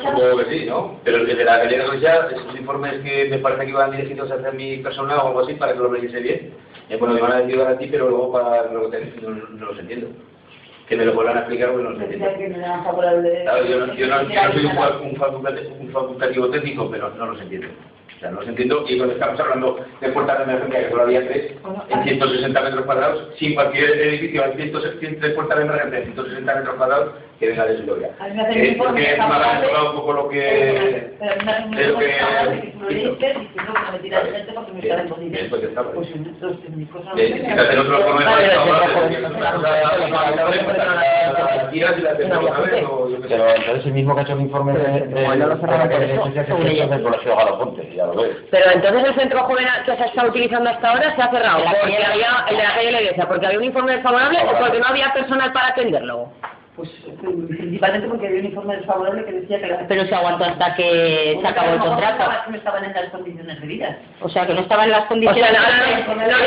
Supongo 0.03 0.37
que 0.37 0.45
sí, 0.49 0.65
¿no? 0.67 0.99
Pero 1.03 1.17
el 1.17 1.27
de 1.27 1.43
la 1.43 1.61
calle 1.61 1.77
de 1.77 1.87
Mesa, 1.87 2.27
esos 2.31 2.55
informes 2.55 2.93
que 3.03 3.27
me 3.29 3.39
parece 3.39 3.65
que 3.65 3.71
iban 3.71 3.91
dirigidos 3.91 4.31
hacia 4.31 4.51
mi 4.51 4.77
persona 4.77 5.17
o 5.17 5.27
algo 5.29 5.39
así 5.41 5.53
para 5.55 5.73
que 5.73 5.79
lo 5.79 5.91
leyese 5.91 6.19
bien. 6.19 6.53
Eh, 6.89 6.97
bueno, 6.97 7.15
me 7.15 7.21
van 7.21 7.31
a 7.31 7.41
decir 7.41 7.59
a 7.61 7.77
ti, 7.77 7.87
pero 7.89 8.09
luego 8.09 8.31
para 8.31 8.71
lo 8.71 8.91
que 8.91 8.97
te, 8.97 9.21
no, 9.21 9.29
no 9.31 9.65
los 9.65 9.79
entiendo. 9.79 10.07
Que 10.87 10.95
me 10.95 11.05
lo 11.05 11.13
vuelvan 11.13 11.37
a 11.37 11.39
explicar 11.41 11.71
porque 11.71 11.83
no 11.83 12.83
favorable. 12.83 13.41
Claro, 13.43 13.65
yo 13.65 13.79
no, 13.87 13.93
yo 13.95 14.07
no, 14.07 14.21
yo 14.29 14.43
no 14.43 14.53
soy 14.53 14.65
un, 14.65 14.75
fa- 14.75 14.97
un 15.01 15.15
facultativo, 15.15 15.75
un 15.79 15.89
facultativo 15.89 16.49
técnico, 16.49 16.91
pero 16.91 17.09
no 17.17 17.25
los 17.27 17.41
entiendo. 17.41 17.67
O 18.15 18.19
sea, 18.19 18.29
no 18.31 18.39
los 18.39 18.47
entiendo. 18.49 18.85
Y 18.87 18.97
cuando 18.97 19.15
estamos 19.15 19.39
hablando 19.39 19.79
de 19.99 20.09
puertas 20.09 20.37
de 20.37 20.43
emergencia, 20.43 20.79
que 20.83 20.89
solo 20.91 21.01
había 21.03 21.27
tres, 21.27 21.51
en 21.89 22.03
160 22.03 22.61
metros 22.61 22.85
cuadrados, 22.85 23.29
sin 23.39 23.55
cualquier 23.55 23.89
edificio, 23.99 24.43
hay 24.45 24.53
100, 24.53 24.71
100 24.99 25.19
tres 25.19 25.33
puertas 25.33 25.57
de 25.57 25.63
emergencia 25.65 25.97
en 25.99 26.05
160 26.05 26.55
metros 26.55 26.75
cuadrados, 26.75 27.13
que 27.39 27.47
venga 27.47 27.65
de 27.65 27.77
Gloria. 27.77 28.09
A 28.19 28.27
mí 28.27 28.35
me 28.35 28.41
hace 28.41 28.51
un 28.51 28.57
Eh, 28.65 28.75
porque 28.77 29.11
ha 29.11 29.17
favorable, 29.17 29.61
recordado 29.61 29.91
un 29.91 29.95
poco 29.97 30.13
lo 30.13 30.29
que... 30.29 30.37
De 30.37 31.87
lo 31.87 31.99
que... 31.99 32.05
está 35.65 35.67
está, 35.67 35.83
pero 35.83 36.01
es 36.01 36.15
una 36.15 36.29
entonces 43.55 43.85
el 43.85 43.93
mismo 43.93 44.13
que 44.13 44.19
ha 44.19 44.23
hecho 44.23 44.33
el 44.33 44.41
informe 44.41 44.73
de, 44.73 45.07
colegio 47.03 47.35
Galoponte, 47.35 47.95
ya 47.95 48.05
lo 48.05 48.15
ves. 48.15 48.37
Pero 48.51 48.71
entonces 48.71 49.03
el 49.03 49.15
centro 49.15 49.43
joven 49.43 49.67
que 49.85 49.95
se 49.95 50.03
ha 50.03 50.05
estado 50.05 50.29
utilizando 50.29 50.69
hasta 50.69 50.89
ahora 50.89 51.15
se 51.15 51.21
ha 51.21 51.31
cerrado, 51.31 51.63
porque 51.81 52.03
había, 52.03 52.45
el 52.49 52.57
de 52.57 52.63
la 52.63 52.73
calle 52.73 52.85
de 52.85 52.91
la 52.91 53.01
iglesia, 53.01 53.27
porque 53.27 53.45
había 53.45 53.59
un 53.59 53.65
informe 53.65 53.93
desfavorable 53.93 54.39
o 54.43 54.59
porque 54.59 54.79
no 54.79 54.85
había 54.85 55.13
personal 55.13 55.51
para 55.53 55.69
atenderlo. 55.69 56.29
Pues 56.75 56.89
principalmente 57.47 58.07
porque 58.09 58.27
había 58.27 58.39
un 58.41 58.47
informe 58.47 58.75
desfavorable 58.75 59.23
que 59.23 59.31
decía 59.31 59.61
que 59.61 59.67
la 59.67 59.87
Pero 59.87 60.05
se 60.05 60.13
aguantó 60.15 60.43
hasta 60.43 60.75
que 60.75 61.37
se 61.39 61.47
acabó 61.47 61.71
el 61.73 61.79
contrato. 61.79 62.31
No 62.49 62.57
estaban 62.57 62.83
en 62.83 62.93
las 62.93 63.09
condiciones 63.11 63.61
debidas. 63.61 63.95
O 64.21 64.27
sea, 64.27 64.45
que 64.45 64.53
no 64.53 64.59
estaba 64.59 64.83
en 64.83 64.91
las 64.91 65.05
O 65.05 65.07
condiciones. 65.07 65.51
sea, 65.51 65.53
no, 65.53 66.15
no, 66.15 66.15
no, 66.15 66.37
no 66.37 66.45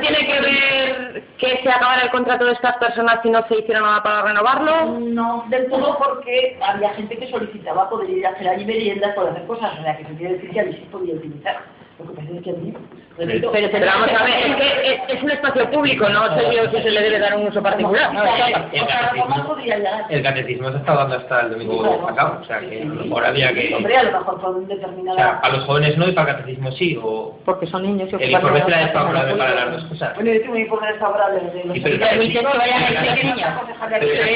tiene 0.00 0.26
que 0.26 0.40
ver 0.40 1.22
que 1.38 1.60
se 1.62 1.70
acabara 1.70 2.02
el 2.02 2.10
contrato 2.10 2.44
de 2.44 2.52
estas 2.52 2.76
personas 2.76 3.20
si 3.22 3.30
no 3.30 3.42
se 3.46 3.60
hiciera 3.60 3.80
nada 3.80 4.02
para 4.02 4.22
renovarlo. 4.22 4.98
No 5.00 5.44
del 5.48 5.70
todo 5.70 5.96
porque 5.98 6.58
había 6.60 6.90
gente 6.94 7.16
que 7.16 7.30
solicitaba 7.30 7.88
poder 7.88 8.10
ir 8.10 8.26
a 8.26 8.30
hacer 8.30 8.48
allí 8.48 8.66
meriendas, 8.66 9.14
poder 9.14 9.32
hacer 9.32 9.46
cosas, 9.46 9.78
o 9.78 9.82
sea, 9.82 9.96
que 9.96 10.04
se 10.04 10.14
quiere 10.16 10.34
decir 10.34 10.50
que 10.50 10.60
allí 10.60 10.72
se 10.72 10.86
podía 10.90 11.14
utilizar. 11.14 11.56
Lo 11.98 12.06
que 12.06 12.14
pasa 12.14 12.28
es 12.36 12.42
que 12.44 12.50
a 12.50 12.52
mí, 12.54 12.72
repito, 13.18 13.50
Pero, 13.52 13.68
Pero 13.72 13.86
vamos 13.86 14.08
a 14.08 14.24
ver, 14.24 14.34
es 14.46 14.56
que 14.56 14.92
es, 14.92 15.00
es 15.16 15.22
un 15.24 15.30
espacio 15.32 15.68
público, 15.70 16.08
no 16.08 16.36
sé 16.38 16.54
yo 16.54 16.70
si 16.70 16.82
se 16.82 16.90
le 16.90 17.02
debe 17.02 17.18
dar 17.18 17.36
un 17.36 17.48
uso 17.48 17.60
particular. 17.60 18.14
no, 18.14 19.46
podría 19.48 19.76
llegar. 19.78 20.04
El 20.08 20.22
catecismo 20.22 20.70
se 20.70 20.76
está 20.78 20.94
dando 20.94 21.16
hasta 21.16 21.40
el 21.40 21.50
domingo 21.50 22.06
pasado, 22.06 22.38
o 22.40 22.44
sea 22.44 22.60
que 22.60 22.82
a 22.82 22.84
lo 22.84 22.94
mejor 23.04 23.24
había 23.26 23.52
que... 23.52 23.74
Hombre, 23.74 23.96
a 23.96 24.02
lo 24.04 24.12
mejor 24.12 24.40
con 24.40 24.62
O 24.62 24.66
sea, 24.66 24.76
determinada... 24.76 25.38
a 25.42 25.48
los 25.48 25.64
jóvenes 25.64 25.98
no 25.98 26.08
y 26.08 26.12
para 26.12 26.30
el 26.30 26.36
catecismo 26.36 26.70
sí, 26.72 26.98
o 27.02 27.38
Porque 27.44 27.66
son 27.66 27.82
niños 27.82 28.08
y 28.12 28.22
el 28.22 28.30
informe 28.30 28.60
desfavorable 28.60 29.32
en 29.32 29.38
la 29.38 29.44
para 29.44 29.54
las 29.66 29.72
dos 29.72 29.84
cosas. 29.86 30.14
Bueno, 30.14 30.32
yo 30.32 30.40
tengo 30.40 30.52
un 30.54 30.60
informe 30.60 30.86
desfavorable 30.92 31.40
de 31.40 31.64
los 31.64 31.76
Y 31.76 31.80
pero 31.80 31.94
el 31.94 32.00
Permites 32.00 32.40
que 32.40 32.58
vayan 32.58 32.82
a 32.82 32.86
catecismo- 32.86 33.16
ir 33.18 33.24
niños. 33.24 33.50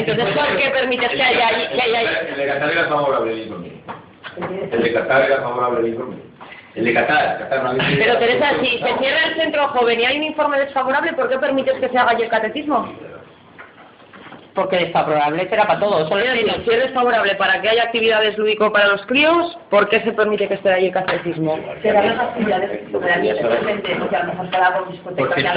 Entonces, 0.08 0.36
¿por 0.36 0.56
qué 0.56 0.70
permites 0.70 1.10
que 1.10 1.22
haya, 1.22 1.48
que 1.70 1.80
haya 1.80 2.20
El 2.20 2.36
de 2.36 2.46
Qatar 2.46 2.70
era 2.72 2.88
favorable 2.88 3.32
el 3.32 3.38
informe. 3.40 3.68
El 4.72 4.82
de 4.82 4.92
Qatar 4.94 5.22
era 5.30 5.36
favorable 5.42 5.80
el 5.80 5.88
informe. 5.94 6.31
El 6.74 6.84
de 6.86 6.94
Qatar, 6.94 7.38
Qatar 7.38 7.64
no 7.64 7.84
Pero 7.98 8.18
Teresa, 8.18 8.50
si 8.60 8.78
se 8.78 8.98
cierra 8.98 9.26
el 9.28 9.34
centro 9.36 9.68
joven 9.68 10.00
y 10.00 10.04
hay 10.04 10.16
un 10.16 10.24
informe 10.24 10.58
desfavorable, 10.58 11.12
¿por 11.12 11.28
qué 11.28 11.38
permites 11.38 11.78
que 11.78 11.88
se 11.88 11.98
haga 11.98 12.12
allí 12.12 12.22
el 12.22 12.30
catecismo? 12.30 12.90
Porque 14.54 14.76
desfavorable 14.76 15.48
será 15.48 15.66
para 15.66 15.80
todos. 15.80 16.08
Si 16.08 16.70
es 16.70 16.82
desfavorable 16.82 17.34
para 17.36 17.60
que 17.60 17.70
haya 17.70 17.84
actividades 17.84 18.36
lúdicas 18.36 18.70
para 18.70 18.88
los 18.88 19.06
críos, 19.06 19.58
¿por 19.70 19.88
qué 19.88 20.00
se 20.00 20.12
permite 20.12 20.48
que 20.48 20.54
esté 20.54 20.72
allí 20.72 20.86
el 20.86 20.92
catecismo? 20.92 21.58
Serán 21.80 22.08
las 22.08 22.20
actividades 22.20 22.70
que 22.90 23.10
allí 23.10 23.28
se 23.30 23.44
presenten, 23.44 24.02
o 24.02 24.10
sea, 24.10 24.20
a 24.20 24.24
lo 24.24 24.32
mejor 24.32 24.92
discotecas, 24.92 25.56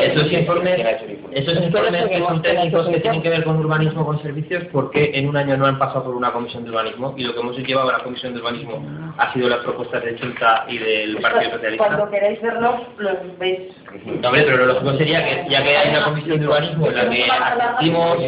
esos 0.00 0.32
informes, 0.32 0.86
esos 1.32 1.62
informes 1.62 2.06
que 2.06 2.18
son 2.18 2.42
técnicos 2.42 2.88
que 2.88 3.00
tienen 3.00 3.22
que 3.22 3.28
ver 3.28 3.44
con 3.44 3.56
urbanismo, 3.56 4.06
con 4.06 4.22
servicios, 4.22 4.64
porque 4.72 5.10
en 5.14 5.28
un 5.28 5.36
año 5.36 5.56
no 5.56 5.66
han 5.66 5.78
pasado 5.78 6.04
por 6.04 6.14
una 6.14 6.32
comisión 6.32 6.64
de 6.64 6.70
urbanismo 6.70 7.14
y 7.16 7.24
lo 7.24 7.34
que 7.34 7.40
hemos 7.40 7.56
llevado 7.58 7.90
a 7.90 7.98
la 7.98 8.04
comisión 8.04 8.34
de 8.34 8.40
urbanismo 8.40 8.82
ha 9.18 9.32
sido 9.32 9.48
las 9.48 9.60
propuestas 9.60 10.04
de 10.04 10.16
Chunta 10.16 10.64
y 10.68 10.78
del 10.78 11.16
Partido 11.18 11.50
Cuando 11.50 12.06
Socialista. 12.06 12.10
queráis 12.10 12.42
verlos, 12.42 12.74
los 12.98 13.38
veis. 13.38 13.72
No, 14.04 14.28
hombre, 14.28 14.42
pero 14.42 14.56
lo 14.58 14.66
lógico 14.66 14.96
sería 14.96 15.24
que 15.24 15.50
ya 15.50 15.62
que 15.62 15.76
hay 15.76 15.90
una 15.90 16.04
comisión 16.04 16.40
de 16.40 16.46
urbanismo 16.46 16.86
en 16.88 16.94
la 16.94 17.08
que 17.08 17.24
asistimos 17.24 18.18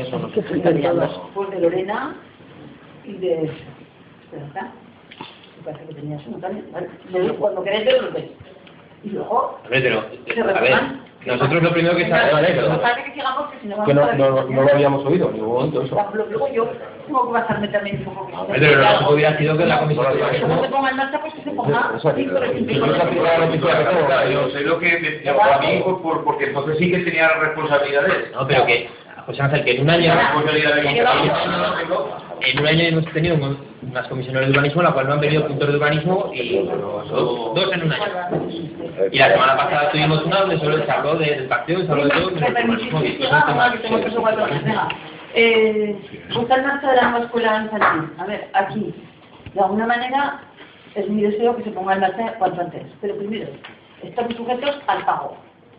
Pues 1.35 1.51
de 1.51 1.61
Lorena 1.61 2.17
y 3.05 3.13
de... 3.15 3.51
Me 4.33 5.65
parece 5.65 5.87
que 5.87 5.95
tenías 5.95 6.23
uno 6.27 6.39
también. 6.39 6.67
Vale. 6.73 6.89
Cuando 7.35 7.63
queráis 7.63 7.85
verlos, 7.85 8.05
los 8.05 8.15
veis. 8.15 8.31
Y 9.05 9.11
luego... 9.11 9.61
Hombre, 9.65 9.81
pero, 9.81 10.05
se 10.27 10.41
a 10.41 10.61
ver. 10.61 11.08
Nosotros 11.27 11.63
lo 11.63 11.73
primero 11.73 11.97
que 11.97 12.09
sabemos 12.09 12.41
es 12.43 12.79
parece 12.79 13.05
que 13.05 13.13
sigamos, 13.15 13.51
que 13.51 13.59
si 13.61 13.67
no 13.67 13.77
no, 13.87 14.13
no, 14.15 14.45
no 14.45 14.63
lo 14.63 14.71
habíamos 14.73 15.05
oído 15.05 15.29
en 15.29 15.35
ningún 15.35 15.53
momento 15.55 15.83
eso. 15.83 15.97
Luego 16.15 16.49
yo 16.53 16.71
tengo 17.07 17.27
que 17.27 17.33
basarme 17.33 17.69
también 17.69 17.99
un 17.99 18.15
poco. 18.15 18.47
Pero 18.49 18.77
lo 18.77 18.83
lógico 18.83 19.11
hubiera 19.15 19.37
sido 19.39 19.59
que 19.59 19.67
la 19.67 19.79
comisión 19.81 20.07
Como 20.43 20.63
se 20.63 20.69
ponga 20.69 20.91
en 20.91 20.97
marcha, 20.97 21.21
pues 21.21 21.35
que 21.35 21.43
se 21.43 21.51
ponga 21.51 21.93
Eso, 21.97 22.13
cinco 22.15 22.41
de 22.41 22.49
cinco. 22.55 22.71
eso 22.71 22.85
es 22.87 22.99
la 22.99 23.05
primera 23.11 23.39
noticia 23.39 23.79
que 23.79 23.85
tengo. 23.85 24.07
Claro, 24.07 24.31
yo 24.31 24.51
sé 24.51 24.61
lo 24.61 24.79
que 24.79 25.23
a 25.29 25.59
mí 25.59 25.81
por, 25.85 26.03
por- 26.03 26.25
porque 26.25 26.45
entonces 26.47 26.79
sí 26.79 26.91
que 26.91 26.99
tenía 26.99 27.29
responsabilidades. 27.29 28.33
No, 28.33 28.47
pero 28.47 28.65
que, 28.67 28.89
José 29.29 29.43
Ángel, 29.43 29.63
que 29.65 29.77
en 29.77 29.83
un 29.83 29.91
año, 29.91 30.11
en 32.41 32.59
un 32.61 32.67
año 32.67 32.83
hemos 32.85 33.05
tenido 33.13 33.35
un- 33.35 33.59
unas 33.91 34.07
comisiones 34.09 34.47
de 34.47 34.51
urbanismo, 34.53 34.81
en 34.81 34.87
la 34.87 34.93
cual 34.95 35.07
no 35.07 35.13
han 35.15 35.21
venido 35.21 35.47
puntos 35.47 35.69
de 35.69 35.77
urbanismo 35.77 36.31
y 36.35 36.59
dos, 36.67 37.09
dos 37.55 37.73
en 37.73 37.83
un 37.85 37.93
año. 37.93 38.05
Y 39.13 39.19
la 39.19 39.31
semana 39.33 39.57
pasada 39.57 39.91
tuvimos 39.91 40.25
una 40.25 40.41
donde 40.41 40.59
solo 40.59 40.85
se 40.85 40.91
habló 40.91 41.15
del 41.17 41.47
partido, 41.47 41.85
se 41.85 41.91
habló 41.93 42.05
de 42.05 42.11
todo, 42.11 42.31
¿Me 42.31 42.41
menos 42.41 42.43
del 42.47 42.55
permitís 42.55 42.93
urbanismo. 42.93 43.19
y. 43.19 43.19
Eh, 45.35 45.97
en 46.57 46.67
marcha 46.67 46.91
de 46.91 46.97
la 46.97 47.03
nueva 47.11 47.25
escuela 47.27 47.63
infantil. 47.63 48.13
A 48.19 48.25
ver, 48.25 48.49
aquí, 48.55 48.95
de 49.55 49.61
alguna 49.61 49.87
manera, 49.87 50.41
es 50.95 51.09
mi 51.09 51.23
deseo 51.23 51.55
que 51.57 51.65
se 51.65 51.71
ponga 51.71 51.95
en 51.95 52.01
marcha 52.01 52.33
cuanto 52.39 52.61
antes. 52.63 52.83
Pero 53.03 53.15
primero, 53.17 53.47
estamos 54.03 54.35
sujetos 54.35 54.79
al 54.87 55.05
pago. 55.05 55.37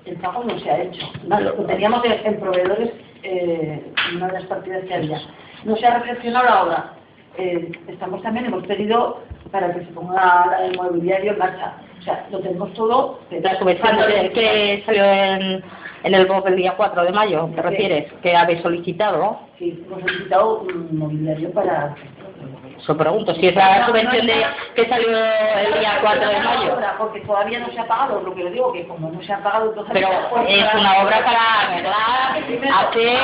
El 0.09 0.15
pago 0.17 0.43
no 0.43 0.57
se 0.59 0.69
ha 0.69 0.81
hecho. 0.81 1.05
Lo 1.27 1.65
teníamos 1.65 2.03
en, 2.05 2.39
proveedores, 2.39 2.91
eh, 3.23 3.91
en 4.09 4.17
una 4.17 4.27
de 4.27 4.33
las 4.33 4.43
partidas 4.45 4.83
que 4.85 4.93
había. 4.95 5.21
No 5.65 5.75
se 5.75 5.85
ha 5.85 5.99
reflexionado 5.99 6.45
la 6.45 6.63
obra. 6.63 6.93
Eh, 7.37 7.71
estamos 7.87 8.21
también, 8.23 8.45
hemos 8.47 8.65
pedido 8.65 9.21
para 9.51 9.71
que 9.73 9.81
se 9.81 9.91
ponga 9.91 10.13
la- 10.15 10.65
el 10.65 10.75
mobiliario 10.77 11.33
en 11.33 11.37
marcha. 11.37 11.73
O 11.99 12.01
sea, 12.01 12.25
lo 12.31 12.39
tenemos 12.39 12.73
todo. 12.73 13.19
La 13.29 13.57
subvención 13.59 13.97
de- 13.97 14.31
que 14.31 14.83
salió 14.85 15.03
en, 15.03 15.63
en 16.03 16.13
el 16.15 16.25
BOP 16.25 16.47
el 16.47 16.55
día 16.55 16.73
4 16.75 17.03
de 17.03 17.11
mayo, 17.11 17.49
¿te 17.55 17.61
refieres? 17.61 18.11
Que 18.23 18.35
habéis 18.35 18.61
solicitado. 18.61 19.39
Sí, 19.59 19.83
hemos 19.85 20.01
solicitado 20.01 20.61
un 20.61 20.97
mobiliario 20.97 21.51
para... 21.51 21.95
Eso 22.81 22.95
pregunto, 22.97 23.33
si 23.35 23.47
es 23.47 23.55
la 23.55 23.85
subvención 23.85 24.25
de, 24.25 24.45
que 24.75 24.87
salió 24.87 25.09
el 25.09 25.79
día 25.79 25.99
4 26.01 26.29
de 26.29 26.39
mayo. 26.39 26.77
Porque 26.97 27.19
todavía 27.21 27.59
no 27.59 27.69
se 27.71 27.79
ha 27.79 27.85
pagado, 27.85 28.21
lo 28.21 28.33
que 28.33 28.43
le 28.45 28.51
digo, 28.51 28.71
que 28.71 28.87
como 28.87 29.11
no 29.11 29.21
se 29.21 29.33
ha 29.33 29.39
pagado... 29.39 29.69
entonces- 29.69 29.93
Pero 29.93 30.07
es 30.47 30.73
una 30.73 30.97
obra 31.03 31.19
para 31.23 31.61
arreglar, 31.61 32.37
hacer 32.87 33.19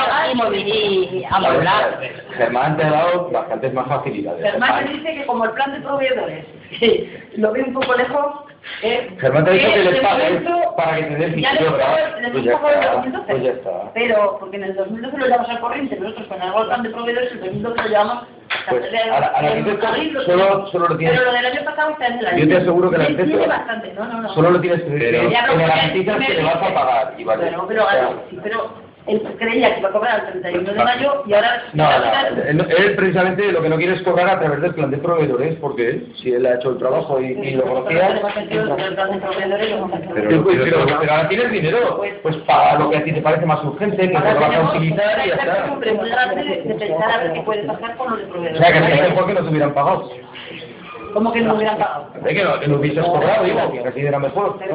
y 0.68 1.24
amueblar. 1.30 2.00
Germán 2.36 2.78
te 2.78 2.84
ha 2.84 2.92
dado 2.92 3.30
bastantes 3.32 3.74
más 3.74 3.88
facilidades. 3.88 4.44
Germán 4.52 4.84
me 4.86 4.92
dice 4.92 5.16
que 5.16 5.26
como 5.26 5.46
el 5.46 5.52
plan 5.52 5.72
de 5.74 5.80
proveedores 5.82 6.46
lo 7.38 7.52
ve 7.52 7.64
un 7.64 7.74
poco 7.74 7.94
lejos... 7.96 8.26
eh, 8.82 9.10
Germán 9.20 9.46
te 9.46 9.52
ha 9.52 9.54
dicho 9.54 9.68
que 9.74 9.84
les 9.84 10.00
pagues 10.02 10.42
momento- 10.44 10.76
para 10.76 10.96
que 10.98 11.04
te 11.04 11.14
en 12.18 12.26
el 12.26 12.34
está, 12.82 12.94
2012. 13.04 13.32
pues 13.32 13.44
ya 13.44 13.52
está. 13.52 13.70
Pero, 13.94 14.38
porque 14.40 14.56
en 14.58 14.64
el 14.64 14.76
2012 14.76 15.18
lo 15.18 15.26
llevamos 15.26 15.50
al 15.50 15.60
corriente, 15.60 15.96
nosotros 16.00 16.28
con 16.28 16.42
el 16.42 16.52
plan 16.68 16.84
de 16.84 16.90
proveedores, 16.90 17.32
el 17.32 17.40
2012 17.42 17.82
lo 17.84 17.88
llevamos 17.90 18.24
hasta 18.50 18.72
Pues, 18.72 18.94
a 18.94 19.20
la- 19.20 19.28
a 19.28 19.42
solo- 20.26 20.68
solo 20.68 20.88
lo 20.90 20.98
tienes- 20.98 21.20
Pero 21.20 21.32
lo 21.32 21.38
del 21.38 21.46
año 21.46 21.64
pasado 21.66 21.92
está 21.92 22.08
en 22.08 22.20
el 22.20 22.26
año. 22.28 22.38
Yo 22.40 22.48
te 22.50 22.58
aseguro 22.58 22.90
que 22.92 22.98
la. 22.98 24.30
Solo 24.34 24.52
lo 24.52 24.62
tienes 24.62 24.82
que 24.84 24.90
decir, 24.90 25.14
le 26.36 26.44
vas 26.44 26.56
a 26.56 26.74
pagar. 26.74 27.14
Y 27.18 27.24
vale. 27.24 27.44
Bueno, 27.44 27.66
pero, 27.68 27.86
pero 28.44 28.85
él 29.08 29.22
creía 29.38 29.74
que 29.74 29.80
iba 29.82 29.90
a 29.90 29.92
cobrar 29.92 30.32
el 30.34 30.42
31 30.42 30.74
de 30.74 30.84
mayo 30.84 31.24
y 31.28 31.34
ahora... 31.34 31.64
No, 31.74 31.84
no, 31.84 32.44
él, 32.44 32.68
él 32.78 32.96
precisamente 32.96 33.52
lo 33.52 33.62
que 33.62 33.70
no 33.70 33.78
quiere 33.78 33.94
es 33.96 34.02
cobrar 34.02 34.30
a 34.30 34.40
través 34.40 34.62
del 34.62 34.74
plan 34.74 34.90
de 34.92 34.98
proveedores, 34.98 35.56
porque 35.62 36.08
si 36.16 36.34
él 36.34 36.46
ha 36.46 36.56
hecho 36.56 36.72
el 36.72 36.78
trabajo 36.78 37.22
y, 37.22 37.26
y 37.26 37.52
lo 37.52 37.64
conocía, 37.64 38.20
Pero 40.14 40.44
proveedores 40.44 40.92
ahora 41.10 41.28
tienes 41.30 41.52
dinero, 41.52 42.02
pues 42.22 42.36
paga 42.48 42.80
lo 42.80 42.90
que 42.90 42.98
a 42.98 43.04
ti 43.04 43.12
te 43.14 43.22
parece 43.22 43.46
más 43.46 43.64
urgente, 43.64 43.98
que 43.98 44.08
te 44.08 44.14
lo 44.34 44.40
vas 44.40 44.56
a 44.56 44.70
utilizar 44.76 45.26
y 45.26 45.30
ya 45.30 45.36
está. 45.36 45.76
de, 45.76 46.76
pensar 46.76 47.12
a 47.12 47.18
ver 47.24 47.34
qué 47.34 47.42
puede 47.42 47.64
pasar 47.64 47.96
con 47.98 48.10
los 48.12 48.20
de 48.20 48.26
O 48.26 48.30
proveedores. 48.30 48.58
sea, 48.60 48.74
que 48.74 48.80
sería 48.88 49.10
mejor 49.10 49.28
que 49.28 49.34
no 49.34 49.44
te 49.44 49.50
hubieran 49.50 49.74
pagado. 49.74 50.10
¿Cómo 51.16 51.32
que 51.32 51.40
no 51.40 51.56
hubieran 51.56 51.78
pagado? 51.78 52.08
Hombre, 52.14 52.34
que 52.36 52.44
no, 52.44 52.60
que 52.60 52.68
no 52.68 52.76
hubieses 52.76 53.06
cobrado, 53.06 53.46
digo, 53.46 53.72
que 53.72 53.88
así 53.88 54.02
era 54.02 54.20
mejor. 54.20 54.60
Que- 54.60 54.66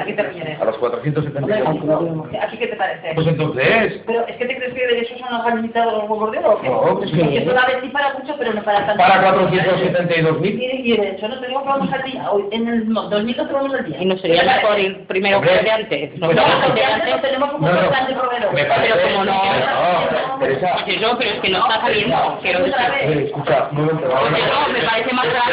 ¿A 0.00 0.04
qué 0.04 0.12
te 0.12 0.22
refieres? 0.24 0.60
A 0.60 0.64
los 0.64 0.76
472. 0.78 2.34
¿A 2.42 2.46
ti 2.48 2.56
qué 2.58 2.66
te 2.66 2.74
parece? 2.74 3.12
Pues 3.14 3.26
entonces, 3.28 4.02
Pero 4.04 4.26
es 4.26 4.36
que 4.38 4.44
te 4.46 4.56
crees 4.56 4.74
que 4.74 4.86
de 4.88 4.98
eso 5.02 5.14
son 5.18 5.32
organizados 5.40 5.92
los 5.92 6.02
huevos 6.10 6.32
de 6.32 6.38
oro. 6.38 6.58
No, 6.64 7.02
es 7.04 7.12
que- 7.12 7.16
Porque 7.18 7.38
eso 7.38 7.50
a 7.56 7.66
ver 7.66 7.80
sí 7.80 7.88
para 7.90 8.12
mucho, 8.14 8.34
pero 8.36 8.52
no 8.54 8.62
para 8.64 8.86
tanto. 8.86 8.98
para 9.04 9.22
472.000. 9.22 10.60
Y, 10.60 10.92
y 10.92 10.96
de 10.96 11.10
hecho 11.10 11.28
no 11.28 11.38
te 11.38 11.46
digo 11.46 11.62
que 11.62 11.68
vamos 11.68 11.92
al 11.92 12.02
día. 12.02 12.28
Hoy, 12.32 12.44
en 12.50 12.66
el 12.68 12.88
no, 12.92 13.02
2012 13.08 13.52
vamos 13.52 13.72
al 13.74 13.84
día. 13.84 14.02
Y 14.02 14.06
no 14.06 14.16
sería 14.18 14.42
mejor 14.42 14.80
ir 14.80 15.06
primero 15.06 15.40
que 15.40 15.48
de 15.48 15.70
antes. 15.70 16.18
No, 16.18 16.26
pues 16.26 16.36
No, 16.38 16.48
no, 16.48 16.66
porque 16.66 16.80
de 16.80 16.86
antes 16.86 17.14
no 17.14 17.20
tenemos 17.20 17.54
un 17.54 17.60
No, 17.60 17.72
no. 17.72 17.88
plan 17.88 18.06
de 18.08 18.14
proveedores. 18.14 18.52
Me 18.52 18.64
parece- 18.64 18.94
Pero 18.94 19.12
como 19.12 19.24
no- 19.26 19.32
No, 19.32 20.38
Teresa, 20.40 20.72
Pues 20.84 20.96
eso, 20.96 21.16
pero 21.18 21.30
es 21.30 21.40
que 21.40 21.50
no 21.50 21.58
está 21.58 21.80
saliendo. 21.82 22.16
Escucha, 22.42 23.68
un 23.70 23.76
momento, 23.78 24.16
a 24.16 24.68
me 24.68 24.82
parece 24.82 25.12
más 25.14 25.26
grave 25.28 25.51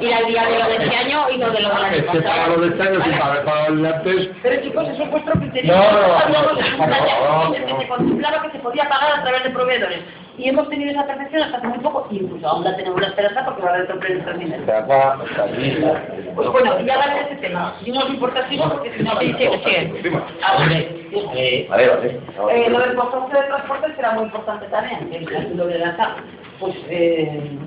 ir 0.00 0.14
al 0.14 0.26
día 0.26 0.44
de 0.46 0.58
lo 0.58 0.66
de 0.66 0.76
este 0.76 0.96
año 0.96 1.30
y 1.30 1.38
no 1.38 1.50
de 1.50 1.60
lo 1.60 1.68
del 1.68 1.84
año 1.84 1.96
Es 1.96 2.04
que 2.04 2.20
para 2.20 2.36
pasado. 2.36 2.56
lo 2.56 2.62
de 2.62 2.68
este 2.68 2.82
año, 2.82 3.04
sin 3.04 3.14
haber 3.14 3.44
pagado 3.44 3.66
el 3.68 3.82
de 3.82 3.88
antes, 3.88 4.30
Pero 4.42 4.62
chicos, 4.62 4.88
eso 4.88 5.02
es 5.02 5.10
vuestro 5.10 5.32
criterio. 5.34 5.74
No, 5.74 5.92
no, 5.92 6.00
no, 6.28 7.46
no, 7.46 7.52
de 7.52 7.58
se 7.80 7.88
contemplaba 7.88 8.42
que 8.42 8.50
se 8.50 8.58
podía 8.58 8.88
pagar 8.88 9.18
a 9.18 9.22
través 9.22 9.44
de 9.44 9.50
proveedores. 9.50 10.00
Y 10.36 10.48
hemos 10.48 10.68
tenido 10.68 10.90
esa 10.90 11.06
percepción 11.06 11.44
hasta 11.44 11.58
hace 11.58 11.68
muy 11.68 11.78
poco, 11.78 12.08
y 12.10 12.16
incluso 12.18 12.48
aún 12.48 12.64
la 12.64 12.74
tenemos 12.76 13.00
la 13.00 13.06
esperanza 13.06 13.44
porque 13.44 13.62
va 13.62 13.68
a 13.68 13.74
haber 13.74 13.84
otro 13.84 14.00
proyecto 14.00 14.24
terminal. 14.24 14.60
Pues 16.34 16.48
bueno, 16.48 16.80
ya 16.80 16.98
vale 16.98 17.20
ese 17.20 17.36
tema. 17.36 17.74
Y 17.84 17.92
no 17.92 18.00
os 18.00 18.10
importa 18.10 18.44
porque 18.68 18.92
si 18.96 19.02
no... 19.04 19.20
Sí, 19.20 19.34
sí, 19.38 19.46
sí. 20.02 20.10
Ah, 20.42 20.56
bueno. 20.58 20.74
Vale, 21.68 21.88
vale. 21.88 22.20
Eh, 22.50 22.68
lo 22.68 22.80
del 22.80 22.96
consorcio 22.96 23.40
de 23.40 23.46
transporte 23.46 23.94
será 23.94 24.12
muy 24.12 24.24
importante 24.24 24.66
también, 24.66 25.08
el 25.12 25.30
capítulo 25.30 25.66
de 25.66 25.78
lanzar. 25.78 26.16
Pues, 26.58 26.74
eh, 26.88 27.58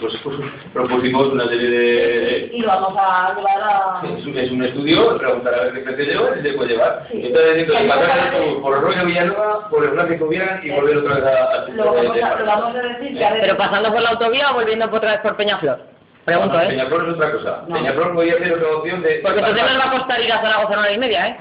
Pues, 0.00 0.14
pues, 0.24 0.36
propusimos 0.72 1.28
una 1.28 1.44
serie 1.46 1.70
de... 1.70 2.50
y 2.52 2.60
lo 2.62 2.68
vamos 2.68 2.94
a 2.98 3.32
llevar 3.36 3.62
a... 3.62 4.02
Es 4.18 4.26
un, 4.26 4.36
es 4.38 4.50
un 4.50 4.64
estudio, 4.64 5.16
preguntar 5.18 5.54
a 5.54 5.62
ver 5.64 5.72
qué 5.74 5.80
precio 5.80 6.04
lleva 6.04 6.36
y 6.36 6.42
se 6.42 6.52
puede 6.54 6.70
llevar. 6.70 7.06
Sí. 7.10 7.22
Entonces, 7.26 7.66
que 7.70 7.88
pasar 7.88 8.32
por, 8.32 8.62
por 8.62 8.76
el 8.76 8.82
rollo 8.82 9.04
Villanueva, 9.06 9.68
por 9.70 9.84
el 9.84 9.90
Blanco 9.90 10.26
Vian 10.28 10.60
y 10.64 10.70
volver 10.70 10.96
otra 10.98 11.14
vez 11.14 11.24
a- 11.24 11.52
al 11.62 11.76
Lo 11.76 11.84
vamos 11.84 12.00
a, 12.00 12.04
lo 12.04 12.20
París. 12.20 12.46
vamos 12.46 12.74
a 12.74 12.78
decir 12.82 13.24
a 13.24 13.30
ver... 13.32 13.40
Pero 13.40 13.56
pasando 13.56 13.92
por 13.92 14.02
la 14.02 14.10
autovía 14.10 14.50
o 14.50 14.54
volviendo 14.54 14.86
por 14.90 14.98
otra 14.98 15.12
vez 15.12 15.20
por 15.20 15.36
Peñaflor. 15.36 15.78
Pregunto, 16.24 16.54
No, 16.56 16.62
¿eh? 16.62 16.66
Peñaflor 16.68 17.08
es 17.08 17.14
otra 17.14 17.32
cosa. 17.32 17.62
No. 17.68 17.74
Peñaflor 17.76 18.14
podía 18.14 18.34
hacer 18.34 18.52
otra 18.54 18.68
opción 18.76 19.02
de... 19.02 19.20
Porque 19.22 19.38
entonces 19.38 19.62
nos 19.64 19.78
va 19.80 19.86
a 19.86 19.90
costar 19.98 20.20
ir 20.20 20.32
a 20.32 20.40
Zaragoza 20.42 20.68
una 20.72 20.80
hora 20.80 20.92
y 20.92 20.98
media, 20.98 21.28
¿eh? 21.28 21.36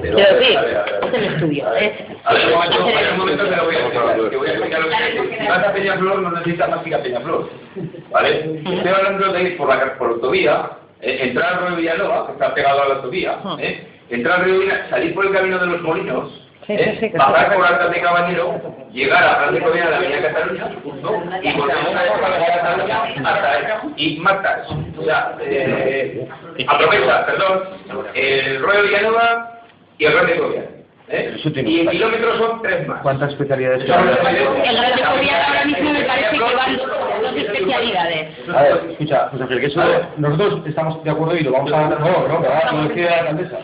Pero, 0.00 0.18
a 0.18 0.22
a 0.22 0.26
a 0.26 0.32
ver. 0.32 1.00
Es 1.02 1.14
el 1.14 1.24
estudio. 1.24 1.74
Es, 1.74 1.92
A 2.24 2.34
ver, 2.34 2.46
un 2.46 2.52
momento, 2.52 2.82
a 2.82 2.86
ver, 2.86 3.12
un 3.12 3.18
momento 3.18 3.44
te 3.48 3.56
lo 3.56 3.64
voy 3.64 3.74
a 3.76 3.78
explicar. 3.80 4.30
Te 4.30 4.36
voy 4.36 4.48
a 4.48 4.52
explicar 4.52 4.80
lo 4.80 4.88
que 4.88 4.94
es. 4.94 5.38
Si 5.40 5.46
vas 5.46 5.64
a 5.64 5.72
Peñaflor, 5.72 6.18
no 6.20 6.30
necesitas 6.32 6.68
más 6.70 6.78
que 6.80 6.88
ir 6.88 6.94
a 6.94 7.02
Peñaflor. 7.02 7.50
¿Vale? 8.10 8.60
Estoy 8.64 8.92
hablando 8.92 9.32
de 9.32 9.42
ir 9.42 9.56
por 9.56 9.68
la 9.68 9.94
por 9.98 10.10
autovía, 10.10 10.70
eh, 11.00 11.18
entrar 11.22 11.54
al 11.54 11.66
río 11.68 11.76
Villanova, 11.76 12.26
que 12.26 12.32
está 12.32 12.54
pegado 12.54 12.82
a 12.82 12.88
la 12.88 12.94
autovía, 12.96 13.38
¿eh? 13.58 13.86
entrar 14.10 14.40
al 14.40 14.44
río 14.44 14.60
Villanova, 14.60 14.90
salir 14.90 15.14
por 15.14 15.26
el 15.26 15.32
camino 15.32 15.58
de 15.58 15.66
los 15.66 15.82
molinos, 15.82 16.42
Sí, 16.66 16.72
¿eh? 16.72 16.94
sí, 16.94 17.00
sí, 17.00 17.12
que 17.12 17.18
bajar 17.18 17.48
sí. 17.50 17.54
por 17.56 17.64
Alta 17.64 17.88
de 17.88 18.00
Cabañero, 18.00 18.60
llegar 18.90 19.22
a 19.22 19.38
Gran 19.40 19.54
de 19.54 19.82
a 19.82 19.90
la 19.90 19.96
Avenida 19.98 20.32
Cataluña, 20.32 20.68
punto, 20.82 21.22
y 21.42 21.52
volvemos 21.52 21.94
a 21.94 22.04
esa 22.06 22.26
Avenida 22.26 22.60
Cataluña 22.60 23.02
hasta 23.24 23.52
ahí. 23.52 23.64
Y 23.96 24.16
matas, 24.18 24.66
o 24.98 25.04
sea, 25.04 25.36
eh, 25.42 26.26
aprovecha, 26.66 27.26
perdón, 27.26 27.62
el 28.14 28.62
Rollo 28.62 28.82
Villanova 28.82 29.55
y 29.98 30.04
el 30.04 30.12
Gran 30.12 30.26
de. 30.26 30.76
¿eh? 31.08 31.36
Y 31.44 31.80
en 31.80 31.88
kilómetros 31.88 32.38
son 32.38 32.62
tres 32.62 32.86
más. 32.88 33.00
¿Cuántas 33.02 33.30
especialidades 33.30 33.82
el 33.82 33.86
Gran 33.86 34.06
de 34.06 35.30
ahora 35.30 35.64
mismo 35.64 35.92
me 35.92 36.02
parece 36.02 36.36
que 36.36 36.40
van 36.40 36.76
dos 36.76 37.36
especialidades. 37.36 38.28
A 38.54 38.62
ver, 38.62 38.90
escucha, 38.90 39.28
José 39.30 39.42
Ángel, 39.42 39.60
que 39.60 39.66
eso 39.66 39.82
nosotros 40.18 40.62
estamos 40.66 41.02
de 41.04 41.10
acuerdo 41.10 41.36
y 41.36 41.42
lo 41.42 41.52
vamos 41.52 41.72
a... 41.72 41.88
No, 41.88 42.28
no, 42.28 42.40
¿verdad? 42.40 42.72
Lo 42.72 42.88
decía 42.88 43.10
la 43.10 43.18
alcaldesa. 43.18 43.58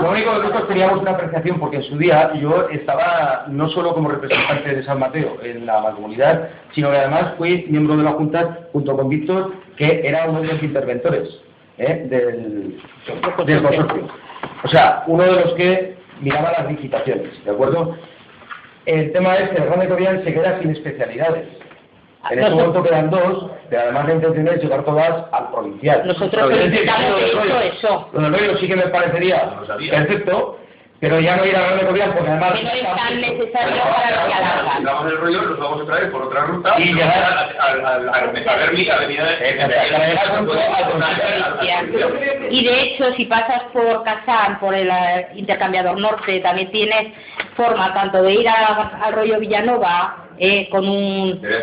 Lo 0.00 0.10
único 0.10 0.32
que 0.32 0.38
nosotros 0.38 0.68
teníamos 0.68 1.00
una 1.00 1.10
apreciación, 1.12 1.58
porque 1.58 1.76
en 1.76 1.82
su 1.84 1.98
día 1.98 2.32
yo 2.34 2.68
estaba 2.70 3.44
no 3.48 3.68
solo 3.68 3.94
como 3.94 4.10
representante 4.10 4.74
de 4.74 4.82
San 4.82 4.98
Mateo 4.98 5.38
en 5.42 5.66
la 5.66 5.80
mancomunidad, 5.80 6.48
sino 6.74 6.90
que 6.90 6.98
además 6.98 7.34
fui 7.38 7.66
miembro 7.68 7.96
de 7.96 8.04
la 8.04 8.12
Junta 8.12 8.58
junto 8.72 8.96
con 8.96 9.08
Víctor, 9.08 9.52
que 9.76 10.06
era 10.06 10.26
uno 10.28 10.40
de 10.42 10.48
los 10.48 10.62
interventores 10.62 11.28
¿eh? 11.78 12.06
del, 12.08 12.80
del 13.46 13.62
consorcio. 13.62 14.08
O 14.64 14.68
sea, 14.68 15.04
uno 15.06 15.24
de 15.24 15.32
los 15.32 15.54
que 15.54 15.96
miraba 16.20 16.52
las 16.52 16.70
licitaciones, 16.70 17.44
¿de 17.44 17.50
acuerdo? 17.50 17.96
El 18.86 19.12
tema 19.12 19.36
es 19.36 19.50
que 19.50 19.56
el 19.56 19.66
Grande 19.66 19.88
Coreal 19.88 20.22
se 20.24 20.32
queda 20.32 20.58
sin 20.60 20.70
especialidades. 20.70 21.46
En 22.30 22.38
este 22.38 22.50
momento 22.50 22.82
quedan 22.82 23.10
dos, 23.10 23.50
pero 23.70 23.82
además 23.82 24.08
la 24.08 24.14
intención 24.14 24.48
es 24.48 24.62
llegar 24.62 24.84
todas 24.84 25.24
al 25.32 25.50
provincial. 25.50 26.06
Nosotros 26.06 26.50
solicitamos 26.50 27.20
eso. 27.72 28.08
Lo 28.12 28.20
del 28.20 28.32
rollo 28.32 28.58
sí 28.58 28.68
que 28.68 28.76
me 28.76 28.88
parecería 28.88 29.58
perfecto, 29.90 30.58
pero 31.00 31.18
ya 31.18 31.36
no 31.36 31.46
ir 31.46 31.56
a 31.56 31.86
Coreal 31.86 32.12
porque 32.14 32.30
además... 32.30 32.52
Que 32.52 32.62
no 32.64 32.70
es 32.70 32.96
tan 32.96 33.20
necesario 33.20 33.82
para 33.82 34.10
lo 34.22 34.28
que 34.28 34.34
alargan. 34.34 34.84
Damos 34.84 35.06
el 35.12 35.16
rollo, 35.18 35.42
los 35.42 35.58
vamos 35.58 35.80
a 35.82 35.86
traer 35.86 36.12
por 36.12 36.22
otra 36.24 36.42
ruta 36.44 36.74
Y 36.78 36.92
llegar 36.92 37.24
a, 37.58 38.14
avenida 38.94 39.38
Y 42.50 42.64
de 42.64 42.82
hecho, 42.82 43.12
si 43.14 43.24
pasas 43.26 43.62
por 43.72 44.02
Kazán, 44.04 44.58
por 44.60 44.74
el 44.74 44.88
eh, 44.90 45.28
intercambiador 45.34 45.98
norte, 45.98 46.40
también 46.40 46.70
tienes 46.70 47.14
forma 47.56 47.94
tanto 47.94 48.22
de 48.22 48.32
ir 48.34 48.48
a- 48.48 48.90
al 49.02 49.12
rollo 49.14 49.38
Villanova 49.40 50.26
eh, 50.38 50.68
con 50.70 50.88
un... 50.88 51.38
Pero 51.40 51.58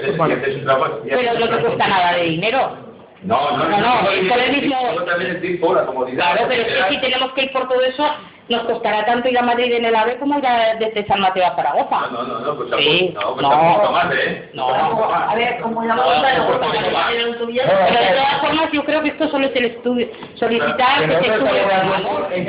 no 1.39 1.49
te 1.49 1.61
cuesta 1.61 1.87
nada 1.87 2.13
de 2.13 2.23
dinero. 2.23 2.77
No, 3.23 3.57
no, 3.57 3.65
No, 3.67 3.79
no, 4.03 4.09
es 4.11 4.31
por 4.31 4.39
el 4.39 4.53
sí, 4.55 4.61
mismo- 4.61 4.93
yo 4.95 5.03
también 5.03 5.31
estoy 5.35 5.57
por 5.57 5.75
la 5.75 5.85
comodidad. 5.85 6.33
Claro, 6.33 6.47
pero 6.47 6.61
es 6.61 6.67
que 6.85 6.89
si 6.95 7.01
tenemos 7.01 7.31
que 7.33 7.43
ir 7.45 7.51
por 7.51 7.67
todo 7.67 7.81
eso, 7.83 8.05
nos 8.49 8.63
costará 8.63 9.05
tanto 9.05 9.27
ir 9.29 9.37
a 9.37 9.41
Madrid 9.41 9.73
en 9.73 9.85
el 9.85 9.95
AVE 9.95 10.17
como 10.17 10.37
ir 10.39 10.45
a- 10.47 10.75
desde 10.75 11.05
San 11.07 11.19
Mateo 11.21 11.45
a 11.45 11.55
Zaragoza. 11.55 12.07
No, 12.11 12.23
no, 12.23 12.39
no, 12.39 12.55
pues 12.55 12.69
Sí, 12.77 13.13
tampoco, 13.13 13.27
no, 13.27 13.33
pues 13.35 13.41
no. 13.43 13.49
tampoco 13.49 13.91
más, 13.91 14.13
¿eh? 14.15 14.49
No. 14.53 14.67
Más. 14.69 15.31
A 15.31 15.35
ver, 15.35 15.59
como 15.61 15.83
la 15.83 15.95
No, 15.95 16.03
de 16.11 16.17
todas 18.15 18.41
formas, 18.41 18.71
yo 18.71 18.83
creo 18.85 19.01
que 19.01 19.09
esto 19.09 19.27
solo 19.29 19.45
es 19.47 19.55
el 19.55 19.65
estudio, 19.65 20.07
solicitar 20.35 20.99
que 21.07 21.15
se 21.15 21.27
estudie 21.33 21.51
de 21.53 21.59
el 21.59 22.47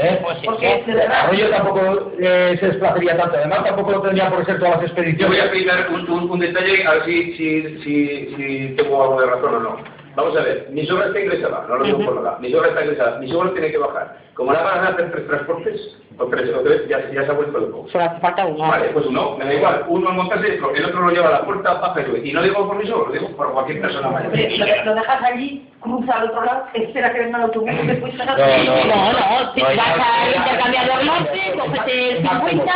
¿eh? 0.00 0.20
porque 0.44 0.82
de 0.86 0.94
verdad... 0.94 1.20
Arroyo 1.24 1.50
tampoco 1.50 2.12
eh, 2.18 2.56
se 2.60 2.66
desplazaría 2.66 3.16
tanto, 3.16 3.36
además 3.36 3.64
tampoco 3.64 3.90
lo 3.92 4.00
tendría 4.02 4.30
por 4.30 4.44
ser 4.46 4.58
todas 4.58 4.80
las 4.82 4.90
Yo 4.94 4.94
voy 5.28 5.38
a 5.38 5.44
expediciones. 5.44 5.44
explicar 5.44 5.86
un, 5.90 6.10
un, 6.10 6.30
un 6.30 6.38
detalle, 6.40 6.86
a 6.86 6.92
ver 6.92 7.04
si, 7.04 7.32
si, 7.36 7.62
si, 7.82 8.34
si 8.36 8.74
tengo 8.76 9.02
algo 9.02 9.20
de 9.20 9.26
razón 9.26 9.54
o 9.54 9.60
no. 9.60 10.03
Vamos 10.16 10.36
a 10.36 10.42
ver, 10.42 10.68
mi 10.70 10.86
sobra 10.86 11.06
está 11.06 11.20
ingresada, 11.20 11.64
no 11.68 11.76
lo 11.76 11.84
digo 11.84 11.98
por 12.04 12.14
nada, 12.22 12.38
mi 12.40 12.50
sobra 12.50 12.68
está 12.68 12.82
ingresada, 12.82 13.18
mi 13.18 13.28
sobra 13.28 13.52
tiene 13.52 13.70
que 13.70 13.78
bajar. 13.78 14.16
Como 14.34 14.52
la 14.52 14.62
van 14.62 14.84
a 14.84 14.88
hacer 14.88 15.10
tres 15.12 15.26
transportes, 15.26 15.96
o 16.18 16.26
tres, 16.26 16.50
o 16.54 16.60
tres, 16.60 16.88
ya, 16.88 16.98
ya 17.12 17.24
se 17.24 17.30
ha 17.30 17.34
vuelto 17.34 17.58
loco. 17.58 17.86
Solo 17.90 18.04
hace 18.04 18.20
falta 18.20 18.46
uno. 18.46 18.68
Vale, 18.68 18.88
pues 18.88 19.06
uno, 19.06 19.36
me 19.36 19.44
da 19.44 19.54
igual, 19.54 19.84
uno 19.88 20.08
al 20.10 20.14
montarse, 20.16 20.54
el 20.56 20.84
otro 20.84 21.00
lo 21.02 21.10
lleva 21.10 21.28
a 21.28 21.32
la 21.32 21.44
puerta, 21.44 21.74
baja 21.74 22.00
y 22.00 22.04
sube. 22.04 22.20
Y 22.28 22.32
no 22.32 22.42
digo 22.42 22.66
por 22.66 22.76
mi 22.76 22.86
sobra, 22.86 23.06
lo 23.08 23.12
digo 23.12 23.28
por 23.36 23.52
cualquier 23.52 23.80
persona 23.80 24.08
mayor. 24.08 24.32
Lo, 24.36 24.84
lo 24.84 24.94
dejas 24.94 25.22
allí, 25.22 25.68
cruza 25.80 26.12
al 26.14 26.28
otro 26.30 26.44
lado, 26.44 26.64
espera 26.74 27.12
que 27.12 27.18
venga 27.20 27.38
el 27.38 27.44
autobús 27.44 27.70
y 27.82 27.86
después 27.86 28.12
te 28.16 28.24
No, 28.24 28.36
no. 28.36 28.36
No, 28.36 29.12
no, 29.12 29.54
si 29.54 29.60
No, 29.60 29.66
vas 29.66 29.78
al 29.78 30.32
ya- 30.32 30.36
intercambiador 30.38 31.04
norte, 31.04 31.40
coges 31.58 31.80
el 31.86 32.16
50 32.18 32.74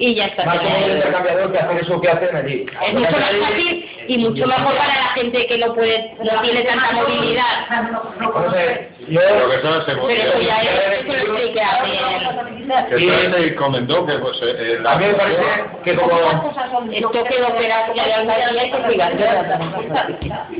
y 0.00 0.14
ya 0.14 0.26
está. 0.26 0.44
Más 0.46 0.58
como 0.58 0.76
el 0.76 0.92
intercambiador 0.96 1.52
que 1.52 1.58
hacer 1.58 1.80
eso 1.82 2.00
que 2.00 2.08
hacen 2.08 2.34
allí. 2.36 2.66
Es 2.86 2.94
mucho 2.94 3.10
más 3.12 3.32
fácil 3.36 3.90
y 4.08 4.18
mucho 4.18 4.46
mejor 4.46 4.74
para 4.76 4.94
la 4.96 5.08
gente 5.14 5.46
que 5.46 5.58
no 5.58 5.74
puede, 5.74 6.14
no 6.24 6.40
tiene 6.42 6.62
tanta 6.62 6.92
movilidad. 6.92 7.44
A 7.70 8.52
ver, 8.52 8.88
yo... 9.08 9.20
Pero 9.20 9.50
que 9.50 9.56
eso 9.56 9.82
se 9.82 9.92
Pero 9.92 10.08
eso 10.08 10.40
ya 10.40 10.62
es, 10.62 11.00
eso 11.04 11.12
lo 11.12 11.34
expliqué 11.34 11.60
a 11.62 12.86
que 12.88 13.30
se 13.48 13.54
comentó 13.56 14.06
que 14.06 14.12
pues 14.18 14.38
eh, 14.42 14.78
A 14.86 14.96
mí 14.96 15.06
me 15.06 15.14
parece 15.14 15.42
que 15.84 15.94
como... 15.96 16.12
Esto 16.92 17.10
que 17.10 17.24
ya 17.94 18.06
de 18.06 18.14
alcaldía 18.14 18.64
y 18.66 18.70
que 18.70 18.76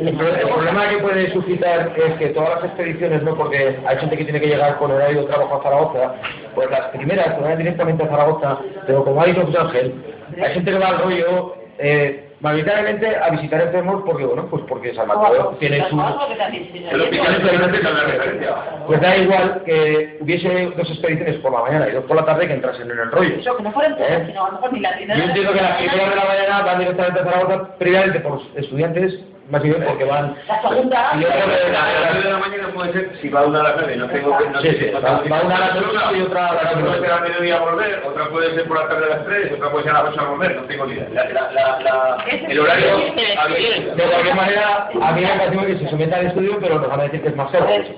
El 0.09 0.17
pro- 0.17 0.35
el 0.35 0.49
problema 0.49 0.89
que 0.89 0.97
puede 0.99 1.33
suscitar 1.33 1.93
es 1.97 2.15
que 2.15 2.27
todas 2.29 2.51
las 2.57 2.65
expediciones, 2.65 3.23
no 3.23 3.35
porque 3.37 3.79
hay 3.87 3.99
gente 3.99 4.17
que 4.17 4.25
tiene 4.25 4.41
que 4.41 4.49
llegar 4.49 4.77
con 4.79 4.91
horario 4.91 5.23
de 5.23 5.27
trabajo 5.29 5.57
a 5.57 5.63
Zaragoza, 5.63 6.15
pues 6.55 6.71
las 6.71 6.87
primeras 6.89 7.35
que 7.35 7.41
van 7.43 7.59
directamente 7.59 8.05
a 8.05 8.09
Zaragoza, 8.09 8.59
pero 8.87 9.05
como 9.05 9.23
ha 9.23 9.27
dicho 9.31 9.47
José 9.47 9.59
Ángel, 9.59 9.95
hay 10.43 10.55
gente 10.55 10.71
que 10.71 10.79
va 10.79 10.89
al 10.89 10.99
rollo 10.99 11.55
eh, 11.79 12.31
mayoritariamente 12.41 13.17
a 13.17 13.31
visitar 13.31 13.61
enfermos 13.61 14.03
porque, 14.05 14.25
bueno, 14.25 14.47
pues 14.51 14.63
porque 14.69 14.95
San 14.95 15.09
Mateo 15.09 15.57
tiene 15.59 15.89
su... 15.89 16.01
El 16.01 17.01
hospital 17.01 17.35
es 17.35 17.43
realmente 17.43 17.83
la 17.83 18.05
referencia. 18.05 18.55
Pues 18.87 19.01
da 19.01 19.17
igual 19.17 19.63
que 19.65 20.19
hubiese 20.21 20.73
dos 20.77 20.89
expediciones 20.91 21.37
por 21.37 21.53
la 21.53 21.63
mañana 21.63 21.89
y 21.89 21.93
dos 21.93 22.05
por 22.05 22.17
la 22.17 22.25
tarde 22.25 22.47
que 22.47 22.55
entrasen 22.55 22.91
en 22.91 22.99
el 22.99 23.11
rollo. 23.11 23.37
Eso, 23.37 23.57
que 23.57 23.63
no 23.63 23.73
fueran 23.73 23.97
todas, 23.97 24.27
sino 24.27 24.45
a 24.45 24.49
lo 24.49 24.53
mejor 24.55 24.73
ni 24.73 24.81
la 24.81 24.99
Yo 24.99 25.25
entiendo 25.25 25.53
que 25.53 25.61
las 25.61 25.77
primeras 25.77 26.11
de 26.11 26.17
la 26.17 26.25
mañana 26.25 26.63
van 26.63 26.79
directamente 26.79 27.21
a 27.21 27.25
Zaragoza, 27.25 27.77
previamente 27.79 28.21
por 28.21 28.41
estudiantes 28.57 29.21
más 29.51 29.63
bien 29.63 29.85
porque 29.87 30.05
van... 30.05 30.37
La 30.49 32.13
de 32.15 32.31
la 32.31 32.39
mañana 32.39 32.69
puede 32.75 32.93
ser 32.93 33.11
si 33.21 33.29
va 33.29 33.45
una 33.45 33.61
a 33.61 33.63
las 33.65 33.77
nueve, 33.77 33.97
no 33.97 34.07
tengo 34.09 34.37
que... 34.39 34.45
No 34.49 34.61
Sí, 34.61 34.69
sé, 34.69 34.79
sí, 34.79 34.91
no 34.93 35.01
va- 35.01 35.23
tengo 35.23 35.35
va 35.37 35.43
una 35.43 35.57
a 35.57 35.61
las 35.61 35.71
que- 35.73 35.79
ocho 35.79 36.17
y 36.17 36.21
otra 36.23 36.47
a 36.47 36.55
las 36.55 36.65
Otra 36.73 36.81
puede 36.85 37.01
ser 37.01 37.11
al 37.13 37.23
mediodía 37.23 37.57
a 37.57 37.61
volver, 37.61 38.03
otra 38.07 38.29
puede 38.29 38.55
ser 38.55 38.65
por 38.69 38.79
la 38.81 38.89
tarde 38.89 39.05
a 39.07 39.09
las 39.17 39.25
tres, 39.27 39.53
otra 39.53 39.71
puede 39.71 39.85
ser 39.85 39.93
a 39.97 40.03
las 40.03 40.13
ocho 40.13 40.21
a 40.21 40.29
volver, 40.31 40.57
no 40.57 40.63
tengo 40.63 40.87
ni 40.87 40.93
idea. 40.95 41.09
La, 41.13 41.25
la, 41.31 41.53
la, 41.53 41.81
la- 41.81 42.25
el 42.49 42.61
horario... 42.61 42.97
De 42.97 44.03
cualquier 44.05 44.35
manera, 44.35 44.89
a 45.03 45.13
mí 45.13 45.21
me 45.21 45.29
parece 45.29 45.67
que 45.67 45.79
se 45.79 45.89
someta 45.91 46.17
al 46.17 46.27
estudio, 46.27 46.59
pero 46.61 46.79
nos 46.79 46.89
van 46.89 47.01
a 47.01 47.03
decir 47.05 47.23
que 47.23 47.29
es 47.29 47.37
más 47.37 47.51
consorcio, 47.51 47.95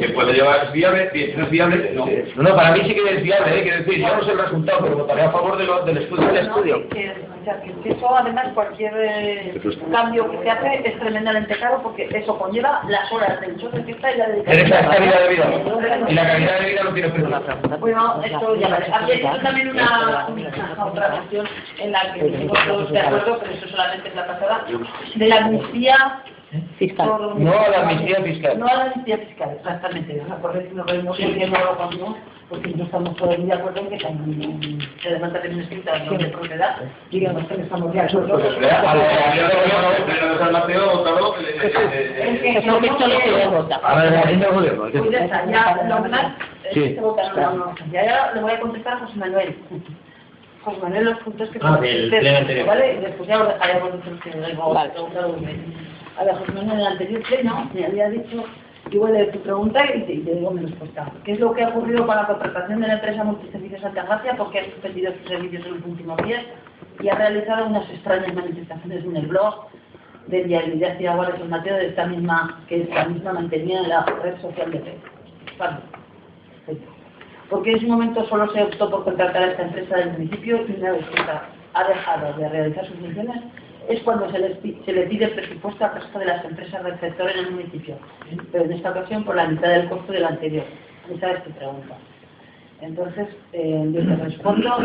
Se 0.00 0.08
puede 0.10 0.32
llevar, 0.32 0.64
es 0.64 0.72
viable, 0.72 1.10
si 1.12 1.32
no 1.36 1.44
es 1.44 1.50
viable, 1.50 1.90
no. 1.94 2.06
No, 2.36 2.42
no, 2.50 2.56
para 2.56 2.72
mí 2.72 2.80
sí 2.86 2.94
que 2.94 3.14
es 3.14 3.22
viable, 3.22 3.58
¿eh? 3.58 3.62
quiero 3.62 3.78
decir, 3.78 4.00
no 4.00 4.22
sé 4.24 4.32
el 4.32 4.38
resultado, 4.38 4.78
pero 4.82 4.96
votaré 4.96 5.22
a 5.22 5.30
favor 5.30 5.56
de 5.56 5.64
lo- 5.64 5.84
del 5.84 5.98
estudio. 5.98 6.26
Del 6.28 6.46
estudio. 6.46 6.82
Que, 7.46 7.50
o 7.50 7.54
sea, 7.54 7.62
que- 7.62 7.80
que 7.82 7.90
eso 7.92 8.16
además 8.16 8.46
cualquier 8.54 8.92
eh, 8.96 9.60
cambio 9.92 10.30
que 10.30 10.38
se 10.42 10.50
hace 10.50 10.88
es 10.88 10.98
tremendamente 10.98 11.56
caro 11.58 11.80
porque 11.82 12.08
eso 12.12 12.38
conlleva 12.38 12.82
las 12.88 13.10
horas 13.12 13.40
del 13.40 13.56
show 13.56 13.70
de 13.70 13.82
fiesta 13.84 14.12
y 14.12 14.18
la 14.18 14.26
dedicación. 14.28 14.70
La 14.70 14.88
calidad 14.90 15.20
de 15.20 15.28
vida, 15.28 15.44
y 16.08 16.14
la 16.14 16.26
calidad 16.26 16.60
de 16.60 16.66
vida 16.70 16.82
no 16.84 16.92
tiene 16.92 17.08
precio. 17.10 17.78
Bueno, 17.80 18.20
esto 18.24 18.56
ya 18.56 18.68
vale. 18.68 18.86
Había 18.92 19.14
hecho 19.14 19.38
también 19.42 19.68
una, 19.70 20.26
una 20.28 20.84
otra 20.84 21.10
cuestión 21.10 21.46
en 21.78 21.92
la 21.92 22.12
que 22.12 22.26
estuvimos 22.26 22.58
todos 22.66 22.90
de 22.90 23.00
acuerdo, 23.00 23.38
pero 23.40 23.52
eso 23.52 23.68
solamente 23.68 24.08
es 24.08 24.14
la 24.14 24.26
pasada, 24.26 24.64
de 25.14 25.26
la 25.28 25.36
amnistía 25.36 25.96
Fiscal. 26.78 27.08
por- 27.08 27.38
No 27.40 27.52
a 27.58 27.68
la 27.68 27.80
amnistía 27.88 28.22
fiscal. 28.22 28.58
No 28.58 28.66
a 28.66 28.74
la 28.74 28.82
amnistía 28.84 29.18
fiscal, 29.18 29.50
exactamente. 29.56 30.20
O 30.20 30.26
sea, 30.26 30.36
por 30.36 30.56
eso 30.56 30.74
nos 30.74 30.86
reunimos 30.86 31.16
porque 31.18 31.46
no 31.46 31.58
lo 31.58 31.76
cambiamos, 31.76 32.16
porque 32.48 32.68
no 32.70 32.84
estamos 32.84 33.16
todos 33.16 33.46
de 33.46 33.52
acuerdo 33.52 33.80
en 33.80 33.88
que 33.88 33.98
también 33.98 34.78
se 35.02 35.10
levanta 35.10 35.40
también 35.42 35.60
escrita 35.62 35.98
la 35.98 36.04
de 36.18 36.26
propiedad, 36.28 36.76
digamos 37.10 37.44
que 37.48 37.56
no 37.58 37.62
estamos 37.64 37.92
de 37.92 38.00
acuerdo. 38.00 38.38
Pues, 38.38 38.58
vea, 38.60 38.80
a 38.80 38.94
lo- 38.94 39.00
de 39.02 39.08
eh, 41.40 41.66
eh, 41.66 41.70
eh, 41.74 42.30
Es 42.36 42.40
que 42.40 42.58
Eso 42.58 42.80
que 42.80 42.86
esto 42.86 43.06
lo 43.08 43.18
que 43.18 43.46
vota. 43.48 43.76
A 43.82 43.94
ver, 44.02 44.12
la 44.12 44.22
gente 44.22 44.46
gobierno. 44.46 44.82
Pues 44.92 45.10
ya 45.10 45.18
está, 45.24 45.44
ya 45.46 45.82
lo 45.88 46.02
demás, 46.02 46.26
eh, 46.64 46.70
Sí. 46.72 46.96
no, 47.00 47.16
no, 47.16 47.52
no. 47.56 47.74
Ya, 47.92 48.04
ya 48.04 48.32
le 48.34 48.40
voy 48.40 48.52
a 48.52 48.60
contestar 48.60 48.94
a 48.94 48.98
José 49.00 49.16
Manuel. 49.18 49.56
José 50.64 50.78
Manuel, 50.80 51.04
los 51.04 51.18
puntos 51.18 51.48
que 51.50 51.58
Ah, 51.62 51.76
del 51.80 52.08
pleno 52.08 52.38
anterior. 52.38 52.66
¿vale? 52.66 52.94
Y 52.94 52.98
después 53.00 53.28
ya 53.28 53.40
os 53.42 53.48
dejaré 53.48 53.80
vosotros 53.80 54.20
que 54.22 54.30
luego 54.30 54.72
Vale. 54.74 54.90
A 56.18 56.24
ver, 56.24 56.34
José 56.36 56.52
Manuel, 56.52 56.72
en 56.72 56.80
el 56.80 56.86
anterior 56.86 57.22
pleno 57.24 57.70
me 57.74 57.84
había 57.84 58.08
dicho, 58.08 58.44
igual 58.90 59.12
de 59.12 59.26
tu 59.26 59.40
pregunta 59.40 59.84
y 59.94 60.02
te, 60.02 60.14
y 60.14 60.20
digo 60.20 60.50
mi 60.50 60.62
respuesta. 60.62 61.12
¿Qué 61.24 61.32
es 61.32 61.40
lo 61.40 61.52
que 61.52 61.62
ha 61.62 61.68
ocurrido 61.68 62.06
con 62.06 62.16
la 62.16 62.26
contratación 62.26 62.80
de 62.80 62.88
la 62.88 62.94
empresa 62.94 63.24
Multiservicios 63.24 63.84
Altagracia? 63.84 64.34
Porque 64.36 64.60
ha 64.60 64.64
suspendido 64.64 65.12
sus 65.12 65.28
servicios 65.28 65.66
en 65.66 65.74
los 65.74 65.84
últimos 65.84 66.16
días 66.24 66.42
y 67.00 67.08
ha 67.08 67.14
realizado 67.14 67.66
unas 67.66 67.88
extrañas 67.90 68.34
manifestaciones 68.34 69.04
en 69.04 69.16
el 69.16 69.26
blog 69.26 69.66
del 70.28 70.48
diario 70.48 70.76
de 70.76 71.08
Álvarez 71.08 71.38
San 71.38 71.50
Mateo 71.50 71.76
de 71.76 71.88
esta 71.88 72.06
misma, 72.06 72.64
que 72.68 72.82
esta 72.82 73.04
misma 73.04 73.34
mantenía 73.34 73.80
en 73.80 73.88
la 73.90 74.04
red 74.04 74.40
social 74.40 74.70
de 74.72 74.78
Facebook. 74.80 75.10
Vale. 75.58 75.76
Porque 77.50 77.70
en 77.70 77.76
ese 77.76 77.86
momento 77.86 78.26
solo 78.26 78.50
se 78.52 78.62
optó 78.62 78.90
por 78.90 79.04
contratar 79.04 79.42
a 79.42 79.50
esta 79.52 79.62
empresa 79.64 79.96
del 79.96 80.12
municipio 80.12 80.64
y 80.66 80.72
una 80.80 80.92
vez 80.92 81.06
que 81.06 81.22
ha 81.74 81.88
dejado 81.88 82.32
de 82.38 82.48
realizar 82.48 82.86
sus 82.86 82.96
funciones 82.96 83.42
es 83.88 84.02
cuando 84.02 84.30
se, 84.30 84.38
les 84.38 84.58
se 84.84 84.92
le 84.92 85.02
pide 85.02 85.28
presupuesto 85.28 85.84
al 85.84 85.94
resto 85.94 86.18
de 86.18 86.26
las 86.26 86.44
empresas 86.44 86.82
sector 87.00 87.30
en 87.30 87.38
el 87.38 87.50
municipio, 87.52 87.96
pero 88.50 88.64
en 88.64 88.72
esta 88.72 88.90
ocasión 88.90 89.24
por 89.24 89.36
la 89.36 89.48
mitad 89.48 89.68
del 89.68 89.88
costo 89.88 90.12
del 90.12 90.24
anterior. 90.24 90.64
Esa 91.14 91.32
es 91.32 91.40
pregunta. 91.40 91.96
Entonces, 92.80 93.28
eh, 93.52 93.90
yo 93.90 94.06
te 94.06 94.16
respondo, 94.16 94.78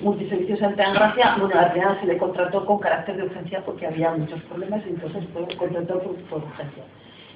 Multiservicios 0.00 0.60
Santa 0.60 0.92
Gracia, 0.92 1.36
bueno, 1.40 1.58
al 1.58 1.72
final 1.72 1.98
se 2.00 2.06
le 2.06 2.18
contrató 2.18 2.64
con 2.64 2.78
carácter 2.78 3.16
de 3.16 3.24
urgencia 3.24 3.64
porque 3.64 3.86
había 3.86 4.12
muchos 4.12 4.40
problemas 4.42 4.82
y 4.86 4.90
entonces 4.90 5.24
fue 5.32 5.56
contrató 5.56 5.98
por, 5.98 6.38
urgencia. 6.38 6.84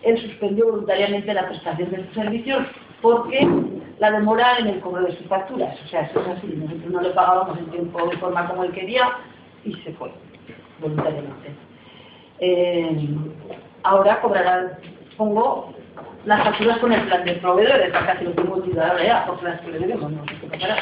Él 0.02 0.18
suspendió 0.18 0.66
voluntariamente 0.66 1.34
la 1.34 1.48
prestación 1.48 1.90
de 1.90 2.04
sus 2.04 2.14
servicios 2.14 2.62
porque 3.00 3.48
la 3.98 4.12
demora 4.12 4.58
en 4.58 4.68
el 4.68 4.80
cobro 4.80 5.02
de 5.02 5.16
sus 5.16 5.26
facturas. 5.26 5.76
O 5.84 5.88
sea, 5.88 6.02
eso 6.02 6.20
es 6.20 6.28
así, 6.28 6.46
nosotros 6.46 6.92
no 6.92 7.00
le 7.00 7.10
pagábamos 7.10 7.58
en 7.58 7.66
tiempo 7.66 7.98
y 8.12 8.16
forma 8.16 8.46
como 8.46 8.64
él 8.64 8.72
quería 8.72 9.08
y 9.64 9.72
se 9.76 9.92
fue 9.94 10.10
voluntariamente. 10.84 11.50
Eh, 12.40 13.08
ahora 13.82 14.20
cobrarán, 14.20 14.72
pongo, 15.16 15.74
las 16.24 16.42
facturas 16.44 16.78
con 16.78 16.92
el 16.92 17.00
plan 17.02 17.24
de 17.24 17.34
proveedores, 17.34 17.94
acá 17.94 18.18
se 18.18 18.24
lo 18.24 18.30
tengo 18.32 18.54
ahora 18.54 19.04
ya, 19.04 19.26
porque 19.26 19.44
las 19.44 19.60
que 19.60 19.70
le 19.70 19.78
debemos, 19.78 20.10
no 20.10 20.24
sé 20.26 20.34
qué 20.40 20.46
pasará. 20.46 20.76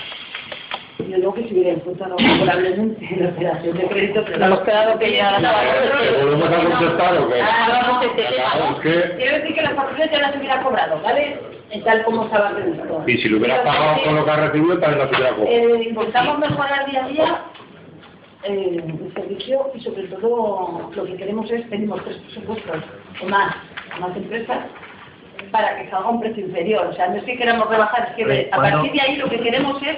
Yo 0.99 1.17
digo 1.17 1.35
que 1.35 1.49
si 1.49 1.55
hubiera 1.55 1.71
encontrado 1.71 2.17
favorablemente 2.17 3.09
la 3.19 3.29
operación 3.31 3.77
de 3.77 3.87
crédito, 3.89 4.23
pero 4.25 4.39
Nos 4.39 4.47
hemos 4.47 4.61
quedado 4.61 4.99
que 4.99 5.17
ya 5.17 5.39
¿Te 5.39 6.23
volvemos 6.23 6.49
a 6.49 6.65
contestar 6.65 7.19
o 7.19 7.29
qué? 7.29 7.41
Ah, 7.43 7.83
vamos, 7.83 8.05
este 8.05 8.23
tema, 8.23 8.55
¿no? 8.71 8.79
Quiero 8.79 9.39
decir 9.39 9.55
que 9.55 9.63
las 9.63 9.75
facturas 9.75 10.11
ya 10.11 10.19
las 10.21 10.37
hubiera 10.37 10.63
cobrado, 10.63 11.01
¿vale? 11.03 11.41
Tal 11.85 12.05
como 12.05 12.25
estaba 12.25 12.51
previsto. 12.51 13.03
Y 13.07 13.19
si 13.19 13.29
lo 13.31 13.39
hubieras 13.39 13.61
pagado 13.61 14.03
con 14.05 14.15
lo 14.15 14.25
que 14.25 14.31
has 14.31 14.41
recibido, 14.41 14.79
también 14.79 14.99
lo 14.99 15.09
hubiera 15.09 15.35
cobrado. 15.35 15.51
Eh, 15.51 15.89
intentamos 15.89 16.39
mejorar 16.39 16.91
día 16.91 17.05
a 17.05 17.09
día 17.09 17.43
eh, 18.45 18.83
el 18.85 19.13
servicio 19.15 19.71
y 19.75 19.81
sobre 19.81 20.05
todo 20.09 20.91
lo 20.95 21.05
que 21.05 21.17
queremos 21.17 21.51
es, 21.51 21.63
pedimos 21.67 22.03
tres 22.05 22.17
presupuestos 22.19 22.83
o 23.23 23.27
más, 23.29 23.55
a 23.95 24.01
más 24.01 24.17
empresas 24.17 24.67
para 25.51 25.77
que 25.83 25.91
salga 25.91 26.09
un 26.11 26.21
precio 26.21 26.47
inferior. 26.47 26.87
O 26.87 26.93
sea, 26.95 27.09
no 27.09 27.17
es 27.17 27.25
que 27.25 27.37
queramos 27.37 27.69
rebajar, 27.69 28.09
es 28.11 28.17
que 28.27 28.49
a 28.53 28.57
¿cuándo- 28.57 28.77
partir 28.79 28.93
de 28.93 29.01
ahí 29.01 29.17
lo 29.17 29.29
que 29.29 29.39
queremos 29.41 29.83
es 29.83 29.97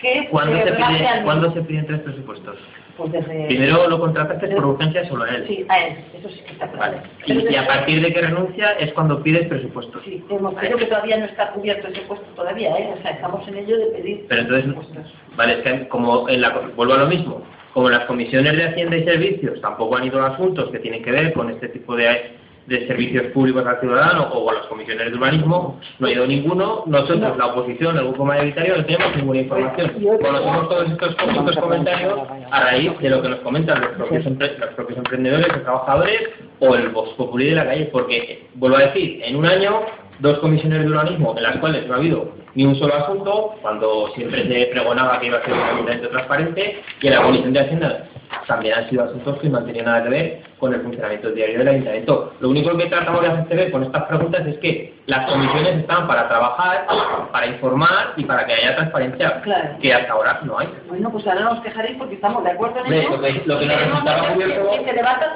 que 0.00 0.28
¿Cuándo 0.30 0.56
se, 0.58 0.72
pide, 0.72 1.22
¿Cuándo 1.24 1.52
se 1.52 1.62
piden 1.62 1.86
tres 1.86 2.00
presupuestos? 2.00 2.56
Pues 2.96 3.10
desde... 3.10 3.46
Primero 3.46 3.88
lo 3.88 3.98
contrataste 3.98 4.48
por 4.48 4.66
urgencia 4.66 5.04
solo 5.08 5.24
a 5.24 5.30
él. 5.30 5.44
Sí, 5.48 5.64
a 5.68 5.78
él, 5.86 5.96
eso 6.16 6.28
sí 6.28 6.40
que 6.46 6.52
está 6.52 6.68
claro. 6.70 6.98
Vale. 6.98 7.02
Y, 7.26 7.52
y 7.52 7.56
a 7.56 7.66
partir 7.66 8.00
de 8.02 8.12
que 8.12 8.20
renuncia 8.20 8.72
es 8.72 8.92
cuando 8.92 9.22
pides 9.22 9.46
presupuestos. 9.48 10.02
Sí, 10.04 10.22
hemos 10.28 10.54
creo 10.56 10.76
que 10.76 10.86
todavía 10.86 11.16
no 11.16 11.24
está 11.24 11.50
cubierto 11.52 11.88
ese 11.88 12.02
puesto 12.02 12.26
todavía, 12.36 12.76
¿eh? 12.78 12.94
O 12.98 13.02
sea, 13.02 13.12
estamos 13.12 13.48
en 13.48 13.56
ello 13.58 13.78
de 13.78 13.86
pedir 13.86 14.26
Pero 14.28 14.42
entonces, 14.42 14.64
presupuestos. 14.74 15.12
vale, 15.36 15.52
es 15.54 15.58
que 15.62 15.88
como 15.88 16.28
en 16.28 16.40
la, 16.42 16.50
vuelvo 16.76 16.94
a 16.94 16.98
lo 16.98 17.06
mismo, 17.06 17.42
como 17.74 17.90
las 17.90 18.04
comisiones 18.06 18.56
de 18.56 18.68
Hacienda 18.68 18.96
y 18.96 19.04
Servicios 19.04 19.60
tampoco 19.60 19.96
han 19.96 20.06
ido 20.06 20.24
asuntos 20.24 20.70
que 20.70 20.78
tienen 20.78 21.02
que 21.02 21.10
ver 21.10 21.32
con 21.32 21.50
este 21.50 21.68
tipo 21.68 21.96
de, 21.96 22.36
de 22.68 22.86
servicios 22.86 23.24
públicos 23.32 23.66
al 23.66 23.80
ciudadano 23.80 24.28
o 24.32 24.44
con 24.44 24.54
las 24.54 24.66
comisiones 24.66 25.10
de 25.10 25.16
urbanismo, 25.16 25.80
no 25.98 26.06
ha 26.06 26.10
ido 26.10 26.24
ninguno, 26.24 26.84
nosotros, 26.86 27.36
la 27.36 27.46
oposición, 27.46 27.98
el 27.98 28.04
grupo 28.04 28.24
mayoritario, 28.24 28.76
no 28.76 28.84
tenemos 28.84 29.16
ninguna 29.16 29.40
información. 29.40 29.90
Conocemos 30.22 30.68
todos 30.68 30.90
estos, 30.92 31.10
estos 31.10 31.56
comentarios 31.56 32.20
a 32.48 32.60
raíz 32.60 32.92
de 33.00 33.10
lo 33.10 33.20
que 33.20 33.28
nos 33.28 33.40
comentan 33.40 33.80
los 33.80 33.90
propios, 33.90 34.24
los 34.24 34.68
propios 34.76 34.98
emprendedores, 34.98 35.48
los 35.48 35.62
trabajadores 35.64 36.20
o 36.60 36.76
el 36.76 36.90
Vox 36.90 37.10
Populi 37.14 37.46
de 37.46 37.56
la 37.56 37.64
calle, 37.66 37.86
porque, 37.86 38.46
vuelvo 38.54 38.76
a 38.76 38.82
decir, 38.82 39.20
en 39.24 39.34
un 39.34 39.46
año 39.46 39.80
dos 40.20 40.38
comisiones 40.38 40.78
de 40.84 40.86
urbanismo 40.86 41.34
en 41.36 41.42
las 41.42 41.56
cuales 41.56 41.88
no 41.88 41.94
ha 41.94 41.96
habido 41.96 42.43
ni 42.54 42.64
un 42.64 42.76
solo 42.76 42.94
asunto, 42.94 43.54
cuando 43.62 44.08
siempre 44.14 44.46
se 44.46 44.66
pregonaba 44.72 45.18
que 45.20 45.26
iba 45.26 45.38
a 45.38 45.42
ser 45.44 45.52
un 45.54 45.60
ayuntamiento 45.60 46.08
transparente, 46.10 46.82
y 47.00 47.06
en 47.06 47.14
la 47.14 47.22
comisión 47.22 47.52
de 47.52 47.60
Hacienda 47.60 48.04
también 48.46 48.74
han 48.74 48.88
sido 48.90 49.04
asuntos 49.04 49.38
que 49.40 49.48
no 49.48 49.58
han 49.58 49.66
tenido 49.66 49.84
nada 49.86 50.02
que 50.02 50.08
ver 50.10 50.42
con 50.58 50.72
el 50.74 50.80
funcionamiento 50.80 51.30
diario 51.30 51.58
del 51.58 51.68
ayuntamiento. 51.68 52.32
Lo 52.40 52.48
único 52.48 52.76
que 52.76 52.86
tratamos 52.86 53.22
de 53.22 53.28
hacer 53.28 53.56
ver 53.56 53.70
con 53.70 53.84
estas 53.84 54.04
preguntas 54.04 54.46
es 54.46 54.58
que 54.58 54.94
las 55.06 55.26
comisiones 55.30 55.76
están 55.76 56.06
para 56.06 56.28
trabajar, 56.28 56.86
para 57.30 57.46
informar 57.46 58.14
y 58.16 58.24
para 58.24 58.46
que 58.46 58.54
haya 58.54 58.74
transparencia, 58.76 59.40
Claro. 59.42 59.76
que 59.80 59.92
hasta 59.92 60.12
ahora 60.12 60.40
no 60.44 60.58
hay. 60.58 60.68
Bueno, 60.88 61.10
pues 61.10 61.26
ahora 61.26 61.40
nos 61.42 61.60
quejaréis 61.60 61.96
porque 61.98 62.14
estamos 62.14 62.42
de 62.44 62.50
acuerdo 62.50 62.84
en 62.84 62.92
eso. 62.92 63.10
lo 63.10 63.20
que, 63.20 63.42
lo 63.44 63.58
que 63.58 63.66
nos 63.66 63.78
resultaba 63.80 64.32
curioso, 64.32 64.70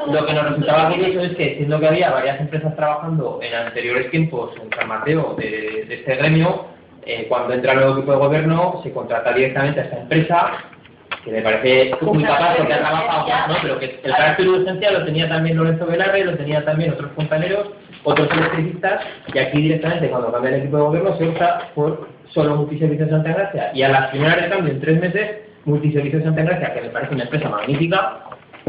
lo 0.06 0.26
que 0.26 0.32
nos 0.32 0.44
resultaba 0.44 0.94
es 0.94 1.36
que, 1.36 1.54
siendo 1.56 1.80
que 1.80 1.88
había 1.88 2.10
varias 2.10 2.40
empresas 2.40 2.74
trabajando 2.76 3.40
en 3.42 3.54
anteriores 3.54 4.10
tiempos 4.10 4.52
en 4.62 4.70
San 4.76 4.88
Mateo 4.88 5.34
de, 5.38 5.84
de 5.88 5.94
este 5.94 6.16
gremio, 6.16 6.66
eh, 7.08 7.24
cuando 7.26 7.54
entra 7.54 7.72
el 7.72 7.78
nuevo 7.78 7.96
equipo 7.96 8.12
de 8.12 8.18
gobierno 8.18 8.80
se 8.82 8.92
contrata 8.92 9.32
directamente 9.32 9.80
a 9.80 9.84
esta 9.84 9.98
empresa, 9.98 10.52
que 11.24 11.32
me 11.32 11.40
parece 11.40 11.96
muy 12.02 12.22
capaz 12.22 12.56
porque 12.58 12.74
ha 12.74 12.80
trabajado, 12.80 13.48
¿no? 13.48 13.58
pero 13.62 13.78
que 13.78 14.00
el 14.04 14.12
carácter 14.12 14.44
de 14.44 14.50
urgencia 14.52 14.90
lo 14.90 15.04
tenía 15.06 15.26
también 15.26 15.56
Lorenzo 15.56 15.86
Velarre, 15.86 16.26
lo 16.26 16.36
tenía 16.36 16.62
también 16.66 16.92
otros 16.92 17.10
compañeros, 17.12 17.68
otros 18.04 18.28
electricistas, 18.30 19.00
y 19.32 19.38
aquí 19.38 19.62
directamente 19.62 20.10
cuando 20.10 20.30
cambia 20.30 20.50
el 20.50 20.60
equipo 20.60 20.76
de 20.76 20.82
gobierno 20.82 21.16
se 21.16 21.28
opta 21.28 21.70
por 21.74 22.08
solo 22.28 22.56
Multiservicios 22.56 23.08
Santa 23.08 23.32
Gracia, 23.32 23.70
y 23.72 23.82
a 23.82 23.88
las 23.88 24.10
primeras 24.10 24.42
de 24.42 24.48
cambio 24.50 24.72
en 24.74 24.80
tres 24.80 25.00
meses, 25.00 25.30
Multiservicios 25.64 26.24
Santa 26.24 26.42
Gracia, 26.42 26.74
que 26.74 26.82
me 26.82 26.90
parece 26.90 27.14
una 27.14 27.24
empresa 27.24 27.48
magnífica, 27.48 28.20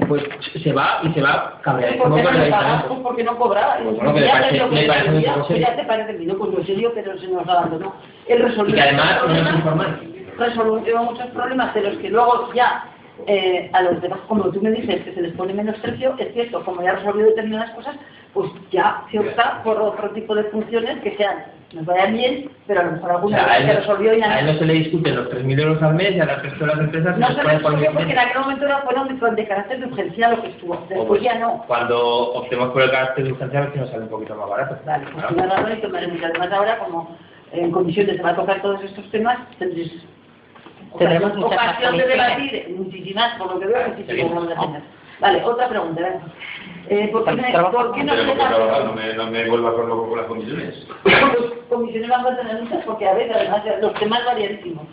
pues 0.08 0.24
se 0.62 0.74
va 0.74 1.00
y 1.04 1.10
se 1.14 1.22
va 1.22 1.60
cabreadísimo 1.62 2.06
¿Por 2.10 2.16
qué 2.18 2.24
no 2.24 2.32
le 2.32 2.50
pagas? 2.52 2.84
Pues 2.86 3.00
porque 3.02 3.24
no 3.24 3.38
cobra. 3.38 3.80
Pues 3.84 3.96
bueno, 3.96 4.14
que 4.14 4.20
le 4.22 4.26
Ya 4.28 4.32
parece- 4.34 4.52
sé 4.52 4.58
lo 4.64 4.70
que 4.70 4.76
le 4.76 4.88
parece 4.88 5.10
muy 5.10 5.18
decía, 5.18 5.34
poco 5.36 5.48
serio. 5.48 5.68
Ya 5.68 5.76
te 5.76 5.84
parece 5.84 6.14
bien, 6.14 6.38
pues 6.38 6.52
muy 6.52 6.64
serio, 6.66 6.92
pero 6.96 7.20
se 7.20 7.28
nos 7.28 7.48
abandonó. 7.48 7.96
Él 8.28 8.42
resolvió 8.42 8.74
Y 8.74 8.76
que 8.78 8.82
además 8.82 9.06
no 9.06 9.14
es 9.14 9.20
problemas, 9.26 9.56
informal. 9.56 10.00
resolvió 10.38 11.04
muchos 11.04 11.28
problemas 11.28 11.74
de 11.74 11.82
los 11.82 11.98
que 11.98 12.10
luego 12.10 12.54
ya 12.54 12.84
eh, 13.28 13.70
a 13.74 13.82
los 13.84 14.02
demás, 14.02 14.20
como 14.28 14.50
tú 14.52 14.62
me 14.62 14.72
dices 14.72 15.04
que 15.04 15.14
se 15.14 15.22
les 15.22 15.34
pone 15.34 15.54
menos 15.54 15.78
precio, 15.78 16.16
es 16.18 16.34
cierto, 16.34 16.64
como 16.64 16.82
ya 16.82 16.94
resolvió 16.94 17.26
determinadas 17.26 17.72
cosas, 17.72 17.96
pues 18.34 18.52
ya 18.72 19.04
se 19.12 19.20
opta 19.20 19.62
por 19.64 19.82
otro 19.82 20.12
tipo 20.12 20.36
de 20.36 20.44
funciones 20.46 21.00
que 21.02 21.16
sean, 21.18 21.46
nos 21.74 21.86
vayan 21.86 22.14
bien, 22.14 22.50
pero 22.68 22.82
a 22.82 22.84
lo 22.84 22.92
mejor 22.94 23.12
O 23.12 23.16
alguna 23.16 23.38
sea, 23.38 23.52
a, 23.52 23.58
él, 23.58 23.66
se 23.66 23.74
resolvió 23.74 24.14
y 24.14 24.22
a 24.22 24.28
ya 24.28 24.40
él 24.40 24.46
no. 24.46 24.54
no 24.54 24.60
se 24.60 24.66
le 24.66 24.74
discuten 24.74 25.16
los 25.16 25.30
3.000 25.30 25.60
euros 25.60 25.82
al 25.82 25.96
mes 25.96 26.16
y 26.16 26.20
a 26.20 26.26
las 26.26 26.42
resto 26.44 26.66
de 26.66 26.68
las 26.68 26.80
empresas 26.80 27.18
No 27.18 27.28
se 27.28 27.34
se 27.34 27.42
poner 27.42 27.62
porque 27.62 28.12
en 28.12 28.20
aquel 28.20 28.42
momento 28.42 28.66
era 28.66 28.78
fueron 28.80 29.08
de, 29.08 29.32
de 29.42 29.48
carácter 29.48 29.80
de 29.80 29.86
urgencia 29.88 30.30
lo 30.30 30.42
que 30.42 30.50
estuvo, 30.50 30.76
después 30.88 31.08
pues, 31.08 31.22
ya 31.22 31.40
no. 31.40 31.64
Cuando 31.68 32.34
optemos 32.34 32.70
por 32.70 32.84
el 32.84 32.92
carácter 32.92 33.26
de 33.26 33.32
urgencia, 33.32 33.60
a 33.60 33.62
ver 33.64 33.74
si 33.74 33.80
nos 33.80 33.90
sale 33.90 34.04
un 34.04 34.10
poquito 34.10 34.36
más 34.36 34.50
barato. 34.50 34.78
Vale, 34.86 35.06
pues 35.12 35.26
razón 35.26 35.78
y 35.78 35.82
tomaremos. 35.82 36.24
Además 36.24 36.52
ahora, 36.52 36.80
como 36.80 37.18
en 37.52 37.72
comisiones 37.72 38.18
se 38.18 38.22
va 38.22 38.30
a 38.30 38.36
tocar 38.36 38.62
todos 38.62 38.84
estos 38.84 39.10
temas, 39.12 39.38
tendréis 39.58 39.92
Tendremos 40.98 41.32
ocasión, 41.32 41.44
muchas 41.44 41.70
ocasión 41.70 41.98
de 41.98 42.08
debatir 42.08 42.76
muchísimas, 42.78 43.38
por 43.38 43.54
lo 43.54 43.60
que 43.60 43.68
veo, 43.68 43.88
muchísimas 43.90 44.34
vamos 44.34 44.52
a 44.52 44.62
tener. 44.62 44.82
Vale, 45.20 45.44
otra 45.44 45.68
pregunta, 45.68 46.02
venga. 46.02 46.22
Eh, 46.90 47.10
¿por, 47.12 47.26
qué 47.26 47.34
me-. 47.34 47.52
¿Por 47.52 47.94
qué 47.94 48.04
no 48.04 48.16
por 48.16 48.38
trabajar, 48.38 48.86
no 48.86 48.94
me, 48.94 49.14
no 49.14 49.28
me 49.28 49.50
vuelvas 49.50 49.74
con 49.74 49.90
loco 49.90 50.10
con 50.10 50.18
las 50.18 50.28
comisiones. 50.28 50.88
pues, 51.04 51.52
comisiones 51.70 52.10
vamos 52.10 52.32
a 52.32 52.38
tener 52.38 52.62
muchas? 52.64 52.86
Porque 52.86 53.08
a 53.08 53.14
ver, 53.14 53.32
además 53.32 53.64
los 53.82 53.94
temas 53.96 54.26
variadísimos. 54.26 54.86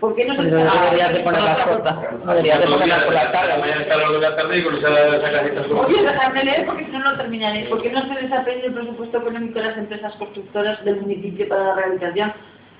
¿Por 0.00 0.14
qué 0.14 0.24
no 0.24 0.34
se 0.34 0.42
Pero 0.44 0.56
deberías 0.56 1.12
de 1.12 1.20
poner 1.20 1.42
las 1.42 1.66
cortas. 1.66 1.96
Deberías 2.26 2.60
de 2.60 2.66
ponerlas 2.66 3.04
por 3.04 3.14
la 3.14 3.32
tarde. 3.32 3.58
Mañana 3.58 3.82
está 3.82 3.96
lo 3.96 4.12
de 4.12 4.20
la 4.20 4.36
tarde 4.36 4.58
y 4.58 4.64
con 4.64 4.76
esa 4.76 5.20
sacaditas 5.20 5.66
Oye, 5.70 6.02
dejadme 6.02 6.44
leer 6.44 6.66
porque 6.66 6.84
si 6.86 6.90
no 6.92 7.00
lo 7.00 7.16
terminaré. 7.18 7.64
¿Por 7.64 7.82
qué 7.82 7.90
no 7.90 8.00
se 8.02 8.44
pedido 8.44 8.66
el 8.68 8.74
presupuesto 8.74 9.18
económico 9.18 9.58
de 9.58 9.66
las 9.66 9.76
empresas 9.76 10.14
constructoras 10.14 10.82
del 10.84 11.02
municipio 11.02 11.48
para 11.48 11.64
la 11.64 11.74
realización 11.74 12.32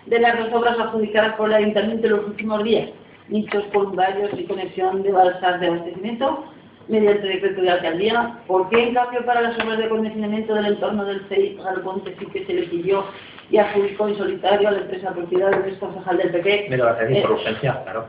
de 0.06 0.18
las 0.18 0.38
dos 0.38 0.52
obras 0.52 0.78
adjudicadas 0.78 1.34
por 1.36 1.48
el 1.48 1.54
ayuntamiento 1.56 2.06
en 2.06 2.12
los 2.16 2.26
últimos 2.26 2.62
días? 2.64 2.90
Nichos 3.28 3.64
columbarios 3.72 4.30
y 4.36 4.44
conexión 4.44 5.02
de 5.02 5.12
balsas 5.12 5.60
de 5.60 5.66
abastecimiento 5.68 6.44
mediante 6.88 7.28
decreto 7.28 7.60
de 7.62 7.70
alcaldía. 7.70 8.38
¿Por 8.48 8.68
qué, 8.70 8.88
en 8.88 8.94
cambio, 8.94 9.24
para 9.24 9.40
las 9.42 9.56
obras 9.62 9.78
de 9.78 9.84
acondicionamiento 9.84 10.54
del 10.54 10.66
entorno 10.66 11.04
del 11.04 11.20
CEI 11.28 11.56
Galponte 11.62 12.16
sí 12.18 12.26
que 12.26 12.44
se 12.44 12.52
le 12.54 12.62
pidió 12.62 13.04
y 13.50 13.58
adjudicó 13.58 14.08
en 14.08 14.16
solitario 14.18 14.68
a 14.68 14.72
la 14.72 14.78
empresa 14.78 15.12
propiedad 15.12 15.50
del 15.62 15.78
concejal 15.78 16.16
del 16.18 16.30
PP? 16.30 16.66
Me 16.70 16.76
lo 16.76 16.84
vas 16.86 16.98
a 16.98 17.04
Eh, 17.04 17.22
por 17.22 17.32
urgencia, 17.32 17.80
claro. 17.84 18.06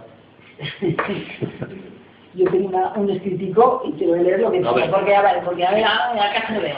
Yo 2.34 2.46
tengo 2.50 2.70
una- 2.70 2.94
un 2.96 3.10
escritico 3.10 3.82
y 3.86 3.92
quiero 3.94 4.16
leer 4.16 4.40
lo 4.40 4.52
que 4.52 4.60
dice, 4.60 4.70
porque 4.92 5.16
a 5.16 5.22
ver, 5.22 5.44
porque 5.44 5.66
a 5.66 5.72
ver, 5.72 5.84
a 5.84 6.14
ver, 6.14 6.22
acá 6.24 6.48
se 6.48 6.60
veo. 6.60 6.76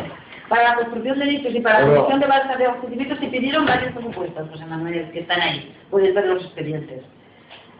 Para 0.53 0.69
la 0.69 0.75
construcción 0.75 1.17
de 1.17 1.25
nichos 1.25 1.55
y 1.55 1.59
para 1.61 1.79
la 1.79 1.85
construcción 1.87 2.19
de 2.19 2.27
balsas 2.27 2.57
de 2.59 2.65
abastecimiento 2.67 3.15
se 3.15 3.25
pidieron 3.25 3.65
varios 3.65 3.91
presupuestos, 3.91 4.49
José 4.51 4.65
Manuel, 4.67 5.09
que 5.11 5.21
están 5.21 5.41
ahí. 5.41 5.75
Puedes 5.89 6.13
ver 6.13 6.27
los 6.27 6.43
expedientes. 6.43 7.01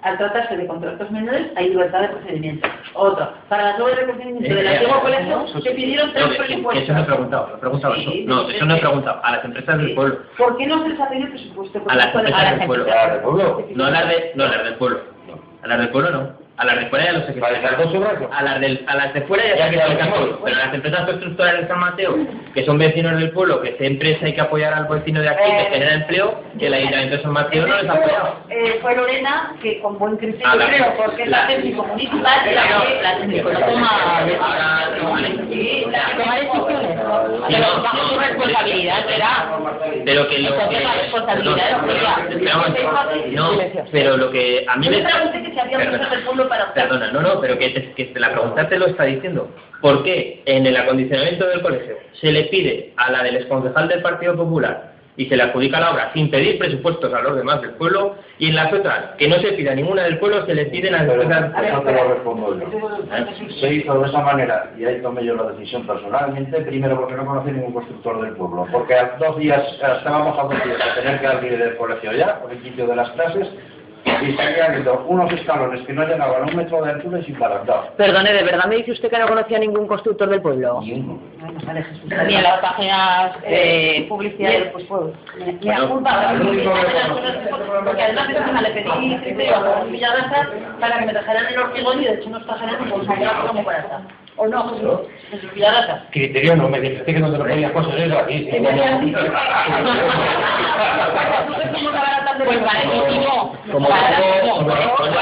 Al 0.01 0.17
tratarse 0.17 0.57
de 0.57 0.65
contratos 0.65 1.11
menores, 1.11 1.51
hay 1.55 1.69
libertad 1.69 2.01
de 2.01 2.07
procedimiento. 2.07 2.67
Otro, 2.95 3.31
para 3.47 3.63
las 3.65 3.79
obras 3.79 3.97
de 3.99 4.03
procedimiento 4.05 4.55
del 4.55 4.65
Eh, 4.65 4.69
antiguo 4.69 4.97
eh, 4.97 5.01
colegio, 5.03 5.47
se 5.61 5.69
pidieron 5.71 6.13
tres 6.13 6.25
No, 6.27 6.35
presupuestos. 6.35 6.83
Eso 6.83 6.93
no 6.93 6.99
he 6.99 7.03
preguntado, 7.05 7.47
no 7.49 7.55
he 7.55 7.59
preguntado 7.59 7.93
Sí, 7.93 8.01
eso. 8.01 8.11
No, 8.25 8.49
eso 8.49 8.65
no 8.65 8.75
he 8.75 8.79
preguntado. 8.79 9.21
A 9.23 9.31
las 9.33 9.45
empresas 9.45 9.77
del 9.77 9.93
pueblo. 9.93 10.17
¿Por 10.35 10.57
qué 10.57 10.65
no 10.65 10.81
se 10.81 10.89
les 10.89 10.99
ha 10.99 11.09
pedido 11.09 11.29
presupuesto? 11.29 11.81
A 11.87 11.95
las 11.95 12.15
empresas 12.15 12.57
del 12.57 12.67
pueblo. 12.67 12.85
¿A 12.91 12.95
las 12.95 13.11
del 13.11 13.21
pueblo? 13.21 13.67
No 13.75 13.85
a 13.85 13.91
las 13.91 14.07
de, 14.09 14.31
no 14.33 14.43
a 14.45 14.47
las 14.47 14.63
del 14.63 14.75
pueblo. 14.77 14.99
A 15.61 15.67
las 15.67 15.77
del 15.77 15.89
pueblo 15.89 16.09
no. 16.09 16.42
A 16.55 16.65
las 16.65 16.79
de 16.79 16.85
fuera 16.85 17.05
ya 17.05 17.11
lo 17.13 17.25
sé 17.25 17.33
que 17.33 17.39
¿Para 17.41 17.57
esas 17.57 17.77
dos 17.79 17.95
obras? 17.95 18.13
A 18.31 18.43
las, 18.43 18.59
del, 18.59 18.85
a 18.87 18.95
las 18.95 19.13
de 19.15 19.21
fuera 19.23 19.43
ya 19.43 19.55
Ya 19.55 19.69
queda 19.71 19.87
se 19.87 19.95
claro. 19.95 20.11
caso. 20.11 20.39
Pero 20.45 20.55
las 20.55 20.73
empresas 20.73 21.05
constructoras 21.07 21.57
de 21.61 21.67
San 21.67 21.79
Mateo, 21.79 22.15
que 22.53 22.63
son 22.65 22.77
vecinos 22.77 23.17
del 23.19 23.31
pueblo, 23.31 23.59
que 23.61 23.69
esta 23.69 23.85
empresa 23.85 24.25
hay 24.27 24.33
que 24.33 24.41
apoyar 24.41 24.71
al 24.73 24.85
vecino 24.87 25.19
de 25.21 25.29
aquí, 25.29 25.41
Eh. 25.43 25.57
que 25.65 25.73
genera 25.73 25.93
empleo, 25.95 26.43
que 26.59 26.67
el 26.67 26.73
Ayuntamiento 26.75 27.17
de 27.17 27.23
San 27.23 27.31
Mateo 27.33 27.65
no 27.65 27.75
les 27.81 27.89
ha 27.89 27.93
apoyado. 27.93 28.35
Eh, 28.51 28.77
fue 28.83 28.95
Lorena, 28.95 29.55
que 29.63 29.79
con 29.81 29.97
buen 29.97 30.15
criterio 30.17 30.47
Ah, 30.47 30.55
la- 30.55 30.67
creo, 30.67 30.93
porque 30.95 31.23
es 31.23 31.29
la 31.29 31.47
técnico 31.47 31.83
municipal, 31.85 32.21
la 32.45 33.01
la 33.01 33.17
técnico 33.17 33.51
no 33.51 33.59
toma 33.59 33.91
la 37.49 37.67
responsabilidad, 38.27 39.05
será. 39.07 39.49
Pero 40.05 40.27
que 40.27 40.39
lo 40.39 40.49
que... 40.49 40.63
Entonces 40.63 40.83
la 40.83 40.93
responsabilidad 40.93 41.81
no, 43.31 43.51
pero 43.91 44.17
lo 44.17 44.31
que 44.31 44.65
a 44.67 44.75
mí 44.77 44.89
me... 44.89 45.01
pregunté 45.01 45.43
que 45.43 45.51
si 45.51 45.59
había 45.59 45.77
del 45.79 46.23
pueblo 46.23 46.42
para 46.47 46.65
optar. 46.65 46.87
Perdona, 46.89 47.11
no, 47.11 47.21
no, 47.21 47.39
pero 47.41 47.57
que, 47.57 47.69
te- 47.69 47.93
que 47.93 48.05
te 48.05 48.19
la 48.19 48.31
pregunta 48.31 48.67
te 48.69 48.77
lo 48.77 48.87
está 48.87 49.03
diciendo. 49.05 49.49
¿Por 49.81 50.03
qué 50.03 50.41
en 50.45 50.65
el 50.65 50.77
acondicionamiento 50.77 51.45
del 51.47 51.61
colegio 51.61 51.95
se 52.13 52.31
le 52.31 52.43
pide 52.45 52.93
a 52.97 53.11
la 53.11 53.23
del 53.23 53.35
exconcejal 53.37 53.87
del 53.87 54.01
Partido 54.01 54.35
Popular 54.35 54.93
y 55.15 55.27
se 55.27 55.35
le 55.37 55.43
adjudica 55.43 55.79
la 55.79 55.91
obra 55.91 56.11
sin 56.13 56.31
pedir 56.31 56.57
presupuestos 56.57 57.13
a 57.13 57.21
los 57.21 57.35
demás 57.35 57.61
del 57.61 57.71
pueblo 57.71 58.15
y 58.39 58.47
en 58.49 58.55
las 58.55 58.73
otras 58.73 59.11
que 59.19 59.27
no 59.27 59.35
se 59.35 59.51
pida 59.53 59.75
ninguna 59.75 60.03
del 60.05 60.17
pueblo 60.17 60.43
se 60.47 60.55
le 60.55 60.65
piden 60.67 60.95
a 60.95 61.03
las 61.03 61.13
empresas 61.13 61.51
eso 61.67 61.81
te 61.81 61.91
lo 61.91 62.13
respondo 62.15 62.59
yo. 62.59 62.99
Se 63.59 63.73
hizo 63.75 63.99
de 63.99 64.07
esa 64.09 64.21
manera 64.21 64.71
y 64.77 64.85
ahí 64.85 65.01
tomé 65.03 65.23
yo 65.23 65.35
la 65.35 65.51
decisión 65.51 65.85
personalmente, 65.85 66.61
primero 66.61 66.99
porque 66.99 67.13
no 67.15 67.25
conocí 67.27 67.51
ningún 67.51 67.73
constructor 67.73 68.21
del 68.23 68.35
pueblo, 68.35 68.65
porque 68.71 68.95
a 68.95 69.15
dos 69.19 69.37
días, 69.37 69.61
estábamos 69.73 70.39
a 70.39 70.43
dos 70.43 70.63
días 70.63 70.77
de 70.95 71.01
tener 71.01 71.19
que 71.21 71.27
abrir 71.27 71.61
el 71.61 71.75
colegio 71.77 72.11
ya, 72.13 72.39
por 72.39 72.51
el 72.51 72.57
inicio 72.65 72.87
de 72.87 72.95
las 72.95 73.09
clases, 73.11 73.47
y 74.05 74.31
seguía 74.37 74.65
habiendo 74.65 75.05
unos 75.07 75.31
escalones 75.33 75.85
que 75.85 75.93
no 75.93 76.03
llegaban 76.05 76.43
a 76.43 76.45
un 76.45 76.55
metro 76.55 76.81
de 76.83 76.91
altura 76.91 77.19
y 77.19 77.23
sin 77.23 77.39
barandal. 77.39 77.89
Perdone, 77.97 78.33
¿de 78.33 78.43
verdad 78.43 78.65
me 78.67 78.75
dice 78.77 78.91
usted 78.91 79.09
que 79.09 79.19
no 79.19 79.27
conocía 79.27 79.59
ningún 79.59 79.87
constructor 79.87 80.29
del 80.29 80.41
pueblo? 80.41 80.79
Ni 80.81 80.93
uno. 80.93 81.19
Bueno, 81.39 81.59
vale, 81.65 81.83
Jesús. 81.83 82.03
Ni 82.27 82.35
en 82.35 82.43
las 82.43 82.59
páginas 82.59 83.35
Eh, 83.43 83.99
de 84.01 84.05
publicidad. 84.07 84.71
pues 84.73 84.85
puedo. 84.85 85.13
Me 85.39 85.45
me 85.45 85.53
Bueno, 85.61 85.89
culpa, 85.89 86.33
porque 87.85 88.01
además 88.03 88.29
encima 88.29 88.61
le 88.61 88.69
pedí 88.71 89.17
criterio 89.17 89.55
a 89.55 89.59
los 89.79 89.91
Villarraza 89.91 90.49
para 90.79 90.99
que 90.99 91.05
me 91.05 91.13
trajeran 91.13 91.45
el 91.47 91.59
hormigón 91.59 92.01
y 92.01 92.05
de 92.05 92.13
hecho 92.15 92.29
nos 92.29 92.45
trajeran 92.45 92.81
un 92.81 92.89
bolsillo 92.89 93.29
como 93.47 93.63
para 93.63 93.79
estar. 93.79 94.01
¿O 94.35 94.47
no. 94.47 95.01
Criterio 96.11 96.55
no, 96.55 96.67
me 96.69 96.79
dijiste 96.79 97.13
que 97.13 97.19
no 97.19 97.31
te 97.31 97.37
lo 97.37 97.43
podías 97.45 97.71
conseguir 97.71 98.13
aquí. 98.15 98.47
¿Qué 98.49 98.59
me 98.59 98.69
habías 98.69 99.01
dicho? 99.01 99.19
Pues 102.43 102.59
no 102.59 102.65
ha 102.67 102.77
Aquí. 102.79 102.99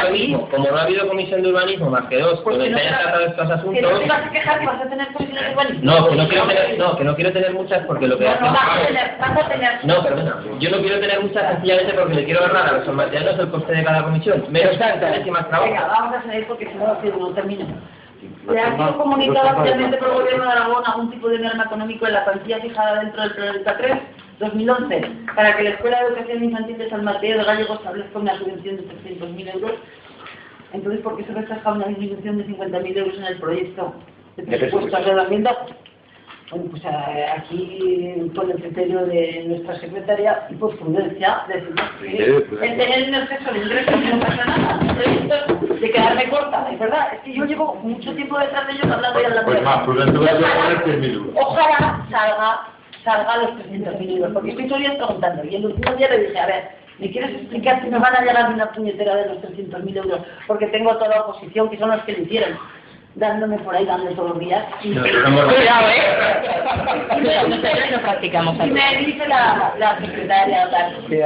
habido, 0.07 0.49
como 0.49 0.67
no 0.69 0.77
ha 0.77 0.81
habido 0.83 1.07
comisión 1.07 1.41
de 1.41 1.49
urbanismo 1.49 1.89
más 1.89 2.05
que 2.07 2.17
dos 2.19 2.39
Pues 2.41 2.57
donde 2.57 2.69
que 2.69 2.71
no 2.71 2.77
se 2.79 2.83
hayan 2.87 2.97
te- 2.97 3.03
tratado 3.03 3.25
estos 3.25 3.41
Que 3.41 3.81
no 3.81 3.87
asuntos 3.89 4.01
te 4.01 4.07
vas 4.09 4.25
a 4.25 4.31
quejar 4.31 4.59
que 4.59 4.65
vas 4.65 4.81
a 4.81 4.89
tener 4.89 5.07
comisiones 5.13 5.45
de 5.45 5.51
urbanismo. 5.53 5.91
no 5.91 6.07
que 6.09 6.15
no 6.15 6.27
quiero 6.27 6.47
tener 6.47 6.77
no 6.79 6.95
que 6.97 7.03
no 7.03 7.15
quiero 7.15 7.31
tener 7.33 7.53
muchas 7.53 7.85
porque 7.85 8.07
lo 8.07 8.17
que 8.17 8.25
No, 8.25 8.31
no, 8.41 8.51
vas 8.53 8.69
a 8.81 8.87
tener, 8.87 9.11
vas 9.19 9.37
a 9.37 9.47
tener. 9.49 9.85
No, 9.85 10.03
perdona. 10.03 10.35
Yo 10.59 10.69
no 10.69 10.77
quiero 10.79 10.99
tener 10.99 11.21
muchas 11.21 11.51
sencillamente 11.53 11.93
porque 11.93 12.13
le 12.15 12.25
quiero 12.25 12.41
ahorrar 12.41 12.67
a 12.67 12.71
los 12.73 12.85
sanmartianos 12.85 13.39
el 13.39 13.49
coste 13.49 13.73
de 13.73 13.83
cada 13.83 14.03
comisión. 14.03 14.43
Menos 14.49 14.77
taxas 14.77 15.25
y 15.25 15.31
más 15.31 15.43
Venga, 15.51 15.59
trabajo. 15.59 16.01
vamos 16.01 16.15
a 16.15 16.21
seguir 16.23 16.47
porque 16.47 16.65
si 16.67 16.73
no, 16.75 16.87
no 17.19 17.27
termino. 17.33 17.65
¿Le 18.49 18.59
ha 18.59 18.75
sido 18.75 18.97
comunicado 18.97 19.57
oficialmente 19.57 19.97
por 19.97 20.09
el 20.09 20.13
Gobierno 20.13 20.43
de 20.43 20.51
Aragón 20.51 20.83
algún 20.85 21.11
tipo 21.11 21.29
de 21.29 21.39
norma 21.39 21.63
económico 21.63 22.05
en 22.07 22.13
la 22.13 22.23
cuantía 22.23 22.59
fijada 22.59 23.01
dentro 23.01 23.21
del 23.21 23.33
Planeta 23.33 23.77
3 23.77 23.97
2011 24.39 25.11
para 25.35 25.55
que 25.55 25.63
la 25.63 25.69
Escuela 25.71 25.99
de 25.99 26.07
Educación 26.07 26.43
Infantil 26.43 26.77
de 26.77 26.89
San 26.89 27.03
Mateo 27.03 27.37
de 27.37 27.43
Gallego 27.43 27.73
establezca 27.75 28.19
una 28.19 28.37
subvención 28.37 28.77
de 28.77 28.83
300.000 28.83 29.53
euros? 29.55 29.73
Entonces, 30.73 31.01
¿por 31.01 31.17
qué 31.17 31.23
se 31.25 31.33
refleja 31.33 31.71
una 31.71 31.87
disminución 31.87 32.37
de 32.37 32.47
50.000 32.47 32.97
euros 32.97 33.17
en 33.17 33.25
el 33.25 33.37
proyecto 33.39 33.93
de 34.37 34.57
presupuestos 34.57 35.05
de 35.05 35.15
la 35.15 35.23
enmienda? 35.23 35.57
Bueno, 36.51 36.65
pues 36.69 36.83
eh, 36.83 37.25
aquí, 37.37 38.29
con 38.35 38.51
el 38.51 38.57
criterio 38.57 39.05
de 39.05 39.45
nuestra 39.47 39.79
secretaria 39.79 40.47
y 40.49 40.55
por 40.55 40.77
prudencia, 40.77 41.43
decimos 41.47 41.89
que 42.01 42.25
el 42.25 42.77
tener 42.77 43.03
en 43.03 43.15
exceso 43.15 43.53
de 43.53 43.59
ingresos 43.59 43.95
no 43.95 44.19
pasa 44.19 44.45
nada. 44.45 44.93
De 45.79 45.91
quedarme 45.91 46.29
corta, 46.29 46.67
es 46.69 46.77
verdad. 46.77 47.13
Es 47.13 47.19
que 47.21 47.33
yo 47.33 47.45
llevo 47.45 47.75
mucho 47.75 48.13
tiempo 48.15 48.37
detrás 48.37 48.67
de 48.67 48.73
ellos 48.73 48.83
hablando 48.83 49.21
y 49.21 49.25
hablando. 49.25 49.49
Pues 49.49 49.63
más 49.63 49.83
prudente 49.83 50.17
voy 50.17 50.27
a 50.27 50.33
poner 50.33 50.83
3.000 50.83 51.13
euros. 51.13 51.35
Ojalá 51.35 52.05
salga, 52.11 52.67
salga 53.05 53.37
los 53.37 53.51
300.000 53.51 54.17
euros, 54.17 54.33
porque 54.33 54.51
estoy 54.51 54.79
día 54.79 54.97
preguntando. 54.97 55.45
Y 55.45 55.55
el 55.55 55.65
último 55.67 55.95
día 55.95 56.09
le 56.09 56.19
dije, 56.19 56.37
a 56.39 56.47
ver, 56.47 56.69
¿me 56.99 57.11
quieres 57.11 57.31
explicar 57.31 57.81
si 57.81 57.87
me 57.89 57.97
van 57.97 58.13
a 58.13 58.21
llegar 58.25 58.53
una 58.53 58.69
puñetera 58.73 59.15
de 59.15 59.27
los 59.27 59.37
300.000 59.37 59.97
euros? 59.97 60.19
Porque 60.47 60.67
tengo 60.67 60.97
toda 60.97 61.07
la 61.07 61.21
oposición, 61.21 61.69
que 61.69 61.77
son 61.77 61.91
los 61.91 62.01
que 62.01 62.11
lo 62.11 62.23
hicieron, 62.23 62.57
dándome 63.15 63.57
por 63.59 63.75
ahí, 63.75 63.85
dando 63.85 64.11
todos 64.11 64.29
los 64.31 64.39
días. 64.39 64.65
Cuidado, 64.81 65.87
¿eh? 65.89 66.01
Nosotros 67.49 67.91
no 67.91 68.01
practicamos 68.01 68.55
y 68.55 68.61
aquí. 68.61 68.71
me 68.71 68.97
dice 69.05 69.27
la, 69.27 69.73
la 69.77 69.99
secretaria, 69.99 70.63
en 70.63 70.69
las, 70.71 70.93
que 71.05 71.19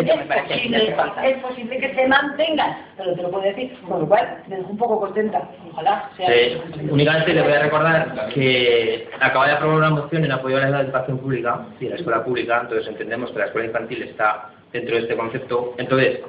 es 0.00 0.42
posible, 0.42 0.94
falta. 0.94 1.26
es 1.26 1.38
posible 1.38 1.78
que 1.78 1.94
se 1.94 2.06
mantengan, 2.06 2.76
pero 2.96 3.14
te 3.14 3.22
lo 3.22 3.30
puedo 3.30 3.44
decir, 3.44 3.78
con 3.88 4.00
lo 4.00 4.08
cual 4.08 4.42
me 4.48 4.56
dejo 4.56 4.70
un 4.70 4.78
poco 4.78 5.00
contenta, 5.00 5.48
ojalá 5.72 6.10
sea. 6.16 6.28
Sí, 6.28 6.60
únicamente 6.90 7.32
le 7.32 7.42
voy 7.42 7.52
a 7.52 7.60
recordar 7.60 8.28
que 8.34 9.08
acaba 9.20 9.46
de 9.46 9.52
aprobar 9.52 9.76
una 9.78 9.90
moción 9.90 10.24
en 10.24 10.32
apoyo 10.32 10.58
a 10.58 10.68
la 10.68 10.80
educación 10.82 11.18
pública 11.18 11.60
y 11.80 11.86
a 11.86 11.90
la 11.90 11.96
escuela 11.96 12.24
pública, 12.24 12.60
entonces 12.62 12.86
entendemos 12.86 13.30
que 13.30 13.38
la 13.38 13.46
escuela 13.46 13.66
infantil 13.68 14.02
está 14.02 14.50
dentro 14.72 14.96
de 14.96 15.02
este 15.02 15.16
concepto. 15.16 15.74
Entonces, 15.78 16.20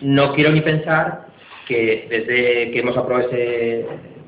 no 0.00 0.32
quiero 0.34 0.50
ni 0.50 0.60
pensar 0.60 1.26
que 1.66 2.06
desde 2.08 2.70
que 2.70 2.80
hemos 2.80 2.96
aprobado 2.96 3.28
ese, 3.28 3.86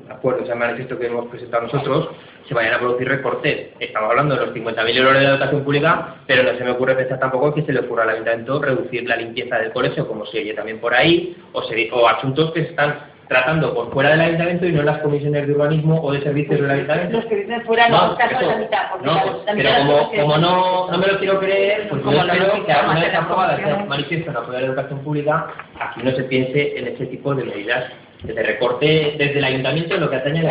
acuerdo, 0.09 0.43
ese 0.43 0.55
manifiesto 0.55 0.97
que 0.97 1.07
hemos 1.07 1.27
presentado 1.27 1.63
nosotros, 1.63 2.09
se 2.47 2.53
vayan 2.53 2.75
a 2.75 2.79
producir 2.79 3.07
recortes. 3.07 3.69
Estamos 3.79 4.11
hablando 4.11 4.35
de 4.35 4.45
los 4.45 4.55
50.000 4.55 4.97
euros 4.97 5.13
de 5.15 5.21
la 5.21 5.29
educación 5.31 5.63
pública, 5.63 6.15
pero 6.27 6.43
no 6.43 6.57
se 6.57 6.63
me 6.63 6.71
ocurre 6.71 6.95
pensar 6.95 7.19
tampoco 7.19 7.53
que 7.53 7.63
se 7.63 7.73
le 7.73 7.79
ocurra 7.79 8.03
al 8.03 8.09
ayuntamiento 8.11 8.61
reducir 8.61 9.07
la 9.07 9.15
limpieza 9.15 9.57
del 9.57 9.71
colegio, 9.71 10.07
como 10.07 10.25
se 10.27 10.39
oye 10.39 10.53
también 10.53 10.79
por 10.79 10.93
ahí, 10.93 11.35
o, 11.53 11.63
se, 11.63 11.89
o 11.91 12.07
asuntos 12.07 12.51
que 12.51 12.61
están 12.61 13.14
tratando 13.27 13.73
por 13.73 13.91
fuera 13.91 14.11
del 14.11 14.21
ayuntamiento 14.21 14.65
y 14.67 14.71
no 14.71 14.81
en 14.81 14.85
las 14.85 14.99
comisiones 14.99 15.47
de 15.47 15.53
urbanismo 15.53 15.99
o 16.01 16.11
de 16.11 16.21
servicios 16.21 16.61
del 16.61 16.69
ayuntamiento. 16.71 17.17
Los 17.17 17.25
que 17.25 17.35
dicen 17.37 17.61
fuera 17.63 17.89
no, 17.89 18.07
No, 18.09 18.17
caso 18.17 18.45
la 18.45 18.55
mitad, 18.57 18.79
porque 18.91 19.05
No, 19.07 19.13
pues, 19.21 19.33
la 19.45 19.53
pero 19.53 19.57
mitad 19.57 19.77
como, 19.87 20.11
como 20.11 20.37
no, 20.37 20.91
no 20.91 20.97
me 20.97 21.07
lo 21.07 21.17
quiero 21.19 21.39
creer, 21.39 21.89
pues 21.89 22.03
yo 22.03 22.11
espero 22.11 22.51
que 22.53 22.61
una 22.61 22.99
vez 22.99 23.15
aprobada 23.15 23.55
este 23.57 23.83
manifiesto 23.85 24.31
en 24.31 24.37
apoyo 24.37 24.59
la 24.59 24.65
educación 24.67 24.99
pública, 24.99 25.47
aquí 25.79 26.01
no 26.03 26.11
se 26.11 26.23
piense 26.23 26.77
en 26.77 26.87
ese 26.87 27.05
tipo 27.07 27.33
de 27.33 27.43
medidas 27.45 27.85
que 28.25 28.33
se 28.33 28.43
recorte 28.43 29.15
desde 29.17 29.37
el 29.39 29.43
ayuntamiento 29.43 29.95
en 29.95 30.01
lo 30.01 30.09
que 30.09 30.15
atañe 30.17 30.39
a 30.41 30.43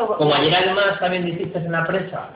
la 0.00 0.06
Como 0.16 0.34
ayer 0.34 0.54
además 0.54 0.98
también 1.00 1.24
dijiste 1.26 1.58
en 1.58 1.72
la 1.72 1.84
prensa 1.86 2.28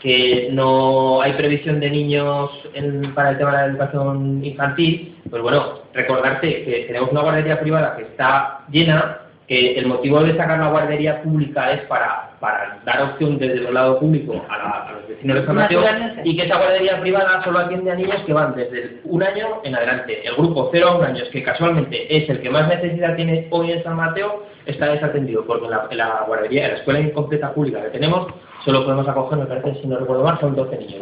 que 0.00 0.48
no 0.52 1.20
hay 1.20 1.34
previsión 1.34 1.78
de 1.78 1.90
niños 1.90 2.50
en- 2.72 3.12
para 3.14 3.30
el 3.30 3.38
tema 3.38 3.50
de 3.52 3.56
la 3.58 3.64
educación 3.66 4.42
infantil, 4.42 5.14
pues 5.28 5.42
bueno, 5.42 5.80
recordarte 5.92 6.64
que 6.64 6.84
tenemos 6.86 7.12
una 7.12 7.20
guardería 7.20 7.60
privada 7.60 7.96
que 7.96 8.04
está 8.04 8.60
llena, 8.70 9.18
que 9.50 9.74
el 9.76 9.86
motivo 9.86 10.20
de 10.22 10.36
sacar 10.36 10.60
la 10.60 10.68
guardería 10.68 11.22
pública 11.22 11.72
es 11.72 11.80
para, 11.88 12.30
para 12.38 12.78
dar 12.84 13.02
opción 13.02 13.36
desde 13.36 13.66
el 13.66 13.74
lado 13.74 13.98
público 13.98 14.40
a, 14.48 14.56
la- 14.58 14.86
a 14.88 14.92
los 14.92 15.08
vecinos 15.08 15.40
de 15.40 15.44
San 15.44 15.56
Mateo 15.56 15.80
Naturalmente. 15.80 16.22
y 16.24 16.36
que 16.36 16.42
esa 16.44 16.56
guardería 16.56 17.00
privada 17.00 17.42
solo 17.42 17.58
atiende 17.58 17.90
a 17.90 17.96
niños 17.96 18.22
que 18.24 18.32
van 18.32 18.54
desde 18.54 19.00
un 19.02 19.20
año 19.24 19.46
en 19.64 19.74
adelante. 19.74 20.24
El 20.24 20.36
grupo 20.36 20.68
0 20.70 20.86
a 20.88 20.96
1 20.98 21.04
años, 21.04 21.28
que 21.32 21.42
casualmente 21.42 22.16
es 22.16 22.30
el 22.30 22.40
que 22.40 22.48
más 22.48 22.68
necesidad 22.68 23.16
tiene 23.16 23.48
hoy 23.50 23.72
en 23.72 23.82
San 23.82 23.96
Mateo, 23.96 24.46
está 24.66 24.86
desatendido 24.86 25.44
porque 25.44 25.64
en 25.64 25.72
la, 25.72 25.88
en 25.90 25.98
la 25.98 26.22
guardería, 26.28 26.66
en 26.66 26.70
la 26.70 26.76
escuela 26.78 27.00
incompleta 27.00 27.52
pública 27.52 27.82
que 27.82 27.88
tenemos, 27.90 28.28
solo 28.64 28.84
podemos 28.84 29.08
acoger, 29.08 29.36
me 29.36 29.46
parece, 29.46 29.74
si 29.80 29.88
no 29.88 29.98
recuerdo 29.98 30.22
mal, 30.22 30.38
son 30.38 30.54
12 30.54 30.76
niños. 30.78 31.00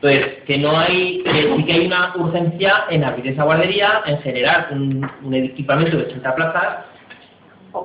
Entonces, 0.00 0.26
que 0.46 0.58
no 0.58 0.78
hay, 0.78 1.24
que 1.24 1.56
sí 1.56 1.64
que 1.64 1.72
hay 1.72 1.86
una 1.88 2.12
urgencia 2.14 2.84
en 2.88 3.02
abrir 3.02 3.26
esa 3.26 3.42
guardería, 3.42 4.02
en 4.06 4.18
generar 4.18 4.68
un, 4.70 5.04
un 5.24 5.34
equipamiento 5.34 5.96
de 5.96 6.04
80 6.04 6.34
plazas 6.36 6.76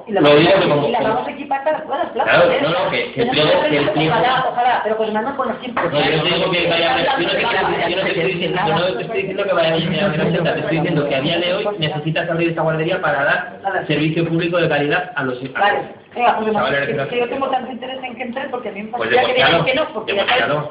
Y 0.08 0.12
la, 0.14 0.22
Lo 0.22 0.28
vamos, 0.30 0.40
digo 0.42 0.52
a- 0.56 0.62
que 0.62 0.70
como- 0.70 0.88
y 0.88 0.92
la 0.92 1.02
vamos 1.02 1.28
a 1.28 1.32
equipar 1.32 1.64
para 1.64 1.84
todas 1.84 2.00
las 2.04 2.10
plazas. 2.14 2.34
Claro, 2.44 2.62
no, 2.62 2.70
no, 2.86 2.92
que- 2.92 3.12
que 3.14 3.22
el 3.22 3.30
Tenemos 3.30 3.52
pliego- 3.52 3.70
que 3.70 3.78
el 3.78 3.90
pliego- 3.92 4.14
Ojalá, 4.14 4.46
ojalá, 4.50 4.80
pero 4.84 5.06
se 5.06 5.12
mandan 5.12 5.36
con 5.36 5.48
los 5.50 5.60
tiempos. 5.60 5.84
No, 5.84 5.90
yo 5.92 6.18
no 6.18 6.24
te 6.24 6.30
digo 6.36 6.52
que 6.52 6.70
vaya 6.70 6.96
a 6.96 6.98
yo 7.20 7.26
no 7.26 8.04
te, 8.04 8.12
estoy 8.12 8.32
diciendo, 8.34 9.44
que 9.44 9.54
vaya 9.54 9.70
a 9.70 9.74
te 9.74 10.60
estoy 10.60 10.78
diciendo 10.78 11.08
que 11.10 11.16
a 11.16 11.22
día 11.22 11.40
de 11.40 11.54
hoy 11.54 11.68
necesitas 11.80 12.30
abrir 12.30 12.50
esta 12.50 12.62
guardería 12.62 13.02
para 13.02 13.24
dar 13.24 13.86
servicio 13.88 14.28
público 14.28 14.58
de 14.58 14.70
calidad 14.70 15.12
a 15.16 15.24
los 15.24 15.40
Vale, 15.54 15.82
venga, 16.16 16.38
pues 16.38 17.20
yo 17.20 17.30
tengo 17.30 17.50
tanto 17.50 17.72
interés 17.72 18.04
en 18.04 18.16
que 18.16 18.24
entre 18.24 18.50
porque 18.50 18.70
a 18.70 18.72
mí 18.72 18.84
me 18.84 18.90
Pues 18.92 19.10
parecía 19.10 19.28
que 19.28 19.34
digan 19.34 19.66
que 19.66 19.76
no, 19.76 19.88
porque 19.94 20.14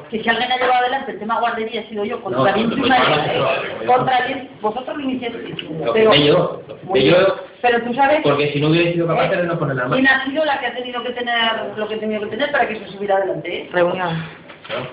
que 0.09 0.23
si 0.23 0.29
alguien 0.29 0.51
ha 0.51 0.57
llevado 0.57 0.81
adelante 0.81 1.11
el 1.11 1.19
tema 1.19 1.39
guardería 1.39 1.81
he 1.81 1.87
sido 1.89 2.05
yo, 2.05 2.21
contra 2.21 2.39
No, 2.51 2.53
bien 2.55 2.69
pues, 2.69 2.81
tu 2.81 2.87
madre, 2.87 3.41
pues, 3.77 3.89
contra 3.89 4.25
bien, 4.27 4.49
vosotros 4.61 4.97
lo 4.97 5.03
iniciasteis. 5.03 5.55
Pero- 5.93 6.13
yo, 6.15 6.61
yo, 6.95 7.35
Pero 7.61 7.81
tú 7.83 7.93
sabes 7.93 8.21
porque 8.23 8.51
si 8.53 8.59
no 8.61 8.69
hubiera 8.69 8.91
sido 8.91 9.07
capaz 9.07 9.29
de 9.29 9.43
no 9.43 9.57
poner 9.59 9.75
la 9.75 9.85
quién 9.89 10.03
mano. 10.03 10.21
ha 10.21 10.25
sido 10.25 10.45
la 10.45 10.59
que 10.59 10.67
ha 10.67 10.75
tenido 10.75 11.03
que 11.03 11.09
tener 11.11 11.37
lo 11.77 11.87
que 11.87 11.95
ha 11.95 11.99
tenido 11.99 12.21
que 12.21 12.27
tener 12.27 12.51
para 12.51 12.67
que 12.67 12.73
eso 12.75 12.91
subiera 12.91 13.15
adelante, 13.17 13.55
¿eh? 13.63 13.69
Reunión. 13.71 14.23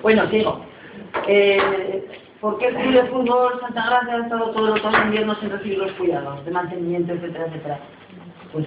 Bueno, 0.02 0.28
sigo. 0.30 0.64
Eh, 1.26 2.04
¿Por 2.40 2.58
qué 2.58 2.68
el 2.68 2.74
Club 2.76 2.92
de 2.94 3.02
Fútbol 3.04 3.60
Santa 3.60 3.84
Gracia 3.86 4.14
ha 4.16 4.20
estado 4.22 4.50
todo 4.52 4.66
el 4.74 4.80
otoño 4.80 4.98
e 4.98 5.06
invierno 5.06 5.34
sin 5.36 5.50
recibir 5.50 5.78
los 5.78 5.92
cuidados 5.92 6.42
de 6.44 6.50
mantenimiento, 6.50 7.12
etcétera, 7.12 7.44
etcétera? 7.48 7.78
Pues, 8.52 8.66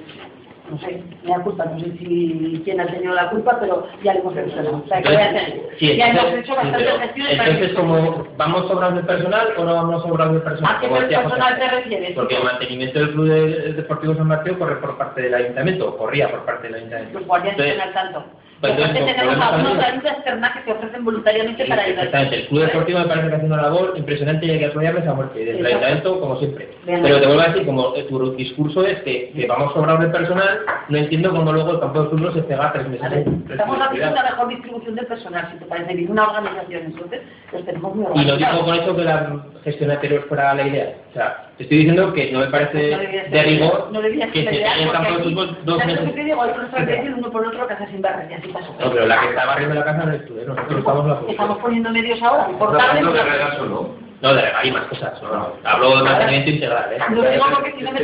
no 0.74 0.80
sé, 0.80 1.04
me 1.24 1.30
da 1.32 1.40
culpa, 1.44 1.66
no 1.66 1.80
sé 1.80 1.92
si 1.98 2.62
quién 2.66 2.80
ha 2.82 2.88
tenido 2.88 3.14
la 3.14 3.30
culpa, 3.30 3.58
pero 3.60 3.88
ya 4.04 4.14
le 4.14 4.20
hemos 4.20 4.34
mencionado. 4.34 4.82
O 4.84 4.88
sea, 4.88 5.02
que 5.02 5.16
a 5.16 5.30
hacer. 5.30 5.70
Sí, 5.80 5.96
ya 5.98 6.08
hemos 6.08 6.24
entonces, 6.26 6.40
hecho 6.44 6.52
sí, 6.54 6.58
bastantes 6.58 7.00
gestiones 7.00 7.32
entonces 7.40 7.68
que... 7.70 7.74
como 7.76 8.28
vamos 8.38 8.68
sobrados 8.68 8.96
de 8.96 9.04
personal 9.04 9.48
o 9.58 9.64
no 9.64 9.74
vamos 9.74 10.04
sobrados 10.04 10.34
de 10.36 10.40
personal. 10.42 10.76
¿A 10.76 10.80
qué 10.80 10.88
personal 10.88 11.60
te 11.60 11.70
refieres? 11.70 12.12
Porque 12.16 12.38
el 12.38 12.44
mantenimiento 12.44 13.00
del 13.00 13.12
Club 13.12 13.28
de- 13.28 13.74
Deportivo 13.74 14.16
San 14.16 14.28
Mateo 14.28 14.58
corre 14.60 14.76
por 14.78 14.98
parte 14.98 15.22
del 15.22 15.34
ayuntamiento, 15.36 15.98
corría 15.98 16.30
por 16.30 16.46
parte 16.46 16.68
del 16.68 16.76
ayuntamiento. 16.76 17.20
Entonces, 17.20 17.66
están 17.68 17.88
al 17.88 17.94
tanto. 17.94 18.26
Pues 18.64 18.80
Aparte 18.80 19.14
tenemos 19.14 19.46
algunos 19.46 19.84
ayudas 19.84 20.14
externas 20.16 20.52
que 20.54 20.64
se 20.64 20.72
ofrecen 20.72 21.04
voluntariamente 21.04 21.66
para 21.66 21.84
ayudar. 21.84 22.06
Exactamente, 22.06 22.36
el 22.38 22.48
Club 22.48 22.62
Deportivo 22.62 23.00
me 23.00 23.06
parece 23.06 23.28
que 23.28 23.36
hace 23.36 23.46
una 23.46 23.62
labor 23.62 23.94
impresionante 23.98 24.46
y 24.46 24.50
hay 24.52 24.60
que 24.60 24.66
apoyarles 24.68 25.06
a 25.06 25.14
muerte, 25.14 25.40
desde 25.40 25.60
el 25.60 25.66
ayuntamiento 25.66 26.20
como 26.22 26.38
siempre. 26.40 26.70
Pero 26.86 27.20
te 27.20 27.26
vuelvo 27.28 27.42
a 27.42 27.48
decir, 27.48 27.66
como 27.66 27.94
eh, 27.96 28.04
tu 28.04 28.36
discurso 28.36 28.86
es 28.86 29.02
que, 29.02 29.46
vamos 29.50 29.74
sobrados 29.74 30.02
de 30.02 30.08
personal, 30.08 30.60
no 30.88 30.98
entiendo 30.98 31.32
cómo 31.32 31.52
luego 31.52 31.72
el 31.72 31.80
campo 31.82 32.04
de 32.04 32.10
fútbol 32.12 32.34
se 32.34 32.44
pega 32.44 32.72
tres 32.72 32.88
meses. 32.88 33.10
De 33.12 33.20
estamos 33.52 33.78
haciendo 33.82 34.12
una 34.12 34.24
mejor 34.24 34.48
distribución 34.48 34.96
del 34.96 35.06
personal, 35.08 35.50
si 35.52 35.60
te 35.60 35.66
parece 35.66 35.94
bien, 35.94 36.12
una 36.12 36.28
organización, 36.28 36.84
entonces 36.86 37.22
los 37.52 37.66
tenemos 37.66 37.96
muy 37.96 38.06
Y 38.06 38.08
no 38.08 38.34
organizados. 38.34 38.54
digo 38.54 38.66
con 38.66 38.76
eso 38.76 38.96
que 38.96 39.04
la 39.04 39.46
gestión 39.66 39.92
anterior 39.92 40.26
fuera 40.30 40.54
la 40.54 40.68
idea. 40.68 40.94
O 41.10 41.14
sea, 41.14 41.48
te 41.58 41.64
estoy 41.64 41.78
diciendo 41.80 42.14
que 42.14 42.32
no 42.32 42.40
me 42.40 42.48
parece 42.48 42.78
de 42.78 43.30
la 43.30 43.44
rigor 43.44 43.90
que 44.32 44.44
la 44.44 44.52
se 44.52 44.66
haya 44.66 44.84
el 44.84 44.92
campo 44.92 45.18
de 45.18 45.24
fútbol 45.24 45.58
dos 45.66 45.80
¿sabes 45.80 45.96
lo 45.96 46.00
que 46.00 46.06
meses. 46.08 46.16
te 46.16 46.24
digo? 46.24 46.42
Hay 46.42 46.50
estrategias 46.50 47.14
uno 47.18 47.32
por 47.32 47.46
otro 47.48 47.68
que 47.68 47.74
hacen 47.74 47.92
sin 47.92 48.02
barrer, 48.02 48.32
y 48.32 48.34
así 48.34 48.48
pasó. 48.48 48.53
No, 48.80 48.92
pero 48.92 49.06
la 49.08 49.20
que 49.22 49.30
está 49.30 49.46
barriendo 49.46 49.76
la 49.76 49.84
casa 49.86 50.04
no 50.06 50.12
eres 50.14 50.26
tú, 50.28 50.38
¿eh? 50.38 50.44
nosotros 50.48 50.80
estamos 50.80 51.08
la 51.08 51.32
Estamos 51.32 51.58
poniendo 51.60 51.90
medios 51.90 52.22
ahora, 52.22 52.48
por 52.58 52.72
tarde. 52.78 52.88
Hablando 53.00 53.12
de 53.14 53.24
regazo, 53.24 53.66
¿no? 53.66 54.04
No, 54.22 54.34
de- 54.34 54.42
hay 54.54 54.72
más 54.72 54.84
cosas. 54.86 55.22
No, 55.22 55.34
no. 55.34 55.48
Hablo 55.66 55.98
de 55.98 56.04
mantenimiento 56.04 56.52
integral, 56.52 56.94
¿eh? 56.94 56.98
Lo 57.10 57.22
digo 57.30 57.44
porque 57.54 57.74
si 57.78 57.84
no 57.84 57.92
me. 57.92 58.00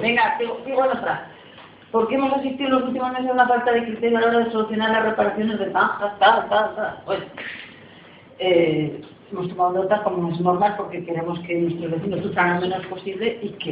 Venga, 0.00 0.36
en 0.40 0.74
otra. 0.78 1.26
¿Por 1.90 2.08
qué 2.08 2.14
hemos 2.14 2.32
asistido 2.32 2.68
en 2.68 2.74
los 2.76 2.82
últimos 2.84 3.12
meses 3.12 3.28
a 3.28 3.32
una 3.34 3.46
falta 3.48 3.70
de 3.72 3.84
criterio 3.84 4.16
a 4.16 4.20
la 4.22 4.26
hora 4.28 4.38
de 4.38 4.50
solucionar 4.50 4.90
las 4.92 5.04
reparaciones 5.04 5.58
de 5.58 5.70
zanjas, 5.72 6.18
tal, 6.18 6.48
tal, 6.48 6.74
tal? 6.74 6.96
Pues, 7.04 7.20
eh, 8.38 9.02
hemos 9.30 9.48
tomado 9.48 9.72
nota 9.72 10.02
como 10.02 10.32
es 10.32 10.40
normal 10.40 10.74
porque 10.78 11.04
queremos 11.04 11.38
que 11.40 11.54
nuestros 11.54 11.90
vecinos 11.90 12.20
sufran 12.22 12.54
lo 12.54 12.60
menos 12.62 12.86
posible 12.86 13.38
y 13.42 13.48
que 13.50 13.70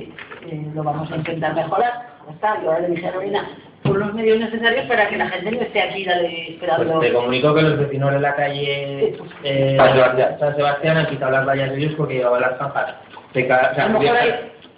eh, 0.48 0.70
lo 0.74 0.82
vamos 0.82 1.10
a 1.10 1.16
intentar 1.16 1.54
mejorar. 1.54 2.10
Ya 2.26 2.32
está, 2.34 2.62
yo 2.62 2.68
ahora 2.72 2.80
le 2.80 2.88
dije 2.94 3.08
a 3.08 3.12
Lorena, 3.12 3.48
por 3.82 3.96
los 3.98 4.12
medios 4.14 4.38
necesarios 4.38 4.86
para 4.86 5.08
que 5.08 5.16
la 5.16 5.28
gente 5.28 5.50
no 5.52 5.60
esté 5.62 5.80
aquí 5.82 6.04
dale, 6.04 6.50
esperando. 6.50 6.94
Pues 6.98 7.08
te 7.08 7.12
comunico 7.14 7.54
que 7.54 7.62
los 7.62 7.78
vecinos 7.78 8.12
de 8.12 8.20
la 8.20 8.34
calle 8.36 9.14
eh, 9.44 9.76
San 9.78 9.92
Sebastián. 9.94 10.36
San 10.38 10.56
Sebastián 10.56 10.96
han 10.98 11.06
quitado 11.06 11.32
las 11.32 11.46
vallas 11.46 11.70
de 11.70 11.76
ellos 11.78 11.94
porque 11.96 12.14
llevaban 12.14 12.42
las 12.42 12.58
zanjas. 12.58 12.94
Se 13.32 13.46
ca- 13.46 13.70
o 13.72 13.74
sea, 13.74 14.26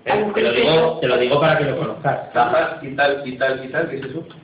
Eh, 0.05 0.33
te, 0.35 0.41
lo 0.41 0.53
digo, 0.53 0.99
te 1.01 1.07
lo 1.07 1.17
digo 1.17 1.41
para 1.41 1.59
que 1.59 1.65
lo 1.65 1.77
conozcas. 1.79 2.33
Tajas 2.33 2.83
y 2.83 2.97
tal, 2.97 3.23
y 3.25 3.39
tal, 3.39 3.65
y 3.65 3.69
tal, 3.69 3.89
¿qué 3.89 3.97
es 3.97 4.05
eso? 4.05 4.21
Pues, 4.27 4.37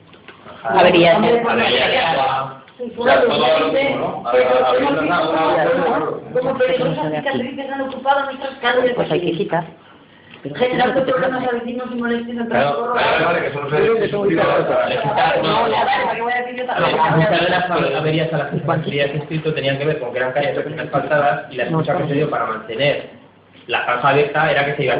Averías 0.63 1.21
de 1.21 1.41
no, 1.41 1.49
agua. 1.49 2.63
O 2.97 3.03
sea, 3.03 3.21
todo 3.23 3.59
lo 3.59 3.73
mismo, 3.73 3.97
¿no? 4.23 4.23
A- 4.25 4.31
a- 4.31 4.69
abriendo 4.69 5.01
una- 5.01 5.29
una- 5.29 5.47
una- 5.47 6.09
Como 6.39 6.57
peligrosas 6.57 7.11
cicatrices 7.13 7.69
han 7.71 7.81
ocupado 7.81 8.23
nuestras 8.25 8.53
calles. 8.59 8.93
Pues 8.95 9.11
hay 9.11 9.19
que 9.21 9.31
quitar. 9.33 9.65
Generando 10.41 11.03
problemas 11.05 11.47
a 11.47 11.51
vecinos 11.51 11.87
y 11.91 11.95
molestias 11.95 12.37
al 12.39 12.47
Claro, 12.47 12.93
tráfico. 12.93 13.25
Vale, 13.25 13.41
que 13.41 13.47
eso 13.47 13.59
no 13.61 13.69
se 13.69 13.79
Le 13.81 14.97
quitar- 15.01 15.41
No, 15.43 15.67
la 15.67 17.15
muchas 17.15 17.41
de 17.41 17.49
las 17.49 17.69
averías 17.69 18.33
a 18.33 18.37
las 18.37 18.47
que 18.51 18.59
se 18.59 18.71
había 18.71 19.05
escrito 19.05 19.53
tenían 19.53 19.77
que 19.77 19.85
ver 19.85 19.99
con 19.99 20.11
que 20.11 20.17
eran 20.19 20.31
calles 20.31 20.55
recién 20.55 20.79
asfaltadas 20.79 21.51
y 21.51 21.55
la 21.55 21.63
excusa 21.63 21.97
que 21.97 22.07
se 22.07 22.13
dio 22.13 22.29
para 22.29 22.45
mantener 22.45 23.09
la 23.67 23.81
franja 23.83 24.09
abierta 24.09 24.51
era 24.51 24.65
que 24.65 24.75
se 24.75 24.83
iba 24.85 24.93
a 24.93 24.97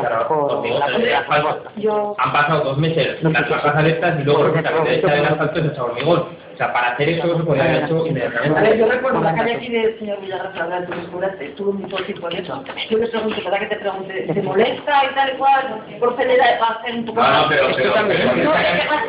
en 0.65 1.13
asfalto. 1.15 1.63
Yo, 1.77 2.15
Han 2.19 2.31
pasado 2.33 2.63
dos 2.65 2.77
meses 2.77 3.23
las 3.23 3.45
franjas 3.47 3.75
abiertas 3.77 4.19
y 4.19 4.23
luego 4.23 4.43
resulta 4.43 4.69
que 4.73 4.85
se 4.89 4.95
echa 4.95 5.15
el 5.15 5.25
asfalto 5.25 5.59
y 5.59 5.61
se 5.63 5.67
echa 5.69 5.83
hormigón. 5.83 6.25
O 6.59 6.61
sea, 6.61 6.73
para 6.73 6.89
hacer 6.89 7.07
eso 7.07 7.37
se 7.37 7.43
podía 7.45 7.63
haber 7.63 7.83
hecho 7.85 7.99
a 7.99 8.03
ver, 8.03 8.03
yo 8.03 8.07
inmediatamente. 8.07 8.85
recuerdo 8.85 9.21
la 9.21 9.33
calle 9.33 9.55
aquí 9.55 9.69
del 9.69 9.97
señor 9.97 10.17
hablar 10.59 10.87
estuvo 11.39 11.71
mucho 11.71 11.95
tiempo 12.03 12.29
en 12.29 12.43
eso. 12.43 12.63
Yo 12.89 12.97
les 12.97 13.09
pregunto, 13.11 13.41
¿verdad 13.45 13.59
que 13.59 13.65
te 13.67 13.75
pregunte, 13.77 14.13
¿te 14.33 14.41
molesta 14.41 15.05
y 15.09 15.15
tal 15.15 15.29
y 15.29 15.37
cual? 15.37 15.81
Por 16.01 16.17
ceder 16.17 16.41
a 16.41 16.65
hacer 16.65 16.95
un 16.95 17.05
poco 17.05 17.21
No, 17.21 17.43
no, 17.43 17.47
pero, 17.47 17.67
pero, 17.77 17.93
pero, 17.93 18.25
No, 18.43 18.51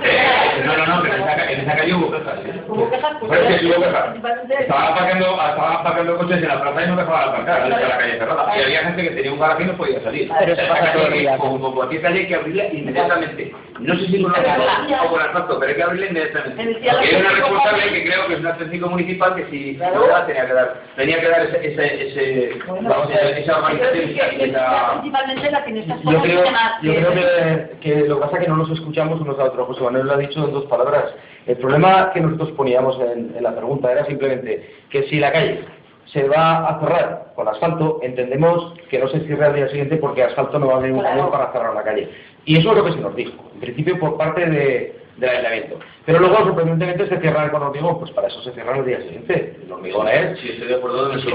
pero, 0.01 0.65
no, 0.65 0.77
no, 0.77 0.87
no, 0.87 1.07
en 1.07 1.23
esa, 1.23 1.51
en 1.51 1.61
esa 1.63 1.77
calle 1.77 1.95
hubo 1.95 2.13
quejas. 2.13 2.39
Hubo 2.69 2.89
quejas, 2.89 3.17
pues, 3.19 3.33
Pero 3.33 3.69
hubo 3.69 4.55
Estaban 4.61 4.93
aparcando, 4.93 5.27
estaban 5.27 5.77
aparcando 5.77 6.19
coches 6.19 6.37
en 6.37 6.49
la 6.49 6.63
plaza 6.63 6.85
y 6.85 6.87
no 6.87 6.97
dejaban 6.97 7.29
aparcar, 7.31 7.63
en 7.65 7.71
la 7.71 7.99
calle 7.99 8.19
cerrada. 8.19 8.59
Y 8.59 8.63
había 8.63 8.83
gente 8.85 9.03
que 9.03 9.11
tenía 9.11 9.33
un 9.33 9.41
garaje 9.41 9.63
y 9.65 9.67
no 9.67 9.77
podía 9.77 10.01
salir. 10.05 10.31
Pero 10.39 10.53
eso 10.53 10.63
pasa. 10.69 11.39
Como 11.39 11.75
cualquier 11.75 12.03
calle 12.03 12.21
hay 12.21 12.29
que 12.29 12.37
abrirla 12.37 12.67
inmediatamente. 12.67 13.53
No 13.81 13.99
sé 13.99 14.07
si 14.07 14.23
con 14.23 14.31
la 14.31 15.03
o 15.05 15.11
con 15.11 15.21
asfalto, 15.21 15.59
pero 15.59 15.71
hay 15.71 15.77
que 15.77 15.83
abrirla 15.83 16.07
inmediatamente. 16.07 16.65
Porque 16.65 16.91
hay 16.91 17.21
una 17.21 17.40
responsable 17.41 17.93
que 17.93 18.05
creo 18.05 18.27
que 18.29 18.35
es 18.35 18.41
una 18.41 18.57
técnico 18.57 18.89
municipal 18.89 19.35
que 19.35 19.47
si 19.51 19.77
Claro. 19.77 20.07
no, 20.07 20.27
tenía 20.27 20.47
que 20.47 20.53
dar, 20.53 20.75
tenía 20.97 21.21
que 21.21 21.29
dar 21.29 21.43
ese, 21.43 21.67
ese, 21.73 22.07
ese, 22.09 22.59
vamos, 22.67 23.11
esa, 23.11 23.39
esa 23.39 23.59
organización 23.59 24.07
y 24.39 24.43
esa- 24.45 24.91
Principalmente 25.01 25.51
la 25.51 25.65
que 25.65 25.75
Yo 25.87 26.23
creo, 26.23 26.45
yo 26.83 26.95
creo 26.95 27.13
que, 27.13 27.71
que 27.81 28.09
lo 28.09 28.17
que 28.17 28.21
pasa 28.23 28.37
es 28.39 28.43
que 28.45 28.49
no 28.49 28.57
nos 28.57 28.71
escuchamos 28.71 29.21
unos 29.21 29.39
a 29.39 29.45
otros. 29.45 29.67
José 29.69 29.83
Manuel 29.83 30.07
lo 30.07 30.13
ha 30.15 30.19
dicho 30.19 30.45
en 30.45 30.53
dos 30.53 30.65
palabras. 30.67 31.05
El 31.47 31.57
problema 31.57 32.11
que 32.13 32.21
nosotros 32.21 32.51
poníamos 32.53 32.99
en, 33.01 33.35
en 33.37 33.43
la 33.43 33.55
pregunta 33.55 33.91
era 33.91 34.05
simplemente 34.07 34.71
que 34.91 35.05
si 35.05 35.19
la 35.19 35.33
calle 35.33 35.61
se 36.07 36.25
va 36.29 36.67
a 36.69 36.81
cerrar 36.81 37.33
con 37.37 37.47
asfalto, 37.49 38.01
entendemos 38.03 38.75
que 38.91 38.99
no 38.99 39.07
se 39.09 39.21
cierre 39.21 39.47
al 39.47 39.55
día 39.55 39.69
siguiente 39.69 39.97
porque 39.97 40.25
asfalto 40.25 40.59
no 40.59 40.67
va 40.69 40.77
a 40.77 40.81
venir 40.81 40.95
un 40.95 41.01
Claro. 41.01 41.17
camión 41.17 41.31
para 41.33 41.53
cerrar 41.53 41.75
la 41.75 41.83
calle. 41.85 42.09
Y 42.45 42.59
eso 42.59 42.71
es 42.71 42.77
lo 42.79 42.85
que 42.85 42.93
se 42.93 42.99
nos 43.01 43.15
dijo. 43.15 43.33
En 43.55 43.61
principio 43.61 43.99
por 43.99 44.17
parte 44.17 44.45
de, 44.47 45.00
del 45.21 45.31
ayuntamiento. 45.31 45.79
Pero 46.07 46.19
luego, 46.19 46.37
sorprendentemente, 46.39 47.07
se 47.07 47.21
cierra 47.21 47.45
el 47.45 47.55
hormigón, 47.55 47.99
pues 48.01 48.11
para 48.13 48.29
eso 48.29 48.43
se 48.43 48.53
cierra 48.53 48.77
el 48.79 48.85
día 48.87 48.99
siguiente. 49.03 49.57
El 49.65 49.71
hormigón 49.71 50.09
es... 50.09 50.39
Sí, 50.41 50.49
estoy 50.51 50.69
de 50.69 50.75
acuerdo 50.77 51.13
en 51.13 51.19
eso. 51.19 51.29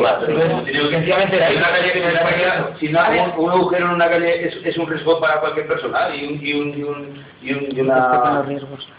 Sencillamente 0.90 1.36
era- 1.38 1.48
hay 1.48 1.56
una 1.58 1.70
calle 1.70 1.92
que 1.94 2.04
en 2.04 2.10
España, 2.10 2.68
si 2.80 2.90
no, 2.90 3.00
un, 3.38 3.44
un 3.46 3.52
agujero 3.52 3.86
en 3.86 3.92
una 3.94 4.10
calle 4.10 4.48
es, 4.48 4.56
es 4.66 4.78
un 4.78 4.88
riesgo 4.90 5.20
para 5.20 5.40
cualquier 5.40 5.68
persona 5.68 6.10
y, 6.16 6.26
un, 6.26 6.46
y, 6.46 6.54
un, 6.54 6.70
y, 6.78 6.84
un, 6.84 7.26
y, 7.42 7.54
un, 7.54 7.78
y 7.78 7.82
una... 7.82 8.44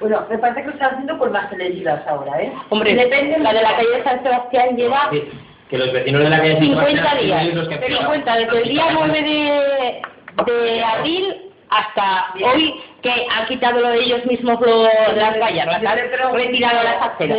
Bueno, 0.01 0.27
me 0.31 0.39
parece 0.39 0.61
que 0.61 0.67
lo 0.69 0.73
está 0.73 0.87
haciendo 0.87 1.19
con 1.19 1.33
más 1.33 1.51
celeridad 1.51 2.05
ahora, 2.09 2.41
¿eh? 2.43 2.53
Hombre, 2.71 2.95
Depende 2.95 3.39
la 3.41 3.53
de 3.53 3.63
la 3.63 3.77
calle 3.77 3.91
de 3.91 4.03
San 4.05 4.23
Sebastián 4.23 4.77
lleva 4.77 5.09
Sí, 5.11 5.25
que 5.69 5.79
los 5.79 5.93
vecinos 5.93 6.23
de 6.23 6.31
la 6.31 6.39
calle 6.39 6.59
50 6.61 7.15
días. 7.17 7.55
los 7.55 7.69
que 7.69 7.79
50, 7.87 8.37
desde 8.37 8.63
el 8.63 8.69
día 8.69 8.85
9 8.93 9.23
de, 9.23 10.53
de 10.53 10.85
abril 10.85 11.37
hasta 11.71 12.27
hoy 12.45 12.75
que 13.03 13.27
han 13.31 13.47
quitado 13.47 13.81
lo 13.81 13.89
de 13.91 14.01
ellos 14.01 14.25
mismos 14.27 14.61
lo, 14.61 14.85
las 14.85 15.39
vallas, 15.39 15.67
las 15.67 15.85
han 15.85 15.99
retirado 16.33 16.83
las 16.83 17.03
aceras. 17.03 17.39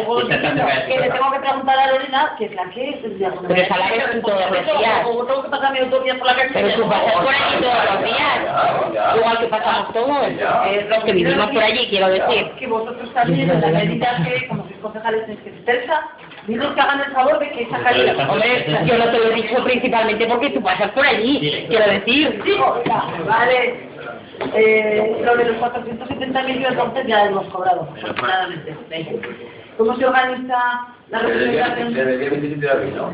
Que 0.87 0.99
le 0.99 1.09
tengo 1.09 1.31
que 1.31 1.39
preguntar 1.39 1.79
a 1.79 1.91
Lorena, 1.91 2.35
que 2.37 2.45
es 2.45 2.55
la 2.55 2.69
que 2.69 2.89
es 2.89 3.03
el 3.03 3.17
día 3.17 3.33
Pero 3.47 3.61
esa 3.61 3.77
la 3.77 3.89
ves 3.89 4.21
todos 4.21 4.39
los 4.51 4.79
días. 4.79 5.03
Tengo 5.03 5.43
que 5.43 5.49
pasarme 5.49 5.79
todos 5.79 5.91
los 5.91 6.03
días 6.03 6.17
por 6.17 6.27
la 6.27 6.35
calle. 6.35 6.49
Pero 6.53 6.75
tú 6.75 6.89
pasas 6.89 7.13
por 7.13 7.33
allí 7.33 7.61
todos 7.61 7.85
los 7.85 8.03
días, 8.03 9.15
igual 9.17 9.39
que 9.39 9.47
pasamos 9.47 9.93
todos, 9.93 10.31
los 10.89 11.03
que 11.03 11.11
vivimos 11.11 11.49
por 11.51 11.63
allí, 11.63 11.87
quiero 11.89 12.09
decir. 12.09 12.51
Que 12.59 12.67
vosotros 12.67 13.13
también, 13.13 13.49
en 13.49 13.61
las 13.61 13.71
medidas 13.71 14.27
que, 14.27 14.47
como 14.47 14.63
sois 14.63 14.77
concejales, 14.77 15.21
tenéis 15.21 15.41
que 15.43 15.51
dispersa, 15.51 16.07
dinos 16.47 16.73
que 16.73 16.81
hagan 16.81 17.01
el 17.01 17.11
favor 17.11 17.39
de 17.39 17.49
que 17.51 17.63
esa 17.63 17.79
calle... 17.79 18.11
Hombre, 18.11 18.65
yo 18.85 18.97
no 18.97 19.05
te 19.11 19.19
lo 19.19 19.31
he 19.31 19.35
dicho 19.35 19.63
principalmente 19.63 20.25
porque 20.27 20.49
tú 20.51 20.61
pasas 20.61 20.91
por 20.91 21.05
allí, 21.05 21.65
quiero 21.67 21.87
decir. 21.87 22.41
Vale. 23.27 23.96
Eh, 24.55 25.21
lo 25.25 25.35
de 25.37 25.45
los 25.45 25.57
470 25.57 26.43
millones 26.43 26.67
entonces 26.71 27.07
ya 27.07 27.25
hemos 27.25 27.47
cobrado, 27.47 27.87
afortunadamente. 27.95 28.75
¿Cómo 29.77 29.95
se 29.95 30.05
organiza 30.05 30.87
la 31.09 31.19
representación? 31.19 31.93
desde 31.93 32.13
el 32.13 32.19
día 32.19 32.29
27 32.29 32.61
de 32.65 32.71
abril, 32.71 32.95
¿no? 32.95 33.11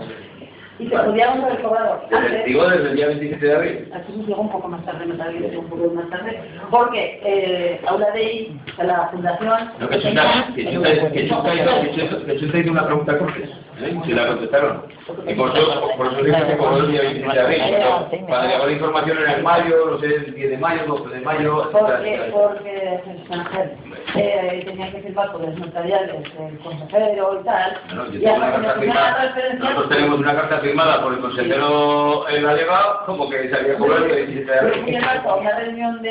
Y 0.80 0.88
se 0.90 0.98
podíamos 0.98 1.44
haber 1.46 1.62
cobrado 1.62 2.02
antes. 2.12 2.46
digo 2.46 2.68
desde 2.68 2.90
el 2.90 2.96
día 2.96 3.08
27 3.08 3.46
de 3.46 3.56
abril. 3.56 3.92
Aquí 3.94 4.14
nos 4.18 4.28
llegó 4.28 4.42
un 4.42 4.52
poco 4.52 4.68
más 4.70 4.84
tarde, 4.86 5.06
me 5.06 5.14
parece 5.14 5.58
un 5.58 5.66
poco 5.70 5.94
más 5.94 6.10
tarde, 6.10 6.40
porque 6.72 7.22
eh, 7.24 7.82
Aula 7.86 8.10
Dei, 8.12 8.60
la 8.80 9.08
fundación... 9.10 9.70
No, 9.80 9.88
que 9.90 10.00
Chuta, 10.02 10.14
hizo- 12.56 12.72
una 12.72 12.86
pregunta 12.86 13.12
a 13.12 13.18
¿eh? 13.80 14.00
Si 14.06 14.12
la 14.14 14.28
contestaron. 14.28 14.84
Y 15.28 15.34
por 15.34 15.50
eso, 15.58 15.82
por 15.98 16.08
eso 16.08 16.24
dice 16.24 16.48
que 16.48 16.58
cobró 16.58 16.78
el 16.78 16.92
día 16.92 17.02
27 17.02 17.34
de 17.34 17.42
abril. 17.42 17.62
llegó 18.48 18.66
la 18.66 18.72
información 18.72 19.18
en 19.30 19.44
mayo, 19.44 19.76
no 19.92 20.00
sé, 20.00 20.06
el 20.16 20.34
10 20.36 20.50
de 20.52 20.58
mayo, 20.58 20.84
12 20.88 21.16
de 21.16 21.22
mayo, 21.22 21.70
Porque, 21.72 22.32
porque 22.32 23.00
eh, 24.16 24.64
tenía 24.66 24.92
que 24.92 25.02
firmar 25.02 25.32
por 25.32 25.42
los 25.42 25.58
notariales 25.58 26.16
el 26.40 26.60
consejero 26.60 27.40
y 27.42 27.44
tal, 27.44 27.78
Bueno, 27.88 28.06
yo 28.12 28.20
y 28.20 28.24
tengo 28.24 28.36
una 28.38 28.52
carta 28.52 28.80
firmada. 28.80 29.36
Nosotros 29.60 29.90
tenemos 29.90 30.20
una 30.20 30.36
carta 30.36 30.60
firmada 30.60 31.02
por 31.02 31.14
el 31.14 31.20
consejero 31.20 32.30
en 32.30 32.44
la 32.44 32.54
Lega, 32.54 33.00
como 33.06 33.30
que 33.30 33.50
se 33.50 33.56
había 33.56 33.76
cobrado 33.78 34.06
el 34.06 34.08
día 34.08 34.16
27 34.16 34.52
de 34.52 34.60
abril. 34.60 34.98
una 35.40 35.60
reunión 35.60 36.02
de, 36.02 36.10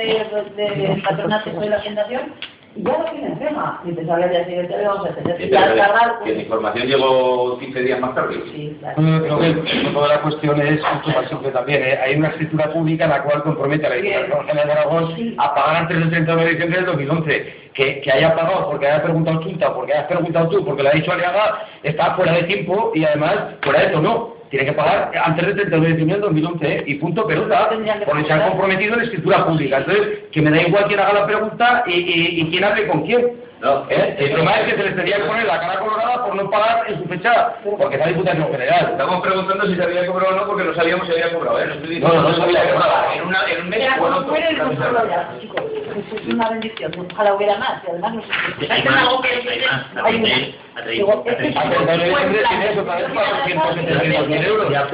de, 0.57 0.71
de 0.71 1.03
patronato 1.03 1.51
de 1.51 1.69
la 1.71 1.79
fundación 1.81 2.35
ya 2.77 2.99
lo 2.99 3.05
tienen 3.11 3.33
encima. 3.33 3.81
Y 3.85 3.93
pensaba 3.93 4.19
que 4.19 4.25
al 4.25 4.31
día 4.31 4.45
siguiente 4.45 4.77
le 4.77 4.87
vamos 4.87 5.07
a 5.07 5.15
tener 5.15 5.37
que 5.37 5.51
ya 5.51 5.75
cargar... 5.75 6.19
Que 6.25 6.35
la 6.35 6.43
información 6.43 6.87
llegó 6.87 7.59
15 7.59 7.81
días 7.81 8.01
más 8.01 8.15
tarde. 8.15 8.43
Sí, 8.53 8.77
claro. 8.81 8.97
Creo 8.97 9.39
que 9.39 9.47
el 9.47 9.83
fondo 9.85 10.03
de 10.03 10.09
la 10.09 10.23
cuestión 10.23 10.61
es 10.61 10.81
mucho 10.81 11.19
más 11.19 11.29
simple 11.29 11.51
también. 11.51 11.83
¿eh? 11.83 11.99
Hay 12.03 12.17
una 12.17 12.29
escritura 12.29 12.73
pública 12.73 13.07
la 13.07 13.23
cual 13.23 13.43
compromete 13.43 13.87
a 13.87 13.91
la 13.91 13.97
Diputación 13.97 14.47
General 14.47 14.67
de 14.67 14.73
Aragón 14.73 15.35
a 15.39 15.55
pagar 15.55 15.77
antes 15.77 15.99
del 15.99 16.11
31 16.11 16.43
de 16.43 16.51
diciembre 16.51 16.77
del 16.79 16.87
2011. 16.87 17.63
Que, 17.73 18.03
que 18.03 18.13
haya 18.13 18.35
pagado 18.35 18.69
porque 18.69 18.87
haya 18.87 19.03
preguntado 19.03 19.39
o 19.39 19.75
porque 19.75 19.95
hayas 19.95 20.07
preguntado 20.07 20.49
tú, 20.51 20.63
porque 20.63 20.83
lo 20.83 20.91
ha 20.91 20.93
dicho 20.93 21.11
Aliaga, 21.11 21.67
está 21.83 22.15
fuera 22.17 22.35
de 22.35 22.43
tiempo 22.43 22.93
y 22.95 23.03
además 23.03 23.55
fuera 23.63 23.81
de 23.81 23.87
tono. 23.89 24.42
Tiene 24.53 24.67
que 24.67 24.75
pagar 24.75 25.11
antes 25.25 25.47
del 25.47 25.57
31 25.57 25.83
de 25.83 25.91
diciembre 25.93 26.17
del 26.17 26.25
2011 26.27 26.67
¿eh? 26.67 26.85
y 26.87 26.95
punto 26.97 27.27
pelota, 27.27 27.71
porque 28.05 28.25
se 28.27 28.33
han 28.35 28.51
comprometido 28.51 28.97
en 28.97 29.01
escritura 29.01 29.47
pública. 29.47 29.79
Entonces, 29.79 30.25
que 30.31 30.43
me 30.43 30.51
da 30.51 30.61
igual 30.61 30.85
quién 30.89 31.01
haga 31.01 31.21
la 31.21 31.27
pregunta 31.27 31.85
y, 31.87 31.93
y, 31.93 32.41
y 32.43 32.51
quién 32.51 32.63
hable 32.63 32.87
con 32.87 33.07
quién. 33.07 33.33
No, 33.63 33.87
¿Eh? 33.89 34.15
El 34.19 34.31
problema 34.33 34.61
es 34.61 34.65
que 34.67 34.77
se 34.77 34.83
les 34.83 34.95
tendría 34.95 35.17
que 35.17 35.25
poner 35.25 35.47
la 35.47 35.59
cara 35.59 35.79
colorada 35.79 36.23
por 36.27 36.35
no 36.35 36.51
pagar 36.51 36.85
en 36.87 36.99
su 36.99 37.09
fecha, 37.09 37.55
porque 37.79 37.95
es 37.95 38.01
la 38.01 38.09
Diputación 38.09 38.51
General. 38.51 38.89
Estamos 38.91 39.23
preguntando 39.23 39.67
si 39.69 39.75
se 39.75 39.83
había 39.85 40.07
cobrado 40.07 40.35
o 40.35 40.37
no, 40.37 40.47
porque 40.49 40.65
no 40.65 40.75
sabíamos 40.75 41.07
si 41.07 41.13
había 41.13 41.33
cobrado. 41.33 41.59
¿eh? 41.59 41.67
No, 41.69 41.73
estoy 41.73 42.01
No, 42.01 42.09
no, 42.09 42.23
no 42.23 42.37
sabía 42.37 42.63
que 42.63 42.73
cobraba. 42.75 43.15
En, 43.15 43.23
una, 43.25 43.45
en 43.51 43.63
un 43.63 43.69
mes 43.71 43.89
o 43.99 44.07
en 44.07 44.13
otro. 44.13 44.37
es 44.37 46.27
una 46.29 46.51
bendición. 46.51 46.93
Ojalá 47.11 47.35
hubiera 47.35 47.57
más. 47.57 47.83
Y 47.87 47.91
además, 47.91 48.15
no 48.17 48.23
sé. 48.23 48.29
Hay 48.69 48.83
Hay 48.83 48.85
más, 48.85 49.87
hay 50.05 50.19
más. 50.21 50.63
Hay 50.77 50.83
una. 50.83 50.83
A 50.83 50.83
treinta, 50.83 50.91
Digo, 50.91 51.13
a 51.13 51.15
es 51.15 51.23
que 51.23 51.33
treinta. 51.37 51.61
A 51.61 51.71
31 51.71 51.97
de 51.97 52.09
diciembre 52.09 52.43
tienes 52.49 52.79
otra 52.79 52.97
vez 52.97 53.07
472.000 53.09 54.47
euros. 54.47 54.71
Ya, 54.71 54.89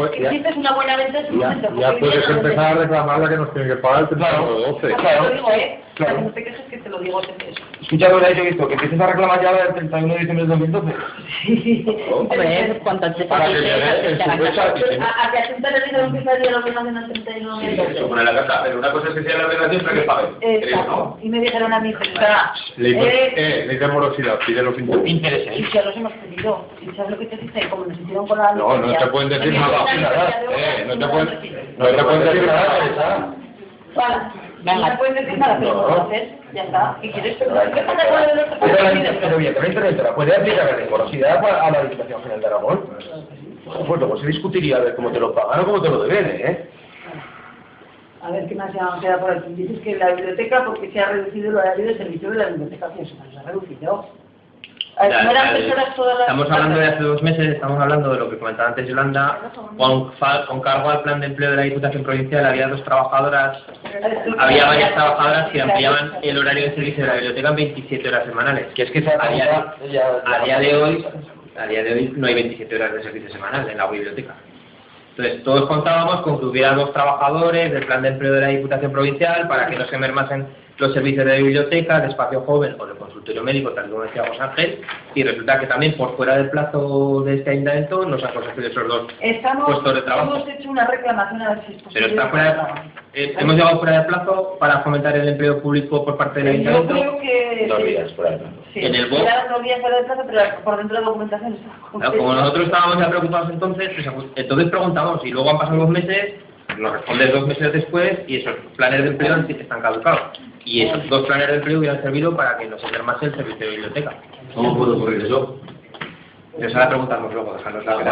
una 0.57 0.73
buena 0.75 0.97
venta 0.97 1.19
puedes 2.01 2.29
empezar 2.29 2.65
a 2.65 2.75
reclamar 2.75 3.19
la 3.21 3.29
que 3.29 3.37
nos 3.37 3.53
tiene 3.53 3.69
que 3.69 3.77
pagar 3.77 4.01
el 4.03 4.09
31 4.09 4.55
de 4.55 4.67
12. 4.67 4.87
Te 4.89 4.95
Claro, 4.95 5.23
lo 5.23 5.31
digo, 5.31 5.51
¿eh? 5.53 5.81
claro. 5.95 6.21
No 6.23 6.31
te 6.31 6.45
quejes 6.45 6.61
que 6.71 6.79
te 6.79 6.89
lo 6.89 6.99
digo. 6.99 7.21
Escucha 7.81 8.09
lo 8.09 8.21
que 8.21 8.43
visto, 8.43 8.71
empieces 8.71 9.01
a 9.01 9.07
reclamar 9.07 9.43
ya 9.43 9.53
la 9.53 9.65
del 9.65 9.75
31 9.75 10.13
de 10.15 10.19
diciembre 10.21 10.47
del 10.47 10.59
2012. 10.59 10.95
Hombre, 12.13 12.81
cuanto 12.83 13.07
antes 13.07 13.27
Para 13.27 13.47
que 13.47 13.55
me 13.55 13.61
dé 13.61 14.11
en 14.11 14.19
te 14.19 14.25
su 14.25 14.31
fecha 14.31 14.75
que 14.75 15.01
A, 15.01 15.31
que 15.31 15.39
a 15.39 15.47
Cinta 15.47 15.71
le 15.71 15.81
dijeron 15.81 16.13
que 16.13 16.19
al 16.97 17.09
31 17.09 17.59
de 17.59 17.95
Sí, 17.95 18.03
pone 18.09 18.25
la 18.25 18.35
carta, 18.35 18.63
pero 18.65 18.79
una 18.79 18.93
cosa 18.93 19.09
es 19.09 19.15
que 19.15 19.23
sea 19.23 19.39
la 19.39 19.47
obligación, 19.47 19.83
que. 19.87 21.27
Y 21.27 21.29
me 21.29 21.41
dijeron 21.41 21.73
a 21.73 21.79
está, 21.89 22.53
Ley 22.77 22.93
de, 22.95 23.01
eh, 23.01 23.33
eh, 23.37 23.79
de 23.79 23.89
morosidad, 23.89 24.39
pide 24.47 24.63
los 24.63 24.79
intereses. 24.79 25.68
Y 25.69 25.73
ya 25.75 25.83
los 25.83 25.97
hemos 25.97 26.13
pedido. 26.15 26.65
¿Y 26.81 26.97
sabes 26.97 27.11
lo 27.13 27.19
que 27.19 27.27
te 27.27 27.37
dice? 27.37 27.69
Como 27.69 27.85
nos 27.87 27.99
hicieron 27.99 28.27
con 28.27 28.39
la 28.39 28.53
No, 28.53 28.77
no 28.79 28.93
te 28.97 29.07
pueden 29.09 29.29
decir 29.29 29.53
nada. 29.53 29.85
Eh, 29.95 30.85
no 30.87 30.99
te 30.99 31.07
pueden, 31.09 31.79
no 31.79 31.87
te 31.87 32.05
pueden 32.05 32.25
decir 32.25 32.47
nada. 32.47 32.79
Teresa. 32.79 33.35
Vale. 33.95 34.17
Venga. 34.63 34.75
No 34.81 34.91
te 34.91 34.97
pueden 34.99 35.15
decir 35.15 35.39
nada, 35.39 35.57
pero 35.59 35.75
No. 35.75 35.89
lo 35.89 36.03
haces, 36.03 36.29
ya 36.53 36.63
está. 36.65 36.99
¿Qué 37.01 37.11
quieres? 37.13 37.37
¿Qué 37.37 37.45
pasa 37.47 38.09
con 38.09 38.23
el 38.23 38.39
otro? 38.39 38.57
Pero 38.61 39.35
evidentemente 39.37 40.03
la 40.03 40.15
puede 40.15 40.37
aplicar 40.37 40.67
la 40.67 41.65
a 41.65 41.71
la 41.71 41.83
Diputación 41.85 42.23
General 42.23 42.41
de 42.41 42.47
Aragón. 42.47 42.85
Pues 43.87 44.01
luego 44.01 44.17
se 44.19 44.27
discutiría 44.27 44.77
a 44.77 44.81
ver 44.81 44.97
cómo 44.97 45.13
te 45.13 45.21
lo 45.21 45.35
pagan 45.35 45.61
o 45.61 45.65
cómo 45.67 45.83
te 45.83 45.91
lo 45.91 46.03
deben, 46.05 46.27
¿eh? 46.27 46.71
A 48.23 48.31
ver 48.31 48.49
qué 48.49 48.55
más 48.55 48.73
se 48.73 48.81
nos 48.81 49.01
queda 49.01 49.19
por 49.19 49.31
aquí. 49.31 49.53
Dices 49.55 49.79
que 49.81 49.97
la 49.97 50.11
biblioteca, 50.11 50.65
porque 50.65 50.91
se 50.91 50.99
ha 51.01 51.11
reducido 51.11 51.51
el 51.51 51.57
horario 51.57 51.87
de 51.87 51.97
servicio 51.99 52.31
de 52.31 52.37
la 52.39 52.47
biblioteca, 52.47 52.89
que 52.95 53.05
se 53.05 53.15
ha 53.39 53.43
reducido. 53.43 54.09
A 54.99 55.03
ver, 55.05 55.13
Ya, 55.13 55.23
no 55.25 55.31
eran 55.31 55.47
ya, 55.47 55.55
tres 55.55 55.73
horas 55.73 55.95
todas 55.95 56.15
las 56.19 56.21
Estamos 56.29 56.51
hablando 56.51 56.79
de 56.81 56.87
hace 56.87 57.03
dos 57.03 57.23
meses, 57.23 57.49
estamos 57.55 57.81
hablando 57.81 58.13
de 58.13 58.19
lo 58.19 58.31
que 58.31 58.39
comentaba 58.39 58.69
antes 58.71 58.89
Yolanda, 58.89 59.39
con, 59.77 60.13
con 60.47 60.61
cargo 60.61 60.91
al 60.91 61.03
plan 61.03 61.21
de 61.21 61.27
empleo 61.27 61.51
de 61.51 61.57
la 61.57 61.63
Diputación 61.63 62.03
Provincial 62.03 62.45
había 62.47 62.69
dos 62.69 62.83
trabajadoras, 62.85 63.59
había 64.39 64.67
varias 64.67 64.95
trabajadoras 64.95 65.51
que 65.51 65.63
ampliaban 65.63 66.13
el 66.23 66.39
horario 66.39 66.65
de 66.65 66.75
servicio 66.75 67.03
de 67.05 67.09
la 67.09 67.15
biblioteca 67.15 67.49
en 67.51 67.57
27 67.57 68.09
horas 68.09 68.25
semanales. 68.27 68.67
Que 68.75 68.83
es 68.83 68.91
que 68.91 68.99
a 68.99 69.29
día, 69.29 69.75
ya- 69.91 70.23
a 70.27 70.45
día 70.45 70.59
de 70.59 70.75
hoy, 70.77 71.07
a 71.59 71.67
día 71.67 71.83
de 71.85 71.93
hoy 71.93 72.13
no 72.17 72.27
hay 72.27 72.35
27 72.35 72.75
horas 72.77 72.93
de 72.95 73.03
servicio 73.03 73.31
semanal 73.31 73.69
en 73.69 73.79
la 73.79 73.87
biblioteca. 73.87 74.35
Entonces, 75.17 75.43
todos 75.43 75.67
contábamos 75.67 76.21
con 76.23 76.39
que 76.39 76.45
hubiera 76.47 76.73
dos 76.75 76.93
trabajadores 76.93 77.73
del 77.73 77.87
plan 77.87 78.03
de 78.03 78.09
empleo 78.09 78.33
de 78.35 78.41
la 78.41 78.47
Diputación 78.49 78.93
Provincial 78.93 79.49
para 79.49 79.67
que 79.67 79.77
no 79.77 79.85
se 79.87 79.99
mermasen 79.99 80.47
los 80.79 80.95
servicios 80.95 81.27
de 81.27 81.39
biblioteca, 81.43 82.01
de 82.01 82.09
espacio 82.09 82.41
joven 82.43 82.77
o 82.79 82.87
de 82.87 82.95
consultorio 82.95 83.43
médico, 83.43 83.71
tal 83.71 83.91
como 83.91 84.03
decía 84.03 84.25
José 84.29 84.41
Ángel, 84.43 84.81
y 85.15 85.25
resulta 85.25 85.59
que 85.59 85.67
también 85.67 85.97
por 85.97 86.17
fuera 86.17 86.37
del 86.37 86.51
plazo 86.51 87.23
de 87.23 87.35
este 87.35 87.51
ayuntamiento 87.51 88.07
nos 88.07 88.23
han 88.23 88.33
conseguido 88.33 88.69
esos 88.69 88.87
dos 88.89 89.07
Estamos, 89.21 89.65
puestos 89.67 89.95
de 89.95 90.03
trabajo. 90.03 90.37
hemos 90.37 90.49
hecho 90.49 90.71
una 90.71 90.87
reclamación 90.87 91.43
a 91.43 91.49
ver 91.51 91.59
si 91.67 91.73
es 91.75 91.83
posible. 91.83 91.93
Pero 91.95 92.07
está 92.23 92.29
fuera 92.31 92.55
de- 93.15 93.25
eh, 93.25 93.35
hemos 93.39 93.55
llegado 93.57 93.79
fuera 93.81 94.01
de 94.01 94.07
plazo 94.07 94.57
para 94.61 94.81
fomentar 94.81 95.17
el 95.17 95.29
empleo 95.29 95.61
público 95.61 96.05
por 96.05 96.17
parte 96.17 96.43
del 96.45 96.63
Yo 96.63 96.71
ayuntamiento. 96.71 97.19
creo 97.19 97.21
que... 97.23 97.67
Dos 97.69 97.79
sí. 97.79 97.85
días, 97.85 98.13
por 98.13 98.27
ejemplo. 98.27 98.49
Sí, 98.73 98.81
En 98.85 98.95
el 98.95 99.11
BOC. 99.11 99.21
era 99.21 99.45
otro 99.51 99.59
día 99.65 99.77
fuera 99.81 99.97
de 99.99 100.05
plazo, 100.05 100.23
pero 100.29 100.41
por 100.63 100.77
dentro 100.77 100.95
de 100.97 101.01
la 101.03 101.07
documentación 101.09 101.53
está 101.55 101.69
Claro, 101.99 102.19
como 102.19 102.35
nosotros 102.35 102.67
estábamos 102.67 102.99
ya 102.99 103.09
preocupados 103.09 103.51
entonces, 103.51 103.91
pues, 104.15 104.27
entonces 104.37 104.71
preguntamos 104.71 105.25
y 105.25 105.31
luego 105.33 105.51
han 105.51 105.59
pasado 105.59 105.79
dos 105.79 105.91
meses, 105.91 106.35
nos 106.77 106.93
respondes 106.93 107.33
dos 107.33 107.47
meses 107.49 107.73
después 107.73 108.21
y 108.29 108.37
esos 108.37 108.55
planes 108.77 109.03
de 109.03 109.09
empleo 109.09 109.35
están 109.49 109.81
caducados. 109.81 110.39
Y 110.65 110.83
esos 110.83 111.09
dos 111.09 111.27
planes 111.27 111.49
de 111.49 111.55
empleo 111.57 111.79
hubieran 111.79 112.03
servido 112.03 112.37
para 112.37 112.59
que 112.59 112.67
nos 112.67 112.83
enfermase 112.85 113.27
el 113.27 113.35
servicio 113.37 113.67
de 113.67 113.71
biblioteca. 113.73 114.13
¿Cómo 114.55 114.77
puede 114.77 114.93
ocurrir 114.93 115.25
eso? 115.25 115.59
Pero 116.57 116.69
esa 116.69 116.79
la 116.81 116.89
preguntamos 116.89 117.33
luego, 117.33 117.55
dejarnos 117.55 117.85
la 117.85 117.95
vale. 117.95 118.11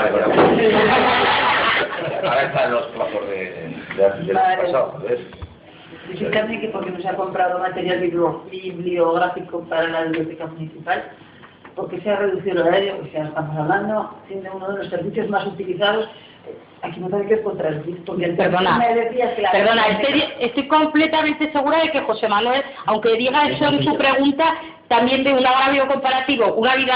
Ahora 2.23 2.43
están 2.43 2.73
los 2.73 2.86
plazos 2.86 3.28
de, 3.28 3.74
de, 3.97 4.24
del 4.24 4.35
Vale. 4.35 4.62
pasado, 4.62 5.02
¿ves? 5.06 5.20
Que 6.06 6.70
porque 6.73 6.90
no 6.93 7.01
se 7.01 7.09
ha 7.09 7.16
comprado 7.16 7.59
material 7.59 8.01
bibliográfico 8.01 9.64
para 9.68 9.89
la 9.89 10.05
biblioteca 10.05 10.47
municipal, 10.47 11.05
porque 11.74 12.01
se 12.01 12.10
ha 12.10 12.16
reducido 12.16 12.62
el 12.62 12.68
horario, 12.68 13.02
que 13.02 13.10
ya 13.10 13.24
estamos 13.24 13.56
hablando, 13.56 14.14
siendo 14.28 14.55
uno 14.55 14.70
de 14.73 14.78
los 14.78 14.89
servicios 14.89 15.28
más 15.28 15.44
utilizados. 15.47 16.09
Aquí 16.82 17.01
no 17.01 17.09
tengo 17.09 17.27
que 17.27 17.43
contradecir, 17.43 18.05
porque 18.05 18.28
Perdona, 18.28 18.78
me 18.78 18.94
decías 18.94 19.35
que 19.35 19.43
la 19.43 19.51
perdona, 19.51 19.86
estoy, 19.89 20.24
estoy 20.40 20.68
completamente 20.68 21.51
segura 21.51 21.81
de 21.81 21.90
que 21.90 22.01
José 22.02 22.28
Manuel, 22.28 22.62
aunque 22.85 23.14
diga 23.14 23.48
eso 23.48 23.66
en 23.66 23.82
su 23.82 23.97
pregunta, 23.97 24.56
también 24.89 25.24
de 25.24 25.32
un 25.32 25.44
agravio 25.44 25.89
comparativo, 25.89 26.55
una 26.55 26.77
vida 26.77 26.94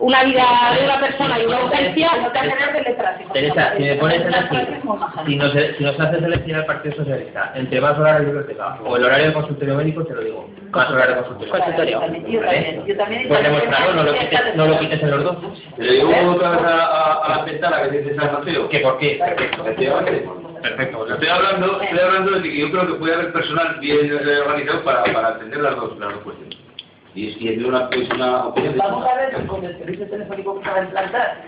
una 0.00 0.24
vida 0.24 0.44
de 0.78 0.84
una 0.86 0.98
persona 0.98 1.38
y 1.38 1.44
una 1.44 1.64
urgencia, 1.64 2.10
no 2.22 2.32
te 2.32 2.38
hace 2.38 2.72
de 2.72 2.82
letras. 2.82 3.20
hijo. 3.20 3.32
Teresa, 3.34 3.74
si 3.76 3.82
me 3.82 3.94
pones 3.96 4.22
en 4.22 4.34
así, 4.34 4.56
si 5.26 5.36
nos, 5.36 5.52
si 5.52 5.84
nos 5.84 6.00
haces 6.00 6.22
elegir 6.22 6.56
al 6.56 6.64
Partido 6.64 6.96
Socialista 6.96 7.52
entre 7.54 7.80
más 7.82 7.98
horario 7.98 8.20
de 8.20 8.26
biblioteca 8.32 8.78
o 8.82 8.96
el 8.96 9.04
horario 9.04 9.26
de 9.26 9.32
consultorio 9.34 9.74
médico, 9.76 10.04
te 10.04 10.14
lo 10.14 10.22
digo, 10.22 10.50
más 10.70 10.90
horario 10.90 11.16
de 11.16 11.22
consultorio. 11.22 11.52
Consultorio. 11.52 12.00
Yo 12.00 12.40
también, 12.40 12.86
yo 12.86 12.96
también. 12.96 13.28
Pues 13.28 13.42
demuéstralo, 13.42 13.94
no 13.94 14.02
lo 14.04 14.14
quites, 14.14 14.56
no 14.56 14.66
lo 14.66 14.78
quites 14.78 15.02
en 15.02 15.10
los 15.10 15.24
dos. 15.24 15.36
Le 15.76 15.92
digo 15.92 16.32
otra 16.32 16.50
vez 16.50 16.60
a, 16.64 17.36
la 17.36 17.44
ventana 17.44 17.82
que 17.82 17.98
dice 17.98 18.16
San 18.16 18.32
Mateo. 18.32 18.68
¿Que 18.70 18.80
por 18.80 18.98
qué? 18.98 19.20
Perfecto. 19.22 19.64
Perfecto. 20.62 21.12
Estoy 21.12 21.28
hablando, 21.28 21.80
estoy 21.80 21.98
hablando 21.98 22.30
de 22.32 22.42
que 22.42 22.58
yo 22.58 22.70
creo 22.70 22.86
que 22.86 22.94
puede 22.94 23.14
haber 23.14 23.32
personal 23.32 23.78
bien 23.80 23.98
eh, 24.06 24.38
organizado 24.46 24.82
para, 24.82 25.04
para 25.04 25.28
atender 25.28 25.60
las 25.60 25.76
dos, 25.76 25.98
las 25.98 26.12
dos 26.12 26.22
cuestiones. 26.22 26.59
Y 27.14 27.28
es, 27.28 27.40
y 27.40 27.64
una, 27.64 27.88
es 27.90 28.08
una 28.10 28.46
opinión. 28.46 28.74
Vamos 28.78 29.04
a 29.04 29.14
ver 29.16 29.46
con 29.46 29.64
el 29.64 29.76
servicio 29.78 30.08
telefónico 30.08 30.58
que 30.58 30.64
se 30.64 30.70
va 30.70 30.76
a 30.76 30.84
implantar. 30.84 31.42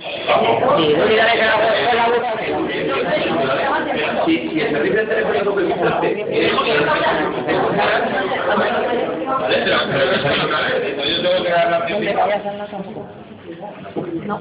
Sí, 4.27 4.39
si, 4.39 4.49
si 4.51 4.61
el 4.61 4.71
servicio 4.73 5.07
telefónico 5.07 5.57
que 5.57 5.63
visitaste 5.63 6.47
es... 6.47 6.53
Vale, 9.39 9.57
pero, 9.65 9.79
pero 10.97 11.09
yo 11.09 11.23
tengo 11.23 11.45
que 11.45 11.51
dar 11.51 11.71
la. 11.71 11.79
No. 14.27 14.41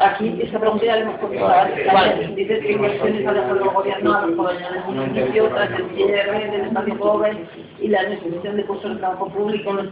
Aquí 0.00 0.38
esta 0.40 0.60
pregunta 0.60 0.84
ya 0.84 0.96
la 0.96 1.02
hemos 1.02 1.16
contestado. 1.18 1.68
Vale. 1.92 2.28
Dices 2.36 2.60
que 2.60 2.72
inversiones 2.72 3.26
ha 3.26 3.32
dejado 3.32 3.56
el 3.56 3.68
gobierno 3.70 4.14
a 4.14 4.26
los 4.26 4.36
jóvenes 4.36 4.62
del 4.70 4.94
municipio 4.94 5.48
tras 5.48 5.70
el 5.72 5.90
cierre 5.96 6.50
del 6.50 6.60
espacio 6.60 6.96
joven 7.00 7.48
y 7.80 7.88
la 7.88 8.04
distribución 8.04 8.56
de 8.56 8.62
puestos 8.62 8.92
de 8.92 8.96
trabajo 8.98 9.28
público. 9.28 9.72
no- 9.72 9.82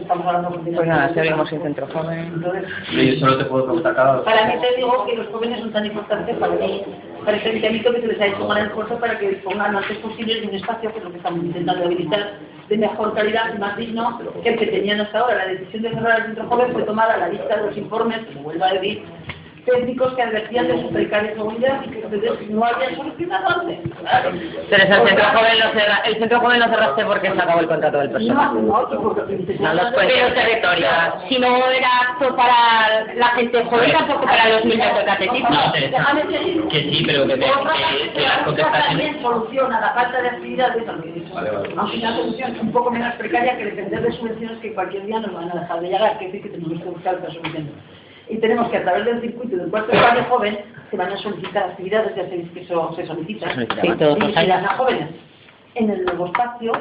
Estamos 0.00 0.26
hablando 0.26 0.50
continuamente. 0.50 0.76
Pues 0.76 0.88
nada, 0.88 1.12
seguimos 1.14 1.52
en 1.52 1.62
centro 1.62 1.86
joven. 1.88 2.18
Entonces, 2.34 2.64
Yo 2.92 3.20
solo 3.20 3.38
te 3.38 3.44
puedo 3.44 3.64
preguntar 3.64 3.94
cada. 3.94 4.24
Para 4.24 4.46
mí 4.46 4.54
te 4.60 4.76
digo 4.76 5.04
que 5.06 5.16
los 5.16 5.26
jóvenes 5.28 5.60
son 5.60 5.72
tan 5.72 5.84
importantes 5.86 6.36
para 6.36 6.54
mí. 6.54 6.82
Parece 7.24 7.60
que 7.60 7.66
a 7.66 7.70
mí 7.70 7.80
que 7.80 7.92
se 7.92 8.06
les 8.06 8.20
ha 8.20 8.26
hecho 8.26 8.42
un 8.44 8.48
gran 8.48 8.66
esfuerzo 8.68 8.98
para 8.98 9.18
que 9.18 9.28
dispongan 9.30 9.72
lo 9.72 9.78
antes 9.78 9.98
posible 9.98 10.40
de 10.40 10.46
un 10.48 10.54
espacio, 10.54 10.90
que 10.92 10.98
es 10.98 11.04
lo 11.04 11.10
que 11.10 11.16
estamos 11.18 11.44
intentando 11.44 11.84
habilitar, 11.84 12.30
de 12.68 12.78
mejor 12.78 13.14
calidad 13.14 13.54
y 13.54 13.58
más 13.58 13.76
digno 13.76 14.18
que 14.42 14.48
el 14.48 14.58
que 14.58 14.66
tenían 14.66 15.00
hasta 15.00 15.18
ahora. 15.18 15.36
La 15.46 15.52
decisión 15.52 15.82
de 15.82 15.90
cerrar 15.90 16.20
el 16.20 16.26
centro 16.26 16.46
joven 16.46 16.72
fue 16.72 16.82
tomada 16.84 17.14
a 17.14 17.18
la 17.18 17.28
vista 17.28 17.56
de 17.56 17.66
los 17.66 17.76
informes, 17.76 18.18
como 18.32 18.42
vuelvo 18.44 18.64
a 18.64 18.72
decir, 18.72 19.02
técnicos 19.64 20.14
que 20.14 20.22
advertían 20.22 20.68
de 20.68 20.82
su 20.82 20.90
precaria 20.90 21.34
seguridad 21.34 21.82
y 21.84 21.90
que 21.90 21.98
ustedes 21.98 22.50
no 22.50 22.64
habían 22.64 22.96
solucionado 22.96 23.60
antes. 23.60 23.78
Teresa, 24.68 25.02
el 25.02 25.08
centro 25.08 25.24
joven 25.24 25.58
lo 25.58 25.72
cerra, 25.72 25.96
el 26.04 26.18
centro 26.18 26.40
joven 26.40 26.60
lo 26.60 26.68
cerraste 26.68 27.04
porque 27.04 27.32
se 27.32 27.40
acabó 27.40 27.60
el 27.60 27.68
contrato 27.68 27.98
del 27.98 28.10
personal. 28.10 28.54
No, 28.54 28.82
no, 28.82 28.88
porque 29.02 29.56
No 29.60 29.74
los 29.74 29.94
territoriales. 29.94 31.14
Si 31.28 31.38
no 31.38 31.70
era 31.70 31.88
apto 32.08 32.34
para 32.36 33.14
la 33.14 33.28
gente 33.28 33.64
joven, 33.64 33.92
tampoco 33.92 34.24
para 34.24 34.48
los 34.48 34.64
niños 34.64 34.96
de 34.96 35.04
catecismo. 35.04 35.48
No. 35.50 36.68
Que 36.68 36.80
sí, 36.82 37.04
pero 37.06 37.26
que, 37.26 37.34
Otra 37.34 37.72
las 38.14 38.38
contestaciones... 38.44 38.86
también 38.86 39.22
soluciona 39.22 39.80
la 39.80 39.90
falta 39.92 40.22
de 40.22 40.32
Vale, 41.32 41.50
vale. 41.50 41.68
aunque 41.76 41.98
una 41.98 42.16
solución 42.16 42.58
un 42.60 42.72
poco 42.72 42.90
menos 42.90 43.14
precaria 43.14 43.56
que 43.56 43.64
depender 43.66 44.02
de 44.02 44.12
subvenciones 44.12 44.58
que 44.58 44.74
cualquier 44.74 45.06
día 45.06 45.20
nos 45.20 45.32
van 45.32 45.50
a 45.50 45.60
dejar 45.60 45.80
de 45.80 45.88
llegar, 45.88 46.18
que 46.18 46.26
es 46.26 46.32
decir, 46.32 46.50
que 46.50 46.58
tenemos 46.58 46.82
que 46.82 46.88
buscar 46.88 47.14
otras 47.14 47.34
soluciones. 47.34 47.72
Y 48.28 48.38
tenemos 48.38 48.68
que 48.70 48.78
a 48.78 48.82
través 48.82 49.04
del 49.04 49.20
circuito 49.20 49.56
del 49.56 49.70
cuarto 49.70 49.92
espacio 49.92 50.24
joven 50.24 50.58
se 50.90 50.96
van 50.96 51.12
a 51.12 51.16
solicitar 51.18 51.64
actividades, 51.70 52.14
ya 52.14 52.24
sabéis 52.24 52.50
que 52.52 52.60
eso 52.60 52.92
se 52.94 53.06
solicita, 53.06 53.48
Se 53.48 53.54
solicita. 53.54 53.80
Sí, 53.82 53.88
todos 53.98 54.18
los 54.18 54.36
años. 54.36 54.64
a 54.64 54.76
jóvenes. 54.76 55.08
En 55.74 55.90
el 55.90 56.04
nuevo 56.04 56.26
espacio, 56.26 56.72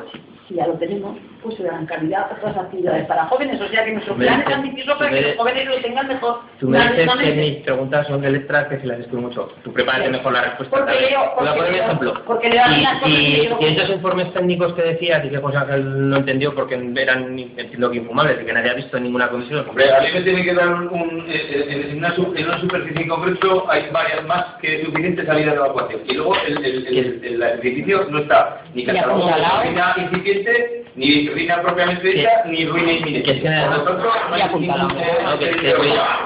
si 0.48 0.56
ya 0.56 0.68
lo 0.68 0.74
tenemos, 0.74 1.18
pues 1.42 1.56
se 1.58 1.64
darán 1.64 1.86
calidad 1.86 2.28
a 2.32 2.36
otras 2.36 2.58
actividades 2.58 3.06
para 3.08 3.26
jóvenes, 3.26 3.60
o 3.62 3.68
sea 3.68 3.84
que 3.86 3.92
nuestro 3.94 4.16
plan 4.16 4.44
es 4.48 4.54
ambicioso 4.54 4.98
para 4.98 5.10
que 5.12 5.22
los 5.22 5.36
jóvenes 5.38 5.66
lo 5.68 5.76
tengan 5.82 6.08
mejor. 6.08 6.40
Tú 6.60 6.70
me 6.70 6.78
dices 6.80 7.10
que 7.20 7.32
mis 7.34 7.56
preguntas 7.64 8.08
son 8.08 8.22
de 8.22 8.32
letras 8.32 8.68
que 8.68 8.80
si 8.80 8.88
las 8.88 9.00
escribo 9.00 9.22
mucho. 9.24 9.52
Tú 9.64 9.74
prepárate 9.74 10.10
mejor 10.10 10.34
la 10.34 10.42
respuesta. 10.44 10.78
Porque 10.78 10.94
¿sabes? 10.94 11.10
leo- 11.10 11.32
porque 11.36 11.52
poner 11.60 11.76
ejemplo. 11.76 12.14
porque 12.26 12.50
leo 12.50 12.62
y, 12.62 12.86
algunas 12.86 13.00
cosas 13.02 13.10
y, 13.18 13.48
que 13.60 13.70
y 13.70 13.76
esos 13.78 13.90
informes 13.96 14.34
técnicos 14.34 14.74
que 14.74 14.82
decías 14.84 15.26
y 15.26 15.30
que 15.30 15.36
él 15.36 16.10
no 16.10 16.18
entendió 16.18 16.54
porque 16.56 16.76
eran, 16.96 17.38
entiendo 17.40 17.90
que 17.92 17.98
infumables 17.98 18.40
y 18.42 18.46
que 18.46 18.54
nadie 18.54 18.72
ha 18.72 18.74
visto 18.76 18.98
en 18.98 19.04
ninguna 19.04 19.30
comisión. 19.30 19.66
Hombre, 19.68 19.92
a 19.94 20.02
mí 20.02 20.08
me 20.14 20.22
tiene 20.22 20.44
que 20.44 20.54
dar 20.54 20.68
un, 20.70 21.26
eh, 21.28 21.34
eh, 21.34 21.88
en, 21.92 21.98
una, 21.98 22.14
en 22.16 22.46
una 22.48 22.60
superficie 22.60 23.02
en 23.04 23.10
concreto 23.10 23.66
hay 23.70 23.90
varias 23.92 24.24
más 24.26 24.46
que 24.62 24.84
suficientes 24.86 25.26
salidas 25.26 25.54
de 25.54 25.58
evacuación. 25.58 26.02
Y 26.08 26.14
luego 26.14 26.36
el, 26.48 26.58
el, 26.66 26.88
el, 26.88 26.98
el- 26.98 27.22
el 27.24 27.42
edificio 27.60 28.06
no 28.10 28.20
está 28.20 28.62
ni 28.74 28.86
catalogado 28.86 29.22
como 29.22 29.62
ruina 29.64 29.96
incipiente, 29.98 30.81
ni 30.96 31.28
ruina 31.30 31.62
propiamente 31.62 32.08
dicha, 32.08 32.30
ni 32.46 32.66
ruina 32.66 32.92
inminente. 32.92 33.24
Que 33.24 33.38
es 33.38 33.44
que- 33.44 33.50
Por 33.50 33.78
lo 33.78 33.84
tanto, 33.84 34.04
no 34.30 34.36
hay 34.36 34.42
No, 34.42 35.40
que, 35.40 35.50
que, 35.52 35.58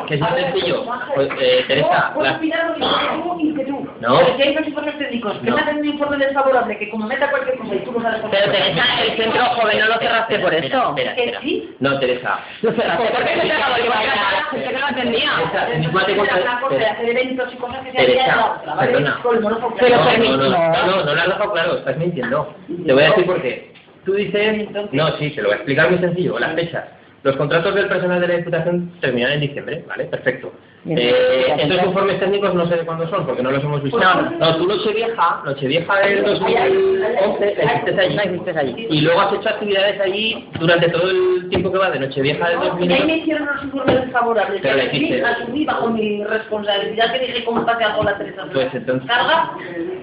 que 0.08 0.16
es 0.16 0.22
muy 0.22 0.42
sencillo. 0.42 0.86
Pues, 1.14 1.30
eh, 1.40 1.64
Teresa, 1.68 2.12
Puedo 2.14 2.34
opinar 2.36 2.66
lo 2.68 2.74
mismo 2.78 2.98
que 3.00 3.08
tú 3.16 3.40
y 3.40 3.56
que 3.56 3.66
tú. 3.66 3.90
No. 4.02 4.20
Si 4.36 4.42
hay 4.42 4.56
dos 4.56 4.68
informes 4.68 4.98
técnicos 4.98 5.34
que 5.40 5.50
No. 5.50 5.56
me 5.56 5.62
hacen 5.62 5.78
un 5.78 5.86
informe 5.86 6.18
desfavorable, 6.18 6.78
que 6.78 6.90
como 6.90 7.08
meta 7.08 7.30
cualquier 7.30 7.58
cosa 7.58 7.76
y 7.76 7.80
tú 7.80 7.92
lo 7.92 8.02
sabes 8.02 8.22
por 8.22 8.32
Pero 8.32 8.52
Teresa, 8.52 8.84
el 9.04 9.18
centro 9.18 9.46
joven 9.46 9.80
no 9.80 9.86
lo 9.88 9.98
cerraste 10.00 10.40
por 10.40 10.54
eso. 10.54 10.96
Que 10.96 11.36
sí. 11.42 11.76
No, 11.80 12.00
Teresa. 12.00 12.40
Lo 12.62 12.72
cerraste 12.74 13.06
porque 13.16 13.34
se 13.36 13.42
te 13.42 13.52
acabó 13.54 13.76
el 13.76 13.86
contrato 13.86 14.20
a 14.20 14.32
la 14.32 14.44
gente 14.50 14.68
que 14.74 14.80
no 14.80 14.88
entendía. 14.90 15.32
Teresa, 15.36 15.74
en 15.74 15.80
mi 15.82 15.88
cuate 15.88 16.12
Era 16.14 16.18
cuenta- 16.24 16.42
una 16.42 16.60
cosa 16.62 16.76
de 16.76 16.86
hacer 16.86 17.10
eventos 17.10 17.54
y 17.54 17.58
cosas 17.58 17.80
que 17.86 17.92
se 17.92 18.16
no, 18.26 18.66
no, 18.66 18.76
no, 18.76 19.00
no, 19.00 20.40
no, 20.86 21.04
no 21.04 21.14
lo 21.16 21.22
has 21.22 21.28
dejado 21.28 21.52
claro, 21.54 21.78
estás 21.78 21.98
mintiendo. 21.98 22.56
Te 22.86 22.94
voy 22.94 23.04
a 23.04 23.10
decir 23.10 23.26
por 23.26 23.42
qué. 23.42 23.75
Tú 24.06 24.14
dices, 24.14 24.68
no, 24.91 25.18
sí, 25.18 25.32
te 25.32 25.41
lo 25.41 25.49
voy 25.49 25.53
a 25.53 25.57
explicar 25.57 25.90
muy 25.90 25.99
sencillo, 25.99 26.38
las 26.40 26.53
fechas. 26.53 26.86
Los 27.23 27.36
contratos 27.38 27.73
del 27.73 27.88
personal 27.88 28.22
de 28.22 28.27
la 28.27 28.38
Diputación 28.38 28.91
terminan 29.02 29.32
en 29.34 29.41
diciembre, 29.41 29.84
¿vale? 29.88 30.06
Perfecto. 30.06 30.53
Eh, 30.88 31.56
estos 31.57 31.84
informes 31.84 32.20
técnicos 32.20 32.53
no 32.53 32.68
sé 32.68 32.76
de 32.76 32.86
cuándo 32.86 33.07
son, 33.10 33.26
porque 33.26 33.41
no 33.41 33.49
los 33.49 33.64
hemos 33.64 33.82
visto. 33.82 33.98
No, 33.98 34.22
no, 34.22 34.56
tú 34.57 34.68
Nochevieja, 34.68 35.41
Nochevieja 35.44 35.99
del 35.99 36.24
2011, 36.24 37.56
la 37.56 37.76
hiciste 37.76 38.02
allí. 38.02 38.16
La 38.53 38.62
allí. 38.62 38.88
Y 38.91 39.02
luego 39.02 39.22
has 39.22 39.34
hecho 39.34 39.49
actividades 39.49 39.99
allí 39.99 40.48
durante 40.60 40.90
todo 40.90 41.10
el 41.10 41.49
tiempo 41.49 41.72
que 41.72 41.78
va 41.80 41.90
de 41.90 41.99
Nochevieja 41.99 42.49
del 42.49 42.60
No, 42.60 42.70
porque 42.70 42.84
ahí 42.84 42.90
me 42.90 42.95
2011. 42.98 43.18
hicieron 43.18 43.48
los 43.48 43.64
informes 43.64 44.02
desfavorables. 44.02 44.62
Pero 44.62 44.76
asumí, 44.80 44.98
hiciste. 44.98 45.26
asumí 45.26 45.66
bajo 45.66 45.90
mi 45.90 46.24
responsabilidad 46.24 47.14
que 47.14 47.20
dije 47.20 47.45
cómo 47.45 47.66
pase 47.66 47.84
algo 47.84 48.03
la 48.03 48.18
Teresa. 48.18 48.44
Pues 48.53 48.74
entonces- 48.76 49.07
Carga, 49.10 49.52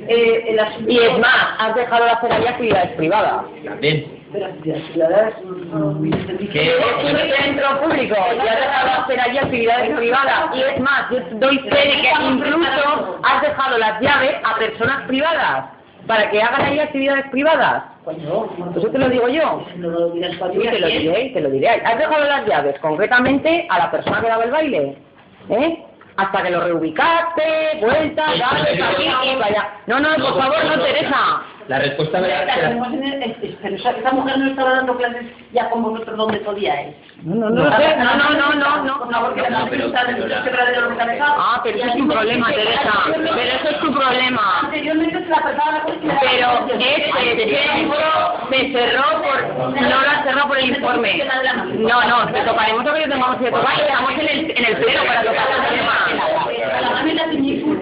eh, 0.08 0.44
el 0.48 0.58
asunto... 0.58 0.90
Y 0.90 0.98
es 0.98 1.18
más, 1.18 1.46
has 1.58 1.76
dejado 1.76 2.04
de 2.04 2.10
hacer 2.10 2.32
ahí 2.32 2.46
actividades 2.46 2.90
privadas. 2.96 3.44
También. 3.64 4.21
No, 4.32 5.78
no, 5.78 5.92
no, 5.92 6.02
¿Qué? 6.52 6.76
Es 6.76 7.12
un 7.12 7.44
centro 7.44 7.82
público 7.82 8.16
y 8.16 8.48
has 8.48 8.60
dejado 8.60 8.86
de 8.86 8.92
hacer 8.92 9.20
allí 9.20 9.38
actividades 9.38 9.96
privadas. 9.96 10.44
Y 10.54 10.62
es 10.62 10.80
más, 10.80 11.10
yo 11.10 11.18
doy 11.38 11.58
fe 11.58 11.88
de 11.88 12.00
que 12.00 12.12
incluso 12.30 13.20
has 13.22 13.42
dejado 13.42 13.78
las 13.78 14.00
llaves 14.00 14.36
a 14.44 14.58
personas 14.58 15.06
privadas 15.06 15.66
para 16.06 16.30
que 16.30 16.42
hagan 16.42 16.62
ahí 16.62 16.78
actividades 16.78 17.26
privadas. 17.30 17.84
Coño, 18.04 18.48
Eso 18.76 18.88
te 18.88 18.98
lo 18.98 19.08
digo 19.08 19.28
yo. 19.28 19.64
no 19.76 19.88
lo 19.90 20.10
dirás 20.10 20.36
para 20.36 20.52
Sí, 20.52 20.60
te 20.60 20.78
lo 20.80 20.86
diré, 20.88 21.30
te 21.34 21.40
lo 21.40 21.50
diré. 21.50 21.68
Has 21.68 21.98
dejado 21.98 22.24
las 22.24 22.46
llaves 22.46 22.78
concretamente 22.80 23.66
a 23.68 23.78
la 23.78 23.90
persona 23.90 24.20
que 24.20 24.28
daba 24.28 24.44
el 24.44 24.50
baile. 24.50 24.96
¿Eh? 25.50 25.84
Hasta 26.16 26.42
que 26.42 26.50
lo 26.50 26.60
reubicaste, 26.60 27.78
vuelta, 27.80 28.24
dale, 28.38 28.82
aquí 28.82 29.02
y 29.04 29.36
vaya. 29.36 29.68
No, 29.86 29.98
no, 29.98 30.14
por 30.16 30.38
favor, 30.38 30.64
no, 30.64 30.82
Teresa. 30.82 31.42
La 31.68 31.78
respuesta 31.78 32.20
me 32.20 32.28
la... 32.28 32.44
Pero 33.62 33.76
esa 33.76 33.90
esa 33.90 34.12
mujer 34.12 34.38
no 34.38 34.46
estaba 34.46 34.70
dando 34.76 34.96
clases 34.96 35.24
ya 35.52 35.70
con 35.70 35.82
vosotros 35.82 36.16
donde 36.16 36.38
podía 36.40 36.82
ir 36.82 36.96
no, 37.24 37.50
no, 37.50 38.84
no. 38.84 38.98
Por 38.98 39.01
favor, 39.12 39.34
que 39.34 39.42
la 39.42 39.50
No, 39.50 39.66
pero- 39.68 39.86
organizados. 39.86 41.36
Ah, 41.38 41.60
pero 41.62 41.78
eso 41.78 41.86
es 41.86 41.96
tu 41.96 42.08
problema, 42.08 42.46
Teresa. 42.52 42.92
Pero 43.06 43.24
eso 43.26 43.68
es 43.68 43.80
tu 43.80 43.92
problema. 43.92 44.60
Anteriormente 44.62 45.18
se 45.22 45.28
la 45.28 45.36
pasaba 45.36 45.84
Pero 45.86 46.66
este 46.66 47.46
tiempo 47.46 47.94
se 48.50 48.72
cerró 48.72 49.22
por, 49.22 49.70
no 49.74 50.02
la 50.02 50.22
cerró 50.24 50.48
por 50.48 50.58
el 50.58 50.70
informe. 50.70 51.22
No, 51.78 52.02
no, 52.04 52.32
te 52.32 52.40
tocaremos 52.42 52.84
lo 52.84 52.94
que 52.94 53.00
tengamos 53.02 53.36
que 53.36 53.50
tocar 53.50 53.74
y 53.76 53.80
estamos 53.80 54.12
en 54.12 54.20
el, 54.20 54.50
en 54.56 54.64
el 54.64 54.76
pleno 54.76 55.04
para 55.04 55.22
tocar 55.22 55.46
el 55.50 55.78
tema. 55.78 56.06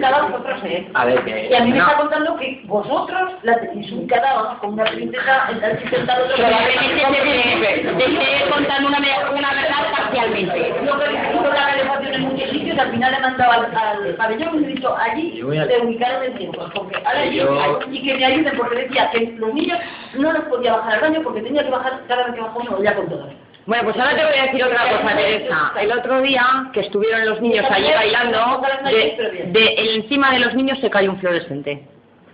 Vosotros, 0.09 0.61
¿eh? 0.65 0.87
A 0.93 1.05
ver, 1.05 1.23
que... 1.23 1.47
Y 1.49 1.53
a 1.53 1.59
mí 1.63 1.71
me 1.71 1.77
No. 1.77 1.85
está 1.85 1.97
contando 1.97 2.35
que 2.37 2.61
vosotros 2.65 3.31
la 3.43 3.59
tenéis 3.59 3.87
insultada, 3.91 4.33
vamos, 4.33 4.59
como 4.59 4.73
una 4.73 4.83
princesa 4.85 5.47
en 5.51 5.59
tal 5.61 5.79
sentado 5.89 6.25
Probablemente 6.35 7.61
te, 7.61 7.93
te 7.93 8.05
esté 8.05 8.49
contando 8.49 8.87
una, 8.89 8.99
me- 8.99 9.29
una 9.37 9.49
verdad 9.53 9.91
parcialmente. 9.95 10.73
Yo 10.85 10.99
que 10.99 11.11
la 11.49 11.65
calefacción 11.67 12.13
en 12.13 12.21
muchos 12.21 12.49
sitios, 12.49 12.77
al 12.79 12.91
final 12.91 13.11
le 13.11 13.19
mandaba 13.19 13.53
al, 13.55 13.75
al 13.75 14.15
pabellón 14.15 14.55
y 14.55 14.59
le 14.59 14.65
he 14.71 14.75
dicho, 14.75 14.95
allí 14.97 15.37
se 15.37 15.43
ubicaron 15.85 16.23
en 16.23 16.37
tiempo, 16.37 16.65
porque 16.73 16.97
ahora 17.05 17.25
Yo- 17.25 17.79
y 17.91 18.03
que 18.03 18.13
me 18.15 18.25
ayuden, 18.25 18.57
porque 18.57 18.75
decía 18.75 19.09
que 19.11 19.35
los 19.37 19.53
niños 19.53 19.79
no 20.15 20.31
los 20.33 20.43
podía 20.45 20.73
bajar 20.73 20.93
al 20.95 21.01
baño 21.01 21.21
porque 21.23 21.41
tenía 21.41 21.63
que 21.63 21.69
bajar 21.71 22.01
cada 22.07 22.25
vez 22.25 22.35
que 22.35 22.41
bajó 22.41 22.59
uno 22.59 22.83
ya 22.83 22.95
con 22.95 23.07
todo. 23.09 23.29
Bueno, 23.67 23.83
pues 23.83 23.95
ahora 23.97 24.15
te 24.17 24.25
voy 24.25 24.37
a 24.37 24.43
decir 24.45 24.63
otra 24.63 24.89
cosa, 24.89 25.15
Teresa. 25.15 25.71
El 25.79 25.91
otro 25.91 26.21
día 26.21 26.43
que 26.73 26.79
estuvieron 26.81 27.25
los 27.29 27.41
niños 27.41 27.65
allí 27.69 27.87
bailando, 27.93 28.61
de, 28.85 29.45
de 29.51 29.95
encima 29.95 30.31
de 30.31 30.39
los 30.39 30.55
niños 30.55 30.79
se 30.79 30.89
cayó 30.89 31.11
un 31.11 31.19
fluorescente. 31.19 31.87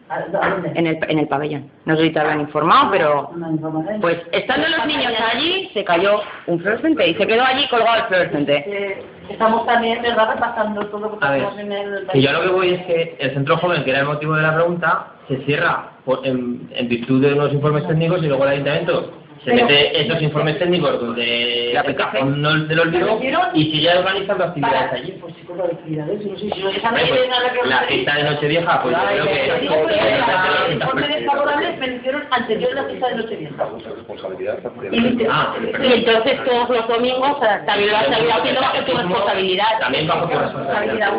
¿A 0.09 0.15
a 0.19 0.49
dónde? 0.51 0.71
en 0.73 0.87
el, 0.87 0.97
en 1.09 1.19
el 1.19 1.27
pabellón. 1.27 1.69
No 1.83 1.97
sé 1.97 2.03
si 2.03 2.09
te 2.11 2.19
habrán 2.21 2.39
informado, 2.39 2.89
pero 2.91 3.29
No 3.35 3.47
me 3.47 3.53
informaré. 3.55 3.99
pues 3.99 4.17
estando 4.31 4.65
los 4.69 4.85
niños 4.85 5.11
allí, 5.33 5.69
se 5.73 5.83
cayó 5.83 6.21
un 6.45 6.59
fluorescente 6.61 7.09
y 7.09 7.13
se 7.15 7.27
quedó 7.27 7.43
allí 7.43 7.67
colgado 7.67 7.97
el 7.97 8.03
fluorescente. 8.03 9.03
Estamos 9.29 9.65
también, 9.65 10.01
¿verdad?, 10.01 10.29
repasando 10.33 10.85
todo 10.87 11.01
lo 11.01 11.19
que 11.19 11.25
tenemos 11.27 11.59
en 11.59 11.71
el... 11.73 12.07
que 12.09 12.21
yo 12.21 12.31
lo 12.31 12.41
que 12.41 12.47
voy 12.47 12.69
es 12.75 12.85
que 12.85 13.17
el 13.19 13.31
centro 13.33 13.57
joven, 13.57 13.83
que 13.83 13.89
era 13.89 13.99
el 13.99 14.05
motivo 14.05 14.33
de 14.35 14.43
la 14.43 14.55
pregunta, 14.55 15.07
se 15.27 15.39
cierra 15.43 15.89
por- 16.05 16.25
en, 16.25 16.69
en 16.73 16.87
virtud 16.87 17.21
de 17.21 17.33
unos 17.33 17.51
informes 17.51 17.85
técnicos 17.85 18.23
y 18.23 18.27
luego 18.27 18.45
el 18.45 18.51
ayuntamiento 18.51 19.11
se 19.47 19.53
Pero- 19.53 19.65
mete 19.65 20.01
esos 20.01 20.21
informes 20.21 20.59
técnicos 20.59 20.99
donde 20.99 21.73
apetece. 21.79 21.97
cajón 22.03 22.41
no- 22.41 22.65
del 22.65 22.79
olvido 22.81 23.17
y 23.53 23.71
sigue 23.71 23.95
organizando 23.97 24.43
actividades 24.43 24.91
allí. 24.91 25.11
Pues 25.21 25.33
chicos, 25.37 25.55
de 25.57 25.63
actividades, 25.63 26.25
no 26.25 26.37
sé 26.37 26.45
si 26.53 26.61
pues, 26.61 26.83
la 27.69 27.79
fiesta 27.87 28.15
de 28.15 28.23
Nochevieja, 28.23 28.81
pues 28.83 28.97
yo 28.97 29.03
creo 29.07 29.25
que... 29.25 29.59
Digo, 29.61 29.75
pero 29.87 30.65
el 30.67 30.73
informe 30.73 31.07
desfavorable 31.07 31.77
me 31.77 31.87
hicieron 31.95 32.23
anterior 32.29 32.71
a 32.71 32.75
la 32.81 32.83
fiesta 32.89 33.07
de 33.07 33.15
Nochevieja. 33.15 33.67
Y 34.91 35.25
Ah, 35.29 35.55
entonces 35.81 36.43
todos 36.43 36.69
los 36.69 36.87
domingos 36.89 37.39
también 37.65 37.89
lo 37.91 37.97
has 37.97 38.05
sabido 38.07 38.33
haciendo 38.33 38.61
bajo 38.61 38.83
tu 38.83 38.97
responsabilidad. 38.97 39.79
También 39.79 40.07
bajo 40.07 40.27
tu 40.27 40.37
responsabilidad. 40.37 41.13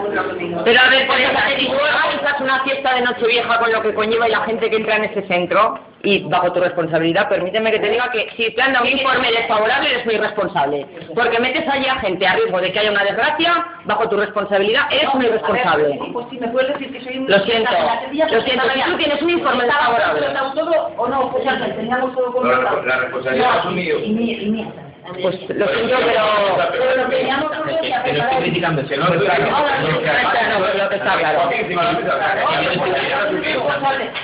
Pero 0.65 0.81
a 0.81 0.89
ver, 0.91 1.07
por 1.07 1.17
ejemplo, 1.19 1.41
si 1.59 1.67
tú 1.67 1.73
organizas 1.73 2.41
una 2.43 2.63
fiesta 2.65 2.95
de 2.95 3.01
Nochevieja 3.03 3.59
con 3.59 3.73
lo 3.73 3.81
que 3.81 3.95
conlleva 3.95 4.29
y 4.29 4.33
la 4.33 4.41
gente 4.45 4.69
que 4.69 4.77
entra 4.77 4.97
en 4.97 5.05
ese 5.05 5.23
centro, 5.23 5.79
y 6.03 6.23
bajo 6.25 6.53
tu 6.53 6.61
responsabilidad, 6.61 7.29
permíteme 7.29 7.73
que 7.73 7.81
te 7.81 7.91
diga 7.91 8.11
que 8.11 8.29
si 8.37 8.51
te 8.55 8.63
han 8.63 8.73
dado 8.73 8.85
un 8.85 8.93
informe 8.93 9.31
desfavorable 9.33 9.91
eres 9.91 10.05
muy 10.05 10.15
irresponsable. 10.15 10.87
Porque 11.15 11.41
metes 11.41 11.69
allí 11.69 11.87
a 11.87 11.97
gente 11.97 12.27
a 12.27 12.35
riesgo 12.37 12.61
de 12.61 12.73
que 12.73 12.79
haya 12.79 12.91
una 12.91 13.05
desgracia, 13.05 13.67
bajo 13.85 14.09
tu 14.09 14.17
responsabilidad 14.17 14.83
eres 14.91 15.13
muy 15.15 15.27
irresponsable. 15.27 15.99
Pues 16.13 16.27
si 16.31 16.39
me 16.39 16.49
puedes 16.49 16.73
decir 16.75 16.93
que 16.93 17.05
soy 17.05 17.19
un... 17.19 17.31
Lo 17.31 17.39
siento, 17.41 17.71
lo 17.73 18.43
siento, 18.43 18.65
si 18.71 18.81
tú 18.83 18.97
tienes 18.97 19.23
un 19.23 19.31
informe 19.31 19.65
desfavorable. 19.65 20.27
¿Estamos 20.27 20.55
todo 20.55 20.73
o 20.97 21.09
no? 21.09 21.33
Pues 21.33 21.45
ya 21.45 21.59
teníamos 21.59 22.15
todo 22.15 22.45
la 22.45 22.99
responsabilidad 22.99 23.59
es 23.67 24.49
mía. 24.49 24.73
Pues 25.15 25.41
lo 25.49 25.67
siento, 25.69 25.97
pero... 26.05 26.69
Pero 26.73 27.03
lo 27.03 27.09
Que 27.09 28.11
estoy 28.11 28.39
criticando 28.43 28.83
eso, 28.83 28.97
no, 28.97 29.09
no, 29.09 29.15
No, 29.15 29.19
no, 29.19 30.75
lo 30.75 30.89
que 30.89 30.97
está 30.97 31.19
claro. 31.19 31.51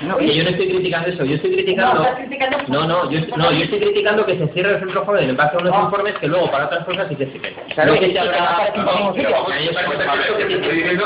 No, 0.01 0.17
que 0.17 0.35
yo 0.35 0.43
no 0.43 0.49
estoy 0.49 0.67
criticando 0.69 1.09
eso, 1.09 1.25
yo 1.25 1.35
estoy 1.35 1.51
criticando... 1.53 2.05
No, 2.67 2.87
No, 2.87 3.11
yo, 3.11 3.19
no, 3.37 3.51
yo 3.51 3.63
estoy 3.63 3.79
criticando 3.79 4.25
que 4.25 4.37
se 4.37 4.47
cierre 4.49 4.73
el 4.73 4.79
centro 4.79 5.05
joven 5.05 5.29
en 5.29 5.37
base 5.37 5.55
a 5.55 5.59
unos 5.59 5.75
informes 5.83 6.13
que 6.19 6.27
luego 6.27 6.51
para 6.51 6.65
otras 6.65 6.85
cosas 6.85 7.07
sí 7.09 7.15
que 7.15 7.25
se 7.25 7.39
queden. 7.39 7.55
Claro, 7.73 7.93
No 7.93 7.99
que 7.99 8.05
se 8.07 8.13
que 8.13 8.19
habrá- 8.19 8.73
que 8.73 8.81
Estoy 10.55 10.75
diciendo 10.75 11.05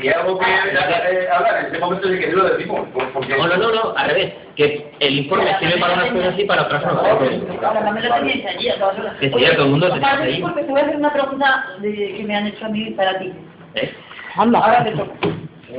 si, 0.00 0.08
algo 0.08 0.40
hablar 0.40 1.58
en 1.60 1.66
este 1.66 1.78
momento 1.78 2.08
lo 2.08 2.44
decimos. 2.44 2.88
pues, 2.92 3.28
No, 3.28 3.46
no, 3.46 3.56
no, 3.56 3.72
no, 3.72 3.94
al 3.96 4.08
revés, 4.08 4.32
que 4.56 4.90
el 5.00 5.18
informe 5.20 5.56
sirve 5.58 5.78
para 5.78 5.94
unas 5.94 6.10
cosas 6.10 6.38
y 6.38 6.44
para 6.44 6.62
otras 6.62 6.82
no. 6.84 7.02
No. 8.92 9.18
Que 9.18 9.30
sí, 9.30 9.44
a 9.44 9.52
todo 9.54 9.64
el 9.64 9.70
mundo 9.70 9.92
ti, 9.92 10.00
ahí. 10.04 10.40
porque 10.42 10.62
te 10.62 10.70
voy 10.70 10.80
a 10.80 10.84
hacer 10.84 10.96
una 10.96 11.12
pregunta 11.12 11.64
de- 11.78 12.14
que 12.16 12.24
me 12.24 12.36
han 12.36 12.46
hecho 12.46 12.66
a 12.66 12.68
mí 12.68 12.90
para 12.90 13.18
ti. 13.18 13.32
¿Eh? 13.74 13.94
Ahora 14.36 14.84
te 14.84 14.90
toca. 14.92 15.12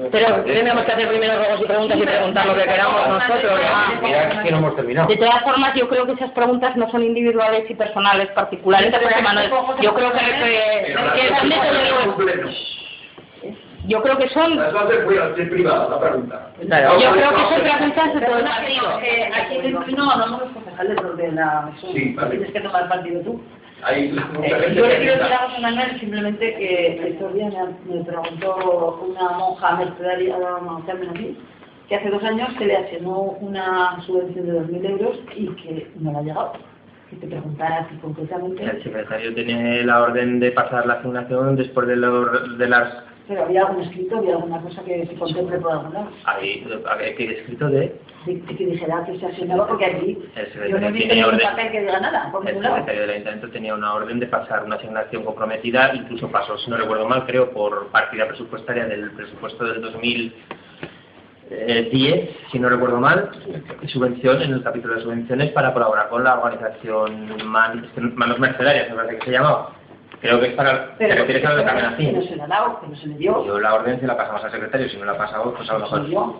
Pero 0.10 0.36
tenemos 0.46 0.86
que 0.86 0.92
hacer 0.94 1.08
primero 1.10 1.38
ruegos 1.38 1.62
y 1.62 1.66
preguntas 1.66 1.98
y 1.98 2.02
preguntar 2.02 2.46
lo 2.46 2.56
que 2.56 2.64
queramos 2.64 3.08
nosotros. 3.10 3.44
¿no? 3.44 4.02
Mira 4.08 4.42
que 4.44 4.52
no 4.52 4.58
hemos 4.58 4.76
terminado. 4.78 5.08
De 5.10 5.18
todas 5.18 5.44
formas, 5.44 5.74
yo 5.76 5.90
creo 5.90 6.06
que 6.06 6.14
esas 6.14 6.32
preguntas 6.32 6.76
no 6.78 6.90
son 6.92 7.04
individuales 7.04 7.70
y 7.70 7.76
personales 7.76 8.30
particulares. 8.30 8.94
yo 9.82 9.94
creo 9.94 10.12
que, 10.14 10.20
que, 10.20 10.96
que 11.22 11.36
son 11.38 11.50
de 11.50 11.56
todo 11.56 12.28
el- 12.30 12.56
yo 13.88 14.02
creo 14.04 14.18
que 14.18 14.30
son 14.30 14.54
Eso 14.54 14.74
va 14.76 14.82
a 14.82 14.88
ser 14.88 15.06
pri- 15.06 15.18
es 15.44 15.50
privado, 15.50 15.90
la 15.90 16.00
pregunta. 16.00 16.48
yo 16.62 17.12
creo 17.12 17.30
que 17.30 17.42
son 17.50 17.62
preguntas 17.62 18.14
de 18.14 18.22
todo 18.22 18.38
el 18.38 18.44
partido. 18.46 19.00
Eh, 19.02 19.30
aquí 19.34 19.62
dentro 19.62 19.86
no 19.98 20.12
hablamos 20.12 20.40
los 20.42 20.52
concejales 20.52 20.98
de 21.18 21.32
la... 21.32 21.72
Sí, 21.82 22.14
vale. 22.16 22.30
Tienes 22.32 22.52
que 22.52 22.62
tomar 22.62 22.88
partido 22.90 23.22
tú. 23.22 23.34
Mucha 23.34 23.94
Eh, 23.96 24.12
yo 24.76 24.86
le 24.86 24.90
que 24.96 24.98
quiero 25.02 25.18
decir 25.18 25.34
a 25.34 25.60
Manuel 25.60 26.00
simplemente 26.00 26.54
que 26.56 27.10
estos 27.10 27.34
días 27.34 27.52
me, 27.88 27.96
me 27.96 28.04
preguntó 28.04 29.00
una 29.10 29.30
monja 29.38 29.76
mercedaria, 29.76 30.38
vamos 30.38 30.82
a 30.82 30.84
hacerme 30.84 31.08
así, 31.16 31.38
que 31.90 31.96
hace 31.96 32.10
dos 32.12 32.24
años 32.24 32.50
se 32.60 32.66
le 32.66 32.78
asignó 32.78 33.18
una 33.42 34.00
subvención 34.06 34.46
de 34.46 34.54
2.000 34.62 34.86
euros 34.92 35.20
y 35.36 35.48
que 35.56 35.92
no 36.00 36.12
le 36.12 36.18
ha 36.20 36.22
llegado. 36.22 36.54
Que 37.10 37.16
te 37.18 37.28
preguntara 37.28 37.80
así 37.80 37.96
concretamente, 37.98 38.64
El 38.64 38.84
secretario 38.84 39.34
tiene 39.34 39.84
la 39.84 40.04
orden 40.04 40.40
de 40.40 40.52
pasar 40.52 40.86
la 40.86 40.94
asignación 40.94 41.56
después 41.56 41.88
de, 41.88 41.96
los- 41.96 42.58
de 42.60 42.70
las... 42.70 42.88
pero 43.32 43.46
había 43.46 43.62
algún 43.62 43.82
escrito, 43.84 44.18
había 44.18 44.36
alguna 44.36 44.60
cosa 44.62 44.84
que 44.84 45.06
se 45.08 45.16
contemple 45.16 45.58
por 45.60 45.72
algún 45.72 45.94
lado. 45.94 46.10
Ahí, 46.26 46.68
hay 47.00 47.16
que 47.16 47.32
escrito 47.40 47.70
de... 47.70 47.80
De- 48.26 48.36
de 48.36 48.56
que 48.56 48.66
dijera 48.68 49.04
que 49.06 49.18
se 49.18 49.26
asignaba 49.26 49.68
porque 49.68 49.86
aquí 49.86 50.18
El 50.36 50.70
yo 50.70 50.80
no 50.80 50.88
he 50.88 50.92
visto 50.92 51.16
ningún 51.16 51.40
papel 51.40 51.72
que 51.72 51.80
diga 51.80 52.00
nada, 52.02 52.30
por 52.32 52.48
El 52.48 52.62
secretario 52.62 53.02
del 53.02 53.10
ayuntamiento 53.10 53.50
tenía 53.50 53.74
una 53.74 53.94
orden 53.96 54.20
de 54.20 54.28
pasar 54.28 54.64
una 54.66 54.76
asignación 54.76 55.24
comprometida, 55.24 55.96
incluso 55.96 56.30
pasó, 56.30 56.56
si 56.60 56.70
no 56.70 56.76
recuerdo 56.78 57.08
mal, 57.08 57.26
creo, 57.26 57.50
por 57.52 57.88
partida 57.88 58.28
presupuestaria 58.28 58.86
del 58.86 59.10
presupuesto 59.12 59.64
del 59.66 59.82
2010, 61.50 62.30
si 62.52 62.60
no 62.60 62.70
recuerdo 62.70 63.00
mal, 63.00 63.30
subvención 63.88 64.42
en 64.42 64.52
el 64.54 64.62
capítulo 64.64 64.96
de 64.96 65.02
subvenciones 65.02 65.52
para 65.52 65.74
colaborar 65.74 66.10
con 66.10 66.24
la 66.24 66.38
organización 66.40 67.28
Man- 67.48 67.88
Manos 68.16 68.40
Mercedarias, 68.40 68.90
me 68.90 68.96
parece 68.98 69.18
que 69.18 69.26
se 69.26 69.32
llamaba. 69.32 69.72
Creo 70.20 70.40
que 70.40 70.48
es 70.48 70.54
para... 70.54 70.96
¿Te 70.98 71.08
refieres 71.16 71.46
a 71.46 71.50
lo 71.52 71.56
de 71.58 71.64
Carmen 71.66 71.96
que 71.98 72.12
no 72.12 72.22
se 72.22 72.36
le 72.36 72.42
ha 72.44 72.48
dado, 72.48 72.80
que 72.82 72.88
no 72.88 72.96
se 72.96 73.08
le 73.08 73.16
dio. 73.16 73.46
Yo 73.46 73.60
la 73.60 73.74
orden 73.76 74.00
se 74.00 74.08
la 74.08 74.18
pasamos 74.18 74.44
al 74.44 74.52
secretario, 74.52 74.90
si 74.90 74.98
no 74.98 75.06
la 75.06 75.14
ha 75.14 75.18
pasado, 75.18 75.54
pues 75.54 75.70
a 75.70 75.78
lo 75.78 75.88
se 75.88 75.96
mejor... 76.00 76.34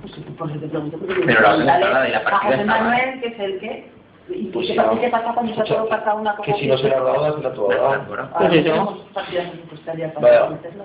pues 0.00 0.12
por 0.36 0.50
eso 0.50 0.60
te 0.60 0.66
pregunto. 0.68 0.98
porque 0.98 1.22
Pero 1.26 1.40
la 1.40 1.50
orden 1.54 1.68
está 1.68 1.78
dada 1.88 2.08
y 2.08 2.12
la 2.12 2.18
a 2.18 2.24
partida 2.24 2.54
está 2.54 2.66
dada. 2.66 2.80
Manuel, 2.84 3.20
que 3.20 3.26
es 3.28 3.40
el 3.40 3.60
que... 3.60 3.92
¿Y 4.28 4.44
Pues 4.46 4.68
qué 4.68 4.74
pasa, 4.74 5.00
qué 5.00 5.08
pasa 5.08 5.32
cuando 5.34 5.54
se 5.54 5.62
todo 5.64 5.88
pasa 5.88 6.14
una 6.14 6.36
cosa? 6.36 6.52
Que 6.52 6.58
si 6.60 6.66
no 6.68 6.78
se 6.78 6.88
le 6.88 6.94
ha 6.94 7.00
dado, 7.00 7.22
dásela 7.22 7.48
a 7.48 7.52
tu 7.54 7.60
abogado. 7.72 8.04
Bueno, 8.08 8.22
Ahora 8.32 8.38
Pues 8.38 8.52
eso. 8.54 8.62
tenemos 8.64 8.98
partidas 9.12 9.50
presupuestarias 9.50 10.12
para 10.14 10.28
Vaya. 10.40 10.50
meterlo. 10.50 10.84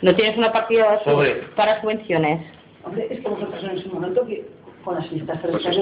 ¿No 0.00 0.14
tienes 0.14 0.38
una 0.38 0.52
partida 0.52 0.98
Sobre. 1.04 1.34
para 1.54 1.80
subvenciones? 1.80 2.46
Hombre, 2.84 3.06
es 3.10 3.20
que 3.20 3.28
vosotros 3.28 3.62
en 3.64 3.78
su 3.82 3.88
momento 3.90 4.26
que 4.26 4.48
con 4.84 4.94
las 4.96 5.06
fiestas 5.08 5.38
Pues 5.42 5.66
es 5.66 5.76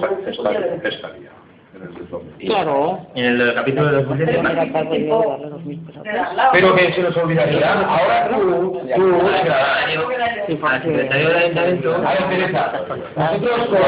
En. 1.80 2.46
Claro. 2.48 2.98
En 3.14 3.24
el 3.40 3.54
capítulo 3.54 3.86
de 3.86 4.02
2010... 4.04 4.28
Era 4.28 4.42
capaz 4.66 4.82
de 4.90 5.06
darle 5.08 5.48
dos 5.48 5.64
mil 5.64 5.78
pesos. 5.80 6.02
Pero 6.52 6.74
que 6.74 6.92
se 6.92 7.02
nos 7.02 7.16
olvidaría. 7.16 7.72
Ahora 7.72 8.28
tú, 8.30 8.80
tú, 8.94 9.20
Al 10.66 10.82
secretario 10.82 11.28
del 11.28 11.36
ayuntamiento... 11.36 11.94
a 11.94 11.98
ver, 12.12 12.28
Teresa, 12.28 12.72
nosotros 13.16 13.66
con, 13.66 13.78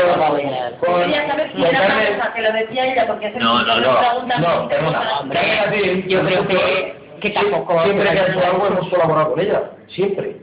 con, 0.80 1.10
que 2.34 2.42
lo 2.42 2.52
decía 2.52 2.92
ella, 2.92 3.06
porque 3.06 3.26
hace 3.26 3.38
No, 3.38 3.62
no, 3.62 3.80
no, 3.80 3.92
no, 4.38 4.68
perdona, 4.68 5.22
Yo 6.06 6.20
creo 6.24 6.46
que, 6.46 6.94
que 7.20 7.30
tampoco. 7.30 7.82
siempre 7.84 8.10
que 8.10 8.18
ha 8.20 8.26
hecho 8.28 8.40
algo 8.44 8.66
hemos 8.66 8.88
colaborado 8.88 9.30
con 9.30 9.40
ella, 9.40 9.62
siempre. 9.88 10.36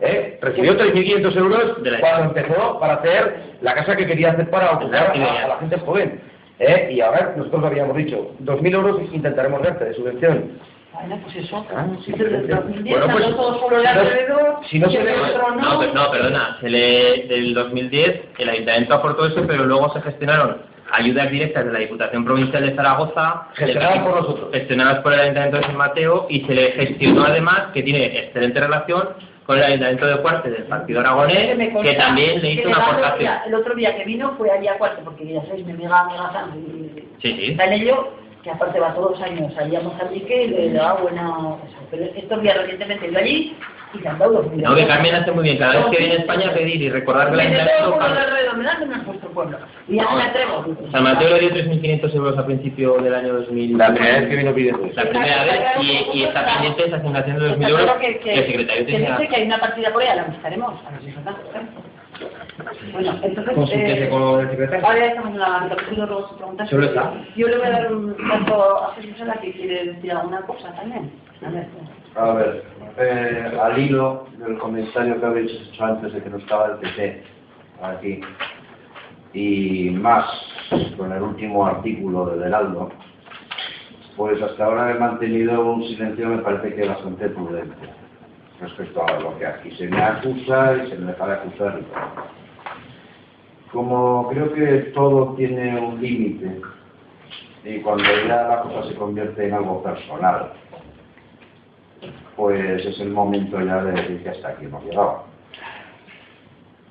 ¿Eh? 0.00 0.38
Recibió 0.42 0.76
3.500 0.76 1.36
euros 1.36 1.82
De 1.82 1.90
la- 1.92 2.00
cuando 2.00 2.24
empezó 2.24 2.78
para 2.80 2.94
hacer 2.94 3.36
la 3.62 3.74
casa 3.74 3.96
que 3.96 4.06
quería 4.06 4.32
hacer 4.32 4.50
para 4.50 4.72
ocupar 4.72 5.12
a, 5.16 5.44
a 5.44 5.48
la 5.48 5.56
gente 5.60 5.78
joven. 5.78 6.20
¿Eh? 6.58 6.88
Y 6.92 7.00
ahora 7.00 7.34
nosotros 7.36 7.60
lo 7.62 7.66
habíamos 7.66 7.96
dicho, 7.96 8.30
2.000 8.40 8.74
euros 8.74 9.00
intentaremos 9.12 9.62
darte 9.62 9.86
de 9.86 9.94
subvención. 9.94 10.52
Bueno, 10.92 11.18
pues 11.24 11.34
eso. 11.36 11.66
Ah, 11.74 11.86
Sí, 12.04 12.12
desde 12.12 12.36
el 12.36 12.46
2010, 12.48 12.96
Bueno, 12.98 13.12
pues, 13.12 13.24
tanto 13.24 13.36
todo 13.36 13.58
solo 13.60 13.76
el 13.78 13.82
no- 13.84 14.60
si 14.68 14.78
no 14.78 14.88
se 14.88 14.98
el 14.98 15.04
le- 15.06 15.16
No, 15.16 15.50
no. 15.72 15.80
pero- 15.80 15.92
no, 15.94 16.10
perdona, 16.12 16.56
se 16.60 16.70
le, 16.70 17.26
del 17.26 17.52
2010 17.54 18.20
el 18.38 18.48
ayuntamiento 18.48 18.94
aportó 18.94 19.26
eso, 19.26 19.44
pero 19.46 19.64
luego 19.64 19.92
se 19.92 20.00
gestionaron 20.02 20.58
ayudas 20.92 21.28
directas 21.32 21.64
de 21.66 21.72
la 21.72 21.78
Diputación 21.80 22.24
Provincial 22.24 22.62
de 22.64 22.76
Zaragoza, 22.76 23.48
Gestionadas 23.54 23.98
por 24.04 24.14
nosotros. 24.20 24.50
gestionadas 24.52 25.00
por 25.00 25.12
el 25.14 25.20
Ayuntamiento 25.20 25.56
de 25.56 25.62
San 25.64 25.76
Mateo, 25.76 26.26
y 26.30 26.42
se 26.42 26.54
le 26.54 26.70
gestionó 26.72 27.24
además, 27.24 27.64
que 27.74 27.82
tiene 27.82 28.16
excelente 28.26 28.60
relación, 28.60 29.08
con 29.46 29.58
el 29.58 29.64
Ayuntamiento 29.64 30.06
de 30.06 30.16
Cuarte 30.22 30.50
del 30.50 30.64
Partido 30.64 31.00
Aragonés, 31.00 31.56
que 31.58 31.72
consta 31.72 31.96
también 31.96 32.40
le 32.40 32.50
hizo 32.52 32.62
que 32.62 32.68
una 32.68 32.76
aportación. 32.86 33.32
El 33.46 33.54
otro 33.54 33.74
día 33.74 33.96
que 33.96 34.04
vino 34.04 34.34
fue 34.38 34.50
allí 34.50 34.68
a 34.68 34.78
Cuarte, 34.78 35.02
porque 35.04 35.26
ya 35.26 35.42
sabéis, 35.42 35.66
mi 35.66 35.72
amiga, 35.72 36.00
amiga 36.00 36.32
Sandra, 36.32 36.56
y- 36.56 37.08
Sí, 37.20 37.32
sí. 37.36 37.50
está 37.52 37.64
en 37.66 37.72
ello, 37.74 38.08
que 38.44 38.50
aparte 38.50 38.78
va 38.78 38.94
todos 38.94 39.12
los 39.12 39.22
años 39.22 39.52
allí 39.56 39.74
a 39.74 39.80
Mozambique 39.80 40.44
y 40.44 40.48
le 40.48 40.72
da 40.74 40.92
buena... 40.94 41.38
o 41.38 41.58
sea, 41.70 41.80
pero 41.90 42.04
estos 42.04 42.42
días 42.42 42.58
recientemente 42.58 43.08
ido 43.08 43.18
allí 43.18 43.56
y 43.94 43.98
le 43.98 44.08
han 44.08 44.18
dado 44.18 44.32
dos 44.34 44.52
mil 44.52 44.62
No, 44.62 44.74
que. 44.74 44.86
Carmen 44.86 45.14
hace 45.14 45.32
muy 45.32 45.44
bien, 45.44 45.56
cada 45.56 45.76
vez 45.76 45.86
que 45.86 45.96
viene 45.96 46.14
a 46.14 46.18
España 46.18 46.50
a 46.50 46.52
pedir 46.52 46.82
y 46.82 46.90
recordar 46.90 47.30
que 47.30 47.32
todo 47.32 47.40
Ayuntamiento... 47.40 47.92
por 47.92 48.02
alrededor, 48.02 48.56
me. 48.58 48.64
Y 49.88 49.96
ya 49.96 50.26
atrevo. 50.26 50.64
San 50.92 51.02
Mateo 51.02 51.30
le 51.30 51.40
dio 51.40 51.50
3.500 51.50 52.14
euros 52.14 52.38
a 52.38 52.46
principio 52.46 52.96
del 52.98 53.14
año 53.14 53.34
2000. 53.34 53.78
La 53.78 53.92
primera 53.92 54.20
vez 54.20 54.28
que 54.28 54.36
vino 54.36 54.54
pidiendo. 54.54 54.86
La 54.94 55.02
primera 55.02 55.44
vez 55.44 55.60
y, 55.80 56.18
y 56.18 56.24
está 56.24 56.44
pendiente 56.44 56.86
esa 56.86 56.96
asignación 56.96 57.38
de 57.38 57.56
2.000 57.56 57.68
euros 57.68 57.96
que, 57.96 58.18
que, 58.18 58.34
el 58.34 58.46
secretario 58.46 58.86
que 58.86 58.98
dice 58.98 59.28
que 59.28 59.36
hay 59.36 59.46
una 59.46 59.58
partida 59.58 59.92
por 59.92 60.02
ahí, 60.02 60.16
la 60.16 60.24
buscaremos. 60.24 60.74
A 60.86 60.90
ver 60.90 61.00
si 61.02 61.08
es 61.08 61.16
verdad. 61.16 61.36
Bueno, 62.92 63.18
entonces... 63.22 63.54
Consúltese 63.54 64.04
eh, 64.04 64.10
con 64.10 64.40
el 64.40 64.50
secretario. 64.50 64.86
Ahora 64.86 64.98
ya 64.98 65.06
estamos 65.06 65.30
en 65.32 65.38
la 65.38 65.66
capítulo 65.68 66.06
luego. 66.06 66.66
Solo 66.68 66.84
está. 66.84 67.12
Yo 67.36 67.48
le 67.48 67.58
voy 67.58 67.66
a 67.66 67.70
dar 67.70 67.92
un 67.92 68.16
dato 68.28 68.84
a 68.84 68.94
Jesús 68.94 69.20
a 69.20 69.24
la 69.24 69.34
que 69.34 69.52
quiere 69.52 69.92
decir 69.92 70.12
alguna 70.12 70.40
cosa 70.42 70.72
también. 70.74 71.10
A 71.44 71.50
ver. 71.50 71.66
A 72.16 72.32
ver, 72.32 72.64
eh, 72.98 73.58
al 73.60 73.76
hilo 73.76 74.26
del 74.38 74.56
comentario 74.58 75.18
que 75.18 75.26
habéis 75.26 75.50
hecho 75.50 75.84
antes 75.84 76.12
de 76.12 76.22
que 76.22 76.30
no 76.30 76.38
estaba 76.38 76.66
el 76.66 76.78
PP, 76.78 77.24
aquí, 77.82 78.20
y 79.32 79.90
más 79.90 80.24
con 80.96 81.10
el 81.10 81.22
último 81.22 81.66
artículo 81.66 82.26
de 82.26 82.46
Heraldo, 82.46 82.90
pues 84.16 84.40
hasta 84.40 84.64
ahora 84.64 84.92
he 84.92 84.94
mantenido 84.94 85.60
un 85.72 85.82
silencio, 85.82 86.28
me 86.28 86.38
parece 86.38 86.74
que 86.76 86.88
bastante 86.88 87.28
prudente 87.30 87.88
respecto 88.60 89.04
a 89.04 89.18
lo 89.18 89.36
que 89.36 89.46
aquí 89.46 89.72
se 89.72 89.88
me 89.88 90.00
acusa 90.00 90.76
y 90.76 90.90
se 90.90 90.96
me 90.96 91.10
deja 91.10 91.26
de 91.26 91.32
acusar 91.32 91.80
y 91.80 91.84
todo. 91.84 92.43
Como 93.74 94.28
creo 94.28 94.52
que 94.52 94.92
todo 94.94 95.34
tiene 95.34 95.76
un 95.80 96.00
límite 96.00 96.60
y 97.64 97.80
cuando 97.80 98.04
ya 98.04 98.46
la 98.46 98.62
cosa 98.62 98.88
se 98.88 98.94
convierte 98.94 99.48
en 99.48 99.54
algo 99.54 99.82
personal, 99.82 100.52
pues 102.36 102.86
es 102.86 103.00
el 103.00 103.10
momento 103.10 103.60
ya 103.60 103.82
de 103.82 103.92
decir 103.92 104.22
que 104.22 104.28
hasta 104.28 104.50
aquí 104.50 104.66
hemos 104.66 104.84
llegado. 104.84 105.24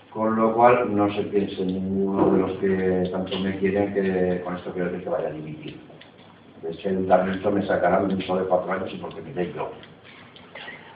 Con 0.10 0.36
lo 0.36 0.54
cual 0.54 0.94
no 0.94 1.10
se 1.14 1.24
piense 1.24 1.64
ninguno 1.64 2.32
de 2.32 2.40
los 2.40 2.52
que 2.60 3.10
tanto 3.14 3.40
me 3.40 3.58
quieren 3.60 3.94
que 3.94 4.42
con 4.44 4.58
esto 4.58 4.74
quiero 4.74 4.90
decir 4.90 5.06
que 5.06 5.10
vaya 5.10 5.30
a 5.30 5.32
dimitir. 5.32 5.80
De 6.64 6.72
ese 6.72 6.90
ayuntamiento 6.90 7.50
me 7.50 7.66
sacarán 7.66 8.12
un 8.12 8.20
hijo 8.20 8.38
de 8.38 8.44
cuatro 8.44 8.74
años 8.74 8.92
y 8.94 8.98
porque 8.98 9.22
me 9.22 9.54
yo. 9.54 9.72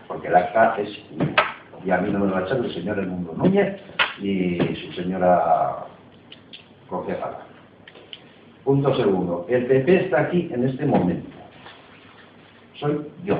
Porque 0.10 0.28
el 0.28 0.36
acta 0.36 0.76
es. 0.80 0.90
Y 1.88 1.92
a 1.92 2.00
mí 2.00 2.12
no 2.12 2.20
me 2.20 2.28
lo 2.28 2.34
va 2.34 2.40
a 2.40 2.44
echar 2.44 2.58
el 2.58 2.74
señor 2.74 3.00
El 3.00 3.08
Mundo 3.08 3.34
Núñez 3.38 3.80
y 4.22 4.58
su 4.76 4.92
señora 4.92 5.86
concejala. 6.90 7.46
Punto 8.66 8.94
segundo. 8.98 9.46
El 9.48 9.68
PP 9.68 9.96
está 10.04 10.24
aquí 10.24 10.50
en 10.52 10.68
este 10.68 10.86
momento. 10.86 11.30
Soy 12.74 13.08
yo. 13.24 13.40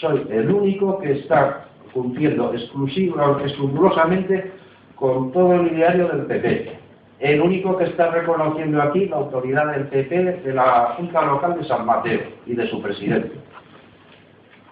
Soy 0.00 0.26
el 0.28 0.50
único 0.50 0.98
que 0.98 1.12
está 1.12 1.68
cumpliendo 1.92 2.52
exclusiva, 2.52 3.40
escrupulosamente 3.44 4.50
con 4.96 5.30
todo 5.30 5.54
el 5.54 5.68
ideario 5.68 6.08
del 6.08 6.26
PP. 6.26 6.72
El 7.20 7.42
único 7.42 7.76
que 7.76 7.84
está 7.84 8.10
reconociendo 8.10 8.82
aquí 8.82 9.06
la 9.06 9.18
autoridad 9.18 9.72
del 9.72 9.86
PP 9.86 10.42
de 10.42 10.52
la 10.52 10.94
Junta 10.96 11.24
Local 11.24 11.60
de 11.60 11.64
San 11.64 11.86
Mateo 11.86 12.22
y 12.44 12.56
de 12.56 12.66
su 12.66 12.82
presidente. 12.82 13.30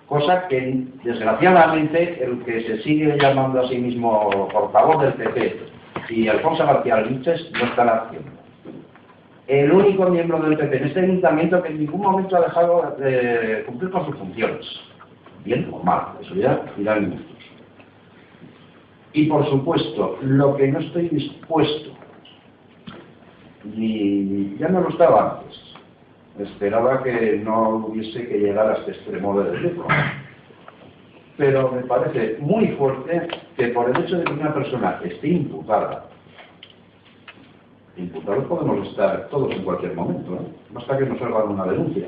Cosa 0.09 0.47
que, 0.49 0.85
desgraciadamente, 1.03 2.23
el 2.23 2.45
que 2.45 2.63
se 2.63 2.83
sigue 2.83 3.17
llamando 3.19 3.61
a 3.61 3.69
sí 3.69 3.79
mismo 3.79 4.49
portavoz 4.53 5.03
del 5.03 5.15
PP 5.15 5.61
y 6.11 6.29
Alfonso 6.29 6.67
García 6.67 7.01
Liches 7.01 7.51
no 7.53 7.65
están 7.65 7.89
haciendo. 7.89 8.31
El 9.47 9.73
único 9.73 10.09
miembro 10.09 10.41
del 10.41 10.57
PP 10.57 10.77
en 10.77 10.85
este 10.85 11.01
ayuntamiento 11.01 11.63
que 11.63 11.69
en 11.69 11.81
ningún 11.81 12.03
momento 12.03 12.37
ha 12.37 12.43
dejado 12.43 12.97
de 12.99 13.65
cumplir 13.67 13.91
con 13.91 14.07
sus 14.07 14.17
funciones. 14.17 14.67
Bien 15.45 15.69
o 15.73 15.83
mal, 15.83 16.19
eso 16.21 16.35
ya 16.35 16.63
irá 16.79 16.97
en 16.97 17.11
minutos. 17.11 17.37
Y 19.13 19.27
por 19.27 19.49
supuesto, 19.49 20.19
lo 20.23 20.57
que 20.57 20.69
no 20.69 20.81
estoy 20.81 21.09
dispuesto, 21.09 21.91
ni 23.65 24.57
ya 24.59 24.69
no 24.69 24.81
lo 24.81 24.89
estaba 24.89 25.41
antes, 25.41 25.64
esperaba 26.39 27.03
que 27.03 27.41
no 27.45 27.87
hubiese 27.87 28.27
que 28.27 28.39
llegar 28.39 28.69
a 28.71 28.75
este 28.75 28.93
extremo 28.93 29.41
de 29.41 29.51
decirlo. 29.53 29.87
Pero 31.37 31.73
me 31.73 31.83
parece 31.83 32.39
muy 32.41 32.69
fuerte 32.69 33.29
que 33.57 33.69
por 33.69 33.91
el 33.91 34.05
hecho 34.05 34.19
de 34.19 34.25
que 34.25 34.33
una 34.33 34.55
persona 34.55 35.01
esté 35.05 35.29
imputada, 35.29 36.07
imputados 37.97 38.45
podemos 38.47 38.89
estar 38.89 39.29
todos 39.29 39.53
en 39.53 39.65
cualquier 39.65 39.95
momento, 39.95 40.35
¿eh? 40.35 40.47
basta 40.71 40.99
que 40.99 41.07
nos 41.07 41.19
salga 41.19 41.45
una 41.45 41.65
denuncia, 41.65 42.07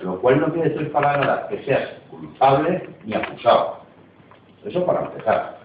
lo 0.00 0.20
cual 0.20 0.40
no 0.40 0.52
quiere 0.52 0.70
decir 0.70 0.92
para 0.92 1.16
nada 1.18 1.48
que 1.48 1.62
seas 1.64 1.90
culpable 2.10 2.88
ni 3.04 3.14
acusado. 3.14 3.80
Eso 4.64 4.84
para 4.84 5.06
empezar. 5.06 5.58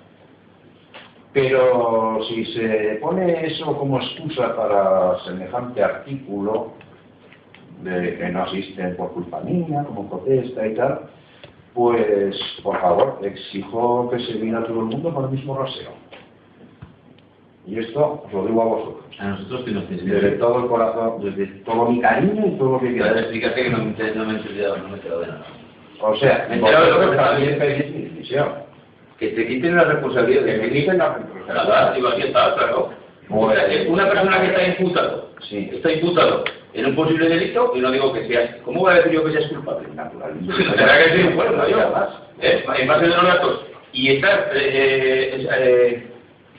Pero 1.34 2.20
si 2.30 2.46
se 2.54 2.98
pone 3.02 3.46
eso 3.46 3.78
como 3.78 4.00
excusa 4.00 4.56
para 4.56 5.20
semejante 5.26 5.84
artículo, 5.84 6.74
de 7.84 8.18
que 8.18 8.30
no 8.30 8.44
asisten 8.44 8.96
por 8.96 9.12
culpa 9.14 9.40
mía, 9.42 9.84
como 9.88 10.10
protesta 10.10 10.66
y 10.68 10.74
tal, 10.76 11.02
pues 11.74 12.36
por 12.64 12.80
favor, 12.80 13.20
exijo 13.24 14.10
que 14.10 14.20
se 14.20 14.36
mire 14.36 14.58
a 14.58 14.64
todo 14.66 14.80
el 14.80 14.86
mundo 14.86 15.14
por 15.14 15.26
el 15.26 15.32
mismo 15.32 15.58
raseo. 15.58 15.92
Y 17.68 17.80
esto 17.80 18.24
os 18.26 18.32
lo 18.34 18.46
digo 18.46 18.62
a 18.62 18.66
vosotros. 18.66 19.06
A 19.20 19.28
nosotros 19.30 19.64
que 19.64 19.72
nos 19.72 19.90
Desde 19.90 20.32
todo 20.38 20.60
el 20.64 20.68
corazón, 20.70 21.24
desde 21.24 21.48
todo 21.64 21.90
mi 21.90 22.00
cariño 22.00 22.46
y 22.48 22.52
todo 22.58 22.74
lo 22.74 22.80
que 22.80 22.94
quieras. 22.94 23.18
explicarte 23.18 23.64
que 23.64 23.70
no 23.72 23.78
me, 23.80 23.84
enter- 23.86 24.16
no 24.16 24.26
me 24.26 24.34
he 24.34 24.38
no 24.38 24.44
me 24.88 24.90
he 24.92 24.94
enterado 24.96 25.22
de 25.22 25.28
nada. 25.28 25.46
O 26.02 26.16
sea, 26.18 26.46
Me 26.50 26.56
he 26.56 26.58
enterado 26.60 26.86
de 26.86 27.06
lo 27.06 27.12
que 27.12 27.18
también 27.18 27.48
bien. 27.48 27.60
pedís 27.60 27.96
mi 27.96 28.02
dimisión. 28.04 28.48
Que 29.18 29.30
te 29.30 29.48
quiten 29.48 29.76
la 29.78 29.86
responsabilidad 29.86 30.46
Que 30.46 30.58
me 30.58 30.70
quiten 30.70 30.98
la 30.98 31.14
responsabilidad. 31.16 32.20
está, 32.20 32.56
claro. 32.56 32.90
O 33.32 33.52
sea, 33.52 33.68
que 33.68 33.88
una 33.90 34.10
persona 34.10 34.42
que 34.42 34.48
está 34.48 34.68
imputado, 34.68 35.30
Sí. 35.42 35.70
está 35.74 35.92
imputado 35.92 36.44
en 36.74 36.86
un 36.88 36.96
posible 36.96 37.30
delito, 37.30 37.72
y 37.76 37.80
no 37.80 37.92
digo 37.92 38.12
que 38.14 38.28
sea, 38.28 38.62
¿cómo 38.64 38.82
voy 38.82 38.94
a 38.94 38.96
decir 38.96 39.14
yo 39.14 39.24
que 39.24 39.32
seas 39.32 39.48
culpable? 39.48 39.88
Naturalmente. 39.94 40.54
Tendrá 40.54 41.04
que 41.04 41.10
ser 41.10 41.26
un 41.28 41.36
juez, 41.36 41.52
no 41.52 41.70
yo. 41.70 41.80
¿Eh? 42.42 42.66
En 42.78 42.88
base 42.88 43.02
de 43.04 43.08
los 43.10 43.24
datos. 43.24 43.66
Y 43.94 44.16
estar 44.16 44.52
eh, 44.54 45.36
eh, 45.36 45.48
eh, 45.58 46.15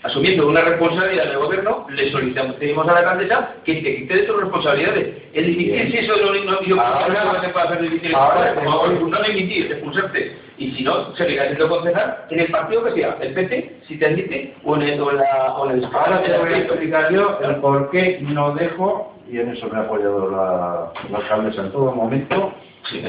asumiendo 0.06 0.48
una 0.48 0.62
responsabilidad 0.62 1.26
del 1.26 1.38
gobierno, 1.38 1.86
le 1.90 2.10
solicitamos 2.10 2.56
a 2.88 2.92
la 2.92 2.98
alcaldesa 3.00 3.54
que 3.64 3.74
te 3.74 3.96
quite 3.96 4.14
de 4.16 4.22
tus 4.22 4.40
responsabilidades. 4.40 5.08
El 5.34 5.46
dimitir, 5.46 5.90
si 5.90 5.98
eso 5.98 6.14
no, 6.16 6.32
no, 6.50 6.62
yo 6.62 6.80
Ahora- 6.80 7.40
se 7.42 7.48
puede 7.48 7.66
hacer 7.66 7.82
dimitir, 7.82 8.14
ahora- 8.14 8.54
por 8.54 8.64
favor, 8.64 8.88
no 9.02 9.22
dimitir, 9.22 9.72
expulsarte. 9.72 10.36
Y 10.58 10.70
si 10.72 10.82
no, 10.84 11.14
seguirá 11.16 11.46
siendo 11.46 11.68
concejal 11.68 12.16
en 12.30 12.40
el 12.40 12.46
partido 12.50 12.84
que 12.84 12.92
sea, 12.92 13.16
el 13.20 13.34
PT, 13.34 13.76
si 13.86 13.98
te 13.98 14.06
admite, 14.06 14.54
o 14.64 14.76
en 14.76 14.82
el, 14.82 15.00
o 15.00 15.12
la, 15.12 15.54
o 15.56 15.68
en 15.70 15.78
el 15.78 15.84
Ahora 15.84 16.22
te 16.22 16.38
voy 16.38 16.52
a 16.54 16.58
explicar 16.58 17.12
yo 17.12 17.38
el 17.44 17.56
por 17.56 17.90
qué 17.90 18.18
no 18.22 18.54
dejo, 18.54 19.14
y 19.30 19.38
en 19.38 19.50
eso 19.50 19.68
me 19.68 19.78
ha 19.78 19.82
apoyado 19.82 20.30
la, 20.30 20.92
la 21.10 21.18
alcaldesa 21.18 21.62
en 21.62 21.72
todo 21.72 21.92
momento, 21.92 22.52
Sí, 22.88 23.02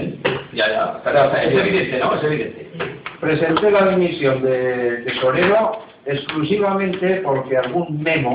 ya, 0.53 0.67
ya. 0.69 0.93
Está- 0.97 1.43
Es 1.43 1.53
evidente, 1.53 1.99
¿no? 1.99 2.15
Es 2.15 2.23
evidente. 2.23 2.67
presenté 3.21 3.69
la 3.69 3.85
dimisión 3.89 4.41
de 4.41 5.03
tesorero 5.05 5.83
exclusivamente 6.07 7.21
porque 7.23 7.57
algún 7.57 8.01
memo, 8.01 8.33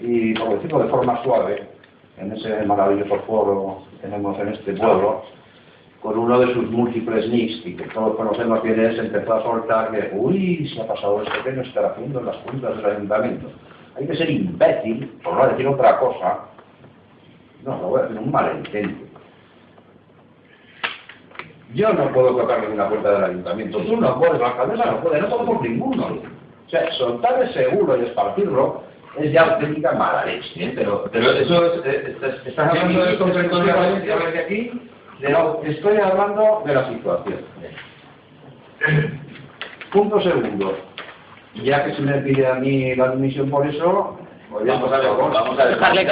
y 0.00 0.34
por 0.34 0.56
decirlo 0.56 0.80
de 0.80 0.88
forma 0.90 1.22
suave, 1.22 1.66
en 2.18 2.32
ese 2.32 2.62
maravilloso 2.64 3.18
foro 3.26 3.82
que 3.90 4.08
tenemos 4.08 4.38
en 4.38 4.48
este 4.48 4.74
pueblo, 4.74 5.22
con 6.00 6.16
uno 6.18 6.38
de 6.38 6.52
sus 6.54 6.70
múltiples 6.70 7.28
nicks, 7.28 7.66
y 7.66 7.74
que 7.74 7.84
todos 7.88 8.16
conocemos 8.16 8.60
quién 8.60 8.78
es, 8.78 8.98
empezó 8.98 9.34
a 9.34 9.42
soltar 9.42 9.90
que, 9.90 10.10
uy, 10.14 10.70
se 10.72 10.80
ha 10.80 10.86
pasado 10.86 11.22
esto, 11.22 11.34
¿qué 11.42 11.52
no 11.52 11.62
estará 11.62 11.88
haciendo 11.88 12.20
en 12.20 12.26
las 12.26 12.36
juntas 12.36 12.76
del 12.76 12.86
ayuntamiento? 12.86 13.50
Hay 13.96 14.06
que 14.06 14.16
ser 14.16 14.30
imbécil, 14.30 15.18
por 15.24 15.34
no 15.34 15.48
decir 15.48 15.66
otra 15.66 15.98
cosa, 15.98 16.38
no, 17.64 17.78
lo 17.78 17.88
voy 17.88 18.00
a 18.00 18.02
decir 18.04 18.18
un 18.18 18.30
malentendimiento. 18.30 19.08
Yo 21.74 21.92
no 21.92 22.10
puedo 22.12 22.36
tocar 22.36 22.62
ninguna 22.62 22.88
puerta 22.88 23.12
del 23.12 23.24
ayuntamiento, 23.24 23.78
tú 23.80 23.96
no 23.96 24.18
puedes, 24.18 24.40
la 24.40 24.48
alcaldesa 24.48 24.90
no 24.92 25.00
puede, 25.00 25.20
no 25.20 25.28
podemos 25.28 25.62
ninguno. 25.62 26.38
O 26.68 26.70
sea, 26.70 26.92
soltar 26.92 27.42
el 27.42 27.52
seguro 27.54 27.96
y 27.96 28.04
esparcirlo 28.04 28.82
es 29.18 29.32
ya 29.32 29.42
auténtica 29.54 29.92
mala 29.92 30.26
leche. 30.26 30.64
¿eh? 30.64 30.72
Pero, 30.76 31.08
pero 31.10 31.32
eso 31.32 31.74
es... 31.74 31.86
eh, 31.86 32.04
estás- 32.14 32.46
Estás 32.46 32.68
hablando 32.68 33.04
de 33.04 33.12
esto 33.14 33.24
aquí, 34.44 34.80
de 35.20 35.28
lo- 35.30 35.62
estoy 35.64 35.96
hablando 35.96 36.62
de 36.66 36.74
la 36.74 36.88
situación. 36.88 37.38
Punto 39.92 40.20
segundo. 40.20 40.76
Ya 41.64 41.84
que 41.84 41.94
se 41.94 42.02
me 42.02 42.18
pide 42.18 42.46
a 42.46 42.54
mí 42.54 42.94
la 42.94 43.06
admisión 43.06 43.50
por 43.50 43.66
eso, 43.66 44.18
oye, 44.52 44.70
Vamos 44.70 44.92
a 44.92 44.98
ver, 44.98 45.08
vamos 45.10 45.58
a 45.58 45.64
ver. 45.64 45.74
Dejarle 45.74 46.04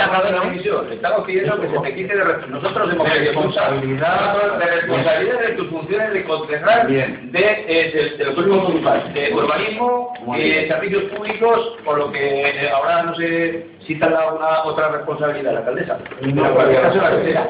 Estamos 0.92 1.24
pidiendo 1.26 1.60
que 1.60 1.68
se 1.68 1.78
te 1.78 1.94
quite 1.94 2.16
de 2.16 2.46
Nosotros 2.48 2.92
hemos 2.92 3.06
De 3.06 3.12
pedido 3.12 3.32
responsabilidad. 3.32 4.58
De 4.58 4.66
responsabilidad 4.66 5.40
de 5.40 5.48
tus 5.52 5.68
funciones 5.68 6.12
de 6.12 6.24
concejal 6.24 6.88
de, 6.88 7.00
eh, 7.00 7.90
de, 7.92 8.16
de 8.16 8.24
los 8.24 8.36
grupos 8.36 8.62
municipales, 8.68 9.14
de 9.14 9.34
urbanismo 9.34 10.12
y 10.36 10.42
bien. 10.42 10.68
servicios 10.68 11.02
públicos, 11.04 11.76
por 11.84 11.98
lo 11.98 12.12
que 12.12 12.50
eh, 12.50 12.70
ahora 12.70 13.02
no 13.04 13.14
sé 13.14 13.66
si 13.86 13.98
te 13.98 14.08
da 14.08 14.32
una 14.32 14.64
otra 14.64 14.88
responsabilidad 14.90 15.52
la 15.52 15.58
alcaldesa. 15.60 15.98
No, 16.20 16.34
Pero 16.34 16.46
en 16.46 16.54
cualquier 16.54 16.82
caso 16.82 16.96
la 16.98 17.10
no, 17.10 17.16
tercera, 17.16 17.46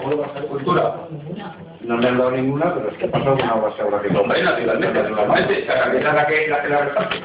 cultura. 0.48 0.94
no 1.80 1.96
me 1.96 2.08
han 2.08 2.18
dado 2.18 2.30
ninguna, 2.32 2.74
pero 2.74 2.88
es 2.90 2.96
que 2.98 3.08
pasó 3.08 3.32
una 3.34 3.54
base 3.54 3.82
ahora 3.82 4.00
que 4.02 4.16
Hombre, 4.16 4.42
naturalmente, 4.42 5.02
naturalmente, 5.02 5.64
la 5.66 5.72
alcaldesa 5.74 6.08
es 6.08 6.14
la 6.14 6.26
que, 6.26 6.48
la 6.48 6.62
que 6.62 6.68
la 6.68 6.80
reparte. 6.82 7.16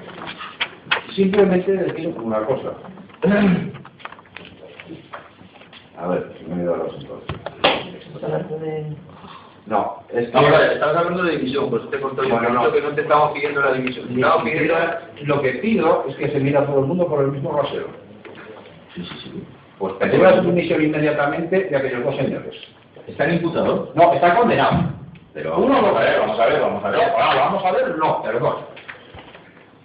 Simplemente 1.15 1.71
decir 1.73 2.15
una 2.21 2.39
cosa. 2.45 2.71
A 5.97 6.07
ver, 6.07 6.33
si 6.39 6.45
me 6.45 6.55
he 6.59 6.63
ido 6.63 6.73
a 6.73 6.77
los 6.77 6.95
entonces. 6.95 7.35
No, 9.67 10.03
es 10.09 10.25
que... 10.27 10.31
Vamos 10.33 10.51
a 10.53 10.57
ver, 10.57 10.71
estamos 10.73 10.97
hablando 10.97 11.23
de 11.23 11.37
división, 11.37 11.69
pues 11.69 11.87
te 11.91 11.99
corto 11.99 12.23
yo, 12.23 12.29
Bueno, 12.35 12.49
no. 12.49 12.71
que 12.71 12.81
no 12.81 12.89
te 12.89 13.01
estamos 13.01 13.31
pidiendo 13.33 13.61
la 13.61 13.73
división, 13.73 14.07
te 14.07 14.15
estamos 14.15 14.43
pidiendo... 14.43 14.73
lo 15.23 15.41
que 15.41 15.51
pido 15.53 16.05
es 16.09 16.15
que 16.15 16.29
se 16.31 16.39
mire 16.39 16.57
a 16.57 16.65
todo 16.65 16.79
el 16.79 16.85
mundo 16.87 17.07
por 17.07 17.23
el 17.23 17.31
mismo 17.31 17.55
rasero. 17.61 17.87
Sí, 18.95 19.05
sí, 19.05 19.15
sí. 19.23 19.43
Pues 19.77 19.93
pedir 19.95 20.19
la 20.19 20.41
dimisión 20.41 20.81
inmediatamente 20.81 21.65
de 21.65 21.75
aquellos 21.77 22.03
dos 22.03 22.15
señores. 22.15 22.55
¿Están 23.07 23.33
imputados? 23.33 23.95
No, 23.95 24.13
está 24.13 24.35
condenado. 24.35 24.91
Pero 25.33 25.57
Uno 25.59 25.75
a 25.75 25.99
ver, 25.99 26.19
vamos 26.19 26.39
a 26.39 26.45
ver, 26.47 26.61
vamos 26.61 26.83
a 26.83 26.89
ver. 26.89 27.01
Ahora, 27.01 27.41
vamos 27.45 27.63
a 27.63 27.71
ver, 27.71 27.97
no, 27.97 28.21
perdón. 28.23 28.55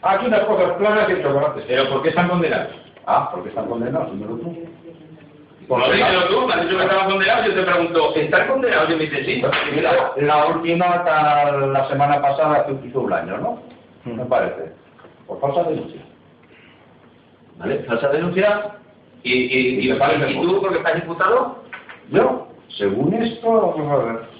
Aquí 0.02 0.26
unas 0.26 0.40
cosas 0.40 0.76
claras 0.78 1.08
y 1.08 1.12
el 1.12 1.22
chocolate. 1.22 1.62
¿Pero 1.68 1.88
por 1.90 2.02
qué 2.02 2.08
están 2.08 2.28
condenados? 2.28 2.85
Ah, 3.06 3.30
porque 3.32 3.50
están 3.50 3.66
condenados, 3.66 4.10
dímelo 4.12 4.36
tú. 4.36 4.56
Por 5.68 5.80
lo 5.80 5.92
dímelo 5.92 6.28
tú, 6.28 6.46
me 6.46 6.54
has 6.54 6.62
dicho 6.62 6.76
que 6.76 6.82
estaban 6.84 7.10
condenados, 7.10 7.46
yo 7.46 7.54
te 7.54 7.62
pregunto, 7.62 8.14
¿están 8.16 8.48
condenados? 8.48 8.90
Y 8.90 8.94
me 8.94 9.04
dices, 9.04 9.26
sí. 9.26 9.42
Y 10.16 10.20
la, 10.22 10.46
última, 10.46 10.86
hasta 10.86 11.52
la 11.52 11.88
semana 11.88 12.20
pasada, 12.20 12.66
hizo 12.84 13.00
un 13.00 13.12
año, 13.12 13.38
¿no? 13.38 13.62
Me 14.04 14.24
parece. 14.24 14.72
Por 15.26 15.40
falsa 15.40 15.64
denuncia. 15.64 16.00
¿Vale? 17.58 17.78
Falsa 17.84 18.08
denuncia. 18.08 18.76
¿Y, 19.22 19.32
y, 19.32 19.88
y, 19.88 19.92
y 19.92 20.42
tú, 20.42 20.60
porque 20.60 20.78
estás 20.78 20.98
imputado? 20.98 21.64
Yo, 22.10 22.48
según 22.76 23.14
esto, 23.14 23.74
vamos 23.76 23.92
a 23.92 24.04
ver. 24.04 24.35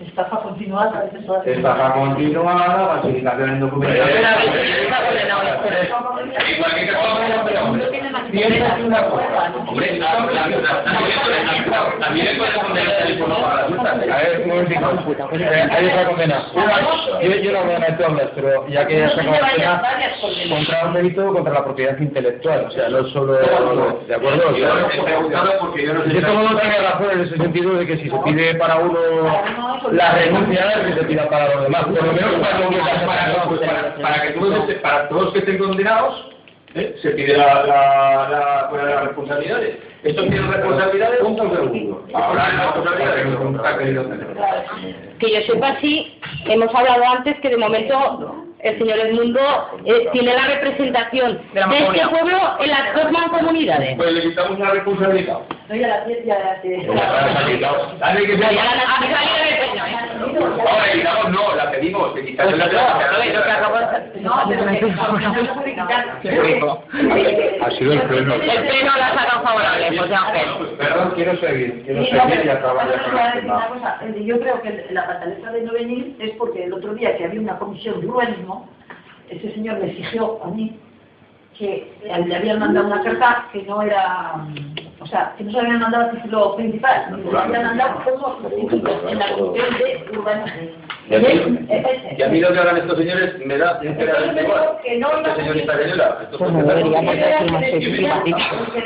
Estafa 0.00 0.40
continuada, 0.42 0.98
a 0.98 1.02
veces 1.04 1.26
lo 1.26 1.36
hace. 1.36 1.52
Estafa 1.52 1.94
continuada, 1.94 2.86
falsificación 2.88 3.50
en 3.50 3.60
documentación. 3.60 4.08
Igual 6.56 6.74
que 6.74 6.86
Tienes 8.30 8.84
una 8.84 9.02
cosa. 9.08 9.52
Hombre, 9.66 10.00
también 12.00 12.26
le 12.26 12.34
puedes 12.36 12.54
condenar 12.54 12.92
el 12.92 13.02
teléfono 13.04 13.36
para 13.40 13.62
la 13.62 13.68
multa. 13.68 13.92
A 13.92 13.94
ver, 13.96 14.40
un 14.42 14.48
momentito. 14.48 15.28
Eh, 15.32 15.68
hay 15.70 15.86
otra 15.86 16.06
condena. 16.06 16.46
Una, 16.54 16.80
yo, 17.22 17.34
yo 17.36 17.52
no 17.52 17.64
voy 17.64 17.74
a 17.74 17.96
todas, 17.96 18.30
pero 18.34 18.68
ya 18.68 18.86
que 18.86 18.98
ya 18.98 19.10
se 19.10 19.20
acaba 19.20 19.40
la 19.40 19.52
pena, 19.54 19.82
contra 20.48 20.86
un 20.86 20.94
delito 20.94 21.32
contra 21.32 21.52
la 21.54 21.64
propiedad 21.64 21.98
intelectual. 21.98 22.66
O 22.66 22.70
sea, 22.70 22.88
no 22.88 23.04
solo... 23.08 23.34
¿De 24.06 24.14
acuerdo? 24.14 24.56
Yo 24.56 24.66
sea, 24.66 24.86
he 24.92 25.02
preguntado 25.02 25.52
porque 25.60 25.86
yo 25.86 25.94
no 25.94 26.02
sé 26.02 26.08
de 26.08 26.20
todo 26.20 26.34
modo 26.34 26.60
tiene 26.60 26.78
razón 26.78 27.10
en 27.12 27.20
ese 27.20 27.36
sentido 27.36 27.74
de 27.74 27.86
que 27.86 27.96
si 27.98 28.10
se 28.10 28.18
pide 28.18 28.54
para 28.56 28.76
uno 28.76 28.98
la 29.92 30.12
renuncia, 30.12 30.82
que 30.84 30.92
se 30.94 31.04
pida 31.04 31.28
para 31.28 31.54
los 31.54 31.62
demás. 31.64 31.84
Por 31.84 32.04
lo 32.04 32.12
menos 32.12 32.34
para 32.34 32.68
para, 32.68 33.44
para, 33.58 33.94
para 33.96 34.22
que 34.22 34.30
todos, 34.32 34.54
estén- 34.60 34.80
para 34.82 35.08
todos 35.08 35.32
que 35.32 35.38
estén 35.40 35.58
condenados, 35.58 36.30
¿eh? 36.74 36.96
se 37.02 37.10
pide 37.10 37.36
la, 37.36 37.64
la, 37.64 38.28
la, 38.30 38.66
pues, 38.70 38.82
las 38.84 39.04
responsabilidades. 39.04 39.76
¿Estos 40.04 40.24
tienen 40.28 40.52
responsabilidades? 40.52 41.18
Punto 41.20 41.50
segundo. 41.50 42.06
Ahora 42.14 42.48
las 42.52 42.74
responsabilidades. 42.76 43.26
Que 45.18 45.32
yo 45.32 45.40
sepa, 45.52 45.76
sí, 45.80 46.18
hemos 46.46 46.72
hablado 46.74 47.02
antes 47.16 47.38
que 47.40 47.48
de 47.48 47.56
momento 47.56 48.46
el 48.60 48.78
señor 48.78 48.98
Edmundo 48.98 49.40
eh, 49.84 50.08
tiene 50.12 50.32
la 50.34 50.46
representación 50.46 51.38
de, 51.52 51.60
este 51.60 52.06
pueblo 52.08 52.38
en 52.58 52.70
las 52.70 52.94
dos 52.94 53.12
mancomunidades. 53.12 53.96
Pues 53.96 54.12
le 54.12 54.22
quitamos 54.22 54.58
la 54.58 54.70
responsabilidad. 54.70 55.38
No, 55.68 55.74
ya 55.74 55.88
la 55.88 56.06
ya 56.24 56.38
la. 56.38 56.56
No, 56.86 56.94
le 58.14 58.26
quitamos 58.26 58.56
no, 61.30 61.54
la 61.54 61.70
pedimos, 61.70 62.14
la 62.36 62.44
No. 64.20 64.34
Ha 67.62 67.70
sido 67.72 67.92
el 67.92 68.00
pleno. 68.02 68.34
El 68.34 68.40
pleno 68.40 68.96
la 68.96 69.06
ha 69.06 69.14
sacado 69.14 69.42
favorable, 69.42 69.98
José 69.98 70.14
Ángel. 70.14 70.46
Perdón, 70.78 71.12
quiero 71.14 71.36
seguir, 71.38 71.82
quiero 71.84 72.02
y 72.02 72.10
acabar 72.48 72.88
ya 72.88 73.02
con 73.02 73.18
el 73.18 73.32
tema. 73.42 73.98
eh, 74.02 74.24
Yo 74.24 74.40
creo 74.40 74.62
que 74.62 74.86
la 74.90 75.05
pataleta 75.06 75.52
de 75.52 75.62
no 75.62 75.72
venir 75.72 76.16
es 76.18 76.32
porque 76.32 76.64
el 76.64 76.72
otro 76.72 76.94
día 76.94 77.16
que 77.16 77.24
había 77.24 77.40
una 77.40 77.58
comisión 77.58 78.00
de 78.00 78.06
urbanismo, 78.06 78.68
ese 79.28 79.52
señor 79.52 79.78
me 79.78 79.90
exigió 79.90 80.42
a 80.44 80.48
mí 80.48 80.78
que 81.58 81.92
le 82.02 82.36
habían 82.36 82.58
mandado 82.58 82.86
una 82.86 83.02
carta 83.02 83.48
que 83.52 83.62
no 83.62 83.82
era, 83.82 84.46
o 85.06 85.08
sea, 85.08 85.32
que 85.38 85.44
no 85.44 85.52
se 85.52 85.58
habían 85.60 85.78
mandado 85.80 86.04
a 86.06 86.10
título 86.10 86.56
principal, 86.56 87.06
que 87.24 87.30
le 87.30 87.38
habían 87.38 87.62
mandado 87.62 88.04
como 88.04 88.38
en 89.08 89.18
la 89.18 89.28
comisión 89.36 89.78
de 89.78 90.18
urbanismo. 90.18 90.86
Y 91.08 91.14
a 91.14 91.18
mí- 91.20 91.66
Ese. 91.70 92.16
Y 92.18 92.22
a 92.22 92.28
mí 92.28 92.40
lo 92.40 92.52
que 92.52 92.58
hagan 92.58 92.78
estos 92.78 92.98
señores 92.98 93.34
me 93.46 93.56
da 93.58 93.78
sinceramente 93.80 94.42
igual. 94.42 94.78
Que 94.82 94.98
no 94.98 95.08
iba 95.08 95.18
Esta 95.20 95.32
a 95.32 95.36
señorita 95.36 95.76
Daniela, 95.78 96.18
esto 96.22 96.38
Pues 96.38 96.50
fue 96.50 96.62
no 96.62 96.66
debería 96.68 97.00
verdad. 97.00 97.02
mandar 97.12 97.34
aquí 97.34 97.50
más 97.50 97.62
que 97.62 97.70
decidía, 97.76 98.22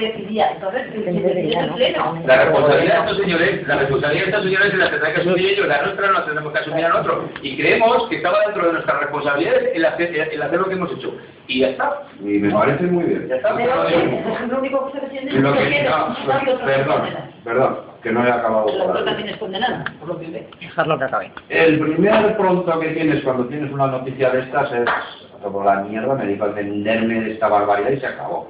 decidía, 0.01 0.51
entonces, 0.52 0.94
debería, 0.94 1.60
el 1.60 1.66
¿no? 1.68 1.74
pleno. 1.76 2.22
La 2.26 2.44
responsabilidad 2.44 2.94
de 2.94 3.01
estos 3.01 3.16
señores, 3.24 3.66
la 3.68 3.76
responsabilidad 3.76 4.24
de 4.24 4.30
estos 4.30 4.44
señores 4.44 4.74
la 4.74 4.90
tendrán 4.90 5.14
que 5.14 5.20
asumir 5.22 5.47
ellos, 5.47 5.66
la 5.66 5.82
nuestra 5.82 6.06
no 6.09 6.12
la 6.12 6.24
tendremos 6.26 6.52
que 6.52 6.59
asumir 6.59 6.84
a 6.84 6.88
nosotros. 6.90 7.24
Y 7.42 7.56
creemos 7.56 8.09
que 8.10 8.16
estaba 8.16 8.38
dentro 8.47 8.66
de 8.66 8.72
nuestras 8.74 9.01
responsabilidades 9.01 9.70
el 9.74 9.84
hacer, 9.86 10.14
el 10.32 10.42
hacer 10.42 10.59
lo 10.60 10.66
que 10.68 10.74
hemos 10.74 10.92
hecho. 10.92 11.14
Y 11.51 11.59
ya 11.59 11.70
está. 11.70 12.02
Y 12.20 12.39
me 12.39 12.52
parece 12.52 12.85
muy 12.85 13.02
bien. 13.05 13.27
Ya 13.28 13.36
está. 13.36 13.56
Pero 13.56 13.89
es 13.89 14.48
lo 14.48 14.59
único 14.60 14.86
que 14.86 15.01
se 15.01 15.06
defiende 15.06 15.32
Y 15.32 15.39
lo 15.40 15.52
que, 15.52 15.62
es 15.62 15.90
no, 15.90 16.14
que 16.14 16.32
hay 16.32 16.48
otras 16.48 16.70
perdón, 16.70 17.02
perdón, 17.43 17.77
que 18.02 18.12
no 18.12 18.24
he 18.24 18.31
acabado. 18.31 18.78
La 18.78 18.85
otra 18.85 19.05
también 19.05 19.31
es 19.31 19.36
condenada, 19.39 19.85
por 19.98 20.10
lo 20.10 20.20
que 20.20 20.31
ve. 20.31 20.48
Dejarlo 20.60 20.97
que 20.97 21.05
acabe. 21.05 21.32
El 21.48 21.81
primer 21.81 22.36
pronto 22.36 22.78
que 22.78 22.89
tienes 22.90 23.24
cuando 23.24 23.47
tienes 23.47 23.72
una 23.72 23.89
noticia 23.89 24.31
de 24.31 24.40
estas 24.43 24.72
es, 24.72 24.89
como 25.43 25.64
la 25.64 25.81
mierda, 25.82 26.14
me 26.14 26.27
dijo 26.27 26.52
venderme 26.52 27.20
de 27.20 27.32
esta 27.32 27.48
barbaridad 27.48 27.90
y 27.90 27.98
se 27.98 28.06
acabó. 28.06 28.48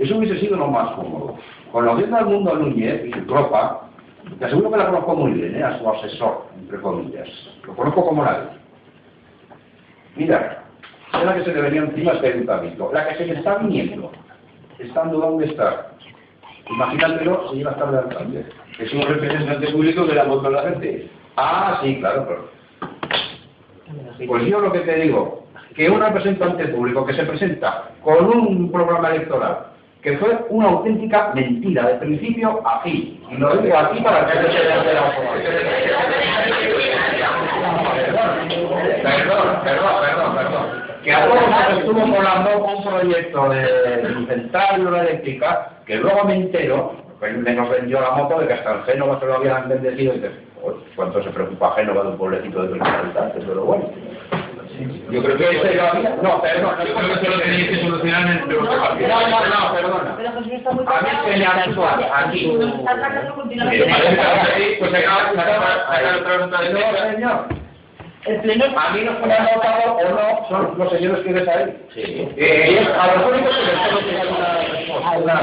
Eso 0.00 0.16
hubiese 0.16 0.40
sido 0.40 0.56
lo 0.56 0.66
más 0.66 0.90
cómodo. 0.96 1.38
Conociendo 1.70 2.16
al 2.16 2.26
mundo 2.26 2.56
Núñez 2.56 3.04
y 3.04 3.12
su 3.12 3.26
tropa, 3.26 3.90
te 4.40 4.44
aseguro 4.44 4.72
que 4.72 4.78
la 4.78 4.86
conozco 4.86 5.14
muy 5.14 5.32
bien, 5.34 5.54
¿eh? 5.54 5.62
a 5.62 5.78
su 5.78 5.88
asesor, 5.88 6.46
entre 6.58 6.80
comillas. 6.80 7.28
Lo 7.64 7.76
conozco 7.76 8.04
como 8.04 8.24
nadie. 8.24 8.48
Mira, 10.16 10.65
es 11.12 11.24
la 11.24 11.34
que 11.34 11.44
se 11.44 11.54
le 11.54 11.62
venía 11.62 11.82
encima 11.82 12.12
este 12.12 12.28
ayuntamiento, 12.28 12.90
la 12.92 13.08
que 13.08 13.14
se 13.16 13.26
le 13.26 13.34
está 13.34 13.56
viniendo, 13.58 14.12
estando 14.78 15.18
donde 15.18 15.46
está. 15.46 15.92
Imagínatelo 16.68 17.48
si 17.50 17.56
llega 17.56 17.70
a 17.70 17.72
estar 17.74 17.90
de 17.90 17.98
alcalde. 17.98 18.46
Es 18.78 18.92
un 18.92 19.02
representante 19.02 19.68
público 19.68 20.06
que 20.06 20.14
la 20.14 20.24
votó 20.24 20.50
la 20.50 20.62
gente. 20.62 21.08
Ah, 21.36 21.80
sí, 21.82 21.96
claro, 22.00 22.26
pero... 22.26 22.56
Pues 24.26 24.46
yo 24.46 24.60
lo 24.60 24.72
que 24.72 24.80
te 24.80 24.96
digo, 24.96 25.46
que 25.74 25.88
un 25.88 26.00
representante 26.00 26.66
público 26.68 27.06
que 27.06 27.14
se 27.14 27.24
presenta 27.24 27.90
con 28.02 28.26
un 28.26 28.72
programa 28.72 29.10
electoral 29.10 29.66
que 30.06 30.16
fue 30.18 30.38
una 30.50 30.68
auténtica 30.68 31.32
mentira, 31.34 31.88
de 31.88 31.94
principio 31.94 32.62
a 32.64 32.80
fin, 32.82 33.20
y 33.28 33.36
lo 33.38 33.56
digo 33.56 33.76
aquí 33.76 34.00
para 34.00 34.24
que 34.24 34.34
se 34.34 34.60
vea 34.60 34.84
Perdón, 39.02 39.60
perdón, 39.64 39.94
perdón, 40.00 40.36
perdón. 40.36 40.85
Que 41.06 41.14
a 41.14 41.24
todos 41.24 41.40
nos 41.40 41.78
estuvo 41.78 42.16
colando 42.16 42.64
un 42.64 42.82
proyecto 42.82 43.48
de 43.50 44.26
central 44.26 44.80
hidroeléctrica 44.80 45.68
que 45.86 45.98
luego 45.98 46.24
me 46.24 46.34
entero, 46.34 46.96
que 47.20 47.28
me 47.28 47.54
nos 47.54 47.70
vendió 47.70 48.00
la 48.00 48.10
moto 48.10 48.40
de 48.40 48.48
que 48.48 48.54
hasta 48.54 48.72
en 48.72 48.82
Génova 48.82 49.20
se 49.20 49.26
lo 49.26 49.36
habían 49.36 49.68
bendecido 49.68 50.14
y 50.14 50.16
dices, 50.16 50.32
"Joder, 50.60 50.78
¿cuánto 50.96 51.22
se 51.22 51.30
preocupa 51.30 51.74
Génova 51.76 52.02
de 52.02 52.08
un 52.08 52.18
pueblecito 52.18 52.60
de 52.60 52.68
30 52.70 52.98
habitantes? 52.98 53.44
Pero 53.46 53.64
bueno. 53.64 53.88
Yo 55.08 55.22
creo 55.22 55.36
que 55.36 55.48
ese 55.48 55.74
lo 55.76 55.86
había... 55.86 56.16
No, 56.20 56.42
perdón, 56.42 56.74
Yo 56.84 56.94
creo 56.96 57.06
que 57.06 57.12
eso 57.12 57.30
lo 57.30 57.40
tenéis 57.40 57.68
que 57.68 57.80
solucionar 57.82 58.28
entre 58.28 58.56
partidos. 58.56 59.08
No, 59.08 59.30
no, 59.30 59.46
no, 59.46 59.74
perdona. 59.74 60.14
Pero 60.16 60.32
Jesús 60.32 60.52
está 60.54 60.72
muy 60.72 60.84
A 60.88 61.00
mí 61.02 61.08
se 61.24 61.38
me 61.38 61.46
actúa 61.46 62.00
aquí. 62.16 62.50
Está 62.50 62.90
atacando 62.90 63.30
Sí, 63.30 63.36
continuamente. 63.36 64.76
Pues 64.80 64.90
saca 64.90 65.32
saca 65.36 66.16
otra 66.18 66.38
nota 66.38 66.62
de 66.62 66.72
No, 66.72 67.12
señor. 67.14 67.65
El 68.26 68.40
pleno 68.40 68.64
A 68.76 68.90
mí 68.90 69.00
los 69.02 69.16
que 69.16 69.26
me 69.26 69.34
han 69.34 69.46
votado 69.54 69.92
o 69.94 70.08
no 70.10 70.48
son 70.48 70.78
los 70.78 70.90
señores 70.90 71.24
que 71.24 71.32
ves 71.32 71.48
ahí. 71.48 71.86
Sí. 71.94 72.28
Eh, 72.36 72.66
ellos, 72.68 72.88
a 72.98 73.16
los 73.16 73.32
únicos 73.32 73.56
que 73.56 73.62
les 73.66 73.82
tengo 73.88 74.00
que 74.00 74.12
dar 74.16 74.26
una. 74.26 75.38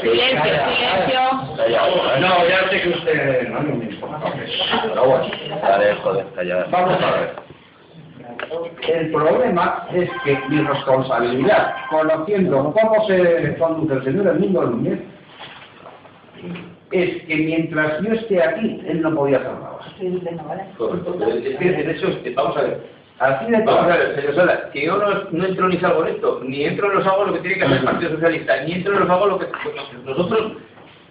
Silencio, 0.00 0.52
silencio. 0.74 1.20
No, 2.20 2.48
ya 2.48 2.68
sé 2.70 2.80
que 2.80 2.88
usted 2.88 3.48
no 3.48 3.60
me 3.60 3.84
importa. 3.84 4.32
Pero 4.82 5.04
bueno. 5.04 5.24
Vale, 5.62 5.94
joder, 6.02 6.26
callada. 6.34 6.66
Vamos 6.70 7.02
a 7.02 7.10
ver. 7.12 7.50
El 8.88 9.10
problema 9.12 9.86
es 9.92 10.10
que 10.24 10.38
mi 10.48 10.62
responsabilidad, 10.62 11.74
conociendo 11.90 12.72
cómo 12.72 13.06
se 13.06 13.56
conduce 13.58 13.94
el 13.94 14.04
señor 14.04 14.26
Edmundo 14.28 14.62
Núñez, 14.62 14.98
es 16.92 17.22
que 17.22 17.36
mientras 17.36 18.02
yo 18.02 18.12
esté 18.12 18.42
aquí, 18.42 18.80
él 18.86 19.02
no 19.02 19.14
podía 19.14 19.38
hacer 19.38 19.52
nada. 19.52 19.78
Correcto. 20.76 21.16
Es 21.26 21.56
que 21.58 21.64
de 21.64 21.90
hecho, 21.92 22.08
vamos 22.34 22.56
a 22.56 22.62
ver. 22.62 23.00
Así 23.20 23.50
de 23.50 23.62
Vamos 23.62 23.84
a 23.84 23.96
ver, 23.98 24.14
señor 24.16 24.34
Sala, 24.34 24.70
que 24.72 24.86
yo 24.86 24.96
no, 24.96 25.24
no 25.30 25.44
entro 25.44 25.68
ni 25.68 25.76
salgo 25.76 26.06
en 26.06 26.14
esto, 26.14 26.40
ni 26.42 26.64
entro 26.64 26.90
en 26.90 26.98
los 26.98 27.06
hago 27.06 27.26
lo 27.26 27.34
que 27.34 27.40
tiene 27.40 27.58
que 27.58 27.64
hacer 27.64 27.76
el 27.76 27.84
Partido 27.84 28.12
Socialista, 28.12 28.64
ni 28.64 28.72
entro 28.72 28.94
en 28.94 29.00
los 29.00 29.10
hago 29.10 29.26
lo 29.26 29.38
que 29.38 29.46
nosotros 30.06 30.52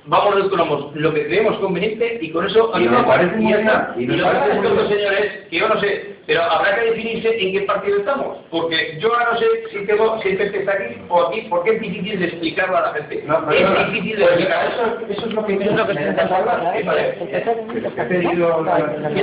vamos 0.09 0.35
retomamos 0.35 0.95
lo 0.95 1.13
que 1.13 1.25
creemos 1.27 1.57
conveniente 1.57 2.17
y 2.21 2.31
con 2.31 2.45
eso 2.45 2.71
Y 2.77 2.87
me 2.87 3.03
parece 3.03 3.41
y 3.41 3.53
está. 3.53 3.93
Y 3.97 4.05
lo 4.07 4.15
que 4.15 4.67
estos 4.67 4.89
señores, 4.89 5.47
que 5.49 5.57
yo 5.59 5.69
no 5.69 5.79
sé, 5.79 6.15
pero 6.25 6.43
habrá 6.43 6.75
que 6.75 6.85
definirse 6.91 7.41
en 7.41 7.53
qué 7.53 7.61
partido 7.61 7.97
estamos, 7.97 8.37
porque 8.49 8.97
yo 8.99 9.13
ahora 9.13 9.31
no 9.33 9.39
sé 9.39 9.45
si 9.71 9.85
tengo 9.85 10.19
si 10.21 10.29
el 10.29 10.37
PP 10.37 10.59
está 10.59 10.73
aquí 10.73 10.95
o 11.07 11.27
aquí, 11.27 11.47
porque 11.49 11.75
es 11.75 11.81
difícil 11.81 12.19
de 12.19 12.25
explicarlo 12.25 12.77
a 12.77 12.81
la 12.81 12.93
gente. 12.93 13.23
No, 13.25 13.51
es 13.51 13.91
difícil 13.91 14.17
de 14.17 14.25
Pues 14.25 14.31
explicar. 14.31 14.71
eso, 14.71 14.99
eso 15.09 15.25
es 15.27 15.33
lo 15.33 15.45
que 15.45 15.55
me 15.55 15.65
lo 15.65 15.85
que 15.85 15.93
intentas 15.93 16.31
hablar. 16.31 16.73
Sí, 16.77 16.83
vale. 16.83 17.15
He 17.19 18.05
pedido 18.05 18.65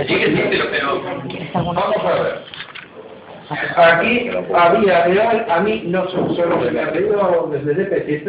sí, 0.07 0.15
sí, 0.25 0.43
pero, 0.51 0.65
pero 0.71 1.03
Vamos 1.55 1.77
a 1.77 2.23
ver. 2.23 2.43
Aquí 3.77 4.31
había 4.55 5.05
real, 5.05 5.47
a 5.49 5.61
mí 5.61 5.85
no 5.87 6.09
se 6.09 6.17
solo 6.35 6.59
me 6.59 6.81
ha 6.81 6.93
pedido 6.93 7.49
desde 7.53 7.85
DPZ 7.85 8.29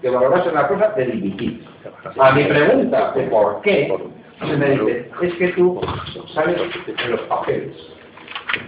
que 0.00 0.10
valorase 0.10 0.52
la 0.52 0.68
cosa 0.68 0.88
de 0.90 1.06
dimitir. 1.06 1.64
A 2.18 2.32
mi 2.32 2.44
pregunta 2.44 3.12
de 3.12 3.22
por 3.24 3.60
qué, 3.62 3.92
se 4.40 4.56
me 4.56 4.70
dice, 4.70 5.10
es 5.22 5.34
que 5.34 5.48
tú 5.48 5.80
sales 6.34 6.56
en 6.86 7.10
los 7.10 7.20
papeles. 7.22 7.74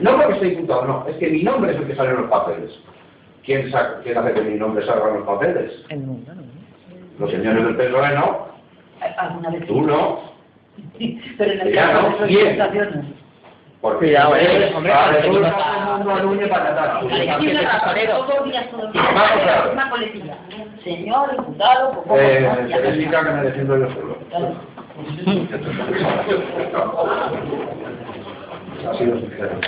No 0.01 0.17
porque 0.17 0.35
esté 0.35 0.49
imputado, 0.55 0.85
no, 0.87 1.07
es 1.09 1.17
que 1.17 1.29
mi 1.29 1.43
nombre 1.43 1.73
es 1.73 1.79
el 1.79 1.87
que 1.87 1.95
sale 1.97 2.11
en 2.11 2.17
los 2.23 2.31
papeles. 2.31 2.71
¿Quién, 3.45 3.71
sa- 3.71 4.01
quién 4.03 4.19
hace 4.19 4.35
que 4.35 4.43
mi 4.43 4.59
nombre 4.59 4.85
salga 4.85 5.09
en 5.09 5.15
los 5.15 5.27
papeles? 5.27 5.73
Los 7.19 7.31
señores 7.31 7.65
del 7.65 7.77
PSOE 7.77 8.15
no, 8.15 8.49
Alguna 9.19 9.51
vez. 9.51 9.67
tú 9.67 9.83
no, 9.83 10.21
Pero 11.39 11.53
en 11.53 11.61
el 11.61 11.73
Ya 11.75 11.93
caso 11.93 12.03
no, 12.03 12.09
de 12.11 12.19
sus 12.19 12.27
¿quién? 12.29 13.15
Cuidado, 13.81 14.35
eh, 14.35 14.43
ustedes, 14.43 14.75
hombre, 14.75 14.93
ah, 14.93 15.07
a 15.07 15.13
ver. 15.13 15.31
Una 19.73 19.91
coletilla. 19.91 20.37
Señor 20.83 21.31
diputado, 21.31 21.93
por 21.93 22.05
favor. 22.07 22.21
Eh, 22.21 22.67
que 22.69 23.31
me 23.31 23.43
defiendo 23.45 23.79
yo 23.79 23.89
solo. 23.93 24.17
Ha 28.89 28.95
sido 28.95 29.19
sincero. 29.21 29.61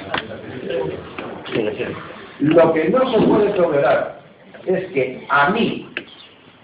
Lo 2.40 2.72
que 2.72 2.88
no 2.88 3.10
se 3.10 3.18
puede 3.26 3.50
tolerar 3.50 4.20
es 4.66 4.86
que 4.92 5.26
a 5.28 5.50
mí, 5.50 5.88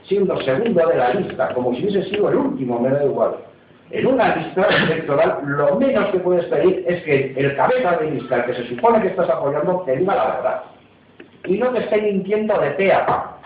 siendo 0.04 0.40
segundo 0.42 0.88
de 0.88 0.96
la 0.96 1.14
lista, 1.14 1.54
como 1.54 1.74
si 1.74 1.84
hubiese 1.84 2.10
sido 2.10 2.28
el 2.30 2.36
último, 2.36 2.80
me 2.80 2.90
da 2.90 3.04
igual, 3.04 3.36
en 3.90 4.06
una 4.06 4.36
lista 4.36 4.62
electoral, 4.62 5.38
lo 5.44 5.76
menos 5.76 6.10
que 6.10 6.18
puedes 6.18 6.44
pedir 6.46 6.84
es 6.88 7.02
que 7.04 7.34
el 7.36 7.56
cabeza 7.56 7.96
de 7.98 8.10
lista, 8.10 8.44
que 8.44 8.54
se 8.54 8.68
supone 8.68 9.00
que 9.00 9.08
estás 9.08 9.30
apoyando, 9.30 9.82
te 9.86 9.96
diga 9.96 10.14
la 10.14 10.36
verdad. 10.36 10.62
Y 11.44 11.58
no 11.58 11.70
te 11.70 11.80
esté 11.80 12.02
mintiendo 12.02 12.58
de 12.58 12.70
pe 12.70 12.92
a 12.92 13.06
pa. 13.06 13.38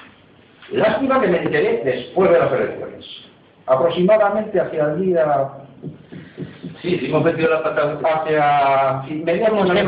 Lástima 0.70 1.20
que 1.20 1.28
me 1.28 1.38
enteré 1.42 1.82
después 1.84 2.30
de 2.30 2.38
las 2.38 2.52
elecciones. 2.52 3.06
Aproximadamente 3.66 4.60
hacia 4.60 4.84
el 4.84 5.00
día 5.00 5.50
Sí, 6.82 6.98
sí 6.98 7.06
hemos 7.06 7.24
metido 7.24 7.50
la 7.50 7.62
pata. 7.62 7.98
hacia 8.02 9.02
mediados 9.22 9.68
de. 9.68 9.80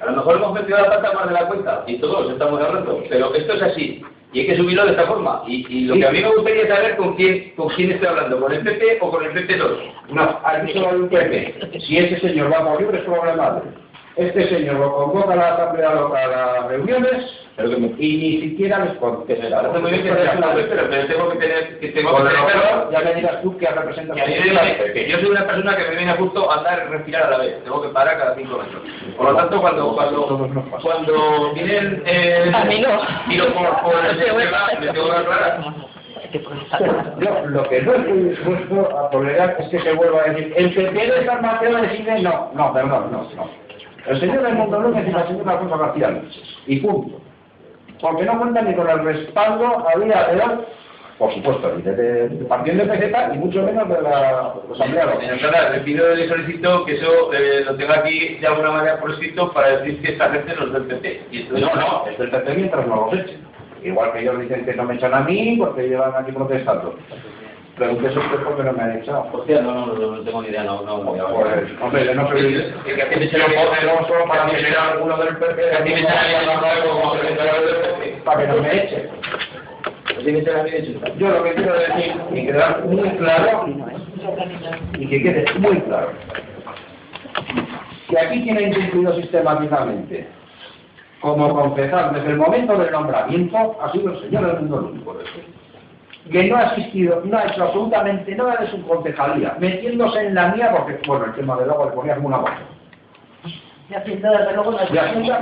A 0.00 0.06
lo 0.06 0.12
mejor 0.12 0.36
hemos 0.36 0.52
metido 0.52 0.78
la 0.78 0.90
pata 0.90 1.12
más 1.12 1.26
de 1.26 1.32
la 1.34 1.48
cuenta 1.48 1.84
y 1.86 1.98
todos 1.98 2.30
estamos 2.30 2.60
hablando, 2.60 3.02
pero 3.08 3.34
esto 3.34 3.52
es 3.54 3.62
así. 3.62 4.02
Y 4.36 4.40
hay 4.40 4.46
que 4.48 4.56
subirlo 4.58 4.84
de 4.84 4.90
esta 4.90 5.06
forma. 5.06 5.44
Y, 5.46 5.66
y 5.66 5.84
lo 5.86 5.94
que 5.94 6.06
a 6.06 6.10
mí 6.10 6.20
me 6.20 6.28
gustaría 6.28 6.68
saber 6.68 6.98
con 6.98 7.16
quién, 7.16 7.54
con 7.56 7.70
quién 7.70 7.92
estoy 7.92 8.08
hablando, 8.08 8.38
con 8.38 8.52
el 8.52 8.60
PP 8.60 8.98
o 9.00 9.10
con 9.10 9.24
el 9.24 9.32
PP2. 9.32 9.78
No, 10.10 10.40
aquí 10.44 10.74
solo 10.74 10.90
hay 10.90 10.96
un 10.96 11.08
PP. 11.08 11.80
Si 11.80 11.96
ese 11.96 12.20
señor 12.20 12.52
va 12.52 12.62
por 12.62 12.78
libre 12.78 12.98
es 12.98 13.04
problema. 13.04 13.62
Este 14.14 14.46
señor 14.50 14.74
lo 14.74 14.92
convoca 14.92 15.32
a 15.32 15.36
la 15.36 15.54
asamblea 15.54 15.94
local 15.94 16.34
a 16.34 16.52
las 16.52 16.68
reuniones 16.68 17.45
y 17.58 18.16
ni 18.18 18.40
siquiera 18.50 18.78
parece 18.78 19.78
muy 19.78 19.90
bien 19.90 20.02
que 20.02 20.10
una 20.36 20.54
vez, 20.54 20.66
pero, 20.68 21.06
tengo 21.06 21.28
que 21.30 21.38
tener, 21.38 21.78
que 21.80 21.88
tengo 21.88 22.16
que 22.16 22.22
tener 22.24 22.90
ya 22.92 23.00
me 23.00 23.14
digas 23.14 23.42
tú 23.42 23.56
que 23.56 23.66
representas 23.66 24.14
que 24.16 24.22
a 24.22 24.26
mí 24.26 24.34
me 24.34 24.42
viene- 24.42 24.92
que 24.92 25.08
yo 25.08 25.18
soy 25.20 25.30
una 25.30 25.46
persona 25.46 25.76
que 25.76 25.84
me 25.88 25.96
viene 25.96 26.12
justo 26.12 26.50
a 26.50 26.58
andar 26.58 26.84
y 26.86 26.92
respirar 26.92 27.22
a 27.24 27.30
la 27.30 27.38
vez. 27.38 27.64
Tengo 27.64 27.80
que 27.80 27.88
parar 27.88 28.18
cada 28.18 28.34
cinco 28.34 28.58
metros. 28.58 28.82
Por 29.16 29.30
lo 29.32 29.36
tanto, 29.36 29.60
cuando 29.60 29.94
cuando 29.94 30.48
cuando 30.82 31.54
vienen 31.54 32.02
eh, 32.04 32.52
A 32.54 32.64
mí 32.64 32.80
no. 32.80 33.00
tiro 33.28 33.46
por 33.54 33.82
por 33.82 34.04
el 34.04 34.16
sistema, 34.18 34.68
me 34.78 34.86
tengo 34.92 35.06
que 35.10 35.16
aclarar. 35.16 35.60
Yo 37.20 37.46
lo 37.46 37.68
que 37.68 37.82
no 37.82 37.94
estoy 37.94 38.18
dispuesto 38.24 38.98
a 38.98 39.10
tolerar 39.10 39.56
es 39.60 39.68
que 39.68 39.80
se 39.80 39.92
vuelva 39.92 40.22
a 40.22 40.30
decir, 40.30 40.52
el 40.56 40.74
de 40.74 41.26
San 41.26 41.40
Mateo 41.40 41.76
decide, 41.80 42.20
no, 42.20 42.50
no, 42.54 42.72
perdón, 42.74 43.12
no, 43.12 43.22
no. 43.34 43.50
El 44.06 44.20
señor 44.20 44.42
del 44.42 44.54
Mundo 44.54 44.80
López 44.80 45.04
y 45.08 45.10
la 45.10 45.26
señora 45.26 45.56
García. 45.78 46.22
Y 46.66 46.80
punto. 46.80 47.20
Porque 48.00 48.24
no 48.24 48.38
cuentan 48.38 48.66
ni 48.68 48.74
con 48.74 48.88
el 48.90 49.04
respaldo 49.04 49.86
a 49.88 49.98
día 49.98 50.28
de 50.28 50.40
hoy, 50.40 50.60
por 51.18 51.32
supuesto, 51.32 51.72
ni 51.76 51.82
de- 51.82 52.28
del 52.28 52.46
partido 52.46 52.84
de 52.84 52.92
PZ 52.92 53.34
y 53.34 53.38
mucho 53.38 53.62
menos 53.62 53.88
de 53.88 54.02
la 54.02 54.52
Asamblea. 54.74 55.18
Señor 55.18 55.70
le 55.72 55.80
pido 55.80 56.12
y 56.12 56.16
le 56.18 56.28
solicito 56.28 56.84
que 56.84 56.96
eso 56.96 57.32
eh, 57.32 57.62
lo 57.64 57.74
tenga 57.76 58.00
aquí 58.00 58.34
de 58.36 58.46
alguna 58.46 58.70
manera 58.72 59.00
por 59.00 59.12
escrito 59.12 59.50
para 59.52 59.78
decir 59.78 60.02
que 60.02 60.12
esta 60.12 60.28
gente 60.30 60.54
no 60.54 60.66
es 60.66 60.72
del 60.74 60.82
PP. 60.84 61.22
Y 61.30 61.42
esto 61.42 61.58
No, 61.58 61.74
no, 61.74 62.06
es 62.10 62.18
del 62.18 62.30
PP 62.30 62.54
mientras 62.54 62.86
no 62.86 63.06
los 63.10 63.14
echen. 63.20 63.46
Igual 63.82 64.12
que 64.12 64.20
ellos 64.20 64.40
dicen 64.40 64.64
que 64.64 64.74
no 64.74 64.84
me 64.84 64.94
echan 64.96 65.14
a 65.14 65.20
mí 65.20 65.56
porque 65.58 65.88
llevan 65.88 66.12
aquí 66.16 66.32
protestando. 66.32 66.96
Pregúntese 67.76 68.18
usted 68.18 68.42
por 68.42 68.56
qué 68.56 68.62
no 68.64 68.72
me 68.72 68.82
han 68.82 68.98
echado. 68.98 69.28
Hostia, 69.32 69.60
no, 69.60 69.72
no, 69.74 69.86
no, 69.86 70.16
no 70.16 70.22
tengo 70.22 70.40
ni 70.40 70.48
idea, 70.48 70.64
no, 70.64 70.80
no, 70.82 71.04
no. 71.04 71.26
Hombre, 71.82 72.14
no 72.14 72.28
soy... 72.28 72.72
que 72.84 73.02
a 73.02 73.10
ti 73.10 73.16
me 73.20 73.26
no 73.26 74.06
solo 74.08 74.24
para 74.26 74.46
que 74.46 74.60
sea 74.60 74.92
alguno 74.92 75.18
del 75.18 75.36
PP, 75.36 75.56
Que 75.56 75.76
a 75.76 75.84
ti 75.84 75.90
me 75.90 76.88
como 76.88 77.14
secretario 77.16 77.66
del 77.66 77.76
PP. 77.76 78.22
para 78.24 78.40
que 78.40 78.46
no 78.48 78.62
me 78.62 78.82
hecho. 78.82 78.96
Yo 81.18 81.28
lo 81.28 81.44
que 81.44 81.54
quiero 81.54 81.74
decir, 81.74 82.14
y 82.32 82.46
quedar 82.46 82.84
muy 82.86 83.10
claro, 83.10 83.66
y 84.98 85.06
que 85.06 85.22
quede 85.22 85.44
muy 85.58 85.80
claro, 85.82 86.12
que 88.08 88.18
aquí 88.18 88.42
quien 88.42 88.56
ha 88.56 88.62
incumplido 88.62 89.14
sistemáticamente, 89.16 90.26
como 91.20 91.54
concejal, 91.54 92.14
desde 92.14 92.30
el 92.30 92.36
momento 92.36 92.76
del 92.78 92.90
nombramiento, 92.90 93.76
ha 93.80 93.92
sido 93.92 94.12
el 94.12 94.20
señor 94.22 94.46
del 94.46 94.60
mundo 94.60 94.90
único. 94.90 95.16
Que 96.30 96.44
no 96.44 96.56
ha 96.56 96.62
asistido, 96.62 97.22
no 97.24 97.38
ha 97.38 97.44
hecho 97.44 97.64
absolutamente 97.64 98.34
nada 98.34 98.56
de 98.56 98.66
su 98.68 98.84
concejalía, 98.86 99.54
metiéndose 99.60 100.26
en 100.26 100.34
la 100.34 100.48
mía, 100.48 100.72
porque, 100.76 100.98
bueno, 101.06 101.26
el 101.26 101.34
tema 101.34 101.56
del 101.56 101.70
agua 101.70 101.86
le 101.86 101.92
ponía 101.92 102.14
como 102.16 102.28
una 102.28 102.38
desde 104.30 104.52
luego 104.54 104.72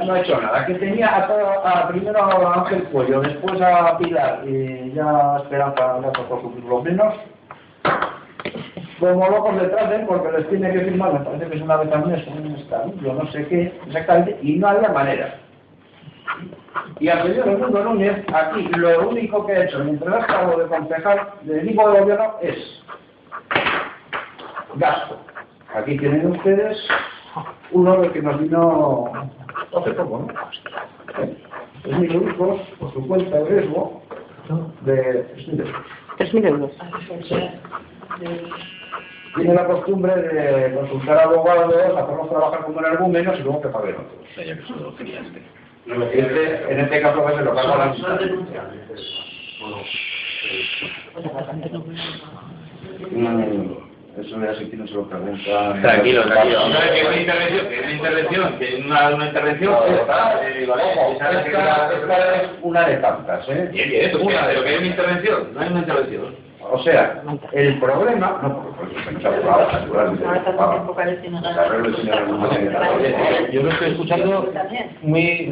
no 0.05 0.13
ha 0.13 0.21
hecho 0.21 0.39
nada. 0.41 0.67
Que 0.67 0.75
tenía 0.75 1.17
a, 1.17 1.27
todo- 1.27 1.67
a 1.67 1.89
primero 1.89 2.19
a 2.23 2.55
Ángel 2.61 2.85
Cuello, 2.85 3.23
después 3.23 3.59
a 3.63 3.97
Pilar 3.97 4.43
y 4.47 4.93
ya 4.93 5.39
Esperanza 5.43 5.99
ya 6.03 6.13
por 6.13 6.43
sus 6.43 6.63
lo 6.65 6.83
menos. 6.83 7.15
Como 9.01 9.29
locos 9.31 9.61
detrás 9.61 9.89
de 9.91 9.97
él 9.97 10.05
porque 10.07 10.31
les 10.39 10.49
tiene 10.51 10.71
que 10.73 10.81
firmar, 10.81 11.13
me 11.15 11.21
parece 11.21 11.47
que 11.47 11.57
es 11.57 11.63
una 11.63 11.77
vez 11.79 11.93
al 11.93 12.07
mes, 12.07 12.27
un 12.27 12.55
estatuto, 12.55 13.13
no 13.15 13.31
sé 13.33 13.47
qué, 13.49 13.73
exactamente, 13.87 14.39
y 14.43 14.57
no 14.57 14.69
había 14.69 14.89
manera. 14.91 15.35
Y 17.01 17.09
al 17.09 17.23
señor 17.23 17.49
Edmundo 17.49 17.85
Núñez, 17.85 18.25
aquí 18.33 18.69
lo 18.77 19.09
único 19.09 19.47
que 19.47 19.53
ha 19.53 19.65
hecho 19.65 19.79
mientras 19.85 20.15
ha 20.15 20.19
estado 20.21 20.59
de 20.59 20.67
concejal 20.67 21.29
del 21.43 21.61
equipo 21.61 21.91
de 21.91 22.01
gobierno 22.01 22.35
es 22.43 22.83
gasto. 24.77 25.19
Aquí 25.75 25.97
tienen 25.99 26.27
ustedes 26.33 26.79
uno 27.73 28.01
de 28.01 28.11
que 28.11 28.23
nos 28.23 28.41
vino 28.41 29.13
hace 29.77 29.93
poco, 29.93 30.27
¿no? 30.27 30.29
Es 31.85 31.99
mil 31.99 32.15
euros 32.15 32.61
por 32.79 32.93
su 32.93 33.07
cuenta 33.07 33.37
de 33.39 33.45
riesgo 33.45 34.03
de 34.83 35.27
3.000 35.37 35.61
euros. 35.61 35.83
3.000 36.19 36.47
euros. 36.47 36.73
Tiene 39.35 39.55
la 39.55 39.67
costumbre 39.67 40.15
de 40.15 40.75
consultar 40.75 41.19
a 41.19 41.23
abogados, 41.25 41.75
hacerlos 41.75 42.31
trabajar 42.31 42.65
como 42.65 42.79
energúmenos 42.81 43.39
y 43.39 43.43
luego 43.43 43.63
que 43.63 43.69
paguen 43.69 43.97
otros. 43.97 44.29
Este, 45.87 46.73
en 46.73 46.81
este 46.81 47.01
caso 47.03 47.23
va 47.23 47.31
a 47.31 47.35
ser 47.35 47.45
lo 47.45 47.53
que 47.55 47.61
haga 47.61 47.77
la 47.77 47.95
Eso 54.17 54.41
ya 54.41 54.55
si 54.55 54.67
quieren 54.67 54.87
se 54.87 54.95
lo 54.95 55.09
preguntan. 55.09 55.83
Tranquilo, 55.83 56.23
tranquilo. 56.27 56.69
No, 56.69 56.81
que 56.81 57.01
es 57.01 57.07
una 57.09 57.17
intervención, 57.17 57.69
que 57.69 57.75
es 57.75 57.83
una 57.83 57.93
intervención, 57.93 58.59
que 58.59 58.69
es 58.79 58.85
una, 58.85 59.09
una 59.15 59.27
intervención. 59.27 59.75
Esta, 59.89 60.49
eh, 60.49 60.67
vale, 60.67 60.83
es 60.93 61.13
esta- 61.13 61.93
esta 61.93 62.51
una 62.63 62.89
de 62.89 62.97
tantas, 62.99 63.49
¿eh? 63.49 63.69
Bien, 63.73 63.89
bien, 63.91 64.05
esto 64.05 64.19
es 64.19 64.25
una, 64.25 64.47
pero 64.47 64.63
que 64.63 64.73
es 64.75 64.79
una 64.79 64.87
intervención, 64.87 65.49
no 65.55 65.63
es 65.63 65.71
una 65.71 65.81
intervención. 65.81 66.37
O 66.71 66.83
sea, 66.83 67.23
el 67.53 67.79
problema, 67.79 68.41
no, 68.43 68.75
porque 68.77 68.97
burlado, 68.97 69.73
naturalmente, 69.73 70.25
ah. 70.27 70.85
Yo 73.53 73.63
lo 73.63 73.71
estoy 73.71 73.91
escuchando 73.93 74.53
muy 75.03 75.49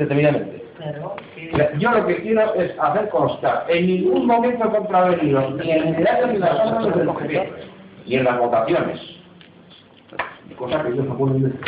Mira, 1.53 1.73
Yo 1.79 1.91
lo 1.91 2.07
que 2.07 2.23
quiero 2.23 2.55
es 2.55 2.79
hacer 2.79 3.09
constar, 3.11 3.67
en 3.69 3.87
ningún 3.87 4.27
momento 4.27 4.65
he 4.65 4.71
contravenido 4.71 5.51
ni 5.51 5.71
en 5.71 5.89
el 5.89 5.97
diario 5.97 6.27
ni 6.29 6.35
en 6.35 6.41
las 6.41 6.73
obras 6.73 6.97
del 6.97 7.07
ni 8.07 8.15
en 8.17 8.25
las 8.25 8.39
votaciones. 8.39 9.01
Cosa 10.57 10.83
que 10.83 10.89
ellos 10.89 11.07
no 11.07 11.17
pueden 11.17 11.43
decir. 11.43 11.61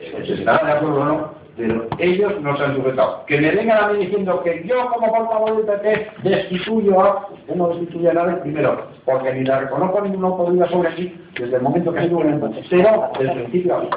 Eh, 0.00 0.22
Si 0.26 0.32
estarán 0.32 0.66
de 0.66 0.72
acuerdo 0.72 1.00
o 1.00 1.04
no, 1.04 1.39
pero 1.56 1.86
ellos 1.98 2.40
no 2.40 2.56
se 2.56 2.64
han 2.64 2.76
sujetado. 2.76 3.24
Que 3.26 3.40
me 3.40 3.50
vengan 3.50 3.84
a 3.84 3.88
mí 3.88 4.04
diciendo 4.04 4.42
que 4.42 4.62
yo 4.64 4.88
como 4.90 5.12
portavoz 5.12 5.56
del 5.56 5.66
PP 5.66 6.10
destituyo 6.22 7.00
a... 7.00 7.28
Usted 7.32 7.54
no 7.54 7.68
destituye 7.68 8.10
a 8.10 8.14
nadie 8.14 8.36
primero, 8.36 8.86
porque 9.04 9.32
ni 9.32 9.44
la 9.44 9.60
reconozco 9.60 10.00
ninguna 10.00 10.28
autoridad 10.28 10.70
sobre 10.70 10.96
sí 10.96 11.14
desde 11.38 11.56
el 11.56 11.62
momento 11.62 11.92
que 11.92 11.98
ha 12.00 12.02
sido 12.02 12.18
un 12.18 12.30
embustero 12.30 13.10
desde 13.18 13.32
el 13.32 13.38
principio 13.42 13.76
a 13.76 13.80
fin 13.80 13.90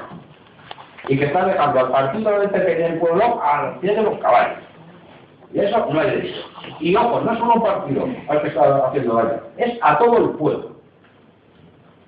y 1.07 1.17
que 1.17 1.25
está 1.25 1.45
dejando 1.45 1.79
al 1.79 1.91
partido 1.91 2.39
del 2.39 2.49
PP 2.49 2.75
del 2.75 2.99
pueblo 2.99 3.41
al 3.43 3.79
pie 3.79 3.95
de 3.95 4.03
los 4.03 4.19
caballos. 4.19 4.59
Y 5.53 5.59
eso 5.59 5.85
no 5.91 6.01
es 6.01 6.07
derecho. 6.07 6.41
Y 6.79 6.95
ojo, 6.95 7.21
no 7.21 7.31
es 7.31 7.39
solo 7.39 7.53
un 7.55 7.63
partido 7.63 8.07
al 8.27 8.41
que 8.41 8.47
está 8.47 8.87
haciendo 8.87 9.15
daño, 9.15 9.41
es 9.57 9.77
a 9.81 9.97
todo 9.97 10.17
el 10.17 10.29
pueblo. 10.31 10.72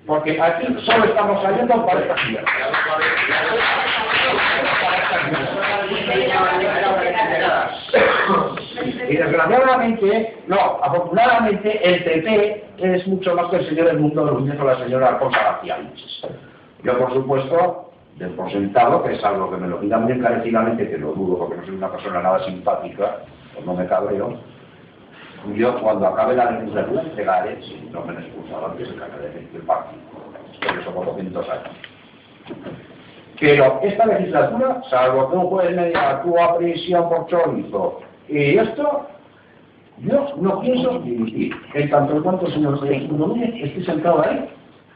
Porque 0.06 0.40
aquí 0.40 0.66
solo 0.84 1.04
estamos 1.04 1.42
saliendo 1.42 1.84
para 1.84 2.00
esta 2.00 2.16
ciudad. 2.16 2.44
Y 9.08 9.16
desgraciadamente, 9.16 10.36
no, 10.46 10.56
afortunadamente 10.82 11.80
el 11.88 12.04
PP 12.04 12.64
es 12.78 13.06
mucho 13.08 13.34
más 13.34 13.46
que 13.50 13.56
el 13.56 13.68
señor 13.68 13.86
del 13.86 13.98
mundo 13.98 14.24
de 14.24 14.32
Núñez 14.32 14.60
o 14.60 14.64
la 14.64 14.78
señora 14.78 15.08
Alfonso 15.08 15.38
García. 15.38 15.78
Yo, 16.84 16.98
por 16.98 17.12
supuesto, 17.12 17.90
del 18.16 18.30
por 18.30 18.48
que 18.48 19.14
es 19.14 19.24
algo 19.24 19.50
que 19.50 19.56
me 19.56 19.68
lo 19.68 19.80
pidan 19.80 20.04
muy 20.04 20.12
encarecidamente, 20.12 20.88
que 20.88 20.98
lo 20.98 21.12
dudo 21.12 21.38
porque 21.38 21.56
no 21.56 21.66
soy 21.66 21.74
una 21.74 21.90
persona 21.90 22.22
nada 22.22 22.44
simpática, 22.44 23.18
pues 23.54 23.66
no 23.66 23.74
me 23.74 23.86
cabreo, 23.86 24.38
yo 25.54 25.80
cuando 25.80 26.06
acabe 26.06 26.36
la 26.36 26.50
legislatura 26.52 27.02
entregaré, 27.02 27.62
si 27.62 27.88
no 27.92 28.02
me 28.04 28.16
han 28.16 28.22
expulsado 28.22 28.66
antes, 28.66 28.88
el 28.88 28.98
canal 28.98 29.20
del 29.20 29.62
partido. 29.62 30.02
Por 30.60 30.78
eso 30.78 30.90
por 30.92 31.06
200 31.06 31.48
años. 31.48 31.70
Pero 33.38 33.80
esta 33.82 34.06
legislatura, 34.06 34.82
salvo 34.88 35.30
que 35.30 35.36
un 35.36 35.46
juez 35.48 35.76
me 35.76 35.86
diga, 35.86 36.22
tú 36.22 36.38
a 36.38 36.56
prisión 36.56 37.08
por 37.08 37.26
chorizo, 37.26 38.00
y 38.28 38.56
esto, 38.56 39.06
yo 39.98 40.34
no 40.38 40.60
pienso 40.60 40.98
dimitir. 41.00 41.54
En 41.74 41.90
tanto 41.90 42.16
en 42.16 42.22
cuanto 42.22 42.46
el 42.46 42.52
señor 42.52 42.82
Núñez 43.12 43.54
esté 43.62 43.84
sentado 43.84 44.24
ahí, 44.24 44.48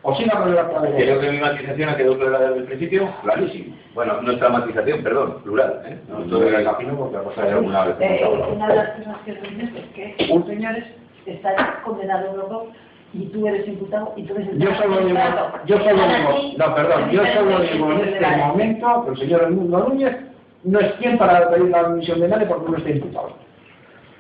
o 0.03 0.15
siga 0.17 0.39
con 0.39 0.55
la 0.55 0.67
Creo 0.67 1.21
que 1.21 1.31
mi 1.31 1.39
matización 1.39 1.89
ha 1.89 1.97
quedado 1.97 2.19
clara 2.19 2.41
desde 2.41 2.57
el 2.59 2.65
principio. 2.65 3.09
Clarísimo. 3.23 3.77
Bueno, 3.95 4.23
nuestra 4.23 4.49
matización, 4.49 5.03
perdón, 5.03 5.43
plural. 5.43 5.83
¿eh? 5.87 5.99
No, 6.09 6.25
yo 6.25 6.41
me 6.41 6.63
imagino 6.63 6.95
porque 6.97 7.17
la 7.17 7.23
cosa 7.23 7.47
era 7.47 7.57
alguna 7.57 7.85
vez. 7.85 7.97
Eh, 8.01 8.29
una 8.55 8.69
de 8.69 8.77
las 8.77 8.89
cosas 8.91 9.17
que 9.25 9.33
dices 9.33 9.71
es 9.77 10.17
que 10.17 10.33
un 10.33 10.47
señores 10.47 10.85
está 11.27 11.83
condenado 11.85 12.29
en 12.29 12.35
Europa 12.35 12.73
y 13.13 13.27
tú 13.27 13.47
eres 13.47 13.67
imputado 13.67 14.13
y 14.17 14.23
tú 14.23 14.35
eres 14.37 14.49
el 14.49 14.59
Yo 14.59 14.75
solo 14.77 14.99
digo, 15.01 15.19
yo 15.67 15.79
solo 15.79 15.93
digo, 15.93 16.55
no, 16.57 16.75
perdón, 16.75 17.11
yo 17.11 17.23
solo 17.35 17.61
digo 17.61 17.93
en 17.93 18.01
este 18.09 18.37
momento 18.37 19.05
que 19.05 19.11
el 19.11 19.19
señor 19.19 19.43
Edmundo 19.43 19.89
Núñez 19.89 20.17
no 20.65 20.81
es 20.81 20.93
quien 20.95 21.19
para 21.19 21.49
pedir 21.51 21.71
la 21.71 21.81
admisión 21.81 22.21
de 22.21 22.29
nadie 22.29 22.47
porque 22.47 22.71
no 22.71 22.79
está 22.79 22.91
imputado. 22.91 23.33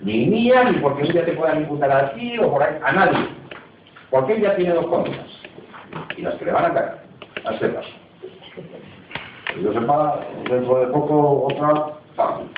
Ni 0.02 0.26
mía, 0.26 0.64
ni 0.64 0.78
porque 0.78 1.02
un 1.04 1.12
día 1.12 1.24
te 1.24 1.32
puedan 1.32 1.60
imputar 1.60 1.90
a 1.90 2.12
ti 2.12 2.38
o 2.38 2.50
por 2.50 2.62
ahí, 2.62 2.76
a 2.82 2.92
nadie. 2.92 3.28
Porque 4.10 4.34
él 4.34 4.42
ya 4.42 4.56
tiene 4.56 4.74
dos 4.74 4.86
condenas. 4.86 5.26
Y 6.16 6.22
las 6.22 6.34
que 6.34 6.44
le 6.44 6.52
van 6.52 6.64
a 6.66 6.74
caer, 6.74 6.92
a 7.44 7.54
este 7.54 7.68
paso. 7.68 7.88
Que 9.54 9.62
yo 9.62 9.72
sepa, 9.72 10.20
dentro 10.48 10.80
de 10.80 10.86
poco 10.88 11.46
otra 11.46 11.86
fácil. 12.16 12.50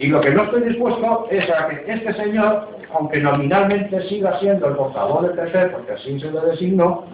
Y 0.00 0.06
lo 0.08 0.20
que 0.20 0.30
no 0.30 0.44
estoy 0.44 0.62
dispuesto 0.62 1.26
es 1.30 1.50
a 1.50 1.68
que 1.68 1.92
este 1.92 2.14
señor, 2.14 2.68
aunque 2.94 3.18
nominalmente 3.18 4.00
siga 4.08 4.38
siendo 4.38 4.68
el 4.68 4.76
portavoz 4.76 5.22
del 5.22 5.34
tercer, 5.34 5.72
porque 5.72 5.92
así 5.92 6.20
se 6.20 6.30
lo 6.30 6.40
designó, 6.42 7.04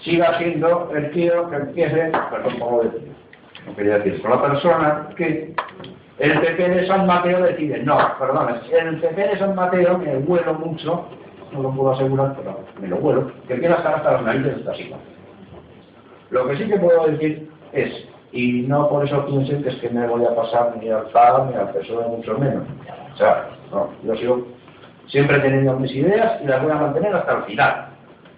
siga 0.00 0.36
siendo 0.38 0.90
el 0.94 1.10
tío 1.12 1.48
que 1.48 1.56
empiece, 1.56 2.12
perdón, 2.30 2.58
como 2.58 2.82
de 2.82 2.90
tío, 2.90 3.12
no 3.66 3.76
quería 3.76 3.98
decir, 3.98 4.20
con 4.20 4.30
la 4.32 4.42
persona 4.42 5.08
que 5.16 5.54
el 6.18 6.40
PP 6.40 6.68
de 6.68 6.86
San 6.86 7.06
Mateo 7.06 7.42
decide, 7.42 7.82
no, 7.82 7.98
perdón, 8.18 8.60
el 8.70 9.00
PP 9.00 9.28
de 9.28 9.38
San 9.38 9.54
Mateo 9.54 9.98
me 9.98 10.16
vuelo 10.16 10.54
mucho, 10.54 11.06
no 11.52 11.62
lo 11.62 11.70
puedo 11.72 11.92
asegurar, 11.92 12.34
pero 12.36 12.60
me 12.80 12.88
lo 12.88 12.96
vuelo, 12.96 13.32
que 13.46 13.58
quiera 13.58 13.76
estar 13.76 13.94
hasta 13.94 14.12
las 14.12 14.22
narices 14.22 14.54
de 14.54 14.60
esta 14.60 14.74
situación. 14.74 15.18
Lo 16.30 16.46
que 16.46 16.56
sí 16.56 16.68
que 16.68 16.78
puedo 16.78 17.06
decir 17.06 17.48
es, 17.72 18.08
y 18.32 18.62
no 18.62 18.88
por 18.88 19.04
eso 19.04 19.24
piensen 19.26 19.62
que 19.62 19.70
es 19.70 19.76
que 19.76 19.88
me 19.88 20.06
voy 20.06 20.24
a 20.24 20.34
pasar 20.34 20.76
ni 20.80 20.90
al 20.90 21.06
FAD 21.08 21.50
ni 21.50 21.56
al 21.56 21.70
PSOE, 21.70 22.06
mucho 22.08 22.36
menos. 22.38 22.64
O 23.14 23.16
sea, 23.16 23.48
no, 23.72 23.90
yo 24.04 24.16
sigo 24.16 24.46
siempre 25.06 25.40
teniendo 25.40 25.78
mis 25.78 25.92
ideas 25.92 26.40
y 26.42 26.46
las 26.46 26.62
voy 26.62 26.72
a 26.72 26.76
mantener 26.76 27.14
hasta 27.14 27.38
el 27.38 27.42
final. 27.44 27.88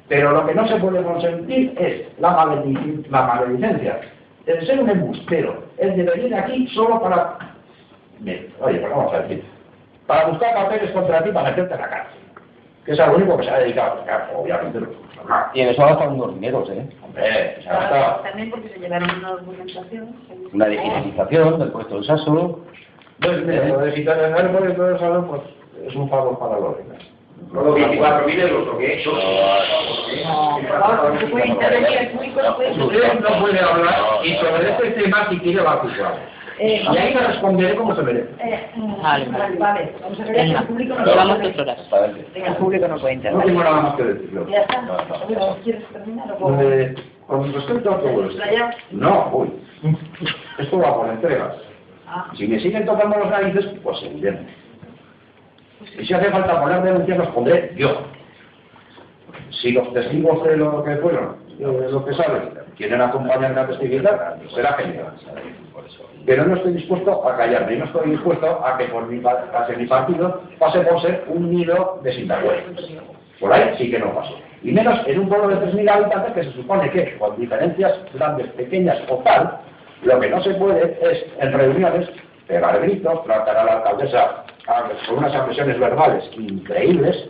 Pero 0.09 0.32
lo 0.32 0.47
que 0.47 0.55
no 0.55 0.66
se 0.66 0.77
puede 0.77 1.03
consentir 1.03 1.74
es 1.78 2.07
la, 2.19 2.31
maledic 2.31 3.11
la 3.11 3.23
maledicencia, 3.23 4.01
el 4.47 4.66
ser 4.66 4.81
un 4.81 4.91
embustero, 4.91 5.65
el 5.78 5.97
de 5.97 6.03
venir 6.05 6.35
aquí 6.35 6.66
solo 6.69 7.01
para... 7.01 7.37
Bien, 8.20 8.53
oye, 8.61 8.78
pues 8.78 8.91
vamos 8.91 9.15
a 9.15 9.20
decir, 9.20 9.45
para 10.07 10.27
buscar 10.27 10.55
papeles 10.55 10.91
contra 10.91 11.23
ti 11.23 11.31
para 11.31 11.51
meterte 11.51 11.74
en 11.74 11.81
la 11.81 11.89
cárcel, 11.89 12.20
que 12.85 12.93
es 12.93 13.01
algo 13.01 13.16
único 13.16 13.36
que 13.36 13.44
se 13.44 13.51
ha 13.51 13.59
dedicado 13.59 13.93
a 13.93 13.94
buscar, 13.97 14.31
obviamente. 14.35 14.81
Y 15.55 15.61
en 15.61 15.69
eso 15.69 15.82
ha 15.82 15.90
gastado 15.90 16.11
unos 16.12 16.35
dineros, 16.35 16.69
¿eh? 16.70 16.89
Hombre, 17.05 17.62
se 17.62 17.69
ha 17.69 17.73
gastado 17.73 18.23
También 18.23 18.51
porque 18.51 18.69
se 18.69 18.78
llevaron 18.78 19.11
una 19.19 19.31
documentación. 19.32 20.16
Una 20.52 20.66
digitalización 20.66 21.59
del 21.59 21.70
puesto 21.70 21.94
del 21.97 22.05
Saso. 22.05 22.61
Pues 23.20 23.44
mira, 23.44 23.69
lo 23.69 23.78
de 23.81 23.93
citar 23.93 24.19
en 24.19 24.35
el 24.35 24.51
por 24.51 24.74
todo 24.74 24.94
eso, 24.97 25.27
pues 25.28 25.43
es 25.86 25.94
un 25.94 26.09
favor 26.09 26.39
para 26.39 26.59
los 26.59 26.78
demás. 26.78 26.98
Los 27.52 27.77
24.000 27.77 28.40
euros, 28.40 28.66
lo 28.66 28.78
que 28.78 28.86
he 28.86 29.01
hecho. 29.01 29.11
Se 31.19 31.27
puede 31.27 31.48
intervenir 31.48 31.98
el 31.98 32.09
público, 32.11 32.43
no 32.43 32.57
puede 32.57 32.70
Usted 32.70 33.20
no 33.20 33.40
puede 33.40 33.59
hablar 33.59 33.94
y 34.24 34.35
sobre 34.36 34.70
este 34.70 34.90
tema 34.90 35.28
si 35.28 35.39
quiere 35.40 35.62
va 35.62 35.73
a 35.73 35.77
juzgar. 35.78 36.15
Eh, 36.62 36.82
Y 36.93 36.97
ahí 36.99 37.15
le 37.15 37.20
responderé 37.27 37.74
como 37.74 37.97
se 37.97 38.03
merece. 38.03 38.28
eh, 38.39 38.61
Vale, 39.03 39.24
vale, 39.31 39.57
vale. 39.57 39.93
Vamos 40.03 40.20
a 40.20 40.24
ver 40.24 40.32
Venga, 40.37 40.61
el 40.61 40.66
público 40.66 40.95
no 40.95 41.05
llevamos 41.07 41.43
dos 41.43 41.59
horas. 41.59 41.78
El 42.35 42.57
público 42.57 42.89
no 42.89 42.99
puede 42.99 43.15
No 43.16 43.20
intervenir. 43.23 43.47
tengo 43.47 43.65
nada 43.65 43.81
más 43.81 43.95
que 43.95 44.05
decir. 44.05 44.31
Ya 44.51 44.61
está. 44.61 44.81
Bueno, 45.27 45.57
¿Quieres 45.65 45.85
terminar 45.89 46.32
o 46.32 46.37
cómo? 46.37 46.61
Eh, 46.61 46.95
con 47.27 47.53
respecto 47.55 47.91
a 47.93 48.01
todo 48.01 48.24
esto. 48.28 48.43
No, 48.91 49.31
uy. 49.32 49.51
Esto 50.59 50.78
va 50.78 50.95
por 50.97 51.09
entregas. 51.09 51.55
Ah. 52.07 52.27
Si 52.37 52.47
me 52.47 52.61
siguen 52.61 52.85
tocando 52.85 53.16
los 53.16 53.31
narices, 53.31 53.65
pues 53.82 53.99
se 54.01 54.09
entiende. 54.09 54.43
Y 55.99 56.05
si 56.05 56.12
hace 56.12 56.31
falta 56.31 56.61
poner 56.61 56.82
denuncias, 56.82 57.16
los 57.16 57.28
pondré 57.28 57.73
yo. 57.77 58.03
Si 59.62 59.73
los 59.73 59.91
testigos 59.95 60.45
de 60.45 60.59
lo 60.59 60.85
que 60.85 60.97
fueron, 60.97 61.37
de 61.59 61.91
lo 61.91 62.05
que 62.05 62.12
saben, 62.12 62.51
quieren 62.76 63.01
acompañar 63.01 63.52
la 63.52 63.66
testividad, 63.66 64.36
será 64.55 64.72
genial. 64.74 65.12
Pero 66.26 66.44
no 66.44 66.56
estoy 66.56 66.72
dispuesto 66.74 67.26
a 67.28 67.36
callarme, 67.36 67.76
no 67.76 67.84
estoy 67.86 68.10
dispuesto 68.10 68.64
a 68.64 68.76
que, 68.78 68.84
por 68.86 69.06
mi, 69.06 69.20
pa- 69.20 69.44
a 69.55 69.66
que 69.66 69.76
mi 69.76 69.86
partido 69.86 70.42
pase 70.59 70.80
por 70.80 71.01
ser 71.02 71.24
un 71.28 71.51
nido 71.51 71.98
de 72.02 72.12
sinvergüenzas. 72.12 72.84
Por 73.40 73.52
ahí 73.52 73.74
sí 73.78 73.90
que 73.90 73.98
no 73.98 74.14
paso. 74.14 74.38
Y 74.62 74.72
menos 74.72 75.01
en 75.06 75.20
un 75.20 75.28
pueblo 75.28 75.48
de 75.48 75.56
3.000 75.72 75.88
habitantes 75.90 76.32
que 76.34 76.44
se 76.44 76.52
supone 76.52 76.90
que, 76.90 77.16
con 77.16 77.40
diferencias 77.40 77.98
grandes, 78.12 78.48
pequeñas 78.48 78.98
o 79.09 79.16
tal, 79.18 79.59
lo 80.02 80.20
que 80.20 80.28
no 80.28 80.42
se 80.42 80.55
puede 80.55 80.98
es, 81.01 81.24
en 81.38 81.52
reuniones, 81.52 82.09
pegar 82.47 82.78
gritos, 82.80 83.24
tratar 83.24 83.56
a 83.56 83.64
la 83.64 83.72
alcaldesa 83.78 84.44
a- 84.66 84.82
con 85.09 85.18
unas 85.18 85.34
agresiones 85.34 85.80
verbales 85.80 86.24
increíbles, 86.38 87.28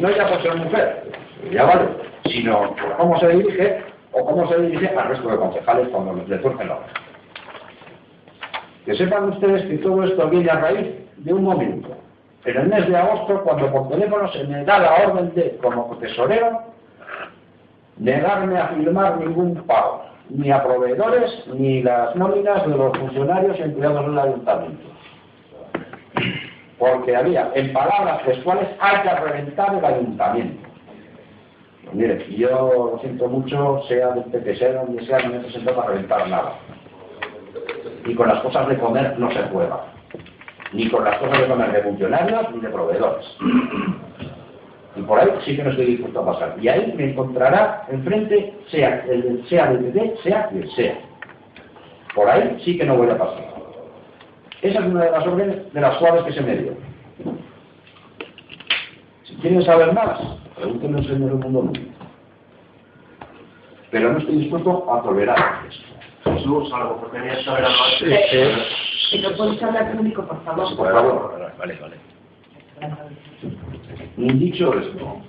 no 0.00 0.10
ya 0.10 0.26
por 0.28 0.40
ser 0.42 0.54
mujer, 0.56 1.02
ya 1.50 1.64
vale, 1.64 1.88
sino 2.30 2.74
por 2.74 2.96
cómo 2.96 3.20
se 3.20 3.28
dirige 3.28 3.82
o 4.12 4.24
cómo 4.24 4.48
se 4.48 4.60
dirige 4.60 4.88
al 4.88 5.08
resto 5.08 5.28
de 5.28 5.36
concejales 5.36 5.88
cuando 5.88 6.14
le 6.14 6.38
tuercen 6.38 6.68
la 6.68 6.76
oreja. 6.76 6.92
Que 8.84 8.94
sepan 8.94 9.30
ustedes 9.30 9.66
que 9.66 9.78
todo 9.78 10.02
esto 10.04 10.28
viene 10.28 10.50
a 10.50 10.60
raíz 10.60 10.88
de 11.18 11.32
un 11.32 11.44
momento. 11.44 11.96
En 12.44 12.56
el 12.56 12.68
mes 12.68 12.88
de 12.88 12.96
agosto, 12.96 13.42
cuando 13.42 13.70
por 13.70 13.88
teléfono 13.88 14.28
se 14.32 14.44
me 14.44 14.64
da 14.64 14.78
la 14.78 14.94
orden 15.06 15.34
de, 15.34 15.58
como 15.62 15.96
tesorero, 15.98 16.62
negarme 17.98 18.58
a 18.58 18.68
firmar 18.68 19.18
ningún 19.18 19.54
pago, 19.66 20.04
ni 20.30 20.50
a 20.50 20.62
proveedores, 20.62 21.46
ni 21.48 21.82
las 21.82 22.14
nóminas 22.16 22.66
de 22.66 22.76
los 22.76 22.96
funcionarios 22.96 23.58
empleados 23.60 24.06
del 24.06 24.18
ayuntamiento. 24.18 24.88
Porque 26.78 27.16
había, 27.16 27.50
en 27.54 27.72
palabras 27.72 28.24
textuales, 28.24 28.68
hay 28.78 29.02
que 29.02 29.10
reventar 29.10 29.74
el 29.74 29.84
ayuntamiento. 29.84 30.67
Pues 31.88 31.96
mire, 31.96 32.36
yo 32.36 32.48
lo 32.92 32.98
siento 33.00 33.28
mucho, 33.28 33.82
sea 33.88 34.10
de 34.10 34.42
que 34.42 34.56
sea 34.56 34.84
donde 34.84 35.06
sea, 35.06 35.20
no 35.20 35.38
necesito 35.38 35.74
para 35.74 35.88
reventar 35.88 36.28
nada. 36.28 36.58
Y 38.04 38.14
con 38.14 38.28
las 38.28 38.40
cosas 38.40 38.68
de 38.68 38.76
comer 38.76 39.18
no 39.18 39.30
se 39.30 39.42
juega. 39.44 39.84
Ni 40.74 40.90
con 40.90 41.02
las 41.04 41.16
cosas 41.16 41.40
de 41.40 41.46
comer 41.46 41.72
de 41.72 41.82
funcionarios 41.82 42.54
ni 42.54 42.60
de 42.60 42.68
proveedores. 42.68 43.26
Y 44.96 45.00
por 45.02 45.18
ahí 45.18 45.28
sí 45.46 45.56
que 45.56 45.64
no 45.64 45.70
estoy 45.70 45.86
dispuesto 45.86 46.20
a 46.20 46.26
pasar. 46.26 46.56
Y 46.60 46.68
ahí 46.68 46.92
me 46.94 47.10
encontrará 47.10 47.86
enfrente, 47.90 48.54
sea 48.70 49.02
el 49.08 49.46
sea 49.48 49.72
del 49.72 49.86
PP, 49.86 50.16
sea 50.24 50.48
quien 50.48 50.68
sea. 50.72 50.98
Por 52.14 52.28
ahí 52.28 52.60
sí 52.66 52.76
que 52.76 52.84
no 52.84 52.98
voy 52.98 53.08
a 53.08 53.16
pasar. 53.16 53.44
Esa 54.60 54.80
es 54.80 54.84
una 54.84 55.04
de 55.04 55.10
las 55.10 55.26
órdenes 55.26 55.72
de 55.72 55.80
las 55.80 55.98
suaves 55.98 56.22
que 56.24 56.32
se 56.32 56.40
me 56.42 56.54
dio. 56.54 56.72
Si 59.24 59.36
quieren 59.36 59.62
saber 59.62 59.92
más, 59.94 60.37
pregúntenle 60.58 60.98
al 60.98 61.06
señor 61.06 61.38
del 61.38 61.50
mundo. 61.50 61.72
Pero 63.90 64.12
no 64.12 64.18
estoy 64.18 64.36
dispuesto 64.36 64.92
a 64.92 65.02
tolerar 65.02 65.66
esto. 65.68 65.88
Jesús, 66.24 66.72
algo 66.72 67.02
que 67.02 67.18
querías 67.18 67.44
saber 67.44 67.64
más. 67.64 67.98
Si 69.10 69.18
no 69.20 69.30
puedes 69.36 69.62
hablar 69.62 69.96
público, 69.96 70.22
por 70.22 70.44
favor. 70.44 70.76
Por 70.76 70.92
favor. 70.92 71.52
Vale, 71.58 71.78
vale. 71.80 71.96
Dicho 74.16 74.78
esto, 74.78 75.20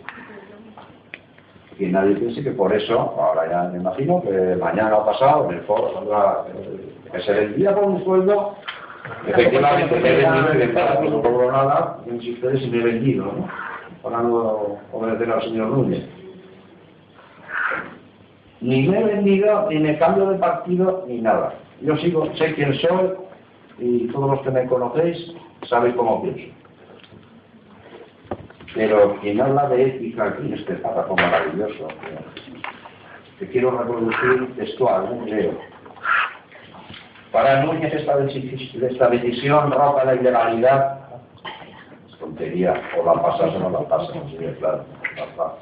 que 1.78 1.88
nadie 1.88 2.16
piense 2.16 2.44
que 2.44 2.52
por 2.52 2.74
eso, 2.74 3.00
ahora 3.00 3.50
ya 3.50 3.64
me 3.70 3.80
imagino 3.80 4.22
que 4.22 4.58
mañana 4.60 4.98
o 4.98 5.06
pasado 5.06 5.50
en 5.50 5.58
el 5.58 5.64
foro 5.64 5.94
saldrá 5.94 6.46
eh, 6.54 6.94
que 7.12 7.22
se 7.22 7.32
vendía 7.32 7.74
por 7.74 7.86
un 7.86 8.04
sueldo, 8.04 8.56
efectivamente 9.28 10.00
me 10.00 10.10
he 10.10 10.68
vendido 10.68 11.22
cobro 11.22 11.52
nada, 11.52 12.00
si 12.20 12.34
ustedes 12.34 12.68
me 12.70 12.80
he 12.80 12.84
vendido, 12.84 13.26
¿no? 13.26 13.48
Para 14.04 14.22
no 14.22 14.78
obedecer 14.92 15.32
al 15.32 15.42
señor 15.44 15.68
Núñez. 15.68 16.08
Ni 18.62 18.88
me 18.88 19.00
he 19.00 19.04
vendido, 19.04 19.70
ni 19.70 19.80
me 19.80 19.98
cambio 19.98 20.30
de 20.30 20.38
partido, 20.38 21.06
ni 21.08 21.22
nada. 21.22 21.54
Yo 21.82 21.96
sigo, 21.98 22.26
sé 22.36 22.54
quién 22.56 22.74
soy, 22.76 23.12
y 23.78 24.08
todos 24.08 24.30
los 24.32 24.42
que 24.42 24.52
me 24.52 24.66
conocéis 24.66 25.34
sabéis 25.68 25.96
cómo 25.96 26.22
pienso. 26.22 26.54
Pero 28.76 29.16
quien 29.22 29.42
habla 29.42 29.68
de 29.70 29.84
ética 29.84 30.26
aquí, 30.26 30.54
este 30.54 30.76
párrafo 30.76 31.16
maravilloso, 31.16 31.88
que 33.40 33.48
quiero 33.48 33.72
reproducir 33.72 34.56
textual, 34.56 35.22
leo. 35.26 35.58
Para 37.32 37.64
Núñez 37.64 37.94
esta, 37.94 38.18
esta 38.20 39.10
decisión 39.10 39.72
roca 39.72 40.06
la 40.06 40.16
ilegalidad. 40.16 40.99
Tontería, 42.20 42.74
o 42.98 43.06
la 43.06 43.22
pasas 43.22 43.56
o 43.56 43.60
no 43.60 43.70
la 43.70 43.88
pasas, 43.88 44.16
sí, 44.30 44.38
claro. 44.60 44.84
la 45.16 45.26
pasas. 45.36 45.60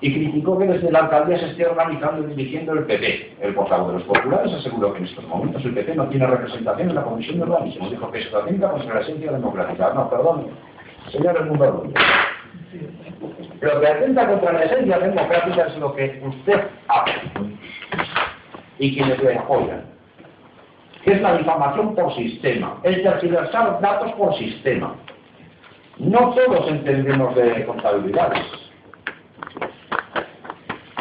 Y 0.00 0.12
criticó 0.12 0.58
que 0.58 0.66
desde 0.66 0.92
la 0.92 1.00
alcaldía 1.00 1.38
se 1.38 1.50
esté 1.50 1.66
organizando 1.66 2.22
y 2.22 2.34
dirigiendo 2.34 2.74
el 2.74 2.84
PP. 2.84 3.36
El 3.40 3.54
portavoz 3.54 3.88
de 3.88 3.94
los 3.94 4.02
populares 4.02 4.52
aseguró 4.52 4.92
que 4.92 4.98
en 4.98 5.04
estos 5.06 5.26
momentos 5.26 5.64
el 5.64 5.72
PP 5.72 5.94
no 5.94 6.08
tiene 6.08 6.26
representación 6.26 6.90
en 6.90 6.94
la 6.94 7.02
comisión 7.02 7.38
de 7.38 7.44
urbanismo. 7.44 7.88
Dijo 7.88 8.10
que 8.10 8.18
esto 8.18 8.38
atenta 8.38 8.70
contra 8.70 8.94
la 8.94 9.00
esencia 9.00 9.32
democrática. 9.32 9.94
No, 9.94 10.10
perdón, 10.10 10.48
señor 11.10 11.36
El 11.38 11.46
Mundo 11.46 11.84
Lo 13.60 13.80
que 13.80 13.86
atenta 13.86 14.28
contra 14.28 14.52
la 14.52 14.64
esencia 14.64 14.98
democrática 14.98 15.66
es 15.66 15.78
lo 15.78 15.94
que 15.94 16.22
usted 16.26 16.60
hace 16.88 17.12
y 18.78 18.94
quienes 18.94 19.22
le 19.22 19.38
apoyan, 19.38 19.84
es 21.06 21.22
la 21.22 21.36
difamación 21.36 21.94
por 21.94 22.14
sistema, 22.14 22.78
el 22.82 23.02
tergiversar 23.02 23.80
datos 23.80 24.12
por 24.12 24.36
sistema. 24.36 24.94
No 25.98 26.34
todos 26.34 26.68
entendemos 26.68 27.34
de 27.36 27.64
contabilidades. 27.64 28.44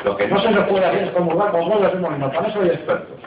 Lo 0.03 0.15
que 0.15 0.27
no 0.27 0.39
se 0.39 0.51
nos 0.51 0.67
puede 0.67 0.85
hacer 0.85 1.03
es 1.05 1.09
comulgar 1.09 1.51
con 1.51 1.61
huevos 1.61 1.91
de 1.91 1.99
molino, 1.99 2.31
para 2.31 2.47
eso 2.47 2.61
hay 2.61 2.69
expertos. 2.69 3.17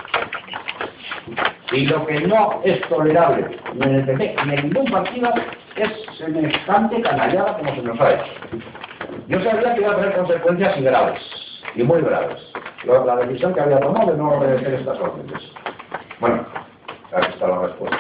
Y 1.73 1.87
lo 1.87 2.07
que 2.07 2.21
no 2.21 2.61
es 2.65 2.81
tolerable 2.89 3.59
ni 3.75 3.83
en 3.83 3.95
el 3.97 4.05
PP 4.07 4.37
en 4.41 4.49
ningún 4.49 4.85
partido 4.87 5.31
es 5.77 6.17
semejante 6.17 7.03
canallada 7.03 7.59
como 7.59 7.75
se 7.75 7.83
nos 7.83 8.01
ha 8.01 8.15
hecho. 8.15 8.33
Yo 9.27 9.43
sabía 9.43 9.75
que 9.75 9.81
iba 9.81 9.93
a 9.93 9.97
tener 9.97 10.17
consecuencias 10.17 10.79
y 10.79 10.83
graves, 10.83 11.21
y 11.75 11.83
muy 11.83 12.01
graves, 12.01 12.41
la 12.85 13.17
decisión 13.17 13.53
que 13.53 13.61
había 13.61 13.81
tomado 13.81 14.13
de 14.13 14.17
no 14.17 14.31
obedecer 14.31 14.75
estas 14.75 14.99
órdenes. 15.01 15.43
Bueno, 16.21 16.47
aquí 17.13 17.33
está 17.33 17.49
la 17.49 17.59
respuesta. 17.67 17.99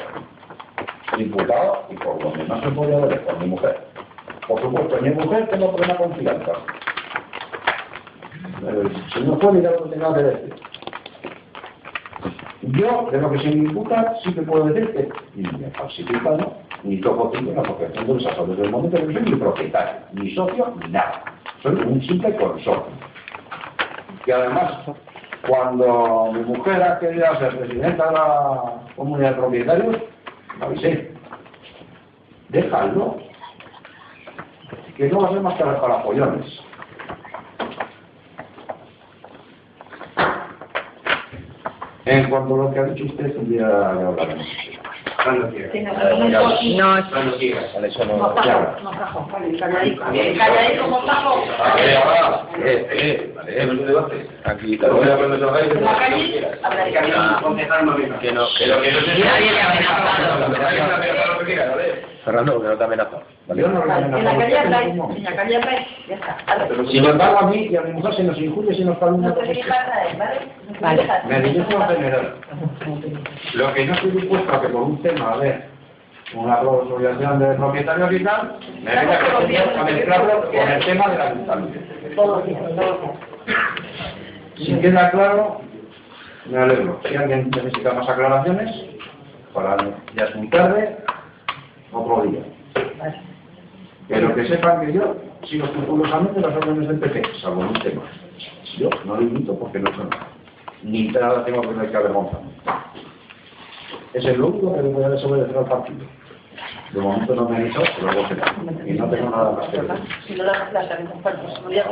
Imputado 1.19 1.87
y 1.91 1.95
por 1.95 2.19
se 2.21 2.71
podía 2.71 2.99
ver 2.99 3.25
por 3.25 3.39
mi 3.41 3.47
mujer. 3.47 3.87
Por 4.47 4.61
supuesto, 4.61 5.01
mi 5.03 5.11
mujer 5.11 5.49
tengo 5.49 5.75
plena 5.75 5.97
confianza. 5.97 6.53
El 8.67 9.11
señor 9.13 9.41
juez 9.41 9.55
dirá 9.55 9.71
lo 9.73 9.91
tenga 9.91 10.15
que 10.15 10.23
decir. 10.23 10.55
Yo, 12.63 13.09
de 13.11 13.21
lo 13.21 13.31
que 13.31 13.39
se 13.39 13.49
me 13.49 13.65
imputa, 13.65 14.15
sí 14.23 14.33
que 14.33 14.43
puedo 14.43 14.67
decir 14.67 14.93
que 14.93 15.09
ni 15.35 15.51
me 15.59 15.71
falsifica, 15.71 16.31
¿no? 16.33 16.69
ni 16.85 17.01
toco 17.01 17.33
no, 17.41 17.63
porque 17.63 17.87
tengo 17.87 18.17
esas 18.17 18.49
desde 18.49 18.65
el 18.65 18.71
momento 18.71 18.97
que 18.97 19.13
soy 19.13 19.23
ni 19.23 19.35
propietario, 19.35 20.01
ni 20.13 20.31
socio, 20.35 20.75
ni 20.83 20.93
nada. 20.93 21.23
Soy 21.63 21.75
un 21.75 22.01
simple 22.03 22.37
consorcio. 22.37 22.93
Que 24.25 24.33
además, 24.33 24.73
cuando 25.47 26.33
mi 26.33 26.41
mujer 26.41 26.83
ha 26.83 26.99
querido 26.99 27.39
ser 27.39 27.59
presidenta 27.59 28.07
de 28.07 28.13
la 28.13 28.75
comunidad 28.97 29.31
de 29.31 29.37
propietarios, 29.37 29.97
me 30.59 30.67
avisé. 30.67 31.13
Déjalo. 32.49 33.19
Que 34.97 35.09
no 35.09 35.21
va 35.21 35.29
a 35.29 35.33
ser 35.33 35.41
más 35.41 35.55
que 35.55 35.65
para 35.65 36.03
pollones. 36.03 36.61
En 42.05 42.31
cuanto 42.31 42.55
a 42.55 42.59
lo 42.59 42.73
que 42.73 42.79
ha 42.81 42.85
dicho 42.85 43.05
usted, 43.05 43.37
un 43.37 43.51
día 43.51 43.67
hablaremos. 43.67 44.47
Cuando 45.23 45.51
quiera. 45.51 45.69
No, 45.75 47.11
Cuando 47.11 47.37
quiera. 47.37 47.61
Vale, 47.75 47.89
eso 47.89 48.05
no... 48.07 48.35
Calladito, 49.59 50.05
eh, 52.65 52.89
eh, 52.91 53.28
vale, 53.39 53.63
Es 53.63 53.71
un 53.71 53.87
debate. 53.87 54.27
aquí 54.45 54.77
la 55.81 55.99
calle, 55.99 56.47
habrá 56.63 56.85
que 56.85 56.91
que- 56.93 58.33
no. 58.33 58.49
Que 58.57 58.67
no, 58.67 58.81
que 58.83 58.93
no 58.93 59.01
se 59.01 59.19
Nadie 59.19 59.53
le 59.53 59.63
¿vale? 61.71 62.03
Fernando, 62.25 62.61
que 62.61 62.69
no 62.69 62.77
te 62.77 62.85
amenaza. 62.85 63.17
¿vale? 63.47 63.63
Yo 63.63 63.69
no 63.69 63.85
lo 63.85 63.95
En 63.97 64.25
la 64.25 64.37
calle 64.37 64.57
en 65.17 65.25
la 65.25 65.37
calle 65.37 65.61
ya 66.09 66.15
está. 66.15 66.37
Vale. 66.47 66.89
Sin 66.91 67.05
embargo, 67.05 67.39
a 67.39 67.47
mí 67.51 67.69
y 67.71 67.77
a 67.77 67.81
mi 67.83 67.93
mujer 67.93 68.15
se 68.15 68.23
nos 68.25 68.39
injuria 68.39 68.73
se 68.77 68.85
nos 68.85 68.99
calumnia. 68.99 69.29
No 69.29 69.35
te 69.35 69.43
dirijas 69.47 69.89
a 69.89 70.05
él, 70.05 70.17
¿vale? 70.19 70.99
Me 71.29 71.41
dirijo 71.41 71.79
general. 71.87 72.35
Lo 73.55 73.75
que 73.75 73.87
no 73.87 73.95
estoy 73.95 74.11
dispuesto 74.11 74.53
a 74.53 74.61
que 74.61 74.69
por 74.69 74.83
un 74.83 75.03
tema, 75.03 75.33
a 75.33 75.37
ver, 75.37 75.65
una 76.35 76.57
de 77.39 77.57
y 78.13 78.25
tal, 78.25 78.59
me 78.83 78.91
venga 78.95 79.19
a 79.81 79.85
mezclarlo 79.85 80.51
con 80.51 80.59
el 80.69 80.85
tema 80.85 81.09
de 81.09 81.19
la 81.19 81.25
ayuntamiento. 81.25 81.79
Si 84.57 84.75
queda 84.81 85.11
claro, 85.11 85.61
me 86.51 86.59
alegro. 86.59 87.01
Si 87.09 87.15
alguien 87.15 87.51
necesita 87.51 87.93
más 87.93 88.09
aclaraciones, 88.09 88.71
para 89.55 89.77
ya 90.15 90.25
es 90.25 90.37
muy 90.37 90.49
tarde, 90.51 90.97
otro 91.93 92.23
día. 92.23 92.43
Pero 94.09 94.35
que 94.35 94.49
sepan 94.49 94.85
que 94.85 94.93
yo 94.93 95.17
sigo 95.45 95.67
escrupulosamente 95.67 96.41
las 96.41 96.57
órdenes 96.57 96.89
del 96.89 96.99
PP, 96.99 97.23
salvo 97.41 97.63
en 97.63 97.69
un 97.69 97.81
tema. 97.81 98.03
Yo 98.79 98.91
no 99.05 99.17
lo 99.17 99.23
imito 99.23 99.59
porque 99.59 99.79
no 99.79 99.95
son 99.95 100.11
nada. 100.11 100.29
Ni 100.83 101.09
nada 101.09 101.45
tengo 101.45 101.61
que 101.63 101.69
ver 101.69 101.91
que 101.91 101.97
avergonzarme. 101.97 102.51
Es 104.15 104.25
el 104.25 104.41
único 104.41 104.75
que 104.75 104.83
voy 104.83 105.05
a 105.05 105.11
desobedecer 105.11 105.57
al 105.57 105.67
partido. 105.67 106.07
De 106.93 107.01
momento 107.01 107.35
no 107.35 107.49
me 107.49 107.57
han 107.57 107.65
dicho, 107.65 107.83
pero 107.97 108.13
luego 108.13 108.29
será. 108.29 108.55
Y 108.87 108.93
no 108.93 109.11
tengo 109.11 109.31
nada 109.31 109.53
más 109.53 109.69
que 109.69 109.83
decir. 109.83 109.95
Si 110.27 110.35
no 110.35 110.45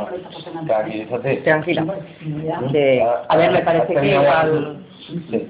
persona. 0.05 0.65
Tranquilízate. 0.65 1.37
tranquila. 1.37 1.95
Sí. 2.71 2.99
A 3.29 3.37
ver, 3.37 3.51
me 3.51 3.61
parece 3.61 3.93
que 3.93 4.07
igual... 4.07 4.85
Sí. 5.29 5.47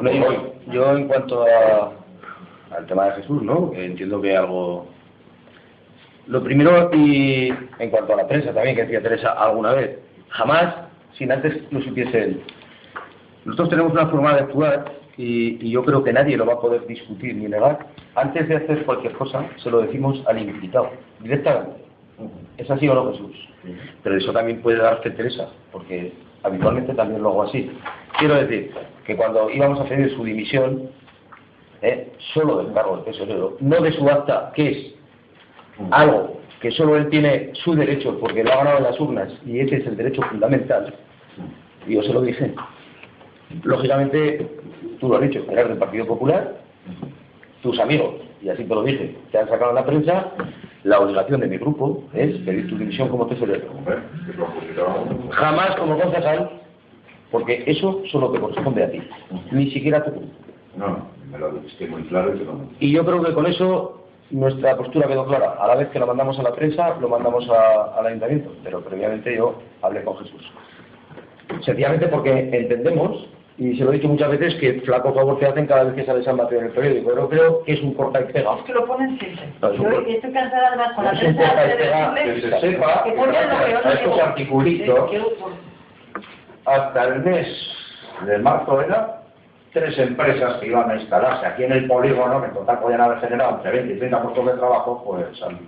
Digo, 0.00 0.54
yo 0.68 0.96
en 0.96 1.08
cuanto 1.08 1.44
a, 1.44 1.92
al 2.74 2.86
tema 2.86 3.06
de 3.06 3.12
Jesús, 3.22 3.42
¿no? 3.42 3.70
Entiendo 3.74 4.20
que 4.20 4.36
algo... 4.36 4.86
Lo 6.26 6.42
primero, 6.42 6.90
y 6.92 7.52
en 7.78 7.90
cuanto 7.90 8.14
a 8.14 8.16
la 8.16 8.26
prensa 8.26 8.52
también, 8.52 8.74
que 8.74 8.82
decía 8.82 9.02
Teresa 9.02 9.32
alguna 9.32 9.74
vez, 9.74 9.98
jamás, 10.30 10.74
sin 11.12 11.30
antes 11.30 11.62
lo 11.70 11.80
supiese 11.82 12.24
él. 12.24 12.42
Nosotros 13.44 13.68
tenemos 13.68 13.92
una 13.92 14.08
forma 14.08 14.34
de 14.34 14.40
actuar 14.40 14.86
y, 15.16 15.66
y 15.66 15.70
yo 15.70 15.84
creo 15.84 16.02
que 16.04 16.12
nadie 16.12 16.36
lo 16.36 16.46
va 16.46 16.54
a 16.54 16.60
poder 16.60 16.86
discutir 16.86 17.34
ni 17.34 17.46
negar. 17.46 17.86
Antes 18.14 18.48
de 18.48 18.56
hacer 18.56 18.84
cualquier 18.84 19.12
cosa, 19.14 19.46
se 19.56 19.70
lo 19.70 19.82
decimos 19.82 20.22
al 20.26 20.38
implicado, 20.38 20.90
directamente. 21.20 21.86
¿Es 22.56 22.70
así 22.70 22.88
o 22.88 22.94
no, 22.94 23.12
Jesús? 23.12 23.36
Pero 24.02 24.16
eso 24.16 24.32
también 24.32 24.62
puede 24.62 24.78
dar 24.78 25.02
fe 25.02 25.10
Teresa, 25.10 25.48
porque 25.72 26.12
habitualmente 26.42 26.94
también 26.94 27.22
lo 27.22 27.30
hago 27.30 27.42
así. 27.44 27.70
Quiero 28.18 28.36
decir 28.36 28.72
que 29.04 29.16
cuando 29.16 29.50
íbamos 29.50 29.80
a 29.80 29.84
pedir 29.84 30.14
su 30.14 30.24
dimisión, 30.24 30.90
¿eh? 31.82 32.12
solo 32.32 32.58
del 32.58 32.72
cargo 32.72 32.98
de 32.98 33.02
tesorero, 33.04 33.56
no 33.60 33.80
de 33.80 33.92
su 33.92 34.08
acta, 34.08 34.52
que 34.54 34.70
es 34.70 34.94
algo 35.90 36.40
que 36.60 36.70
solo 36.70 36.96
él 36.96 37.10
tiene 37.10 37.50
su 37.54 37.74
derecho 37.74 38.18
porque 38.18 38.42
lo 38.42 38.52
ha 38.52 38.56
ganado 38.56 38.78
en 38.78 38.84
las 38.84 38.98
urnas 38.98 39.32
y 39.44 39.60
ese 39.60 39.76
es 39.76 39.86
el 39.86 39.96
derecho 39.96 40.22
fundamental, 40.22 40.94
y 41.86 41.94
yo 41.94 42.02
se 42.02 42.12
lo 42.12 42.22
dije. 42.22 42.54
Lógicamente, 43.62 44.46
tú 45.00 45.08
lo 45.08 45.16
has 45.16 45.22
dicho, 45.22 45.44
eres 45.50 45.68
del 45.68 45.78
Partido 45.78 46.06
Popular, 46.06 46.54
tus 47.62 47.78
amigos, 47.78 48.14
y 48.42 48.48
así 48.48 48.64
te 48.64 48.74
lo 48.74 48.82
dije, 48.82 49.16
te 49.32 49.38
han 49.38 49.48
sacado 49.48 49.70
en 49.70 49.76
la 49.76 49.84
prensa, 49.86 50.32
la 50.84 51.00
obligación 51.00 51.40
de 51.40 51.48
mi 51.48 51.56
grupo 51.58 52.04
es 52.14 52.36
pedir 52.38 52.68
tu 52.68 52.76
dimisión 52.78 53.08
como 53.08 53.26
tesorero. 53.26 53.66
Jamás 55.30 55.76
como 55.76 55.98
concejal, 55.98 56.50
porque 57.30 57.64
eso 57.66 58.02
solo 58.10 58.30
te 58.30 58.40
corresponde 58.40 58.84
a 58.84 58.90
ti, 58.90 59.02
ni 59.52 59.70
siquiera 59.70 59.98
a 59.98 60.04
tu 60.04 60.10
grupo. 60.12 60.26
No, 60.76 60.88
no, 60.88 61.06
me 61.30 61.38
lo 61.38 61.52
dijiste 61.52 61.86
muy 61.88 62.02
claro 62.04 62.34
y 62.34 62.38
te 62.38 62.44
lo 62.44 62.60
Y 62.78 62.92
yo 62.92 63.04
creo 63.04 63.22
que 63.22 63.32
con 63.32 63.46
eso 63.46 64.04
nuestra 64.30 64.76
postura 64.76 65.08
quedó 65.08 65.26
clara. 65.26 65.52
A 65.58 65.66
la 65.66 65.76
vez 65.76 65.88
que 65.88 65.98
lo 65.98 66.06
mandamos 66.06 66.38
a 66.38 66.42
la 66.42 66.52
prensa, 66.54 66.96
lo 67.00 67.08
mandamos 67.08 67.48
a- 67.48 67.98
al 67.98 68.06
ayuntamiento, 68.06 68.52
pero 68.62 68.80
previamente 68.82 69.34
yo 69.36 69.54
hablé 69.82 70.02
con 70.04 70.16
Jesús. 70.18 70.52
Sencillamente 71.62 72.08
porque 72.08 72.30
entendemos, 72.52 73.26
y 73.58 73.76
se 73.76 73.84
lo 73.84 73.90
he 73.90 73.94
dicho 73.94 74.08
muchas 74.08 74.30
veces, 74.30 74.54
que 74.56 74.80
flaco 74.82 75.14
favor 75.14 75.38
te 75.38 75.46
hacen 75.46 75.66
cada 75.66 75.84
vez 75.84 75.94
que 75.94 76.04
sale 76.04 76.22
San 76.22 76.36
Mateo 76.36 76.60
en 76.60 76.66
el 76.66 76.72
periódico. 76.72 77.14
Yo 77.14 77.28
creo 77.28 77.62
que 77.64 77.72
es 77.72 77.80
un 77.80 77.94
corta 77.94 78.20
y 78.20 78.24
pega. 78.32 78.54
Es 78.54 78.62
que 78.64 78.72
lo 78.72 78.86
ponen 78.86 79.18
siempre. 79.18 79.48
No, 79.62 79.70
es 79.70 79.78
un 79.78 79.90
Yo 79.90 80.00
estoy 80.00 80.32
cansada 80.32 80.68
además 80.68 80.92
con 80.94 81.04
la 81.04 81.12
es 81.12 81.22
un 81.22 81.36
prensa 81.36 81.54
corta 81.54 81.64
y 81.64 81.68
de 81.68 81.76
pega 81.76 82.14
Que 82.14 82.40
se 82.40 82.60
sepa 82.60 83.04
que 83.04 83.10
que 83.10 83.16
ponen 83.16 83.48
lo 83.48 83.64
peor 83.64 83.86
a 83.86 83.92
estos 83.92 84.14
que- 84.14 84.20
articulitos, 84.20 85.10
hasta 86.66 87.04
el 87.04 87.20
mes 87.22 87.46
de 88.26 88.38
marzo 88.38 88.82
era 88.82 89.22
tres 89.72 89.98
empresas 89.98 90.54
que 90.56 90.66
iban 90.68 90.90
a 90.90 90.96
instalarse 90.96 91.46
aquí 91.46 91.64
en 91.64 91.72
el 91.72 91.86
polígono, 91.86 92.40
que 92.40 92.48
en 92.48 92.54
total 92.54 92.78
podían 92.80 93.00
haber 93.02 93.20
generado 93.20 93.56
entre 93.56 93.72
20 93.72 93.92
y 93.94 93.98
30 93.98 94.22
puestos 94.22 94.46
de 94.46 94.52
trabajo, 94.52 95.02
pues 95.04 95.42
al 95.42 95.58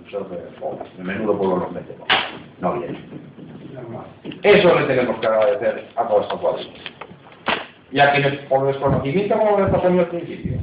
oh, 0.61 0.77
de 0.97 1.03
menudo 1.03 1.37
pueblo 1.37 1.57
los 1.57 1.71
metemos. 1.71 2.07
No 2.59 2.73
bien. 2.73 2.97
Eso 4.43 4.79
le 4.79 4.85
tenemos 4.87 5.19
que 5.19 5.27
agradecer 5.27 5.85
a 5.95 6.07
todos 6.07 6.23
estos 6.23 6.39
cuadros. 6.39 6.69
Y 7.91 7.99
a 7.99 8.11
quienes, 8.11 8.35
por 8.41 8.67
desconocimiento, 8.67 9.37
como 9.37 9.59
les 9.59 9.69
pasó 9.69 9.89
mí 9.89 9.99
al 9.99 10.07
principio, 10.07 10.59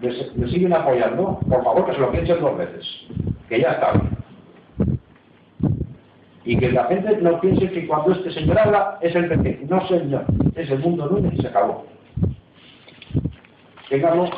les, 0.00 0.50
siguen 0.50 0.72
apoyando, 0.72 1.38
por 1.48 1.62
favor 1.64 1.86
que 1.86 1.92
se 1.92 2.00
lo 2.00 2.10
piensen 2.10 2.40
dos 2.40 2.56
veces, 2.56 2.86
que 3.48 3.60
ya 3.60 3.72
está 3.72 3.92
bien. 3.92 4.18
Y 6.44 6.56
que 6.56 6.72
la 6.72 6.84
gente 6.84 7.18
no 7.20 7.38
piense 7.40 7.70
que 7.70 7.86
cuando 7.86 8.12
este 8.12 8.32
señor 8.32 8.58
habla 8.58 8.98
es 9.02 9.14
el 9.14 9.28
PP. 9.28 9.66
No, 9.68 9.86
señor. 9.86 10.24
Es 10.54 10.70
el 10.70 10.78
mundo 10.78 11.06
Núñez 11.06 11.34
y 11.34 11.42
se 11.42 11.48
acabó. 11.48 11.84
Claro. 13.88 14.28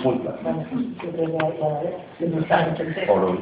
O 3.09 3.19
lo, 3.19 3.39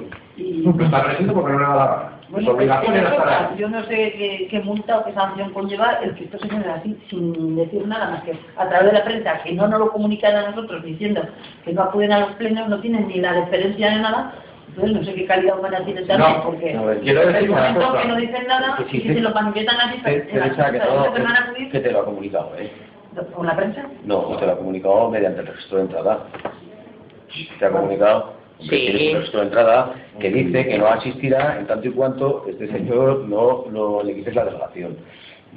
lo 0.73 0.85
está 0.85 1.03
creciendo 1.05 1.35
porque 1.35 1.53
no 1.53 1.59
le 1.59 1.65
da 1.65 1.75
la 1.75 1.87
gana. 1.87 2.13
Su 2.45 2.51
obligación 2.51 2.95
era 2.95 3.11
estar 3.11 3.29
ahí. 3.29 3.59
Yo 3.59 3.69
no 3.69 3.83
sé 3.85 4.13
qué, 4.13 4.49
qué 4.51 4.61
multa 4.61 4.99
o 4.99 5.05
qué 5.05 5.13
sanción 5.13 5.51
conlleva 5.53 5.99
el 6.03 6.15
que 6.15 6.25
esto 6.25 6.39
se 6.39 6.49
genere 6.49 6.71
así, 6.71 6.97
sin 7.09 7.57
decir 7.57 7.87
nada 7.87 8.11
más 8.11 8.23
que 8.23 8.33
a 8.57 8.69
través 8.69 8.93
de 8.93 8.99
la 8.99 9.05
prensa, 9.05 9.39
que 9.43 9.53
no 9.53 9.67
nos 9.67 9.81
lo 9.81 9.91
comunican 9.91 10.37
a 10.37 10.51
nosotros 10.51 10.83
diciendo 10.85 11.23
que 11.65 11.73
no 11.73 11.83
acuden 11.83 12.13
a 12.13 12.21
los 12.21 12.33
plenos, 12.33 12.69
no 12.69 12.81
tienen 12.81 13.09
ni 13.09 13.17
la 13.21 13.33
deferencia 13.33 13.91
ni 13.97 14.03
nada. 14.03 14.35
Entonces 14.69 14.93
no 14.97 15.03
sé 15.05 15.15
qué 15.15 15.27
calidad 15.27 15.59
humana 15.59 15.81
tienen 15.85 16.07
también, 16.07 16.33
No, 16.35 16.43
porque 16.45 16.77
a 16.77 16.83
ver, 16.83 17.01
quiero 17.01 17.27
decir 17.27 17.51
una 17.51 17.75
cosa. 17.75 18.03
que 18.03 18.09
no 18.09 18.17
dicen 18.17 18.47
nada, 18.47 18.77
Que 18.77 18.85
sí, 18.85 18.97
y 18.99 19.03
que- 19.03 19.15
se 19.15 19.21
lo 19.21 19.31
manifiestan 19.31 19.77
en 19.81 19.97
la 19.97 20.03
Teresa, 20.05 20.25
que, 20.25 20.31
que 20.31 20.41
a 20.41 21.71
que 21.73 21.81
te 21.81 21.91
lo 21.93 22.01
ha 22.01 22.05
comunicado, 22.05 22.53
¿eh? 22.59 22.71
Por 23.35 23.47
la 23.47 23.57
prensa. 23.57 23.87
No, 24.05 24.37
te 24.37 24.47
lo 24.47 24.53
ha 24.53 24.57
comunicado 24.59 25.11
mediante 25.11 25.41
el 25.41 25.47
registro 25.49 25.79
de 25.79 25.85
entrada. 25.85 26.27
Te 27.59 27.65
ha 27.65 27.71
comunicado 27.71 28.39
Sí. 28.61 28.71
que 28.71 28.77
tienes 28.77 29.09
un 29.11 29.15
registro 29.19 29.41
de 29.41 29.47
entrada 29.47 29.95
que 30.19 30.31
dice 30.31 30.67
que 30.67 30.79
no 30.79 30.87
asistirá 30.89 31.59
en 31.61 31.67
tanto 31.69 31.87
y 31.87 31.93
cuanto 31.93 32.45
este 32.49 32.67
señor 32.67 33.21
no, 33.29 33.67
no 33.71 34.03
le 34.03 34.17
quites 34.17 34.35
la 34.35 34.47
delegación. 34.47 34.97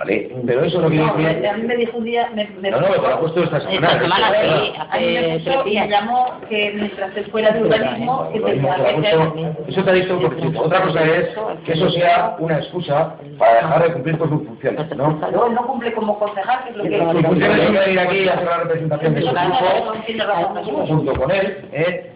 ¿Vale? 0.01 0.31
Pero 0.47 0.63
eso 0.63 0.81
no 0.81 0.87
quiere 0.87 1.05
No, 1.05 1.13
decir... 1.13 1.47
a 1.47 1.57
mí 1.57 1.63
me 1.63 1.75
dijo 1.75 1.97
un 1.99 2.05
día, 2.05 2.27
me, 2.33 2.49
me 2.59 2.71
No, 2.71 2.81
no, 2.81 2.87
te 2.87 2.97
lo 3.01 3.07
ha 3.07 3.19
puesto 3.19 3.43
esta 3.43 3.59
semana. 3.61 3.87
Esta 3.87 4.01
semana, 4.01 4.29
esto, 4.31 4.63
sí. 4.63 4.71
¿verdad? 4.71 4.87
a 4.89 4.97
mí 4.97 5.05
me 5.05 5.19
Hace 5.35 5.39
tres 5.43 5.89
llamó 5.89 6.41
que 6.49 6.71
mientras 6.75 7.17
él 7.17 7.25
fuera 7.29 7.51
de 7.51 7.61
urbanismo, 7.61 8.31
que 8.33 8.39
te 8.39 9.71
Eso 9.71 9.83
te 9.83 9.89
ha 9.91 9.93
dicho 9.93 10.19
por 10.19 10.33
escrito. 10.33 10.59
Otra 10.59 10.81
cosa 10.81 11.03
es 11.03 11.29
que 11.65 11.73
eso 11.73 11.89
sea 11.91 12.35
una 12.39 12.57
excusa 12.57 13.15
para 13.37 13.53
dejar 13.53 13.83
de 13.83 13.93
cumplir 13.93 14.17
con 14.17 14.29
sus 14.29 14.47
funciones, 14.47 14.97
¿no? 14.97 15.11
No, 15.11 15.49
no 15.49 15.67
cumple 15.67 15.93
como 15.93 16.17
concejal, 16.17 16.63
que 16.63 16.69
es 16.71 16.75
lo 16.77 16.83
que... 16.83 17.11
Sus 17.11 17.21
funciones 17.27 17.63
son 17.63 17.73
venir 17.75 17.99
aquí 17.99 18.17
y 18.17 18.27
hacer 18.29 18.45
la 18.47 18.57
representación 18.57 19.13
de 19.13 19.21
su 19.21 19.27
grupo 19.27 20.85
junto 20.87 21.13
con 21.13 21.29
él, 21.29 21.69
¿eh? 21.73 22.11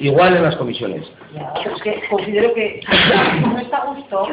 igual 0.00 0.36
en 0.36 0.42
las 0.42 0.56
comisiones. 0.56 1.10
Ya, 1.34 1.52
Es 1.64 1.82
que 1.82 2.02
considero 2.08 2.52
que 2.54 2.80
no 3.42 3.58
está 3.58 3.78
a 3.78 3.86
gusto. 3.86 4.28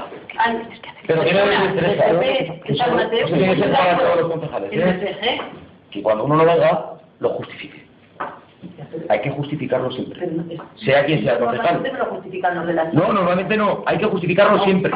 Pero 1.08 1.24
el 1.24 1.36
¿no? 1.36 1.76
PP, 1.76 2.62
que 2.66 2.74
Eso 2.74 2.86
tiene 3.34 3.56
que 3.56 3.62
ser 3.62 3.72
para 3.72 3.98
todos 3.98 4.22
los 4.22 4.32
concejales, 4.32 4.70
¿eh? 4.74 5.42
Que 5.92 6.04
cuando 6.04 6.26
uno 6.26 6.44
lo 6.44 6.52
haga, 6.52 6.98
lo 7.20 7.30
justifique. 7.30 7.88
Hay 9.10 9.22
que 9.22 9.32
justificarlo 9.32 9.92
siempre. 9.92 10.28
Sea 10.76 11.06
quien 11.06 11.24
sea 11.24 11.34
el 11.34 11.40
Normalmente 11.40 11.92
concejal. 11.92 12.90
No, 12.94 13.14
normalmente 13.14 13.58
no. 13.58 13.84
Hay 13.86 13.98
que 13.98 14.06
justificarlo 14.06 14.64
siempre. 14.64 14.92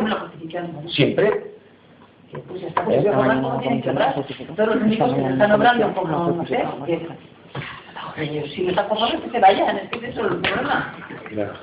Siempre. 0.87 1.51
Pues 2.47 2.63
está, 2.63 2.85
pues 2.85 3.03
que 3.03 3.03
que 3.03 3.09
como, 5.93 6.07
no 6.07 6.45
que... 6.45 6.63
No 6.63 6.85
están 8.17 8.87
conformes, 8.87 9.21
que 9.21 9.29
se 9.31 9.39
vayan, 9.39 9.77
es 9.77 9.89
que 9.89 9.97
ese 9.97 10.09
es 10.09 10.17
el 10.17 10.27
problema. 10.27 10.95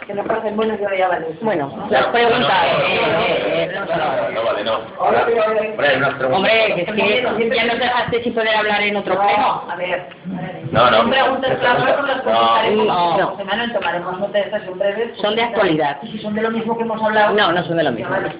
Que 0.07 0.15
no 0.15 0.25
pasen 0.25 0.57
buenos 0.57 0.79
y 0.81 0.99
ya 0.99 1.09
vale. 1.09 1.27
Bueno, 1.43 1.87
las 1.91 2.07
preguntas. 2.07 2.65
eh, 2.65 3.01
eh, 3.01 3.71
eh, 3.71 3.75
No, 3.75 4.31
no 4.33 4.45
vale, 4.45 4.65
no. 4.65 4.81
Ahora, 4.99 5.27
hombre, 6.33 6.73
que 6.75 6.83
es 6.83 6.93
que 7.37 7.57
ya 7.57 7.65
nos 7.67 7.79
dejaste 7.79 8.23
sin 8.23 8.35
poder 8.35 8.55
hablar 8.57 8.81
en 8.83 8.97
otro 8.97 9.15
pleno. 9.19 9.65
A 9.71 9.77
ver. 9.77 10.09
No, 10.73 10.91
no. 10.91 10.97
Son 10.99 11.11
preguntas 11.11 11.59
claras, 11.59 11.97
no 12.01 12.07
las 12.07 12.17
No. 12.17 12.23
contestaremos. 12.25 12.87
No. 13.19 13.37
Semana 13.37 13.73
tomaremos 13.73 14.21
nota 14.21 14.33
de 14.39 14.41
estas 14.45 14.63
en 14.65 14.79
breve. 14.79 15.13
Son 15.21 15.37
de 15.37 15.43
actualidad. 15.43 15.99
Y 16.03 16.13
si 16.13 16.19
son 16.21 16.35
de 16.35 16.43
lo 16.43 16.51
mismo 16.51 16.77
que 16.77 16.83
hemos 16.85 17.03
hablado. 17.03 17.35
No, 17.35 17.53
no 17.53 17.63
son 17.65 17.77
de 17.77 17.83
lo 17.85 17.93
mismo. 17.93 18.11
Vale. 18.11 18.33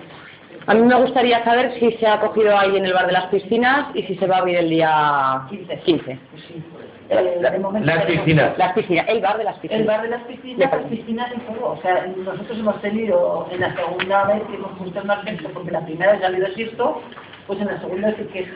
A 0.67 0.75
mí 0.75 0.83
me 0.83 0.95
gustaría 0.97 1.43
saber 1.45 1.75
si 1.79 1.93
se 1.93 2.07
ha 2.07 2.21
cogido 2.21 2.57
ahí 2.57 2.77
en 2.77 2.85
el 2.85 2.93
bar 2.93 3.07
de 3.07 3.13
las 3.13 3.25
piscinas 3.27 3.87
y 3.95 4.03
si 4.03 4.17
se 4.17 4.27
va 4.27 4.37
a 4.37 4.39
abrir 4.41 4.57
el 4.57 4.69
día 4.69 5.41
15. 5.49 5.79
15. 5.81 6.19
Pues 6.31 6.43
sí. 6.45 6.63
Eh, 7.11 7.39
de 7.41 7.59
momento 7.59 7.87
Las 7.87 8.05
piscinas. 8.05 8.59
Las 8.59 8.73
piscinas, 8.75 9.09
el 9.09 9.21
bar 9.21 9.39
de 9.39 9.45
las 9.45 9.55
El 9.57 9.61
piscinas. 9.63 9.87
bar 9.87 10.03
de 10.03 10.09
las 10.11 10.23
piscinas, 10.25 10.71
las 10.71 10.85
piscinas 10.91 11.31
y 11.35 11.41
todo. 11.53 11.71
O 11.73 11.81
sea, 11.81 12.07
nosotros 12.07 12.59
hemos 12.59 12.81
tenido 12.83 13.49
en 13.51 13.61
la 13.61 13.75
segunda 13.75 14.25
vez 14.25 14.43
que 14.51 14.57
hemos 14.57 14.73
puesto 14.79 15.01
el 15.01 15.07
margen, 15.07 15.39
porque 15.55 15.71
la 15.71 15.81
primera 15.85 16.13
vez 16.13 16.21
ya 16.21 16.27
ha 16.27 16.29
habido 16.31 16.47
esto, 16.49 17.01
pues 17.47 17.61
en 17.61 17.67
la 17.69 17.81
segunda 17.81 18.15
sí 18.17 18.25
que 18.33 18.47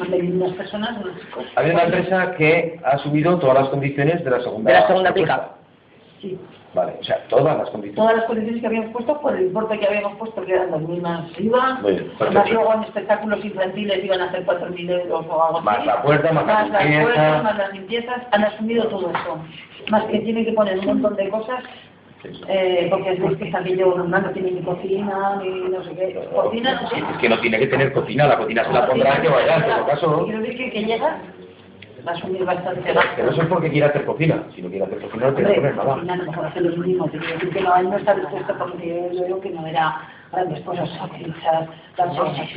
han 0.00 0.10
venido 0.10 0.44
unas 0.44 0.56
personas, 0.56 0.96
unos 1.02 1.18
chicos. 1.20 1.44
Hay 1.56 1.70
una 1.70 1.82
empresa 1.82 2.34
que 2.36 2.78
ha 2.84 2.98
subido 2.98 3.38
todas 3.40 3.58
las 3.58 3.68
condiciones 3.70 4.24
de 4.24 4.30
la 4.30 4.40
segunda. 4.40 4.72
De 4.72 4.80
la 4.80 4.86
segunda 4.86 5.10
aplicada. 5.10 5.56
Sí. 6.20 6.38
Vale, 6.72 6.94
o 7.00 7.04
sea, 7.04 7.24
todas 7.28 7.58
las 7.58 7.68
condiciones. 7.70 7.96
Todas 7.96 8.16
las 8.16 8.24
condiciones 8.26 8.60
que 8.60 8.66
habíamos 8.66 8.92
puesto 8.92 9.20
por 9.20 9.34
el 9.34 9.46
importe 9.46 9.78
que 9.78 9.86
habíamos 9.86 10.16
puesto, 10.18 10.44
que 10.44 10.52
eran 10.52 10.70
las 10.70 10.80
mismas 10.82 11.26
IVA, 11.38 11.74
Muy 11.82 11.92
bien, 11.92 12.12
más 12.32 12.50
luego 12.50 12.74
en 12.74 12.84
espectáculos 12.84 13.44
infantiles 13.44 14.04
iban 14.04 14.20
a 14.20 14.26
hacer 14.26 14.46
4.000 14.46 14.90
euros 14.90 15.26
o 15.28 15.44
algo 15.44 15.58
así. 15.58 15.64
Más 15.66 15.86
la 15.86 16.02
puerta, 16.02 16.32
más 16.32 16.46
la 16.46 16.66
las 16.68 16.84
limpieza. 16.84 17.02
puertas, 17.02 17.42
más 17.42 17.58
las 17.58 17.72
limpiezas, 17.72 18.22
han 18.30 18.44
asumido 18.44 18.84
todo 18.84 19.10
eso. 19.10 19.38
Más 19.90 20.04
que 20.04 20.20
tienen 20.20 20.44
que 20.44 20.52
poner 20.52 20.78
un 20.78 20.86
montón 20.86 21.16
de 21.16 21.28
cosas 21.28 21.64
eh, 22.48 22.88
porque 22.90 23.12
es 23.12 23.18
que 23.18 23.50
que 23.64 23.76
yo 23.76 23.94
no, 23.96 24.04
no 24.04 24.30
tiene 24.30 24.50
ni 24.50 24.62
cocina, 24.62 25.40
ni 25.42 25.68
no 25.70 25.82
sé 25.82 25.90
qué. 25.94 26.28
Cocina, 26.34 26.88
sí. 26.90 27.02
Es 27.12 27.18
que 27.18 27.28
no 27.28 27.40
tiene 27.40 27.58
que 27.58 27.66
tener 27.66 27.92
cocina, 27.92 28.26
la 28.26 28.38
cocina 28.38 28.64
se 28.64 28.72
la 28.72 28.86
pondrá 28.86 29.22
que 29.22 29.28
vaya, 29.28 29.56
en 29.56 29.62
todo 29.64 29.86
caso. 29.86 30.24
Quiero 30.24 30.40
decir 30.40 30.72
que 30.72 30.84
llega, 30.84 31.18
va 32.06 32.12
a 32.12 32.14
asumir 32.14 32.44
bastante 32.44 32.82
Pero 33.16 33.30
eso 33.30 33.42
es 33.42 33.48
porque 33.48 33.70
quiere 33.70 33.86
hacer 33.86 34.04
cocina. 34.04 34.42
Si 34.54 34.62
no 34.62 34.68
quiere 34.68 34.84
hacer 34.84 34.98
cocina, 35.00 35.26
no 35.30 35.34
poner 35.34 35.76
nada. 35.76 35.92
a 35.94 35.96
lo 36.16 36.24
mejor 36.24 36.46
hace 36.46 36.60
quiero 36.60 37.06
decir 37.08 37.50
que 37.50 37.60
no, 37.60 37.76
él 37.76 37.90
no 37.90 37.96
está 37.96 38.14
dispuesto 38.14 38.54
porque 38.58 39.10
yo 39.12 39.22
veo 39.22 39.40
que 39.40 39.50
no 39.50 39.66
era 39.66 40.08
grandes 40.32 40.60
cosas, 40.60 40.88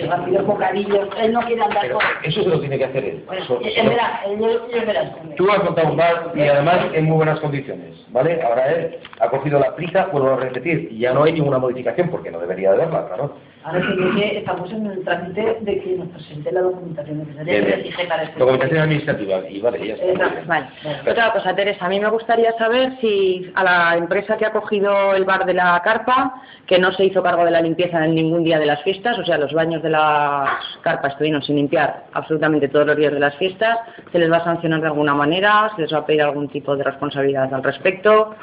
rápidos 0.08 0.46
bocadillos, 0.46 1.10
él 1.20 1.34
no 1.34 1.42
quiere 1.42 1.64
andar 1.64 1.82
Pero 1.82 1.96
con... 1.96 2.06
eso 2.24 2.44
se 2.44 2.50
lo 2.50 2.60
tiene 2.60 2.78
que 2.78 2.86
hacer 2.86 3.04
él. 3.04 3.24
Bueno, 3.26 3.44
Eso- 3.44 3.60
él 3.62 3.68
eso- 3.76 3.90
verá, 3.90 4.22
él, 4.26 4.60
él 4.74 4.86
verá. 4.86 5.12
Tú 5.36 5.52
has 5.52 5.64
montado 5.64 5.90
un 5.90 5.98
bar 5.98 6.32
y 6.36 6.42
además 6.42 6.80
en 6.94 7.06
muy 7.06 7.18
buenas 7.18 7.40
condiciones, 7.40 8.06
¿vale? 8.10 8.42
Ahora 8.44 8.72
él 8.72 9.00
ha 9.20 9.30
cogido 9.30 9.60
la 9.60 9.76
prisa, 9.76 10.08
vuelvo 10.12 10.32
a 10.34 10.36
repetir, 10.38 10.88
y 10.92 11.00
ya 11.00 11.14
no 11.14 11.24
hay 11.24 11.34
ninguna 11.34 11.58
modificación 11.58 12.10
porque 12.10 12.32
no 12.32 12.40
debería 12.40 12.72
de 12.74 12.84
haberla, 12.84 13.08
claro. 13.08 13.36
Ahora 13.64 13.82
que 14.16 14.38
estamos 14.40 14.72
en 14.72 14.86
el 14.88 15.04
trámite 15.04 15.58
de 15.62 15.80
que 15.82 15.96
nos 15.98 16.08
presente 16.10 16.52
la 16.52 16.62
documentación 16.62 17.20
necesaria 17.20 17.54
Bien, 17.54 17.64
que 17.66 17.68
bien. 17.76 17.80
exige 17.88 18.08
para 18.08 18.24
este 18.24 18.40
Documentación 18.40 18.82
administrativa, 18.82 19.50
y 19.50 19.62
vale, 19.62 19.88
ya 19.88 19.94
está. 19.94 20.06
bien. 20.30 20.48
Vale. 20.48 20.66
Otra 21.10 21.32
cosa, 21.32 21.56
Teresa, 21.56 21.86
a 21.86 21.90
mí 21.90 22.00
me 22.00 22.10
gustaría 22.10 22.52
saber 22.58 22.98
si 23.00 23.50
a 23.56 23.64
la 23.64 23.98
empresa 23.98 24.36
que 24.38 24.46
ha 24.46 24.52
cogido 24.52 25.14
el 25.16 25.24
bar 25.24 25.46
de 25.46 25.54
la 25.54 25.82
carpa, 25.84 26.42
que 26.68 26.78
no 26.80 26.92
se 26.92 27.06
hizo 27.06 27.24
cargo 27.24 27.46
de 27.46 27.52
la 27.52 27.62
limpieza 27.62 28.04
en 28.04 28.16
ningún 28.16 28.44
día 28.44 28.60
de 28.60 28.66
las 28.66 28.82
fiestas, 28.84 29.18
o 29.18 29.26
sea, 29.26 29.38
los 29.38 29.54
baños 29.54 29.82
de 29.82 29.90
las 29.92 30.50
carpas 30.82 31.14
estuvieron 31.14 31.42
sin 31.42 31.56
limpiar 31.56 32.04
absolutamente 32.14 32.68
todos 32.68 32.88
los 32.88 32.98
días 32.98 33.14
de 33.14 33.20
las 33.20 33.36
fiestas, 33.38 33.80
se 34.12 34.20
les 34.20 34.32
va 34.32 34.38
a 34.38 34.44
sancionar 34.44 34.82
de 34.82 34.88
alguna 34.88 35.14
manera, 35.14 35.72
se 35.76 35.84
les 35.84 35.94
va 35.94 36.00
a 36.00 36.06
pedir 36.06 36.22
algún 36.22 36.50
tipo 36.50 36.76
de 36.76 36.84
responsabilidad 36.84 37.54
al 37.54 37.64
respecto, 37.64 38.36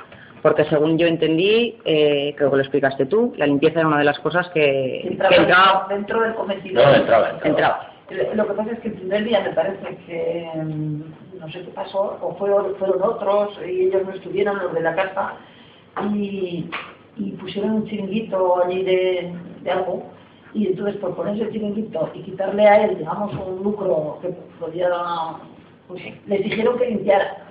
porque 0.43 0.65
según 0.65 0.97
yo 0.99 1.07
entendí, 1.07 1.77
eh, 1.85 2.35
creo 2.37 2.51
que 2.51 2.57
lo 2.57 2.63
explicaste 2.63 3.07
tú, 3.07 3.35
la 3.37 3.47
limpieza 3.47 3.81
era 3.81 3.89
una 3.89 3.99
de 3.99 4.05
las 4.05 4.19
cosas 4.21 4.49
que, 4.51 5.03
que 5.03 5.37
Entraba 5.37 5.87
dentro 5.89 6.21
del 6.23 6.35
cometido. 6.35 6.83
No, 6.83 6.95
entraba, 6.95 7.31
entraba. 7.31 7.49
entraba. 7.49 8.35
Lo 8.35 8.47
que 8.47 8.55
pasa 8.55 8.73
es 8.73 8.81
que 8.81 8.89
el 8.89 8.95
primer 8.95 9.25
día 9.25 9.41
me 9.41 9.51
parece 9.51 9.97
que 10.07 10.51
mm, 10.57 11.39
no 11.39 11.51
sé 11.51 11.61
qué 11.61 11.71
pasó, 11.71 12.19
o 12.21 12.35
fueron, 12.37 12.75
fueron 12.77 13.03
otros 13.03 13.59
y 13.67 13.87
ellos 13.87 14.03
no 14.05 14.13
estuvieron, 14.13 14.59
los 14.59 14.75
de 14.75 14.81
la 14.81 14.95
casa, 14.95 15.35
y, 16.15 16.69
y 17.17 17.31
pusieron 17.33 17.71
un 17.73 17.87
chiringuito 17.87 18.65
allí 18.65 18.83
de, 18.83 19.33
de 19.63 19.71
algo, 19.71 20.05
y 20.55 20.69
entonces 20.69 20.97
por 20.97 21.15
ponerse 21.15 21.45
el 21.45 21.53
chiringuito 21.53 22.11
y 22.15 22.23
quitarle 22.23 22.67
a 22.67 22.85
él, 22.85 22.99
digamos, 22.99 23.33
un 23.35 23.63
lucro 23.63 24.19
que 24.23 24.29
podía, 24.59 24.89
pues 25.87 26.03
les 26.27 26.43
dijeron 26.43 26.79
que 26.79 26.87
limpiara. 26.87 27.50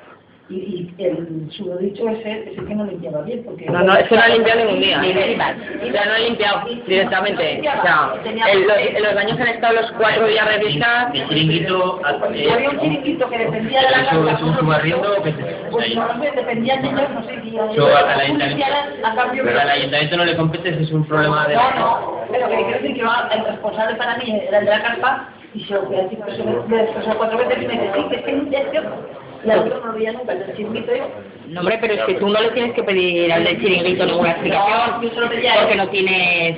Y, 0.49 0.55
y 0.97 1.03
el 1.03 1.47
subdicho 1.51 2.09
ese 2.09 2.49
es 2.51 2.57
el 2.57 2.65
que 2.67 2.73
no 2.73 2.83
limpiaba 2.85 3.21
bien, 3.21 3.43
porque... 3.43 3.65
No, 3.67 3.83
no, 3.83 3.93
es 3.95 4.07
que 4.07 4.15
no 4.15 4.21
ha 4.23 4.27
limpiado 4.29 4.59
ningún 4.65 4.79
día. 4.79 4.99
O 4.99 5.91
sea, 5.91 6.05
no 6.07 6.13
ha 6.13 6.17
limpiado 6.19 6.67
directamente. 6.87 7.59
O 7.59 7.81
sea, 7.83 8.13
el- 8.51 8.61
los, 8.67 9.01
los 9.03 9.13
baños 9.15 9.39
han 9.39 9.47
estado 9.47 9.73
los 9.75 9.91
cuatro 9.91 10.25
días 10.25 10.49
de 10.49 10.65
vista. 10.65 11.11
El 11.13 11.27
chiringuito, 11.29 12.01
Había 12.03 12.69
un 12.71 12.79
chiringuito 12.79 13.29
que 13.29 13.37
dependía 13.37 13.81
de 13.81 13.89
la 13.91 14.01
eso 14.01 14.25
casa. 14.25 14.35
es 14.37 14.41
un 14.41 14.57
subarriendo 14.57 15.21
que 15.23 15.33
se 15.33 15.43
Pues 15.69 16.35
dependían 16.35 16.81
de 16.81 16.87
ellos, 16.89 17.09
no 17.13 17.23
sé 17.23 17.41
si 17.43 17.49
Eso 17.55 17.95
al 17.95 18.19
ayuntamiento. 18.19 18.65
a 19.03 19.15
cambio 19.15 19.43
Pero 19.45 19.59
al 19.61 19.69
ayuntamiento 19.69 20.17
no 20.17 20.25
le 20.25 20.35
compete, 20.35 20.69
ese 20.69 20.81
es 20.83 20.91
un 20.91 21.05
problema 21.07 21.47
de... 21.47 21.55
No, 21.55 21.71
no, 21.75 22.21
pero 22.31 22.49
que 22.49 22.55
quiero 22.55 22.71
decir 22.81 22.95
que 22.95 23.03
va- 23.03 23.29
el 23.31 23.45
responsable 23.45 23.95
para 23.97 24.17
mí 24.17 24.41
era 24.47 24.57
el 24.59 24.65
de 24.65 24.71
la 24.71 24.81
carpa 24.81 25.29
y 25.53 25.63
se 25.65 25.73
lo 25.75 25.83
fui 25.83 25.95
a 25.95 26.01
decir 26.03 26.19
tres 26.25 26.39
o 27.07 27.17
cuatro 27.17 27.37
veces 27.37 27.57
y 27.61 27.67
me 27.67 27.73
dice, 27.73 27.91
sí, 27.95 28.03
que 28.09 28.15
es 28.15 28.67
que 28.71 28.81
no 29.45 29.85
lo 29.85 29.93
veía 29.93 30.13
nunca, 30.13 30.33
el 30.33 30.39
del 30.39 30.55
chiringuito 30.55 30.95
yo. 30.95 31.07
No, 31.47 31.61
hombre, 31.61 31.77
pero 31.81 31.93
es 31.93 32.01
que 32.01 32.13
tú 32.15 32.27
no 32.29 32.39
le 32.39 32.51
tienes 32.51 32.73
que 32.73 32.83
pedir 32.83 33.31
al 33.31 33.43
del 33.43 33.59
chiringuito 33.59 34.05
ninguna 34.05 34.31
explicación, 34.31 35.01
porque 35.01 35.75
no 35.75 35.89
tienes... 35.89 36.57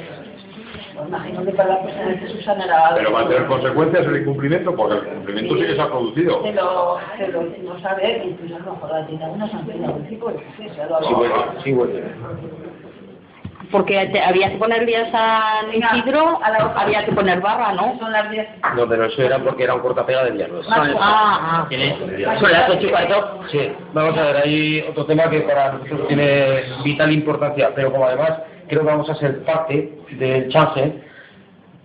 Imagino 1.07 1.43
que 1.43 1.51
para 1.53 1.69
la 1.69 1.81
persona 1.81 2.19
que 2.19 2.27
Susana 2.27 2.65
era... 2.65 2.91
Pero 2.95 3.11
va 3.11 3.21
a 3.21 3.27
tener 3.27 3.45
consecuencias 3.47 4.05
el 4.05 4.17
incumplimiento, 4.17 4.75
porque 4.75 4.97
el 4.97 5.13
cumplimiento 5.15 5.55
sí 5.55 5.61
que 5.61 5.75
se 5.75 5.81
ha 5.81 5.87
producido. 5.87 6.43
Se 6.43 6.53
lo, 6.53 6.99
se 7.17 7.27
lo 7.29 7.47
hicimos 7.47 7.81
saber 7.81 8.21
pues 8.39 8.51
a 8.53 8.59
lo 8.59 8.71
mejor 8.73 9.07
tiene 9.07 9.25
alguna 9.25 9.49
sanción 9.49 9.83
algún 9.83 10.07
tipo, 10.07 10.31
yo 10.31 10.37
qué 10.37 10.69
sé, 10.69 10.75
se 10.75 10.85
lo 10.85 10.99
Sí, 11.01 11.13
vuelve, 11.13 11.35
sí, 11.63 11.73
vuelve. 11.73 12.03
Porque 13.71 14.07
te- 14.07 14.21
había 14.21 14.51
que 14.51 14.57
poner 14.57 14.85
vías 14.85 15.09
a 15.13 15.61
San 15.61 15.97
Isidro, 15.97 16.39
había 16.75 17.05
que 17.05 17.11
poner 17.13 17.39
barra, 17.39 17.73
¿no? 17.73 17.97
Son 17.99 18.11
las 18.11 18.29
10. 18.29 18.47
No, 18.75 18.87
pero 18.87 19.05
eso 19.05 19.21
era 19.21 19.39
porque 19.39 19.63
era 19.63 19.73
un 19.75 19.81
cortapega 19.81 20.25
de 20.25 20.31
Villanueva. 20.31 20.65
Ah, 20.99 21.67
ah. 21.69 22.37
Son 22.39 22.51
las 22.51 22.69
ocho 22.69 22.87
y 22.87 22.89
cuarto. 22.89 23.39
Sí, 23.51 23.71
vamos 23.93 24.17
a 24.17 24.23
ver, 24.23 24.35
hay 24.37 24.85
otro 24.89 25.05
tema 25.05 25.29
que 25.29 25.41
para 25.41 25.73
nosotros 25.73 26.07
tiene 26.09 26.63
vital 26.83 27.11
importancia, 27.11 27.71
pero 27.73 27.91
como 27.91 28.05
además 28.05 28.39
creo 28.67 28.81
que 28.81 28.87
vamos 28.87 29.09
a 29.09 29.15
ser 29.15 29.43
parte 29.43 29.91
del 30.11 30.49
chance, 30.49 30.93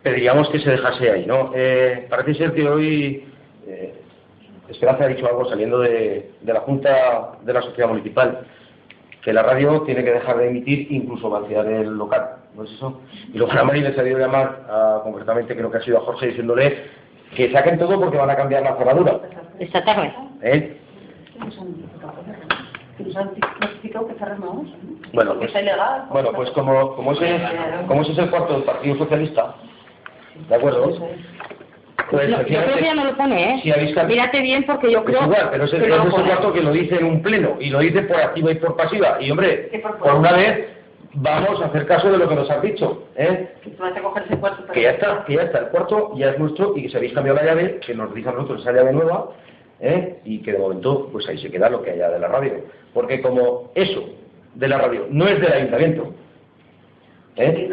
pediríamos 0.02 0.48
que 0.50 0.58
se 0.60 0.70
dejase 0.70 1.10
ahí, 1.10 1.26
¿no? 1.26 1.52
Eh, 1.54 2.06
parece 2.08 2.34
ser 2.34 2.52
que 2.52 2.68
hoy 2.68 3.28
eh, 3.66 3.94
Esperanza 4.68 5.04
ha 5.04 5.08
dicho 5.08 5.26
algo 5.26 5.48
saliendo 5.48 5.78
de, 5.80 6.30
de 6.40 6.52
la 6.52 6.60
Junta 6.60 7.32
de 7.42 7.52
la 7.52 7.62
Sociedad 7.62 7.88
Municipal, 7.88 8.40
que 9.26 9.32
la 9.32 9.42
radio 9.42 9.82
tiene 9.82 10.04
que 10.04 10.12
dejar 10.12 10.36
de 10.38 10.46
emitir, 10.46 10.86
incluso 10.88 11.28
vaciar 11.28 11.66
el 11.66 11.98
local, 11.98 12.36
¿no 12.54 12.62
es 12.62 12.70
eso? 12.70 13.00
Y 13.34 13.38
luego 13.38 13.52
a 13.52 13.64
Mari 13.64 13.80
les 13.80 13.98
ha 13.98 14.04
ido 14.06 14.18
a 14.18 14.20
llamar, 14.20 14.66
a- 14.70 15.00
concretamente 15.02 15.56
creo 15.56 15.68
que 15.68 15.78
ha 15.78 15.82
sido 15.82 15.98
a 15.98 16.02
Jorge, 16.02 16.28
diciéndole 16.28 16.84
que 17.34 17.50
saquen 17.50 17.76
todo 17.76 17.98
porque 17.98 18.18
van 18.18 18.30
a 18.30 18.36
cambiar 18.36 18.62
la 18.62 18.76
cerradura. 18.76 19.18
Esta 19.58 19.84
tarde. 19.84 20.14
¿eh? 20.42 20.76
Bueno, 25.12 25.34
pues, 25.38 25.50
bueno, 26.12 26.30
pues 26.32 26.50
como, 26.52 26.94
como, 26.94 27.10
ese, 27.10 27.36
como 27.88 28.02
ese 28.02 28.12
es 28.12 28.18
el 28.18 28.30
cuarto 28.30 28.52
del 28.52 28.62
Partido 28.62 28.94
Socialista, 28.96 29.56
¿de 30.48 30.54
acuerdo? 30.54 30.84
Pues 32.10 32.28
No, 32.28 32.36
yo 32.38 32.44
creo 32.44 32.46
que 32.46 32.52
ya 32.52 32.60
efectivamente, 32.60 32.94
no 32.94 33.04
lo 33.10 33.16
pone, 33.16 33.54
¿eh? 33.54 33.60
si 33.62 33.72
habéis 33.72 33.94
cambiado- 33.94 34.08
Mírate 34.08 34.40
bien 34.42 34.64
porque 34.64 34.90
yo 34.92 34.98
es 35.00 35.04
creo 35.04 35.22
igual, 35.24 35.48
pero 35.50 35.64
es 35.64 35.72
el, 35.72 35.88
no 35.88 36.04
es 36.04 36.14
cuarto 36.14 36.52
que 36.52 36.60
lo 36.62 36.72
dice 36.72 36.96
en 36.96 37.04
un 37.04 37.22
pleno, 37.22 37.56
y 37.58 37.70
lo 37.70 37.80
dice 37.80 38.02
por 38.02 38.16
activa 38.16 38.52
y 38.52 38.54
por 38.56 38.76
pasiva. 38.76 39.16
Y 39.20 39.30
hombre, 39.30 39.70
por 39.98 40.14
una 40.14 40.32
vez 40.32 40.68
vamos 41.14 41.60
a 41.62 41.66
hacer 41.66 41.86
caso 41.86 42.10
de 42.12 42.18
lo 42.18 42.28
que 42.28 42.34
nos 42.36 42.50
has 42.50 42.62
dicho, 42.62 43.08
¿eh? 43.16 43.48
Que 43.62 43.70
tú 43.70 43.82
vas 43.82 43.96
a 43.96 44.00
coger 44.00 44.22
ese 44.24 44.36
cuarto. 44.38 44.72
que 44.72 44.82
ya 44.82 44.90
está, 44.90 45.24
que 45.26 45.34
ya 45.34 45.42
está, 45.42 45.58
el 45.58 45.66
cuarto 45.68 46.12
ya 46.16 46.30
es 46.30 46.38
nuestro 46.38 46.76
y 46.76 46.82
que 46.82 46.88
si 46.90 46.96
habéis 46.96 47.12
cambiado 47.12 47.38
la 47.40 47.44
llave, 47.46 47.80
que 47.84 47.94
nos 47.94 48.14
dice 48.14 48.28
a 48.28 48.32
nosotros 48.32 48.60
esa 48.60 48.72
llave 48.72 48.92
nueva, 48.92 49.30
¿eh? 49.80 50.18
y 50.24 50.42
que 50.42 50.52
de 50.52 50.58
momento 50.58 51.08
pues 51.10 51.28
ahí 51.28 51.38
se 51.38 51.50
queda 51.50 51.68
lo 51.70 51.82
que 51.82 51.90
haya 51.90 52.08
de 52.10 52.18
la 52.18 52.28
radio. 52.28 52.52
Porque 52.94 53.20
como 53.20 53.72
eso 53.74 54.04
de 54.54 54.68
la 54.68 54.78
radio 54.78 55.06
no 55.10 55.26
es 55.26 55.40
del 55.40 55.52
ayuntamiento, 55.52 56.14
¿eh? 57.36 57.68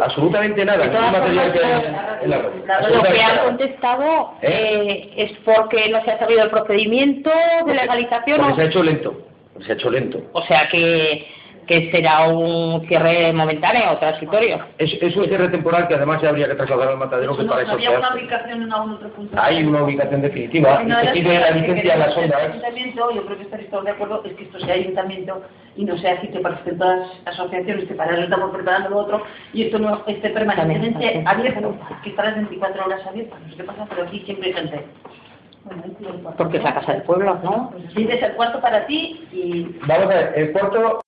Absolutamente 0.00 0.64
nada, 0.64 0.78
De 0.78 0.84
ningún 0.90 0.98
todas 1.00 1.12
material 1.12 1.52
que 1.52 1.58
formas, 1.58 1.82
hay 1.82 1.86
en 1.86 1.92
la 1.92 2.02
radio. 2.38 2.50
la- 2.66 2.88
Lo 2.90 3.02
que 3.02 3.20
han 3.22 3.38
contestado 3.46 4.30
¿Eh? 4.42 4.48
eh, 4.48 5.12
es 5.16 5.32
porque 5.44 5.88
no 5.90 6.02
se 6.04 6.10
ha 6.12 6.18
sabido 6.18 6.44
el 6.44 6.50
procedimiento 6.50 7.30
de 7.66 7.74
legalización 7.74 8.38
Porque 8.38 8.52
o, 8.52 8.56
se 8.56 8.62
ha 8.62 8.66
hecho 8.66 8.82
lento, 8.82 9.20
se 9.60 9.72
ha 9.72 9.74
hecho 9.74 9.90
lento. 9.90 10.22
o 10.32 10.42
sea 10.42 10.68
que, 10.68 11.26
que 11.66 11.90
será 11.90 12.28
un 12.28 12.86
cierre 12.86 13.32
momentáneo, 13.32 13.96
transitorio. 13.98 14.58
Es, 14.78 14.92
es 15.00 15.16
un 15.16 15.24
cierre 15.26 15.48
temporal 15.48 15.88
que 15.88 15.94
además 15.94 16.20
ya 16.22 16.30
habría 16.30 16.48
que 16.48 16.54
trasladar 16.54 16.88
al 16.88 16.98
matadero, 16.98 17.36
que 17.36 17.42
No, 17.44 17.50
para 17.50 17.62
no 17.62 17.68
eso 17.68 17.72
había 17.74 17.98
una 17.98 18.14
ubicación 18.14 18.62
en 18.62 18.72
algún 18.72 18.92
otro 18.92 19.08
punto. 19.10 19.36
Hay 19.40 19.64
una 19.64 19.82
ubicación 19.84 20.22
definitiva 20.22 20.80
y 20.82 20.86
Una 20.86 20.98
de 20.98 21.00
se 21.00 21.04
las 21.06 21.14
pide 21.14 21.38
la 21.40 21.50
licencia 21.50 21.94
a 21.94 21.96
las 21.96 22.14
queremos 22.14 22.30
del 22.30 22.34
ondas. 22.34 22.50
ayuntamiento, 22.50 23.10
yo 23.12 23.24
creo 23.26 23.36
que 23.38 23.44
estaréis 23.44 23.70
todos 23.70 23.84
de 23.84 23.90
acuerdo, 23.90 24.22
es 24.24 24.32
que 24.34 24.42
esto 24.44 24.60
sea 24.60 24.74
ayuntamiento 24.74 25.42
y 25.76 25.84
no 25.84 25.98
sea 25.98 26.20
sitio 26.20 26.42
para 26.42 26.62
que 26.62 26.72
todas 26.72 26.98
las 27.24 27.34
asociaciones 27.34 27.84
que 27.86 27.94
para 27.94 28.12
eso 28.12 28.22
estamos 28.22 28.50
preparando 28.52 28.90
lo 28.90 28.98
otro 28.98 29.22
y 29.52 29.62
esto 29.64 29.78
no 29.78 30.02
esté 30.06 30.30
permanentemente 30.30 31.22
abierto, 31.26 31.74
es 31.90 31.96
que 32.02 32.10
estará 32.10 32.30
24 32.34 32.84
horas 32.84 33.06
abiertas, 33.06 33.40
no 33.40 33.50
sé 33.50 33.56
qué 33.56 33.64
pasa, 33.64 33.86
pero 33.88 34.02
aquí 34.04 34.20
siempre 34.20 34.48
hay 34.48 34.54
gente. 34.54 34.76
El. 34.76 36.20
Porque 36.36 36.58
es 36.58 36.62
la 36.62 36.74
casa 36.74 36.92
del 36.92 37.02
pueblo, 37.02 37.38
¿no? 37.42 37.70
Pues 37.72 37.94
tienes 37.94 38.22
el 38.22 38.32
cuarto 38.34 38.60
para 38.60 38.84
ti 38.86 39.26
y 39.32 39.62
Vamos 39.86 40.04
a 40.04 40.08
ver, 40.08 40.32
el 40.36 40.52
cuarto 40.52 41.00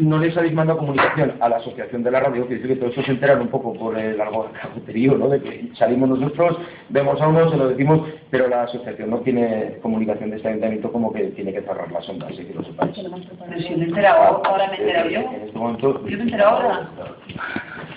no 0.00 0.18
les 0.18 0.36
habéis 0.36 0.54
mandado 0.54 0.78
comunicación 0.78 1.34
a 1.40 1.48
la 1.48 1.56
asociación 1.56 2.02
de 2.02 2.10
la 2.10 2.20
radio, 2.20 2.46
que 2.46 2.54
dice 2.56 2.68
que 2.68 2.76
todo 2.76 2.90
eso 2.90 3.02
se 3.02 3.10
enteran 3.12 3.40
un 3.40 3.48
poco 3.48 3.72
por 3.74 3.98
el 3.98 4.20
algo 4.20 4.48
cajoterío, 4.60 5.16
¿no? 5.16 5.28
De 5.28 5.40
que 5.40 5.68
salimos 5.74 6.08
nosotros, 6.10 6.58
vemos 6.88 7.20
a 7.20 7.28
uno, 7.28 7.50
se 7.50 7.56
lo 7.56 7.68
decimos, 7.68 8.08
pero 8.30 8.48
la 8.48 8.62
asociación 8.62 9.10
no 9.10 9.18
tiene 9.18 9.78
comunicación 9.82 10.30
de 10.30 10.36
este 10.36 10.48
ayuntamiento 10.48 10.92
como 10.92 11.12
que 11.12 11.24
tiene 11.28 11.52
que 11.52 11.62
cerrar 11.62 11.90
las 11.90 12.08
ondas, 12.08 12.30
así 12.32 12.44
que 12.44 12.54
lo 12.54 12.62
sepáis. 12.64 12.92
pero 12.96 13.60
si 13.60 13.70
me 13.74 13.84
he 13.84 13.88
enterado, 13.88 14.42
ahora 14.44 14.68
me 14.68 14.76
he 14.76 14.80
enterado 14.80 15.10
yo. 15.10 15.20
En 15.20 15.42
este 15.46 15.58
momento... 15.58 15.94
Yo 16.06 16.16
me 16.16 16.22
he 16.22 16.22
enterado 16.22 16.56
ahora. 16.56 16.88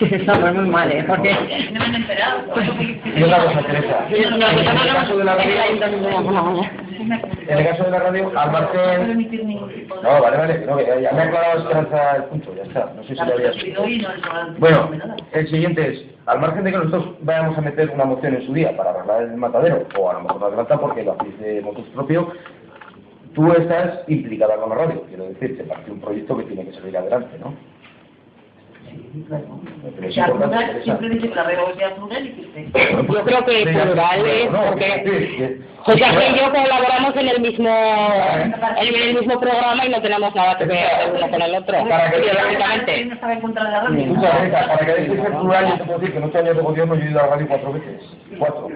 Estamos 0.00 0.54
muy 0.54 0.68
mal, 0.68 0.90
¿eh? 0.90 1.04
Porque... 1.06 1.32
No 1.72 1.80
me 1.80 1.92
he 1.92 1.96
enterado. 1.96 2.54
que- 2.54 3.20
Y 3.20 3.22
otra 3.22 3.44
cosa, 3.44 3.62
Teresa, 3.62 4.06
en 4.10 4.32
el 4.32 4.40
caso 4.94 5.16
de 5.18 5.24
la 5.24 5.34
radio, 5.36 5.62
ayuntamiento 5.62 6.08
de 6.08 6.14
la 6.14 6.20
mañana. 6.42 6.72
en 7.48 7.58
el 7.58 7.66
caso 7.66 7.84
de 7.84 7.90
la 7.90 7.98
radio, 8.00 8.32
al 8.36 8.52
No 8.52 8.58
puedo 8.68 8.86
margen... 8.86 9.10
emitir 9.10 9.44
ningún 9.44 9.68
tipo 9.72 9.94
de... 9.96 10.02
No, 10.02 10.20
vale, 10.22 10.36
vale, 10.36 10.66
no, 10.66 10.80
ya 10.80 11.12
me 11.12 11.20
ha 11.20 11.24
aclarado 11.24 11.51
Esperanza 11.58 12.16
el 12.16 12.24
punto, 12.24 12.54
ya 12.54 12.62
está, 12.62 12.92
no 12.96 13.02
sé 13.04 13.14
si 13.14 13.24
lo 13.24 13.32
habías... 13.32 13.56
Y 13.56 13.98
no, 13.98 14.08
no, 14.08 14.58
Bueno, 14.58 14.90
el 15.32 15.48
siguiente 15.48 15.92
es, 15.92 16.04
al 16.26 16.40
margen 16.40 16.64
de 16.64 16.72
que 16.72 16.78
nosotros 16.78 17.16
vayamos 17.20 17.56
a 17.58 17.60
meter 17.60 17.90
una 17.90 18.04
moción 18.04 18.34
en 18.34 18.46
su 18.46 18.52
día 18.52 18.76
para 18.76 18.90
arreglar 18.90 19.22
el 19.22 19.36
matadero, 19.36 19.86
o 19.98 20.10
a 20.10 20.14
lo 20.14 20.20
mejor 20.22 20.40
no 20.40 20.46
hace 20.46 20.56
falta 20.56 20.80
porque 20.80 21.02
lo 21.04 21.12
hacéis 21.12 21.38
de 21.40 21.60
motus 21.62 21.86
propio, 21.88 22.32
tú 23.34 23.52
estás 23.52 24.00
implicada 24.08 24.56
con 24.56 24.70
la 24.70 24.76
radio, 24.76 25.02
quiero 25.08 25.24
decir, 25.24 25.56
te 25.56 25.64
parece 25.64 25.90
un 25.90 26.00
proyecto 26.00 26.36
que 26.36 26.44
tiene 26.44 26.66
que 26.66 26.72
salir 26.74 26.96
adelante, 26.96 27.38
¿no? 27.38 27.54
Pero 27.54 27.62
es 27.62 28.81
Ya, 28.81 28.81
importante, 28.81 28.81
plural, 28.92 30.80
siempre 30.84 31.08
dice 31.10 31.28
que 31.28 31.34
la 31.34 31.44
sea 31.76 31.94
plural 31.94 32.26
y 32.26 32.30
que. 32.30 32.70
Yo 32.92 33.24
creo 33.24 33.44
que 33.44 33.62
plural 33.66 34.26
es 34.26 34.46
porque. 34.48 35.60
José 35.84 36.04
Ángel 36.04 36.36
y 36.36 36.38
yo 36.38 36.44
colaboramos 36.52 37.16
en 37.16 37.28
el 37.28 37.40
mismo 37.40 37.68
en 37.68 38.94
el 38.94 39.14
mismo 39.18 39.40
programa 39.40 39.84
y 39.84 39.88
no 39.88 40.00
tenemos 40.00 40.32
nada 40.34 40.56
que 40.56 40.64
ver 40.66 40.78
el 41.08 41.16
uno 41.16 41.28
con 41.28 41.42
el 41.42 41.54
otro, 41.56 41.88
Para 41.88 42.10
que- 42.10 42.18
ideológicamente. 42.20 43.04
No 43.06 43.14
estaba 43.14 43.32
en 43.32 43.40
contra 43.40 43.64
de 43.64 43.70
la 43.72 43.80
radio. 43.80 44.00
Escucha, 44.00 44.30
Teresa, 44.38 44.66
para 44.68 44.86
que 44.86 44.92
el 45.02 45.06
plural, 45.10 45.68
yo 45.68 45.74
te 45.78 45.84
puedo 45.84 45.98
decir 45.98 46.12
que 46.12 46.18
en 46.18 46.24
ocho 46.24 46.38
años 46.38 46.56
de 46.56 46.62
gobierno 46.62 46.94
yo 46.94 47.02
he 47.02 47.10
ido 47.10 47.18
a 47.18 47.22
la 47.24 47.28
radio 47.30 47.48
cuatro 47.48 47.72
veces. 47.72 48.02
Cuatro. 48.38 48.68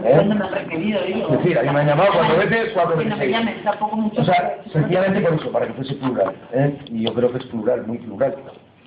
¿Cuándo 0.00 0.20
¿Eh? 0.20 0.24
me 0.38 0.44
han 0.44 0.52
requerido, 0.52 1.00
digo? 1.02 1.28
Es 1.32 1.38
decir, 1.38 1.58
a 1.58 1.62
mí 1.62 1.70
me 1.70 1.80
han 1.80 1.86
llamado 1.86 2.10
cuatro 2.14 2.36
veces, 2.38 2.70
cuatro 2.74 2.98
Que 2.98 3.04
no 3.04 3.16
veces. 3.16 3.18
me 3.18 3.32
llamen, 3.32 3.62
tampoco 3.64 3.96
mucho. 3.96 4.20
O 4.20 4.24
sea, 4.24 4.56
sencillamente 4.72 5.20
por 5.20 5.34
eso, 5.34 5.52
para 5.52 5.66
que 5.66 5.72
fuese 5.74 5.94
plural. 5.94 6.32
¿eh? 6.52 6.76
Y 6.86 7.04
yo 7.04 7.14
creo 7.14 7.30
que 7.32 7.38
es 7.38 7.44
plural, 7.46 7.86
muy 7.86 7.98
plural. 7.98 8.34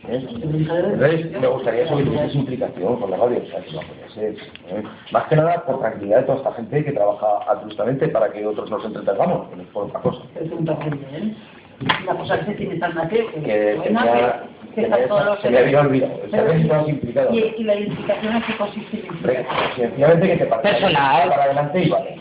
Entonces, 0.03 1.41
me 1.41 1.47
gustaría 1.47 1.83
que 1.83 2.03
tuviese 2.03 2.37
implicación 2.37 2.99
con 2.99 3.11
la 3.11 3.17
radio, 3.17 3.41
o 3.43 3.45
sea, 3.47 3.61
que 3.61 3.71
podría 3.71 4.09
ser. 4.13 4.35
¿eh? 4.69 4.83
Más 5.11 5.23
que 5.27 5.35
nada 5.35 5.65
por 5.65 5.79
tranquilidad 5.79 6.19
de 6.19 6.23
toda 6.23 6.37
esta 6.37 6.53
gente 6.53 6.85
que 6.85 6.91
trabaja 6.91 7.39
altruistamente 7.47 8.07
para 8.09 8.31
que 8.31 8.45
otros 8.45 8.69
nos 8.69 8.85
entretengamos, 8.85 9.55
no 9.55 9.63
por 9.73 9.85
otra 9.85 9.99
cosa. 10.01 10.21
¿eh? 10.35 11.35
Una 11.81 12.15
cosa 12.17 12.39
que 12.39 12.45
se 12.45 12.51
tiene 12.53 12.77
tan 12.77 12.95
Mateo, 12.95 13.31
que 13.33 13.41
Que 13.41 13.75
buena, 13.75 14.01
tenía, 14.03 14.43
que, 14.73 14.75
que 14.75 14.81
está 14.81 15.07
todos 15.07 15.25
los 15.25 15.39
se 15.41 15.49
me 15.51 15.57
había 15.59 15.81
olvidado, 15.81 16.19
se 16.29 16.37
había 16.39 16.55
estado 16.55 16.89
implicado. 16.89 17.33
y, 17.33 17.37
y 17.57 17.63
la 17.63 17.75
identificación 17.75 18.35
en 18.35 18.41
qué 18.43 18.57
consiste 18.57 18.97
la 18.97 19.03
identificación. 19.33 19.75
Sencillamente 19.75 20.27
que 20.27 20.37
te 20.37 20.45
Personal. 20.45 21.29
para 21.29 21.43
adelante 21.43 21.83
y 21.83 21.89
vale. 21.89 22.17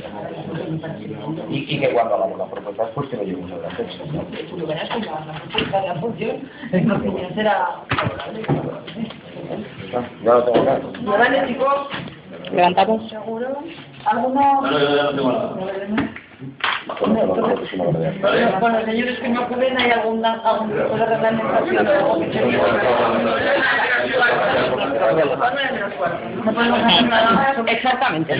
Y, 1.50 1.74
y 1.74 1.80
que 1.80 1.88
cuando 1.90 2.14
hagamos 2.16 2.38
las 2.38 2.48
propuestas, 2.50 2.88
pues 2.94 3.08
que 3.08 3.16
lo 3.16 3.22
llevemos 3.24 3.50
adelante. 3.52 3.86
Tú 4.50 4.56
lo 4.58 4.66
verás 4.66 4.88
la 4.90 5.80
de 5.80 5.88
la 5.88 5.94
función, 5.96 6.36
en 6.72 6.90
opinión 6.90 7.34
será 7.34 7.68
favorable. 7.88 8.42
Ya 10.22 10.32
lo 10.34 10.44
tengo 10.44 10.62
claro. 10.64 10.92
¿No 11.02 11.12
vale, 11.12 11.46
chicos? 11.46 11.88
Levantamos. 12.52 13.08
¿Seguro? 13.10 13.58
¿Alguno? 14.04 14.60
No, 14.62 14.70
yo 14.78 14.96
ya 14.96 15.02
lo 15.04 15.14
tengo 15.14 15.32
nada. 15.32 15.46
Bueno, 15.54 15.72
no, 15.88 15.96
no, 15.96 16.02
no, 16.02 16.25
verdad. 18.22 18.60
Bueno, 18.60 18.84
señores 18.84 19.18
que 19.20 19.28
no 19.28 19.40
acuden, 19.42 19.78
¿hay 19.78 19.90
algún, 19.90 20.24
algún 20.24 20.68
tipo 20.70 20.96
de 20.96 21.06
reglamentación 21.06 21.86
o 21.86 21.90
algo 21.90 22.20
que 22.20 22.32
se. 22.32 22.40
Exactamente. 27.72 28.34